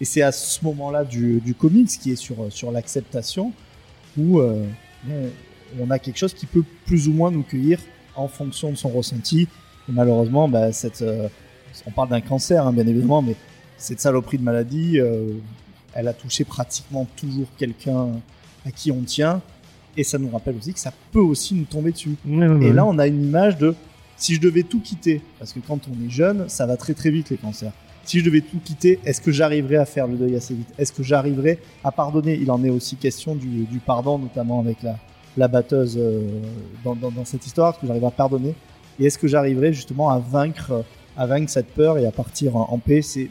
Et 0.00 0.04
c'est 0.04 0.22
à 0.22 0.30
ce 0.30 0.64
moment-là 0.64 1.04
du, 1.04 1.40
du 1.40 1.54
comics 1.54 1.88
qui 1.88 2.12
est 2.12 2.16
sur, 2.16 2.36
sur 2.50 2.70
l'acceptation 2.70 3.52
où 4.16 4.40
euh, 4.40 4.62
on- 5.80 5.90
a 5.90 5.98
quelque 5.98 6.18
chose 6.18 6.34
qui 6.34 6.46
peut 6.46 6.64
plus 6.86 7.08
ou 7.08 7.12
moins 7.12 7.30
nous 7.30 7.42
cueillir 7.42 7.78
en 8.16 8.28
fonction 8.28 8.70
de 8.70 8.76
son 8.76 8.88
ressenti. 8.88 9.42
Et 9.88 9.92
malheureusement, 9.92 10.48
bah, 10.48 10.72
cette, 10.72 11.02
euh, 11.02 11.28
on 11.86 11.90
parle 11.90 12.08
d'un 12.10 12.20
cancer, 12.20 12.66
hein, 12.66 12.72
bien 12.72 12.86
évidemment, 12.86 13.22
mais 13.22 13.36
cette 13.76 14.00
saloperie 14.00 14.38
de 14.38 14.42
maladie, 14.42 14.98
euh, 15.00 15.32
elle 15.94 16.08
a 16.08 16.12
touché 16.12 16.44
pratiquement 16.44 17.06
toujours 17.16 17.46
quelqu'un 17.56 18.08
à 18.66 18.70
qui 18.70 18.90
on 18.92 19.02
tient. 19.02 19.40
Et 19.96 20.04
ça 20.04 20.18
nous 20.18 20.28
rappelle 20.30 20.56
aussi 20.56 20.72
que 20.72 20.78
ça 20.80 20.92
peut 21.12 21.20
aussi 21.20 21.54
nous 21.54 21.64
tomber 21.64 21.92
dessus. 21.92 22.16
Et 22.62 22.72
là, 22.72 22.84
on 22.86 22.98
a 22.98 23.06
une 23.06 23.24
image 23.24 23.56
de 23.58 23.74
si 24.16 24.34
je 24.34 24.40
devais 24.40 24.62
tout 24.64 24.80
quitter, 24.80 25.20
parce 25.38 25.52
que 25.52 25.60
quand 25.60 25.80
on 25.88 26.06
est 26.06 26.10
jeune, 26.10 26.48
ça 26.48 26.66
va 26.66 26.76
très 26.76 26.94
très 26.94 27.10
vite 27.10 27.30
les 27.30 27.36
cancers. 27.36 27.72
Si 28.04 28.20
je 28.20 28.24
devais 28.24 28.40
tout 28.40 28.58
quitter, 28.64 28.98
est-ce 29.04 29.20
que 29.20 29.30
j'arriverais 29.30 29.76
à 29.76 29.84
faire 29.84 30.06
le 30.06 30.16
deuil 30.16 30.34
assez 30.34 30.54
vite? 30.54 30.68
Est-ce 30.78 30.92
que 30.92 31.02
j'arriverais 31.02 31.58
à 31.84 31.92
pardonner? 31.92 32.38
Il 32.40 32.50
en 32.50 32.62
est 32.64 32.70
aussi 32.70 32.96
question 32.96 33.34
du, 33.34 33.64
du 33.64 33.78
pardon, 33.78 34.18
notamment 34.18 34.60
avec 34.60 34.82
la, 34.82 34.96
la 35.38 35.48
batteuse 35.48 35.96
euh, 35.98 36.20
dans, 36.84 36.94
dans, 36.94 37.10
dans 37.10 37.24
cette 37.24 37.46
histoire. 37.46 37.70
Est-ce 37.72 37.80
que 37.80 37.86
j'arrive 37.86 38.04
à 38.04 38.10
pardonner 38.10 38.54
Et 39.00 39.06
est-ce 39.06 39.18
que 39.18 39.28
j'arriverais 39.28 39.72
justement 39.72 40.10
à 40.10 40.18
vaincre, 40.18 40.84
à 41.16 41.26
vaincre 41.26 41.50
cette 41.50 41.68
peur 41.68 41.98
et 41.98 42.06
à 42.06 42.10
partir 42.12 42.56
en, 42.56 42.68
en 42.70 42.78
paix? 42.78 43.02
C'est 43.02 43.30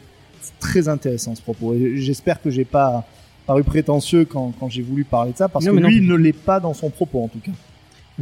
très 0.60 0.88
intéressant 0.88 1.34
ce 1.34 1.42
propos. 1.42 1.74
J'espère 1.94 2.40
que 2.42 2.50
j'ai 2.50 2.64
pas 2.64 3.06
paru 3.46 3.62
prétentieux 3.64 4.24
quand, 4.24 4.52
quand 4.58 4.68
j'ai 4.68 4.82
voulu 4.82 5.04
parler 5.04 5.32
de 5.32 5.36
ça, 5.38 5.48
parce 5.48 5.64
Non, 5.64 5.74
que 5.74 5.80
non. 5.80 5.88
lui, 5.88 5.96
il 5.98 6.06
ne 6.06 6.14
l'est 6.14 6.32
pas 6.32 6.60
dans 6.60 6.74
son 6.74 6.90
propos 6.90 7.22
en 7.24 7.28
tout 7.28 7.38
cas. 7.40 7.52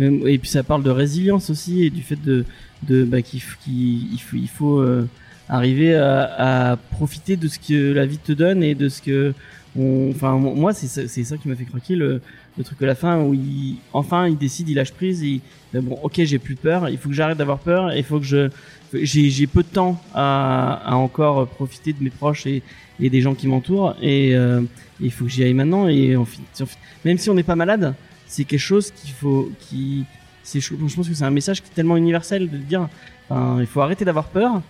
Euh, 0.00 0.26
Et 0.26 0.38
puis 0.38 0.48
ça 0.50 0.62
parle 0.62 0.82
de 0.82 0.90
résilience 0.90 1.50
aussi 1.50 1.84
et 1.84 1.90
du 1.90 2.02
fait 2.02 2.20
de, 2.22 2.44
de 2.88 3.04
bah, 3.04 3.22
qu'il 3.22 3.40
il 3.66 4.18
faut, 4.20 4.36
il 4.36 4.48
faut 4.48 4.78
euh, 4.78 5.08
arriver 5.48 5.94
à, 5.94 6.72
à 6.72 6.76
profiter 6.76 7.36
de 7.36 7.48
ce 7.48 7.58
que 7.58 7.92
la 7.92 8.06
vie 8.06 8.18
te 8.18 8.32
donne 8.32 8.62
et 8.62 8.74
de 8.74 8.88
ce 8.88 9.00
que 9.02 9.32
on, 9.78 10.10
enfin 10.10 10.32
moi 10.36 10.72
c'est 10.72 10.86
ça, 10.86 11.06
c'est 11.08 11.24
ça 11.24 11.36
qui 11.36 11.48
m'a 11.48 11.54
fait 11.56 11.64
craquer 11.64 11.96
le, 11.96 12.20
le 12.58 12.64
truc 12.64 12.80
à 12.82 12.86
la 12.86 12.94
fin 12.94 13.20
où 13.20 13.34
il 13.34 13.76
enfin 13.92 14.26
il 14.28 14.36
décide 14.38 14.68
il 14.68 14.74
lâche 14.76 14.92
prise 14.92 15.20
il- 15.22 15.40
bon 15.74 15.98
ok 16.02 16.22
j'ai 16.24 16.38
plus 16.38 16.54
peur 16.54 16.88
il 16.88 16.96
faut 16.96 17.08
que 17.10 17.14
j'arrête 17.14 17.36
d'avoir 17.36 17.58
peur 17.58 17.92
il 17.94 18.02
faut 18.04 18.18
que 18.18 18.24
je 18.24 18.48
j'ai 18.94 19.46
peu 19.46 19.62
de 19.62 19.68
temps 19.68 20.00
à, 20.14 20.80
à 20.86 20.94
encore 20.94 21.46
profiter 21.48 21.92
de 21.92 22.02
mes 22.02 22.08
proches 22.10 22.46
et, 22.46 22.62
des 22.98 23.20
gens 23.20 23.34
qui 23.34 23.46
m'entourent 23.46 23.94
et 24.00 24.34
euh, 24.34 24.62
il 25.00 25.10
faut 25.12 25.24
que 25.26 25.30
j'y 25.30 25.42
aille 25.44 25.52
maintenant 25.52 25.86
et 25.86 26.16
en 26.16 26.24
fin- 26.24 26.40
en 26.62 26.66
fin- 26.66 26.78
même 27.04 27.18
si 27.18 27.28
on 27.28 27.34
n'est 27.34 27.42
pas 27.42 27.56
malade 27.56 27.94
c'est 28.26 28.44
quelque 28.44 28.58
chose 28.58 28.90
qu'il 28.90 29.10
faut 29.10 29.50
qui 29.60 30.04
c'est 30.42 30.60
je 30.60 30.72
pense 30.74 31.08
que 31.08 31.14
c'est 31.14 31.24
un 31.24 31.30
message 31.30 31.60
qui 31.62 31.68
est 31.70 31.74
tellement 31.74 31.96
universel 31.98 32.48
de 32.48 32.56
dire 32.56 32.88
enfin, 33.28 33.58
il 33.60 33.66
faut 33.66 33.80
arrêter 33.82 34.04
d'avoir 34.06 34.28
peur 34.28 34.62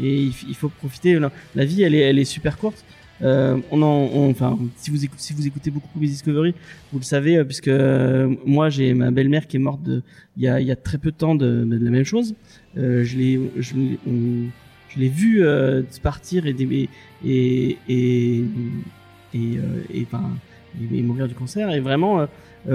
et 0.00 0.22
il 0.48 0.54
faut 0.54 0.68
profiter 0.68 1.18
la, 1.18 1.32
la 1.56 1.64
vie 1.64 1.82
elle 1.82 1.94
est 1.96 2.00
elle 2.00 2.18
est 2.20 2.24
super 2.24 2.56
courte 2.58 2.84
euh, 3.22 3.58
on 3.70 3.82
en 3.82 3.86
on- 4.12 4.30
enfin 4.30 4.58
si 4.76 4.90
vous 4.90 5.04
écoutez 5.46 5.70
beaucoup 5.70 5.88
Comics 5.94 6.10
Discovery 6.10 6.54
vous 6.92 6.98
le 6.98 7.04
savez 7.04 7.36
euh, 7.36 7.44
puisque 7.44 7.68
euh, 7.68 8.34
moi 8.44 8.68
j'ai 8.70 8.94
ma 8.94 9.10
belle-mère 9.10 9.46
qui 9.46 9.56
est 9.56 9.60
morte 9.60 9.80
il 10.36 10.42
y 10.42 10.48
a 10.48 10.60
y 10.60 10.70
a 10.72 10.76
très 10.76 10.98
peu 10.98 11.10
de 11.10 11.16
temps 11.16 11.34
de, 11.34 11.64
de 11.64 11.84
la 11.84 11.90
même 11.90 12.04
chose. 12.04 12.34
Euh, 12.78 13.04
je 13.04 13.16
l'ai 13.18 13.40
je 13.58 13.74
on- 14.06 14.48
je 14.88 14.98
l'ai 14.98 15.08
vu 15.08 15.44
euh, 15.44 15.82
partir 16.02 16.46
et 16.46 16.54
et 17.24 17.78
et 17.88 18.44
et 19.34 19.56
euh, 19.56 19.82
et, 19.92 20.06
et- 20.80 20.98
et 20.98 21.02
mourir 21.02 21.28
du 21.28 21.34
cancer. 21.34 21.70
Et 21.70 21.80
vraiment 21.80 22.20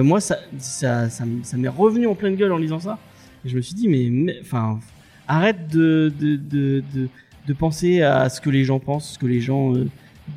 moi 0.03 0.19
ça 0.19 0.37
ça 0.59 1.09
ça, 1.09 1.25
m'est 1.57 1.67
revenu 1.67 2.07
en 2.07 2.15
pleine 2.15 2.35
gueule 2.35 2.51
en 2.51 2.57
lisant 2.57 2.79
ça. 2.79 2.99
Et 3.45 3.49
je 3.49 3.55
me 3.55 3.61
suis 3.61 3.75
dit 3.75 3.87
mais 3.87 4.37
enfin 4.41 4.79
arrête 5.27 5.67
de 5.71 6.11
de, 6.19 6.35
de 6.37 6.83
de 6.93 7.07
de 7.47 7.53
penser 7.53 8.01
à 8.01 8.29
ce 8.29 8.41
que 8.41 8.49
les 8.49 8.63
gens 8.65 8.79
pensent 8.79 9.13
ce 9.13 9.19
que 9.19 9.25
les 9.27 9.39
gens 9.41 9.73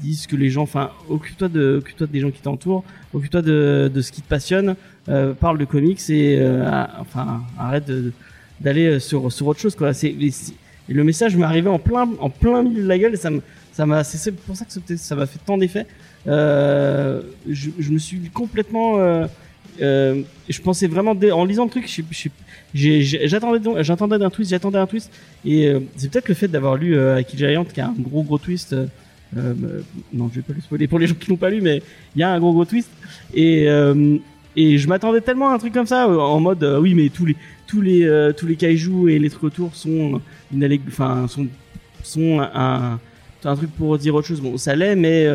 disent 0.01 0.27
que 0.27 0.37
les 0.37 0.51
gens 0.51 0.63
enfin 0.63 0.91
occupe-toi 1.09 1.49
de 1.49 1.77
occupe-toi 1.79 2.07
des 2.07 2.21
gens 2.21 2.31
qui 2.31 2.41
t'entourent 2.41 2.85
occupe-toi 3.15 3.43
de 3.43 3.91
de 3.93 4.01
ce 4.01 4.13
qui 4.13 4.23
te 4.23 4.29
passionne 4.29 4.77
euh, 5.09 5.33
parle 5.35 5.59
de 5.59 5.65
comics 5.65 6.01
et 6.11 6.39
euh, 6.41 6.85
enfin 7.01 7.43
arrête 7.59 7.91
d'aller 8.61 9.01
sur 9.01 9.33
sur 9.33 9.47
autre 9.47 9.61
chose 9.61 9.75
quoi. 9.75 9.93
C'est 9.93 10.15
le 10.89 11.05
message 11.05 11.37
m'est 11.37 11.45
arrivé 11.45 11.69
en 11.69 11.79
plein 11.79 12.09
en 12.21 12.31
plein 12.31 12.63
milieu 12.63 12.83
de 12.83 12.89
la 12.89 12.99
gueule 12.99 13.15
et 13.15 13.17
ça 13.17 13.31
ça 13.73 13.87
m'a 13.87 14.05
c'est 14.05 14.33
pour 14.33 14.57
ça 14.57 14.65
que 14.65 14.73
ça- 14.97 15.15
m'a 15.15 15.27
fait 15.27 15.39
tant 15.47 15.57
d'effet 15.59 15.87
euh, 16.27 17.23
je, 17.49 17.71
je 17.79 17.91
me 17.93 17.99
suis 17.99 18.19
complètement 18.35 18.99
euh, 18.99 19.27
euh, 19.81 20.23
je 20.49 20.61
pensais 20.61 20.87
vraiment 20.89 21.13
en 21.33 21.45
lisant 21.45 21.65
le 21.65 21.71
truc 21.71 21.87
j'attendais 22.75 23.83
j'attendais 23.83 24.19
d'un 24.19 24.31
twist 24.31 24.51
j'attendais 24.51 24.79
un 24.79 24.87
twist 24.87 25.11
et 25.45 25.69
euh, 25.69 25.81
c'est 25.97 26.11
peut-être 26.11 26.29
le 26.29 26.35
fait 26.35 26.49
d'avoir 26.49 26.77
lu 26.77 26.97
euh, 26.97 27.23
Giant 27.35 27.65
qui 27.65 27.81
a 27.81 27.87
un 27.89 27.95
gros 27.99 28.23
gros 28.23 28.39
twist 28.39 28.75
euh, 29.37 29.83
non 30.13 30.29
je 30.31 30.37
vais 30.37 30.43
pas 30.43 30.53
le 30.53 30.61
spoiler 30.61 30.89
pour 30.89 30.99
les 30.99 31.07
gens 31.07 31.15
qui 31.15 31.31
l'ont 31.31 31.37
pas 31.37 31.51
lu 31.51 31.61
mais 31.61 31.83
il 32.17 32.21
y 32.21 32.23
a 32.25 32.33
un 32.33 32.39
gros 32.41 32.53
gros 32.53 32.65
twist. 32.65 32.91
Et 33.35 33.69
euh, 33.69 34.17
et 34.57 34.79
je 34.79 34.89
m'attendais 34.89 35.21
tellement 35.21 35.51
à 35.51 35.55
un 35.55 35.59
truc 35.59 35.73
comme 35.73 35.87
ça 35.87 36.09
euh, 36.09 36.19
en 36.19 36.41
mode 36.41 36.65
euh, 36.65 36.81
oui 36.81 36.95
mais 36.95 37.09
tous 37.09 37.25
les 37.25 37.37
tous 37.69 37.81
les 37.81 38.03
euh, 38.05 38.33
tous 38.33 38.47
les 38.47 38.57
kaijus 38.57 39.09
et 39.09 39.19
les 39.19 39.31
trucs 39.31 39.45
autour 39.45 39.77
sont 39.77 40.21
une 40.53 40.81
enfin 40.89 41.29
sont 41.29 41.47
sont 42.03 42.41
un, 42.41 42.99
un 43.45 43.57
truc 43.57 43.71
pour 43.71 43.97
dire 43.99 44.15
autre 44.15 44.27
chose. 44.27 44.41
Bon 44.41 44.57
ça 44.57 44.75
l'est 44.75 44.97
mais 44.97 45.29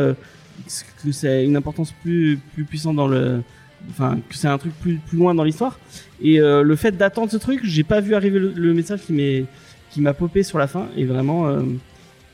que 1.03 1.11
c'est 1.11 1.45
une 1.45 1.55
importance 1.55 1.93
plus 2.03 2.37
plus 2.53 2.65
puissante 2.65 2.97
dans 2.97 3.07
le 3.07 3.41
enfin 3.89 4.17
que 4.27 4.35
c'est 4.35 4.49
un 4.49 4.57
truc 4.57 4.73
plus 4.81 4.95
plus 4.97 5.17
loin 5.17 5.33
dans 5.33 5.43
l'histoire. 5.45 5.79
Et 6.21 6.39
le 6.39 6.75
fait 6.75 6.97
d'attendre 6.97 7.31
ce 7.31 7.37
truc 7.37 7.61
j'ai 7.63 7.83
pas 7.83 8.01
vu 8.01 8.15
arriver 8.15 8.39
le, 8.39 8.51
le 8.53 8.73
message 8.73 8.99
qui 9.05 9.13
m'est 9.13 9.45
qui 9.91 10.01
m'a 10.01 10.13
popé 10.13 10.43
sur 10.43 10.57
la 10.57 10.67
fin. 10.67 10.87
Et 10.97 11.05
vraiment 11.05 11.47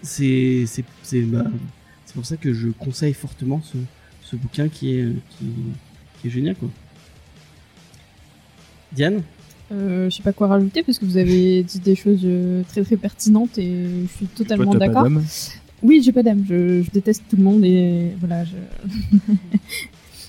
c'est 0.02 0.66
c'est 0.68 0.84
c'est 1.04 1.22
bah, 1.22 1.46
c'est 2.06 2.14
pour 2.16 2.26
ça 2.26 2.38
que 2.38 2.54
je 2.54 2.70
conseille 2.70 3.14
fortement 3.14 3.62
ce 3.62 3.78
ce 4.22 4.36
bouquin 4.36 4.70
qui 4.70 4.96
est 4.96 5.08
qui, 5.30 5.46
qui 6.22 6.28
est 6.28 6.32
génial 6.32 6.56
quoi 6.56 6.70
Diane? 8.92 9.22
Euh, 9.72 10.10
je 10.10 10.18
sais 10.18 10.24
pas 10.24 10.34
quoi 10.34 10.48
rajouter 10.48 10.84
parce 10.84 11.00
que 11.00 11.06
vous 11.06 11.18
avez 11.18 11.64
dit 11.68 11.80
des 11.80 11.96
choses 11.96 12.22
euh, 12.24 12.64
très 12.68 12.84
très 12.84 12.98
pertinentes 12.98 13.58
et 13.58 14.04
je 14.04 14.14
suis 14.18 14.26
totalement 14.28 14.76
d'accord. 14.76 15.04
d'âme? 15.04 15.24
Oui, 15.82 16.02
j'ai 16.04 16.12
pas 16.12 16.24
d'âme. 16.24 16.46
Je, 16.48 16.84
je 16.84 16.92
déteste 16.92 17.24
tout 17.30 17.38
le 17.38 17.44
monde 17.44 17.64
et 17.64 18.12
voilà. 18.20 18.44
Je... 18.44 18.52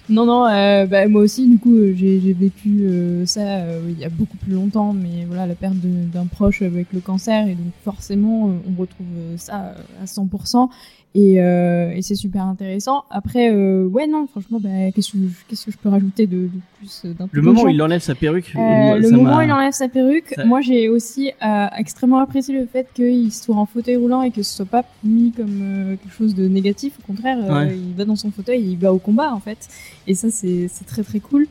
non, 0.08 0.26
non. 0.26 0.46
euh, 0.46 0.86
bah, 0.86 1.06
moi 1.08 1.22
aussi, 1.22 1.48
du 1.48 1.58
coup, 1.58 1.74
euh, 1.76 1.94
j'ai 1.96 2.32
vécu 2.32 2.80
euh, 2.82 3.24
ça 3.26 3.40
euh, 3.40 3.80
il 3.88 3.98
y 3.98 4.04
a 4.04 4.08
beaucoup 4.08 4.36
plus 4.36 4.52
longtemps, 4.52 4.92
mais 4.92 5.24
voilà, 5.26 5.46
la 5.46 5.54
perte 5.54 5.74
d'un 5.76 6.26
proche 6.26 6.62
avec 6.62 6.92
le 6.92 7.00
cancer 7.00 7.46
et 7.46 7.54
donc 7.54 7.72
forcément, 7.84 8.48
euh, 8.48 8.52
on 8.68 8.80
retrouve 8.80 9.06
euh, 9.16 9.34
ça 9.36 9.74
à 10.00 10.04
100%. 10.04 10.68
Et, 11.14 11.42
euh, 11.42 11.92
et 11.94 12.00
c'est 12.00 12.14
super 12.14 12.42
intéressant. 12.46 13.04
Après, 13.10 13.52
euh, 13.52 13.84
ouais, 13.86 14.06
non, 14.06 14.26
franchement, 14.26 14.58
bah, 14.58 14.70
qu'est-ce 14.94 15.12
que 15.12 15.18
je- 15.18 15.44
qu'est-ce 15.46 15.66
que 15.66 15.70
je 15.70 15.76
peux 15.76 15.90
rajouter 15.90 16.26
de, 16.26 16.44
de 16.44 16.48
plus 16.78 17.02
d'un 17.04 17.28
le 17.30 17.42
moment 17.42 17.64
où 17.64 17.68
il 17.68 17.82
enlève 17.82 18.00
sa 18.00 18.14
perruque 18.14 18.54
moi, 18.54 18.96
le 18.96 19.10
moment 19.10 19.36
où 19.36 19.42
il 19.42 19.52
enlève 19.52 19.74
sa 19.74 19.88
perruque, 19.88 20.32
Ça- 20.34 20.46
moi 20.46 20.62
j'ai 20.62 20.88
aussi 20.88 21.30
euh, 21.44 21.66
extrêmement 21.76 22.18
apprécié 22.18 22.58
le 22.58 22.64
fait 22.64 22.86
qu'il 22.94 23.30
soit 23.30 23.54
en 23.56 23.66
fauteuil 23.66 23.96
roulant 23.96 24.22
et 24.22 24.30
que 24.30 24.42
ce 24.42 24.56
soit 24.56 24.64
pas 24.64 24.84
mis 25.04 25.32
comme 25.32 25.58
euh, 25.60 25.96
quelque 25.96 26.14
chose 26.14 26.34
de 26.34 26.48
négatif. 26.48 26.94
Au 27.04 27.06
contraire, 27.08 27.36
Ouais. 27.46 27.76
il 27.76 27.94
va 27.94 28.06
dans 28.06 28.16
son 28.16 28.30
fauteuil 28.30 28.60
et 28.62 28.68
il 28.70 28.78
va 28.78 28.94
au 28.94 28.98
combat 28.98 29.34
en 29.34 29.40
fait. 29.40 29.68
Et 30.06 30.14
ça 30.14 30.30
c'est 30.30 30.68
c'est 30.68 30.84
très 30.86 31.02
très 31.02 31.20
cool. 31.20 31.46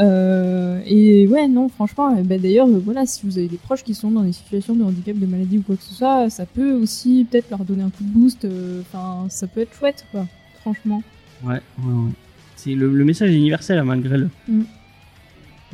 Euh, 0.00 0.80
et 0.86 1.26
ouais, 1.28 1.46
non, 1.46 1.68
franchement, 1.68 2.16
euh, 2.16 2.22
bah, 2.24 2.36
d'ailleurs, 2.36 2.66
euh, 2.66 2.80
voilà, 2.84 3.06
si 3.06 3.20
vous 3.24 3.38
avez 3.38 3.46
des 3.46 3.56
proches 3.58 3.84
qui 3.84 3.94
sont 3.94 4.10
dans 4.10 4.22
des 4.22 4.32
situations 4.32 4.74
de 4.74 4.82
handicap, 4.82 5.16
de 5.16 5.24
maladie 5.26 5.58
ou 5.58 5.62
quoi 5.62 5.76
que 5.76 5.84
ce 5.84 5.94
soit, 5.94 6.28
ça 6.30 6.46
peut 6.46 6.72
aussi 6.72 7.24
peut-être 7.30 7.48
leur 7.50 7.64
donner 7.64 7.84
un 7.84 7.90
coup 7.90 8.02
de 8.02 8.08
boost. 8.08 8.44
euh, 8.44 8.80
Enfin, 8.80 9.26
ça 9.28 9.46
peut 9.46 9.60
être 9.60 9.72
chouette, 9.72 10.04
quoi. 10.10 10.26
Franchement. 10.62 11.00
Ouais, 11.44 11.60
ouais, 11.78 11.92
ouais. 11.92 12.10
C'est 12.56 12.74
le, 12.74 12.92
le 12.92 13.04
message 13.04 13.30
est 13.30 13.36
universel 13.36 13.78
hein, 13.78 13.84
malgré 13.84 14.18
le. 14.18 14.28
Mm. 14.48 14.62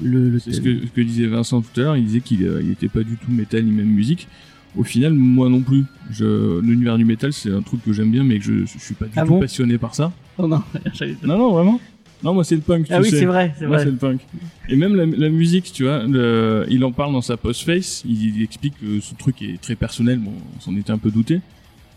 Le, 0.03 0.31
le 0.31 0.39
C'est 0.39 0.53
ce 0.53 0.61
que, 0.61 0.81
ce 0.87 0.91
que 0.91 1.01
disait 1.01 1.27
Vincent 1.27 1.61
tout 1.63 1.81
à 1.81 1.85
l'heure, 1.85 1.97
il 1.97 2.05
disait 2.05 2.21
qu'il 2.21 2.45
euh, 2.45 2.61
il 2.63 2.71
était 2.73 2.89
pas 2.89 3.03
du 3.03 3.17
tout 3.17 3.31
métal 3.31 3.65
ni 3.65 3.71
même 3.71 3.87
musique. 3.89 4.29
Au 4.77 4.85
final, 4.85 5.13
moi 5.15 5.49
non 5.49 5.61
plus. 5.63 5.85
Je, 6.11 6.61
l'univers 6.61 6.97
du 6.97 7.05
métal, 7.05 7.33
c'est 7.33 7.53
un 7.53 7.63
truc 7.63 7.83
que 7.85 7.93
j'aime 7.93 8.11
bien, 8.11 8.23
mais 8.25 8.39
que 8.39 8.45
je, 8.45 8.65
je 8.67 8.79
suis 8.79 8.95
pas 8.95 9.07
du 9.07 9.13
Ah 9.17 9.23
tout 9.23 9.29
bon? 9.33 9.41
passionné 9.41 9.79
par 9.79 9.95
ça. 9.95 10.13
Oh 10.39 10.47
non, 10.47 10.63
Non, 11.23 11.39
non, 11.39 11.53
vraiment. 11.53 11.81
Non, 12.23 12.35
moi 12.35 12.45
c'est 12.45 12.55
le 12.55 12.61
punk, 12.61 12.87
tu 12.87 12.93
Ah 12.93 13.01
oui, 13.01 13.09
c'est 13.21 13.25
vrai, 13.27 13.55
c'est 13.59 13.67
Moi, 13.67 13.79
c'est 13.85 13.91
le 13.91 13.97
punk. 13.97 14.21
Et 14.69 14.77
même 14.77 14.95
la, 14.95 15.07
la 15.07 15.29
musique, 15.31 15.73
tu 15.73 15.85
vois, 15.85 16.03
le- 16.05 16.67
il 16.69 16.85
en 16.85 16.93
parle 16.93 17.13
dans 17.13 17.23
sa 17.23 17.37
postface. 17.37 18.03
Il, 18.07 18.37
il 18.37 18.43
explique 18.43 18.75
que 18.81 19.01
ce 19.01 19.15
truc 19.15 19.41
est 19.43 19.61
très 19.61 19.75
personnel. 19.75 20.19
Bon, 20.19 20.33
on 20.57 20.61
s'en 20.61 20.77
était 20.77 20.91
un 20.91 20.99
peu 20.99 21.11
douté. 21.11 21.41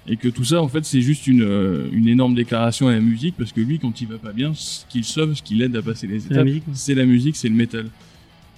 Et 0.08 0.18
que 0.18 0.28
tout 0.28 0.44
ça, 0.44 0.62
en 0.62 0.68
fait, 0.68 0.84
c'est 0.84 1.00
juste 1.02 1.28
une, 1.28 1.44
euh, 1.44 1.88
une 1.94 2.08
énorme 2.10 2.36
déclaration 2.36 2.88
à 2.90 2.92
la 2.94 3.00
musique 3.00 3.36
parce 3.38 3.54
que 3.54 3.62
lui, 3.62 3.80
quand 3.80 4.02
il 4.02 4.08
va 4.08 4.18
pas 4.18 4.34
bien, 4.34 4.54
ce 4.54 4.86
qu'il 4.90 5.04
sauve, 5.06 5.34
ce 5.34 5.42
qui 5.44 5.56
l'aide 5.56 5.76
à 5.78 5.82
passer 5.82 6.08
les 6.08 6.26
étapes, 6.26 6.46
c'est 6.74 6.94
la 6.96 7.06
musique, 7.06 7.36
c'est 7.38 7.48
le 7.50 7.56
métal. 7.56 7.86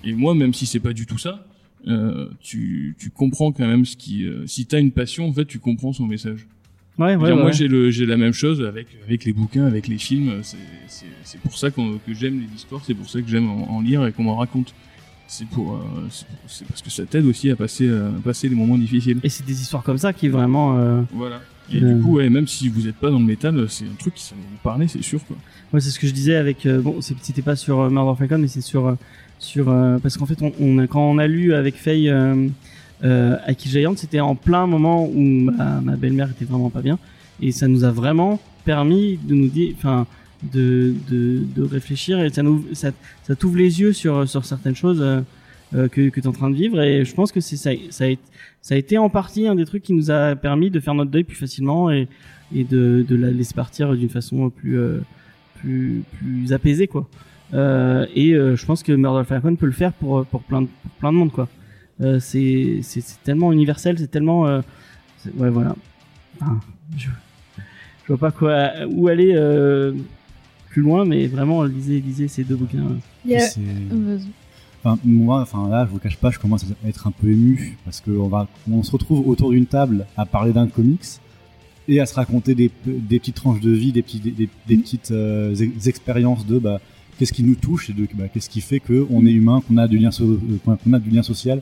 Et 0.04 0.14
moi, 0.14 0.34
même 0.34 0.54
si 0.56 0.66
c'est 0.66 0.80
pas 0.80 0.94
du 0.94 1.06
tout 1.06 1.18
ça, 1.20 1.46
euh, 1.88 2.28
tu, 2.42 2.96
tu 3.00 3.12
comprends 3.12 3.52
quand 3.52 3.68
même 3.68 3.86
ce 3.86 3.96
qui. 3.96 4.26
Euh, 4.26 4.48
si 4.48 4.66
t'as 4.66 4.80
une 4.80 4.92
passion, 4.92 5.28
en 5.28 5.34
fait, 5.34 5.46
tu 5.46 5.60
comprends 5.60 5.94
son 5.94 6.08
message. 6.08 6.48
Ouais, 6.98 7.16
ouais. 7.16 7.34
Moi, 7.36 7.52
j'ai 7.52 7.68
le, 7.68 7.92
j'ai 7.92 8.06
la 8.06 8.16
même 8.18 8.32
chose 8.34 8.62
avec 8.62 8.88
avec 9.06 9.26
les 9.26 9.34
bouquins, 9.34 9.66
avec 9.66 9.88
les 9.88 9.98
films. 9.98 10.40
C'est, 10.44 10.58
c'est, 10.88 11.06
c'est 11.24 11.40
pour 11.42 11.58
ça 11.58 11.70
qu'on, 11.72 11.98
que 12.06 12.14
j'aime 12.14 12.40
les 12.40 12.56
histoires. 12.56 12.82
C'est 12.86 12.94
pour 12.94 13.10
ça 13.10 13.22
que 13.22 13.28
j'aime 13.30 13.50
en, 13.50 13.70
en 13.78 13.82
lire 13.82 14.06
et 14.06 14.12
qu'on 14.14 14.24
m'en 14.24 14.36
raconte. 14.38 14.74
C'est 15.28 15.48
pour, 15.48 15.74
euh, 15.74 15.80
c'est, 16.48 16.68
parce 16.68 16.82
que 16.84 16.90
ça 16.92 17.04
t'aide 17.06 17.26
aussi 17.26 17.50
à 17.50 17.56
passer, 17.56 17.88
euh, 17.88 18.10
à 18.10 18.22
passer 18.22 18.48
les 18.48 18.56
moments 18.56 18.78
difficiles. 18.78 19.20
Et 19.24 19.30
c'est 19.30 19.46
des 19.46 19.60
histoires 19.62 19.84
comme 19.84 19.98
ça 19.98 20.14
qui 20.14 20.28
vraiment. 20.30 20.78
euh, 20.78 21.02
Voilà. 21.12 21.42
Et 21.74 21.82
Euh. 21.82 21.96
du 21.96 22.02
coup, 22.02 22.18
ouais, 22.18 22.30
même 22.30 22.48
si 22.48 22.70
vous 22.70 22.82
n'êtes 22.84 22.96
pas 22.98 23.10
dans 23.10 23.18
le 23.20 23.26
métal, 23.26 23.66
c'est 23.68 23.86
un 23.86 23.96
truc 23.98 24.14
qui 24.14 24.24
ça 24.24 24.36
va 24.36 24.42
vous 24.42 24.58
parler, 24.64 24.88
c'est 24.88 25.02
sûr. 25.04 25.20
Quoi. 25.26 25.36
Ouais, 25.74 25.82
c'est 25.82 25.90
ce 25.90 26.00
que 26.00 26.06
je 26.08 26.14
disais 26.14 26.36
avec. 26.36 26.66
euh, 26.68 26.80
bon, 26.80 27.02
c'était 27.02 27.42
pas 27.42 27.56
sur 27.56 27.90
Murder 27.90 28.18
Falcon, 28.18 28.38
mais 28.38 28.48
c'est 28.48 28.62
sur. 28.62 28.96
sur 29.40 29.70
euh, 29.70 29.98
parce 29.98 30.16
qu'en 30.16 30.28
fait, 30.28 30.42
on, 30.44 30.54
on 30.60 30.78
a, 30.78 30.86
quand 30.88 31.02
on 31.02 31.18
a 31.18 31.26
lu 31.28 31.54
avec 31.56 31.76
Faye 31.76 32.10
euh, 33.04 33.38
Aki 33.46 33.70
Giant, 33.70 33.96
c'était 33.96 34.20
en 34.20 34.36
plein 34.36 34.68
moment 34.68 35.06
où 35.06 35.20
ma, 35.20 35.96
belle-mère 35.96 36.30
était 36.30 36.46
vraiment 36.46 36.70
pas 36.70 36.82
bien. 36.82 36.98
Et 37.42 37.52
ça 37.52 37.68
nous 37.68 37.84
a 37.84 37.92
vraiment 37.92 38.40
permis 38.64 39.18
de 39.18 39.36
nous 39.36 39.48
dire. 39.48 39.74
Enfin. 39.78 40.08
De, 40.44 40.94
de, 41.10 41.42
de 41.56 41.64
réfléchir 41.64 42.20
et 42.20 42.30
ça 42.30 42.44
nous 42.44 42.64
ça, 42.74 42.92
ça 43.24 43.36
t'ouvre 43.36 43.58
les 43.58 43.80
yeux 43.80 43.94
sur 43.94 44.30
sur 44.30 44.46
certaines 44.46 44.76
choses 44.76 45.02
euh, 45.02 45.22
euh, 45.74 45.88
que 45.88 46.10
que 46.10 46.20
t'es 46.20 46.28
en 46.28 46.34
train 46.34 46.52
de 46.52 46.56
vivre 46.56 46.80
et 46.82 47.04
je 47.04 47.16
pense 47.16 47.32
que 47.32 47.40
c'est 47.40 47.56
ça 47.56 47.72
ça 47.90 48.06
a, 48.06 48.10
ça 48.62 48.76
a 48.76 48.78
été 48.78 49.00
en 49.00 49.10
partie 49.10 49.48
un 49.48 49.56
des 49.56 49.66
trucs 49.66 49.82
qui 49.82 49.94
nous 49.94 50.12
a 50.12 50.36
permis 50.36 50.70
de 50.70 50.80
faire 50.80 50.94
notre 50.94 51.10
deuil 51.10 51.24
plus 51.24 51.38
facilement 51.38 51.90
et 51.90 52.08
et 52.54 52.64
de 52.64 53.06
de 53.08 53.16
la 53.16 53.32
laisser 53.32 53.54
partir 53.54 53.94
d'une 53.96 54.10
façon 54.10 54.50
plus 54.50 54.78
euh, 54.78 55.00
plus 55.56 56.04
plus 56.20 56.54
apaisé 56.54 56.88
quoi. 56.88 57.08
Euh, 57.54 58.06
et 58.16 58.34
euh, 58.34 58.56
je 58.56 58.66
pense 58.66 58.84
que 58.84 58.92
Murder 58.92 59.24
Falcon 59.26 59.56
peut 59.56 59.66
le 59.66 59.72
faire 59.72 59.94
pour 59.94 60.26
pour 60.26 60.42
plein 60.44 60.66
pour 60.66 60.92
plein 61.00 61.12
de 61.12 61.18
monde 61.18 61.32
quoi. 61.32 61.48
Euh, 62.02 62.20
c'est 62.20 62.82
tellement 63.24 63.52
universel, 63.54 63.98
c'est 63.98 64.10
tellement 64.12 64.48
euh, 64.48 64.62
ouais 65.38 65.50
voilà. 65.50 65.76
Enfin, 66.42 66.60
je 66.98 67.08
je 68.04 68.08
vois 68.14 68.18
pas 68.18 68.32
quoi 68.32 68.72
où 68.92 69.08
aller 69.08 69.34
euh, 69.36 69.94
plus 70.70 70.82
loin, 70.82 71.06
mais 71.06 71.26
vraiment 71.28 71.64
lisez 71.64 72.02
lisez 72.02 72.28
ces 72.28 72.44
deux 72.44 72.56
bouquins. 72.56 72.84
Il 73.24 73.32
y 73.32 73.36
a- 73.36 73.40
C'est- 73.40 73.62
vas-y. 73.92 74.28
Enfin, 74.84 75.00
moi, 75.04 75.42
enfin 75.42 75.68
là, 75.70 75.86
je 75.86 75.92
vous 75.92 75.98
cache 76.00 76.18
pas, 76.18 76.30
je 76.30 76.38
commence 76.38 76.64
à 76.64 76.88
être 76.88 77.08
un 77.08 77.12
peu 77.12 77.28
ému 77.32 77.78
parce 77.86 78.02
que 78.02 78.12
on 78.12 78.28
va, 78.28 78.48
on 78.70 78.84
se 78.84 78.92
retrouve 78.92 79.28
autour 79.28 79.50
d'une 79.52 79.66
table 79.66 80.06
à 80.18 80.26
parler 80.28 80.54
d'un 80.54 80.68
comics 80.68 81.02
et 81.88 82.00
à 82.00 82.06
se 82.06 82.14
raconter 82.14 82.54
des, 82.56 82.70
des 82.86 83.20
petites 83.20 83.36
tranches 83.36 83.62
de 83.62 83.72
vie, 83.72 83.92
des 83.92 84.02
petits, 84.04 84.20
des, 84.20 84.32
des- 84.32 84.50
des 84.68 84.76
Mhm. 84.76 84.82
petites 84.84 85.12
euh, 85.12 85.56
ex- 85.56 85.88
expériences 85.88 86.46
de 86.46 86.60
bah, 86.60 86.80
qu'est-ce 87.18 87.34
qui 87.34 87.44
nous 87.44 87.56
touche 87.56 87.90
et 87.90 87.94
de 87.94 88.08
bah, 88.14 88.28
qu'est-ce 88.28 88.50
qui 88.50 88.62
fait 88.62 88.80
que 88.80 89.08
on 89.10 89.26
est 89.26 89.32
humain, 89.32 89.62
qu'on 89.68 89.78
a 89.78 89.88
du 89.88 89.98
lien, 89.98 90.12
so- 90.12 90.40
qu'on 90.64 90.74
a- 90.74 90.78
qu'on 90.78 90.94
a 90.94 91.00
du 91.00 91.10
lien 91.10 91.24
social. 91.24 91.62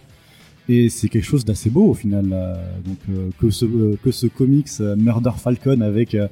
Et 0.69 0.87
c'est 0.89 1.09
quelque 1.09 1.25
chose 1.25 1.43
d'assez 1.43 1.69
beau 1.69 1.85
au 1.89 1.93
final. 1.93 2.29
là. 2.29 2.57
Donc 2.85 2.97
euh, 3.09 3.29
que 3.39 3.49
ce 3.49 3.65
euh, 3.65 3.97
que 4.03 4.11
ce 4.11 4.27
comics 4.27 4.67
euh, 4.79 4.95
Murder 4.95 5.31
Falcon 5.37 5.81
avec 5.81 6.15
euh, 6.15 6.27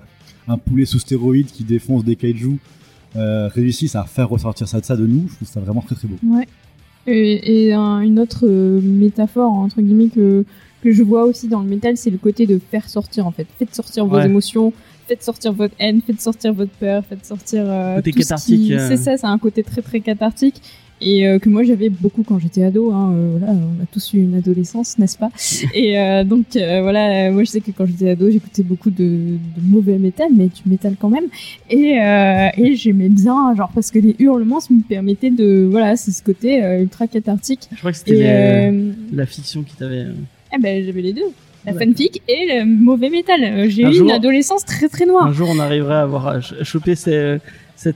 un 0.48 0.58
poulet 0.58 0.86
sous 0.86 1.00
stéroïdes 1.00 1.48
qui 1.48 1.64
défonce 1.64 2.04
des 2.06 2.16
kaiju 2.16 2.58
euh, 3.18 3.50
réussissent 3.50 3.96
à 3.96 4.04
faire 4.06 4.30
ressortir 4.30 4.68
ça 4.70 4.80
de 4.80 4.86
ça 4.86 4.96
de 4.96 5.06
nous, 5.06 5.28
je 5.30 5.36
trouve 5.36 5.48
ça 5.48 5.60
vraiment 5.60 5.82
très 5.82 5.96
très 5.96 6.08
beau. 6.08 6.16
Ouais. 6.26 6.48
Et, 7.08 7.66
et 7.68 7.74
un- 7.74 8.00
une 8.02 8.20
autre 8.20 8.46
euh, 8.48 8.80
métaphore, 8.82 9.52
entre 9.52 9.82
guillemets, 9.82 10.08
que, 10.10 10.46
que 10.84 10.92
je 10.92 11.04
vois 11.04 11.26
aussi 11.26 11.48
dans 11.48 11.60
le 11.62 11.68
métal, 11.68 11.98
c'est 11.98 12.10
le 12.12 12.18
côté 12.18 12.46
de 12.46 12.60
faire 12.72 12.88
sortir, 12.88 13.26
en 13.28 13.32
fait. 13.32 13.48
Faites 13.60 13.74
sortir 13.76 14.06
vos 14.06 14.16
Ouais. 14.18 14.26
émotions, 14.28 14.72
faites 15.08 15.24
sortir 15.24 15.52
votre 15.52 15.74
haine, 15.80 16.00
faites 16.06 16.22
sortir 16.22 16.54
votre 16.54 16.72
peur, 16.72 17.04
faites 17.06 17.26
sortir. 17.26 17.64
euh, 17.66 17.96
Côté 17.98 18.12
tout 18.12 18.22
ce 18.22 18.24
cathartique, 18.30 18.62
qui- 18.68 18.74
euh. 18.76 18.88
C'est 18.88 18.98
ça, 18.98 19.18
c'est 19.18 19.26
un 19.28 19.38
côté 19.40 19.64
très 19.64 19.82
très 19.82 20.00
cathartique. 20.00 20.62
Et 21.04 21.28
euh, 21.28 21.40
que 21.40 21.50
moi 21.50 21.64
j'avais 21.64 21.90
beaucoup 21.90 22.24
quand 22.24 22.38
j'étais 22.40 22.64
ado. 22.64 22.92
Hein, 22.92 23.12
euh, 23.14 23.36
voilà, 23.40 23.54
on 23.54 23.82
a 23.84 23.86
tous 23.92 24.14
eu 24.14 24.20
une 24.20 24.36
adolescence, 24.36 25.00
n'est-ce 25.00 25.18
pas? 25.18 25.30
Et 25.74 26.00
euh, 26.00 26.24
donc 26.24 26.46
voilà, 26.54 27.32
moi 27.32 27.44
je 27.44 27.50
sais 27.50 27.62
que 27.62 27.72
quand 27.72 27.86
j'étais 27.88 28.10
ado, 28.12 28.30
j'écoutais 28.30 28.64
beaucoup 28.64 28.92
de, 28.92 29.04
de 29.04 29.62
mauvais 29.64 29.98
métal, 29.98 30.30
mais 30.36 30.46
du 30.46 30.62
métal 30.68 30.96
quand 31.00 31.10
même. 31.10 31.26
Et, 31.70 31.98
et 32.58 32.76
j'aimais 32.76 33.10
bien, 33.10 33.56
genre 33.56 33.72
parce 33.74 33.90
que 33.92 34.00
les 34.00 34.16
hurlements 34.20 34.60
ça 34.60 34.74
me 34.74 34.82
permettaient 34.82 35.32
de, 35.32 35.68
voilà, 35.70 35.96
c'est 35.96 36.12
ce 36.12 36.22
côté 36.24 36.62
ultra 36.80 37.08
cathartique. 37.08 37.68
Je 37.74 37.78
crois 37.80 37.92
que 37.92 37.98
c'était 37.98 38.72
la 39.14 39.26
fiction 39.26 39.64
qui 39.64 39.76
t'avait. 39.76 40.06
eh 40.56 40.60
ben 40.60 40.84
j'avais 40.86 41.02
les 41.02 41.14
deux, 41.14 41.22
la 41.66 41.74
fanfic 41.74 42.22
et 42.28 42.46
le 42.60 42.66
mauvais 42.66 43.10
métal. 43.10 43.70
J'ai 43.70 43.84
eu 43.84 43.94
jour- 43.94 44.06
une 44.06 44.12
adolescence 44.12 44.66
très 44.66 44.88
très 44.90 45.06
noire. 45.06 45.26
Un 45.28 45.34
jour, 45.34 45.48
on 45.52 45.60
arriverait 45.60 45.96
à 45.96 46.02
avoir 46.02 46.28
à 46.28 46.42
ch- 46.42 46.62
choper 46.64 46.96
ces. 46.96 47.38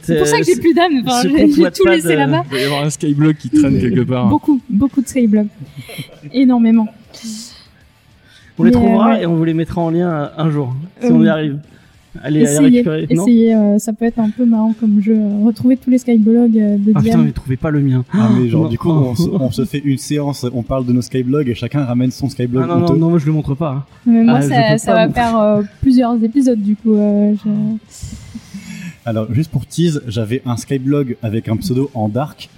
C'est 0.01 0.17
pour 0.17 0.27
ça 0.27 0.39
que 0.39 0.43
j'ai 0.45 0.55
euh, 0.57 0.59
plus 0.61 0.73
d'âme. 0.73 0.93
Enfin, 1.05 1.21
j'ai 1.23 1.71
tout 1.71 1.85
laissé 1.87 2.07
euh, 2.13 2.15
là-bas. 2.15 2.43
Il 2.51 2.55
va 2.55 2.61
y 2.61 2.63
avoir 2.65 2.83
un 2.83 2.89
skyblock 2.89 3.37
qui 3.37 3.49
traîne 3.49 3.79
quelque 3.79 4.01
part. 4.01 4.27
Beaucoup, 4.27 4.59
beaucoup 4.69 5.01
de 5.01 5.07
Skyblock. 5.07 5.47
Énormément. 6.33 6.87
On 8.57 8.63
les 8.63 8.69
Mais, 8.69 8.71
trouvera 8.77 9.09
euh, 9.09 9.13
ouais. 9.15 9.23
et 9.23 9.25
on 9.25 9.35
vous 9.35 9.43
les 9.43 9.53
mettra 9.53 9.81
en 9.81 9.89
lien 9.89 10.31
un 10.37 10.49
jour, 10.49 10.73
si 11.01 11.07
Euh, 11.07 11.11
on 11.13 11.23
y 11.23 11.27
arrive. 11.27 11.59
Allez, 12.23 12.39
allez 12.39 12.49
Essayez, 12.53 12.69
récupérer. 12.69 13.07
Non 13.13 13.23
essayez 13.23 13.53
euh, 13.55 13.77
ça 13.77 13.91
peut 13.91 14.05
être 14.05 14.19
un 14.19 14.29
peu 14.29 14.45
marrant 14.45 14.73
comme 14.79 15.01
jeu. 15.01 15.17
euh, 15.17 15.45
Retrouver 15.45 15.75
tous 15.75 15.89
les 15.89 15.97
Skyblogs 15.97 16.57
euh, 16.57 16.77
de 16.77 16.93
Ah 16.95 17.01
putain, 17.01 17.17
mais 17.17 17.31
trouvez 17.33 17.57
pas 17.57 17.71
le 17.71 17.81
mien. 17.81 18.05
Ah 18.13 18.29
mais 18.39 18.47
genre 18.47 18.63
non. 18.63 18.69
du 18.69 18.77
coup 18.77 18.89
on 18.89 19.13
se, 19.15 19.29
on 19.29 19.51
se 19.51 19.65
fait 19.65 19.79
une 19.83 19.97
séance, 19.97 20.45
on 20.53 20.63
parle 20.63 20.85
de 20.85 20.93
nos 20.93 21.01
skyblogs 21.01 21.49
et 21.49 21.55
chacun 21.55 21.83
ramène 21.83 22.11
son 22.11 22.29
skyblog 22.29 22.63
Ah 22.63 22.67
non, 22.77 22.79
non, 22.87 22.95
non, 22.95 23.09
moi 23.09 23.19
je 23.19 23.25
le 23.25 23.33
montre 23.33 23.53
pas. 23.53 23.71
hein. 23.71 23.83
Mais 24.05 24.23
moi, 24.23 24.35
Ah, 24.37 24.41
ça, 24.43 24.61
peux 24.71 24.77
ça 24.77 24.85
pas 24.87 24.93
va 24.97 25.07
montrer. 25.07 25.21
faire 25.21 25.39
euh, 25.39 25.61
plusieurs 25.81 26.23
épisodes 26.23 26.61
du 26.61 26.77
coup. 26.77 26.93
euh, 26.95 27.33
je- 27.43 28.15
Alors 29.05 29.31
juste 29.33 29.51
pour 29.51 29.65
tease, 29.65 30.01
j'avais 30.07 30.41
un 30.45 30.57
skyblog 30.57 31.17
avec 31.21 31.47
un 31.47 31.57
pseudo 31.57 31.91
en 31.93 32.09
dark 32.09 32.49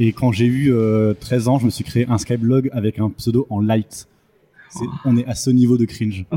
et 0.00 0.12
quand 0.12 0.32
j'ai 0.32 0.46
eu 0.46 0.72
euh, 0.72 1.14
13 1.14 1.48
ans, 1.48 1.58
je 1.58 1.66
me 1.66 1.70
suis 1.70 1.84
créé 1.84 2.06
un 2.08 2.18
skyblog 2.18 2.70
avec 2.72 2.98
un 2.98 3.08
pseudo 3.10 3.46
en 3.50 3.60
light. 3.60 4.08
C'est- 4.70 4.84
On 5.04 5.16
est 5.16 5.26
à 5.26 5.34
ce 5.34 5.50
niveau 5.50 5.76
de 5.76 5.84
cringe. 5.84 6.24
Oh. 6.32 6.36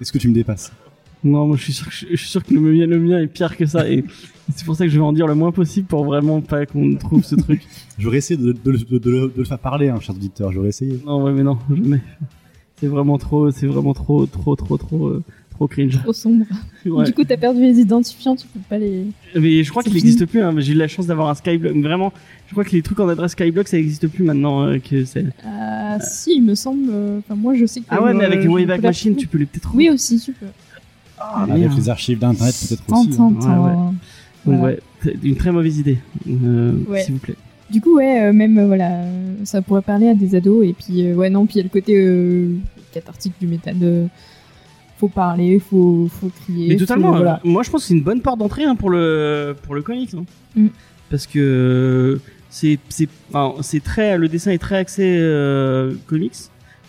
Est-ce 0.00 0.12
que 0.12 0.18
tu 0.18 0.28
me 0.28 0.34
dépasses? 0.34 0.72
Non, 1.24 1.46
moi 1.46 1.56
je 1.56 1.64
suis 1.64 1.72
sûr 1.72 1.86
que, 1.86 1.92
je, 1.92 2.06
je 2.10 2.16
suis 2.16 2.28
sûr 2.28 2.42
que 2.44 2.54
le 2.54 2.60
mien, 2.60 2.86
le 2.86 2.98
mien 2.98 3.18
est 3.20 3.26
pire 3.26 3.56
que 3.56 3.66
ça 3.66 3.88
et 3.90 4.04
c'est 4.54 4.64
pour 4.64 4.76
ça 4.76 4.84
que 4.84 4.90
je 4.90 4.96
vais 4.98 5.04
en 5.04 5.12
dire 5.12 5.26
le 5.26 5.34
moins 5.34 5.52
possible 5.52 5.86
pour 5.86 6.04
vraiment 6.04 6.40
pas 6.40 6.64
qu'on 6.66 6.94
trouve 6.96 7.24
ce 7.24 7.34
truc. 7.34 7.66
J'aurais 7.98 8.18
essayé 8.18 8.38
de, 8.40 8.52
de- 8.52 8.72
de- 8.72 8.98
de 8.98 9.10
le- 9.10 9.28
de 9.28 9.32
le 9.36 9.44
faire 9.44 9.58
parler, 9.58 9.88
hein, 9.88 9.98
cher 10.00 10.14
auditeur, 10.14 10.52
j'aurais 10.52 10.68
essayé. 10.68 10.98
Non, 11.04 11.22
ouais, 11.24 11.32
mais 11.32 11.42
non, 11.42 11.58
jamais. 11.68 12.00
C'est 12.78 12.86
vraiment 12.86 13.18
trop, 13.18 13.50
c'est 13.50 13.66
vraiment 13.66 13.92
trop, 13.92 14.24
trop, 14.24 14.56
trop, 14.56 14.78
trop, 14.78 15.08
euh, 15.08 15.22
trop 15.60 15.68
cringe. 15.68 15.98
Trop 16.02 16.12
sombre. 16.14 16.46
Ouais. 16.86 17.04
Du 17.04 17.12
coup, 17.12 17.22
t'as 17.24 17.36
perdu 17.36 17.60
les 17.60 17.78
identifiants, 17.80 18.34
tu 18.34 18.46
peux 18.46 18.60
pas 18.68 18.78
les. 18.78 19.04
Mais 19.34 19.62
je 19.62 19.70
crois 19.70 19.82
qu'il 19.82 19.92
n'existe 19.92 20.24
plus. 20.24 20.40
Hein, 20.40 20.54
j'ai 20.58 20.72
eu 20.72 20.76
la 20.76 20.88
chance 20.88 21.06
d'avoir 21.06 21.28
un 21.28 21.34
Skyblock. 21.34 21.76
Vraiment, 21.76 22.12
je 22.46 22.52
crois 22.52 22.64
que 22.64 22.70
les 22.72 22.80
trucs 22.80 22.98
en 23.00 23.08
adresse 23.08 23.32
Skyblock, 23.32 23.68
ça 23.68 23.76
n'existe 23.76 24.08
plus 24.08 24.24
maintenant. 24.24 24.62
euh, 24.66 24.78
que 24.78 25.04
c'est. 25.04 25.26
Euh, 25.44 25.96
si, 26.00 26.36
il 26.36 26.42
me 26.42 26.54
semble. 26.54 26.88
euh, 26.90 27.18
Enfin, 27.18 27.34
moi, 27.34 27.54
je 27.54 27.66
sais 27.66 27.80
que. 27.80 27.86
Ah 27.90 28.02
ouais, 28.02 28.14
mais 28.14 28.24
avec 28.24 28.38
euh, 28.40 28.42
les 28.44 28.48
Wayback 28.48 28.82
Machine, 28.82 29.14
tu 29.16 29.26
peux 29.26 29.36
les 29.38 29.44
peut-être. 29.46 29.70
Oui, 29.74 29.90
aussi, 29.90 30.18
tu 30.18 30.32
peux. 30.32 30.46
Ah, 31.18 31.42
avec 31.42 31.56
merde. 31.56 31.76
les 31.76 31.88
archives 31.90 32.18
d'internet 32.18 32.54
peut-être 32.66 32.82
aussi. 32.90 33.10
hein. 33.12 33.34
Tintin, 33.34 33.58
Ouais, 33.60 33.64
ouais. 33.66 33.70
tintin. 33.74 33.94
Donc 34.46 34.58
Voilà. 34.58 34.62
ouais, 34.64 34.78
une 35.22 35.36
très 35.36 35.52
mauvaise 35.52 35.78
idée, 35.78 35.98
euh, 36.26 36.72
Ouais. 36.88 37.02
s'il 37.02 37.12
vous 37.12 37.20
plaît. 37.20 37.36
Du 37.70 37.82
coup, 37.82 37.96
ouais, 37.98 38.22
euh, 38.22 38.32
même, 38.32 38.56
euh, 38.58 38.66
voilà, 38.66 38.90
euh, 39.02 39.34
ça 39.44 39.60
pourrait 39.60 39.82
parler 39.82 40.08
à 40.08 40.14
des 40.14 40.34
ados. 40.34 40.64
Et 40.66 40.72
puis, 40.72 41.04
euh, 41.06 41.14
ouais, 41.14 41.28
non, 41.28 41.44
puis 41.44 41.56
il 41.56 41.58
y 41.58 41.60
a 41.60 41.64
le 41.64 41.68
côté 41.68 41.92
euh, 41.94 42.54
cathartique 42.94 43.34
du 43.38 43.46
métal. 43.46 43.76
Faut 45.00 45.08
parler, 45.08 45.58
faut, 45.58 46.08
faut 46.20 46.30
crier. 46.44 46.68
Mais 46.68 46.74
faut- 46.74 46.80
totalement. 46.80 47.10
voilà. 47.12 47.36
euh, 47.44 47.48
Moi, 47.48 47.62
je 47.62 47.70
pense 47.70 47.80
que 47.82 47.88
c'est 47.88 47.94
une 47.94 48.02
bonne 48.02 48.20
porte 48.20 48.38
d'entrée 48.38 48.64
hein, 48.64 48.76
pour 48.76 48.90
le 48.90 49.56
pour 49.62 49.74
le 49.74 49.80
comics, 49.82 50.12
hein. 50.14 50.24
Mm. 50.54 50.66
parce 51.10 51.26
que 51.26 51.38
euh, 51.38 52.20
c'est 52.50 52.78
c'est 52.90 53.08
enfin, 53.32 53.54
c'est 53.62 53.82
très 53.82 54.18
le 54.18 54.28
dessin 54.28 54.50
est 54.50 54.58
très 54.58 54.76
axé 54.76 55.02
euh, 55.04 55.94
comics, 56.06 56.34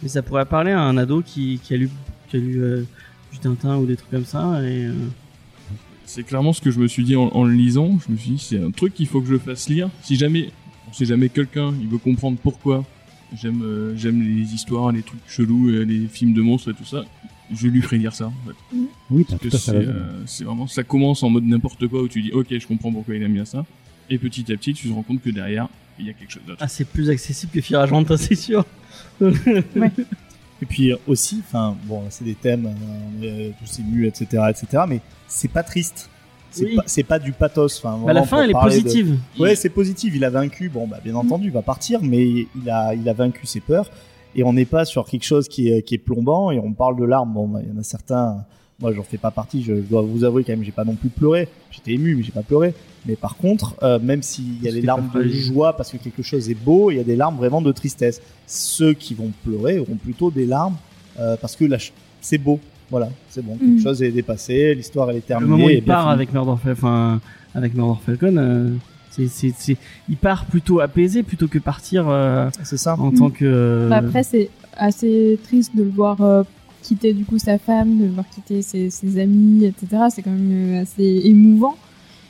mais 0.04 0.10
ça 0.10 0.22
pourrait 0.22 0.46
parler 0.46 0.72
à 0.72 0.82
un 0.82 0.98
ado 0.98 1.22
qui 1.22 1.60
qui 1.64 1.74
a 1.74 1.78
lu 1.78 1.90
qui 2.30 2.36
a 2.36 2.40
lu 2.40 2.62
euh, 2.62 2.84
du 3.32 3.40
Tintin 3.40 3.78
ou 3.78 3.86
des 3.86 3.96
trucs 3.96 4.12
comme 4.12 4.26
ça 4.26 4.62
et 4.62 4.86
euh, 4.86 4.94
C'est 6.06 6.24
clairement 6.24 6.52
ce 6.52 6.60
que 6.62 6.72
je 6.72 6.80
me 6.80 6.88
suis 6.88 7.04
dit 7.06 7.16
en, 7.16 7.30
en 7.30 7.46
le 7.46 7.54
lisant. 7.54 7.98
Je 8.06 8.12
me 8.12 8.18
suis 8.18 8.32
dit, 8.32 8.40
c'est 8.40 8.62
un 8.62 8.72
truc 8.72 8.94
qu'il 8.94 9.08
faut 9.08 9.22
que 9.22 9.28
je 9.28 9.38
fasse 9.38 9.70
lire. 9.70 9.90
Si 10.04 10.18
jamais, 10.18 10.50
sait 10.92 11.06
jamais 11.06 11.30
quelqu'un, 11.30 11.74
il 11.82 11.88
veut 11.88 11.98
comprendre 11.98 12.38
pourquoi 12.44 12.84
j'aime 13.42 13.62
euh, 13.64 13.94
j'aime 13.96 14.22
les 14.22 14.54
histoires, 14.54 14.92
les 14.92 15.04
trucs 15.04 15.22
chelous, 15.28 15.70
euh, 15.70 15.84
les 15.86 16.08
films 16.08 16.34
de 16.34 16.42
monstres 16.42 16.72
et 16.72 16.74
tout 16.74 16.84
ça, 16.84 17.06
je 17.54 17.68
lui 17.68 17.82
ferai 17.82 17.98
lire 17.98 18.14
ça. 18.14 18.26
En 18.28 18.34
fait. 18.48 18.78
Oui, 19.10 19.26
t'as 19.26 19.38
Parce 19.38 19.44
que 19.44 19.50
tout 19.50 19.56
à 19.56 19.60
fait 19.60 19.66
c'est 19.66 19.72
raison. 19.78 19.92
euh, 19.92 20.24
c'est 20.26 20.44
vraiment, 20.44 20.68
ça 20.68 20.84
commence 20.84 21.24
en 21.24 21.30
mode 21.30 21.44
n'importe 21.46 21.88
quoi 21.88 22.02
où 22.02 22.08
tu 22.08 22.22
dis, 22.22 22.32
ok, 22.32 22.48
je 22.58 22.68
comprends 22.68 22.92
pourquoi 22.92 23.16
il 23.16 23.24
aime 23.24 23.34
bien 23.34 23.46
ça. 23.46 23.66
Et 24.10 24.18
petit 24.18 24.42
à 24.52 24.58
petit, 24.58 24.74
tu 24.74 24.88
te 24.90 24.94
rends 24.94 25.04
compte 25.04 25.22
que 25.22 25.30
derrière, 25.30 25.68
il 26.00 26.06
y 26.08 26.10
a 26.10 26.14
quelque 26.14 26.32
chose 26.32 26.44
d'autre. 26.48 26.60
ah 26.62 26.68
c'est 26.68 26.86
plus 26.86 27.10
accessible 27.10 27.52
que 27.52 27.62
Fire 27.62 27.80
Argent, 27.80 28.04
c'est 28.18 28.36
sûr. 28.36 28.66
Et 30.64 30.66
puis 30.68 30.92
euh, 30.92 30.98
aussi, 31.08 31.42
enfin 31.46 31.76
bon, 31.86 32.04
c'est 32.10 32.24
des 32.24 32.36
thèmes, 32.36 32.68
euh, 32.68 32.72
on 33.20 33.24
est 33.24 33.54
tous 33.60 33.80
émus, 33.80 34.06
etc., 34.08 34.44
etc. 34.50 34.84
Mais 34.88 35.02
c'est 35.28 35.48
pas 35.48 35.64
triste. 35.64 36.10
c'est 36.52 36.66
Oui. 36.66 37.04
pas, 37.04 37.18
du 37.18 37.32
pathos. 37.32 37.80
Enfin, 37.84 38.00
Bah, 38.06 38.14
la 38.14 38.24
fin, 38.24 38.44
elle 38.44 38.52
est 38.52 38.54
parler 38.54 38.78
de- 38.78 38.84
positive. 38.84 39.18
Ouais, 39.40 39.56
c'est 39.56 39.70
positif. 39.70 40.14
Il 40.16 40.24
a 40.24 40.30
vaincu. 40.30 40.70
Bon, 40.70 40.86
bah, 40.88 41.00
bien 41.04 41.16
entendu, 41.16 41.46
il 41.48 41.52
va 41.52 41.62
partir, 41.64 42.02
mais 42.04 42.28
il 42.56 42.70
a, 42.70 42.94
il 42.94 43.08
a 43.10 43.14
vaincu 43.14 43.46
ses 43.48 43.60
peurs. 43.60 43.90
Et 44.36 44.44
on 44.44 44.54
n'est 44.54 44.66
pas 44.66 44.86
sur 44.86 45.06
quelque 45.06 45.26
chose 45.26 45.48
qui 45.48 45.70
est, 45.70 45.82
qui 45.82 45.96
est 45.96 46.00
plombant. 46.00 46.52
Et 46.52 46.60
on 46.60 46.74
parle 46.74 46.98
de 47.00 47.04
larmes. 47.06 47.34
Bon, 47.34 47.48
bah, 47.48 47.60
il 47.64 47.70
y 47.74 47.78
en 47.78 47.80
a 47.80 47.84
certains. 47.84 48.46
Moi, 48.80 48.94
j'en 48.94 49.04
fais 49.04 49.18
pas 49.18 49.30
partie. 49.32 49.62
Je, 49.64 49.76
je 49.76 49.82
dois 49.82 50.02
vous 50.02 50.24
avouer 50.24 50.44
quand 50.44 50.54
même, 50.54 50.64
j'ai 50.64 50.72
pas 50.72 50.84
non 50.86 50.96
plus 50.96 51.10
pleuré. 51.10 51.48
J'étais 51.70 51.92
ému, 51.92 52.16
mais 52.16 52.24
j'ai 52.24 52.32
pas 52.32 52.42
pleuré. 52.42 52.74
Mais 53.06 53.16
par 53.16 53.36
contre, 53.38 53.76
euh, 53.84 54.00
même 54.00 54.24
s'il 54.24 54.62
y 54.64 54.68
a 54.68 54.72
des 54.72 54.82
larmes 54.82 55.10
de 55.14 55.28
joie 55.28 55.76
parce 55.76 55.92
que 55.92 55.98
quelque 55.98 56.22
chose 56.24 56.50
est 56.50 56.56
beau, 56.56 56.92
il 56.92 56.98
y 56.98 57.00
a 57.00 57.04
des 57.04 57.16
larmes 57.16 57.36
vraiment 57.36 57.62
de 57.62 57.72
tristesse. 57.72 58.22
Ceux 58.48 58.94
qui 58.94 59.14
vont 59.14 59.32
pleurer 59.44 59.80
auront 59.80 59.96
plutôt 59.96 60.32
des 60.32 60.46
larmes 60.46 60.76
euh, 61.20 61.36
parce 61.40 61.56
que 61.56 61.66
c'est 62.22 62.38
beau. 62.38 62.60
Voilà, 62.90 63.10
c'est 63.30 63.44
bon. 63.44 63.56
Quelque 63.58 63.80
Mm. 63.80 63.84
chose 63.84 64.04
est 64.04 64.12
dépassé. 64.12 64.74
L'histoire 64.76 65.10
elle 65.10 65.16
est 65.18 65.20
Le 65.20 65.24
terminée. 65.26 65.52
moment 65.52 65.66
où 65.66 65.70
il 65.70 65.84
part 65.84 66.10
avec 66.10 66.34
Murder 66.34 66.54
Falcon, 66.62 66.72
enfin, 66.88 67.22
avec 67.56 67.74
Murder 67.74 68.00
Falcon, 68.06 68.38
euh, 68.38 68.70
c'est, 69.12 69.28
c'est, 69.28 69.54
c'est, 69.58 69.78
il 70.10 70.18
part 70.18 70.46
plutôt 70.46 70.80
apaisé 70.80 71.22
plutôt 71.24 71.48
que 71.48 71.60
partir 71.60 72.08
euh, 72.10 72.50
C'est 72.64 72.78
ça. 72.78 72.96
en 73.00 73.12
tant 73.12 73.30
que. 73.30 73.88
Bah, 73.90 73.98
après, 73.98 74.24
c'est 74.24 74.50
assez 74.78 75.38
triste 75.44 75.76
de 75.76 75.84
le 75.84 75.90
voir 75.90 76.22
euh, 76.22 76.44
quitter 76.82 77.14
du 77.14 77.26
coup 77.26 77.38
sa 77.38 77.58
femme, 77.58 78.00
de 78.00 78.06
le 78.06 78.12
voir 78.12 78.26
quitter 78.34 78.62
ses, 78.62 78.90
ses 78.90 79.20
amis, 79.20 79.66
etc. 79.66 80.04
C'est 80.10 80.22
quand 80.22 80.32
même 80.32 80.76
euh, 80.78 80.82
assez 80.82 81.22
émouvant. 81.26 81.76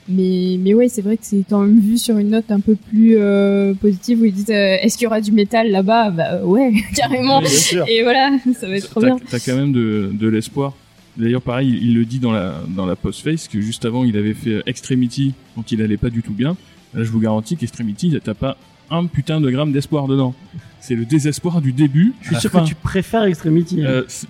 Mais, 0.10 0.58
mais 0.60 0.74
ouais, 0.74 0.90
c'est 0.90 1.04
vrai 1.04 1.16
que 1.16 1.24
c'est 1.24 1.44
quand 1.48 1.62
même 1.62 1.80
vu 1.80 1.98
sur 1.98 2.18
une 2.18 2.32
note 2.32 2.50
un 2.52 2.60
peu 2.60 2.76
plus 2.76 3.16
euh, 3.18 3.74
positive 3.76 4.22
où 4.22 4.26
ils 4.26 4.34
disent 4.34 4.50
euh, 4.50 4.78
est-ce 4.82 4.98
qu'il 4.98 5.06
y 5.06 5.08
aura 5.08 5.22
du 5.22 5.32
métal 5.32 5.70
là-bas? 5.70 6.10
Bah 6.10 6.44
ouais, 6.44 6.74
carrément. 6.96 7.40
Bien 7.40 7.50
sûr. 7.50 7.86
Et 7.88 8.02
voilà, 8.04 8.32
ça 8.60 8.68
va 8.68 8.76
être 8.76 8.90
trop 8.90 9.00
T'as 9.00 9.08
bien. 9.08 9.18
t'as 9.30 9.40
quand 9.40 9.56
même 9.56 9.72
de, 9.72 10.10
de 10.12 10.28
l'espoir. 10.28 10.74
D'ailleurs, 11.18 11.42
pareil, 11.44 11.70
il, 11.70 11.90
il 11.90 11.96
le 11.96 12.06
dit 12.06 12.20
dans 12.20 12.32
la, 12.32 12.56
dans 12.76 12.86
la 12.86 12.96
post-face 12.96 13.48
que 13.48 13.62
juste 13.62 13.86
avant, 13.86 14.04
il 14.04 14.18
avait 14.18 14.34
fait 14.34 14.64
Extremity, 14.66 15.34
quand 15.56 15.72
il 15.72 15.82
allait 15.82 15.98
pas 15.98 16.10
du 16.10 16.24
tout 16.24 16.34
bien. 16.34 16.58
Là, 16.94 17.04
je 17.04 17.10
vous 17.12 17.20
garantis 17.20 17.56
qu'Extremity, 17.58 18.18
t'as 18.24 18.34
pas 18.34 18.58
un 18.90 19.06
putain 19.06 19.40
de 19.40 19.50
gramme 19.50 19.72
d'espoir 19.72 20.08
dedans. 20.08 20.34
C'est 20.82 20.96
le 20.96 21.06
désespoir 21.06 21.62
du 21.62 21.72
début. 21.72 22.14
Je 22.22 22.28
suis 22.30 22.36
sûr 22.38 22.52
fin. 22.52 22.64
que 22.64 22.68
tu 22.68 22.76
préfères 22.76 23.24
Extremity. 23.24 23.82
hein. 23.82 23.86
Euh, 23.88 24.02
pff, 24.04 24.26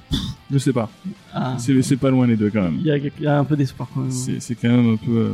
je 0.51 0.57
sais 0.59 0.73
pas. 0.73 0.89
Ah. 1.33 1.57
C'est 1.59 1.97
pas 1.97 2.09
loin 2.11 2.27
les 2.27 2.35
deux 2.35 2.49
quand 2.51 2.61
même. 2.61 2.77
Il 2.79 2.85
y, 2.85 2.91
a, 2.91 2.97
il 2.97 3.11
y 3.21 3.27
a 3.27 3.39
un 3.39 3.43
peu 3.43 3.55
d'espoir 3.55 3.89
quand 3.93 4.01
même. 4.01 4.11
C'est 4.11 4.55
quand 4.55 4.69
même 4.69 4.93
un 4.93 4.97
peu. 4.97 5.11
euh, 5.11 5.31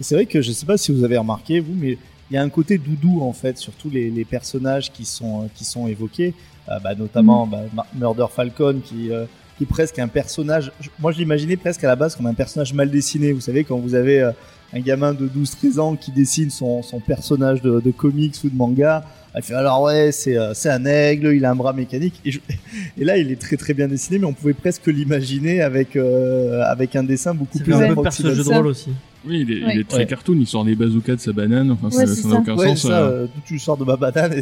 C'est 0.00 0.14
vrai 0.14 0.26
que 0.26 0.40
je 0.42 0.52
sais 0.52 0.66
pas 0.66 0.76
si 0.76 0.92
vous 0.92 1.04
avez 1.04 1.16
remarqué 1.18 1.60
vous, 1.60 1.74
mais 1.74 1.98
il 2.30 2.34
y 2.34 2.36
a 2.36 2.42
un 2.42 2.48
côté 2.48 2.78
doudou 2.78 3.22
en 3.22 3.32
fait 3.32 3.58
sur 3.58 3.72
tous 3.72 3.90
les, 3.90 4.10
les 4.10 4.24
personnages 4.24 4.92
qui 4.92 5.04
sont 5.04 5.42
euh, 5.42 5.46
qui 5.54 5.64
sont 5.64 5.86
évoqués, 5.88 6.34
Euh, 6.68 6.78
bah, 6.78 6.94
notamment 6.94 7.46
bah, 7.46 7.60
Ma- 7.74 7.86
Murder 7.98 8.26
Falcon 8.34 8.80
qui 8.84 9.10
euh, 9.10 9.24
qui 9.58 9.64
est 9.64 9.66
presque 9.66 9.98
un 9.98 10.08
personnage. 10.08 10.72
Moi, 10.98 11.12
je 11.12 11.18
l'imaginais 11.18 11.56
presque 11.56 11.84
à 11.84 11.88
la 11.88 11.96
base 11.96 12.16
comme 12.16 12.26
un 12.26 12.34
personnage 12.34 12.72
mal 12.74 12.90
dessiné. 12.90 13.32
Vous 13.32 13.40
savez 13.40 13.64
quand 13.64 13.76
vous 13.78 13.94
avez 13.94 14.20
euh, 14.20 14.32
un 14.74 14.80
gamin 14.80 15.14
de 15.14 15.28
12-13 15.28 15.78
ans 15.78 15.96
qui 15.96 16.10
dessine 16.12 16.50
son, 16.50 16.82
son 16.82 17.00
personnage 17.00 17.62
de, 17.62 17.80
de 17.80 17.90
comics 17.90 18.34
ou 18.44 18.48
de 18.50 18.56
manga. 18.56 19.04
Elle 19.36 19.42
fait 19.42 19.54
alors 19.54 19.82
ouais 19.82 20.12
c'est 20.12 20.36
euh, 20.36 20.52
c'est 20.54 20.70
un 20.70 20.84
aigle, 20.84 21.32
il 21.34 21.44
a 21.44 21.50
un 21.50 21.56
bras 21.56 21.72
mécanique 21.72 22.20
et, 22.24 22.30
je- 22.30 22.40
et 22.98 23.04
là 23.04 23.16
il 23.18 23.32
est 23.32 23.40
très 23.40 23.56
très 23.56 23.74
bien 23.74 23.88
dessiné 23.88 24.18
mais 24.20 24.26
on 24.26 24.32
pouvait 24.32 24.52
presque 24.54 24.86
l'imaginer 24.86 25.60
avec 25.60 25.96
euh, 25.96 26.62
avec 26.66 26.94
un 26.96 27.02
dessin 27.02 27.34
beaucoup 27.34 27.58
plus 27.58 27.72
un 27.74 27.78
peu 27.78 27.84
approximatif. 27.92 28.36
personnage 28.36 28.62
de 28.64 28.68
aussi. 28.68 28.90
Oui, 29.26 29.40
il 29.40 29.50
est, 29.52 29.60
il 29.74 29.80
est 29.80 29.88
très 29.88 29.98
Ouais. 30.00 30.06
cartoon. 30.06 30.36
Il 30.38 30.46
sort 30.46 30.64
des 30.66 30.74
bazookas 30.74 31.14
de 31.16 31.20
sa 31.20 31.32
banane. 31.32 31.70
Enfin, 31.70 31.90
ça 31.90 32.00
Ouais, 32.00 32.06
ça 32.06 32.14
c'est 32.14 32.28
n'a 32.28 32.34
aucun 32.40 32.56
Ouais, 32.56 32.68
sens. 32.76 32.82
ça, 32.82 33.00
euh. 33.04 33.22
euh, 33.22 33.26
tu 33.46 33.58
sors 33.58 33.78
de 33.78 33.84
ma 33.84 33.96
banane. 33.96 34.34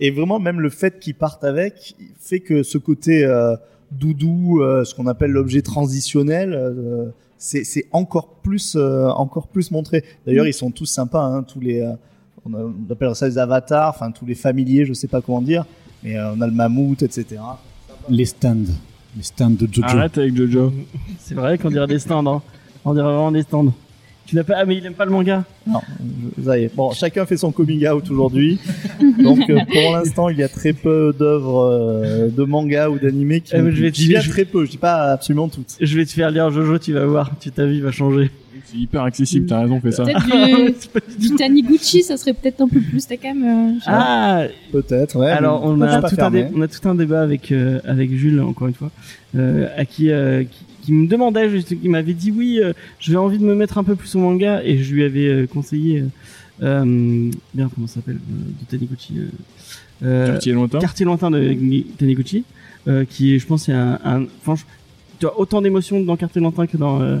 Et, 0.00 0.06
et 0.06 0.10
vraiment, 0.10 0.38
même 0.38 0.60
le 0.60 0.68
fait 0.68 0.98
qu'ils 1.00 1.14
partent 1.14 1.44
avec 1.44 1.94
fait 2.20 2.40
que 2.40 2.62
ce 2.62 2.76
côté 2.76 3.24
euh, 3.24 3.56
doudou, 3.90 4.60
euh, 4.60 4.84
ce 4.84 4.94
qu'on 4.94 5.06
appelle 5.06 5.30
l'objet 5.30 5.62
transitionnel, 5.62 6.52
euh, 6.52 7.06
c'est 7.44 7.64
c'est 7.64 7.86
encore 7.92 8.28
plus, 8.42 8.76
euh, 8.76 9.08
encore 9.08 9.48
plus 9.48 9.70
montré. 9.70 10.04
D'ailleurs, 10.26 10.46
ils 10.46 10.54
sont 10.54 10.70
tous 10.70 10.86
sympas, 10.86 11.24
hein, 11.24 11.42
tous 11.42 11.58
les, 11.60 11.80
euh, 11.80 11.92
on, 12.46 12.54
a- 12.54 12.58
on 12.62 12.92
appelle 12.92 13.14
ça 13.16 13.26
les 13.26 13.36
avatars, 13.38 13.90
enfin 13.90 14.10
tous 14.12 14.24
les 14.26 14.34
familiers, 14.36 14.84
je 14.84 14.92
sais 14.92 15.08
pas 15.08 15.20
comment 15.20 15.42
dire, 15.42 15.64
mais 16.04 16.16
euh, 16.16 16.32
on 16.34 16.40
a 16.40 16.46
le 16.46 16.52
mammouth, 16.52 17.02
etc. 17.02 17.40
Les 18.08 18.24
stands. 18.26 18.72
Les 19.16 19.22
stands 19.24 19.50
de 19.50 19.66
Jojo. 19.70 19.86
Arrête 19.88 20.16
avec 20.18 20.34
Jojo. 20.36 20.72
C'est 21.18 21.34
vrai 21.34 21.58
qu'on 21.58 21.70
dirait 21.70 21.86
des 21.86 21.98
stands. 21.98 22.26
Hein. 22.26 22.42
On 22.84 22.94
dirait 22.94 23.04
vraiment 23.06 23.32
des 23.32 23.42
stands. 23.42 23.72
Tu 24.26 24.36
n'as 24.36 24.44
pas. 24.44 24.54
Ah, 24.58 24.64
mais 24.64 24.76
il 24.76 24.86
aime 24.86 24.94
pas 24.94 25.04
le 25.04 25.10
manga. 25.10 25.44
Non, 25.66 25.80
ça 26.44 26.58
y 26.58 26.64
est. 26.64 26.74
Bon, 26.74 26.92
chacun 26.92 27.26
fait 27.26 27.36
son 27.36 27.52
coming 27.52 27.86
out 27.88 28.08
aujourd'hui. 28.10 28.58
Donc, 29.22 29.40
euh, 29.50 29.58
pour 29.70 29.92
l'instant, 29.92 30.28
il 30.28 30.38
y 30.38 30.42
a 30.42 30.48
très 30.48 30.72
peu 30.72 31.14
d'œuvres 31.18 31.60
euh, 31.64 32.28
de 32.28 32.44
manga 32.44 32.88
ou 32.88 32.98
d'animé 32.98 33.40
qui. 33.40 33.52
Eh, 33.54 33.60
mais 33.60 33.72
je 33.72 33.82
vais 33.82 33.90
te- 33.90 33.96
dis 33.96 34.08
bien 34.08 34.20
je- 34.20 34.30
très 34.30 34.44
peu. 34.44 34.64
Je 34.64 34.70
dis 34.70 34.76
pas 34.78 35.12
absolument 35.12 35.48
toutes. 35.48 35.76
Je 35.80 35.96
vais 35.96 36.04
te 36.06 36.12
faire 36.12 36.30
lire 36.30 36.50
Jojo, 36.50 36.78
tu 36.78 36.92
vas 36.92 37.04
voir. 37.04 37.30
Tu, 37.40 37.50
ta 37.50 37.66
vie 37.66 37.80
va 37.80 37.90
changer. 37.90 38.30
C'est 38.66 38.78
hyper 38.78 39.02
accessible. 39.02 39.46
T'as 39.46 39.60
raison, 39.62 39.80
fais 39.80 39.90
ça. 39.90 40.04
Peut-être 40.04 41.18
du, 41.18 41.18
du 41.30 41.34
Taniguchi, 41.36 42.02
ça 42.02 42.16
serait 42.16 42.32
peut-être 42.32 42.60
un 42.62 42.68
peu 42.68 42.80
plus. 42.80 43.06
T'as 43.06 43.16
quand 43.16 43.34
même. 43.34 43.44
euh, 43.44 43.74
je 43.80 43.84
sais 43.84 43.90
pas. 43.90 43.98
Ah, 44.00 44.44
Peut-être. 44.70 45.18
Ouais. 45.18 45.30
Alors, 45.30 45.62
on 45.64 45.80
a, 45.82 45.98
tout 46.00 46.06
un 46.06 46.08
fermé. 46.08 46.44
dé- 46.44 46.48
on 46.56 46.60
a 46.62 46.68
tout 46.68 46.88
un 46.88 46.94
débat 46.94 47.20
avec, 47.22 47.50
euh, 47.52 47.80
avec 47.84 48.14
Jules, 48.14 48.40
encore 48.40 48.68
une 48.68 48.74
fois, 48.74 48.90
euh, 49.36 49.66
à 49.76 49.84
qui, 49.84 50.10
euh, 50.10 50.44
qui, 50.44 50.64
qui 50.82 50.92
me 50.92 51.06
demandait, 51.06 51.48
juste, 51.48 51.80
qui 51.80 51.88
m'avait 51.88 52.12
dit 52.12 52.30
oui, 52.30 52.60
euh, 52.62 52.72
j'ai 53.00 53.16
envie 53.16 53.38
de 53.38 53.44
me 53.44 53.54
mettre 53.54 53.78
un 53.78 53.84
peu 53.84 53.94
plus 53.96 54.14
au 54.16 54.18
manga, 54.18 54.62
et 54.64 54.78
je 54.78 54.92
lui 54.94 55.04
avais 55.04 55.26
euh, 55.26 55.46
conseillé, 55.46 56.00
euh, 56.00 56.04
euh, 56.84 57.30
bien, 57.54 57.70
comment 57.74 57.86
ça 57.86 57.94
s'appelle, 57.96 58.18
euh, 58.30 58.50
de 58.60 58.66
Taniguchi, 58.70 59.14
euh, 59.18 59.26
euh, 60.04 60.26
Quartier 60.32 60.52
lointain. 60.52 60.78
Quartier 60.78 61.06
lointain 61.06 61.30
de 61.30 61.56
Taniguchi, 61.98 62.44
euh, 62.88 63.04
qui, 63.08 63.34
est, 63.34 63.38
je 63.38 63.46
pense, 63.46 63.64
c'est 63.64 63.72
un, 63.72 63.98
un 64.04 64.24
franchement, 64.42 64.68
tu 65.18 65.26
as 65.26 65.38
autant 65.38 65.62
d'émotions 65.62 66.00
dans 66.02 66.16
Quartier 66.16 66.40
lointain 66.40 66.66
que 66.66 66.76
dans, 66.76 67.00
euh, 67.00 67.18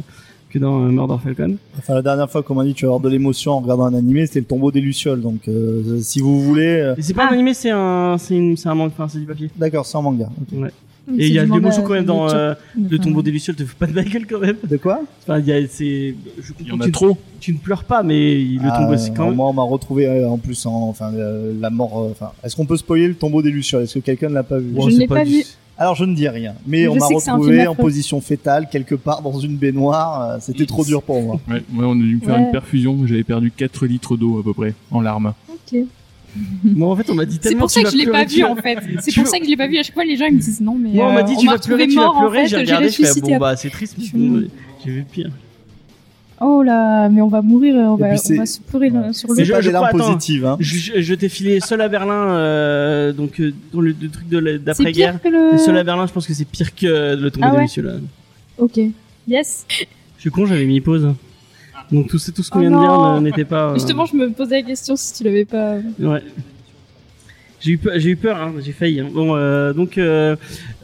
que 0.50 0.58
dans 0.58 0.82
euh, 0.84 0.88
Murder 0.88 1.14
Falcon. 1.22 1.56
Enfin, 1.78 1.94
la 1.94 2.02
dernière 2.02 2.28
fois 2.30 2.42
qu'on 2.42 2.54
m'a 2.54 2.64
dit 2.64 2.74
tu 2.74 2.84
vas 2.84 2.88
avoir 2.88 3.00
de 3.00 3.08
l'émotion 3.08 3.52
en 3.52 3.60
regardant 3.60 3.84
un 3.86 3.94
animé, 3.94 4.26
c'était 4.26 4.40
le 4.40 4.44
tombeau 4.46 4.70
des 4.70 4.80
lucioles. 4.82 5.20
Donc, 5.22 5.48
euh, 5.48 5.98
si 6.02 6.20
vous 6.20 6.42
voulez, 6.42 6.66
euh, 6.66 6.94
c'est 7.00 7.14
pas 7.14 7.26
Ah. 7.26 7.30
un 7.30 7.34
animé, 7.34 7.54
c'est 7.54 7.70
un, 7.70 8.16
c'est 8.18 8.36
un 8.66 8.74
manga, 8.74 8.92
enfin, 8.94 9.08
c'est 9.08 9.18
du 9.20 9.24
papier. 9.24 9.48
d'accord, 9.56 9.86
c'est 9.86 9.96
en 9.96 10.02
manga. 10.02 10.28
Ok. 10.42 10.60
Ouais. 10.60 10.70
Et 11.18 11.26
il 11.26 11.32
y 11.32 11.38
a 11.38 11.42
du 11.42 11.46
de 11.48 11.50
manga, 11.50 11.60
l'émotion 11.62 11.82
quand 11.82 11.94
même 11.94 12.04
dans 12.04 12.30
euh, 12.32 12.54
le 12.90 12.98
tombeau 12.98 13.22
des 13.22 13.32
lucioles, 13.32 13.56
te 13.56 13.64
fous 13.64 13.74
pas 13.76 13.86
de 13.86 13.92
ma 13.92 14.04
gueule 14.04 14.26
quand 14.26 14.38
même. 14.38 14.56
De 14.62 14.76
quoi 14.76 15.00
Enfin, 15.22 15.40
il 15.40 15.46
y 15.46 15.52
a, 15.52 15.60
c'est, 15.68 16.14
je 16.40 16.52
Il 16.60 16.66
y 16.66 16.70
comprends 16.70 16.74
en 16.74 16.78
que 16.78 16.82
a 16.82 16.86
tu, 16.86 16.92
trop. 16.92 17.18
tu 17.40 17.52
ne 17.52 17.58
pleures 17.58 17.84
pas, 17.84 18.02
mais 18.04 18.36
le 18.36 18.60
Ah, 18.70 18.78
tombeau, 18.78 18.96
c'est 18.96 19.12
quand 19.12 19.26
même. 19.26 19.34
Moi, 19.34 19.48
on 19.48 19.52
m'a 19.52 19.62
retrouvé 19.64 20.06
euh, 20.06 20.28
en 20.28 20.38
plus 20.38 20.64
en, 20.64 20.72
enfin, 20.88 21.12
euh, 21.14 21.52
la 21.60 21.70
mort. 21.70 21.98
euh, 22.00 22.10
Enfin, 22.12 22.30
est-ce 22.44 22.54
qu'on 22.54 22.66
peut 22.66 22.76
spoiler 22.76 23.08
le 23.08 23.14
tombeau 23.14 23.42
des 23.42 23.50
lucioles? 23.50 23.82
Est-ce 23.82 23.94
que 23.94 24.04
quelqu'un 24.04 24.28
ne 24.28 24.34
l'a 24.34 24.42
pas 24.44 24.58
vu? 24.58 24.72
Je 24.78 24.94
ne 24.94 24.98
l'ai 25.00 25.06
pas 25.08 25.24
vu. 25.24 25.44
Alors, 25.78 25.94
je 25.96 26.04
ne 26.04 26.14
dis 26.14 26.28
rien, 26.28 26.54
mais 26.66 26.84
Je 26.84 26.88
on 26.90 26.94
m'a 26.96 27.06
sais 27.08 27.14
que 27.16 27.20
c'est 27.20 27.30
un 27.30 27.34
retrouvé 27.34 27.56
film 27.56 27.68
en 27.68 27.72
affreux. 27.72 27.82
position 27.84 28.20
fétale 28.20 28.68
quelque 28.70 28.94
part 28.94 29.22
dans 29.22 29.40
une 29.40 29.56
baignoire. 29.56 30.30
euh, 30.30 30.36
C'était 30.40 30.66
trop 30.66 30.84
dur 30.84 31.02
pour 31.02 31.20
moi. 31.22 31.40
Ouais, 31.50 31.62
moi, 31.72 31.86
on 31.88 31.92
a 31.92 31.94
dû 32.02 32.16
me 32.16 32.20
faire 32.20 32.36
Ouais. 32.36 32.42
une 32.44 32.50
perfusion. 32.52 32.98
J'avais 33.06 33.24
perdu 33.24 33.50
4 33.50 33.86
litres 33.86 34.16
d'eau 34.16 34.38
à 34.38 34.44
peu 34.44 34.52
près 34.52 34.74
en 34.92 35.00
larmes. 35.00 35.32
Ok. 35.50 35.80
Moi, 36.64 36.88
en 36.90 36.96
fait, 36.96 37.10
on 37.10 37.14
m'a 37.14 37.24
dit 37.24 37.38
C'est 37.42 37.54
pour 37.56 37.70
ça 37.70 37.82
que 37.82 37.90
je 37.90 37.96
l'ai 37.96 38.06
pas 38.06 38.24
vu 38.24 38.42
en 38.44 38.56
fait. 38.56 38.78
C'est 39.00 39.14
pour 39.14 39.26
ça 39.26 39.38
que 39.38 39.44
je 39.44 39.50
l'ai 39.50 39.56
pas 39.56 39.66
vu. 39.68 39.78
À 39.78 39.82
chaque 39.82 39.94
fois, 39.94 40.04
les 40.04 40.16
gens 40.16 40.26
ils 40.26 40.34
me 40.34 40.40
disent 40.40 40.60
non, 40.60 40.76
mais. 40.78 40.90
Moi, 40.90 41.06
on 41.08 41.12
m'a 41.12 41.20
euh, 41.20 41.22
dit 41.24 41.36
tu 41.36 41.46
vas 41.46 41.58
pleurer, 41.58 41.86
tu 41.88 41.96
vas 41.96 42.02
mort, 42.06 42.16
en 42.16 42.20
pleurer. 42.20 42.42
fait, 42.44 42.48
J'ai 42.48 42.56
j'ai 42.56 42.62
regardé, 42.62 42.88
je 42.90 43.02
fais 43.04 43.20
bon, 43.20 43.36
bah, 43.38 43.56
c'est 43.56 43.70
triste, 43.70 43.96
mais 43.98 44.04
Je- 44.04 44.16
bon, 44.16 44.48
j'ai 44.84 44.90
vu 44.90 45.04
pire. 45.10 45.30
Oh 46.44 46.62
là, 46.64 47.08
mais 47.08 47.20
on 47.20 47.28
va 47.28 47.40
mourir, 47.40 47.74
on 47.76 47.94
va, 47.94 48.14
on 48.14 48.16
se 48.16 48.60
pleurer 48.60 48.90
là, 48.90 49.12
sur 49.12 49.32
le. 49.32 49.44
je 49.44 49.54
des 49.60 49.70
larmes 49.70 49.90
positives. 49.96 50.44
Hein. 50.44 50.56
Je, 50.58 50.76
je- 50.76 51.00
je 51.00 51.14
t'ai 51.14 51.28
filé 51.28 51.60
seul 51.60 51.80
à 51.80 51.88
Berlin, 51.88 52.30
euh, 52.30 53.12
donc, 53.12 53.38
euh, 53.40 53.52
dans 53.72 53.80
le, 53.80 53.94
le 54.00 54.08
truc 54.08 54.28
de 54.28 54.38
la- 54.38 54.52
C'est 54.52 54.58
d'après-guerre. 54.58 55.20
pire 55.20 55.30
que 55.30 55.54
Et 55.54 55.58
Seul 55.58 55.76
à 55.76 55.80
le. 55.80 55.84
Berlin, 55.84 56.06
je 56.08 56.12
pense 56.12 56.26
que 56.26 56.34
c'est 56.34 56.44
pire 56.44 56.74
que 56.74 57.14
le 57.14 57.30
tombeau 57.30 57.46
Ah 57.46 57.50
des 57.52 57.56
ouais 57.58 57.62
lucioles. 57.62 58.00
Ok. 58.58 58.80
Yes. 59.28 59.66
Je 60.16 60.20
suis 60.20 60.30
con, 60.30 60.44
j'avais 60.46 60.64
mis 60.64 60.80
pause. 60.80 61.14
Donc 61.92 62.08
tout, 62.08 62.18
ce- 62.18 62.30
tout 62.30 62.42
ce 62.42 62.50
qu'on 62.50 62.58
Oh 62.58 62.62
vient 62.62 62.70
de 62.70 62.78
dire 62.78 63.20
n'était 63.20 63.44
pas. 63.44 63.70
euh, 63.70 63.74
Justement, 63.74 64.06
je 64.06 64.16
me 64.16 64.30
posais 64.30 64.56
la 64.62 64.66
question 64.66 64.96
si 64.96 65.12
tu 65.14 65.24
l'avais 65.24 65.44
pas. 65.44 65.76
Ouais. 66.00 66.22
J'ai 67.60 67.72
eu 67.72 67.78
peur, 67.78 67.92
j'ai 67.96 68.10
eu 68.10 68.16
peur, 68.16 68.36
hein, 68.38 68.52
j'ai 68.60 68.72
failli. 68.72 68.98
hein. 68.98 69.08
Bon, 69.14 69.36
euh, 69.36 69.72
donc, 69.72 69.96
euh, 69.96 70.34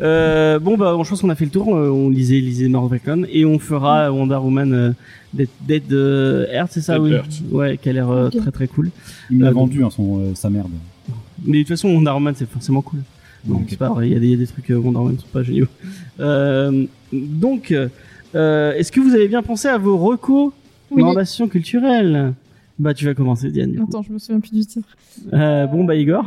euh, 0.01 0.61
bon, 0.61 0.77
bah, 0.77 0.97
je 1.03 1.09
pense 1.09 1.21
qu'on 1.21 1.29
a 1.31 1.35
fait 1.35 1.47
le 1.47 1.51
tour. 1.51 1.75
euh, 1.75 1.89
on 1.91 2.09
lisait, 2.09 2.39
lisait 2.39 2.71
Falcon 2.71 3.25
et 3.33 3.45
on 3.45 3.59
fera 3.59 4.13
Wonder 4.13 4.37
Woman 4.37 4.73
euh, 4.73 4.93
Dead, 5.35 5.49
Dead 5.67 5.93
euh, 5.93 6.47
Earth, 6.53 6.71
c'est 6.73 6.81
ça, 6.81 6.95
Dead 6.95 7.03
oui. 7.03 7.13
Earth. 7.15 7.43
Ouais, 7.51 7.79
qui 7.79 7.89
a 7.89 7.93
l'air 7.95 8.09
euh, 8.11 8.29
très 8.29 8.53
très 8.53 8.69
cool. 8.69 8.91
Il 9.29 9.39
me 9.39 9.43
l'a 9.45 9.51
Euh, 9.51 9.55
vendu, 9.55 9.83
hein, 9.83 9.91
son, 9.91 10.21
euh, 10.21 10.35
sa 10.37 10.51
merde. 10.51 10.71
Mais 11.45 11.59
de 11.59 11.63
toute 11.63 11.71
façon, 11.71 11.89
Wonder 11.89 12.13
Woman, 12.13 12.35
c'est 12.37 12.49
forcément 12.49 12.83
cool. 12.83 13.01
Donc, 13.45 13.63
Ok. 13.63 13.67
c'est 13.71 13.77
pas 13.77 13.89
vrai, 13.89 14.09
il 14.09 14.13
y, 14.13 14.17
a 14.17 14.21
des- 14.21 14.27
il 14.27 14.31
y 14.33 14.35
a 14.35 14.37
des 14.37 14.47
trucs 14.47 14.71
euh, 14.71 14.77
Wonder 14.77 14.99
Woman 14.99 15.17
qui 15.17 15.23
sont 15.23 15.29
pas 15.33 15.43
géniaux. 15.43 15.67
Euh, 16.21 16.85
donc, 17.13 17.73
euh, 17.73 18.73
est-ce 18.75 18.93
que 18.93 19.01
vous 19.01 19.15
avez 19.15 19.27
bien 19.27 19.43
pensé 19.43 19.67
à 19.67 19.79
vos 19.79 19.97
recos 19.99 20.53
Oui. 20.91 21.49
culturelles 21.51 22.35
Bah, 22.79 22.95
tu 22.95 23.05
vas 23.05 23.15
commencer, 23.15 23.51
Diane. 23.51 23.83
Attends, 23.89 24.03
je 24.03 24.13
me 24.13 24.19
souviens 24.19 24.41
plus 24.41 24.53
du 24.53 24.65
titre. 24.65 24.97
Euh, 25.33 25.67
bon, 25.67 25.85
bah, 25.85 25.97
Igor. 25.97 26.25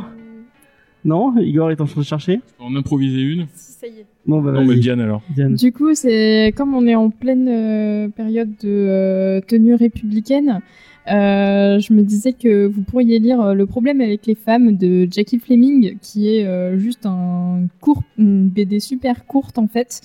Non 1.04 1.36
Igor 1.38 1.70
est 1.70 1.80
en 1.80 1.86
train 1.86 2.00
de 2.00 2.06
chercher 2.06 2.34
Je 2.34 2.54
peux 2.58 2.64
en 2.64 2.76
improviser 2.76 3.20
une. 3.20 3.46
Ça 3.54 3.86
y 3.86 4.00
est. 4.00 4.06
Bon, 4.26 4.40
bah, 4.40 4.52
Non, 4.52 4.64
mais. 4.64 4.76
Diane 4.76 5.00
alors. 5.00 5.22
Diane. 5.34 5.54
Du 5.54 5.72
coup, 5.72 5.94
c'est 5.94 6.52
comme 6.56 6.74
on 6.74 6.86
est 6.86 6.94
en 6.94 7.10
pleine 7.10 7.48
euh, 7.48 8.08
période 8.08 8.50
de 8.62 8.68
euh, 8.68 9.40
tenue 9.40 9.74
républicaine, 9.74 10.60
euh, 11.08 11.80
je 11.80 11.92
me 11.92 12.02
disais 12.02 12.32
que 12.32 12.66
vous 12.66 12.82
pourriez 12.82 13.18
lire 13.18 13.54
Le 13.54 13.66
problème 13.66 14.00
avec 14.00 14.26
les 14.26 14.36
femmes 14.36 14.76
de 14.76 15.08
Jackie 15.10 15.38
Fleming, 15.38 15.96
qui 16.00 16.28
est 16.28 16.46
euh, 16.46 16.78
juste 16.78 17.06
un 17.06 17.66
court, 17.80 18.02
une 18.18 18.48
BD 18.48 18.78
super 18.78 19.26
courte 19.26 19.58
en 19.58 19.66
fait, 19.66 20.00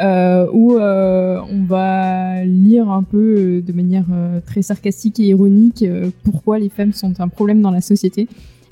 euh, 0.00 0.46
où 0.52 0.76
euh, 0.76 1.40
on 1.48 1.62
va 1.64 2.44
lire 2.44 2.90
un 2.90 3.04
peu 3.04 3.62
de 3.64 3.72
manière 3.72 4.06
euh, 4.12 4.40
très 4.44 4.62
sarcastique 4.62 5.20
et 5.20 5.26
ironique 5.26 5.82
euh, 5.82 6.10
pourquoi 6.24 6.58
les 6.58 6.68
femmes 6.68 6.92
sont 6.92 7.20
un 7.20 7.28
problème 7.28 7.60
dans 7.60 7.70
la 7.70 7.80
société. 7.80 8.26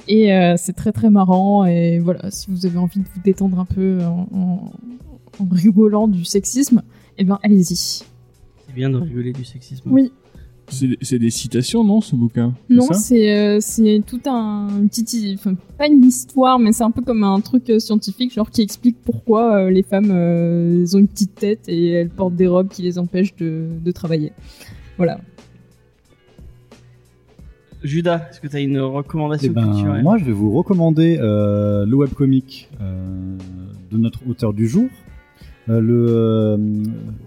Et 0.09 0.33
euh, 0.33 0.55
c'est 0.57 0.73
très 0.73 0.91
très 0.93 1.11
marrant. 1.11 1.65
Et 1.67 1.99
voilà, 1.99 2.31
si 2.31 2.51
vous 2.51 2.67
avez 2.67 2.79
envie 2.79 3.01
de 3.01 3.05
vous 3.05 3.21
détendre 3.23 3.59
un 3.61 3.65
peu 3.67 3.99
en, 4.03 4.27
en- 4.33 4.73
en 5.41 5.47
rigolant 5.51 6.09
du 6.09 6.25
sexisme, 6.25 6.83
eh 7.19 7.25
ben 7.25 7.39
allez-y. 7.43 7.77
C'est 7.77 8.05
bien 8.75 8.91
de 8.91 8.97
rigoler 8.97 9.33
du 9.33 9.45
sexisme. 9.45 9.89
Oui, 9.93 10.11
C'est 10.69 10.97
c'est 11.03 11.19
des 11.19 11.31
citations, 11.31 11.85
non, 11.85 12.01
ce 12.01 12.17
bouquin? 12.17 12.55
Non, 12.69 12.87
c'est 12.93 13.37
euh, 13.37 13.59
c'est 13.61 14.03
tout 14.07 14.21
un 14.27 14.69
une 14.81 14.89
petite, 14.89 15.15
enfin 15.39 15.55
pas 15.79 15.87
une 15.87 16.05
histoire, 16.05 16.59
mais 16.59 16.73
c'est 16.73 16.83
un 16.85 16.91
peu 16.91 17.03
comme 17.03 17.23
un 17.25 17.41
truc 17.41 17.71
euh, 17.71 17.79
scientifique, 17.79 18.33
genre 18.35 18.51
qui 18.51 18.63
explique 18.63 18.97
pourquoi 19.05 19.57
euh, 19.57 19.71
les 19.71 19.83
femmes 19.83 20.11
euh, 20.11 20.81
elles 20.83 20.97
ont 20.97 21.01
une 21.01 21.09
petite 21.09 21.35
tête 21.35 21.69
et 21.69 21.91
elles 21.93 22.11
portent 22.11 22.35
des 22.37 22.47
robes 22.47 22.69
qui 22.69 22.83
les 22.83 22.99
empêchent 22.99 23.37
de, 23.37 23.67
de 23.85 23.91
travailler. 23.93 24.33
Voilà. 24.97 25.21
Judas, 27.83 28.29
est-ce 28.31 28.41
que 28.41 28.49
tu 28.49 28.57
as 28.57 28.61
une 28.61 28.81
recommandation 28.81 29.51
Eh 29.53 29.55
ben, 29.55 29.65
culturelle 29.73 30.03
moi, 30.03 30.19
je 30.19 30.25
vais 30.25 30.33
vous 30.33 30.51
recommander 30.53 31.19
euh, 31.21 31.87
le 31.87 31.97
webcomic 31.97 32.69
euh, 32.81 33.37
de 33.91 33.97
notre 33.99 34.21
auteur 34.29 34.53
du 34.53 34.67
jour, 34.67 34.89
euh, 35.69 35.81
le, 35.81 36.59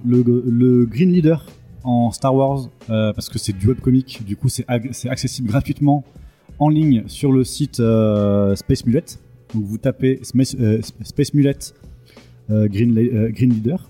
le, 0.05 0.43
le 0.45 0.85
Green 0.85 1.11
Leader 1.11 1.45
en 1.83 2.11
Star 2.11 2.35
Wars, 2.35 2.69
euh, 2.89 3.13
parce 3.13 3.29
que 3.29 3.39
c'est 3.39 3.57
du 3.57 3.67
webcomic, 3.67 4.23
du 4.25 4.35
coup 4.35 4.49
c'est 4.49 4.65
ag- 4.67 4.89
c'est 4.91 5.09
accessible 5.09 5.47
gratuitement 5.47 6.03
en 6.59 6.69
ligne 6.69 7.03
sur 7.07 7.31
le 7.31 7.43
site 7.43 7.79
euh, 7.79 8.55
Space 8.55 8.85
Mullet. 8.85 9.05
Donc 9.53 9.63
vous 9.63 9.77
tapez 9.77 10.19
Space, 10.21 10.55
euh, 10.59 10.79
Space 11.03 11.33
Mullet 11.33 11.55
euh, 12.49 12.67
Green, 12.67 12.97
euh, 12.97 13.29
Leader 13.39 13.89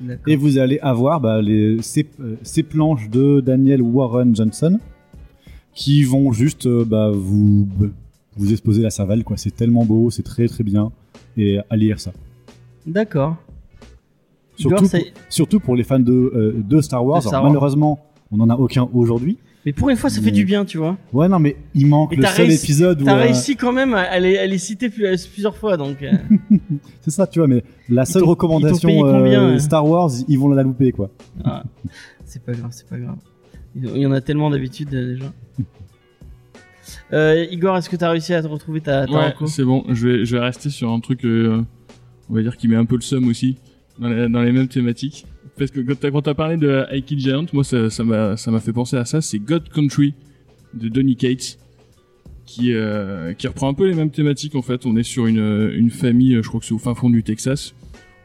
D'accord. 0.00 0.22
et 0.26 0.36
vous 0.36 0.58
allez 0.58 0.78
avoir 0.80 1.20
bah, 1.20 1.40
les, 1.42 1.80
ces, 1.82 2.06
ces 2.42 2.62
planches 2.62 3.08
de 3.10 3.40
Daniel 3.40 3.82
Warren 3.82 4.34
Johnson 4.36 4.78
qui 5.74 6.04
vont 6.04 6.32
juste 6.32 6.66
euh, 6.66 6.84
bah, 6.84 7.10
vous, 7.12 7.66
vous 8.36 8.52
exposer 8.52 8.82
la 8.82 8.90
cervelle. 8.90 9.24
quoi. 9.24 9.36
C'est 9.36 9.54
tellement 9.54 9.84
beau, 9.84 10.10
c'est 10.10 10.22
très 10.22 10.48
très 10.48 10.64
bien. 10.64 10.92
Et 11.36 11.58
à 11.70 11.76
lire 11.76 11.98
ça. 12.00 12.12
D'accord. 12.86 13.36
Surtout, 14.56 14.88
pour, 14.88 15.00
surtout 15.30 15.60
pour 15.60 15.76
les 15.76 15.82
fans 15.82 15.98
de, 15.98 16.12
euh, 16.12 16.52
de 16.56 16.80
Star 16.80 17.04
Wars. 17.04 17.20
De 17.20 17.26
Star 17.26 17.40
Alors, 17.40 17.50
malheureusement, 17.50 17.98
on 18.30 18.36
n'en 18.36 18.50
a 18.50 18.56
aucun 18.56 18.88
aujourd'hui. 18.92 19.38
Mais 19.64 19.72
pour 19.72 19.88
une 19.90 19.96
fois, 19.96 20.10
ça 20.10 20.20
fait 20.20 20.32
du 20.32 20.44
bien, 20.44 20.64
tu 20.64 20.76
vois. 20.76 20.96
Ouais, 21.12 21.28
non, 21.28 21.38
mais 21.38 21.56
il 21.74 21.86
manque 21.86 22.12
Et 22.12 22.16
le 22.16 22.24
seul 22.26 22.46
réussi- 22.48 22.64
épisode 22.64 23.00
où. 23.00 23.04
T'as 23.04 23.16
euh, 23.16 23.22
réussi 23.22 23.54
quand 23.56 23.72
même, 23.72 23.94
à- 23.94 24.04
elle 24.18 24.52
est 24.52 24.58
citée 24.58 24.90
plus- 24.90 25.26
plusieurs 25.28 25.56
fois, 25.56 25.76
donc. 25.76 26.02
euh, 26.02 26.12
C'est 27.00 27.12
ça, 27.12 27.26
tu 27.28 27.38
vois, 27.38 27.46
mais 27.46 27.62
la 27.88 28.04
seule 28.04 28.24
recommandation 28.24 28.88
combien, 29.00 29.50
euh 29.50 29.58
Star 29.60 29.86
Wars, 29.86 30.10
ils 30.28 30.36
vont 30.38 30.48
la 30.48 30.64
louper, 30.64 30.90
quoi. 30.92 31.10
ah, 31.44 31.62
c'est 32.24 32.42
pas 32.42 32.52
grave, 32.52 32.70
c'est 32.72 32.88
pas 32.88 32.98
grave. 32.98 33.16
Il 33.74 33.96
y 33.98 34.06
en 34.06 34.12
a 34.12 34.20
tellement 34.20 34.50
d'habitude 34.50 34.92
euh, 34.94 35.14
déjà. 35.14 35.32
Euh, 37.12 37.46
Igor, 37.50 37.76
est-ce 37.76 37.88
que 37.88 37.96
t'as 37.96 38.10
réussi 38.10 38.34
à 38.34 38.42
te 38.42 38.48
retrouver 38.48 38.80
ta, 38.80 39.06
ta 39.06 39.12
Ouais, 39.12 39.26
reco 39.28 39.46
c'est 39.46 39.64
bon. 39.64 39.84
Je 39.90 40.08
vais, 40.08 40.24
je 40.24 40.36
vais 40.36 40.42
rester 40.42 40.70
sur 40.70 40.90
un 40.90 40.98
truc, 40.98 41.24
euh, 41.24 41.62
on 42.28 42.34
va 42.34 42.42
dire, 42.42 42.56
qui 42.56 42.68
met 42.68 42.76
un 42.76 42.84
peu 42.86 42.96
le 42.96 43.02
seum 43.02 43.28
aussi, 43.28 43.56
dans, 43.98 44.08
la- 44.08 44.28
dans 44.28 44.42
les 44.42 44.50
mêmes 44.52 44.68
thématiques. 44.68 45.26
Parce 45.56 45.70
que 45.70 45.80
quand 45.80 46.22
t'as, 46.22 46.34
parlé 46.34 46.56
de 46.56 46.84
I 46.90 47.02
Kill 47.02 47.20
Giant, 47.20 47.44
moi, 47.52 47.64
ça, 47.64 47.90
ça 47.90 48.02
m'a, 48.02 48.36
ça 48.36 48.50
m'a 48.50 48.60
fait 48.60 48.72
penser 48.72 48.96
à 48.96 49.04
ça. 49.04 49.20
C'est 49.20 49.38
God 49.38 49.68
Country 49.68 50.14
de 50.74 50.88
Donny 50.88 51.14
Cates, 51.14 51.58
qui, 52.46 52.72
euh, 52.72 53.32
qui 53.34 53.46
reprend 53.46 53.68
un 53.68 53.74
peu 53.74 53.86
les 53.86 53.94
mêmes 53.94 54.10
thématiques. 54.10 54.54
En 54.54 54.62
fait, 54.62 54.86
on 54.86 54.96
est 54.96 55.02
sur 55.02 55.26
une, 55.26 55.70
une 55.74 55.90
famille, 55.90 56.34
je 56.42 56.48
crois 56.48 56.60
que 56.60 56.66
c'est 56.66 56.74
au 56.74 56.78
fin 56.78 56.94
fond 56.94 57.10
du 57.10 57.22
Texas, 57.22 57.74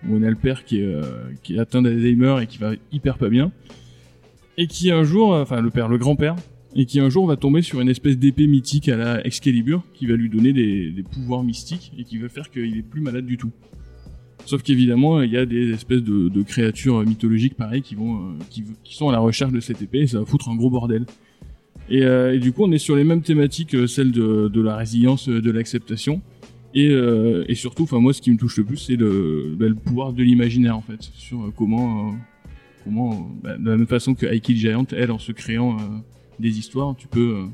où 0.08 0.16
on 0.16 0.24
a 0.24 0.30
le 0.30 0.36
père 0.36 0.64
qui 0.64 0.80
est, 0.80 0.86
euh, 0.86 1.04
qui 1.44 1.56
est 1.56 1.60
atteint 1.60 1.82
d'Alzheimer 1.82 2.38
et 2.42 2.48
qui 2.48 2.58
va 2.58 2.72
hyper 2.92 3.18
pas 3.18 3.30
bien, 3.30 3.52
et 4.58 4.68
qui 4.68 4.92
un 4.92 5.04
jour, 5.04 5.30
enfin 5.30 5.62
le 5.62 5.70
père, 5.70 5.88
le 5.88 5.98
grand-père, 5.98 6.36
et 6.76 6.86
qui 6.86 7.00
un 7.00 7.10
jour 7.10 7.26
va 7.28 7.38
tomber 7.38 7.62
sur 7.62 7.82
une 7.82 7.90
espèce 7.90 8.18
d'épée 8.18 8.48
mythique 8.48 8.90
à 8.90 8.98
la 8.98 9.26
Excalibur 9.26 9.84
qui 9.94 10.06
va 10.06 10.16
lui 10.16 10.30
donner 10.30 10.54
des, 10.54 10.92
des 10.92 11.04
pouvoirs 11.04 11.44
mystiques 11.44 11.92
et 11.98 12.04
qui 12.04 12.18
va 12.18 12.30
faire 12.30 12.50
qu'il 12.52 12.78
est 12.78 12.84
plus 12.84 13.02
malade 13.02 13.26
du 13.26 13.38
tout. 13.38 13.52
Sauf 14.46 14.64
qu'évidemment, 14.64 15.22
il 15.22 15.32
y 15.32 15.38
a 15.38 15.46
des 15.46 15.72
espèces 15.72 16.04
de, 16.04 16.30
de 16.30 16.42
créatures 16.42 17.02
mythologiques 17.04 17.56
pareilles 17.56 17.82
qui 17.82 17.96
vont, 17.96 18.16
euh, 18.16 18.34
qui, 18.50 18.64
qui 18.84 18.96
sont 18.96 19.10
à 19.10 19.12
la 19.12 19.20
recherche 19.20 19.52
de 19.52 19.60
cette 19.60 19.82
épée 19.82 20.02
et 20.02 20.08
ça 20.08 20.20
va 20.20 20.26
foutre 20.26 20.50
un 20.50 20.56
gros 20.56 20.70
bordel. 20.70 21.06
Et, 21.90 22.04
euh, 22.04 22.34
et 22.34 22.40
du 22.40 22.52
coup, 22.52 22.64
on 22.64 22.72
est 22.72 22.78
sur 22.78 22.96
les 22.96 23.04
mêmes 23.04 23.22
thématiques, 23.22 23.74
euh, 23.74 23.88
celles 23.88 24.12
de, 24.12 24.48
de 24.48 24.62
la 24.62 24.76
résilience, 24.76 25.30
euh, 25.30 25.42
de 25.42 25.52
l'acceptation. 25.52 26.22
Et, 26.74 26.90
euh, 26.90 27.44
et 27.48 27.56
surtout, 27.56 27.84
enfin 27.84 28.00
moi, 28.00 28.14
ce 28.14 28.22
qui 28.22 28.32
me 28.32 28.38
touche 28.38 28.58
le 28.58 28.64
plus, 28.64 28.78
c'est 28.78 28.96
le, 28.98 29.56
bah, 29.58 29.68
le 29.68 29.76
pouvoir 29.76 30.14
de 30.14 30.22
l'imaginaire 30.22 30.78
en 30.78 30.82
fait, 30.82 31.02
sur 31.14 31.42
euh, 31.42 31.54
comment, 31.56 32.10
euh, 32.10 32.12
bah, 33.44 33.58
de 33.58 33.70
la 33.70 33.78
même 33.78 33.88
façon 33.88 34.14
que 34.16 34.26
Kill 34.38 34.58
Giant, 34.58 34.86
elle, 34.92 35.12
en 35.12 35.20
se 35.20 35.32
créant 35.32 35.78
euh, 35.78 35.82
des 36.40 36.58
histoires, 36.58 36.96
tu 36.96 37.08
peux, 37.08 37.36
euh, 37.38 37.46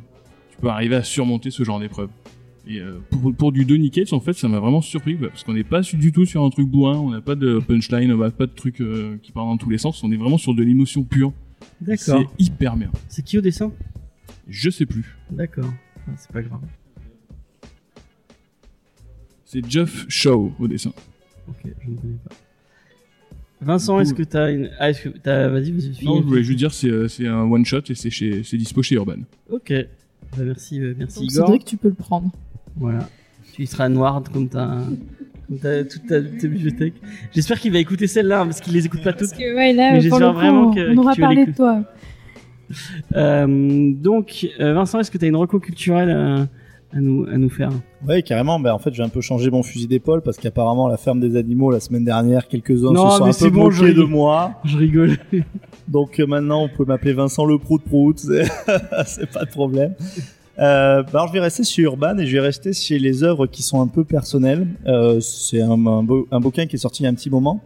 tu 0.52 0.58
peux 0.58 0.70
arriver 0.70 0.96
à 0.96 1.04
surmonter 1.04 1.52
ce 1.52 1.64
genre 1.64 1.80
d'épreuve. 1.80 2.10
Et 2.66 2.80
euh, 2.80 3.00
pour, 3.10 3.36
pour 3.36 3.52
du 3.52 3.66
Donny 3.66 3.92
Cates, 3.92 4.14
en 4.14 4.22
fait, 4.22 4.34
ça 4.34 4.48
m'a 4.48 4.60
vraiment 4.60 4.82
surpris 4.82 5.16
bah, 5.16 5.28
parce 5.28 5.44
qu'on 5.44 5.54
n'est 5.54 5.66
pas 5.66 5.82
du 5.82 6.12
tout 6.12 6.26
sur 6.26 6.44
un 6.44 6.50
truc 6.50 6.68
bourrin, 6.68 6.98
on 6.98 7.10
n'a 7.10 7.22
pas 7.22 7.36
de 7.36 7.60
punchline, 7.60 8.12
on 8.12 8.18
n'a 8.18 8.32
pas 8.32 8.46
de 8.46 8.54
trucs 8.54 8.82
euh, 8.82 9.18
qui 9.22 9.32
partent 9.32 9.48
dans 9.48 9.58
tous 9.58 9.70
les 9.70 9.78
sens, 9.78 10.04
on 10.04 10.12
est 10.12 10.18
vraiment 10.18 10.38
sur 10.38 10.56
de 10.56 10.64
l'émotion 10.64 11.04
pure. 11.04 11.34
D'accord. 11.82 12.24
C'est 12.38 12.44
hyper 12.44 12.78
bien. 12.78 12.92
C'est 13.10 13.24
qui 13.24 13.38
au 13.38 13.42
dessin? 13.42 13.72
Je 14.48 14.70
sais 14.70 14.86
plus. 14.86 15.18
D'accord. 15.30 15.72
Ah, 16.08 16.12
c'est 16.18 16.32
pas 16.32 16.42
grave. 16.42 16.62
C'est 19.46 19.70
Jeff 19.70 20.06
Shaw 20.08 20.54
au 20.58 20.68
dessin. 20.68 20.94
Ok, 21.48 21.56
je 21.64 21.90
ne 21.90 21.96
connais 21.96 22.18
pas. 22.28 22.36
Vincent, 23.66 24.00
est-ce 24.00 24.14
que 24.14 24.24
t'as 24.24 24.52
une. 24.52 24.70
Ah, 24.80 24.90
est-ce 24.90 25.04
que 25.08 25.10
t'as. 25.18 25.48
Vas-y, 25.48 25.72
vas-y. 25.72 26.06
Non, 26.06 26.18
je 26.22 26.24
voulais 26.28 26.44
juste 26.44 26.60
dire, 26.60 26.74
c'est 26.74 26.90
euh, 26.90 27.08
c'est 27.08 27.28
un 27.28 27.42
one 27.44 27.66
shot 27.66 27.82
et 27.90 27.96
c'est 27.96 28.10
chez, 28.10 28.44
c'est 28.44 28.58
dispo 28.58 28.82
chez 28.84 28.96
Urban. 28.96 29.18
Ok. 29.50 29.72
Bah, 30.38 30.44
merci, 30.44 30.80
euh, 30.82 30.94
merci 30.98 31.20
Donc 31.22 31.32
Igor. 31.32 31.48
Cédric, 31.48 31.66
tu 31.66 31.78
peux 31.78 31.90
le 31.90 31.94
prendre. 31.94 32.32
Voilà. 32.76 33.08
Tu 33.54 33.66
seras 33.66 33.90
noir 33.90 34.22
comme 34.34 34.50
ta. 34.50 34.78
Comme 35.48 35.60
ta, 35.60 35.84
toute 35.84 36.08
ta, 36.08 36.22
ta 36.22 36.48
bibliothèque. 36.48 36.94
J'espère 37.34 37.60
qu'il 37.60 37.72
va 37.74 37.80
écouter 37.80 38.08
celle-là 38.08 38.42
hein, 38.42 38.46
parce 38.46 38.62
qu'il 38.62 38.74
les 38.74 38.86
écoute 38.86 39.04
pas 39.04 39.12
toutes. 39.14 39.30
Parce 39.30 39.34
que 39.34 39.56
ouais, 39.56 39.74
là, 39.74 39.92
Mais 39.92 39.98
pour 39.98 40.02
j'espère 40.20 40.20
le 40.20 40.28
coup, 40.34 40.40
vraiment 40.40 40.70
on- 40.70 40.74
que- 40.74 40.94
on 40.94 40.98
aura 40.98 41.14
tu 41.14 41.22
parlé 41.22 41.46
de 41.46 41.52
toi. 41.52 41.84
Euh, 43.16 43.92
donc, 43.94 44.48
euh, 44.60 44.74
Vincent, 44.74 45.00
est-ce 45.00 45.12
que 45.12 45.18
tu 45.18 45.26
as 45.26 45.28
une 45.28 45.36
reco 45.36 45.60
culturelle 45.60 46.10
euh, 46.10 46.46
à, 46.96 47.00
nous, 47.02 47.26
à 47.26 47.38
nous 47.38 47.50
faire 47.50 47.72
Ouais, 48.08 48.22
carrément. 48.22 48.60
Ben, 48.60 48.74
en 48.74 48.80
fait, 48.80 48.94
j'ai 48.94 49.04
un 49.04 49.10
peu 49.10 49.22
changé 49.22 49.50
mon 49.50 49.64
fusil 49.64 49.88
d'épaule 49.88 50.22
parce 50.22 50.38
qu'apparemment, 50.38 50.88
la 50.88 50.98
ferme 50.98 51.20
des 51.20 51.36
animaux, 51.36 51.72
la 51.72 51.80
semaine 51.80 52.04
dernière, 52.06 52.48
quelques-uns 52.48 52.92
Non, 52.92 53.10
se 53.12 53.18
sont 53.18 53.26
mais 53.26 53.32
un 53.32 53.40
peu 53.40 53.50
bon, 53.50 53.72
je 53.72 53.82
moqués 53.82 53.94
de 53.96 54.04
moi. 54.04 54.52
Je 54.64 54.78
rigole. 54.78 55.18
Donc 55.88 56.20
euh, 56.20 56.26
maintenant, 56.28 56.64
on 56.64 56.70
peut 56.70 56.86
m'appeler 56.86 57.14
Vincent 57.14 57.46
le 57.46 57.58
Prout 57.58 57.82
Prout. 57.84 58.18
C'est 59.06 59.32
pas 59.32 59.46
de 59.46 59.50
problème. 59.52 59.94
Euh, 60.60 61.02
bah, 61.04 61.10
alors, 61.14 61.28
je 61.30 61.34
vais 61.34 61.40
rester 61.40 61.64
chez 61.64 61.82
Urban 61.82 62.18
et 62.20 62.28
je 62.28 62.34
vais 62.34 62.40
rester 62.42 62.74
chez 62.74 63.00
les 63.00 63.24
œuvres 63.24 63.48
qui 63.48 63.64
sont 63.64 63.82
un 63.82 63.88
peu 63.88 64.04
personnelles. 64.04 64.68
Euh, 64.86 65.20
c'est 65.20 65.62
un, 65.62 65.72
un, 65.72 66.04
beau- 66.04 66.28
un 66.32 66.40
bouquin 66.40 66.68
qui 66.68 66.76
est 66.76 66.80
sorti 66.80 67.02
il 67.02 67.06
y 67.06 67.08
a 67.08 67.10
un 67.10 67.16
petit 67.16 67.30
moment. 67.32 67.62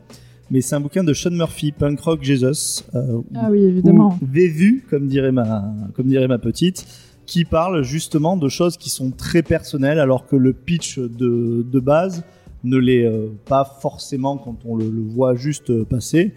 Mais 0.50 0.62
c'est 0.62 0.76
un 0.76 0.80
bouquin 0.80 1.04
de 1.04 1.14
Sean 1.14 1.32
Murphy, 1.32 1.74
Punk 1.74 2.00
Rock 2.00 2.24
Jesus. 2.24 2.84
Euh, 2.96 3.20
Ah 3.36 3.50
oui, 3.52 3.60
évidemment. 3.64 4.18
ou 4.22 4.26
Vévu, 4.26 4.86
comme 4.90 5.08
dirait 5.08 5.34
ma, 5.34 5.66
comme 5.94 6.06
dirait 6.08 6.30
ma 6.30 6.38
petite, 6.38 6.88
qui 7.28 7.46
parle 7.46 7.84
justement 7.84 8.38
de 8.38 8.50
choses 8.50 8.78
qui 8.78 8.90
sont 8.90 9.12
très 9.12 9.44
personnelles, 9.44 10.00
alors 10.00 10.26
que 10.26 10.36
le 10.36 10.54
pitch 10.54 10.98
de, 10.98 11.64
de 11.72 11.80
base 11.80 12.24
ne 12.64 12.78
l'est 12.78 13.06
euh, 13.06 13.28
pas 13.46 13.66
forcément 13.66 14.38
quand 14.38 14.58
on 14.66 14.76
le, 14.76 14.90
le 14.90 15.02
voit 15.04 15.36
juste 15.36 15.70
euh, 15.70 15.86
passer, 15.86 16.34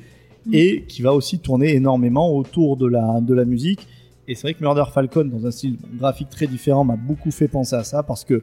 et 0.53 0.85
qui 0.89 1.01
va 1.01 1.15
aussi 1.15 1.39
tourner 1.39 1.75
énormément 1.75 2.37
autour 2.37 2.77
de 2.77 2.87
la, 2.87 3.21
de 3.23 3.35
la 3.35 3.45
musique. 3.45 3.87
Et 4.29 4.35
c'est 4.35 4.43
vrai 4.43 4.55
que 4.55 4.61
Murder 4.63 4.85
Falcon, 4.93 5.25
dans 5.25 5.47
un 5.47 5.51
style 5.51 5.77
graphique 5.99 6.29
très 6.29 6.47
différent, 6.47 6.85
m'a 6.85 6.97
beaucoup 6.97 7.31
fait 7.31 7.49
penser 7.49 7.77
à 7.77 7.85
ça, 7.85 8.03
parce 8.03 8.25
que 8.25 8.43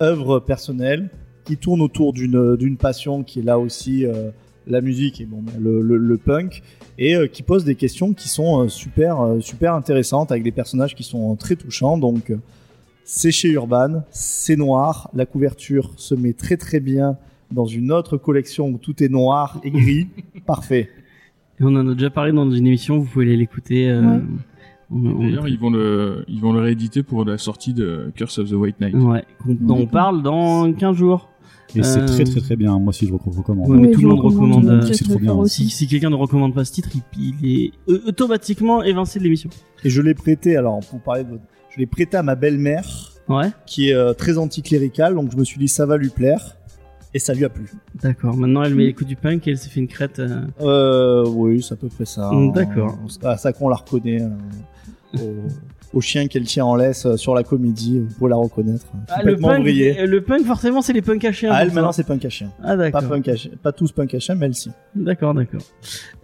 œuvre 0.00 0.40
personnelle, 0.40 1.10
qui 1.44 1.56
tourne 1.56 1.80
autour 1.80 2.12
d'une 2.12 2.56
d'une 2.56 2.76
passion 2.76 3.24
qui 3.24 3.40
est 3.40 3.42
là 3.42 3.58
aussi 3.58 4.04
euh, 4.04 4.30
la 4.70 4.80
musique 4.80 5.20
et 5.20 5.26
bon, 5.26 5.42
ben, 5.42 5.52
le, 5.60 5.82
le, 5.82 5.96
le 5.96 6.16
punk, 6.16 6.62
et 6.98 7.14
euh, 7.16 7.26
qui 7.26 7.42
pose 7.42 7.64
des 7.64 7.74
questions 7.74 8.12
qui 8.12 8.28
sont 8.28 8.62
euh, 8.64 8.68
super, 8.68 9.20
euh, 9.20 9.40
super 9.40 9.74
intéressantes 9.74 10.30
avec 10.30 10.42
des 10.42 10.52
personnages 10.52 10.94
qui 10.94 11.02
sont 11.02 11.32
euh, 11.32 11.36
très 11.36 11.56
touchants. 11.56 11.98
Donc, 11.98 12.30
euh, 12.30 12.36
c'est 13.04 13.32
chez 13.32 13.48
Urban, 13.50 14.02
c'est 14.10 14.56
noir, 14.56 15.10
la 15.14 15.26
couverture 15.26 15.92
se 15.96 16.14
met 16.14 16.32
très 16.32 16.56
très 16.56 16.80
bien 16.80 17.16
dans 17.50 17.66
une 17.66 17.90
autre 17.90 18.16
collection 18.16 18.68
où 18.68 18.78
tout 18.78 19.02
est 19.02 19.08
noir 19.08 19.60
et 19.64 19.70
gris. 19.70 20.06
Parfait. 20.46 20.88
Et 21.58 21.64
on 21.64 21.74
en 21.74 21.88
a 21.88 21.94
déjà 21.94 22.10
parlé 22.10 22.30
dans 22.32 22.48
une 22.50 22.66
émission, 22.66 22.98
vous 22.98 23.06
pouvez 23.06 23.26
aller 23.26 23.36
l'écouter. 23.36 23.90
euh, 23.90 24.18
Ouais. 24.92 25.12
D'ailleurs, 25.20 25.46
ils 25.46 25.56
vont 25.58 25.70
le, 25.70 26.24
ils 26.26 26.40
vont 26.40 26.52
le 26.52 26.58
rééditer 26.60 27.04
pour 27.04 27.24
la 27.24 27.38
sortie 27.38 27.72
de 27.72 28.10
Curse 28.16 28.38
of 28.40 28.50
the 28.50 28.54
White 28.54 28.80
Knight. 28.80 28.96
Ouais, 28.96 29.24
dont 29.46 29.76
on 29.76 29.86
parle 29.86 30.20
dans 30.20 30.72
15 30.72 30.96
jours. 30.96 31.29
Et 31.76 31.82
c'est 31.82 32.00
Euh, 32.00 32.06
très 32.06 32.24
très 32.24 32.40
très 32.40 32.56
bien. 32.56 32.78
Moi 32.78 32.88
aussi, 32.88 33.06
je 33.06 33.12
recommande. 33.12 33.68
Ouais, 33.68 33.78
mais 33.78 33.90
tout 33.92 34.00
le 34.00 34.08
monde 34.08 34.20
recommande, 34.20 34.68
euh, 34.68 34.80
très, 34.80 34.94
c'est 34.94 35.04
très 35.04 35.14
trop 35.14 35.20
bien 35.20 35.32
aussi. 35.34 35.64
Si, 35.64 35.70
si 35.70 35.86
quelqu'un 35.86 36.10
ne 36.10 36.16
recommande 36.16 36.54
pas 36.54 36.64
ce 36.64 36.72
titre, 36.72 36.88
il, 37.16 37.34
il 37.42 37.64
est 37.64 37.72
euh, 37.88 38.02
automatiquement 38.08 38.82
évincé 38.82 39.18
de 39.18 39.24
l'émission. 39.24 39.50
Et 39.84 39.90
je 39.90 40.02
l'ai 40.02 40.14
prêté, 40.14 40.56
alors 40.56 40.80
pour 40.80 41.00
parler 41.00 41.24
de 41.24 41.30
votre- 41.30 41.42
Je 41.70 41.78
l'ai 41.78 41.86
prêté 41.86 42.16
à 42.16 42.22
ma 42.22 42.34
belle-mère, 42.34 43.12
Ouais, 43.28 43.50
qui 43.66 43.90
est 43.90 43.94
euh, 43.94 44.12
très 44.12 44.38
anticléricale, 44.38 45.14
donc 45.14 45.30
je 45.30 45.36
me 45.36 45.44
suis 45.44 45.58
dit 45.58 45.68
ça 45.68 45.86
va 45.86 45.96
lui 45.96 46.08
plaire. 46.08 46.56
Et 47.12 47.18
ça 47.18 47.34
lui 47.34 47.44
a 47.44 47.48
plu. 47.48 47.68
d'accord. 48.00 48.36
Maintenant, 48.36 48.62
elle 48.62 48.74
met 48.76 48.84
les 48.84 48.92
coups 48.94 49.08
du 49.08 49.16
punk 49.16 49.46
et 49.48 49.50
elle 49.50 49.58
s'est 49.58 49.68
fait 49.68 49.80
une 49.80 49.88
crête. 49.88 50.20
euh, 50.20 50.42
Euh, 50.60 51.24
oui, 51.28 51.60
c'est 51.60 51.74
à 51.74 51.76
peu 51.76 51.88
près 51.88 52.04
ça. 52.04 52.30
D'accord. 52.54 52.96
C'est 53.08 53.24
à 53.24 53.36
ça 53.36 53.52
qu'on 53.52 53.68
la 53.68 53.74
reconnaît. 53.76 54.22
euh, 55.18 55.48
au, 55.92 56.00
chien 56.00 56.26
qu'elle 56.28 56.44
tient 56.44 56.64
en 56.64 56.76
laisse 56.76 57.06
euh, 57.06 57.16
sur 57.16 57.34
la 57.34 57.42
comédie, 57.42 58.00
vous 58.00 58.14
pouvez 58.18 58.30
la 58.30 58.36
reconnaître. 58.36 58.86
Ah, 59.08 59.22
le, 59.22 59.36
punk, 59.36 59.66
euh, 59.66 60.06
le 60.06 60.20
punk, 60.22 60.44
forcément, 60.44 60.82
c'est 60.82 60.92
les 60.92 61.02
punks 61.02 61.24
à 61.24 61.32
chiens. 61.32 61.50
Ah, 61.52 61.62
elle 61.62 61.72
maintenant 61.72 61.92
c'est 61.92 62.04
punk 62.06 62.24
à 62.24 62.28
chien. 62.30 62.50
Ah, 62.62 62.68
Pas, 62.68 62.76
d'accord. 62.76 63.08
punk 63.08 63.28
à 63.28 63.36
chien. 63.36 63.50
pas 63.62 63.72
tous 63.72 63.92
punk 63.92 64.14
à 64.14 64.18
chien, 64.20 64.34
mais 64.34 64.46
elle 64.46 64.54
si. 64.54 64.70
D'accord, 64.94 65.34
d'accord. 65.34 65.62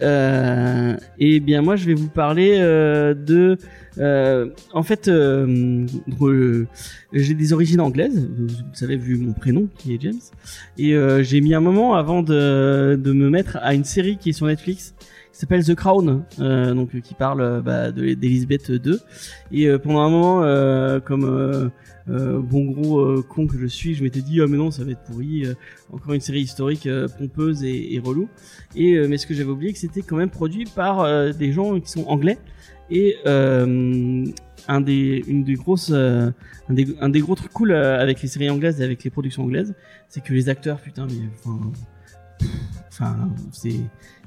Euh, 0.02 0.96
et 1.18 1.40
bien 1.40 1.62
moi, 1.62 1.76
je 1.76 1.86
vais 1.86 1.94
vous 1.94 2.08
parler 2.08 2.56
euh, 2.58 3.14
de. 3.14 3.56
euh, 3.98 4.48
en 4.72 4.82
fait, 4.82 5.08
euh, 5.08 5.86
euh, 6.22 6.66
j'ai 7.12 7.34
des 7.34 7.52
origines 7.52 7.80
anglaises. 7.80 8.28
Vous 8.36 8.46
le 8.46 8.74
savez 8.74 8.96
vu 8.96 9.16
mon 9.16 9.32
prénom 9.32 9.68
qui 9.78 9.94
est 9.94 9.98
James. 10.00 10.14
Et 10.78 10.94
j'ai 11.24 11.40
mis 11.40 11.54
un 11.54 11.60
moment 11.60 11.94
avant 11.94 12.22
de, 12.22 12.98
de 13.02 13.12
me 13.12 13.30
mettre 13.30 13.58
à 13.62 13.74
une 13.74 13.84
série 13.84 14.16
qui 14.18 14.30
est 14.30 14.32
sur 14.32 14.46
Netflix 14.46 14.94
s'appelle 15.36 15.64
The 15.64 15.74
Crown, 15.74 16.24
euh, 16.40 16.72
donc 16.72 16.94
euh, 16.94 17.00
qui 17.00 17.14
parle 17.14 17.40
euh, 17.42 17.60
bah, 17.60 17.90
II. 17.90 18.98
Et 19.52 19.68
pendant 19.78 20.00
un 20.00 20.10
moment, 20.10 21.00
comme 21.00 21.70
bon 22.06 22.64
gros 22.64 23.22
con 23.22 23.46
que 23.46 23.58
je 23.58 23.66
suis, 23.66 23.94
je 23.94 24.02
m'étais 24.02 24.22
dit 24.22 24.40
ah 24.40 24.46
mais 24.48 24.56
non 24.56 24.70
ça 24.70 24.84
va 24.84 24.92
être 24.92 25.02
pourri, 25.02 25.44
encore 25.92 26.14
une 26.14 26.20
série 26.20 26.40
historique 26.40 26.88
pompeuse 27.18 27.64
et, 27.64 28.00
relou. 28.02 28.28
Et 28.74 29.06
mais 29.06 29.18
ce 29.18 29.26
que 29.26 29.34
j'avais 29.34 29.50
oublié 29.50 29.72
que 29.72 29.78
c'était 29.78 30.02
quand 30.02 30.16
même 30.16 30.30
produit 30.30 30.64
par 30.64 31.06
des 31.34 31.52
gens 31.52 31.78
qui 31.80 31.90
sont 31.90 32.06
anglais 32.06 32.38
et 32.90 33.16
un 33.26 34.80
des 34.80 35.24
une 35.26 35.44
des 35.44 35.54
grosses 35.54 35.92
un, 35.92 36.32
des, 36.70 37.20
gros 37.20 37.34
trucs 37.34 37.52
cool 37.52 37.72
avec 37.72 38.22
les 38.22 38.28
séries 38.28 38.50
anglaises 38.50 38.80
et 38.80 38.84
avec 38.84 39.04
les 39.04 39.10
productions 39.10 39.42
anglaises, 39.42 39.74
c'est 40.08 40.22
que 40.22 40.32
les 40.32 40.48
acteurs 40.48 40.80
putain 40.80 41.06
mais 41.06 41.28
enfin 42.88 43.30
c'est 43.52 43.80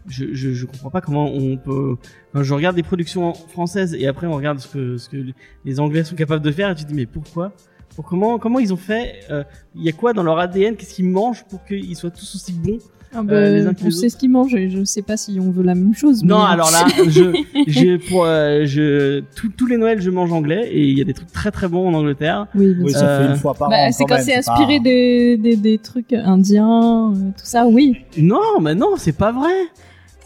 je, 0.07 0.33
je, 0.33 0.53
je 0.53 0.65
comprends 0.65 0.89
pas 0.89 1.01
comment 1.01 1.31
on 1.31 1.57
peut. 1.57 1.95
Je 2.33 2.53
regarde 2.53 2.75
des 2.75 2.83
productions 2.83 3.33
françaises 3.33 3.93
et 3.93 4.07
après 4.07 4.27
on 4.27 4.33
regarde 4.33 4.59
ce 4.59 4.67
que, 4.67 4.97
ce 4.97 5.09
que 5.09 5.17
les 5.65 5.79
Anglais 5.79 6.03
sont 6.03 6.15
capables 6.15 6.43
de 6.43 6.51
faire 6.51 6.69
et 6.69 6.75
tu 6.75 6.83
te 6.83 6.89
dis 6.89 6.95
mais 6.95 7.05
pourquoi? 7.05 7.53
Pour 7.95 8.05
comment, 8.05 8.39
comment 8.39 8.59
ils 8.59 8.71
ont 8.73 8.77
fait 8.77 9.21
euh, 9.29 9.43
Il 9.75 9.83
y 9.83 9.89
a 9.89 9.91
quoi 9.91 10.13
dans 10.13 10.23
leur 10.23 10.39
ADN 10.39 10.75
Qu'est-ce 10.75 10.93
qu'ils 10.93 11.09
mangent 11.09 11.43
pour 11.45 11.63
qu'ils 11.65 11.95
soient 11.95 12.11
tous 12.11 12.35
aussi 12.35 12.53
bons 12.53 12.79
Ah 13.13 13.23
bah, 13.23 13.33
Euh, 13.33 13.55
les 13.55 13.65
uns 13.67 13.73
que 13.73 13.81
on 13.81 13.85
les 13.85 13.91
sait 13.91 14.05
autres. 14.05 14.13
ce 14.13 14.17
qu'ils 14.17 14.29
mangent 14.29 14.53
et 14.53 14.69
je 14.69 14.83
sais 14.83 15.01
pas 15.01 15.17
si 15.17 15.39
on 15.41 15.49
veut 15.49 15.63
la 15.63 15.73
même 15.75 15.95
chose. 15.95 16.23
Non, 16.23 16.37
mais- 16.39 16.53
alors 16.53 16.69
là, 16.71 16.85
je, 17.09 17.33
j'ai 17.65 17.97
pour, 17.97 18.25
euh, 18.25 18.65
je, 18.65 19.21
tous- 19.35 19.49
tous 19.49 19.65
les 19.65 19.77
Noëls, 19.77 19.99
je 20.01 20.09
mange 20.11 20.31
anglais 20.31 20.69
et 20.71 20.87
il 20.87 20.97
y 20.97 21.01
a 21.01 21.05
des 21.05 21.13
trucs 21.13 21.31
très 21.31 21.49
très 21.49 21.67
bons 21.67 21.87
en 21.89 21.93
Angleterre. 21.95 22.45
Oui, 22.53 22.73
bien 22.73 22.83
Oui, 22.85 22.91
sûr. 22.91 22.99
ça 22.99 23.07
Euh, 23.07 23.25
fait 23.25 23.33
une 23.33 23.39
fois 23.39 23.53
par 23.55 23.69
Bah, 23.69 23.77
an. 23.87 23.91
c'est 23.91 24.05
quand 24.05 24.17
c'est 24.19 24.33
pas- 24.33 24.51
inspiré 24.53 24.79
des, 24.79 25.37
des, 25.37 25.55
des 25.55 25.77
trucs 25.79 26.13
indiens, 26.13 27.11
euh, 27.11 27.15
tout 27.35 27.45
ça, 27.45 27.65
oui. 27.67 27.97
Non, 28.17 28.59
mais 28.61 28.75
non, 28.75 28.89
c'est 28.97 29.17
pas 29.17 29.31
vrai. 29.31 29.49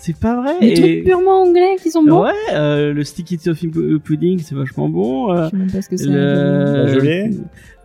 C'est 0.05 0.17
pas 0.17 0.35
vrai. 0.35 0.51
Des 0.59 0.67
Et- 0.67 0.73
trucs 0.73 1.03
purement 1.05 1.43
anglais 1.43 1.77
qui 1.81 1.89
sont 1.89 2.03
bons. 2.03 2.23
Ouais, 2.23 2.31
euh, 2.53 2.91
le 2.93 3.03
sticky 3.05 3.37
toffee 3.37 3.69
pu- 3.69 3.99
pudding, 4.03 4.39
c'est 4.43 4.53
vachement 4.53 4.89
bon. 4.89 5.31
euh, 5.31 5.45
Je 5.45 5.49
sais 5.51 5.55
même 5.55 5.71
pas 5.71 5.81
ce 5.81 5.87
que 5.87 5.95
c'est. 5.95 6.07
le- 6.07 6.13
La 6.83 6.87
gelée 6.93 7.29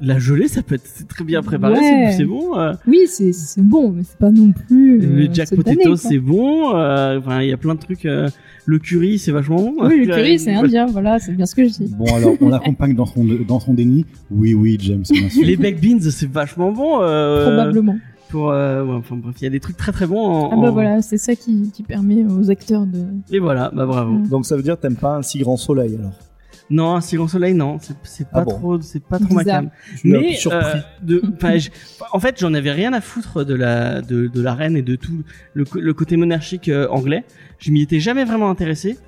La 0.01 0.19
gelée, 0.19 0.49
ça 0.49 0.63
peut 0.63 0.75
être 0.77 1.07
très 1.09 1.23
bien 1.25 1.43
préparé, 1.43 1.75
Ouais. 1.75 2.07
c'est- 2.11 2.19
c'est 2.19 2.25
bon. 2.25 2.57
euh, 2.59 2.73
Oui, 2.89 3.03
c'est 3.07 3.33
c'est 3.33 3.63
bon, 3.63 3.91
mais 3.93 4.03
c'est 4.05 4.19
pas 4.19 4.31
non 4.33 4.51
plus. 4.53 4.99
le 5.01 5.25
euh, 5.27 5.29
jack 5.33 5.55
potato, 5.55 5.95
c'est 5.97 6.19
bon. 6.19 6.75
euh, 6.77 7.19
Enfin, 7.21 7.43
il 7.43 7.51
y 7.51 7.53
a 7.53 7.57
plein 7.57 7.75
de 7.77 7.81
trucs. 7.81 8.05
euh, 8.07 8.29
le 8.67 8.79
curry, 8.81 9.19
c'est 9.19 9.31
vachement 9.33 9.57
bon. 9.63 9.75
Oui, 9.81 10.05
le 10.05 10.07
curry, 10.13 10.35
Euh, 10.35 10.39
c'est 10.39 10.55
indien, 10.55 10.87
voilà, 10.87 11.21
c'est 11.21 11.33
bien 11.33 11.47
ce 11.47 11.55
que 11.55 11.65
je 11.65 11.71
dis. 11.71 11.95
Bon, 11.97 12.05
alors, 12.17 12.35
on 12.41 12.49
l'accompagne 12.49 12.95
dans 12.97 13.07
son, 13.07 13.25
dans 13.47 13.61
son 13.61 13.75
déni. 13.75 14.05
Oui, 14.31 14.55
oui, 14.55 14.77
James, 14.81 15.05
bien 15.09 15.29
sûr. 15.29 15.45
Les 15.45 15.57
baked 15.57 15.81
beans, 15.81 16.01
c'est 16.11 16.29
vachement 16.31 16.73
bon. 16.73 17.01
euh, 17.01 17.45
Probablement. 17.47 17.97
Pour, 18.29 18.51
euh, 18.51 18.85
ouais, 18.85 18.95
enfin 18.95 19.17
bref, 19.17 19.35
il 19.41 19.45
y 19.45 19.47
a 19.47 19.51
des 19.51 19.61
trucs 19.61 19.77
très 19.77 19.93
très 19.93 20.07
bons. 20.07 20.21
En, 20.23 20.51
Ah 20.53 20.57
bah 20.57 20.69
en- 20.69 20.73
voilà, 20.73 21.01
c'est 21.03 21.17
ça 21.19 21.35
qui, 21.35 21.71
qui 21.73 21.83
permet 21.83 22.25
aux 22.25 22.51
acteurs 22.51 22.87
de. 22.87 23.05
Et 23.33 23.39
voilà, 23.39 23.71
bah 23.75 23.87
bravo. 23.87 24.19
Donc 24.29 24.45
ça 24.47 24.57
veut 24.57 24.63
dire 24.63 24.77
que 24.77 24.83
t'aimes 24.83 24.97
pas 24.97 25.17
un 25.17 25.23
si 25.23 25.39
grand 25.39 25.57
soleil 25.57 25.97
alors. 25.99 26.13
Non, 26.71 26.97
un 26.97 27.01
si 27.01 27.17
grand 27.17 27.29
soleil, 27.29 27.55
non, 27.55 27.79
c'est 27.81 27.95
c'est 28.03 28.25
pas 28.29 28.41
Ah 28.41 28.45
bon. 28.45 28.51
trop, 28.51 28.81
c'est 28.83 29.03
pas 29.03 29.19
trop 29.19 29.33
ma 29.33 29.43
Bizarre. 29.43 29.61
cam. 29.63 29.67
Un 29.67 30.03
peu 30.03 30.09
Mais 30.21 30.35
surpris. 30.35 30.59
euh, 30.79 30.81
de, 31.03 31.23
enfin, 31.35 31.57
je- 31.57 31.71
en 32.13 32.21
fait, 32.21 32.39
j'en 32.39 32.53
avais 32.53 32.73
rien 32.73 32.93
à 32.93 33.01
foutre 33.01 33.43
de 33.47 33.55
la 33.55 34.03
de, 34.03 34.27
de 34.27 34.43
la 34.43 34.53
reine 34.55 34.77
et 34.77 34.83
de 34.83 34.95
tout 34.95 35.23
le 35.55 35.93
côté 35.95 36.19
monarchique 36.19 36.69
euh, 36.69 36.87
anglais. 36.91 37.25
Je 37.59 37.71
m'y 37.71 37.81
étais 37.81 38.01
jamais 38.01 38.25
vraiment 38.27 38.51
intéressé 38.51 38.99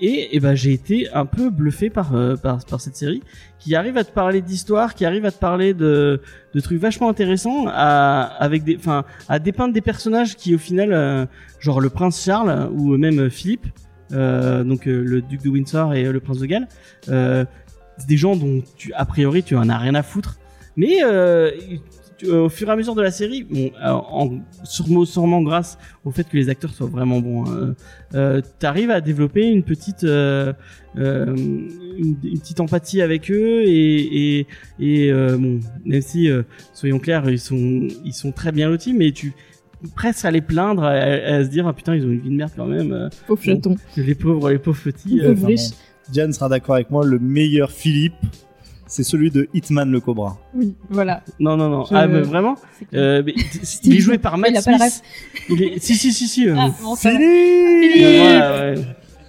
et, 0.00 0.36
et 0.36 0.40
ben 0.40 0.54
j'ai 0.54 0.72
été 0.72 1.08
un 1.12 1.26
peu 1.26 1.50
bluffé 1.50 1.90
par, 1.90 2.14
euh, 2.14 2.36
par 2.36 2.64
par 2.64 2.80
cette 2.80 2.96
série 2.96 3.22
qui 3.58 3.74
arrive 3.74 3.96
à 3.96 4.04
te 4.04 4.12
parler 4.12 4.40
d'histoire, 4.40 4.94
qui 4.94 5.04
arrive 5.04 5.24
à 5.24 5.32
te 5.32 5.38
parler 5.38 5.74
de 5.74 6.20
de 6.54 6.60
trucs 6.60 6.80
vachement 6.80 7.08
intéressants, 7.08 7.66
à 7.68 8.22
avec 8.38 8.64
des, 8.64 8.76
enfin, 8.76 9.04
à 9.28 9.38
dépeindre 9.38 9.74
des 9.74 9.80
personnages 9.80 10.36
qui 10.36 10.54
au 10.54 10.58
final, 10.58 10.92
euh, 10.92 11.26
genre 11.58 11.80
le 11.80 11.90
prince 11.90 12.22
Charles 12.22 12.70
ou 12.72 12.96
même 12.96 13.18
euh, 13.20 13.30
Philippe. 13.30 13.66
Donc 14.10 14.86
le 14.86 15.20
duc 15.20 15.42
de 15.42 15.50
Windsor 15.50 15.92
et 15.92 16.04
le 16.04 16.18
prince 16.18 16.38
de 16.38 16.46
Galles, 16.46 16.66
des 17.06 18.16
gens 18.16 18.36
dont 18.36 18.62
a 18.94 19.04
priori 19.04 19.42
tu 19.42 19.54
en 19.54 19.68
as 19.68 19.76
rien 19.76 19.94
à 19.94 20.02
foutre, 20.02 20.38
mais 20.76 21.02
au 22.26 22.48
fur 22.48 22.68
et 22.68 22.72
à 22.72 22.76
mesure 22.76 22.94
de 22.94 23.02
la 23.02 23.10
série, 23.10 23.44
bon, 23.44 23.70
euh, 23.84 23.90
en, 23.90 24.40
sûrement, 24.64 25.04
sûrement 25.04 25.42
grâce 25.42 25.78
au 26.04 26.10
fait 26.10 26.24
que 26.28 26.36
les 26.36 26.48
acteurs 26.48 26.72
soient 26.72 26.88
vraiment 26.88 27.20
bons, 27.20 27.44
hein, 27.50 27.74
euh, 28.14 28.40
t'arrives 28.58 28.90
à 28.90 29.00
développer 29.00 29.42
une 29.46 29.62
petite 29.62 30.04
euh, 30.04 30.52
euh, 30.96 31.34
une, 31.36 32.16
une 32.24 32.38
petite 32.40 32.60
empathie 32.60 33.02
avec 33.02 33.30
eux 33.30 33.62
et 33.64 34.38
et, 34.38 34.46
et 34.80 35.12
euh, 35.12 35.36
bon 35.36 35.60
même 35.84 36.02
si 36.02 36.30
euh, 36.30 36.42
soyons 36.72 36.98
clairs 36.98 37.28
ils 37.30 37.38
sont 37.38 37.86
ils 38.04 38.14
sont 38.14 38.32
très 38.32 38.50
bien 38.52 38.68
lotis 38.68 38.94
mais 38.94 39.12
tu 39.12 39.32
presque 39.94 40.24
à 40.24 40.30
les 40.32 40.40
plaindre 40.40 40.82
à, 40.82 40.90
à 40.92 41.44
se 41.44 41.48
dire 41.50 41.66
ah 41.68 41.72
putain 41.72 41.94
ils 41.94 42.04
ont 42.04 42.10
une 42.10 42.20
vie 42.20 42.30
de 42.30 42.34
merde 42.34 42.50
quand 42.56 42.66
même 42.66 42.92
euh, 42.92 43.08
Pauvre 43.26 43.40
Bon. 43.44 43.52
chaton. 43.54 43.76
les 43.96 44.14
pauvres 44.14 44.50
les 44.50 44.58
pauvres 44.58 44.82
petits 44.82 45.18
Les 45.20 45.24
euh, 45.24 45.34
pauvres 45.34 45.46
riches. 45.46 45.70
Diane 46.10 46.32
sera 46.32 46.48
d'accord 46.48 46.76
avec 46.76 46.90
moi, 46.90 47.04
le 47.04 47.18
meilleur 47.18 47.70
Philippe, 47.70 48.14
c'est 48.88 49.04
celui 49.04 49.30
de 49.30 49.48
Hitman 49.54 49.88
le 49.90 50.00
Cobra. 50.00 50.36
Oui, 50.54 50.74
voilà. 50.90 51.22
non 51.38 51.56
non 51.56 51.68
non 51.68 51.84
Je- 51.84 51.94
ah 51.94 52.06
mais 52.08 52.22
vraiment 52.22 52.56
euh, 52.94 53.22
mais, 53.24 53.34
il 53.84 53.96
est 53.96 54.00
joué 54.00 54.18
par 54.18 54.36
Matt 54.38 54.50
Il 54.50 54.56
a 54.56 54.62
pas 54.62 54.72
la 54.78 54.90
Smith 54.90 55.02
il 55.50 55.62
est 55.62 55.78
si 55.78 55.94
si 55.94 56.12
si 56.12 56.26
si 56.26 56.48
euh, 56.48 56.54
Ah, 56.58 56.70
bon. 56.82 56.96
Philippe 56.96 57.20
ouais, 57.22 58.40
ouais. 58.40 58.74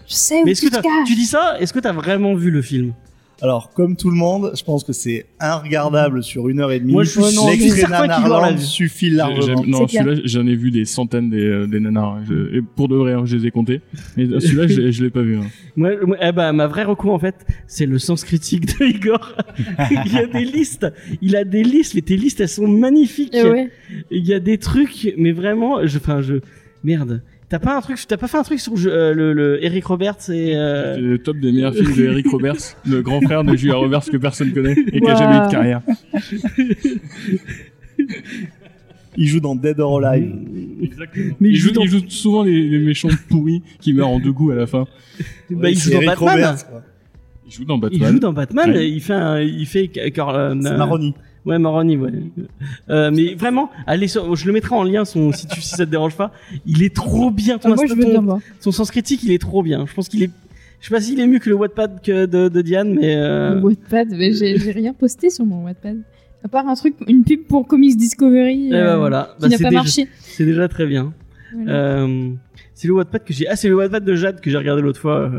Je 0.08 0.14
sais 0.16 0.42
où 0.42 0.46
mais 0.46 0.52
est-ce 0.54 0.62
tu 0.62 0.70
que 0.70 0.76
te 0.76 0.82
t'as- 0.82 0.82
caches. 0.82 1.08
tu 1.08 1.14
dis 1.16 1.26
ça? 1.28 1.58
Est-ce 1.60 1.72
que 1.74 1.80
t'as 1.80 1.92
vraiment 1.92 2.34
vu 2.34 2.50
le 2.50 2.62
film? 2.64 2.94
Alors, 3.42 3.72
comme 3.74 3.96
tout 3.96 4.10
le 4.10 4.18
monde, 4.18 4.52
je 4.58 4.64
pense 4.64 4.84
que 4.84 4.92
c'est 4.94 5.26
inregardable 5.40 6.24
sur 6.24 6.50
une 6.50 6.60
heure 6.60 6.72
et 6.72 6.80
demie. 6.80 6.92
Moi, 6.94 7.04
je 7.04 7.10
suis- 7.12 7.20
non, 7.22 7.28
je 7.28 7.52
suis 7.60 7.70
L'extrait 7.72 7.90
Nanarland 7.90 8.58
suffit 8.58 9.10
largement. 9.10 9.64
non, 9.66 9.88
celui-là, 9.88 10.22
j'en 10.26 10.46
ai 10.46 10.56
vu 10.56 10.72
des 10.72 10.86
centaines 10.86 11.30
des, 11.30 11.38
euh, 11.44 11.68
des 11.68 11.80
nanars. 11.80 12.20
Je- 12.28 12.58
et 12.58 12.62
pour 12.62 12.88
de 12.90 12.96
vrai, 12.96 13.14
hein, 13.14 13.24
je 13.26 13.38
les 13.38 13.48
ai 13.48 13.52
comptés. 13.52 13.82
Mais 14.18 14.26
celui-là, 14.40 14.68
je, 14.68 14.82
l'ai- 14.82 14.92
je 14.92 15.04
l'ai 15.04 15.10
pas 15.10 15.22
vu. 15.22 15.38
hein. 15.38 15.46
Moi, 15.76 15.92
moi, 16.06 16.18
eh 16.22 16.32
ben, 16.32 16.52
ma 16.54 16.68
vraie 16.68 16.84
recours 16.84 17.14
en 17.14 17.20
fait, 17.20 17.36
c'est 17.68 17.86
le 17.86 18.00
sens 18.00 18.24
critique 18.26 18.66
de 18.78 18.86
Igor. 18.86 19.36
il 19.92 20.14
y 20.14 20.18
a 20.18 20.26
des 20.26 20.44
listes, 20.46 20.88
il 21.22 21.36
a 21.36 21.44
des 21.46 21.64
listes, 21.64 21.96
mais 21.96 22.02
tes 22.02 22.18
listes 22.18 22.42
elles 22.42 22.50
sont 22.50 22.68
magnifiques. 22.68 23.34
Eh 23.34 23.44
ouais. 23.44 23.70
Il 24.12 24.26
y 24.28 24.34
a 24.34 24.40
des 24.40 24.58
trucs, 24.58 25.14
mais 25.18 25.32
vraiment, 25.32 25.86
je, 25.88 25.98
enfin, 25.98 26.22
je, 26.22 26.36
merde. 26.84 27.22
T'as 27.50 27.58
pas 27.60 27.76
un 27.78 27.82
truc, 27.82 27.98
t'as 28.08 28.18
pas 28.18 28.28
fait 28.28 28.38
un 28.38 28.44
truc 28.44 28.60
sur 28.60 28.74
euh, 28.86 29.12
le, 29.14 29.34
le 29.34 29.64
Eric 29.66 29.84
Roberts 29.86 30.30
et 30.30 30.56
euh, 30.56 30.94
C'est 30.96 31.02
le 31.02 31.18
top 31.18 31.38
des 31.40 31.52
meilleurs 31.52 31.74
films 31.74 31.96
de 31.96 32.04
Eric 32.06 32.28
Roberts, 32.30 32.58
le 32.86 33.02
grand 33.02 33.22
frère 33.22 33.44
de 33.44 33.56
Julia 33.56 33.76
Roberts 33.76 34.06
que 34.12 34.18
personne 34.18 34.52
connaît 34.54 34.76
et 34.92 35.02
qui 35.02 35.08
a 35.10 35.16
jamais 35.16 35.38
eu 35.38 35.48
de 35.48 35.52
carrière. 35.52 35.82
Il 39.18 39.28
joue 39.28 39.40
dans 39.40 39.56
Dead 39.56 39.80
or 39.80 40.06
Alive. 40.06 40.32
mais 41.40 41.50
il, 41.50 41.54
il 41.54 41.56
joue, 41.56 41.70
joue 41.70 41.74
dans, 41.74 41.82
il 41.82 41.90
joue 41.90 42.10
souvent 42.10 42.44
les, 42.44 42.70
les 42.70 42.80
méchants 42.80 43.10
pourris 43.30 43.64
qui 43.82 43.94
meurent 43.94 44.08
en 44.10 44.20
deux 44.20 44.32
coups 44.32 44.54
à 44.54 44.56
la 44.56 44.68
fin. 44.68 44.86
bah, 45.50 45.70
il 45.70 45.78
joue 45.78 45.90
dans 45.90 45.96
Eric 46.02 46.08
Batman. 46.20 46.30
Roberts, 46.36 46.70
quoi. 46.70 46.84
Il 47.48 47.52
joue 47.52 47.66
dans 47.66 47.76
Il 47.78 47.82
Batman. 47.82 48.12
joue 48.14 48.20
dans 48.20 48.34
Batman. 48.34 48.72
Ouais. 48.72 48.90
Il 48.90 49.02
fait, 49.02 49.14
un, 49.14 49.42
il 49.42 49.66
fait, 49.66 49.90
euh, 49.98 50.56
C'est 50.62 50.68
euh, 50.68 50.78
Maroni. 50.78 51.16
Ouais, 51.46 51.58
Maroni, 51.58 51.96
ouais. 51.98 52.12
Euh, 52.90 53.12
mais 53.14 53.34
vraiment, 53.34 53.70
allez, 53.88 54.08
sur- 54.08 54.36
je 54.36 54.46
le 54.46 54.54
mettrai 54.54 54.76
en 54.76 54.84
lien, 54.84 55.06
son, 55.06 55.32
si, 55.34 55.48
tu, 55.48 55.62
si 55.62 55.70
ça 55.70 55.86
te 55.86 55.92
dérange 55.92 56.16
pas. 56.16 56.32
Il 56.66 56.84
est 56.84 56.94
trop 56.96 57.32
bien, 57.32 57.58
ton, 57.58 57.72
Ah, 57.72 57.76
moi, 57.76 57.86
ton- 57.88 58.42
son 58.60 58.72
sens 58.72 58.92
critique, 58.92 59.24
il 59.24 59.32
est 59.32 59.40
trop 59.40 59.64
bien. 59.64 59.86
Je 59.88 59.94
pense 59.94 60.10
qu'il 60.10 60.22
est, 60.24 60.32
je 60.82 60.88
sais 60.88 60.94
pas 60.94 61.02
s'il 61.02 61.20
est 61.20 61.28
mieux 61.28 61.40
que 61.40 61.50
le 61.50 61.56
Wattpad 61.56 62.02
que 62.02 62.26
de, 62.26 62.50
de 62.50 62.62
Diane, 62.62 62.94
mais 62.94 63.16
euh, 63.16 63.56
Le 63.56 63.62
Wattpad, 63.62 64.10
mais 64.12 64.34
j'ai 64.34 64.56
rien 64.72 64.94
posté 64.94 65.30
sur 65.30 65.46
mon 65.46 65.64
Wattpad. 65.66 65.98
À 66.44 66.48
part 66.48 66.68
un 66.68 66.76
truc, 66.76 66.96
une 67.08 67.24
pub 67.24 67.42
pour 67.48 67.68
Comics 67.68 67.98
Discovery. 67.98 68.68
eh 68.68 68.72
ben 68.72 68.76
euh, 68.78 68.98
voilà. 68.98 69.36
Qui 69.38 69.42
Bah, 69.42 69.48
n'a 69.50 69.58
pas 69.58 69.64
déjà, 69.64 69.72
marché. 69.72 70.08
c'est 70.22 70.46
déjà 70.46 70.68
très 70.70 70.86
bien. 70.86 71.14
Voilà. 71.54 71.72
Euh, 71.74 72.30
c'est 72.74 72.88
le 72.88 72.94
Wattpad 72.94 73.24
que 73.26 73.34
j'ai, 73.34 73.48
ah, 73.48 73.56
c'est 73.58 73.68
le 73.68 73.76
Wattpad 73.76 74.06
de 74.06 74.16
Jade 74.16 74.40
que 74.40 74.50
j'ai 74.50 74.58
regardé 74.58 74.82
l'autre 74.82 75.00
fois. 75.02 75.32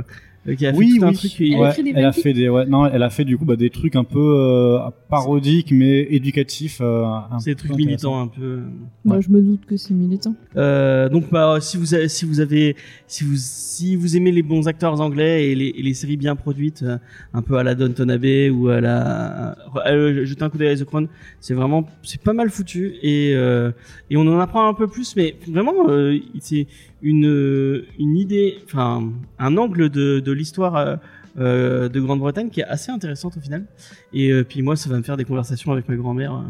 Euh, 0.49 0.55
qui 0.55 0.67
a 0.67 0.73
Oui, 0.73 0.93
fait 0.93 0.99
tout 0.99 1.05
un 1.05 1.09
oui. 1.11 1.15
truc. 1.17 1.33
Elle 1.41 1.47
il- 1.47 1.55
a 1.55 1.59
Ouais, 1.61 1.69
écrit 1.71 1.83
des 1.85 1.93
elle 1.95 2.05
a 2.05 2.13
fait 2.13 2.33
des, 2.33 2.49
ouais, 2.49 2.67
non, 2.67 2.87
elle 2.87 3.03
a 3.03 3.11
fait 3.11 3.25
du 3.25 3.37
coup 3.37 3.45
bah, 3.45 3.57
des 3.57 3.71
trucs 3.71 3.95
un 3.97 4.05
peu 4.05 4.19
euh, 4.19 4.79
parodiques 5.09 5.73
mais 5.73 6.07
éducatifs. 6.11 6.79
euh, 6.81 7.05
un 7.05 7.39
C'est 7.41 7.51
des 7.51 7.57
trucs 7.57 7.75
militants 7.77 8.21
un 8.21 8.27
peu. 8.29 8.61
Moi, 9.05 9.21
je 9.21 9.29
me 9.29 9.41
doute 9.43 9.67
que 9.67 9.77
c'est 9.77 9.93
militant. 9.95 10.35
Euh, 10.57 11.09
donc 11.09 11.31
bah 11.31 11.59
si 11.61 11.77
vous 11.77 11.95
avez, 11.95 12.09
si 12.09 12.25
vous 12.25 12.41
avez 12.41 12.77
si 13.07 13.25
vous 13.25 13.35
si 13.37 13.97
vous 13.97 14.17
aimez 14.17 14.33
les 14.33 14.43
bons 14.43 14.67
acteurs 14.69 15.01
anglais 15.01 15.51
et 15.51 15.55
les, 15.55 15.69
et 15.77 15.83
les 15.83 15.95
séries 15.95 16.17
bien 16.17 16.37
produites 16.37 16.83
euh, 16.83 16.99
un 17.35 17.43
peu 17.43 17.57
à 17.57 17.63
la 17.63 17.75
Downton 17.75 18.11
Abbey 18.11 18.51
ou 18.51 18.69
à 18.69 18.81
la 18.81 19.57
euh, 19.87 20.25
jetez 20.25 20.43
un 20.43 20.49
coup 20.51 20.59
d'œil 20.59 20.69
à 20.69 20.77
The 20.77 20.85
Crown 20.85 21.09
c'est 21.41 21.55
vraiment 21.55 21.87
c'est 22.03 22.21
pas 22.21 22.33
mal 22.33 22.51
foutu 22.51 22.95
et 23.03 23.33
euh, 23.35 23.71
et 24.11 24.17
on 24.17 24.23
en 24.27 24.39
apprend 24.41 24.69
un 24.69 24.75
peu 24.75 24.87
plus 24.89 25.15
mais 25.17 25.37
vraiment 25.49 25.89
euh, 25.89 26.19
c'est 26.41 26.67
une 27.03 27.83
une 27.99 28.17
idée 28.17 28.59
enfin 28.65 29.11
un 29.39 29.57
angle 29.57 29.89
de 29.91 30.21
de 30.21 30.33
l'histoire 30.33 30.77
euh, 30.77 30.97
euh, 31.39 31.89
de 31.89 32.01
Grande-Bretagne 32.01 32.51
qui 32.51 32.61
est 32.61 32.65
assez 32.65 32.91
intéressante 32.91 33.37
au 33.37 33.41
final 33.41 33.65
et 34.13 34.31
euh, 34.33 34.45
puis 34.45 34.63
moi 34.63 34.77
ça 34.77 34.91
va 34.91 34.97
me 34.99 35.03
faire 35.03 35.17
des 35.17 35.25
conversations 35.25 35.73
avec 35.73 35.89
ma 35.89 35.97
grand-mère 35.97 36.43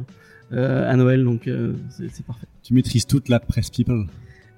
euh, 0.52 0.90
à 0.90 0.96
Noël 0.96 1.22
donc 1.22 1.46
euh, 1.46 1.74
c'est 1.90 2.08
c'est 2.10 2.24
parfait 2.24 2.46
Tu 2.62 2.74
maîtrises 2.74 3.06
toute 3.06 3.28
la 3.28 3.38
presse 3.40 3.70
people? 3.70 4.06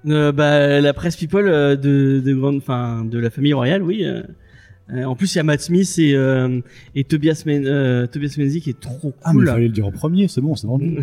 euh, 0.07 0.31
bah, 0.31 0.81
la 0.81 0.93
presse 0.93 1.15
people 1.15 1.47
euh, 1.47 1.75
de, 1.75 2.21
de 2.25 2.33
grande, 2.33 2.57
enfin, 2.57 3.05
de 3.05 3.19
la 3.19 3.29
famille 3.29 3.53
royale, 3.53 3.81
oui. 3.83 4.05
en 4.91 5.15
plus, 5.15 5.33
il 5.33 5.37
y 5.37 5.39
a 5.39 5.43
Matt 5.43 5.61
Smith 5.61 5.95
et, 5.97 6.13
euh, 6.15 6.59
et 6.93 7.03
Tobias, 7.05 7.43
Men, 7.45 8.07
Tobias 8.11 8.35
Menzies 8.37 8.59
qui 8.61 8.69
est 8.71 8.79
trop 8.79 9.13
Ah 9.23 9.31
mais 9.33 9.39
cool. 9.39 9.43
il 9.47 9.51
fallait 9.51 9.67
le 9.67 9.73
dire 9.73 9.87
au 9.87 9.91
premier, 9.91 10.27
c'est 10.27 10.41
bon, 10.41 10.55
c'est 10.55 10.67
vendu. 10.67 10.97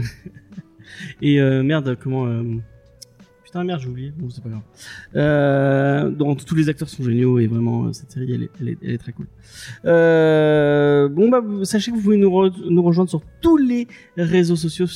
et 1.23 1.41
euh, 1.41 1.63
merde, 1.63 1.97
comment 2.03 2.27
euh, 2.27 2.43
Putain, 3.51 3.65
merde, 3.65 3.81
j'ai 3.83 3.89
oublié. 3.89 4.13
Bon, 4.17 4.31
c'est 4.31 4.45
pas 4.45 4.49
grave. 4.49 4.63
Euh, 5.17 6.09
donc, 6.09 6.45
tous 6.45 6.55
les 6.55 6.69
acteurs 6.69 6.89
sont 6.89 7.03
géniaux 7.03 7.41
et 7.41 7.49
vraiment, 7.49 7.87
euh, 7.87 7.93
cette 7.93 8.13
série, 8.13 8.33
elle 8.33 8.45
est, 8.45 8.51
elle 8.61 8.69
est, 8.69 8.79
elle 8.81 8.91
est 8.93 8.99
très 8.99 9.11
cool. 9.11 9.27
Euh, 9.87 11.09
bon, 11.09 11.29
bah, 11.31 11.43
sachez 11.65 11.91
que 11.91 11.97
vous 11.97 12.03
pouvez 12.03 12.17
nous, 12.17 12.31
re- 12.31 12.53
nous 12.71 12.83
rejoindre 12.83 13.11
sur 13.11 13.23
tous 13.41 13.57
les 13.57 13.89
réseaux 14.17 14.55
sociaux, 14.55 14.87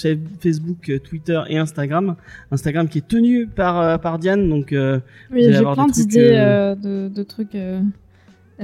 Facebook, 0.40 0.88
euh, 0.88 1.00
Twitter 1.00 1.40
et 1.48 1.58
Instagram. 1.58 2.14
Instagram 2.52 2.88
qui 2.88 2.98
est 2.98 3.08
tenu 3.08 3.48
par, 3.48 3.80
euh, 3.80 3.98
par 3.98 4.20
Diane, 4.20 4.48
donc 4.48 4.72
euh, 4.72 5.00
Oui, 5.32 5.42
j'ai 5.44 5.60
plein 5.60 5.86
d'idées 5.88 6.76
de, 6.80 7.08
de 7.08 7.22
trucs 7.24 7.56
euh, 7.56 7.80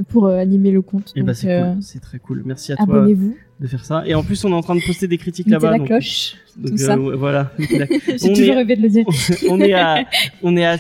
pour 0.09 0.27
euh, 0.27 0.37
animer 0.39 0.71
le 0.71 0.83
compte. 0.83 1.13
et 1.17 1.23
bah, 1.23 1.35
c'est 1.35 1.51
euh, 1.53 1.73
cool, 1.75 1.83
c'est 1.83 2.01
très 2.01 2.19
cool. 2.19 2.43
Merci 2.45 2.73
à 2.73 2.77
toi 2.77 2.85
Abonnez-vous, 2.85 3.37
de 3.61 3.67
faire 3.67 3.85
ça. 3.85 4.03
Et 4.07 4.15
en 4.15 4.23
plus, 4.23 4.45
on 4.45 4.51
est 4.51 4.55
en 4.55 4.63
train 4.63 4.75
de 4.75 4.81
poster 4.87 5.07
des 5.09 5.19
critiques 5.19 5.49
là-bas. 5.49 5.71
la 5.73 5.79
donc- 5.79 5.87
cloche, 5.89 6.35
donc, 6.57 6.73
tout 6.73 6.79
ça. 6.79 6.95
euh, 6.95 6.99
ouais, 6.99 7.17
voilà. 7.17 7.53
J'ai 7.59 7.85
on 8.31 8.33
toujours 8.35 8.55
est- 8.55 8.57
rêvé 8.57 8.77
de 8.77 8.83
le 8.83 8.89
dire. 8.89 9.05
on 9.51 9.61
est 9.61 9.73
à 9.75 10.05
on 10.43 10.57
est 10.57 10.65
à 10.65 10.77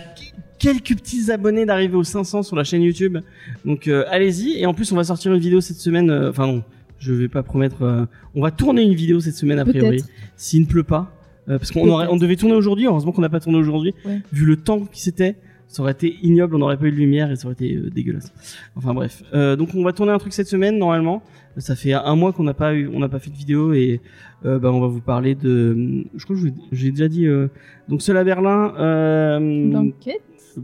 quelques 0.59 0.94
petits 0.97 1.30
abonnés 1.30 1.64
d'arriver 1.66 1.97
aux 1.97 2.05
500 2.05 2.42
sur 2.42 2.56
la 2.56 2.64
chaîne 2.64 2.82
YouTube. 2.82 3.18
Donc 3.64 3.88
euh, 3.88 4.05
allez-y 4.10 4.59
et 4.59 4.66
en 4.66 4.74
plus 4.74 4.90
on 4.92 4.97
va 4.97 5.05
sortir 5.05 5.32
une 5.32 5.40
vidéo 5.40 5.60
cette 5.60 5.78
semaine 5.78 6.10
euh, 6.10 6.30
enfin 6.30 6.47
non, 6.47 6.62
je 6.98 7.12
vais 7.12 7.28
pas 7.28 7.42
promettre 7.42 7.82
euh, 7.82 8.05
on 8.34 8.42
va 8.42 8.51
tourner 8.51 8.82
une 8.82 8.94
vidéo 8.94 9.20
cette 9.20 9.36
semaine 9.36 9.59
a 9.59 9.64
priori 9.64 10.02
s'il 10.36 10.60
ne 10.62 10.66
pleut 10.66 10.82
pas 10.84 11.12
parce 11.47 11.72
qu'on 11.72 11.90
on 11.90 12.16
devait 12.16 12.36
tourner 12.36 12.55
aujourd'hui, 12.55 12.86
heureusement 12.86 13.10
qu'on 13.10 13.22
n'a 13.22 13.28
pas 13.28 13.40
tourné 13.40 13.59
aujourd'hui 13.59 13.92
Ouais. 14.05 14.20
vu 14.32 14.44
le 14.44 14.56
temps 14.56 14.80
qui 14.84 15.01
c'était. 15.02 15.34
Ça 15.72 15.82
aurait 15.82 15.92
été 15.92 16.16
ignoble, 16.22 16.56
on 16.56 16.59
n'aurait 16.59 16.76
pas 16.76 16.86
eu 16.86 16.90
de 16.90 16.97
lumière 16.97 17.30
et 17.30 17.36
ça 17.36 17.47
aurait 17.47 17.52
été 17.52 17.76
euh, 17.76 17.90
dégueulasse. 17.90 18.32
Enfin 18.74 18.92
bref, 18.92 19.22
Euh, 19.32 19.55
donc 19.55 19.68
on 19.76 19.84
va 19.84 19.92
tourner 19.92 20.10
un 20.10 20.18
truc 20.18 20.32
cette 20.32 20.48
semaine 20.48 20.76
normalement. 20.78 21.22
Ça 21.59 21.76
fait 21.76 21.92
un 21.92 22.16
mois 22.16 22.32
qu'on 22.32 22.42
n'a 22.42 22.55
pas 22.55 22.74
eu, 22.74 22.88
on 22.92 22.98
n'a 22.98 23.09
pas 23.09 23.20
fait 23.20 23.30
de 23.30 23.36
vidéo 23.36 23.72
et 23.72 24.01
euh, 24.44 24.59
bah, 24.59 24.72
on 24.72 24.80
va 24.80 24.88
vous 24.88 25.01
parler 25.01 25.36
de. 25.36 26.05
Je 26.16 26.24
crois 26.24 26.34
que 26.34 26.42
j'ai 26.72 26.90
déjà 26.90 27.06
dit. 27.06 27.26
euh, 27.26 27.47
donc 27.88 28.02
seul 28.02 28.16
à 28.16 28.24
Berlin. 28.24 28.74
Euh, 28.78 29.70
Blanquette? 29.70 30.22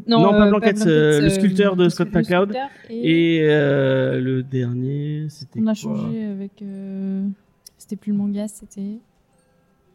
Non, 0.08 0.30
pas 0.30 0.46
euh, 0.46 0.50
Blanquette, 0.50 0.84
euh, 0.86 1.20
le 1.20 1.26
euh, 1.26 1.30
sculpteur 1.30 1.76
de 1.76 1.88
Scott 1.88 2.12
McCloud. 2.12 2.56
Et, 2.90 3.36
Et 3.36 3.40
euh, 3.44 4.20
le 4.20 4.42
dernier, 4.42 5.26
c'était. 5.28 5.60
on 5.60 5.66
a 5.68 5.74
quoi? 5.74 5.74
changé 5.74 6.24
avec. 6.24 6.50
euh, 6.62 7.22
C'était 7.78 7.94
plus 7.96 8.10
le 8.10 8.18
manga, 8.18 8.48
c'était. 8.48 8.98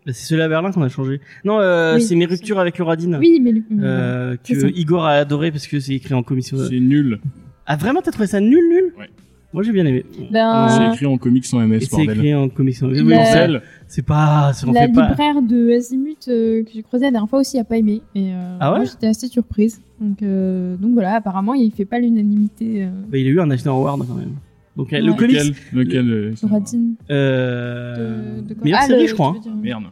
Bah, 0.06 0.14
c'est 0.14 0.26
celui 0.26 0.42
à 0.42 0.48
Berlin 0.48 0.72
qu'on 0.72 0.82
a 0.82 0.90
changé. 0.90 1.22
Non, 1.46 1.60
euh, 1.60 1.96
Oui, 1.96 2.02
c'est 2.02 2.16
mes 2.16 2.26
ruptures 2.26 2.60
avec 2.60 2.78
Lauradine. 2.78 3.18
Oui, 3.20 3.40
mais. 3.42 3.54
Euh, 3.84 4.36
que 4.44 4.76
Igor 4.76 5.06
a 5.06 5.12
adoré 5.12 5.52
parce 5.52 5.68
que 5.68 5.80
c'est 5.80 5.94
écrit 5.94 6.14
en 6.14 6.24
commission. 6.24 6.58
C'est 6.70 6.80
nul. 6.80 7.20
Ah 7.68 7.76
vraiment, 7.76 8.02
t'as 8.02 8.12
trouvé 8.12 8.28
ça 8.28 8.40
nul, 8.40 8.68
nul 8.70 8.94
Ouais. 8.98 9.10
Moi 9.54 9.64
j'ai 9.64 9.74
bien 9.74 9.86
aimé. 9.86 10.06
Ben, 10.32 10.70
C'est 10.70 10.82
Euh, 10.82 10.92
écrit 10.94 11.06
en 11.06 11.18
comics 11.18 11.46
sans 11.46 11.60
MS, 11.60 11.82
c'est 11.82 12.04
écrit 12.04 12.34
en. 12.34 12.48
Oui, 12.48 12.74
La- 12.94 13.04
oui, 13.04 13.60
c'est- 13.88 14.02
pas, 14.02 14.54
la 14.74 14.88
fait 14.88 14.94
pas. 14.94 15.10
libraire 15.10 15.42
de 15.42 15.72
Azimut 15.76 16.18
euh, 16.30 16.64
que 16.64 16.70
j'ai 16.74 16.82
croisée 16.84 17.06
la 17.06 17.12
dernière 17.12 17.30
fois 17.30 17.40
aussi 17.42 17.60
a 17.60 17.66
pas 17.66 17.78
aimé. 17.78 18.02
Et, 18.16 18.32
euh, 18.34 18.58
Ah 18.62 18.72
ouais 18.72 18.78
moi, 18.80 18.86
j'étais 18.86 19.08
assez 19.08 19.28
surprise. 19.28 19.82
Donc, 20.00 20.22
euh, 20.24 20.78
donc 20.78 20.94
voilà, 20.94 21.16
apparemment, 21.16 21.54
il 21.54 21.70
fait 21.72 21.84
pas 21.86 22.00
l'unanimité. 22.00 22.86
Euh, 22.86 22.90
Bah, 23.12 23.18
il 23.18 23.28
a 23.28 23.30
eu 23.30 23.40
un 23.42 23.46
National 23.46 23.78
Award 23.78 24.08
quand 24.08 24.16
même. 24.16 24.36
Donc 24.78 24.94
euh, 24.94 25.00
le 25.00 25.12
Ouais. 25.12 25.18
comics. 25.18 25.36
Lequel, 25.38 25.54
lequel 25.74 26.12
euh, 26.12 26.36
ça- 26.36 26.48
Radine. 26.48 26.96
Euh... 27.10 28.38
De, 28.42 28.48
de 28.50 28.54
quoi 28.54 28.64
meilleure 28.64 28.80
Ah, 28.84 28.88
série, 28.88 29.02
le- 29.04 29.08
je 29.08 29.14
crois. 29.14 29.36
hein. 29.38 29.56
Merde. 29.62 29.84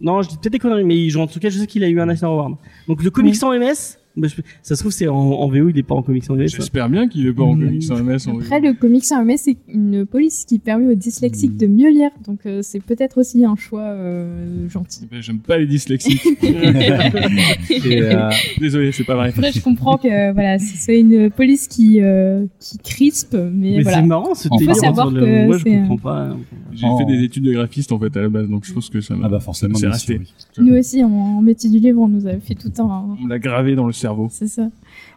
Non, 0.00 0.22
je 0.22 0.28
dis 0.28 0.36
peut-être 0.36 0.52
des 0.52 0.58
conneries, 0.58 0.84
mais 0.84 1.06
il- 1.06 1.16
en 1.18 1.26
tout 1.26 1.38
cas, 1.40 1.48
je 1.48 1.58
sais 1.58 1.66
qu'il 1.66 1.82
a 1.84 1.88
eu 1.88 2.00
un 2.00 2.06
National 2.06 2.34
Award. 2.34 2.54
Donc 2.88 3.02
le 3.02 3.10
comics 3.10 3.32
Ouais. 3.34 3.38
sans 3.38 3.52
MS, 3.52 3.98
bah, 4.16 4.28
je- 4.28 4.40
ça 4.62 4.74
se 4.76 4.80
trouve 4.80 4.92
c'est 4.92 5.08
en, 5.08 5.14
en 5.16 5.48
VO, 5.48 5.68
il 5.70 5.78
est 5.78 5.82
pas 5.82 5.94
en 5.94 6.02
comics 6.02 6.24
sans 6.24 6.34
MS. 6.36 6.48
J'espère 6.48 6.88
bien 6.88 7.08
qu'il 7.08 7.26
est 7.26 7.32
pas 7.32 7.42
en 7.42 7.54
Mm. 7.56 7.64
comics 7.64 7.82
sans 7.82 7.96
MS. 8.02 8.28
en 8.28 8.38
Après, 8.38 8.60
le 8.60 8.72
comics 8.74 9.04
sans 9.04 9.24
MS, 9.24 9.36
c'est 9.38 9.56
une 9.68 10.06
police 10.06 10.44
qui 10.44 10.58
permet 10.58 10.92
aux 10.92 10.94
dyslexiques 10.94 11.56
de 11.56 11.66
mieux 11.66 11.90
lire. 11.90 12.10
Donc, 12.26 12.40
euh, 12.46 12.60
c'est 12.62 12.80
peut-être 12.80 13.18
aussi 13.18 13.44
un 13.44 13.56
choix 13.56 13.80
euh, 13.82 14.68
gentil. 14.68 15.06
Ben, 15.10 15.20
J'aime 15.22 15.38
pas 15.40 15.58
les 15.58 15.66
dyslexiques. 15.66 16.22
Et, 16.42 18.02
euh, 18.02 18.30
Désolé, 18.60 18.92
c'est 18.92 19.04
pas 19.04 19.14
vrai. 19.16 19.28
Après, 19.30 19.52
je 19.52 19.60
comprends 19.60 19.96
que 19.96 20.32
voilà, 20.32 20.58
ce 20.58 20.76
soit 20.76 20.94
une 20.94 21.30
police 21.30 21.68
qui, 21.68 22.00
euh, 22.00 22.46
qui 22.60 22.78
crispe, 22.78 23.34
mais, 23.34 23.76
Mais 23.76 23.82
voilà. 23.82 23.98
c'est 23.98 24.06
marrant 24.06 24.34
ce 24.34 24.46
Il 24.46 24.50
faut 24.50 24.58
délire 24.58 24.76
savoir 24.76 25.08
que 25.10 25.14
le- 25.14 25.46
Moi, 25.46 25.58
je 25.58 25.64
c'est, 25.64 25.70
comprends 25.76 25.96
pas. 25.98 26.36
J'ai 26.72 26.86
Oh. 26.88 26.98
fait 26.98 27.04
des 27.04 27.22
études 27.22 27.44
de 27.44 27.52
graphiste 27.52 27.92
en 27.92 27.98
fait 27.98 28.16
à 28.16 28.22
la 28.22 28.28
base, 28.28 28.48
donc 28.48 28.64
je 28.64 28.72
pense 28.72 28.90
que 28.90 29.00
ça 29.00 29.14
m'a 29.14 29.26
ah 29.26 29.28
bah 29.28 29.40
forcément, 29.40 29.74
c'est 29.76 29.86
resté. 29.86 30.18
oui. 30.18 30.32
Nous 30.58 30.74
aussi, 30.74 31.02
en, 31.04 31.08
en 31.10 31.40
métier 31.40 31.70
du 31.70 31.78
livre, 31.78 32.00
on 32.00 32.08
nous 32.08 32.26
a 32.26 32.36
fait 32.40 32.54
tout 32.54 32.70
un. 32.78 33.16
On 33.22 33.26
l'a 33.26 33.38
gravé 33.38 33.74
dans 33.74 33.86
le 33.86 33.92
cerveau. 34.04 34.28
C'est 34.30 34.48
ça. 34.48 34.68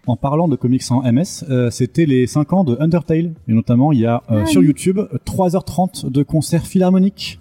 En 0.05 0.15
parlant 0.15 0.47
de 0.47 0.55
comics 0.55 0.81
sans 0.83 1.01
MS, 1.01 1.43
euh, 1.49 1.69
c'était 1.69 2.05
les 2.05 2.27
5 2.27 2.53
ans 2.53 2.63
de 2.63 2.77
Undertale. 2.79 3.33
Et 3.47 3.53
notamment, 3.53 3.91
il 3.91 3.99
y 3.99 4.05
a 4.05 4.23
euh, 4.31 4.41
Ah, 4.43 4.45
sur 4.45 4.61
oui. 4.61 4.67
YouTube 4.67 4.99
3h30 5.25 6.09
de 6.09 6.23
concerts 6.23 6.65
philharmoniques 6.65 7.39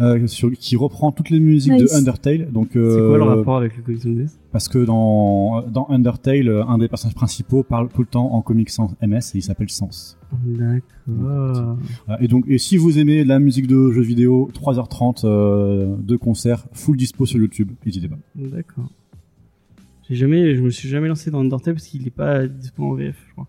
euh, 0.00 0.26
sur, 0.26 0.50
qui 0.52 0.76
reprend 0.76 1.12
toutes 1.12 1.28
les 1.30 1.40
musiques 1.40 1.74
Nice. 1.74 1.92
de 1.92 1.96
Undertale. 1.98 2.50
Donc, 2.50 2.68
C'est 2.72 2.80
quoi 2.80 3.18
le 3.18 3.22
rapport 3.22 3.56
avec 3.58 3.76
le 3.76 3.82
comics 3.82 4.04
MS 4.06 4.30
Parce 4.50 4.68
que 4.68 4.78
dans, 4.84 5.62
dans 5.68 5.86
Undertale, 5.90 6.48
un 6.66 6.78
des 6.78 6.88
personnages 6.88 7.14
principaux 7.14 7.62
parle 7.62 7.88
tout 7.88 8.00
le 8.00 8.06
temps 8.06 8.32
en 8.32 8.40
comics 8.42 8.70
sans 8.70 8.88
MS 9.02 9.34
et 9.34 9.38
il 9.38 9.42
s'appelle 9.42 9.68
Sans. 9.70 10.16
D'accord. 10.44 11.76
Et 12.20 12.28
donc, 12.28 12.44
et 12.48 12.58
si 12.58 12.76
vous 12.76 12.98
aimez 12.98 13.24
la 13.24 13.38
musique 13.38 13.66
de 13.66 13.90
jeux 13.92 14.00
vidéo, 14.02 14.48
3h30 14.54 15.22
euh, 15.24 15.96
de 16.00 16.16
concerts, 16.16 16.64
full 16.72 16.96
dispo 16.96 17.26
sur 17.26 17.38
YouTube, 17.38 17.70
n'hésitez 17.84 18.08
pas. 18.08 18.18
D'accord. 18.34 18.84
J'ai 20.10 20.16
jamais, 20.16 20.56
je 20.56 20.60
me 20.60 20.70
suis 20.70 20.88
jamais 20.88 21.06
lancé 21.06 21.30
dans 21.30 21.40
Undertale 21.40 21.74
parce 21.74 21.86
qu'il 21.86 22.04
est 22.04 22.10
pas 22.10 22.46
disponible 22.46 22.92
en 22.92 22.96
VF, 22.96 23.16
je 23.28 23.32
crois. 23.32 23.46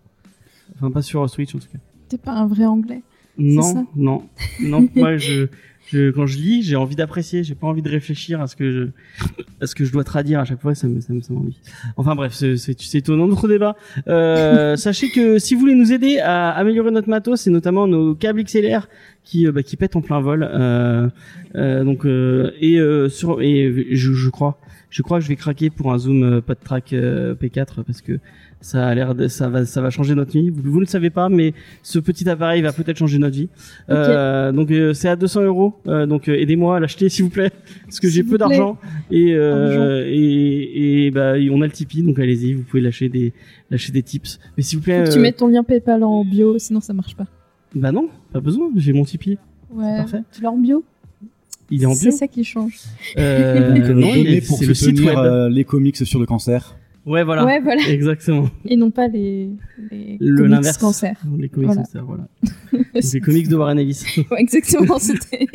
Enfin, 0.76 0.90
pas 0.92 1.02
sur 1.02 1.28
Switch 1.28 1.52
en 1.54 1.58
tout 1.58 1.66
cas. 1.72 1.78
T'es 2.08 2.18
pas 2.18 2.32
un 2.32 2.46
vrai 2.46 2.64
anglais. 2.64 3.02
Non, 3.36 3.86
non, 3.96 4.22
non. 4.60 4.88
Moi, 4.94 5.16
je, 5.16 5.46
je, 5.88 6.10
quand 6.10 6.26
je 6.26 6.38
lis, 6.38 6.62
j'ai 6.62 6.76
envie 6.76 6.94
d'apprécier. 6.94 7.42
J'ai 7.42 7.54
pas 7.54 7.66
envie 7.66 7.82
de 7.82 7.88
réfléchir 7.88 8.40
à 8.40 8.46
ce 8.46 8.54
que 8.54 8.70
je, 8.70 9.24
à 9.60 9.66
ce 9.66 9.74
que 9.74 9.84
je 9.84 9.92
dois 9.92 10.04
traduire 10.04 10.38
à 10.38 10.44
chaque 10.44 10.60
fois. 10.60 10.74
Ça 10.74 10.86
me, 10.86 11.00
ça 11.00 11.12
me, 11.12 11.20
ça 11.20 11.32
m'ennuie. 11.32 11.58
Enfin 11.96 12.14
bref, 12.14 12.32
c'est, 12.32 12.56
c'est. 12.56 13.08
Notre 13.08 13.48
débat. 13.48 13.74
Euh, 14.06 14.76
sachez 14.76 15.10
que 15.10 15.38
si 15.38 15.54
vous 15.54 15.60
voulez 15.60 15.74
nous 15.74 15.92
aider 15.92 16.18
à 16.18 16.50
améliorer 16.50 16.90
notre 16.90 17.08
matos, 17.08 17.46
et 17.46 17.50
notamment 17.50 17.86
nos 17.86 18.14
câbles 18.14 18.44
XLR 18.44 18.88
qui, 19.24 19.46
euh, 19.46 19.52
bah, 19.52 19.62
qui 19.62 19.76
pètent 19.76 19.96
en 19.96 20.02
plein 20.02 20.20
vol. 20.20 20.48
Euh, 20.48 21.08
euh, 21.54 21.84
donc 21.84 22.06
euh, 22.06 22.52
et 22.60 22.78
euh, 22.78 23.08
sur 23.08 23.40
et 23.40 23.88
je, 23.92 24.12
je 24.12 24.30
crois, 24.30 24.58
je 24.92 25.02
crois 25.02 25.18
que 25.18 25.24
je 25.24 25.28
vais 25.28 25.36
craquer 25.36 25.70
pour 25.70 25.90
un 25.92 25.98
zoom 25.98 26.22
euh, 26.22 26.40
pas 26.42 26.54
de 26.54 26.60
track 26.62 26.92
euh, 26.92 27.34
P4 27.34 27.82
parce 27.82 28.02
que 28.02 28.18
ça 28.60 28.86
a 28.86 28.94
l'air 28.94 29.14
de, 29.14 29.26
ça 29.26 29.48
va 29.48 29.64
ça 29.64 29.80
va 29.80 29.88
changer 29.88 30.14
notre 30.14 30.32
vie. 30.32 30.50
Vous, 30.50 30.70
vous 30.70 30.76
ne 30.76 30.84
le 30.84 30.86
savez 30.86 31.08
pas, 31.08 31.30
mais 31.30 31.54
ce 31.82 31.98
petit 31.98 32.28
appareil 32.28 32.60
va 32.60 32.72
peut-être 32.72 32.98
changer 32.98 33.18
notre 33.18 33.34
vie. 33.34 33.48
Euh, 33.88 34.52
donc 34.52 34.70
euh, 34.70 34.92
c'est 34.92 35.08
à 35.08 35.16
200 35.16 35.44
euros. 35.44 35.74
Euh, 35.88 36.04
donc 36.04 36.28
aidez-moi 36.28 36.76
à 36.76 36.80
l'acheter 36.80 37.08
s'il 37.08 37.24
vous 37.24 37.30
plaît, 37.30 37.50
parce 37.84 38.00
que 38.00 38.08
j'ai 38.08 38.22
peu 38.22 38.36
d'argent 38.36 38.76
et, 39.10 39.30
et 39.30 41.06
et 41.06 41.10
bah 41.10 41.34
on 41.50 41.62
a 41.62 41.66
le 41.66 41.72
Tipeee, 41.72 42.02
donc 42.02 42.18
allez-y, 42.18 42.52
vous 42.52 42.62
pouvez 42.62 42.82
lâcher 42.82 43.08
des 43.08 43.32
lâcher 43.70 43.92
des 43.92 44.02
tips. 44.02 44.38
Mais 44.58 44.62
s'il 44.62 44.78
vous 44.78 44.84
plaît, 44.84 45.04
Faut 45.04 45.10
que 45.10 45.14
tu 45.14 45.20
mettes 45.20 45.38
ton 45.38 45.48
lien 45.48 45.64
PayPal 45.64 46.04
en 46.04 46.22
bio, 46.22 46.58
sinon 46.58 46.80
ça 46.80 46.92
marche 46.92 47.16
pas. 47.16 47.26
bah 47.74 47.92
non, 47.92 48.10
pas 48.30 48.40
besoin. 48.40 48.70
J'ai 48.76 48.92
mon 48.92 49.04
Tipeee. 49.04 49.38
Ouais. 49.70 49.96
parfait. 49.96 50.22
Tu 50.32 50.42
l'as 50.42 50.50
en 50.50 50.58
bio? 50.58 50.84
Il 51.74 51.82
est 51.82 51.86
en 51.86 51.94
C'est 51.94 52.10
ça 52.10 52.28
qui 52.28 52.44
change. 52.44 52.78
Euh, 53.16 53.70
Donc, 53.74 53.78
euh, 53.84 53.94
non, 53.94 54.08
il 54.14 54.24
donnez 54.24 54.36
est- 54.36 54.46
pour 54.46 54.58
c'est 54.58 54.66
le 54.66 54.74
site 54.74 55.00
web. 55.00 55.16
euh, 55.16 55.48
les 55.48 55.64
comics 55.64 55.96
sur 55.96 56.20
le 56.20 56.26
cancer. 56.26 56.76
Ouais, 57.06 57.24
voilà. 57.24 57.44
Ouais, 57.46 57.60
voilà. 57.60 57.82
Exactement. 57.88 58.48
Et 58.66 58.76
non 58.76 58.90
pas 58.90 59.08
les, 59.08 59.48
les 59.90 60.16
Le 60.20 60.36
comics 60.36 60.50
l'inverse. 60.52 60.76
cancer. 60.78 61.16
Les 61.38 61.48
comics 61.48 61.66
Voilà. 61.66 61.82
cancer, 61.82 62.04
voilà. 62.04 62.28
les 63.12 63.20
comics 63.20 63.48
de 63.48 63.56
Warren 63.56 63.78
Ellis. 63.78 64.04
Ouais, 64.30 64.40
exactement, 64.40 64.98
c'était. 64.98 65.46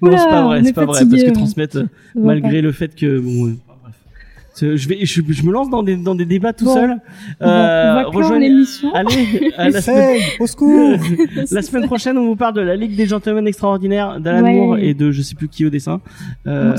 non, 0.00 0.16
c'est 0.16 0.28
pas 0.30 0.44
vrai, 0.46 0.62
c'est 0.62 0.70
est 0.70 0.72
pas 0.72 0.84
vrai, 0.86 1.04
parce 1.06 1.22
que 1.24 1.30
transmettre, 1.32 1.78
va 1.80 1.86
malgré 2.14 2.52
pas. 2.56 2.60
le 2.62 2.72
fait 2.72 2.94
que, 2.94 3.18
bon, 3.18 3.56
Je 4.60 4.88
vais, 4.88 5.04
je, 5.04 5.20
je 5.28 5.42
me 5.44 5.52
lance 5.52 5.68
dans 5.70 5.82
des 5.82 5.96
dans 5.96 6.14
des 6.14 6.26
débats 6.26 6.52
tout 6.52 6.64
Bon. 6.66 6.74
seul. 6.74 6.90
On 7.40 7.46
va- 7.46 8.04
on 8.08 8.10
va 8.12 8.18
rejoignez- 8.18 8.48
l'émission. 8.48 8.92
Allez, 8.94 9.50
à 9.56 9.68
la 9.70 9.80
semaine. 9.80 10.20
Au 10.40 10.46
secours 10.46 10.98
La 11.50 11.62
semaine 11.62 11.86
prochaine, 11.86 12.16
on 12.18 12.26
vous 12.26 12.36
parle 12.36 12.54
de 12.54 12.60
la 12.60 12.76
Ligue 12.76 12.94
des 12.96 13.06
Gentlemen 13.06 13.46
Extraordinaires, 13.46 14.20
d'Alan 14.20 14.42
Ouais. 14.44 14.54
Moore 14.54 14.78
et 14.78 14.94
de 14.94 15.10
je 15.10 15.22
sais 15.22 15.34
plus 15.34 15.48
qui 15.48 15.64
au 15.66 15.70
dessin. 15.70 16.00
Euh, 16.46 16.76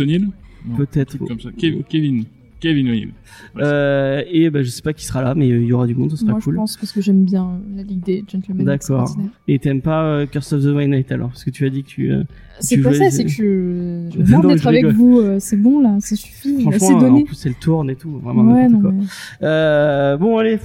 O'Neill 0.00 0.28
Peut-être. 0.76 1.18
Comme 1.18 1.40
ça. 1.40 1.50
Kev- 1.50 1.84
Kevin. 1.88 2.24
Kevin 2.60 2.88
O'Neill. 2.88 3.10
Euh, 3.58 4.22
et 4.30 4.48
ben 4.48 4.62
je 4.62 4.70
sais 4.70 4.80
pas 4.80 4.94
qui 4.94 5.04
sera 5.04 5.20
là, 5.22 5.34
mais 5.34 5.50
euh, 5.50 5.58
il 5.60 5.66
y 5.66 5.72
aura 5.74 5.86
du 5.86 5.94
monde, 5.94 6.10
ce 6.10 6.16
sera 6.16 6.30
Moi, 6.32 6.40
cool. 6.42 6.54
je 6.54 6.56
pense 6.56 6.76
parce 6.78 6.92
que 6.92 7.02
j'aime 7.02 7.24
bien 7.24 7.60
la 7.76 7.82
Ligue 7.82 8.02
des 8.02 8.24
Gentlemen. 8.26 8.64
D'accord. 8.64 8.74
Extraordinaires. 9.02 9.30
Et 9.48 9.58
t'aimes 9.58 9.82
pas 9.82 10.02
euh, 10.04 10.26
Curse 10.26 10.54
of 10.54 10.62
the 10.62 10.68
White 10.74 10.88
Knight 10.88 11.12
alors? 11.12 11.28
Parce 11.28 11.44
que 11.44 11.50
tu 11.50 11.66
as 11.66 11.70
dit 11.70 11.82
que 11.82 11.88
tu. 11.88 12.10
euh, 12.10 12.22
C'est 12.60 12.76
veux- 12.76 12.94
ça, 12.94 13.10
c'est 13.10 13.24
que 13.24 13.30
je, 13.30 14.08
je 14.14 14.18
Non, 14.32 14.40
d'être 14.40 14.66
avec 14.66 14.84
rigole. 14.86 14.92
vous. 14.94 15.18
euh, 15.18 15.38
C'est 15.40 15.56
bon 15.56 15.80
là, 15.80 15.96
ça 16.00 16.14
suffit. 16.16 16.64
C'est 16.78 16.84
euh, 16.92 16.94
en 16.94 16.98
donné. 17.00 17.24
plus 17.24 17.44
elle 17.46 17.54
tourne 17.54 17.90
et 17.90 17.96
tout, 17.96 18.18
vraiment 18.18 18.52
Ouais, 18.52 18.68
non, 18.68 18.80
quoi. 18.80 18.92
mais- 18.92 19.04
Euh, 19.42 20.16
bon 20.16 20.38
allez, 20.38 20.58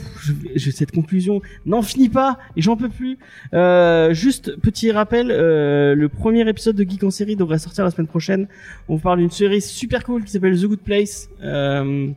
je 0.56 0.70
cette 0.72 0.92
conclusion. 0.92 1.42
N'en 1.66 1.82
finis 1.82 2.10
pas 2.10 2.38
et 2.56 2.62
j'en 2.62 2.78
peux 2.78 2.90
plus. 2.90 3.18
Euh, 3.54 4.14
juste 4.14 4.56
petit 4.62 4.92
rappel, 4.92 5.30
euh, 5.32 5.96
le 5.96 6.10
premier 6.10 6.48
épisode 6.48 6.76
de 6.76 6.84
Geek 6.90 7.04
en 7.04 7.10
série 7.12 7.36
devrait 7.36 7.60
sortir 7.60 7.84
la 7.84 7.92
semaine 7.92 8.08
prochaine. 8.08 8.48
On 8.88 8.96
vous 8.96 9.02
parle 9.02 9.20
d'une 9.20 9.32
série 9.32 9.62
super 9.62 10.04
cool 10.04 10.24
qui 10.24 10.32
s'appelle 10.32 10.60
The 10.60 10.66
Good 10.66 10.80
Place 10.82 11.30
euh, 11.44 12.10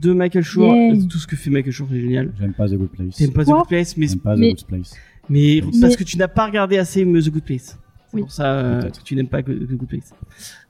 de 0.00 0.12
Michael. 0.12 0.44
Yay. 0.56 0.92
Euh, 0.92 1.06
Tout 1.10 1.18
ce 1.18 1.26
que 1.26 1.36
fait 1.36 1.50
Michael 1.50 1.72
Schur 1.72 1.86
c'est 1.90 2.00
génial. 2.00 2.32
J'aime 2.40 2.52
pas 2.54 2.66
The 2.68 2.74
Good 2.74 2.88
Place. 2.90 3.16
T'aimes 3.16 3.32
pas 3.32 3.42
The 3.44 3.46
Quoi 3.48 3.58
Good 3.58 3.68
Place, 3.68 3.96
mais 3.96 4.06
J'aime 4.06 4.18
pas 4.20 4.34
The 4.34 4.38
Mais- 4.38 4.48
Good 4.50 4.64
Place. 4.66 4.92
Mais- 5.28 5.62
parce 5.80 5.96
que 5.96 6.04
tu 6.04 6.16
n'as 6.16 6.28
pas 6.28 6.46
regardé 6.46 6.78
assez 6.78 7.02
The 7.04 7.28
Good 7.30 7.42
Place. 7.42 7.78
C'est 8.10 8.14
Oui. 8.16 8.22
pour 8.22 8.32
ça 8.32 8.54
euh, 8.54 8.82
que 8.90 9.02
tu 9.04 9.14
n'aimes 9.16 9.28
pas 9.28 9.42
Good 9.42 9.86
Place. 9.86 10.12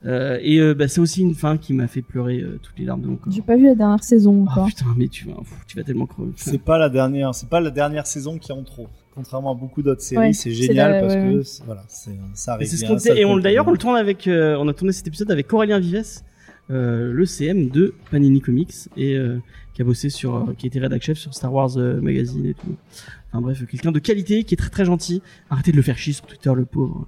Euh, 0.04 0.38
et 0.42 0.58
euh, 0.60 0.74
bah, 0.74 0.88
c'est 0.88 1.00
aussi 1.00 1.22
une 1.22 1.34
fin 1.34 1.56
qui 1.56 1.72
m'a 1.72 1.86
fait 1.86 2.02
pleurer 2.02 2.40
euh, 2.40 2.58
toutes 2.62 2.76
les 2.78 2.84
larmes 2.84 3.00
de 3.02 3.06
mon 3.06 3.16
corps. 3.16 3.32
J'ai 3.32 3.42
pas 3.42 3.56
vu 3.56 3.66
la 3.66 3.74
dernière 3.76 4.02
saison 4.02 4.44
Oh 4.46 4.50
encore. 4.50 4.66
putain, 4.66 4.86
mais 4.96 5.06
tu 5.08 5.26
vas, 5.26 5.34
pff, 5.36 5.54
tu 5.66 5.76
vas 5.76 5.84
tellement 5.84 6.06
crever. 6.06 6.32
C'est 6.36 6.60
pas 6.62 6.78
la 6.78 6.88
dernière, 6.88 7.34
c'est 7.34 7.48
pas 7.48 7.60
la 7.60 7.70
dernière 7.70 8.06
saison 8.06 8.38
qui 8.38 8.50
est 8.50 8.54
en 8.54 8.62
trop. 8.64 8.88
Contrairement 9.14 9.52
à 9.52 9.54
beaucoup 9.54 9.82
d'autres 9.82 10.00
séries, 10.02 10.28
Ouais, 10.28 10.32
c'est 10.32 10.50
c'est 10.50 10.66
génial 10.66 10.90
la- 10.92 11.00
parce 11.00 11.14
ouais, 11.14 11.20
que 11.32 11.36
ouais. 11.38 11.44
voilà, 11.66 11.84
c'est 11.88 12.10
ça 12.34 12.52
Et 12.52 12.54
arrive. 12.54 12.68
c'est 12.68 12.76
ce 12.76 12.80
bien, 12.82 12.88
qu'on 12.90 12.98
ça. 12.98 13.14
Et 13.14 13.24
on, 13.24 13.36
d'ailleurs, 13.36 13.64
on 13.66 13.70
plaisir. 13.70 13.72
le 13.72 13.78
tourne 13.78 13.96
avec, 13.96 14.26
euh, 14.28 14.56
on 14.58 14.68
a 14.68 14.72
tourné 14.74 14.92
cet 14.92 15.06
épisode 15.08 15.30
avec 15.32 15.52
Aurélien 15.52 15.78
Vives, 15.80 16.04
euh, 16.70 17.12
le 17.12 17.24
CM 17.26 17.68
de 17.68 17.94
Panini 18.10 18.40
Comics 18.40 18.74
et 18.96 19.14
euh, 19.16 19.38
qui 19.74 19.82
a 19.82 19.84
bossé 19.84 20.08
sur, 20.10 20.54
qui 20.58 20.66
été 20.66 20.78
rédac 20.80 21.02
chef 21.02 21.18
sur 21.18 21.34
Star 21.34 21.52
Wars 21.52 21.76
euh, 21.78 22.00
Magazine 22.00 22.46
et 22.46 22.54
tout. 22.54 22.76
Enfin 23.32 23.40
bref, 23.42 23.64
quelqu'un 23.66 23.92
de 23.92 23.98
qualité 23.98 24.44
qui 24.44 24.54
est 24.54 24.56
très 24.56 24.70
très 24.70 24.84
gentil. 24.84 25.20
Arrêtez 25.50 25.70
de 25.72 25.76
le 25.76 25.82
faire 25.82 25.98
chier 25.98 26.12
sur 26.12 26.26
Twitter, 26.26 26.52
le 26.54 26.64
pauvre. 26.64 27.06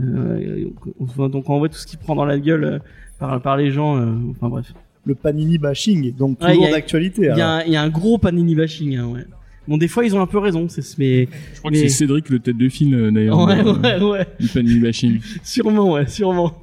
Euh, 0.00 0.64
on, 1.00 1.06
on- 1.24 1.28
donc 1.28 1.48
on 1.50 1.58
voit 1.58 1.68
tout 1.68 1.76
ce 1.78 1.86
qu'il 1.86 1.98
prend 1.98 2.14
dans 2.14 2.24
la 2.24 2.38
gueule 2.38 2.64
euh, 2.64 2.78
par, 3.18 3.40
par 3.42 3.56
les 3.56 3.70
gens. 3.70 3.96
euh, 3.98 4.12
enfin 4.30 4.48
bref. 4.48 4.72
le 5.04 5.14
panini 5.14 5.58
bashing, 5.58 6.14
donc 6.16 6.40
Ouais, 6.42 6.48
toujours 6.50 6.64
y 6.64 6.68
a- 6.68 6.72
d'actualité. 6.72 7.22
Il 7.32 7.38
y, 7.38 7.40
a 7.40 7.48
un- 7.48 7.62
il 7.64 7.72
y 7.72 7.76
a 7.76 7.82
un 7.82 7.88
gros 7.88 8.18
Panini 8.18 8.54
bashing, 8.54 8.96
hein, 8.96 9.06
ouais. 9.06 9.24
Bon, 9.68 9.76
des 9.76 9.88
fois 9.88 10.04
ils 10.04 10.14
ont 10.16 10.20
un 10.20 10.26
peu 10.26 10.38
raison, 10.38 10.66
c'est 10.68 10.82
mais 10.98 11.28
Je 11.54 11.58
crois 11.58 11.70
Mais- 11.70 11.82
que 11.82 11.88
c'est 11.88 11.94
Cédric, 11.98 12.28
le 12.30 12.38
tête 12.38 12.56
de 12.56 12.68
file, 12.68 13.10
d'ailleurs. 13.12 13.38
ouais, 13.46 13.62
ouais, 13.62 14.02
ouais, 14.02 14.26
Du 14.38 14.48
Panini 14.48 14.80
Bashing. 14.80 15.20
sûrement, 15.44 15.92
ouais, 15.92 16.06
sûrement. 16.06 16.54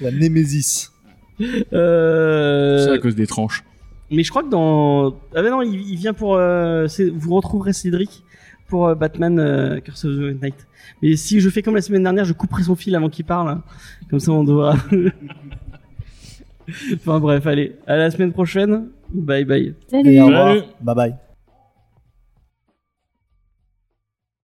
La 0.00 0.10
Némésis. 0.10 0.90
Euh... 1.72 2.84
C'est 2.86 2.92
à 2.92 2.98
cause 2.98 3.14
des 3.14 3.26
tranches. 3.26 3.64
Mais 4.10 4.22
je 4.22 4.30
crois 4.30 4.42
que 4.42 4.50
dans. 4.50 5.10
Ah 5.34 5.42
ben 5.42 5.50
non, 5.50 5.62
il, 5.62 5.74
il 5.90 5.96
vient 5.96 6.12
pour. 6.12 6.36
euh, 6.36 6.86
Vous 7.14 7.34
retrouverez 7.34 7.72
Cédric 7.72 8.22
pour 8.72 8.88
euh, 8.88 8.94
Batman 8.94 9.38
euh, 9.38 9.80
Curse 9.80 10.06
of 10.06 10.12
the 10.16 10.40
Knight. 10.40 10.66
Mais 11.02 11.14
si 11.16 11.40
je 11.40 11.50
fais 11.50 11.60
comme 11.60 11.74
la 11.74 11.82
semaine 11.82 12.02
dernière, 12.02 12.24
je 12.24 12.32
couperai 12.32 12.62
son 12.62 12.74
fil 12.74 12.96
avant 12.96 13.10
qu'il 13.10 13.26
parle. 13.26 13.50
hein. 13.50 13.62
Comme 14.08 14.18
ça, 14.18 14.32
on 14.32 14.44
devra. 14.44 14.76
enfin 16.94 17.20
bref, 17.20 17.46
allez. 17.46 17.76
À 17.86 17.98
la 17.98 18.10
semaine 18.10 18.32
prochaine. 18.32 18.88
Bye 19.12 19.44
bye. 19.44 19.74
Et 19.92 19.98
au 19.98 20.00
Salut. 20.02 20.22
revoir. 20.22 20.48
Salut. 20.48 20.62
Bye 20.80 20.94
bye. 20.94 21.14